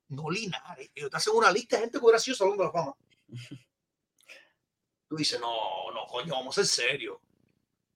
No 0.09 0.29
Linares. 0.29 0.91
Ellos 0.93 1.09
te 1.09 1.17
hacen 1.17 1.33
una 1.35 1.51
lista 1.51 1.77
de 1.77 1.81
gente 1.81 1.97
que 1.97 2.05
hubiera 2.05 2.19
sido 2.19 2.37
Salón 2.37 2.57
de 2.57 2.65
la 2.65 2.71
Fama. 2.71 2.95
Tú 5.09 5.15
dices, 5.15 5.41
no, 5.41 5.91
no, 5.93 6.05
coño, 6.05 6.33
vamos 6.33 6.55
a 6.57 6.63
ser 6.63 6.85
serios. 6.85 7.17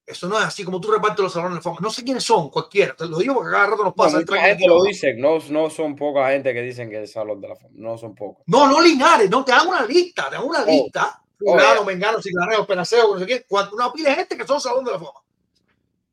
Eso 0.06 0.28
no 0.28 0.38
es 0.38 0.44
así 0.44 0.62
como 0.62 0.80
tú 0.80 0.92
repartes 0.92 1.18
los 1.20 1.32
salones 1.32 1.56
de 1.58 1.62
fama. 1.62 1.78
No 1.80 1.90
sé 1.90 2.04
quiénes 2.04 2.22
son, 2.22 2.48
cualquiera. 2.48 2.94
Te 2.94 3.06
lo 3.06 3.18
digo 3.18 3.34
porque 3.34 3.50
cada 3.50 3.64
rato 3.66 3.78
nos 3.78 3.86
No, 3.86 3.94
pasa. 3.94 4.18
mucha 4.18 4.40
gente 4.40 4.66
lo 4.68 4.82
dice, 4.84 5.14
no, 5.14 5.38
no 5.50 5.68
son 5.68 5.96
poca 5.96 6.28
gente 6.30 6.54
que 6.54 6.62
dicen 6.62 6.88
que 6.88 7.02
es 7.02 7.12
Salón 7.12 7.40
de 7.40 7.48
la 7.48 7.56
Fama, 7.56 7.70
no 7.74 7.98
son 7.98 8.14
pocos. 8.14 8.44
No, 8.46 8.68
no 8.68 8.80
Linares, 8.80 9.28
no, 9.28 9.44
te 9.44 9.50
dan 9.50 9.66
una 9.66 9.84
lista, 9.84 10.28
te 10.30 10.36
dan 10.36 10.44
una 10.44 10.64
lista. 10.64 11.20
Oh, 11.44 11.50
Fulano, 11.52 11.74
yeah. 11.74 11.84
Mengano, 11.84 12.22
Ciclareo, 12.22 12.66
Penaseo, 12.66 13.12
no 13.14 13.18
sé 13.18 13.26
qué. 13.26 13.44
Cuando 13.48 13.74
una 13.74 13.92
pila 13.92 14.10
de 14.10 14.16
gente 14.16 14.36
que 14.38 14.46
son 14.46 14.60
Salón 14.60 14.84
de 14.84 14.92
la 14.92 14.98
Fama. 14.98 15.10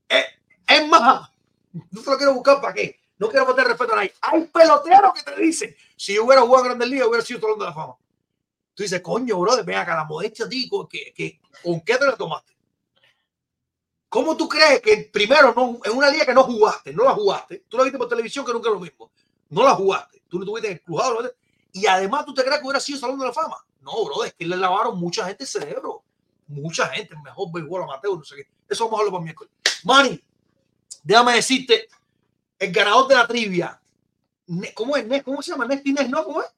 Es, 0.09 0.25
es 0.67 0.87
más, 0.87 1.29
no 1.91 2.01
te 2.01 2.09
lo 2.09 2.17
quiero 2.17 2.33
buscar 2.33 2.59
para 2.61 2.73
qué. 2.73 2.99
No 3.19 3.29
quiero 3.29 3.45
faltar 3.45 3.67
respeto 3.67 3.93
a 3.93 3.97
nadie. 3.97 4.13
Hay 4.21 4.41
peloteros 4.45 5.13
que 5.13 5.21
te 5.31 5.39
dicen, 5.39 5.75
si 5.95 6.15
yo 6.15 6.25
hubiera 6.25 6.41
jugado 6.41 6.63
en 6.65 6.69
Grandes 6.69 6.89
Ligas, 6.89 7.07
hubiera 7.07 7.23
sido 7.23 7.39
Salón 7.39 7.59
de 7.59 7.65
la 7.65 7.73
Fama. 7.73 7.95
Tú 8.73 8.81
dices, 8.81 9.01
coño, 9.01 9.39
bro, 9.39 9.63
ven 9.63 9.77
acá 9.77 9.95
la 9.95 10.03
modestia 10.03 10.45
a 10.45 10.49
ti, 10.49 10.67
¿con 10.67 10.87
qué, 10.87 11.13
qué- 11.15 11.39
¿con 11.63 11.79
qué 11.81 11.95
te 11.95 12.05
la 12.05 12.15
tomaste? 12.15 12.52
¿Cómo 14.13 14.37
tú 14.37 14.47
crees 14.47 14.79
que 14.79 15.09
primero 15.11 15.55
no, 15.55 15.79
en 15.83 15.97
una 15.97 16.07
liga 16.07 16.23
que 16.23 16.35
no 16.35 16.43
jugaste, 16.43 16.93
no 16.93 17.03
la 17.03 17.15
jugaste, 17.15 17.65
tú 17.67 17.77
la 17.77 17.83
viste 17.83 17.97
por 17.97 18.07
televisión 18.07 18.45
que 18.45 18.53
nunca 18.53 18.69
es 18.69 18.73
lo 18.75 18.79
mismo, 18.79 19.11
no 19.49 19.63
la 19.63 19.73
jugaste, 19.73 20.21
tú 20.29 20.37
no 20.37 20.45
tuviste 20.45 20.69
en 20.69 21.31
y 21.71 21.87
además 21.87 22.23
tú 22.23 22.31
te 22.31 22.43
crees 22.43 22.59
que 22.59 22.63
hubiera 22.63 22.79
sido 22.79 22.99
Salón 22.99 23.17
de 23.17 23.25
la 23.25 23.33
Fama? 23.33 23.57
No, 23.81 24.05
bro, 24.05 24.23
es 24.23 24.35
que 24.35 24.45
le 24.45 24.55
lavaron 24.55 24.99
mucha 24.99 25.25
gente 25.25 25.45
el 25.45 25.47
cerebro, 25.47 26.03
mucha 26.45 26.89
gente, 26.89 27.15
mejor 27.23 27.51
béisbol 27.51 27.81
amateur, 27.81 28.15
no 28.15 28.23
sé 28.23 28.35
qué. 28.35 28.47
Eso 28.69 28.83
vamos 28.83 28.99
a 28.99 29.01
hablar 29.01 29.13
para 29.13 29.23
miércoles. 29.23 29.51
Manny, 29.83 30.23
déjame 31.01 31.33
decirte, 31.33 31.87
el 32.59 32.71
ganador 32.71 33.07
de 33.07 33.15
la 33.15 33.25
trivia, 33.25 33.81
¿cómo 34.75 34.95
es? 34.95 35.23
¿Cómo 35.23 35.41
se 35.41 35.53
llama? 35.53 35.65
Nesty 35.65 35.91
Nes, 35.91 36.07
¿no? 36.07 36.23
¿Cómo 36.23 36.39
es? 36.43 36.49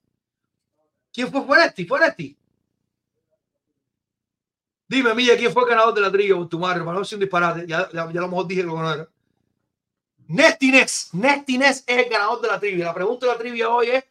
¿Quién 1.13 1.31
fue? 1.31 1.41
¿Fue 1.41 1.99
Nesty? 1.99 2.37
Dime, 4.87 5.13
Milla, 5.15 5.35
¿quién 5.37 5.51
fue 5.51 5.63
el 5.63 5.69
ganador 5.69 5.93
de 5.93 6.01
la 6.01 6.11
trivia 6.11 6.35
por 6.35 6.47
tu 6.47 6.59
madre? 6.59 6.83
Para 6.83 6.99
no 6.99 7.05
ser 7.05 7.17
un 7.17 7.21
disparate. 7.21 7.65
Ya, 7.67 7.89
ya, 7.91 8.03
a 8.03 8.11
lo 8.11 8.27
mejor 8.27 8.47
dije 8.47 8.63
lo 8.63 8.75
que 8.75 8.81
no 8.81 8.93
era. 8.93 9.09
Nesty 10.27 10.71
Nes. 10.71 11.09
Nesty 11.13 11.57
Nes 11.57 11.83
es 11.85 12.05
el 12.05 12.09
ganador 12.09 12.41
de 12.41 12.47
la 12.47 12.59
trivia. 12.59 12.85
La 12.85 12.93
pregunta 12.93 13.25
de 13.25 13.31
la 13.31 13.37
trivia 13.37 13.69
hoy 13.69 13.87
es 13.87 14.03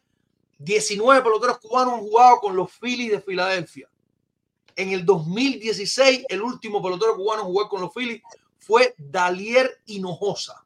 19 0.57 1.21
peloteros 1.21 1.59
cubanos 1.59 1.95
han 1.95 1.99
jugado 2.01 2.39
con 2.39 2.55
los 2.55 2.71
Phillies 2.71 3.11
de 3.11 3.21
Filadelfia. 3.21 3.89
En 4.75 4.91
el 4.91 5.05
2016, 5.05 6.25
el 6.27 6.41
último 6.41 6.81
pelotero 6.81 7.15
cubano 7.15 7.41
en 7.41 7.47
jugar 7.47 7.69
con 7.69 7.81
los 7.81 7.93
Phillies 7.93 8.21
fue 8.59 8.93
Dalier 8.97 9.81
Hinojosa, 9.85 10.65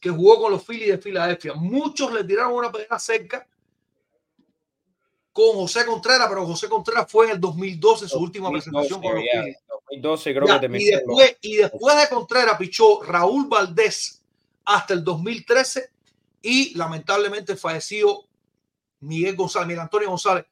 que 0.00 0.10
jugó 0.10 0.40
con 0.40 0.52
los 0.52 0.64
Phillies 0.64 0.92
de 0.92 0.98
Filadelfia. 0.98 1.54
Muchos 1.54 2.12
le 2.12 2.24
tiraron 2.24 2.54
una 2.54 2.72
pedra 2.72 2.98
cerca 2.98 3.46
con 5.38 5.54
José 5.54 5.86
Contreras, 5.86 6.26
pero 6.28 6.44
José 6.44 6.68
Contreras 6.68 7.06
fue 7.08 7.26
en 7.26 7.32
el 7.32 7.40
2012 7.40 8.08
su 8.08 8.18
última 8.18 8.50
presentación 8.50 9.00
con 9.00 9.14
los 9.14 9.24
ya, 9.32 9.40
Phillies. 9.40 9.58
2012 9.68 10.34
creo 10.34 10.46
Ya, 10.48 10.60
que 10.60 10.68
te 10.68 10.82
y, 10.82 10.84
después, 10.86 11.36
y 11.40 11.56
después 11.58 11.96
de 11.96 12.08
Contreras 12.08 12.58
pichó 12.58 13.04
Raúl 13.04 13.46
Valdés 13.46 14.20
hasta 14.64 14.94
el 14.94 15.04
2013 15.04 15.90
y 16.42 16.74
lamentablemente 16.76 17.54
falleció 17.54 18.24
Miguel 18.98 19.36
González, 19.36 19.68
Miguel 19.68 19.82
Antonio 19.82 20.08
González, 20.08 20.44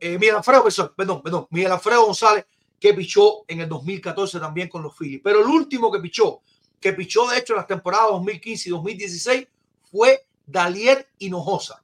eh, 0.00 0.16
Miguel 0.18 0.36
Alfredo, 0.36 0.64
perdón, 0.64 0.92
perdón, 0.96 1.22
perdón, 1.22 1.46
Miguel 1.50 1.72
Alfredo 1.72 2.06
González, 2.06 2.46
que 2.80 2.94
pichó 2.94 3.44
en 3.48 3.60
el 3.60 3.68
2014 3.68 4.40
también 4.40 4.70
con 4.70 4.82
los 4.82 4.96
Phillies. 4.96 5.20
Pero 5.22 5.40
el 5.40 5.46
último 5.46 5.92
que 5.92 5.98
pichó, 5.98 6.40
que 6.80 6.94
pichó 6.94 7.28
de 7.28 7.36
hecho 7.36 7.52
en 7.52 7.58
las 7.58 7.66
temporadas 7.66 8.12
2015 8.12 8.68
y 8.70 8.72
2016, 8.72 9.48
fue 9.90 10.26
Dalier 10.46 11.06
Hinojosa. 11.18 11.81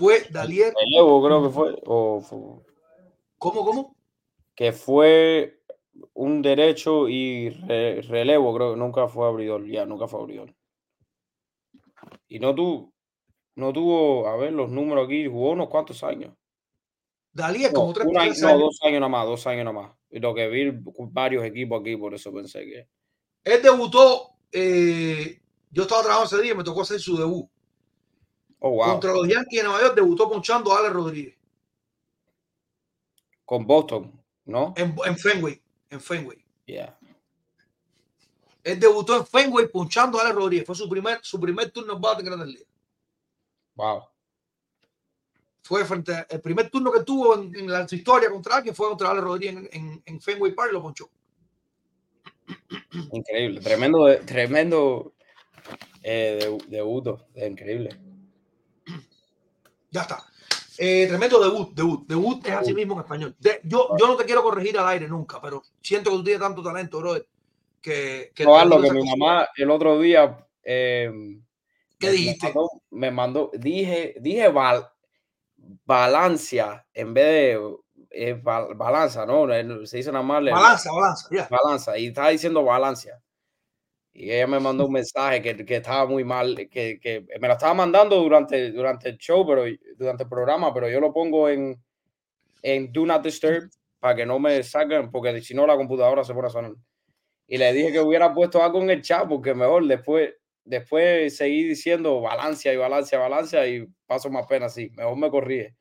Fue 0.00 0.26
Dalier, 0.30 0.72
Relevo 0.74 1.22
creo 1.22 1.42
que 1.42 1.50
fue, 1.50 1.82
o 1.84 2.64
¿cómo, 3.38 3.64
cómo? 3.64 3.96
que 4.54 4.72
fue 4.72 5.60
un 6.14 6.40
derecho 6.40 7.06
y 7.08 7.50
re- 7.50 8.00
relevo, 8.02 8.54
creo 8.54 8.72
que 8.72 8.78
nunca 8.80 9.06
fue 9.08 9.26
abridor, 9.28 9.66
ya, 9.66 9.84
nunca 9.84 10.08
fue 10.08 10.20
abridor. 10.20 10.54
Y 12.28 12.38
no 12.38 12.54
tuvo, 12.54 12.94
no 13.56 13.72
tuvo, 13.74 14.26
a 14.26 14.36
ver, 14.36 14.52
los 14.54 14.70
números 14.70 15.04
aquí, 15.06 15.26
jugó 15.26 15.50
unos 15.50 15.68
cuantos 15.68 16.02
años. 16.02 16.32
Dalier, 17.32 17.70
No, 17.72 17.80
como 17.80 17.92
tres, 17.92 18.06
año- 18.06 18.20
tres 18.30 18.42
no, 18.42 18.48
años. 18.48 18.60
dos 18.60 18.78
años 18.82 19.00
nada 19.00 19.08
más, 19.10 19.26
dos 19.26 19.46
años 19.46 19.64
nada 19.64 19.78
más. 19.78 19.92
Y 20.10 20.18
lo 20.18 20.34
que 20.34 20.48
vi 20.48 20.72
varios 21.12 21.44
equipos 21.44 21.80
aquí, 21.80 21.96
por 21.96 22.14
eso 22.14 22.32
pensé 22.32 22.64
que. 22.64 22.88
Él 23.44 23.62
debutó, 23.62 24.30
eh, 24.50 25.40
yo 25.70 25.82
estaba 25.82 26.02
trabajando 26.02 26.34
ese 26.36 26.42
día, 26.42 26.54
me 26.54 26.64
tocó 26.64 26.82
hacer 26.82 26.98
su 27.00 27.16
debut. 27.16 27.46
Oh, 28.60 28.70
wow. 28.70 28.84
Contra 28.92 29.12
los 29.12 29.26
Yankees 29.26 29.62
de 29.62 29.68
Nueva 29.68 29.80
York 29.80 29.94
debutó 29.94 30.28
ponchando 30.30 30.72
a 30.72 30.78
Alex 30.78 30.92
Rodríguez 30.92 31.34
Con 33.44 33.66
Boston, 33.66 34.12
¿no? 34.44 34.74
en, 34.76 34.94
en 35.04 35.18
Fenway. 35.18 35.60
En 35.88 36.00
Fenway. 36.00 36.44
Yeah. 36.66 36.96
Él 38.62 38.78
debutó 38.78 39.16
en 39.16 39.26
Fenway 39.26 39.66
ponchando 39.68 40.18
a 40.18 40.22
Alex 40.22 40.36
Rodríguez. 40.36 40.66
Fue 40.66 40.74
su 40.76 40.88
primer, 40.88 41.18
su 41.22 41.40
primer 41.40 41.70
turno 41.70 41.94
en 41.94 42.00
bate 42.00 42.20
en 42.20 42.26
Grandes 42.26 42.48
Ligas. 42.48 42.68
Wow. 43.74 44.04
Fue 45.62 45.84
frente 45.84 46.14
a- 46.14 46.26
el 46.28 46.40
primer 46.40 46.68
turno 46.70 46.92
que 46.92 47.02
tuvo 47.02 47.34
en, 47.36 47.54
en 47.56 47.70
la, 47.70 47.86
historia 47.90 48.30
contra 48.30 48.56
alguien 48.56 48.74
fue 48.74 48.88
contra 48.88 49.10
Alex 49.10 49.24
Rodríguez 49.24 49.56
en, 49.56 49.68
en, 49.72 50.02
en 50.04 50.20
Fenway 50.20 50.52
Park 50.54 50.70
y 50.70 50.74
lo 50.74 50.82
ponchó. 50.82 51.08
Increíble. 53.12 53.60
Tremendo, 53.60 54.06
tremendo 54.26 55.14
eh, 56.02 56.38
debu- 56.42 56.66
debuto. 56.66 57.26
Increíble. 57.34 57.98
Ya 59.90 60.02
está. 60.02 60.22
Eh, 60.78 61.06
tremendo 61.08 61.38
debut, 61.42 61.74
debut. 61.74 62.06
Debut 62.06 62.46
es 62.46 62.52
así 62.54 62.72
mismo 62.74 62.94
en 62.94 63.00
español. 63.00 63.36
De- 63.38 63.60
yo, 63.64 63.90
yo 63.98 64.06
no 64.06 64.16
te 64.16 64.24
quiero 64.24 64.42
corregir 64.42 64.78
al 64.78 64.88
aire 64.88 65.08
nunca, 65.08 65.40
pero 65.40 65.62
siento 65.82 66.10
que 66.10 66.16
tú 66.16 66.24
tienes 66.24 66.40
tanto 66.40 66.62
talento, 66.62 66.98
brother, 67.00 67.26
que, 67.82 68.32
que 68.34 68.44
No, 68.44 68.64
lo 68.64 68.80
que 68.80 68.90
mi 68.92 69.02
mamá 69.08 69.48
el 69.56 69.70
otro 69.70 69.98
día. 70.00 70.46
eh, 70.62 71.10
¿Qué 71.98 72.06
me- 72.06 72.12
dijiste? 72.12 72.46
Me 72.46 72.52
mandó, 72.54 72.70
me 72.90 73.10
mandó- 73.10 73.50
dije, 73.54 74.14
dije 74.20 74.48
bal- 74.50 74.88
balancia 75.84 76.84
en 76.94 77.14
vez 77.14 77.24
de 77.26 77.76
eh, 78.12 78.34
bal- 78.42 78.74
balanza, 78.74 79.24
¿no? 79.26 79.46
Se 79.86 79.98
dice 79.98 80.10
nada 80.10 80.24
más 80.24 80.42
Balanza, 80.42 80.90
balanza, 80.92 81.28
ya. 81.30 81.48
balanza 81.50 81.98
y 81.98 82.06
estaba 82.06 82.30
diciendo 82.30 82.64
balancia. 82.64 83.20
Y 84.12 84.30
ella 84.32 84.46
me 84.46 84.58
mandó 84.58 84.86
un 84.86 84.92
mensaje 84.92 85.40
que, 85.40 85.64
que 85.64 85.76
estaba 85.76 86.04
muy 86.06 86.24
mal, 86.24 86.68
que, 86.70 86.98
que 87.00 87.24
me 87.40 87.46
lo 87.46 87.54
estaba 87.54 87.74
mandando 87.74 88.16
durante, 88.16 88.72
durante 88.72 89.08
el 89.08 89.18
show, 89.18 89.46
pero 89.46 89.64
durante 89.96 90.24
el 90.24 90.28
programa, 90.28 90.74
pero 90.74 90.88
yo 90.88 91.00
lo 91.00 91.12
pongo 91.12 91.48
en, 91.48 91.80
en 92.62 92.92
Do 92.92 93.06
Not 93.06 93.22
Disturb 93.22 93.70
para 94.00 94.16
que 94.16 94.26
no 94.26 94.38
me 94.38 94.62
salgan, 94.62 95.10
porque 95.10 95.40
si 95.42 95.54
no 95.54 95.66
la 95.66 95.76
computadora 95.76 96.24
se 96.24 96.34
pone 96.34 96.48
a 96.48 96.50
sonar. 96.50 96.72
Y 97.46 97.58
le 97.58 97.72
dije 97.72 97.92
que 97.92 98.00
hubiera 98.00 98.32
puesto 98.32 98.62
algo 98.62 98.80
en 98.80 98.90
el 98.90 99.02
chat, 99.02 99.28
porque 99.28 99.54
mejor 99.54 99.86
después, 99.86 100.34
después 100.64 101.36
seguí 101.36 101.64
diciendo 101.64 102.20
balancia 102.20 102.72
y 102.72 102.76
balancia, 102.76 103.18
balancia 103.18 103.66
y 103.66 103.86
paso 104.06 104.30
más 104.30 104.46
pena 104.46 104.66
así. 104.66 104.90
Mejor 104.90 105.16
me 105.16 105.30
corrige. 105.30 105.76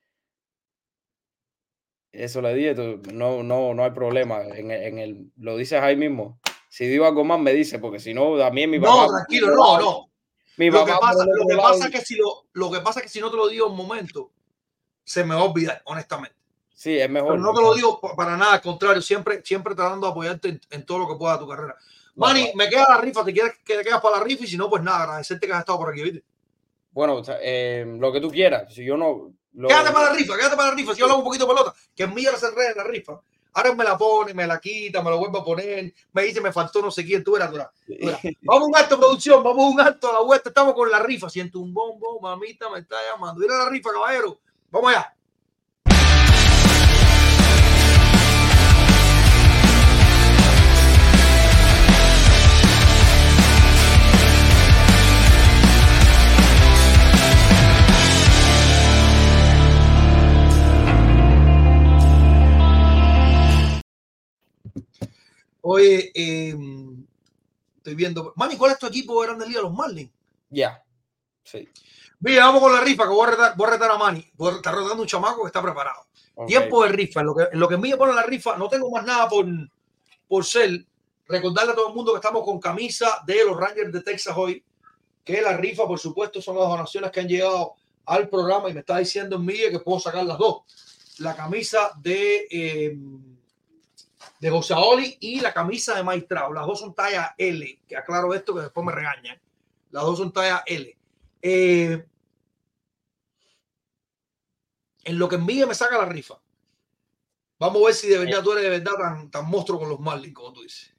Eso 2.11 2.41
le 2.41 2.53
dije, 2.56 2.75
no, 3.14 3.43
no, 3.43 3.74
no 3.74 3.83
hay 3.83 3.91
problema. 3.91 4.43
En, 4.43 4.72
en 4.72 4.98
el, 4.98 5.32
lo 5.38 5.58
dices 5.58 5.80
ahí 5.80 5.95
mismo. 5.95 6.40
Si 6.69 6.85
digo 6.85 7.06
algo 7.06 7.23
más, 7.25 7.39
me 7.39 7.51
dice, 7.51 7.80
porque 7.80 7.99
si 7.99 8.14
no, 8.14 8.38
también 8.38 8.69
mi 8.69 8.80
papá. 8.80 8.95
No, 8.95 9.07
tranquilo, 9.09 9.48
no, 9.56 9.80
no. 9.80 10.09
Mi 10.57 10.69
Lo 10.69 10.85
que 10.85 10.91
papá 10.91 11.07
pasa, 11.07 11.25
por 11.25 11.33
el 11.33 11.39
lo 11.39 11.48
que 11.48 11.56
pasa 11.56 11.85
es 11.88 11.91
que 11.91 12.01
si 12.01 12.15
lo, 12.15 12.45
lo 12.53 12.72
que 12.72 12.80
pasa 12.81 12.99
es 12.99 13.03
que 13.03 13.09
si 13.09 13.19
no 13.19 13.31
te 13.31 13.38
lo 13.38 13.48
digo 13.48 13.65
en 13.65 13.72
un 13.72 13.77
momento, 13.77 14.31
se 15.03 15.23
me 15.23 15.33
va 15.35 15.41
a 15.41 15.45
olvidar, 15.45 15.81
honestamente. 15.85 16.35
Sí, 16.73 16.98
es 16.98 17.09
mejor. 17.09 17.31
Pero 17.31 17.41
no 17.41 17.53
te 17.53 17.61
lo 17.61 17.73
digo 17.73 17.99
pa- 17.99 18.15
para 18.15 18.38
nada, 18.38 18.53
al 18.53 18.61
contrario, 18.61 19.01
siempre, 19.01 19.41
siempre 19.43 19.73
tratando 19.75 20.07
de 20.07 20.11
apoyarte 20.11 20.49
en, 20.49 20.61
en 20.69 20.85
todo 20.85 20.99
lo 20.99 21.07
que 21.07 21.15
pueda 21.15 21.39
tu 21.39 21.48
carrera. 21.48 21.75
Claro. 22.15 22.39
me 22.56 22.69
queda 22.69 22.85
la 22.89 22.98
rifa, 23.01 23.23
te 23.23 23.33
quieres 23.33 23.53
que 23.64 23.75
te 23.77 23.83
quedas 23.83 24.01
para 24.01 24.17
la 24.17 24.23
rifa 24.23 24.43
y 24.43 24.48
si 24.48 24.57
no, 24.57 24.69
pues 24.69 24.83
nada, 24.83 25.03
agradecerte 25.03 25.48
que 25.48 25.53
has 25.53 25.59
estado 25.59 25.80
por 25.80 25.89
aquí, 25.89 26.03
¿viste? 26.03 26.23
Bueno, 26.91 27.22
eh, 27.41 27.85
lo 27.98 28.11
que 28.11 28.19
tú 28.19 28.30
quieras. 28.30 28.73
Si 28.73 28.83
yo 28.83 28.98
no. 28.98 29.31
lo- 29.53 29.67
Quédate 29.67 29.91
para 29.91 30.09
la 30.09 30.15
rifa, 30.15 30.35
quédate 30.35 30.56
para 30.57 30.69
la 30.69 30.75
rifa. 30.75 30.93
Si 30.93 30.99
yo 30.99 31.06
hablamos 31.06 31.23
un 31.23 31.27
poquito 31.30 31.45
de 31.48 31.53
pelota, 31.53 31.73
que 31.95 32.03
en 32.03 32.14
mí 32.14 32.23
se 32.23 32.45
enreda 32.45 32.72
en 32.72 32.77
la 32.77 32.83
rifa. 32.83 33.22
Ahora 33.53 33.74
me 33.74 33.84
la 33.84 33.98
pone, 33.98 34.34
me 34.34 34.45
la 34.45 34.60
quita, 34.60 35.02
me 35.02 35.10
lo 35.10 35.18
vuelve 35.18 35.40
a 35.40 35.44
poner, 35.44 35.94
me 36.14 36.24
dice 36.24 36.40
me 36.40 36.52
faltó 36.52 36.82
no 36.82 36.92
sé 36.92 37.03
quién, 37.03 37.24
tú 37.24 37.36
eras, 37.36 37.50
tú 37.50 37.56
eras. 37.56 37.69
tú 37.86 37.94
eras. 38.00 38.22
Vamos 38.42 38.64
a 38.64 38.66
un 38.66 38.76
alto 38.76 39.00
producción, 39.00 39.44
vamos 39.44 39.66
a 39.66 39.69
un 39.69 39.82
alto 39.82 40.10
a 40.10 40.14
la 40.14 40.22
vuelta, 40.22 40.50
estamos 40.50 40.74
con 40.74 40.90
la 40.90 41.00
rifa. 41.00 41.30
Siento 41.30 41.60
un 41.60 41.74
bombo, 41.74 42.19
mamita 42.22 42.69
me 42.69 42.80
está 42.80 42.95
llamando. 43.11 43.42
Mira 43.42 43.58
la 43.58 43.69
rifa, 43.69 43.92
caballero. 43.92 44.40
Vamos 44.72 44.92
allá. 44.92 45.16
Oye, 65.61 66.11
eh, 66.13 66.55
estoy 67.77 67.95
viendo. 67.95 68.33
Mami, 68.35 68.57
¿cuál 68.57 68.71
es 68.71 68.79
tu 68.79 68.88
equipo 68.88 69.19
de 69.21 69.27
Grandes 69.27 69.47
Ligas? 69.47 69.63
Los 69.63 69.73
Marlins. 69.73 70.11
Ya. 70.49 70.83
Sí. 71.43 71.67
Mira, 72.21 72.45
vamos 72.45 72.61
con 72.61 72.73
la 72.73 72.81
rifa, 72.81 73.03
que 73.03 73.09
voy 73.09 73.27
a 73.27 73.31
retar, 73.31 73.53
voy 73.55 73.67
a 73.67 73.69
retar 73.71 73.91
a 73.91 73.97
Manny. 73.97 74.29
Voy 74.35 74.53
a 74.53 74.55
estar 74.57 74.75
retando 74.75 75.01
un 75.01 75.07
chamaco 75.07 75.41
que 75.41 75.47
está 75.47 75.61
preparado. 75.61 76.05
Tiempo 76.47 76.83
de 76.83 76.89
rifa. 76.89 77.21
En 77.21 77.25
lo 77.25 77.35
que, 77.35 77.43
en 77.51 77.59
lo 77.59 77.67
que 77.67 77.77
me 77.77 77.95
pone 77.95 78.13
la 78.13 78.23
rifa, 78.23 78.57
no 78.57 78.67
tengo 78.67 78.89
más 78.91 79.05
nada 79.05 79.27
por, 79.29 79.45
por 80.27 80.45
ser. 80.45 80.85
Recordarle 81.27 81.71
a 81.71 81.75
todo 81.75 81.89
el 81.89 81.95
mundo 81.95 82.11
que 82.11 82.17
estamos 82.17 82.43
con 82.43 82.59
camisa 82.59 83.21
de 83.25 83.45
los 83.45 83.55
Rangers 83.55 83.93
de 83.93 84.01
Texas 84.01 84.35
hoy. 84.35 84.63
Que 85.23 85.41
la 85.41 85.55
rifa, 85.55 85.88
por 85.88 85.99
supuesto, 85.99 86.41
son 86.41 86.57
las 86.57 86.67
donaciones 86.67 87.11
que 87.11 87.19
han 87.21 87.27
llegado 87.27 87.75
al 88.05 88.27
programa 88.27 88.69
y 88.69 88.73
me 88.73 88.79
está 88.81 88.97
diciendo 88.97 89.35
en 89.35 89.45
mí 89.45 89.53
que 89.53 89.79
puedo 89.79 89.99
sacar 89.99 90.25
las 90.25 90.38
dos. 90.38 90.63
La 91.19 91.35
camisa 91.35 91.91
de, 92.01 92.47
eh, 92.49 92.97
de 94.40 94.50
José 94.50 94.74
Oli 94.74 95.18
y 95.19 95.42
la 95.42 95.53
camisa 95.53 96.01
de 96.01 96.22
Trout. 96.22 96.53
Las 96.56 96.66
dos 96.66 96.80
son 96.80 96.93
talla 96.95 97.35
L. 97.38 97.82
Que 97.88 97.98
aclaro 97.98 98.34
esto 98.34 98.56
que 98.56 98.61
después 98.61 98.85
me 98.85 98.92
regañan. 98.93 99.40
Las 99.92 100.03
dos 100.03 100.18
son 100.18 100.32
talla 100.32 100.64
L. 100.66 100.98
Eh, 101.42 102.06
en 105.03 105.19
lo 105.19 105.27
que 105.30 105.35
envíe 105.35 105.66
me 105.66 105.76
saca 105.76 105.98
la 105.98 106.06
rifa. 106.06 106.40
Vamos 107.59 107.82
a 107.82 107.85
ver 107.88 107.93
si 107.93 108.08
de 108.08 108.19
verdad 108.19 108.42
tú 108.42 108.51
eres 108.53 108.64
de 108.64 108.69
verdad 108.69 108.93
tan, 108.98 109.32
tan 109.32 109.45
monstruo 109.50 109.80
con 109.80 109.90
los 109.90 110.00
Marlins, 110.00 110.34
como 110.34 110.53
tú 110.53 110.61
dices. 110.61 110.93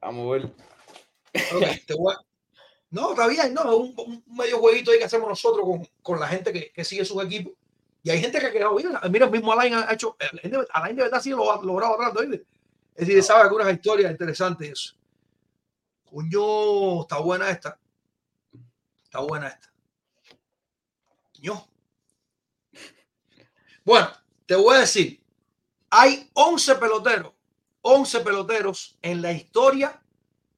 Vamos 0.00 0.26
a 0.28 0.30
ver. 0.32 0.44
Ok, 1.54 1.84
te 1.86 1.94
voy 1.94 2.14
a- 2.14 2.20
No, 2.90 3.10
está 3.10 3.26
bien, 3.26 3.52
no, 3.52 3.62
es 3.62 3.76
un, 3.76 3.94
un 3.98 4.24
medio 4.36 4.58
jueguito 4.58 4.92
ahí 4.92 4.98
que 4.98 5.04
hacemos 5.04 5.28
nosotros 5.28 5.64
con, 5.66 5.88
con 6.02 6.20
la 6.20 6.28
gente 6.28 6.52
que, 6.52 6.70
que 6.72 6.84
sigue 6.84 7.04
sus 7.04 7.22
equipos. 7.24 7.54
Y 8.06 8.10
hay 8.10 8.20
gente 8.20 8.38
que 8.38 8.46
ha 8.46 8.52
quedado 8.52 8.76
bien. 8.76 8.92
Mira, 9.10 9.26
el 9.26 9.32
mismo 9.32 9.52
Alain 9.52 9.74
ha 9.74 9.92
hecho. 9.92 10.16
Alain 10.20 10.52
de, 10.52 10.66
Alain 10.70 10.94
de 10.94 11.02
verdad 11.02 11.20
sí 11.20 11.30
lo 11.30 11.50
ha 11.50 11.60
logrado 11.60 12.20
¿oíste? 12.20 12.46
Es 12.94 13.08
decir, 13.08 13.20
sabe 13.20 13.42
algunas 13.42 13.72
historias 13.72 14.12
interesantes 14.12 14.70
eso. 14.70 14.94
Coño, 16.04 17.02
está 17.02 17.18
buena 17.18 17.50
esta. 17.50 17.76
Está 19.02 19.18
buena 19.18 19.48
esta. 19.48 19.72
Coño. 21.34 21.66
Bueno, 23.84 24.08
te 24.46 24.54
voy 24.54 24.76
a 24.76 24.80
decir. 24.80 25.20
Hay 25.90 26.30
11 26.32 26.76
peloteros, 26.76 27.32
11 27.80 28.20
peloteros 28.20 28.96
en 29.02 29.20
la 29.20 29.32
historia 29.32 30.00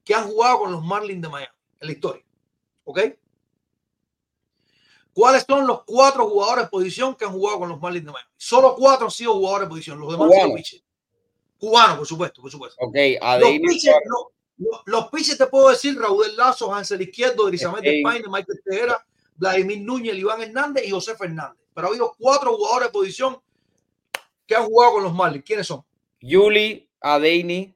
que 0.05 0.15
han 0.15 0.27
jugado 0.27 0.59
con 0.59 0.73
los 0.73 0.85
Marlins 0.85 1.23
de 1.23 1.28
Miami. 1.31 1.57
En 1.81 1.86
la 1.86 1.93
historia. 1.94 2.25
¿Ok? 2.85 3.01
¿Cuáles 5.12 5.44
son 5.48 5.66
los 5.66 5.82
cuatro 5.84 6.28
jugadores 6.28 6.64
de 6.64 6.70
posición 6.70 7.14
que 7.14 7.24
han 7.24 7.32
jugado 7.32 7.58
con 7.60 7.68
los 7.68 7.80
Marlins 7.80 8.06
de 8.06 8.12
Miami? 8.12 8.30
Solo 8.36 8.74
cuatro 8.76 9.06
han 9.06 9.10
sido 9.10 9.34
jugadores 9.34 9.66
de 9.66 9.70
posición. 9.70 9.98
Los 10.00 10.12
demás 10.12 10.28
Cubano. 10.28 10.54
pitchers. 10.54 10.84
Cubano, 11.58 11.96
por 11.98 12.06
supuesto, 12.06 12.40
por 12.40 12.50
supuesto. 12.50 12.76
Ok, 12.80 12.94
Los 13.40 13.50
pitchers, 13.50 13.96
los 14.86 15.08
pitchers 15.08 15.38
te 15.38 15.46
puedo 15.48 15.70
decir, 15.70 15.98
Raúl 15.98 16.36
Lazo, 16.36 16.72
Hansel 16.72 17.02
Izquierdo, 17.02 17.46
Grisabel 17.46 17.82
de 17.82 17.90
Ey. 17.90 18.02
Paine, 18.02 18.24
Michael 18.28 18.60
Tejera, 18.64 19.06
Vladimir 19.34 19.80
Núñez, 19.80 20.14
Iván 20.16 20.40
Hernández 20.42 20.86
y 20.86 20.90
José 20.90 21.16
Fernández. 21.16 21.58
Pero 21.74 21.86
ha 21.86 21.90
habido 21.90 22.14
cuatro 22.18 22.56
jugadores 22.56 22.88
de 22.88 22.92
posición 22.92 23.40
que 24.46 24.54
han 24.54 24.64
jugado 24.66 24.94
con 24.94 25.02
los 25.04 25.14
Marlins. 25.14 25.44
¿Quiénes 25.44 25.66
son? 25.66 25.84
Yuli, 26.20 26.88
Adeini, 27.00 27.74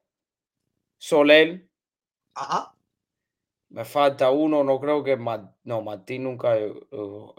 Soler. 0.99 1.67
Ajá. 2.35 2.75
Me 3.69 3.85
falta 3.85 4.31
uno, 4.31 4.63
no 4.65 4.79
creo 4.81 5.03
que 5.03 5.17
Ma- 5.17 5.52
no, 5.65 5.83
Martín 5.83 6.25
nunca, 6.25 6.57
eh, 6.57 6.75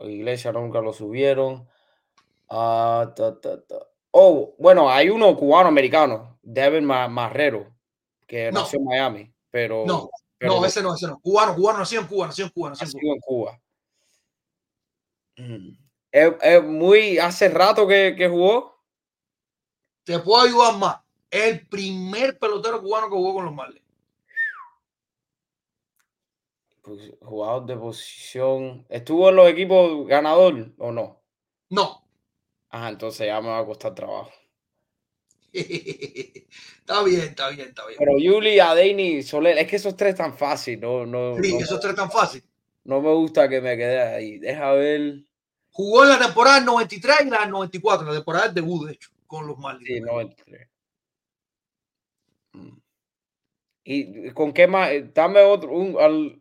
Iglesia 0.04 0.52
nunca 0.52 0.82
lo 0.82 0.94
subieron. 0.94 1.68
Ah, 2.50 3.14
ta, 3.16 3.40
ta, 3.40 3.62
ta. 3.62 3.76
Oh, 4.12 4.54
bueno, 4.60 4.90
hay 4.90 5.10
uno 5.10 5.36
cubano-americano, 5.36 6.38
Devin 6.42 6.86
Ma- 6.86 7.08
Marrero, 7.08 7.74
que 8.28 8.52
No. 8.52 8.62
nació 8.62 8.80
en 8.80 8.86
Miami, 8.86 9.34
pero, 9.50 9.86
No, 9.86 10.10
pero 10.38 10.60
no, 10.60 10.66
ese 10.66 10.84
no, 10.84 10.94
ese 10.94 11.08
no. 11.08 11.20
Cubano, 11.20 11.56
cubano, 11.56 11.80
nació 11.80 12.02
en 12.02 12.08
Cuba, 12.08 12.28
nació 12.28 12.46
en 12.46 12.52
Cuba, 12.52 12.70
nació 12.70 12.86
en 12.86 12.92
Cuba. 12.92 13.02
nació 13.02 13.14
en 13.14 13.20
Cuba. 13.22 13.60
Mm. 15.38 15.78
Es, 16.12 16.34
es 16.42 16.64
muy, 16.64 17.18
hace 17.18 17.50
rato 17.50 17.88
que, 17.88 18.16
que 18.16 18.30
jugó. 18.30 18.78
Te 20.04 20.20
puedo 20.20 20.44
ayudar 20.44 20.78
más. 20.78 20.98
Es 21.32 21.46
el 21.46 21.68
primer 21.68 22.38
pelotero 22.38 22.82
cubano 22.84 23.08
que 23.08 23.16
jugó 23.16 23.34
con 23.34 23.46
los 23.46 23.54
Marlins. 23.54 23.83
Pues, 26.84 27.12
jugador 27.22 27.66
de 27.66 27.78
posición. 27.78 28.86
¿Estuvo 28.90 29.30
en 29.30 29.38
los 29.38 29.48
equipos 29.48 30.06
ganador 30.06 30.74
o 30.78 30.92
no? 30.92 31.24
No. 31.70 32.06
Ajá, 32.70 32.90
entonces 32.90 33.26
ya 33.26 33.40
me 33.42 33.48
va 33.48 33.60
a 33.60 33.66
costar 33.66 33.96
trabajo. 33.96 34.32
está 35.54 37.04
bien, 37.04 37.22
está 37.22 37.50
bien, 37.50 37.70
está 37.70 37.86
bien. 37.88 37.98
Pero 38.00 38.18
Yuli, 38.20 38.60
Adeini, 38.60 39.24
Soler, 39.24 39.58
es 39.60 39.68
que 39.68 39.76
esos 39.78 39.96
tres 39.96 40.16
tan 40.16 40.36
fácil, 40.36 40.80
no, 40.82 41.06
no, 41.06 41.36
Sí, 41.42 41.54
no, 41.54 41.60
esos 41.60 41.80
tres 41.80 41.96
tan 41.96 42.12
fácil. 42.12 42.44
no 42.84 43.02
me 43.02 43.14
gusta 43.14 43.48
que 43.48 43.62
me 43.62 43.78
quede 43.78 44.02
ahí. 44.02 44.40
Deja 44.40 44.72
ver. 44.74 45.24
Jugó 45.72 46.04
en 46.04 46.10
la 46.10 46.20
temporada 46.20 46.56
del 46.58 46.66
93 46.66 47.18
y 47.26 47.30
la 47.30 47.40
del 47.42 47.50
94, 47.52 48.06
la 48.08 48.14
temporada 48.14 48.46
del 48.46 48.56
debut, 48.56 48.88
de 48.88 48.94
hecho, 48.94 49.10
con 49.26 49.48
los 49.48 49.58
Marlins. 49.58 49.88
Sí, 49.88 50.00
93. 50.02 50.68
Mm. 52.54 52.78
¿Y 53.86 54.32
con 54.32 54.54
qué 54.54 54.68
más? 54.68 54.90
Dame 55.14 55.42
otro, 55.42 55.72
un, 55.72 55.98
al- 56.00 56.40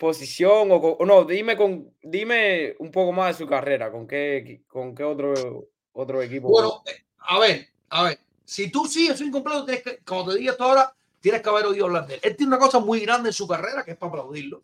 posición 0.00 0.70
o, 0.72 0.98
no, 1.04 1.24
dime 1.24 1.56
con, 1.56 1.94
dime 2.02 2.74
un 2.80 2.90
poco 2.90 3.12
más 3.12 3.28
de 3.28 3.44
su 3.44 3.48
carrera, 3.48 3.92
con 3.92 4.08
qué, 4.08 4.62
con 4.66 4.94
qué 4.94 5.04
otro, 5.04 5.68
otro 5.92 6.22
equipo. 6.22 6.48
Bueno, 6.48 6.82
eh, 6.86 7.04
a 7.18 7.38
ver, 7.38 7.68
a 7.90 8.02
ver. 8.04 8.18
Si 8.44 8.72
tú 8.72 8.86
sigues 8.86 9.20
incompleto, 9.20 9.64
tienes 9.64 9.84
que, 9.84 9.98
como 9.98 10.28
te 10.28 10.38
dije 10.38 10.50
hasta 10.50 10.64
ahora, 10.64 10.96
tienes 11.20 11.42
que 11.42 11.48
haber 11.50 11.66
oído 11.66 11.86
hablar 11.86 12.06
de 12.06 12.14
él. 12.14 12.20
Él 12.24 12.36
tiene 12.36 12.48
una 12.48 12.58
cosa 12.58 12.80
muy 12.80 13.00
grande 13.00 13.28
en 13.28 13.32
su 13.34 13.46
carrera 13.46 13.84
que 13.84 13.92
es 13.92 13.96
para 13.96 14.10
aplaudirlo, 14.10 14.58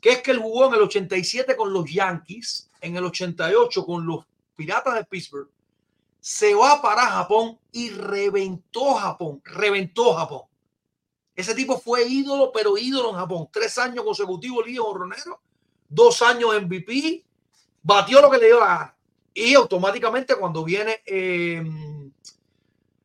que 0.00 0.10
es 0.10 0.22
que 0.22 0.30
él 0.30 0.38
jugó 0.38 0.68
en 0.68 0.74
el 0.74 0.82
87 0.82 1.56
con 1.56 1.72
los 1.72 1.90
Yankees, 1.90 2.70
en 2.80 2.94
el 2.96 3.04
88 3.06 3.84
con 3.84 4.06
los 4.06 4.24
Piratas 4.54 4.94
de 4.94 5.04
Pittsburgh, 5.04 5.48
se 6.20 6.54
va 6.54 6.80
para 6.80 7.06
Japón 7.06 7.58
y 7.72 7.88
reventó 7.90 8.94
Japón, 8.94 9.40
reventó 9.44 10.14
Japón. 10.14 10.42
Ese 11.34 11.54
tipo 11.54 11.78
fue 11.78 12.06
ídolo, 12.06 12.52
pero 12.52 12.76
ídolo 12.76 13.10
en 13.10 13.16
Japón. 13.16 13.48
Tres 13.50 13.78
años 13.78 14.04
consecutivos 14.04 14.66
líder 14.66 14.80
honronero, 14.80 15.40
dos 15.88 16.20
años 16.22 16.50
MVP, 16.62 17.24
batió 17.82 18.20
lo 18.20 18.30
que 18.30 18.38
le 18.38 18.46
dio 18.46 18.60
la 18.60 18.66
gana. 18.66 18.96
Y 19.34 19.54
automáticamente 19.54 20.34
cuando 20.36 20.62
viene 20.62 21.02
eh, 21.06 21.62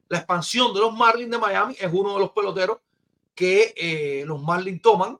la 0.09 0.17
expansión 0.17 0.73
de 0.73 0.81
los 0.81 0.93
Marlins 0.93 1.31
de 1.31 1.37
Miami, 1.37 1.75
es 1.79 1.89
uno 1.91 2.13
de 2.13 2.19
los 2.19 2.31
peloteros 2.31 2.79
que 3.33 3.73
eh, 3.77 4.23
los 4.25 4.41
Marlins 4.41 4.81
toman. 4.81 5.17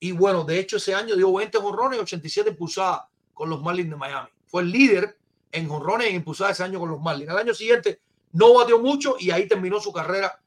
Y 0.00 0.12
bueno, 0.12 0.44
de 0.44 0.58
hecho 0.58 0.76
ese 0.76 0.94
año 0.94 1.16
dio 1.16 1.32
20 1.32 1.58
jonrones 1.58 1.98
y 1.98 2.02
87 2.02 2.50
impulsadas 2.50 3.02
con 3.32 3.48
los 3.48 3.62
Marlins 3.62 3.90
de 3.90 3.96
Miami. 3.96 4.28
Fue 4.46 4.62
el 4.62 4.70
líder 4.70 5.18
en 5.50 5.66
jonrones 5.66 6.08
e 6.08 6.12
impulsadas 6.12 6.56
ese 6.56 6.64
año 6.64 6.78
con 6.78 6.90
los 6.90 7.00
Marlins. 7.00 7.30
Al 7.30 7.38
año 7.38 7.54
siguiente 7.54 8.00
no 8.32 8.52
batió 8.54 8.78
mucho 8.78 9.16
y 9.18 9.30
ahí 9.30 9.48
terminó 9.48 9.80
su 9.80 9.92
carrera 9.92 10.38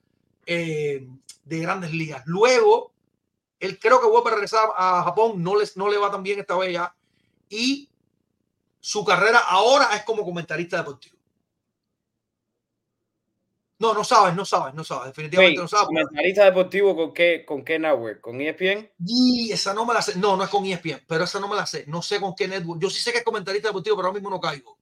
eh, 0.46 1.08
de 1.46 1.60
grandes 1.60 1.92
ligas. 1.92 2.24
Luego, 2.26 2.92
él 3.60 3.80
creo 3.80 4.02
que 4.02 4.08
vuelve 4.08 4.30
a 4.30 4.34
regresar 4.34 4.70
a 4.76 5.04
Japón, 5.04 5.42
no, 5.44 5.58
les, 5.60 5.78
no 5.78 5.90
le 5.90 5.98
va 5.98 6.12
tan 6.12 6.24
bien 6.24 6.40
esta 6.40 6.58
vez 6.58 6.74
ya. 6.74 6.96
Y 7.50 7.90
su 8.80 9.06
carrera 9.06 9.40
ahora 9.40 9.96
es 9.96 10.04
como 10.04 10.24
comentarista 10.24 10.78
deportivo. 10.78 11.18
No, 13.82 13.96
no 13.96 14.04
sabes, 14.04 14.36
no 14.36 14.46
sabes, 14.46 14.76
no 14.76 14.84
sabes, 14.84 15.08
definitivamente 15.08 15.60
Wait, 15.60 15.62
no 15.64 15.68
sabes. 15.68 15.88
comentarista 15.88 16.46
deportivo 16.46 16.96
con 16.96 17.12
qué, 17.12 17.44
con 17.44 17.66
qué 17.66 17.80
network, 17.80 18.22
con 18.22 18.40
ESPN. 18.40 18.92
Y 19.08 19.52
esa 19.52 19.74
no 19.74 19.88
me 19.88 19.94
la 19.96 20.04
sé. 20.04 20.20
No, 20.20 20.38
no 20.38 20.44
es 20.44 20.52
con 20.52 20.64
ESPN, 20.64 21.02
pero 21.08 21.24
esa 21.24 21.40
no 21.40 21.48
me 21.48 21.56
la 21.56 21.66
sé. 21.66 21.86
No 21.88 22.04
sé 22.04 22.20
con 22.20 22.36
qué 22.36 22.48
network. 22.48 22.80
Yo 22.80 22.92
sí 22.92 23.02
sé 23.02 23.12
que 23.12 23.18
es 23.20 23.24
comentarista 23.24 23.70
deportivo, 23.70 23.96
pero 23.96 24.08
ahora 24.08 24.20
mismo 24.20 24.30
no 24.30 24.40
caigo. 24.40 24.78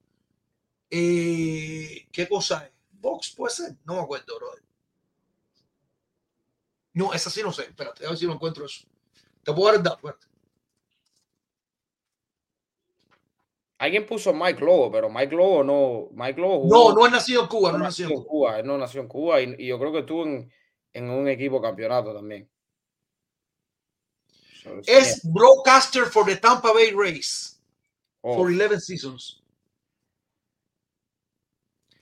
Eh, 0.89 2.07
¿Qué 2.11 2.27
cosa 2.27 2.65
es? 2.65 2.71
Vox 2.99 3.33
puede 3.38 3.53
ser. 3.53 3.75
No 3.85 3.93
me 3.93 4.01
acuerdo, 4.01 4.38
brother. 4.38 4.63
No, 6.99 7.13
esa 7.13 7.29
sí 7.29 7.41
no 7.41 7.53
sé. 7.53 7.61
Espérate, 7.61 8.05
a 8.05 8.09
ver 8.09 8.17
si 8.17 8.25
lo 8.25 8.33
encuentro 8.33 8.65
eso. 8.65 8.85
Te 9.41 9.53
puedo 9.53 9.67
dar 9.67 9.75
el 9.75 9.83
dato. 9.83 10.13
Alguien 13.77 14.05
puso 14.05 14.33
Mike 14.33 14.59
Lobo, 14.59 14.91
pero 14.91 15.09
Mike 15.09 15.33
Lobo 15.33 15.63
no, 15.63 16.09
Mike 16.11 16.41
Lobo 16.41 16.67
No, 16.67 16.81
jugó- 16.81 16.93
no 16.95 17.05
es 17.05 17.11
nacido 17.13 17.43
en 17.43 17.47
Cuba, 17.47 17.71
no 17.71 17.77
no 17.77 17.83
nació 17.85 18.07
en 18.07 18.13
Cuba. 18.15 18.25
Cuba, 18.27 18.59
él 18.59 18.67
no 18.67 18.77
nació 18.77 18.99
en 18.99 19.07
Cuba 19.07 19.39
y, 19.41 19.55
y 19.59 19.67
yo 19.67 19.79
creo 19.79 19.93
que 19.93 19.99
estuvo 19.99 20.25
en, 20.25 20.51
en 20.91 21.09
un 21.09 21.29
equipo 21.29 21.61
campeonato 21.61 22.13
también. 22.13 22.49
So, 24.61 24.81
Es 24.85 25.21
broadcaster 25.23 26.03
for 26.03 26.25
the 26.25 26.35
Tampa 26.35 26.73
Bay 26.73 26.91
Rays 26.91 27.61
oh, 28.23 28.35
for 28.35 28.51
11 28.51 28.81
seasons. 28.81 29.41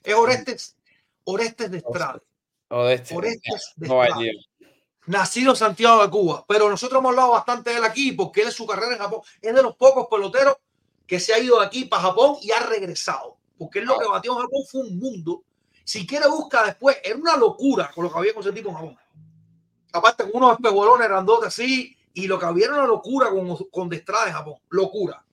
Es 0.02 0.14
Orestes, 0.14 0.76
Orestes 1.22 1.70
de 1.70 1.78
Estrada. 1.78 2.20
Orestes 2.70 3.74
de 3.76 3.86
no. 3.86 4.02
Nacido 5.08 5.50
en 5.50 5.56
Santiago 5.56 6.02
de 6.02 6.10
Cuba, 6.10 6.44
pero 6.46 6.68
nosotros 6.68 7.00
hemos 7.00 7.10
hablado 7.10 7.32
bastante 7.32 7.70
de 7.70 7.76
él 7.76 7.84
aquí 7.84 8.12
porque 8.12 8.42
él 8.42 8.48
es 8.48 8.54
su 8.54 8.66
carrera 8.66 8.92
en 8.92 8.98
Japón. 8.98 9.20
Es 9.40 9.54
de 9.54 9.62
los 9.62 9.74
pocos 9.76 10.06
peloteros 10.10 10.56
que 11.06 11.18
se 11.18 11.32
ha 11.32 11.38
ido 11.38 11.58
de 11.58 11.66
aquí 11.66 11.86
para 11.86 12.02
Japón 12.02 12.36
y 12.42 12.50
ha 12.52 12.60
regresado. 12.60 13.36
Porque 13.58 13.80
él 13.80 13.86
lo 13.86 13.98
que 13.98 14.06
batió 14.06 14.32
en 14.32 14.38
Japón 14.38 14.62
fue 14.70 14.82
un 14.82 14.98
mundo. 14.98 15.42
Si 15.82 16.06
quiere 16.06 16.28
busca 16.28 16.64
después, 16.64 16.98
era 17.02 17.16
una 17.16 17.36
locura 17.36 17.90
con 17.94 18.04
lo 18.04 18.12
que 18.12 18.18
había 18.18 18.34
con 18.34 18.42
ese 18.42 18.52
tipo 18.52 18.68
en 18.68 18.74
Japón. 18.74 18.98
Aparte 19.92 20.30
con 20.30 20.42
unos 20.42 20.52
espejuelones 20.52 21.08
grandotes 21.08 21.48
así, 21.48 21.96
y 22.12 22.26
lo 22.26 22.38
que 22.38 22.44
había 22.44 22.66
era 22.66 22.74
una 22.74 22.86
locura 22.86 23.30
con, 23.30 23.56
con 23.70 23.88
Destrada 23.88 24.26
en 24.26 24.32
Japón. 24.34 24.54
Locura. 24.68 25.24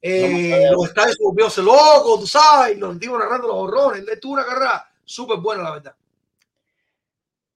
Eh, 0.00 0.68
los 0.70 0.88
estadios 0.88 1.16
se 1.16 1.24
volvióse 1.24 1.62
loco, 1.62 2.18
tú 2.20 2.26
sabes, 2.26 2.76
y 2.76 2.80
los 2.80 2.98
tipos 2.98 3.18
narrando 3.18 3.48
los 3.48 3.56
horrores. 3.56 4.04
Él 4.06 4.20
tuvo 4.20 4.34
una 4.34 4.44
carrera 4.44 4.88
súper 5.04 5.38
buena, 5.38 5.62
la 5.62 5.70
verdad. 5.72 5.94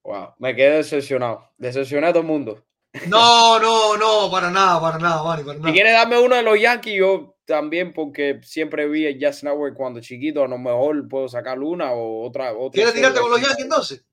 Wow, 0.05 0.34
me 0.39 0.55
quedé 0.55 0.76
decepcionado. 0.78 1.50
Decepcioné 1.58 2.08
a 2.08 2.12
todo 2.12 2.22
el 2.22 2.26
mundo. 2.26 2.64
No, 3.06 3.58
no, 3.58 3.97
no, 3.97 4.31
para 4.31 4.50
nada, 4.50 4.81
para 4.81 4.98
nada, 4.98 5.22
Manny, 5.22 5.44
para 5.44 5.56
Si 5.56 5.62
nada. 5.62 5.72
quieres 5.72 5.92
darme 5.92 6.18
uno 6.18 6.36
de 6.36 6.42
los 6.42 6.60
Yankees, 6.60 6.94
yo 6.98 7.36
también, 7.47 7.92
porque 7.94 8.40
siempre 8.42 8.86
vi 8.89 9.06
el 9.06 9.18
Jazz 9.18 9.42
Network 9.44 9.74
cuando 9.74 10.00
chiquito, 10.00 10.42
a 10.42 10.48
lo 10.48 10.58
mejor 10.58 11.08
puedo 11.08 11.28
sacar 11.28 11.58
una 11.60 11.92
o 11.92 12.26
otra. 12.26 12.52
otra 12.52 12.70
¿Quieres 12.72 12.94
tirarte 12.94 13.20
con 13.20 13.31
los 13.31 13.40
Yankees 13.40 13.64
entonces? 13.64 14.05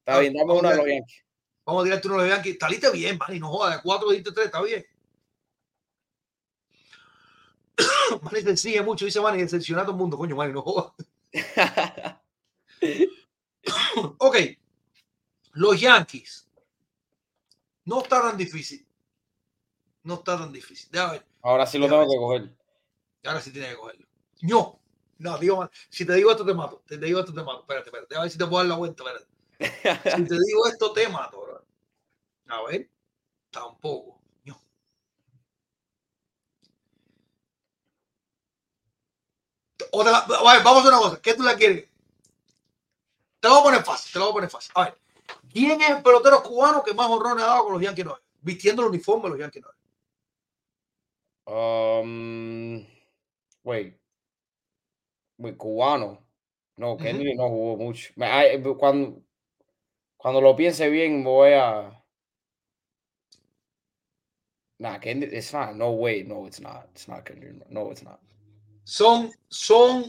Está 0.00 0.18
bien, 0.18 0.34
dame 0.34 0.52
una 0.52 0.70
de 0.70 0.76
los. 0.76 0.86
Yankees. 0.86 1.24
Vamos 1.64 1.82
a 1.82 1.84
tirarte 1.84 2.08
uno 2.08 2.16
de 2.18 2.28
los 2.28 2.36
Yankees. 2.36 2.58
Taliste 2.58 2.90
bien, 2.90 3.18
Manny, 3.18 3.40
no 3.40 3.48
jodas. 3.48 3.76
De 3.76 3.82
cuatro 3.82 4.10
diste 4.10 4.32
tres, 4.32 4.46
está 4.46 4.62
bien. 4.62 4.84
Manny 8.22 8.42
te 8.44 8.56
sigue 8.56 8.82
mucho, 8.82 9.04
dice 9.04 9.20
Manny, 9.20 9.42
decepciona 9.42 9.82
a 9.82 9.84
todo 9.84 9.94
el 9.94 9.98
mundo, 9.98 10.16
coño, 10.18 10.36
Manny, 10.36 10.52
no 10.52 10.62
jodas. 10.62 10.92
Ok, 14.18 14.36
los 15.56 15.80
Yankees. 15.80 16.48
No 17.84 18.02
está 18.02 18.20
tan 18.20 18.36
difícil. 18.36 18.86
No 20.02 20.14
está 20.14 20.38
tan 20.38 20.52
difícil. 20.52 20.88
Déjame 20.90 21.12
ver. 21.12 21.26
Ahora 21.42 21.66
sí 21.66 21.78
lo 21.78 21.86
Déjame 21.86 22.06
tengo 22.06 22.12
que 22.12 22.18
coger. 22.18 22.56
Ahora 23.24 23.40
sí 23.40 23.50
tiene 23.52 23.70
que 23.70 23.76
cogerlo. 23.76 24.06
No, 24.42 24.78
no, 25.18 25.38
digo. 25.38 25.70
Si 25.88 26.04
te 26.04 26.12
digo 26.14 26.30
esto, 26.30 26.44
te 26.44 26.52
mato. 26.52 26.82
Si 26.88 26.98
te 26.98 27.06
digo 27.06 27.20
esto, 27.20 27.32
te 27.32 27.42
mato. 27.42 27.60
Espérate, 27.60 27.88
espérate. 27.88 28.16
A 28.16 28.20
ver 28.20 28.30
si 28.30 28.38
te 28.38 28.44
puedo 28.46 28.58
dar 28.58 28.66
la 28.66 28.76
vuelta. 28.76 29.02
Espérate. 29.02 29.26
Si 30.16 30.24
te 30.24 30.34
digo 30.34 30.66
esto, 30.68 30.92
te 30.92 31.08
mato. 31.08 31.40
bro. 31.40 31.64
A 32.48 32.62
ver, 32.68 32.90
tampoco. 33.50 34.20
No. 34.44 34.60
A 40.04 40.52
ver, 40.52 40.62
vamos 40.62 40.84
a 40.84 40.88
una 40.88 40.98
cosa. 40.98 41.20
¿Qué 41.22 41.34
tú 41.34 41.42
la 41.42 41.56
quieres? 41.56 41.88
Te 43.40 43.48
lo 43.48 43.54
voy 43.54 43.60
a 43.60 43.64
poner 43.64 43.84
fácil. 43.84 44.12
Te 44.12 44.18
lo 44.18 44.24
voy 44.26 44.30
a 44.30 44.34
poner 44.34 44.50
fácil. 44.50 44.72
A 44.74 44.84
ver, 44.84 45.05
¿quién 45.56 45.80
es 45.80 45.88
el 45.88 46.02
pelotero 46.02 46.42
cubano 46.42 46.82
que 46.82 46.92
más 46.92 47.08
honrones 47.08 47.44
ha 47.44 47.48
dado 47.48 47.64
con 47.64 47.72
los 47.72 47.82
Yankees 47.82 48.04
Nueve? 48.04 48.20
Vistiendo 48.42 48.82
el 48.82 48.88
uniforme 48.88 49.24
de 49.24 49.30
los 49.30 49.38
Yankees 49.38 49.62
Nueve. 49.62 49.78
Um, 51.46 52.86
wait. 53.64 53.96
Wait, 55.38 55.56
cubano. 55.56 56.26
No. 56.76 56.96
Kendrick 56.98 57.38
no 57.38 57.48
jugó 57.48 57.76
mucho. 57.76 58.12
Ay, 58.20 58.62
Cuando, 58.78 59.22
cuando 60.18 60.40
lo 60.42 60.54
piense 60.54 60.90
bien, 60.90 61.24
voy 61.24 61.52
a. 61.52 62.02
Nah, 64.78 64.98
Kendrick, 64.98 65.32
it's 65.32 65.54
not. 65.54 65.74
No 65.74 65.92
way. 65.92 66.22
No, 66.22 66.46
it's 66.46 66.60
not. 66.60 66.86
It's 66.92 67.08
not 67.08 67.24
Kendrick. 67.24 67.70
No, 67.70 67.90
it's 67.90 68.02
not. 68.02 68.20
Son, 68.84 69.32
son 69.48 70.04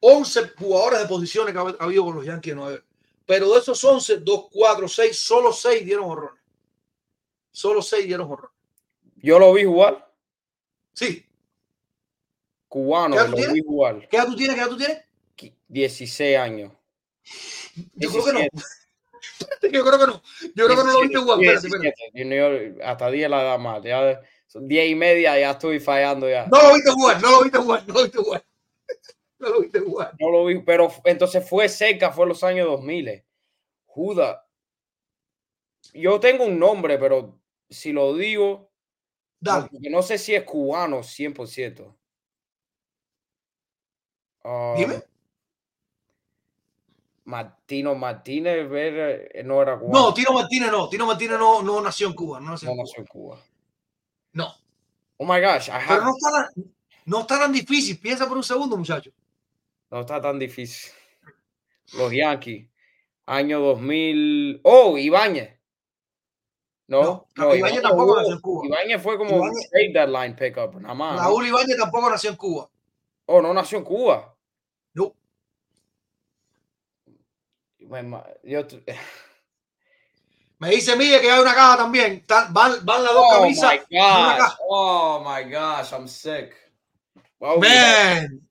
11 0.00 0.50
jugadores 0.58 1.00
de 1.00 1.06
posiciones 1.06 1.54
que 1.54 1.58
ha 1.58 1.62
ha 1.62 1.84
habido 1.84 2.04
con 2.04 2.16
los 2.16 2.26
Yankees 2.26 2.52
de 2.52 2.56
Nueva 2.56 2.70
York. 2.72 2.85
Pero 3.26 3.52
de 3.52 3.58
esos 3.58 3.82
11, 3.82 4.18
2, 4.18 4.46
4, 4.52 4.88
6, 4.88 5.18
solo 5.18 5.52
6 5.52 5.84
dieron 5.84 6.04
horrores. 6.10 6.40
Solo 7.50 7.82
6 7.82 8.06
dieron 8.06 8.30
horrores. 8.30 8.52
Yo 9.16 9.38
lo 9.38 9.52
vi 9.52 9.64
jugar. 9.64 10.10
Sí. 10.92 11.26
Cubano, 12.68 13.16
¿Qué 13.16 13.28
lo 13.28 13.36
tienes? 13.36 13.52
vi 13.54 13.60
jugar. 13.62 14.08
¿Qué 14.08 14.16
edad 14.16 14.26
tú 14.26 14.36
tienes? 14.36 14.54
¿Qué 14.56 14.60
edad 14.62 14.70
tú 14.70 14.76
tienes? 14.76 14.98
qui- 15.36 15.54
16 15.68 16.36
años. 16.38 16.72
Yo 17.94 18.10
creo 18.10 18.24
que 18.24 18.32
no. 18.32 18.38
17. 18.38 18.52
Yo 19.72 19.84
creo 19.84 19.98
que 19.98 20.06
no. 20.06 20.22
Yo 20.54 20.66
creo 20.66 20.68
que 20.76 20.84
no 20.84 20.92
lo 20.92 21.00
viste 21.00 21.18
jugar. 21.18 21.38
17. 21.38 22.78
Hasta 22.84 23.10
10 23.10 23.30
la 23.30 23.42
edad 23.42 23.58
más. 23.58 23.82
Ya, 23.82 24.20
son 24.46 24.68
10 24.68 24.90
y 24.90 24.94
media 24.94 25.38
ya 25.38 25.50
estoy 25.52 25.80
fallando 25.80 26.28
ya. 26.28 26.46
No 26.46 26.62
lo 26.62 26.74
viste 26.74 26.90
jugar, 26.92 27.20
no 27.20 27.30
lo 27.32 27.42
viste 27.42 27.58
jugar, 27.58 27.84
no 27.88 27.94
lo 27.94 28.02
viste 28.04 28.18
jugar. 28.18 28.44
No 29.38 29.48
lo 29.50 29.60
viste 29.60 29.80
jugar. 29.80 30.14
No 30.18 30.30
lo 30.30 30.44
vi, 30.46 30.60
pero 30.62 30.90
entonces 31.04 31.46
fue 31.48 31.68
cerca, 31.68 32.10
fue 32.10 32.24
en 32.24 32.28
los 32.30 32.42
años 32.42 32.66
2000. 32.68 33.22
Judas. 33.84 34.38
Yo 35.92 36.18
tengo 36.20 36.44
un 36.44 36.58
nombre, 36.58 36.98
pero 36.98 37.38
si 37.68 37.92
lo 37.92 38.14
digo, 38.14 38.70
no, 39.40 39.52
Dale. 39.52 39.90
no 39.90 40.02
sé 40.02 40.18
si 40.18 40.34
es 40.34 40.42
cubano 40.44 41.02
100%. 41.02 41.94
Ah, 44.44 44.74
Dime. 44.76 45.02
Martino 47.24 47.94
Martínez 47.94 48.68
ver- 48.70 49.30
eh, 49.34 49.42
no 49.42 49.60
era 49.60 49.78
cubano. 49.78 50.06
No, 50.08 50.14
Tino 50.14 50.32
Martínez 50.32 50.70
no. 50.70 50.88
Tino 50.88 51.06
Martínez 51.06 51.38
no, 51.38 51.62
no 51.62 51.80
nació 51.80 52.06
en 52.08 52.14
Cuba. 52.14 52.40
No 52.40 52.50
nació 52.52 52.68
no 52.68 52.72
en 52.72 52.76
Cuba. 52.78 52.84
nació 52.86 53.00
en 53.00 53.06
Cuba. 53.06 53.38
No. 54.32 54.54
Oh 55.18 55.24
my 55.24 55.40
gosh, 55.40 55.68
I 55.68 55.72
Pero 55.88 56.00
have- 56.00 56.04
no 56.04 56.10
está, 56.16 56.30
tan, 56.30 56.74
no 57.06 57.20
está 57.20 57.38
tan 57.40 57.52
difícil. 57.52 57.98
Piensa 57.98 58.28
por 58.28 58.36
un 58.36 58.44
segundo, 58.44 58.76
muchacho. 58.76 59.10
No 59.90 60.00
está 60.00 60.20
tan 60.20 60.38
difícil. 60.38 60.92
Los 61.94 62.12
Yankees, 62.12 62.68
año 63.26 63.60
2000. 63.60 64.60
Oh, 64.64 64.98
Ibáñez. 64.98 65.54
No, 66.88 67.02
No, 67.02 67.26
no, 67.36 67.54
Ibáñez 67.54 67.82
tampoco 67.82 68.04
jugó- 68.06 68.16
nació 68.20 68.34
en 68.34 68.40
Cuba. 68.40 68.66
Ibáñez 68.66 69.02
fue 69.02 69.18
como 69.18 69.36
un 69.36 69.48
Ibáñez- 69.50 69.70
trade 69.70 69.92
deadline 69.92 70.36
pickup, 70.36 70.74
nada 70.80 70.94
más. 70.94 71.18
Raúl 71.20 71.46
Ibáñez 71.46 71.76
tampoco 71.76 72.10
nació 72.10 72.30
en 72.30 72.36
Cuba. 72.36 72.70
Oh, 73.26 73.42
no 73.42 73.52
nació 73.54 73.78
en 73.78 73.84
Cuba. 73.84 74.36
No. 74.94 75.12
Yo, 78.42 78.62
Me 80.58 80.70
dice 80.70 80.96
Miguel 80.96 81.20
que 81.20 81.30
hay 81.30 81.40
una 81.40 81.54
caja 81.54 81.76
también. 81.76 82.24
Van, 82.28 82.52
van 82.84 83.04
las 83.04 83.12
dos 83.12 83.24
oh 83.26 83.40
camisas. 83.42 83.72
my 83.90 83.98
gosh. 83.98 84.52
Oh 84.68 85.20
my 85.24 85.44
gosh, 85.52 85.92
I'm 85.92 86.08
sick. 86.08 86.54
Wow, 87.38 87.60
Man. 87.60 88.45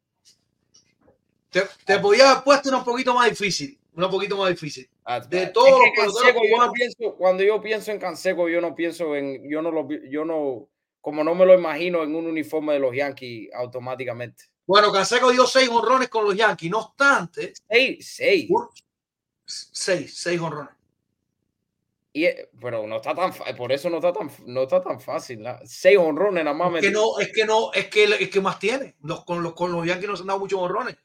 Te, 1.61 1.61
te 1.85 1.99
podía 1.99 2.31
haber 2.31 2.43
puesto 2.43 2.67
una 2.67 2.79
un 2.79 2.83
poquito 2.83 3.13
más 3.13 3.29
difícil. 3.29 3.79
Una 3.95 4.09
poquito 4.09 4.35
más 4.35 4.49
difícil. 4.49 4.89
That's 5.05 5.29
de 5.29 5.47
todos 5.47 5.69
Es 5.69 5.73
los 5.73 5.83
que 5.83 6.01
Canseco, 6.01 6.41
yo 6.43 6.49
no 6.49 6.55
cubanos- 6.57 6.73
pienso, 6.73 7.15
cuando 7.15 7.43
yo 7.43 7.61
pienso 7.61 7.91
en 7.91 7.99
Canseco, 7.99 8.49
yo 8.49 8.59
no 8.59 8.75
pienso 8.75 9.15
en, 9.15 9.49
yo 9.49 9.61
no 9.61 9.71
lo, 9.71 9.87
yo 10.09 10.25
no, 10.25 10.67
como 10.99 11.23
no 11.23 11.33
me 11.33 11.45
lo 11.45 11.53
imagino 11.53 12.03
en 12.03 12.13
un 12.13 12.25
uniforme 12.27 12.73
de 12.73 12.79
los 12.79 12.93
Yankees 12.93 13.49
automáticamente. 13.53 14.43
Bueno, 14.67 14.91
Canseco 14.91 15.31
dio 15.31 15.45
seis 15.47 15.69
honrones 15.69 16.09
con 16.09 16.25
los 16.25 16.35
Yankees. 16.35 16.69
No 16.69 16.79
obstante, 16.79 17.53
Seis, 17.69 18.05
seis. 18.15 18.47
un- 18.49 18.67
seis, 19.45 20.13
seis 20.17 20.41
honrones. 20.41 20.73
Y, 22.11 22.25
eh, 22.25 22.49
pero 22.61 22.85
no 22.87 22.97
está 22.97 23.13
tan, 23.13 23.31
por 23.57 23.71
eso 23.71 23.89
no 23.89 23.97
está 23.97 24.11
tan, 24.13 24.29
no 24.45 24.63
está 24.63 24.81
tan 24.81 24.99
fácil. 24.99 25.43
¿la? 25.43 25.61
Seis 25.65 25.97
honrones 25.97 26.43
nada 26.43 26.55
más. 26.55 26.73
Es 26.75 26.81
que 26.81 26.91
no, 26.91 27.19
es 27.19 27.31
que 27.31 27.45
no, 27.45 27.71
es 27.73 27.87
que 27.87 28.03
es 28.05 28.29
que 28.29 28.41
más 28.41 28.57
tiene. 28.59 28.95
Los, 29.03 29.23
con, 29.25 29.43
los, 29.43 29.53
con 29.53 29.71
los 29.71 29.85
Yankees 29.85 30.09
no 30.09 30.15
se 30.17 30.21
han 30.23 30.27
dado 30.27 30.39
muchos 30.39 30.59
honrones. 30.59 30.95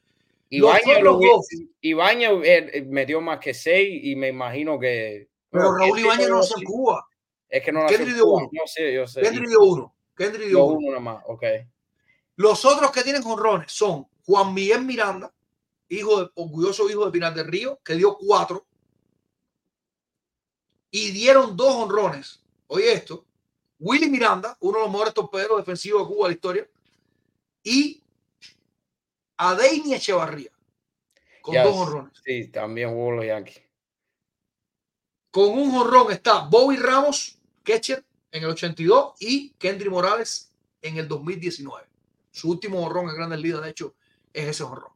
Lo 0.58 0.68
hubiese- 0.68 1.02
dos. 1.02 1.46
Ibáñez, 1.80 2.30
eh, 2.44 2.70
eh, 2.74 2.82
metió 2.82 3.20
más 3.20 3.38
que 3.38 3.54
seis 3.54 4.00
y 4.04 4.16
me 4.16 4.28
imagino 4.28 4.78
que. 4.78 5.28
Pero 5.48 5.70
bueno, 5.70 5.78
Raúl 5.78 5.98
Ibáñez 6.00 6.28
no 6.28 6.36
nació 6.38 6.56
en. 6.58 6.64
Cuba. 6.64 7.06
Es 7.48 7.62
que 7.62 7.72
no 7.72 7.82
nació 7.82 8.00
en 8.00 8.18
Cuba. 8.18 8.38
uno. 8.42 8.50
Yo 8.52 8.62
sé, 8.66 8.94
yo 8.94 9.06
sé. 9.06 9.20
Kendrick 9.22 9.48
dio 9.48 9.62
uno. 9.62 9.94
Kendrick 10.16 10.48
dio 10.48 10.64
uno. 10.64 10.78
uno 10.78 10.88
nada 10.88 11.00
más. 11.00 11.24
Ok. 11.26 11.44
Los 12.36 12.64
otros 12.64 12.90
que 12.90 13.02
tienen 13.02 13.22
honrones 13.24 13.70
son 13.72 14.06
Juan 14.24 14.52
Miguel 14.54 14.84
Miranda, 14.84 15.32
hijo 15.88 16.24
de, 16.24 16.30
orgulloso 16.34 16.88
hijo 16.90 17.04
de 17.06 17.12
Pinar 17.12 17.34
del 17.34 17.46
Río, 17.46 17.78
que 17.84 17.94
dio 17.94 18.16
cuatro. 18.16 18.66
Y 20.90 21.10
dieron 21.12 21.56
dos 21.56 21.74
honrones. 21.74 22.42
Oye 22.66 22.92
esto. 22.92 23.24
Willy 23.78 24.10
Miranda, 24.10 24.56
uno 24.60 24.78
de 24.78 24.84
los 24.84 24.92
mejores 24.92 25.14
torpederos 25.14 25.58
defensivos 25.58 26.02
de 26.02 26.14
Cuba 26.14 26.26
de 26.26 26.30
la 26.30 26.34
historia. 26.34 26.70
Y 27.62 27.99
Adeini 29.48 29.94
Echevarría, 29.94 30.50
con 31.40 31.54
Yes. 31.54 31.64
dos 31.64 31.76
honrones. 31.76 32.12
Sí, 32.24 32.48
también 32.48 32.90
jugó 32.90 33.12
los 33.12 33.24
Yankees. 33.24 33.62
Con 35.30 35.50
un 35.58 35.74
honrón 35.74 36.12
está 36.12 36.40
Bobby 36.40 36.76
Ramos, 36.76 37.38
catcher, 37.62 38.04
en 38.32 38.42
el 38.44 38.50
82 38.50 39.14
y 39.20 39.50
Kendry 39.58 39.88
Morales 39.88 40.52
en 40.82 40.98
el 40.98 41.08
2019. 41.08 41.86
Su 42.30 42.50
último 42.50 42.84
honrón 42.84 43.08
en 43.08 43.16
Grandes 43.16 43.40
Ligas, 43.40 43.62
de 43.62 43.70
hecho, 43.70 43.94
es 44.32 44.48
ese 44.48 44.62
honrón. 44.62 44.92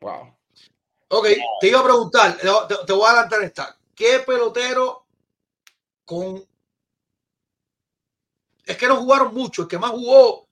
Wow. 0.00 0.34
Ok, 1.08 1.26
te 1.60 1.68
iba 1.68 1.80
a 1.80 1.84
preguntar, 1.84 2.38
te- 2.38 2.86
te 2.86 2.92
voy 2.92 3.04
a 3.06 3.10
adelantar 3.10 3.42
esta. 3.42 3.78
¿Qué 3.94 4.20
pelotero 4.20 5.06
con... 6.04 6.42
Es 8.64 8.76
que 8.76 8.86
no 8.88 8.96
jugaron 8.96 9.34
mucho, 9.34 9.62
el 9.62 9.68
que 9.68 9.78
más 9.78 9.90
jugó 9.90 10.48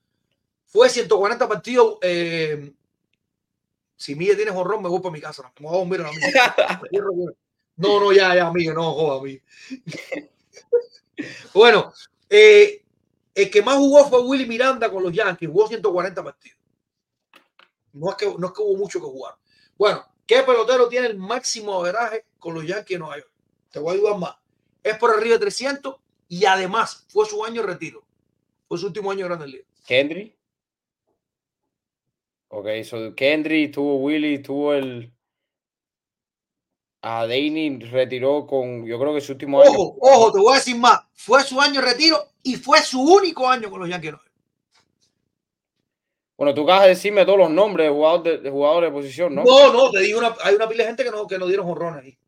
fue 0.70 0.88
140 0.88 1.48
partidos. 1.48 1.98
eh, 2.02 2.72
si 3.96 4.14
Miguel 4.14 4.36
tiene 4.36 4.50
honrón, 4.52 4.82
me 4.82 4.88
voy 4.88 5.00
para 5.00 5.12
mi 5.12 5.20
casa. 5.20 5.42
No, 5.42 5.50
me 5.60 5.66
voy 5.68 5.76
a 5.76 5.78
dormir 5.78 6.00
a 6.00 6.04
la 6.04 6.12
mía. 6.12 7.36
No, 7.76 8.00
no, 8.00 8.12
ya, 8.12 8.34
ya, 8.34 8.50
Miguel, 8.50 8.74
no 8.74 8.92
joda, 8.92 9.22
Miguel. 9.22 9.42
bueno, 11.54 11.92
eh, 12.28 12.82
el 13.34 13.50
que 13.50 13.62
más 13.62 13.76
jugó 13.76 14.08
fue 14.08 14.22
Willy 14.22 14.46
Miranda 14.46 14.90
con 14.90 15.02
los 15.02 15.12
Yankees, 15.12 15.48
jugó 15.50 15.68
140 15.68 16.22
partidos. 16.22 16.58
No 17.92 18.10
es 18.10 18.16
que, 18.16 18.26
no 18.38 18.46
es 18.46 18.52
que 18.52 18.62
hubo 18.62 18.76
mucho 18.76 19.00
que 19.00 19.06
jugar. 19.06 19.34
Bueno, 19.76 20.04
¿qué 20.26 20.42
pelotero 20.42 20.88
tiene 20.88 21.08
el 21.08 21.18
máximo 21.18 21.74
averaje 21.74 22.26
con 22.38 22.54
los 22.54 22.66
Yankees 22.66 22.96
de 22.96 22.98
Nueva 22.98 23.16
York? 23.16 23.30
Te 23.70 23.78
voy 23.80 23.90
a 23.90 23.98
ayudar 23.98 24.18
más. 24.18 24.36
Es 24.82 24.96
por 24.98 25.10
arriba 25.10 25.34
de 25.34 25.40
300 25.40 25.96
y 26.28 26.44
además 26.44 27.04
fue 27.08 27.26
su 27.26 27.44
año 27.44 27.62
de 27.62 27.66
retiro. 27.66 28.02
Fue 28.68 28.78
su 28.78 28.86
último 28.86 29.10
año 29.10 29.20
de 29.20 29.28
Grandes 29.28 29.48
Ligas. 29.48 29.66
Kendry. 29.86 30.34
Ok, 32.52 32.66
so 32.84 33.14
Kendry 33.14 33.70
tuvo 33.70 33.96
Willy, 33.98 34.40
tuvo 34.42 34.74
el. 34.74 35.12
A 37.02 37.22
Daney 37.26 37.78
retiró 37.90 38.46
con, 38.46 38.84
yo 38.84 38.98
creo 38.98 39.14
que 39.14 39.20
su 39.20 39.32
último 39.32 39.62
año. 39.62 39.70
Ojo, 39.70 39.96
ojo, 40.00 40.32
te 40.32 40.38
voy 40.38 40.52
a 40.52 40.56
decir 40.56 40.76
más. 40.76 41.00
Fue 41.14 41.42
su 41.42 41.58
año 41.60 41.80
de 41.80 41.86
retiro 41.86 42.18
y 42.42 42.56
fue 42.56 42.80
su 42.82 43.00
único 43.00 43.48
año 43.48 43.70
con 43.70 43.80
los 43.80 43.88
Yankees. 43.88 44.14
Bueno, 46.36 46.54
tú 46.54 46.62
acabas 46.64 46.82
de 46.84 46.88
decirme 46.90 47.24
todos 47.24 47.38
los 47.38 47.50
nombres 47.50 47.86
de 47.86 47.92
jugadores 47.92 48.24
de, 48.24 48.38
de 48.38 48.50
jugadores 48.50 48.90
de 48.90 48.94
posición, 48.94 49.34
¿no? 49.34 49.44
No, 49.44 49.72
no, 49.72 49.90
te 49.90 50.00
digo 50.00 50.18
una, 50.18 50.34
hay 50.42 50.54
una 50.54 50.68
pila 50.68 50.84
de 50.84 50.88
gente 50.88 51.04
que 51.04 51.10
no, 51.10 51.26
que 51.26 51.38
no 51.38 51.46
dieron 51.46 51.68
honrones 51.68 52.02
ahí. 52.04 52.18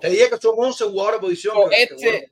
Te 0.00 0.10
dije 0.10 0.28
que 0.30 0.36
son 0.38 0.54
11 0.56 0.84
jugadores 0.84 1.20
de 1.20 1.26
posición. 1.26 1.54
No, 1.56 1.68
que- 1.68 1.76
que 1.76 1.94
este-. 1.94 2.30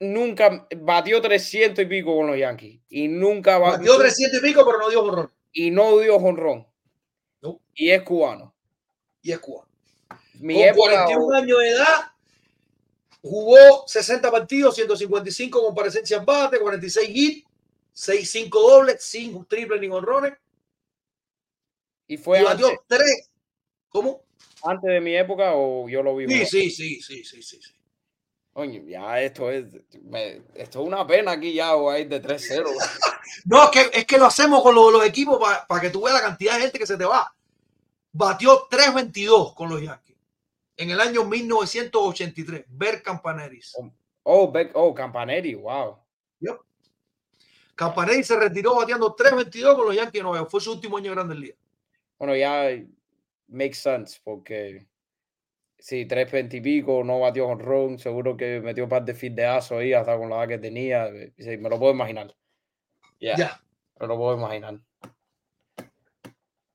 Nunca 0.00 0.66
batió 0.76 1.20
300 1.20 1.84
y 1.84 1.86
pico 1.86 2.14
con 2.16 2.26
los 2.26 2.36
Yankees. 2.38 2.80
Y 2.88 3.06
nunca 3.08 3.58
va- 3.58 3.72
Batió 3.78 3.96
300 3.96 4.38
y 4.40 4.42
pico, 4.42 4.64
pero 4.66 4.78
no 4.78 4.88
dio 4.90 5.02
honrón. 5.02 5.30
Y 5.54 5.70
no 5.70 5.98
dio 5.98 6.20
jonrón. 6.20 6.66
No. 7.40 7.60
Y 7.74 7.90
es 7.90 8.02
cubano. 8.02 8.54
Y 9.22 9.32
es 9.32 9.38
cubano. 9.38 9.70
Mi 10.34 10.54
Con 10.54 10.64
época, 10.64 11.04
41 11.06 11.36
años 11.36 11.58
de 11.60 11.68
edad, 11.70 12.12
jugó 13.22 13.84
60 13.86 14.30
partidos, 14.30 14.74
155 14.74 15.64
comparecencias 15.64 16.20
en 16.20 16.26
bate, 16.26 16.58
46 16.58 17.08
hits, 17.08 17.46
6-5 17.94 18.50
dobles, 18.50 18.96
5 19.02 19.46
triples 19.48 19.80
ni 19.80 19.88
honrones. 19.88 20.34
y 22.08 22.18
fue 22.18 22.40
Y 22.40 22.44
batió 22.44 22.66
antes, 22.66 22.80
3. 22.88 23.30
¿Cómo? 23.88 24.24
antes 24.64 24.90
de 24.90 25.00
mi 25.00 25.16
época 25.16 25.52
o 25.54 25.88
yo 25.88 26.02
lo 26.02 26.16
vi. 26.16 26.26
Sí, 26.26 26.46
sí, 26.46 26.70
sí, 26.70 27.00
sí, 27.00 27.24
sí, 27.24 27.42
sí. 27.42 27.60
sí. 27.62 27.74
Coño, 28.54 28.82
ya 28.86 29.20
esto 29.20 29.50
es, 29.50 29.66
me- 30.04 30.40
esto 30.54 30.80
es 30.80 30.86
una 30.86 31.06
pena 31.06 31.32
aquí 31.32 31.52
ya, 31.52 31.74
o 31.76 31.90
hay 31.90 32.04
de 32.06 32.22
3-0. 32.22 32.64
No, 33.46 33.64
es 33.64 33.70
que, 33.70 33.98
es 33.98 34.06
que 34.06 34.16
lo 34.16 34.26
hacemos 34.26 34.62
con 34.62 34.74
los, 34.74 34.92
los 34.92 35.04
equipos 35.04 35.40
para 35.66 35.80
que 35.80 35.90
tú 35.90 36.02
veas 36.02 36.14
la 36.14 36.28
cantidad 36.28 36.54
de 36.54 36.60
gente 36.62 36.78
que 36.78 36.86
se 36.86 36.96
te 36.96 37.04
va. 37.04 37.34
Batió 38.12 38.68
3.22 38.68 39.54
con 39.54 39.68
los 39.70 39.82
Yankees 39.82 40.16
en 40.76 40.90
el 40.90 41.00
año 41.00 41.24
1983. 41.24 42.64
Ver 42.68 43.02
Campaneris. 43.02 43.74
Oh, 44.22 44.52
Beck, 44.52 44.70
oh, 44.74 44.94
Campaneri, 44.94 45.54
wow. 45.56 45.98
Campanelli 47.74 48.22
se 48.22 48.36
retiró 48.38 48.76
bateando 48.76 49.16
3.22 49.16 49.74
con 49.74 49.86
los 49.86 49.96
Yankees 49.96 50.12
de 50.12 50.22
Nueva 50.22 50.38
York. 50.38 50.50
Fue 50.50 50.60
su 50.60 50.72
último 50.72 50.96
año 50.96 51.10
de 51.10 51.14
Grandes 51.16 51.38
Ligas. 51.38 51.58
Bueno, 52.18 52.36
ya 52.36 52.68
makes 53.48 53.74
sense 53.74 54.20
porque 54.22 54.86
si 55.84 56.06
320 56.06 56.56
y 56.56 56.60
pico 56.62 57.04
no 57.04 57.20
batió 57.20 57.44
con 57.44 57.58
Ron, 57.58 57.98
seguro 57.98 58.38
que 58.38 58.58
metió 58.58 58.84
un 58.84 58.88
par 58.88 59.04
de 59.04 59.12
fideazos 59.12 59.80
ahí 59.80 59.92
hasta 59.92 60.16
con 60.16 60.30
la 60.30 60.36
edad 60.38 60.48
que 60.48 60.58
tenía. 60.58 61.10
Sí, 61.36 61.58
me 61.58 61.68
lo 61.68 61.78
puedo 61.78 61.92
imaginar. 61.92 62.34
Ya, 63.36 63.60
me 64.00 64.06
lo 64.06 64.16
puedo 64.16 64.34
imaginar. 64.34 64.78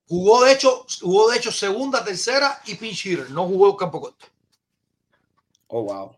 Jugó 0.08 0.44
de 0.44 0.52
hecho, 0.54 0.86
jugó 1.02 1.32
de 1.32 1.38
hecho 1.38 1.52
segunda, 1.52 2.06
tercera 2.06 2.62
y 2.68 2.76
pinch 2.76 3.04
hitter. 3.08 3.32
No 3.32 3.48
jugó 3.48 3.76
campo 3.76 4.00
corto. 4.00 4.28
Oh, 5.70 5.82
wow. 5.82 6.16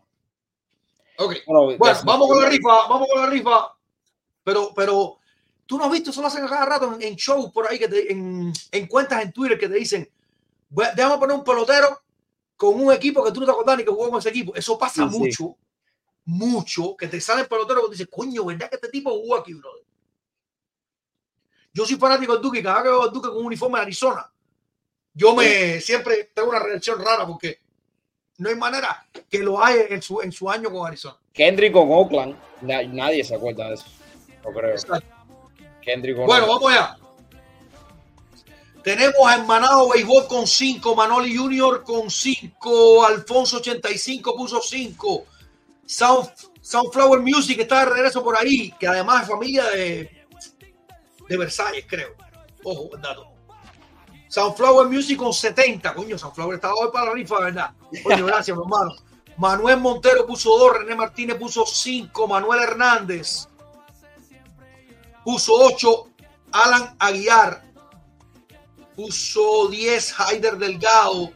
Ok. 1.16 1.36
Bueno, 1.78 1.94
vamos 2.04 2.28
con 2.28 2.42
la 2.42 2.48
rifa, 2.50 2.88
vamos 2.90 3.08
con 3.10 3.20
la 3.22 3.30
rifa. 3.30 3.74
Pero, 4.44 4.72
pero, 4.76 5.18
tú 5.64 5.78
no 5.78 5.84
has 5.84 5.90
visto, 5.92 6.10
eso 6.10 6.20
lo 6.20 6.26
hacen 6.26 6.46
cada 6.46 6.66
rato 6.66 6.94
en, 6.94 7.00
en 7.00 7.14
shows 7.16 7.50
por 7.52 7.66
ahí, 7.70 7.78
que 7.78 7.88
te- 7.88 8.12
en, 8.12 8.52
en 8.70 8.86
cuentas 8.86 9.22
en 9.22 9.32
Twitter 9.32 9.58
que 9.58 9.68
te 9.70 9.76
dicen, 9.76 10.06
"Voy 10.68 10.84
a- 10.84 10.92
déjame 10.92 11.16
poner 11.16 11.36
un 11.38 11.44
pelotero 11.44 12.01
con 12.62 12.80
un 12.80 12.92
equipo 12.92 13.24
que 13.24 13.32
tú 13.32 13.40
no 13.40 13.46
te 13.46 13.52
acordás 13.52 13.76
ni 13.78 13.84
que 13.84 13.90
jugó 13.90 14.08
con 14.10 14.18
ese 14.20 14.28
equipo. 14.28 14.54
Eso 14.54 14.78
pasa 14.78 15.04
Sí, 15.08 15.12
sí. 15.12 15.18
mucho, 15.18 15.56
mucho, 16.24 16.96
que 16.96 17.08
te 17.08 17.20
sale 17.20 17.42
el 17.42 17.48
pelotero 17.48 17.86
y 17.88 17.90
dices, 17.90 18.08
coño, 18.10 18.44
¿verdad 18.44 18.68
que 18.70 18.76
este 18.76 18.88
tipo 18.88 19.10
jugó 19.10 19.36
aquí, 19.36 19.54
brother? 19.54 19.82
Yo 21.72 21.86
soy 21.86 21.96
fanático 21.96 22.34
del 22.34 22.42
Duque 22.42 22.58
y 22.60 22.62
cada 22.62 22.76
vez 22.76 22.82
que 22.84 22.88
veo 22.90 23.02
al 23.02 23.12
Duque 23.12 23.28
con 23.28 23.38
un 23.38 23.46
uniforme 23.46 23.78
de 23.78 23.82
Arizona, 23.82 24.30
yo 25.14 25.34
me 25.34 25.80
siempre 25.80 26.30
tengo 26.34 26.50
una 26.50 26.58
reacción 26.60 27.02
rara 27.02 27.26
porque 27.26 27.58
no 28.38 28.48
hay 28.48 28.56
manera 28.56 29.06
que 29.28 29.38
lo 29.38 29.62
haya 29.62 29.86
en 29.88 30.02
su, 30.02 30.20
en 30.20 30.30
su 30.32 30.48
año 30.50 30.70
con 30.70 30.86
Arizona. 30.86 31.16
Kendrick 31.32 31.72
con 31.72 31.90
Oakland, 31.90 32.36
na- 32.60 32.82
nadie 32.82 33.24
se 33.24 33.34
acuerda 33.34 33.68
de 33.68 33.74
eso. 33.74 33.86
No 34.44 34.52
creo. 34.52 34.70
Exacto. 34.72 35.06
Kendrick 35.80 36.16
con 36.16 36.26
Bueno, 36.26 36.44
Oakland. 36.52 36.62
vamos 36.62 36.72
allá. 36.72 37.01
Tenemos 38.82 39.14
a 39.26 39.36
Hermanado 39.36 39.90
Béisbol 39.90 40.26
con 40.26 40.46
5, 40.46 40.96
Manoli 40.96 41.36
Junior 41.36 41.84
con 41.84 42.10
5, 42.10 43.04
Alfonso 43.04 43.58
85 43.58 44.36
puso 44.36 44.60
5, 44.60 45.24
Sound, 45.86 46.30
Soundflower 46.60 47.20
Music 47.20 47.60
está 47.60 47.80
de 47.80 47.92
regreso 47.92 48.24
por 48.24 48.36
ahí, 48.36 48.72
que 48.80 48.88
además 48.88 49.22
es 49.22 49.28
familia 49.28 49.64
de, 49.70 50.26
de 51.28 51.36
Versalles, 51.36 51.84
creo. 51.88 52.16
Ojo, 52.64 52.88
buen 52.88 53.00
dato. 53.00 53.28
Soundflower 54.26 54.88
Music 54.88 55.16
con 55.16 55.32
70, 55.32 55.94
coño, 55.94 56.18
Soundflower 56.18 56.56
está 56.56 56.74
hoy 56.74 56.88
para 56.92 57.06
la 57.06 57.12
rifa, 57.12 57.38
¿verdad? 57.38 57.70
Coño, 58.02 58.26
gracias, 58.26 58.56
mi 58.56 58.62
hermano. 58.64 58.96
Manuel 59.36 59.78
Montero 59.78 60.26
puso 60.26 60.58
2, 60.58 60.78
René 60.78 60.96
Martínez 60.96 61.36
puso 61.36 61.64
5, 61.64 62.26
Manuel 62.26 62.62
Hernández 62.64 63.46
puso 65.24 65.52
8, 65.54 66.08
Alan 66.50 66.96
Aguiar 66.98 67.71
puso 68.96 69.68
10, 69.68 70.14
Haider 70.18 70.56
Delgado. 70.56 71.32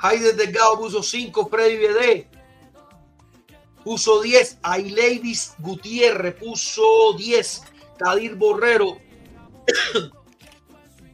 Haider 0.00 0.36
Delgado 0.36 0.78
puso 0.78 1.02
5, 1.02 1.48
Freddy 1.48 1.76
Bede. 1.76 2.28
Puso 3.84 4.22
10, 4.22 4.58
Ailevis 4.62 5.54
Gutiérrez. 5.58 6.34
Puso 6.34 7.14
10, 7.16 7.62
Kadir 7.98 8.34
Borrero. 8.36 8.98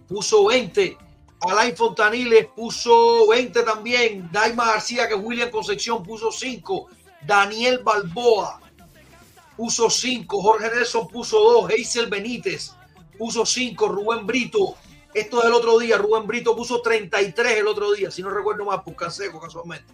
Puso 0.08 0.44
20, 0.47 0.99
Alain 1.41 1.76
Fontaniles. 1.76 2.47
Puso 2.55 3.28
20 3.28 3.62
también, 3.62 4.28
Daima 4.31 4.66
García 4.66 5.08
que 5.08 5.15
William 5.15 5.50
Concepción 5.50 6.02
puso 6.02 6.31
5, 6.31 6.89
Daniel 7.26 7.81
Balboa. 7.83 8.60
Puso 9.57 9.89
5, 9.89 10.42
Jorge 10.42 10.68
Nelson 10.74 11.08
puso 11.08 11.39
2, 11.39 11.73
Hazel 11.73 12.08
Benítez 12.08 12.74
puso 13.18 13.46
5, 13.46 13.88
Rubén 13.88 14.26
Brito, 14.26 14.76
esto 15.14 15.40
es 15.40 15.46
el 15.46 15.52
otro 15.52 15.78
día, 15.78 15.96
Rubén 15.96 16.26
Brito 16.26 16.56
puso 16.56 16.82
33 16.82 17.58
el 17.58 17.68
otro 17.68 17.92
día, 17.92 18.10
si 18.10 18.22
no 18.22 18.30
recuerdo 18.30 18.64
más, 18.64 18.82
por 18.82 18.96
Canseco 18.96 19.40
casualmente. 19.40 19.92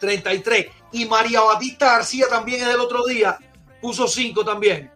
33. 0.00 0.66
Y 0.92 1.06
María 1.06 1.40
Batista 1.40 1.92
García 1.92 2.28
también 2.28 2.62
es 2.62 2.68
del 2.68 2.80
otro 2.80 3.04
día, 3.06 3.38
puso 3.80 4.08
5 4.08 4.44
también. 4.44 4.90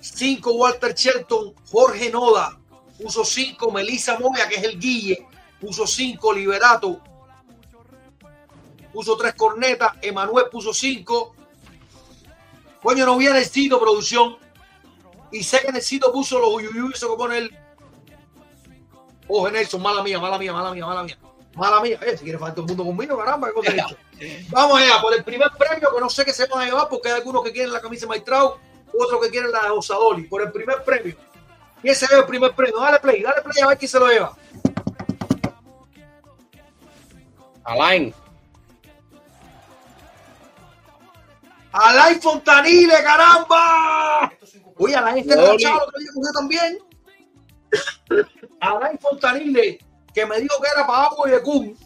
5 0.00 0.52
Walter 0.52 0.94
Shelton, 0.94 1.54
Jorge 1.70 2.10
Noda, 2.10 2.58
puso 3.02 3.24
5 3.24 3.70
Melissa 3.72 4.18
Moya, 4.18 4.48
que 4.48 4.56
es 4.56 4.62
el 4.62 4.78
Guille, 4.78 5.26
puso 5.60 5.86
5 5.86 6.32
Liberato, 6.32 7.00
puso 8.92 9.16
3 9.16 9.34
Cornetas, 9.34 9.94
Emanuel 10.00 10.46
puso 10.50 10.72
5. 10.72 11.34
Coño, 12.82 13.06
no 13.06 13.16
viene 13.16 13.38
el 13.38 13.68
producción. 13.68 14.43
Y 15.34 15.42
sé 15.42 15.58
que 15.62 15.72
necesito 15.72 16.12
puso 16.12 16.38
los 16.38 16.48
uyuyuy, 16.48 16.92
eso 16.94 17.10
que 17.10 17.16
pone 17.16 17.38
el. 17.38 17.58
Ojo, 19.26 19.50
Nelson, 19.50 19.82
mala 19.82 20.00
mía, 20.00 20.20
mala 20.20 20.38
mía, 20.38 20.52
mala 20.52 20.70
mía, 20.70 20.86
mala 20.86 21.02
mía. 21.02 21.18
Mala 21.56 21.80
mía. 21.80 21.98
Eh, 22.06 22.16
si 22.16 22.22
quiere 22.22 22.38
faltar 22.38 22.60
el 22.60 22.68
mundo 22.68 22.84
conmigo, 22.84 23.18
caramba, 23.18 23.48
¿qué 23.48 23.54
cosa 23.54 23.72
he 23.72 23.74
hecho? 23.74 23.96
Vamos 24.50 24.80
allá, 24.80 25.00
por 25.00 25.12
el 25.12 25.24
primer 25.24 25.50
premio, 25.58 25.92
que 25.92 26.00
no 26.00 26.08
sé 26.08 26.24
qué 26.24 26.32
se 26.32 26.46
van 26.46 26.60
a 26.60 26.64
llevar, 26.66 26.88
porque 26.88 27.08
hay 27.08 27.16
algunos 27.16 27.42
que 27.42 27.50
quieren 27.50 27.72
la 27.72 27.80
camisa 27.80 28.02
de 28.02 28.10
Maitrao, 28.10 28.60
otros 28.96 29.20
que 29.22 29.30
quieren 29.30 29.50
la 29.50 29.62
de 29.62 29.70
Osadoli. 29.70 30.22
Por 30.28 30.40
el 30.40 30.52
primer 30.52 30.84
premio. 30.84 31.16
¿Quién 31.82 31.96
se 31.96 32.06
lleva 32.06 32.20
el 32.20 32.26
primer 32.26 32.54
premio? 32.54 32.78
Dale 32.78 33.00
play, 33.00 33.20
dale 33.20 33.42
play 33.42 33.60
a 33.60 33.66
ver 33.66 33.78
quién 33.78 33.88
se 33.88 33.98
lo 33.98 34.06
lleva. 34.06 34.36
Alain. 37.64 38.14
Alain 41.72 42.22
Fontanile, 42.22 43.02
caramba. 43.02 44.32
Oye, 44.78 44.94
Alain 44.96 45.18
está 45.18 45.34
enganchado, 45.34 45.86
día 45.98 46.08
cogió 46.14 46.32
también. 46.32 46.78
Alain 48.60 48.98
Fontanile, 48.98 49.78
que 50.12 50.26
me 50.26 50.40
dijo 50.40 50.60
que 50.60 50.68
era 50.74 50.86
para 50.86 51.04
Agua 51.04 51.28
y 51.28 51.32
de 51.32 51.42
Kun. 51.42 51.76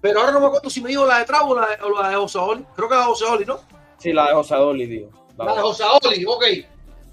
Pero 0.00 0.20
ahora 0.20 0.32
no 0.32 0.40
me 0.40 0.46
acuerdo 0.46 0.68
si 0.68 0.80
me 0.80 0.90
dijo 0.90 1.06
la 1.06 1.20
de 1.20 1.24
Travo 1.24 1.52
o 1.52 1.60
la 1.60 1.68
de, 1.68 1.82
o 1.82 2.02
la 2.02 2.08
de 2.08 2.16
Osaoli. 2.16 2.66
Creo 2.74 2.88
que 2.88 2.94
la 2.94 3.02
de 3.02 3.06
Osaoli, 3.06 3.44
¿no? 3.44 3.60
Sí, 3.98 4.12
la 4.12 4.26
de 4.26 4.34
José 4.34 4.56
Dolly, 4.56 4.88
tío. 4.88 5.08
La 5.38 5.44
La 5.44 5.54
de 5.54 5.62
Osaoli, 5.62 6.24
ok. 6.26 6.44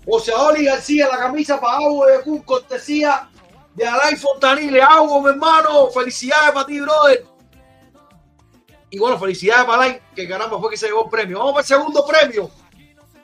Osaoli 0.07 0.65
García, 0.65 1.07
la 1.07 1.19
camisa 1.19 1.61
para 1.61 1.77
Agua 1.77 2.07
y 2.09 2.17
de 2.17 2.23
Kun, 2.23 2.41
cortesía 2.41 3.29
de 3.75 3.87
Alain 3.87 4.17
Fontanile. 4.17 4.81
Agua, 4.81 5.21
mi 5.21 5.29
hermano. 5.29 5.87
Felicidades 5.91 6.51
para 6.51 6.65
ti, 6.65 6.79
brother. 6.79 7.25
Y 8.89 8.97
bueno, 8.97 9.19
felicidades 9.19 9.65
para 9.65 9.83
Alain, 9.83 10.01
que 10.15 10.27
caramba 10.27 10.59
fue 10.59 10.71
que 10.71 10.77
se 10.77 10.87
llevó 10.87 11.03
el 11.03 11.11
premio. 11.11 11.37
Vamos 11.37 11.53
para 11.53 11.61
el 11.61 11.67
segundo 11.67 12.03
premio. 12.07 12.49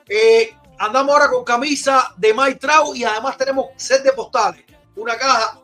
Eh, 0.08 0.54
andamos 0.78 1.14
ahora 1.14 1.30
con 1.30 1.44
camisa 1.44 2.12
de 2.16 2.34
Mike 2.34 2.58
Trout 2.58 2.96
y 2.96 3.04
además 3.04 3.36
tenemos 3.36 3.66
set 3.76 4.02
de 4.02 4.12
postales. 4.12 4.64
Una 4.94 5.16
caja. 5.16 5.60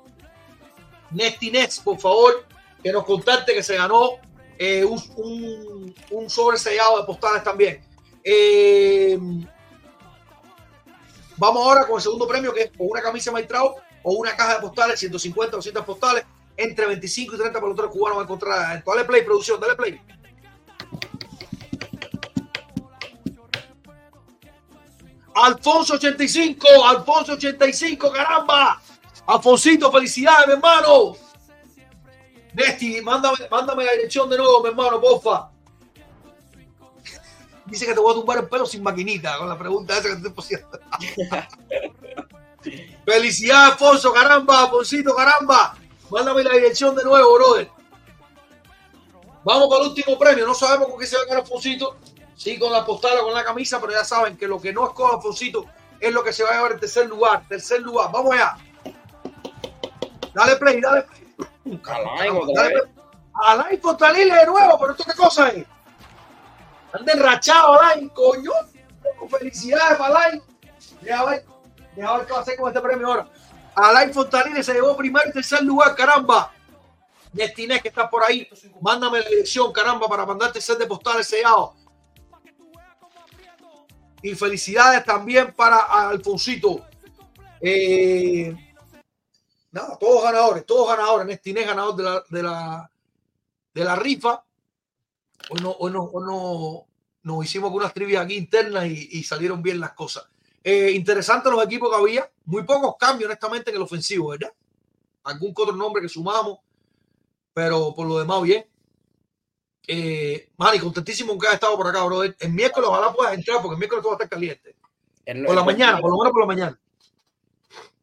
Nesty 1.10 1.52
por 1.84 1.98
favor, 1.98 2.46
que 2.82 2.90
nos 2.90 3.04
contacte 3.04 3.52
que 3.52 3.62
se 3.62 3.76
ganó 3.76 4.12
eh, 4.58 4.84
un, 4.84 5.94
un, 6.10 6.30
sobre 6.30 6.56
sellado 6.56 6.98
de 6.98 7.04
postales 7.04 7.42
también. 7.42 7.84
Eh, 8.24 9.18
vamos 11.36 11.66
ahora 11.66 11.86
con 11.86 11.96
el 11.96 12.02
segundo 12.02 12.26
premio, 12.26 12.52
que 12.52 12.62
es 12.62 12.70
o 12.78 12.84
una 12.84 13.02
camisa 13.02 13.30
de 13.30 13.36
Mike 13.36 13.54
o 14.04 14.12
una 14.14 14.34
caja 14.34 14.54
de 14.54 14.60
postales, 14.60 14.98
150 15.00 15.56
o 15.56 15.58
200 15.58 15.84
postales, 15.84 16.24
entre 16.56 16.86
25 16.86 17.34
y 17.34 17.38
30 17.38 17.60
peloteros 17.60 17.90
cubanos 17.90 18.18
va 18.18 18.22
a 18.22 18.24
encontrar. 18.24 18.82
Dale 18.84 19.04
play, 19.04 19.22
producción, 19.22 19.60
dale 19.60 19.74
play. 19.74 20.00
Alfonso 25.34 25.94
85, 25.94 26.66
Alfonso 26.84 27.32
85, 27.32 28.12
caramba. 28.12 28.80
Alfonsito, 29.26 29.90
felicidades, 29.90 30.46
mi 30.46 30.52
hermano. 30.54 31.16
Nesti, 32.52 33.00
mándame, 33.00 33.38
mándame 33.50 33.84
la 33.84 33.92
dirección 33.92 34.28
de 34.28 34.36
nuevo, 34.36 34.62
mi 34.62 34.68
hermano, 34.68 35.00
porfa. 35.00 35.50
Dice 37.66 37.86
que 37.86 37.94
te 37.94 38.00
voy 38.00 38.12
a 38.12 38.14
tumbar 38.14 38.38
el 38.38 38.48
pelo 38.48 38.66
sin 38.66 38.82
maquinita, 38.82 39.38
con 39.38 39.48
la 39.48 39.58
pregunta 39.58 39.96
esa 39.96 40.08
que 40.10 40.16
te 40.16 40.28
estoy 40.28 40.44
haciendo. 40.44 40.80
Felicidades, 43.06 43.72
Alfonso, 43.72 44.12
caramba, 44.12 44.64
Alfonsito, 44.64 45.14
caramba. 45.14 45.76
Mándame 46.10 46.44
la 46.44 46.52
dirección 46.52 46.94
de 46.94 47.04
nuevo, 47.04 47.34
brother. 47.34 47.70
Vamos 49.44 49.68
para 49.68 49.82
el 49.82 49.88
último 49.88 50.18
premio. 50.18 50.46
No 50.46 50.54
sabemos 50.54 50.88
con 50.88 50.98
qué 51.00 51.06
se 51.06 51.16
va 51.16 51.22
a 51.22 51.26
ganar 51.26 51.42
Alfonsito. 51.42 51.96
Sí, 52.36 52.58
con 52.58 52.72
la 52.72 52.84
postal 52.84 53.18
o 53.18 53.24
con 53.24 53.34
la 53.34 53.44
camisa, 53.44 53.80
pero 53.80 53.92
ya 53.92 54.04
saben 54.04 54.36
que 54.36 54.46
lo 54.46 54.60
que 54.60 54.72
no 54.72 54.86
escoja 54.86 55.16
Alfonsito 55.16 55.66
es 56.00 56.12
lo 56.12 56.24
que 56.24 56.32
se 56.32 56.42
va 56.42 56.50
a 56.50 56.54
llevar 56.54 56.72
en 56.72 56.80
tercer 56.80 57.06
lugar. 57.06 57.46
Tercer 57.48 57.80
lugar. 57.80 58.10
Vamos 58.12 58.34
allá. 58.34 58.56
Dale 60.34 60.56
play, 60.56 60.80
dale 60.80 61.02
play. 61.02 61.80
Alain 61.84 62.36
otra 62.36 62.62
Dale 62.62 62.80
play. 62.80 62.92
Alain 63.34 63.80
Fontanile 63.80 64.34
de 64.34 64.46
nuevo, 64.46 64.78
pero 64.78 64.92
esto 64.92 65.04
qué 65.04 65.14
cosa 65.14 65.48
es. 65.48 65.64
Anda 66.92 67.12
enrachado, 67.12 67.80
Alain, 67.80 68.08
coño. 68.10 68.52
Felicidades 69.30 69.96
para 69.96 70.16
Alain. 70.16 70.42
Deja 71.00 71.24
ver, 71.24 71.44
deja 71.94 72.16
ver 72.16 72.26
qué 72.26 72.32
va 72.32 72.38
a 72.38 72.42
hacer 72.42 72.56
con 72.56 72.68
este 72.68 72.80
premio 72.80 73.06
ahora. 73.06 73.28
Alain 73.74 74.12
Fontanile 74.12 74.62
se 74.62 74.74
llevó 74.74 74.96
primer 74.96 75.28
y 75.28 75.32
tercer 75.32 75.62
lugar, 75.62 75.94
caramba. 75.94 76.52
Nestinés, 77.32 77.80
que 77.80 77.88
está 77.88 78.10
por 78.10 78.22
ahí, 78.22 78.46
mándame 78.80 79.20
la 79.20 79.28
dirección, 79.28 79.72
caramba, 79.72 80.06
para 80.06 80.26
mandarte 80.26 80.60
set 80.60 80.78
de 80.78 80.86
postales 80.86 81.26
sellados. 81.26 81.70
Y 84.22 84.34
felicidades 84.34 85.04
también 85.04 85.52
para 85.52 85.78
Alfonsito. 86.08 86.86
Eh, 87.60 88.54
nada, 89.72 89.96
todos 89.98 90.22
ganadores, 90.22 90.64
todos 90.64 90.88
ganadores. 90.88 91.26
Nestine 91.26 91.64
ganador 91.64 91.96
de 91.96 92.02
la, 92.02 92.24
de 92.28 92.42
la, 92.42 92.90
de 93.74 93.84
la 93.84 93.96
rifa. 93.96 94.44
Hoy 95.50 95.60
no, 95.60 95.70
hoy 95.72 95.90
no, 95.90 96.04
hoy 96.04 96.24
no 96.24 96.86
nos 97.22 97.44
hicimos 97.44 97.68
algunas 97.68 97.94
trivias 97.94 98.24
aquí 98.24 98.36
internas 98.36 98.86
y, 98.86 99.22
salieron 99.22 99.62
bien 99.62 99.80
las 99.80 99.92
cosas. 99.92 100.24
Eh, 100.64 100.92
interesante 100.92 101.50
los 101.50 101.64
equipos 101.64 101.90
que 101.90 101.96
había. 101.96 102.30
Muy 102.44 102.64
pocos 102.64 102.96
cambios, 102.98 103.28
honestamente, 103.28 103.70
en 103.70 103.76
el 103.76 103.82
ofensivo, 103.82 104.30
¿verdad? 104.30 104.52
Algún 105.24 105.52
otro 105.56 105.74
nombre 105.74 106.02
que 106.02 106.08
sumamos, 106.08 106.58
pero 107.54 107.94
por 107.94 108.06
lo 108.06 108.18
demás, 108.18 108.42
bien. 108.42 108.66
Eh, 109.86 110.48
Mari, 110.56 110.78
contentísimo 110.78 111.36
que 111.38 111.46
haya 111.48 111.54
estado 111.54 111.76
por 111.76 111.86
acá, 111.88 112.04
bro. 112.04 112.22
El 112.22 112.34
miércoles 112.52 112.88
ojalá 112.88 113.12
puedas 113.12 113.34
entrar, 113.34 113.60
porque 113.60 113.74
el 113.74 113.78
miércoles 113.78 114.02
todo 114.02 114.12
va 114.12 114.16
a 114.16 114.22
estar 114.24 114.28
caliente. 114.38 114.76
En- 115.26 115.44
Por 115.44 115.54
la 115.54 115.64
mañana, 115.64 115.98
por 116.00 116.10
lo 116.10 116.18
menos 116.18 116.32
por 116.32 116.40
la 116.42 116.46
mañana. 116.46 116.78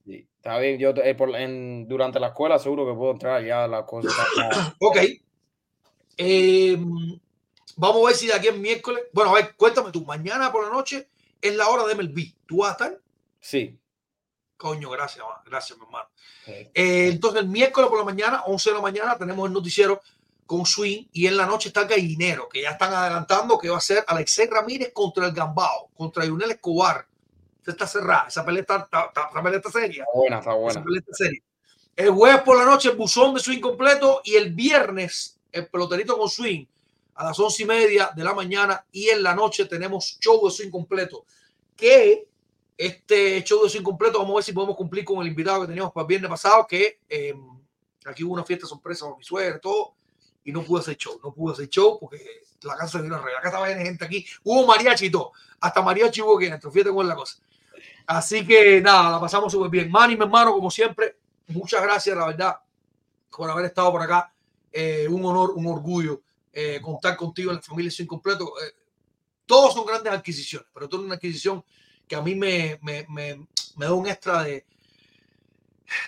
Sí, 0.06 0.25
Está 0.38 0.58
bien, 0.59 0.77
yo 0.80 0.90
eh, 0.90 1.16
por- 1.16 1.35
en- 1.35 1.88
durante 1.88 2.19
la 2.19 2.27
escuela 2.27 2.59
seguro 2.59 2.85
que 2.85 2.93
puedo 2.98 3.11
entrar 3.11 3.43
ya 3.43 3.67
las 3.67 3.83
cosas. 3.85 4.14
Ok. 4.80 4.98
Eh, 6.17 6.77
vamos 7.77 8.03
a 8.03 8.08
ver 8.08 8.16
si 8.16 8.27
de 8.27 8.33
aquí 8.33 8.48
el 8.48 8.59
miércoles. 8.59 9.03
Bueno, 9.14 9.32
a 9.32 9.35
ver, 9.35 9.56
cuéntame 9.56 9.91
tú. 9.91 10.03
Mañana 10.06 10.51
por 10.51 10.64
la 10.66 10.69
noche 10.72 11.08
es 11.41 11.56
la 11.56 11.67
hora 11.69 11.85
de 11.85 11.95
MLB. 11.95 12.33
¿Tú 12.45 12.58
vas 12.58 12.69
a 12.69 12.72
estar? 12.74 12.99
Sí. 13.40 13.77
Coño, 14.58 14.90
gracias, 14.90 15.24
gracias, 15.45 15.77
mi 15.80 15.85
hermano. 15.85 16.09
Eh, 16.45 17.09
entonces, 17.14 17.41
el 17.41 17.48
miércoles 17.48 17.90
por 17.90 17.99
la 17.99 18.03
mañana, 18.03 18.43
11 18.45 18.69
de 18.72 18.75
la 18.75 18.82
mañana, 18.82 19.17
tenemos 19.17 19.48
el 19.48 19.53
noticiero 19.53 20.01
con 20.50 20.66
Swing 20.66 21.06
y 21.14 21.28
en 21.28 21.38
la 21.38 21.45
noche 21.45 21.68
está 21.68 21.84
Gallinero, 21.84 22.50
que 22.50 22.64
ya 22.64 22.72
están 22.72 22.92
adelantando 22.92 23.60
que 23.60 23.69
va 23.69 23.78
a 23.78 23.82
ser 23.82 24.03
Alexei 24.08 24.48
Ramírez 24.48 24.92
contra 24.92 25.28
el 25.28 25.32
Gambao, 25.32 25.92
contra 25.95 26.26
Yunel 26.26 26.50
Escobar. 26.50 27.06
Esa 27.61 27.69
está 27.72 27.86
cerrada, 27.86 28.26
esa 28.30 28.44
pelea 28.44 28.61
está, 28.61 28.78
está- 28.78 29.06
está- 29.10 29.28
esa 29.30 29.44
pelea 29.44 29.58
está 29.60 29.69
seria. 29.72 30.03
Está 30.03 30.18
buena, 30.19 30.40
está 30.40 30.50
Esa 30.50 30.60
buena. 30.60 30.84
pelea 30.84 31.00
está 31.02 31.14
seria. 31.14 31.42
El 31.95 32.10
jueves 32.10 32.42
por 32.42 32.58
la 32.58 32.66
noche, 32.66 32.90
el 32.90 32.98
buzón 32.98 33.36
de 33.36 33.42
Swing 33.42 33.60
completo 33.60 34.22
y 34.24 34.34
el 34.38 34.52
viernes, 34.56 35.40
el 35.52 35.68
peloterito 35.68 36.18
con 36.18 36.28
Swing 36.28 36.66
a 37.14 37.26
las 37.26 37.40
once 37.40 37.61
y 37.61 37.66
media 37.68 38.10
de 38.16 38.24
la 38.24 38.34
mañana 38.34 38.84
y 38.92 39.10
en 39.10 39.22
la 39.22 39.36
noche 39.36 39.66
tenemos 39.66 40.18
show 40.19 40.44
de 40.48 40.52
Swing 40.52 40.72
completo. 40.72 41.26
Que 41.76 42.28
este 42.76 43.44
show 43.44 43.61
de 43.64 43.69
Swing 43.69 43.84
completo, 43.84 44.18
vamos 44.18 44.32
a 44.32 44.36
ver 44.38 44.44
si 44.45 44.53
podemos 44.53 44.76
cumplir 44.76 45.06
con 45.06 45.22
el 45.22 45.28
invitado 45.28 45.61
que 45.61 45.68
teníamos 45.68 45.94
para 45.94 46.06
el 46.06 46.08
viernes 46.08 46.30
pasado, 46.32 46.66
que 46.66 47.02
eh, 47.08 47.36
aquí 48.06 48.24
hubo 48.24 48.34
una 48.34 48.44
fiesta 48.45 48.66
sorpresa 48.66 49.06
con 49.06 49.16
mi 49.19 49.24
suegra 49.24 49.58
y 49.58 49.61
todo, 49.61 49.94
y 50.43 50.51
no 50.51 50.64
pude 50.64 50.82
hacer 50.82 50.98
show, 50.98 51.19
no 51.24 51.34
pude 51.34 51.53
hacer 51.53 51.69
show 51.69 51.98
porque 52.00 52.24
la 52.64 52.76
casa 52.76 52.98
se 52.98 53.03
vino 53.03 53.16
a 53.16 53.19
arreglar. 53.19 53.40
Acá 53.40 53.50
estaba 53.50 53.68
gente 53.68 54.06
aquí, 54.06 54.26
hubo 54.43 54.66
mariachi 54.66 55.06
y 55.08 55.11
todo, 55.11 55.32
hasta 55.59 55.82
mariachi 55.82 56.22
hubo 56.22 56.38
que 56.38 56.50
dentro, 56.50 56.72
fíjate 56.72 56.90
cómo 56.90 57.01
es 57.01 57.08
la 57.08 57.16
cosa. 57.16 57.38
Así 58.08 58.45
que 58.45 58.82
nada, 58.82 59.11
la 59.11 59.19
pasamos 59.19 59.51
súper 59.51 59.69
bien. 59.69 59.92
Manny, 59.92 60.16
mi 60.16 60.24
hermano, 60.24 60.51
como 60.51 60.72
siempre, 60.72 61.18
muchas 61.48 61.82
gracias, 61.82 62.18
la 62.18 62.26
verdad, 62.26 62.56
por 63.30 63.50
haber 63.50 63.66
estado 63.66 63.92
por 63.92 64.01
acá. 64.01 64.34
Eh, 64.72 65.08
un 65.08 65.24
honor, 65.26 65.51
un 65.51 65.68
orgullo 65.68 66.22
eh, 66.51 66.80
contar 66.82 67.16
contigo 67.16 67.51
en 67.51 67.58
la 67.58 67.61
familia 67.61 67.92
sin 67.92 68.08
completo. 68.08 68.51
Eh, 68.61 68.74
todos 69.45 69.74
son 69.74 69.85
grandes 69.85 70.11
adquisiciones, 70.11 70.68
pero 70.74 70.90
tú 70.90 70.98
eres 70.98 71.06
una 71.06 71.16
adquisición 71.16 71.64
que 72.08 72.16
a 72.16 72.22
mí 72.22 72.35
me, 72.35 72.80
me, 72.82 73.06
me, 73.09 73.48
me 73.77 73.85
da 73.85 73.93
un 73.93 74.08
extra 74.08 74.43
de, 74.43 74.66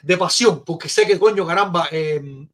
de 0.02 0.18
pasión, 0.18 0.64
porque 0.66 0.90
sé 0.90 1.06
que, 1.06 1.20
coño, 1.20 1.46
caramba, 1.46 1.88
eh, 1.92 2.48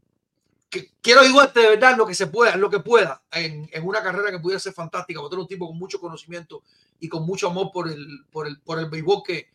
que 0.70 0.92
quiero 1.02 1.22
ayudarte 1.22 1.62
de 1.62 1.70
verdad 1.70 1.92
en 1.94 1.98
lo 1.98 2.06
que 2.06 2.16
se 2.16 2.28
pueda, 2.28 2.54
en 2.54 2.62
lo 2.62 2.70
que 2.70 2.80
pueda, 2.80 3.24
en, 3.32 3.70
en 3.72 3.88
una 3.88 4.04
carrera 4.04 4.32
que 4.32 4.40
pudiera 4.40 4.60
ser 4.60 4.74
fantástica, 4.74 5.20
porque 5.20 5.30
tú 5.30 5.36
eres 5.36 5.44
un 5.44 5.48
tipo 5.48 5.68
con 5.68 5.78
mucho 5.78 6.00
conocimiento 6.00 6.64
y 7.00 7.08
con 7.08 7.26
mucho 7.26 7.48
amor 7.48 7.72
por 7.72 7.88
el, 7.88 8.26
por 8.32 8.48
el, 8.48 8.60
por 8.60 8.80
el 8.80 8.90
béisbol 8.90 9.24
que, 9.26 9.48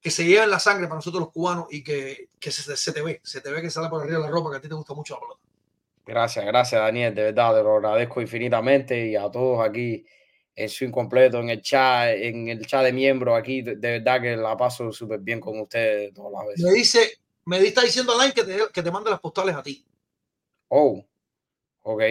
que 0.00 0.10
se 0.10 0.24
lleva 0.24 0.44
en 0.44 0.50
la 0.50 0.58
sangre 0.58 0.86
para 0.86 0.96
nosotros 0.96 1.20
los 1.20 1.32
cubanos 1.32 1.66
y 1.70 1.82
que, 1.82 2.28
que 2.38 2.50
se, 2.50 2.76
se 2.76 2.92
te 2.92 3.02
ve, 3.02 3.20
se 3.24 3.40
te 3.40 3.50
ve 3.50 3.62
que 3.62 3.70
sale 3.70 3.88
por 3.88 4.02
arriba 4.02 4.18
de 4.18 4.24
la 4.24 4.30
ropa, 4.30 4.50
que 4.50 4.56
a 4.58 4.60
ti 4.60 4.68
te 4.68 4.74
gusta 4.74 4.94
mucho 4.94 5.14
la 5.14 5.20
pelota. 5.20 5.40
Gracias, 6.04 6.44
gracias 6.44 6.80
Daniel, 6.80 7.14
de 7.14 7.22
verdad, 7.22 7.56
te 7.56 7.62
lo 7.62 7.76
agradezco 7.76 8.20
infinitamente 8.20 9.08
y 9.08 9.16
a 9.16 9.30
todos 9.30 9.66
aquí 9.66 10.04
en 10.54 10.68
su 10.68 10.84
incompleto, 10.84 11.40
en 11.40 11.50
el 11.50 11.60
chat, 11.60 12.10
en 12.10 12.48
el 12.48 12.66
chat 12.66 12.84
de 12.84 12.92
miembros 12.92 13.38
aquí, 13.38 13.62
de, 13.62 13.76
de 13.76 13.98
verdad 13.98 14.20
que 14.22 14.36
la 14.36 14.56
paso 14.56 14.92
súper 14.92 15.20
bien 15.20 15.40
con 15.40 15.58
ustedes 15.60 16.14
todas 16.14 16.32
las 16.32 16.46
veces. 16.46 16.64
Me 16.64 16.72
dice, 16.72 17.18
me 17.44 17.58
está 17.58 17.82
diciendo 17.82 18.12
Alain 18.12 18.32
que 18.32 18.44
te, 18.44 18.58
que 18.72 18.82
te 18.82 18.90
mande 18.90 19.10
las 19.10 19.20
postales 19.20 19.54
a 19.54 19.62
ti. 19.62 19.84
Oh, 20.68 21.04
ok. 21.82 22.02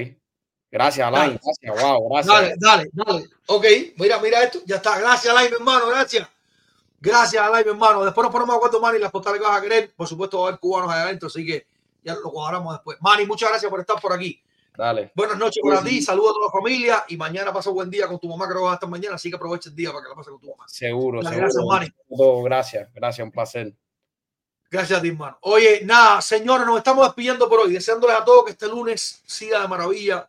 Gracias, 0.72 1.08
Alain. 1.08 1.40
Gracias, 1.42 1.84
wow, 1.84 2.10
gracias. 2.10 2.36
Dale, 2.36 2.56
dale, 2.58 2.90
dale. 2.92 3.30
Ok, 3.48 3.66
mira, 3.98 4.20
mira 4.20 4.44
esto. 4.44 4.60
Ya 4.66 4.76
está. 4.78 5.00
Gracias, 5.00 5.34
Alain, 5.34 5.50
mi 5.50 5.56
hermano. 5.56 5.88
Gracias. 5.88 6.28
Gracias, 7.00 7.42
Alain, 7.42 7.66
mi 7.66 7.72
hermano. 7.72 8.04
Después 8.04 8.24
nos 8.24 8.32
ponemos 8.32 8.56
a 8.56 8.60
cuánto 8.60 8.82
Manny 8.82 9.00
las 9.00 9.12
postales 9.12 9.40
que 9.40 9.48
vas 9.48 9.58
a 9.58 9.62
querer. 9.62 9.94
Por 9.96 10.08
supuesto, 10.08 10.40
va 10.40 10.46
a 10.46 10.48
haber 10.50 10.60
cubanos 10.60 10.92
allá 10.92 11.04
adentro, 11.04 11.28
así 11.28 11.46
que 11.46 11.68
ya 12.04 12.16
lo 12.16 12.32
cuadramos 12.32 12.74
después. 12.74 12.98
Manny, 13.00 13.26
muchas 13.26 13.50
gracias 13.50 13.70
por 13.70 13.80
estar 13.80 14.02
por 14.02 14.12
aquí. 14.12 14.42
Dale. 14.78 15.12
Buenas 15.16 15.38
noches 15.38 15.64
para 15.64 15.82
ti. 15.82 16.02
Saludos 16.02 16.32
a 16.32 16.34
toda 16.34 16.48
la 16.48 16.52
familia. 16.52 17.06
Y 17.08 17.16
mañana 17.16 17.54
pasa 17.54 17.70
buen 17.70 17.90
día 17.90 18.08
con 18.08 18.20
tu 18.20 18.28
mamá, 18.28 18.46
creo 18.46 18.58
que 18.58 18.66
va 18.66 18.72
a 18.72 18.74
estar 18.74 18.90
mañana. 18.90 19.16
Así 19.16 19.30
que 19.30 19.38
aprovecha 19.38 19.70
el 19.70 19.76
día 19.76 19.92
para 19.92 20.04
que 20.04 20.10
la 20.10 20.16
pases 20.16 20.32
con 20.32 20.42
tu 20.42 20.50
mamá. 20.50 20.66
Seguro, 20.68 21.22
seguro. 21.24 21.40
gracias, 21.40 22.44
gracias, 22.44 22.94
gracias, 22.94 23.26
un 23.26 23.32
placer. 23.32 23.74
Gracias 24.70 25.04
hermano. 25.04 25.38
Oye, 25.42 25.82
nada, 25.86 26.22
señores, 26.22 26.66
nos 26.66 26.78
estamos 26.78 27.06
despidiendo 27.06 27.48
por 27.48 27.60
hoy, 27.60 27.74
deseándoles 27.74 28.18
a 28.18 28.26
todos 28.26 28.46
que 28.46 28.52
este 28.52 28.68
lunes 28.68 29.22
siga 29.26 29.62
de 29.62 29.68
maravilla 29.68 30.28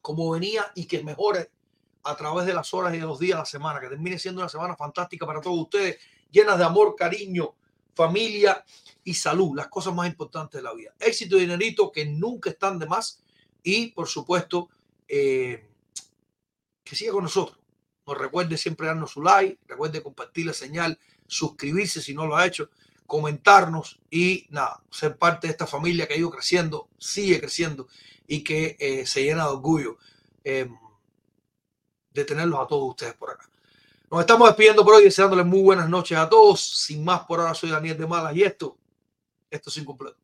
como 0.00 0.30
venía 0.30 0.70
y 0.74 0.86
que 0.86 1.02
mejore 1.02 1.50
a 2.02 2.14
través 2.14 2.46
de 2.46 2.52
las 2.52 2.74
horas 2.74 2.94
y 2.94 2.98
de 2.98 3.06
los 3.06 3.18
días 3.18 3.38
de 3.38 3.40
la 3.40 3.46
semana, 3.46 3.80
que 3.80 3.88
termine 3.88 4.18
siendo 4.18 4.42
una 4.42 4.50
semana 4.50 4.76
fantástica 4.76 5.24
para 5.24 5.40
todos 5.40 5.58
ustedes, 5.58 5.98
llenas 6.30 6.58
de 6.58 6.64
amor, 6.64 6.94
cariño, 6.94 7.54
familia 7.94 8.62
y 9.02 9.14
salud, 9.14 9.56
las 9.56 9.68
cosas 9.68 9.94
más 9.94 10.06
importantes 10.08 10.60
de 10.60 10.62
la 10.62 10.74
vida. 10.74 10.94
Éxito 11.00 11.36
y 11.36 11.40
dinerito 11.40 11.90
que 11.90 12.04
nunca 12.04 12.50
están 12.50 12.78
de 12.78 12.86
más 12.86 13.22
y, 13.62 13.92
por 13.92 14.06
supuesto, 14.06 14.68
eh, 15.08 15.66
que 16.84 16.94
siga 16.94 17.12
con 17.12 17.24
nosotros. 17.24 17.58
Nos 18.06 18.18
recuerde 18.18 18.58
siempre 18.58 18.86
darnos 18.86 19.12
su 19.12 19.22
like, 19.22 19.58
recuerde 19.66 20.02
compartir 20.02 20.44
la 20.44 20.52
señal, 20.52 20.98
suscribirse 21.26 22.02
si 22.02 22.12
no 22.12 22.26
lo 22.26 22.36
ha 22.36 22.46
hecho 22.46 22.68
comentarnos 23.06 24.00
y 24.10 24.46
nada, 24.50 24.80
ser 24.90 25.16
parte 25.16 25.46
de 25.46 25.52
esta 25.52 25.66
familia 25.66 26.06
que 26.06 26.14
ha 26.14 26.18
ido 26.18 26.30
creciendo, 26.30 26.88
sigue 26.98 27.40
creciendo 27.40 27.88
y 28.26 28.42
que 28.42 28.76
eh, 28.80 29.06
se 29.06 29.22
llena 29.22 29.44
de 29.44 29.50
orgullo 29.50 29.98
eh, 30.42 30.68
de 32.12 32.24
tenerlos 32.24 32.60
a 32.60 32.66
todos 32.66 32.90
ustedes 32.90 33.14
por 33.14 33.30
acá. 33.30 33.48
Nos 34.10 34.20
estamos 34.20 34.48
despidiendo 34.48 34.84
por 34.84 34.94
hoy, 34.94 35.04
deseándoles 35.04 35.44
muy 35.44 35.60
buenas 35.60 35.88
noches 35.88 36.16
a 36.16 36.28
todos. 36.28 36.60
Sin 36.60 37.04
más, 37.04 37.22
por 37.22 37.40
ahora 37.40 37.54
soy 37.54 37.70
Daniel 37.70 37.98
de 37.98 38.06
Malas 38.06 38.36
y 38.36 38.42
esto, 38.42 38.76
esto 39.50 39.70
es 39.70 39.76
incompleto. 39.78 40.18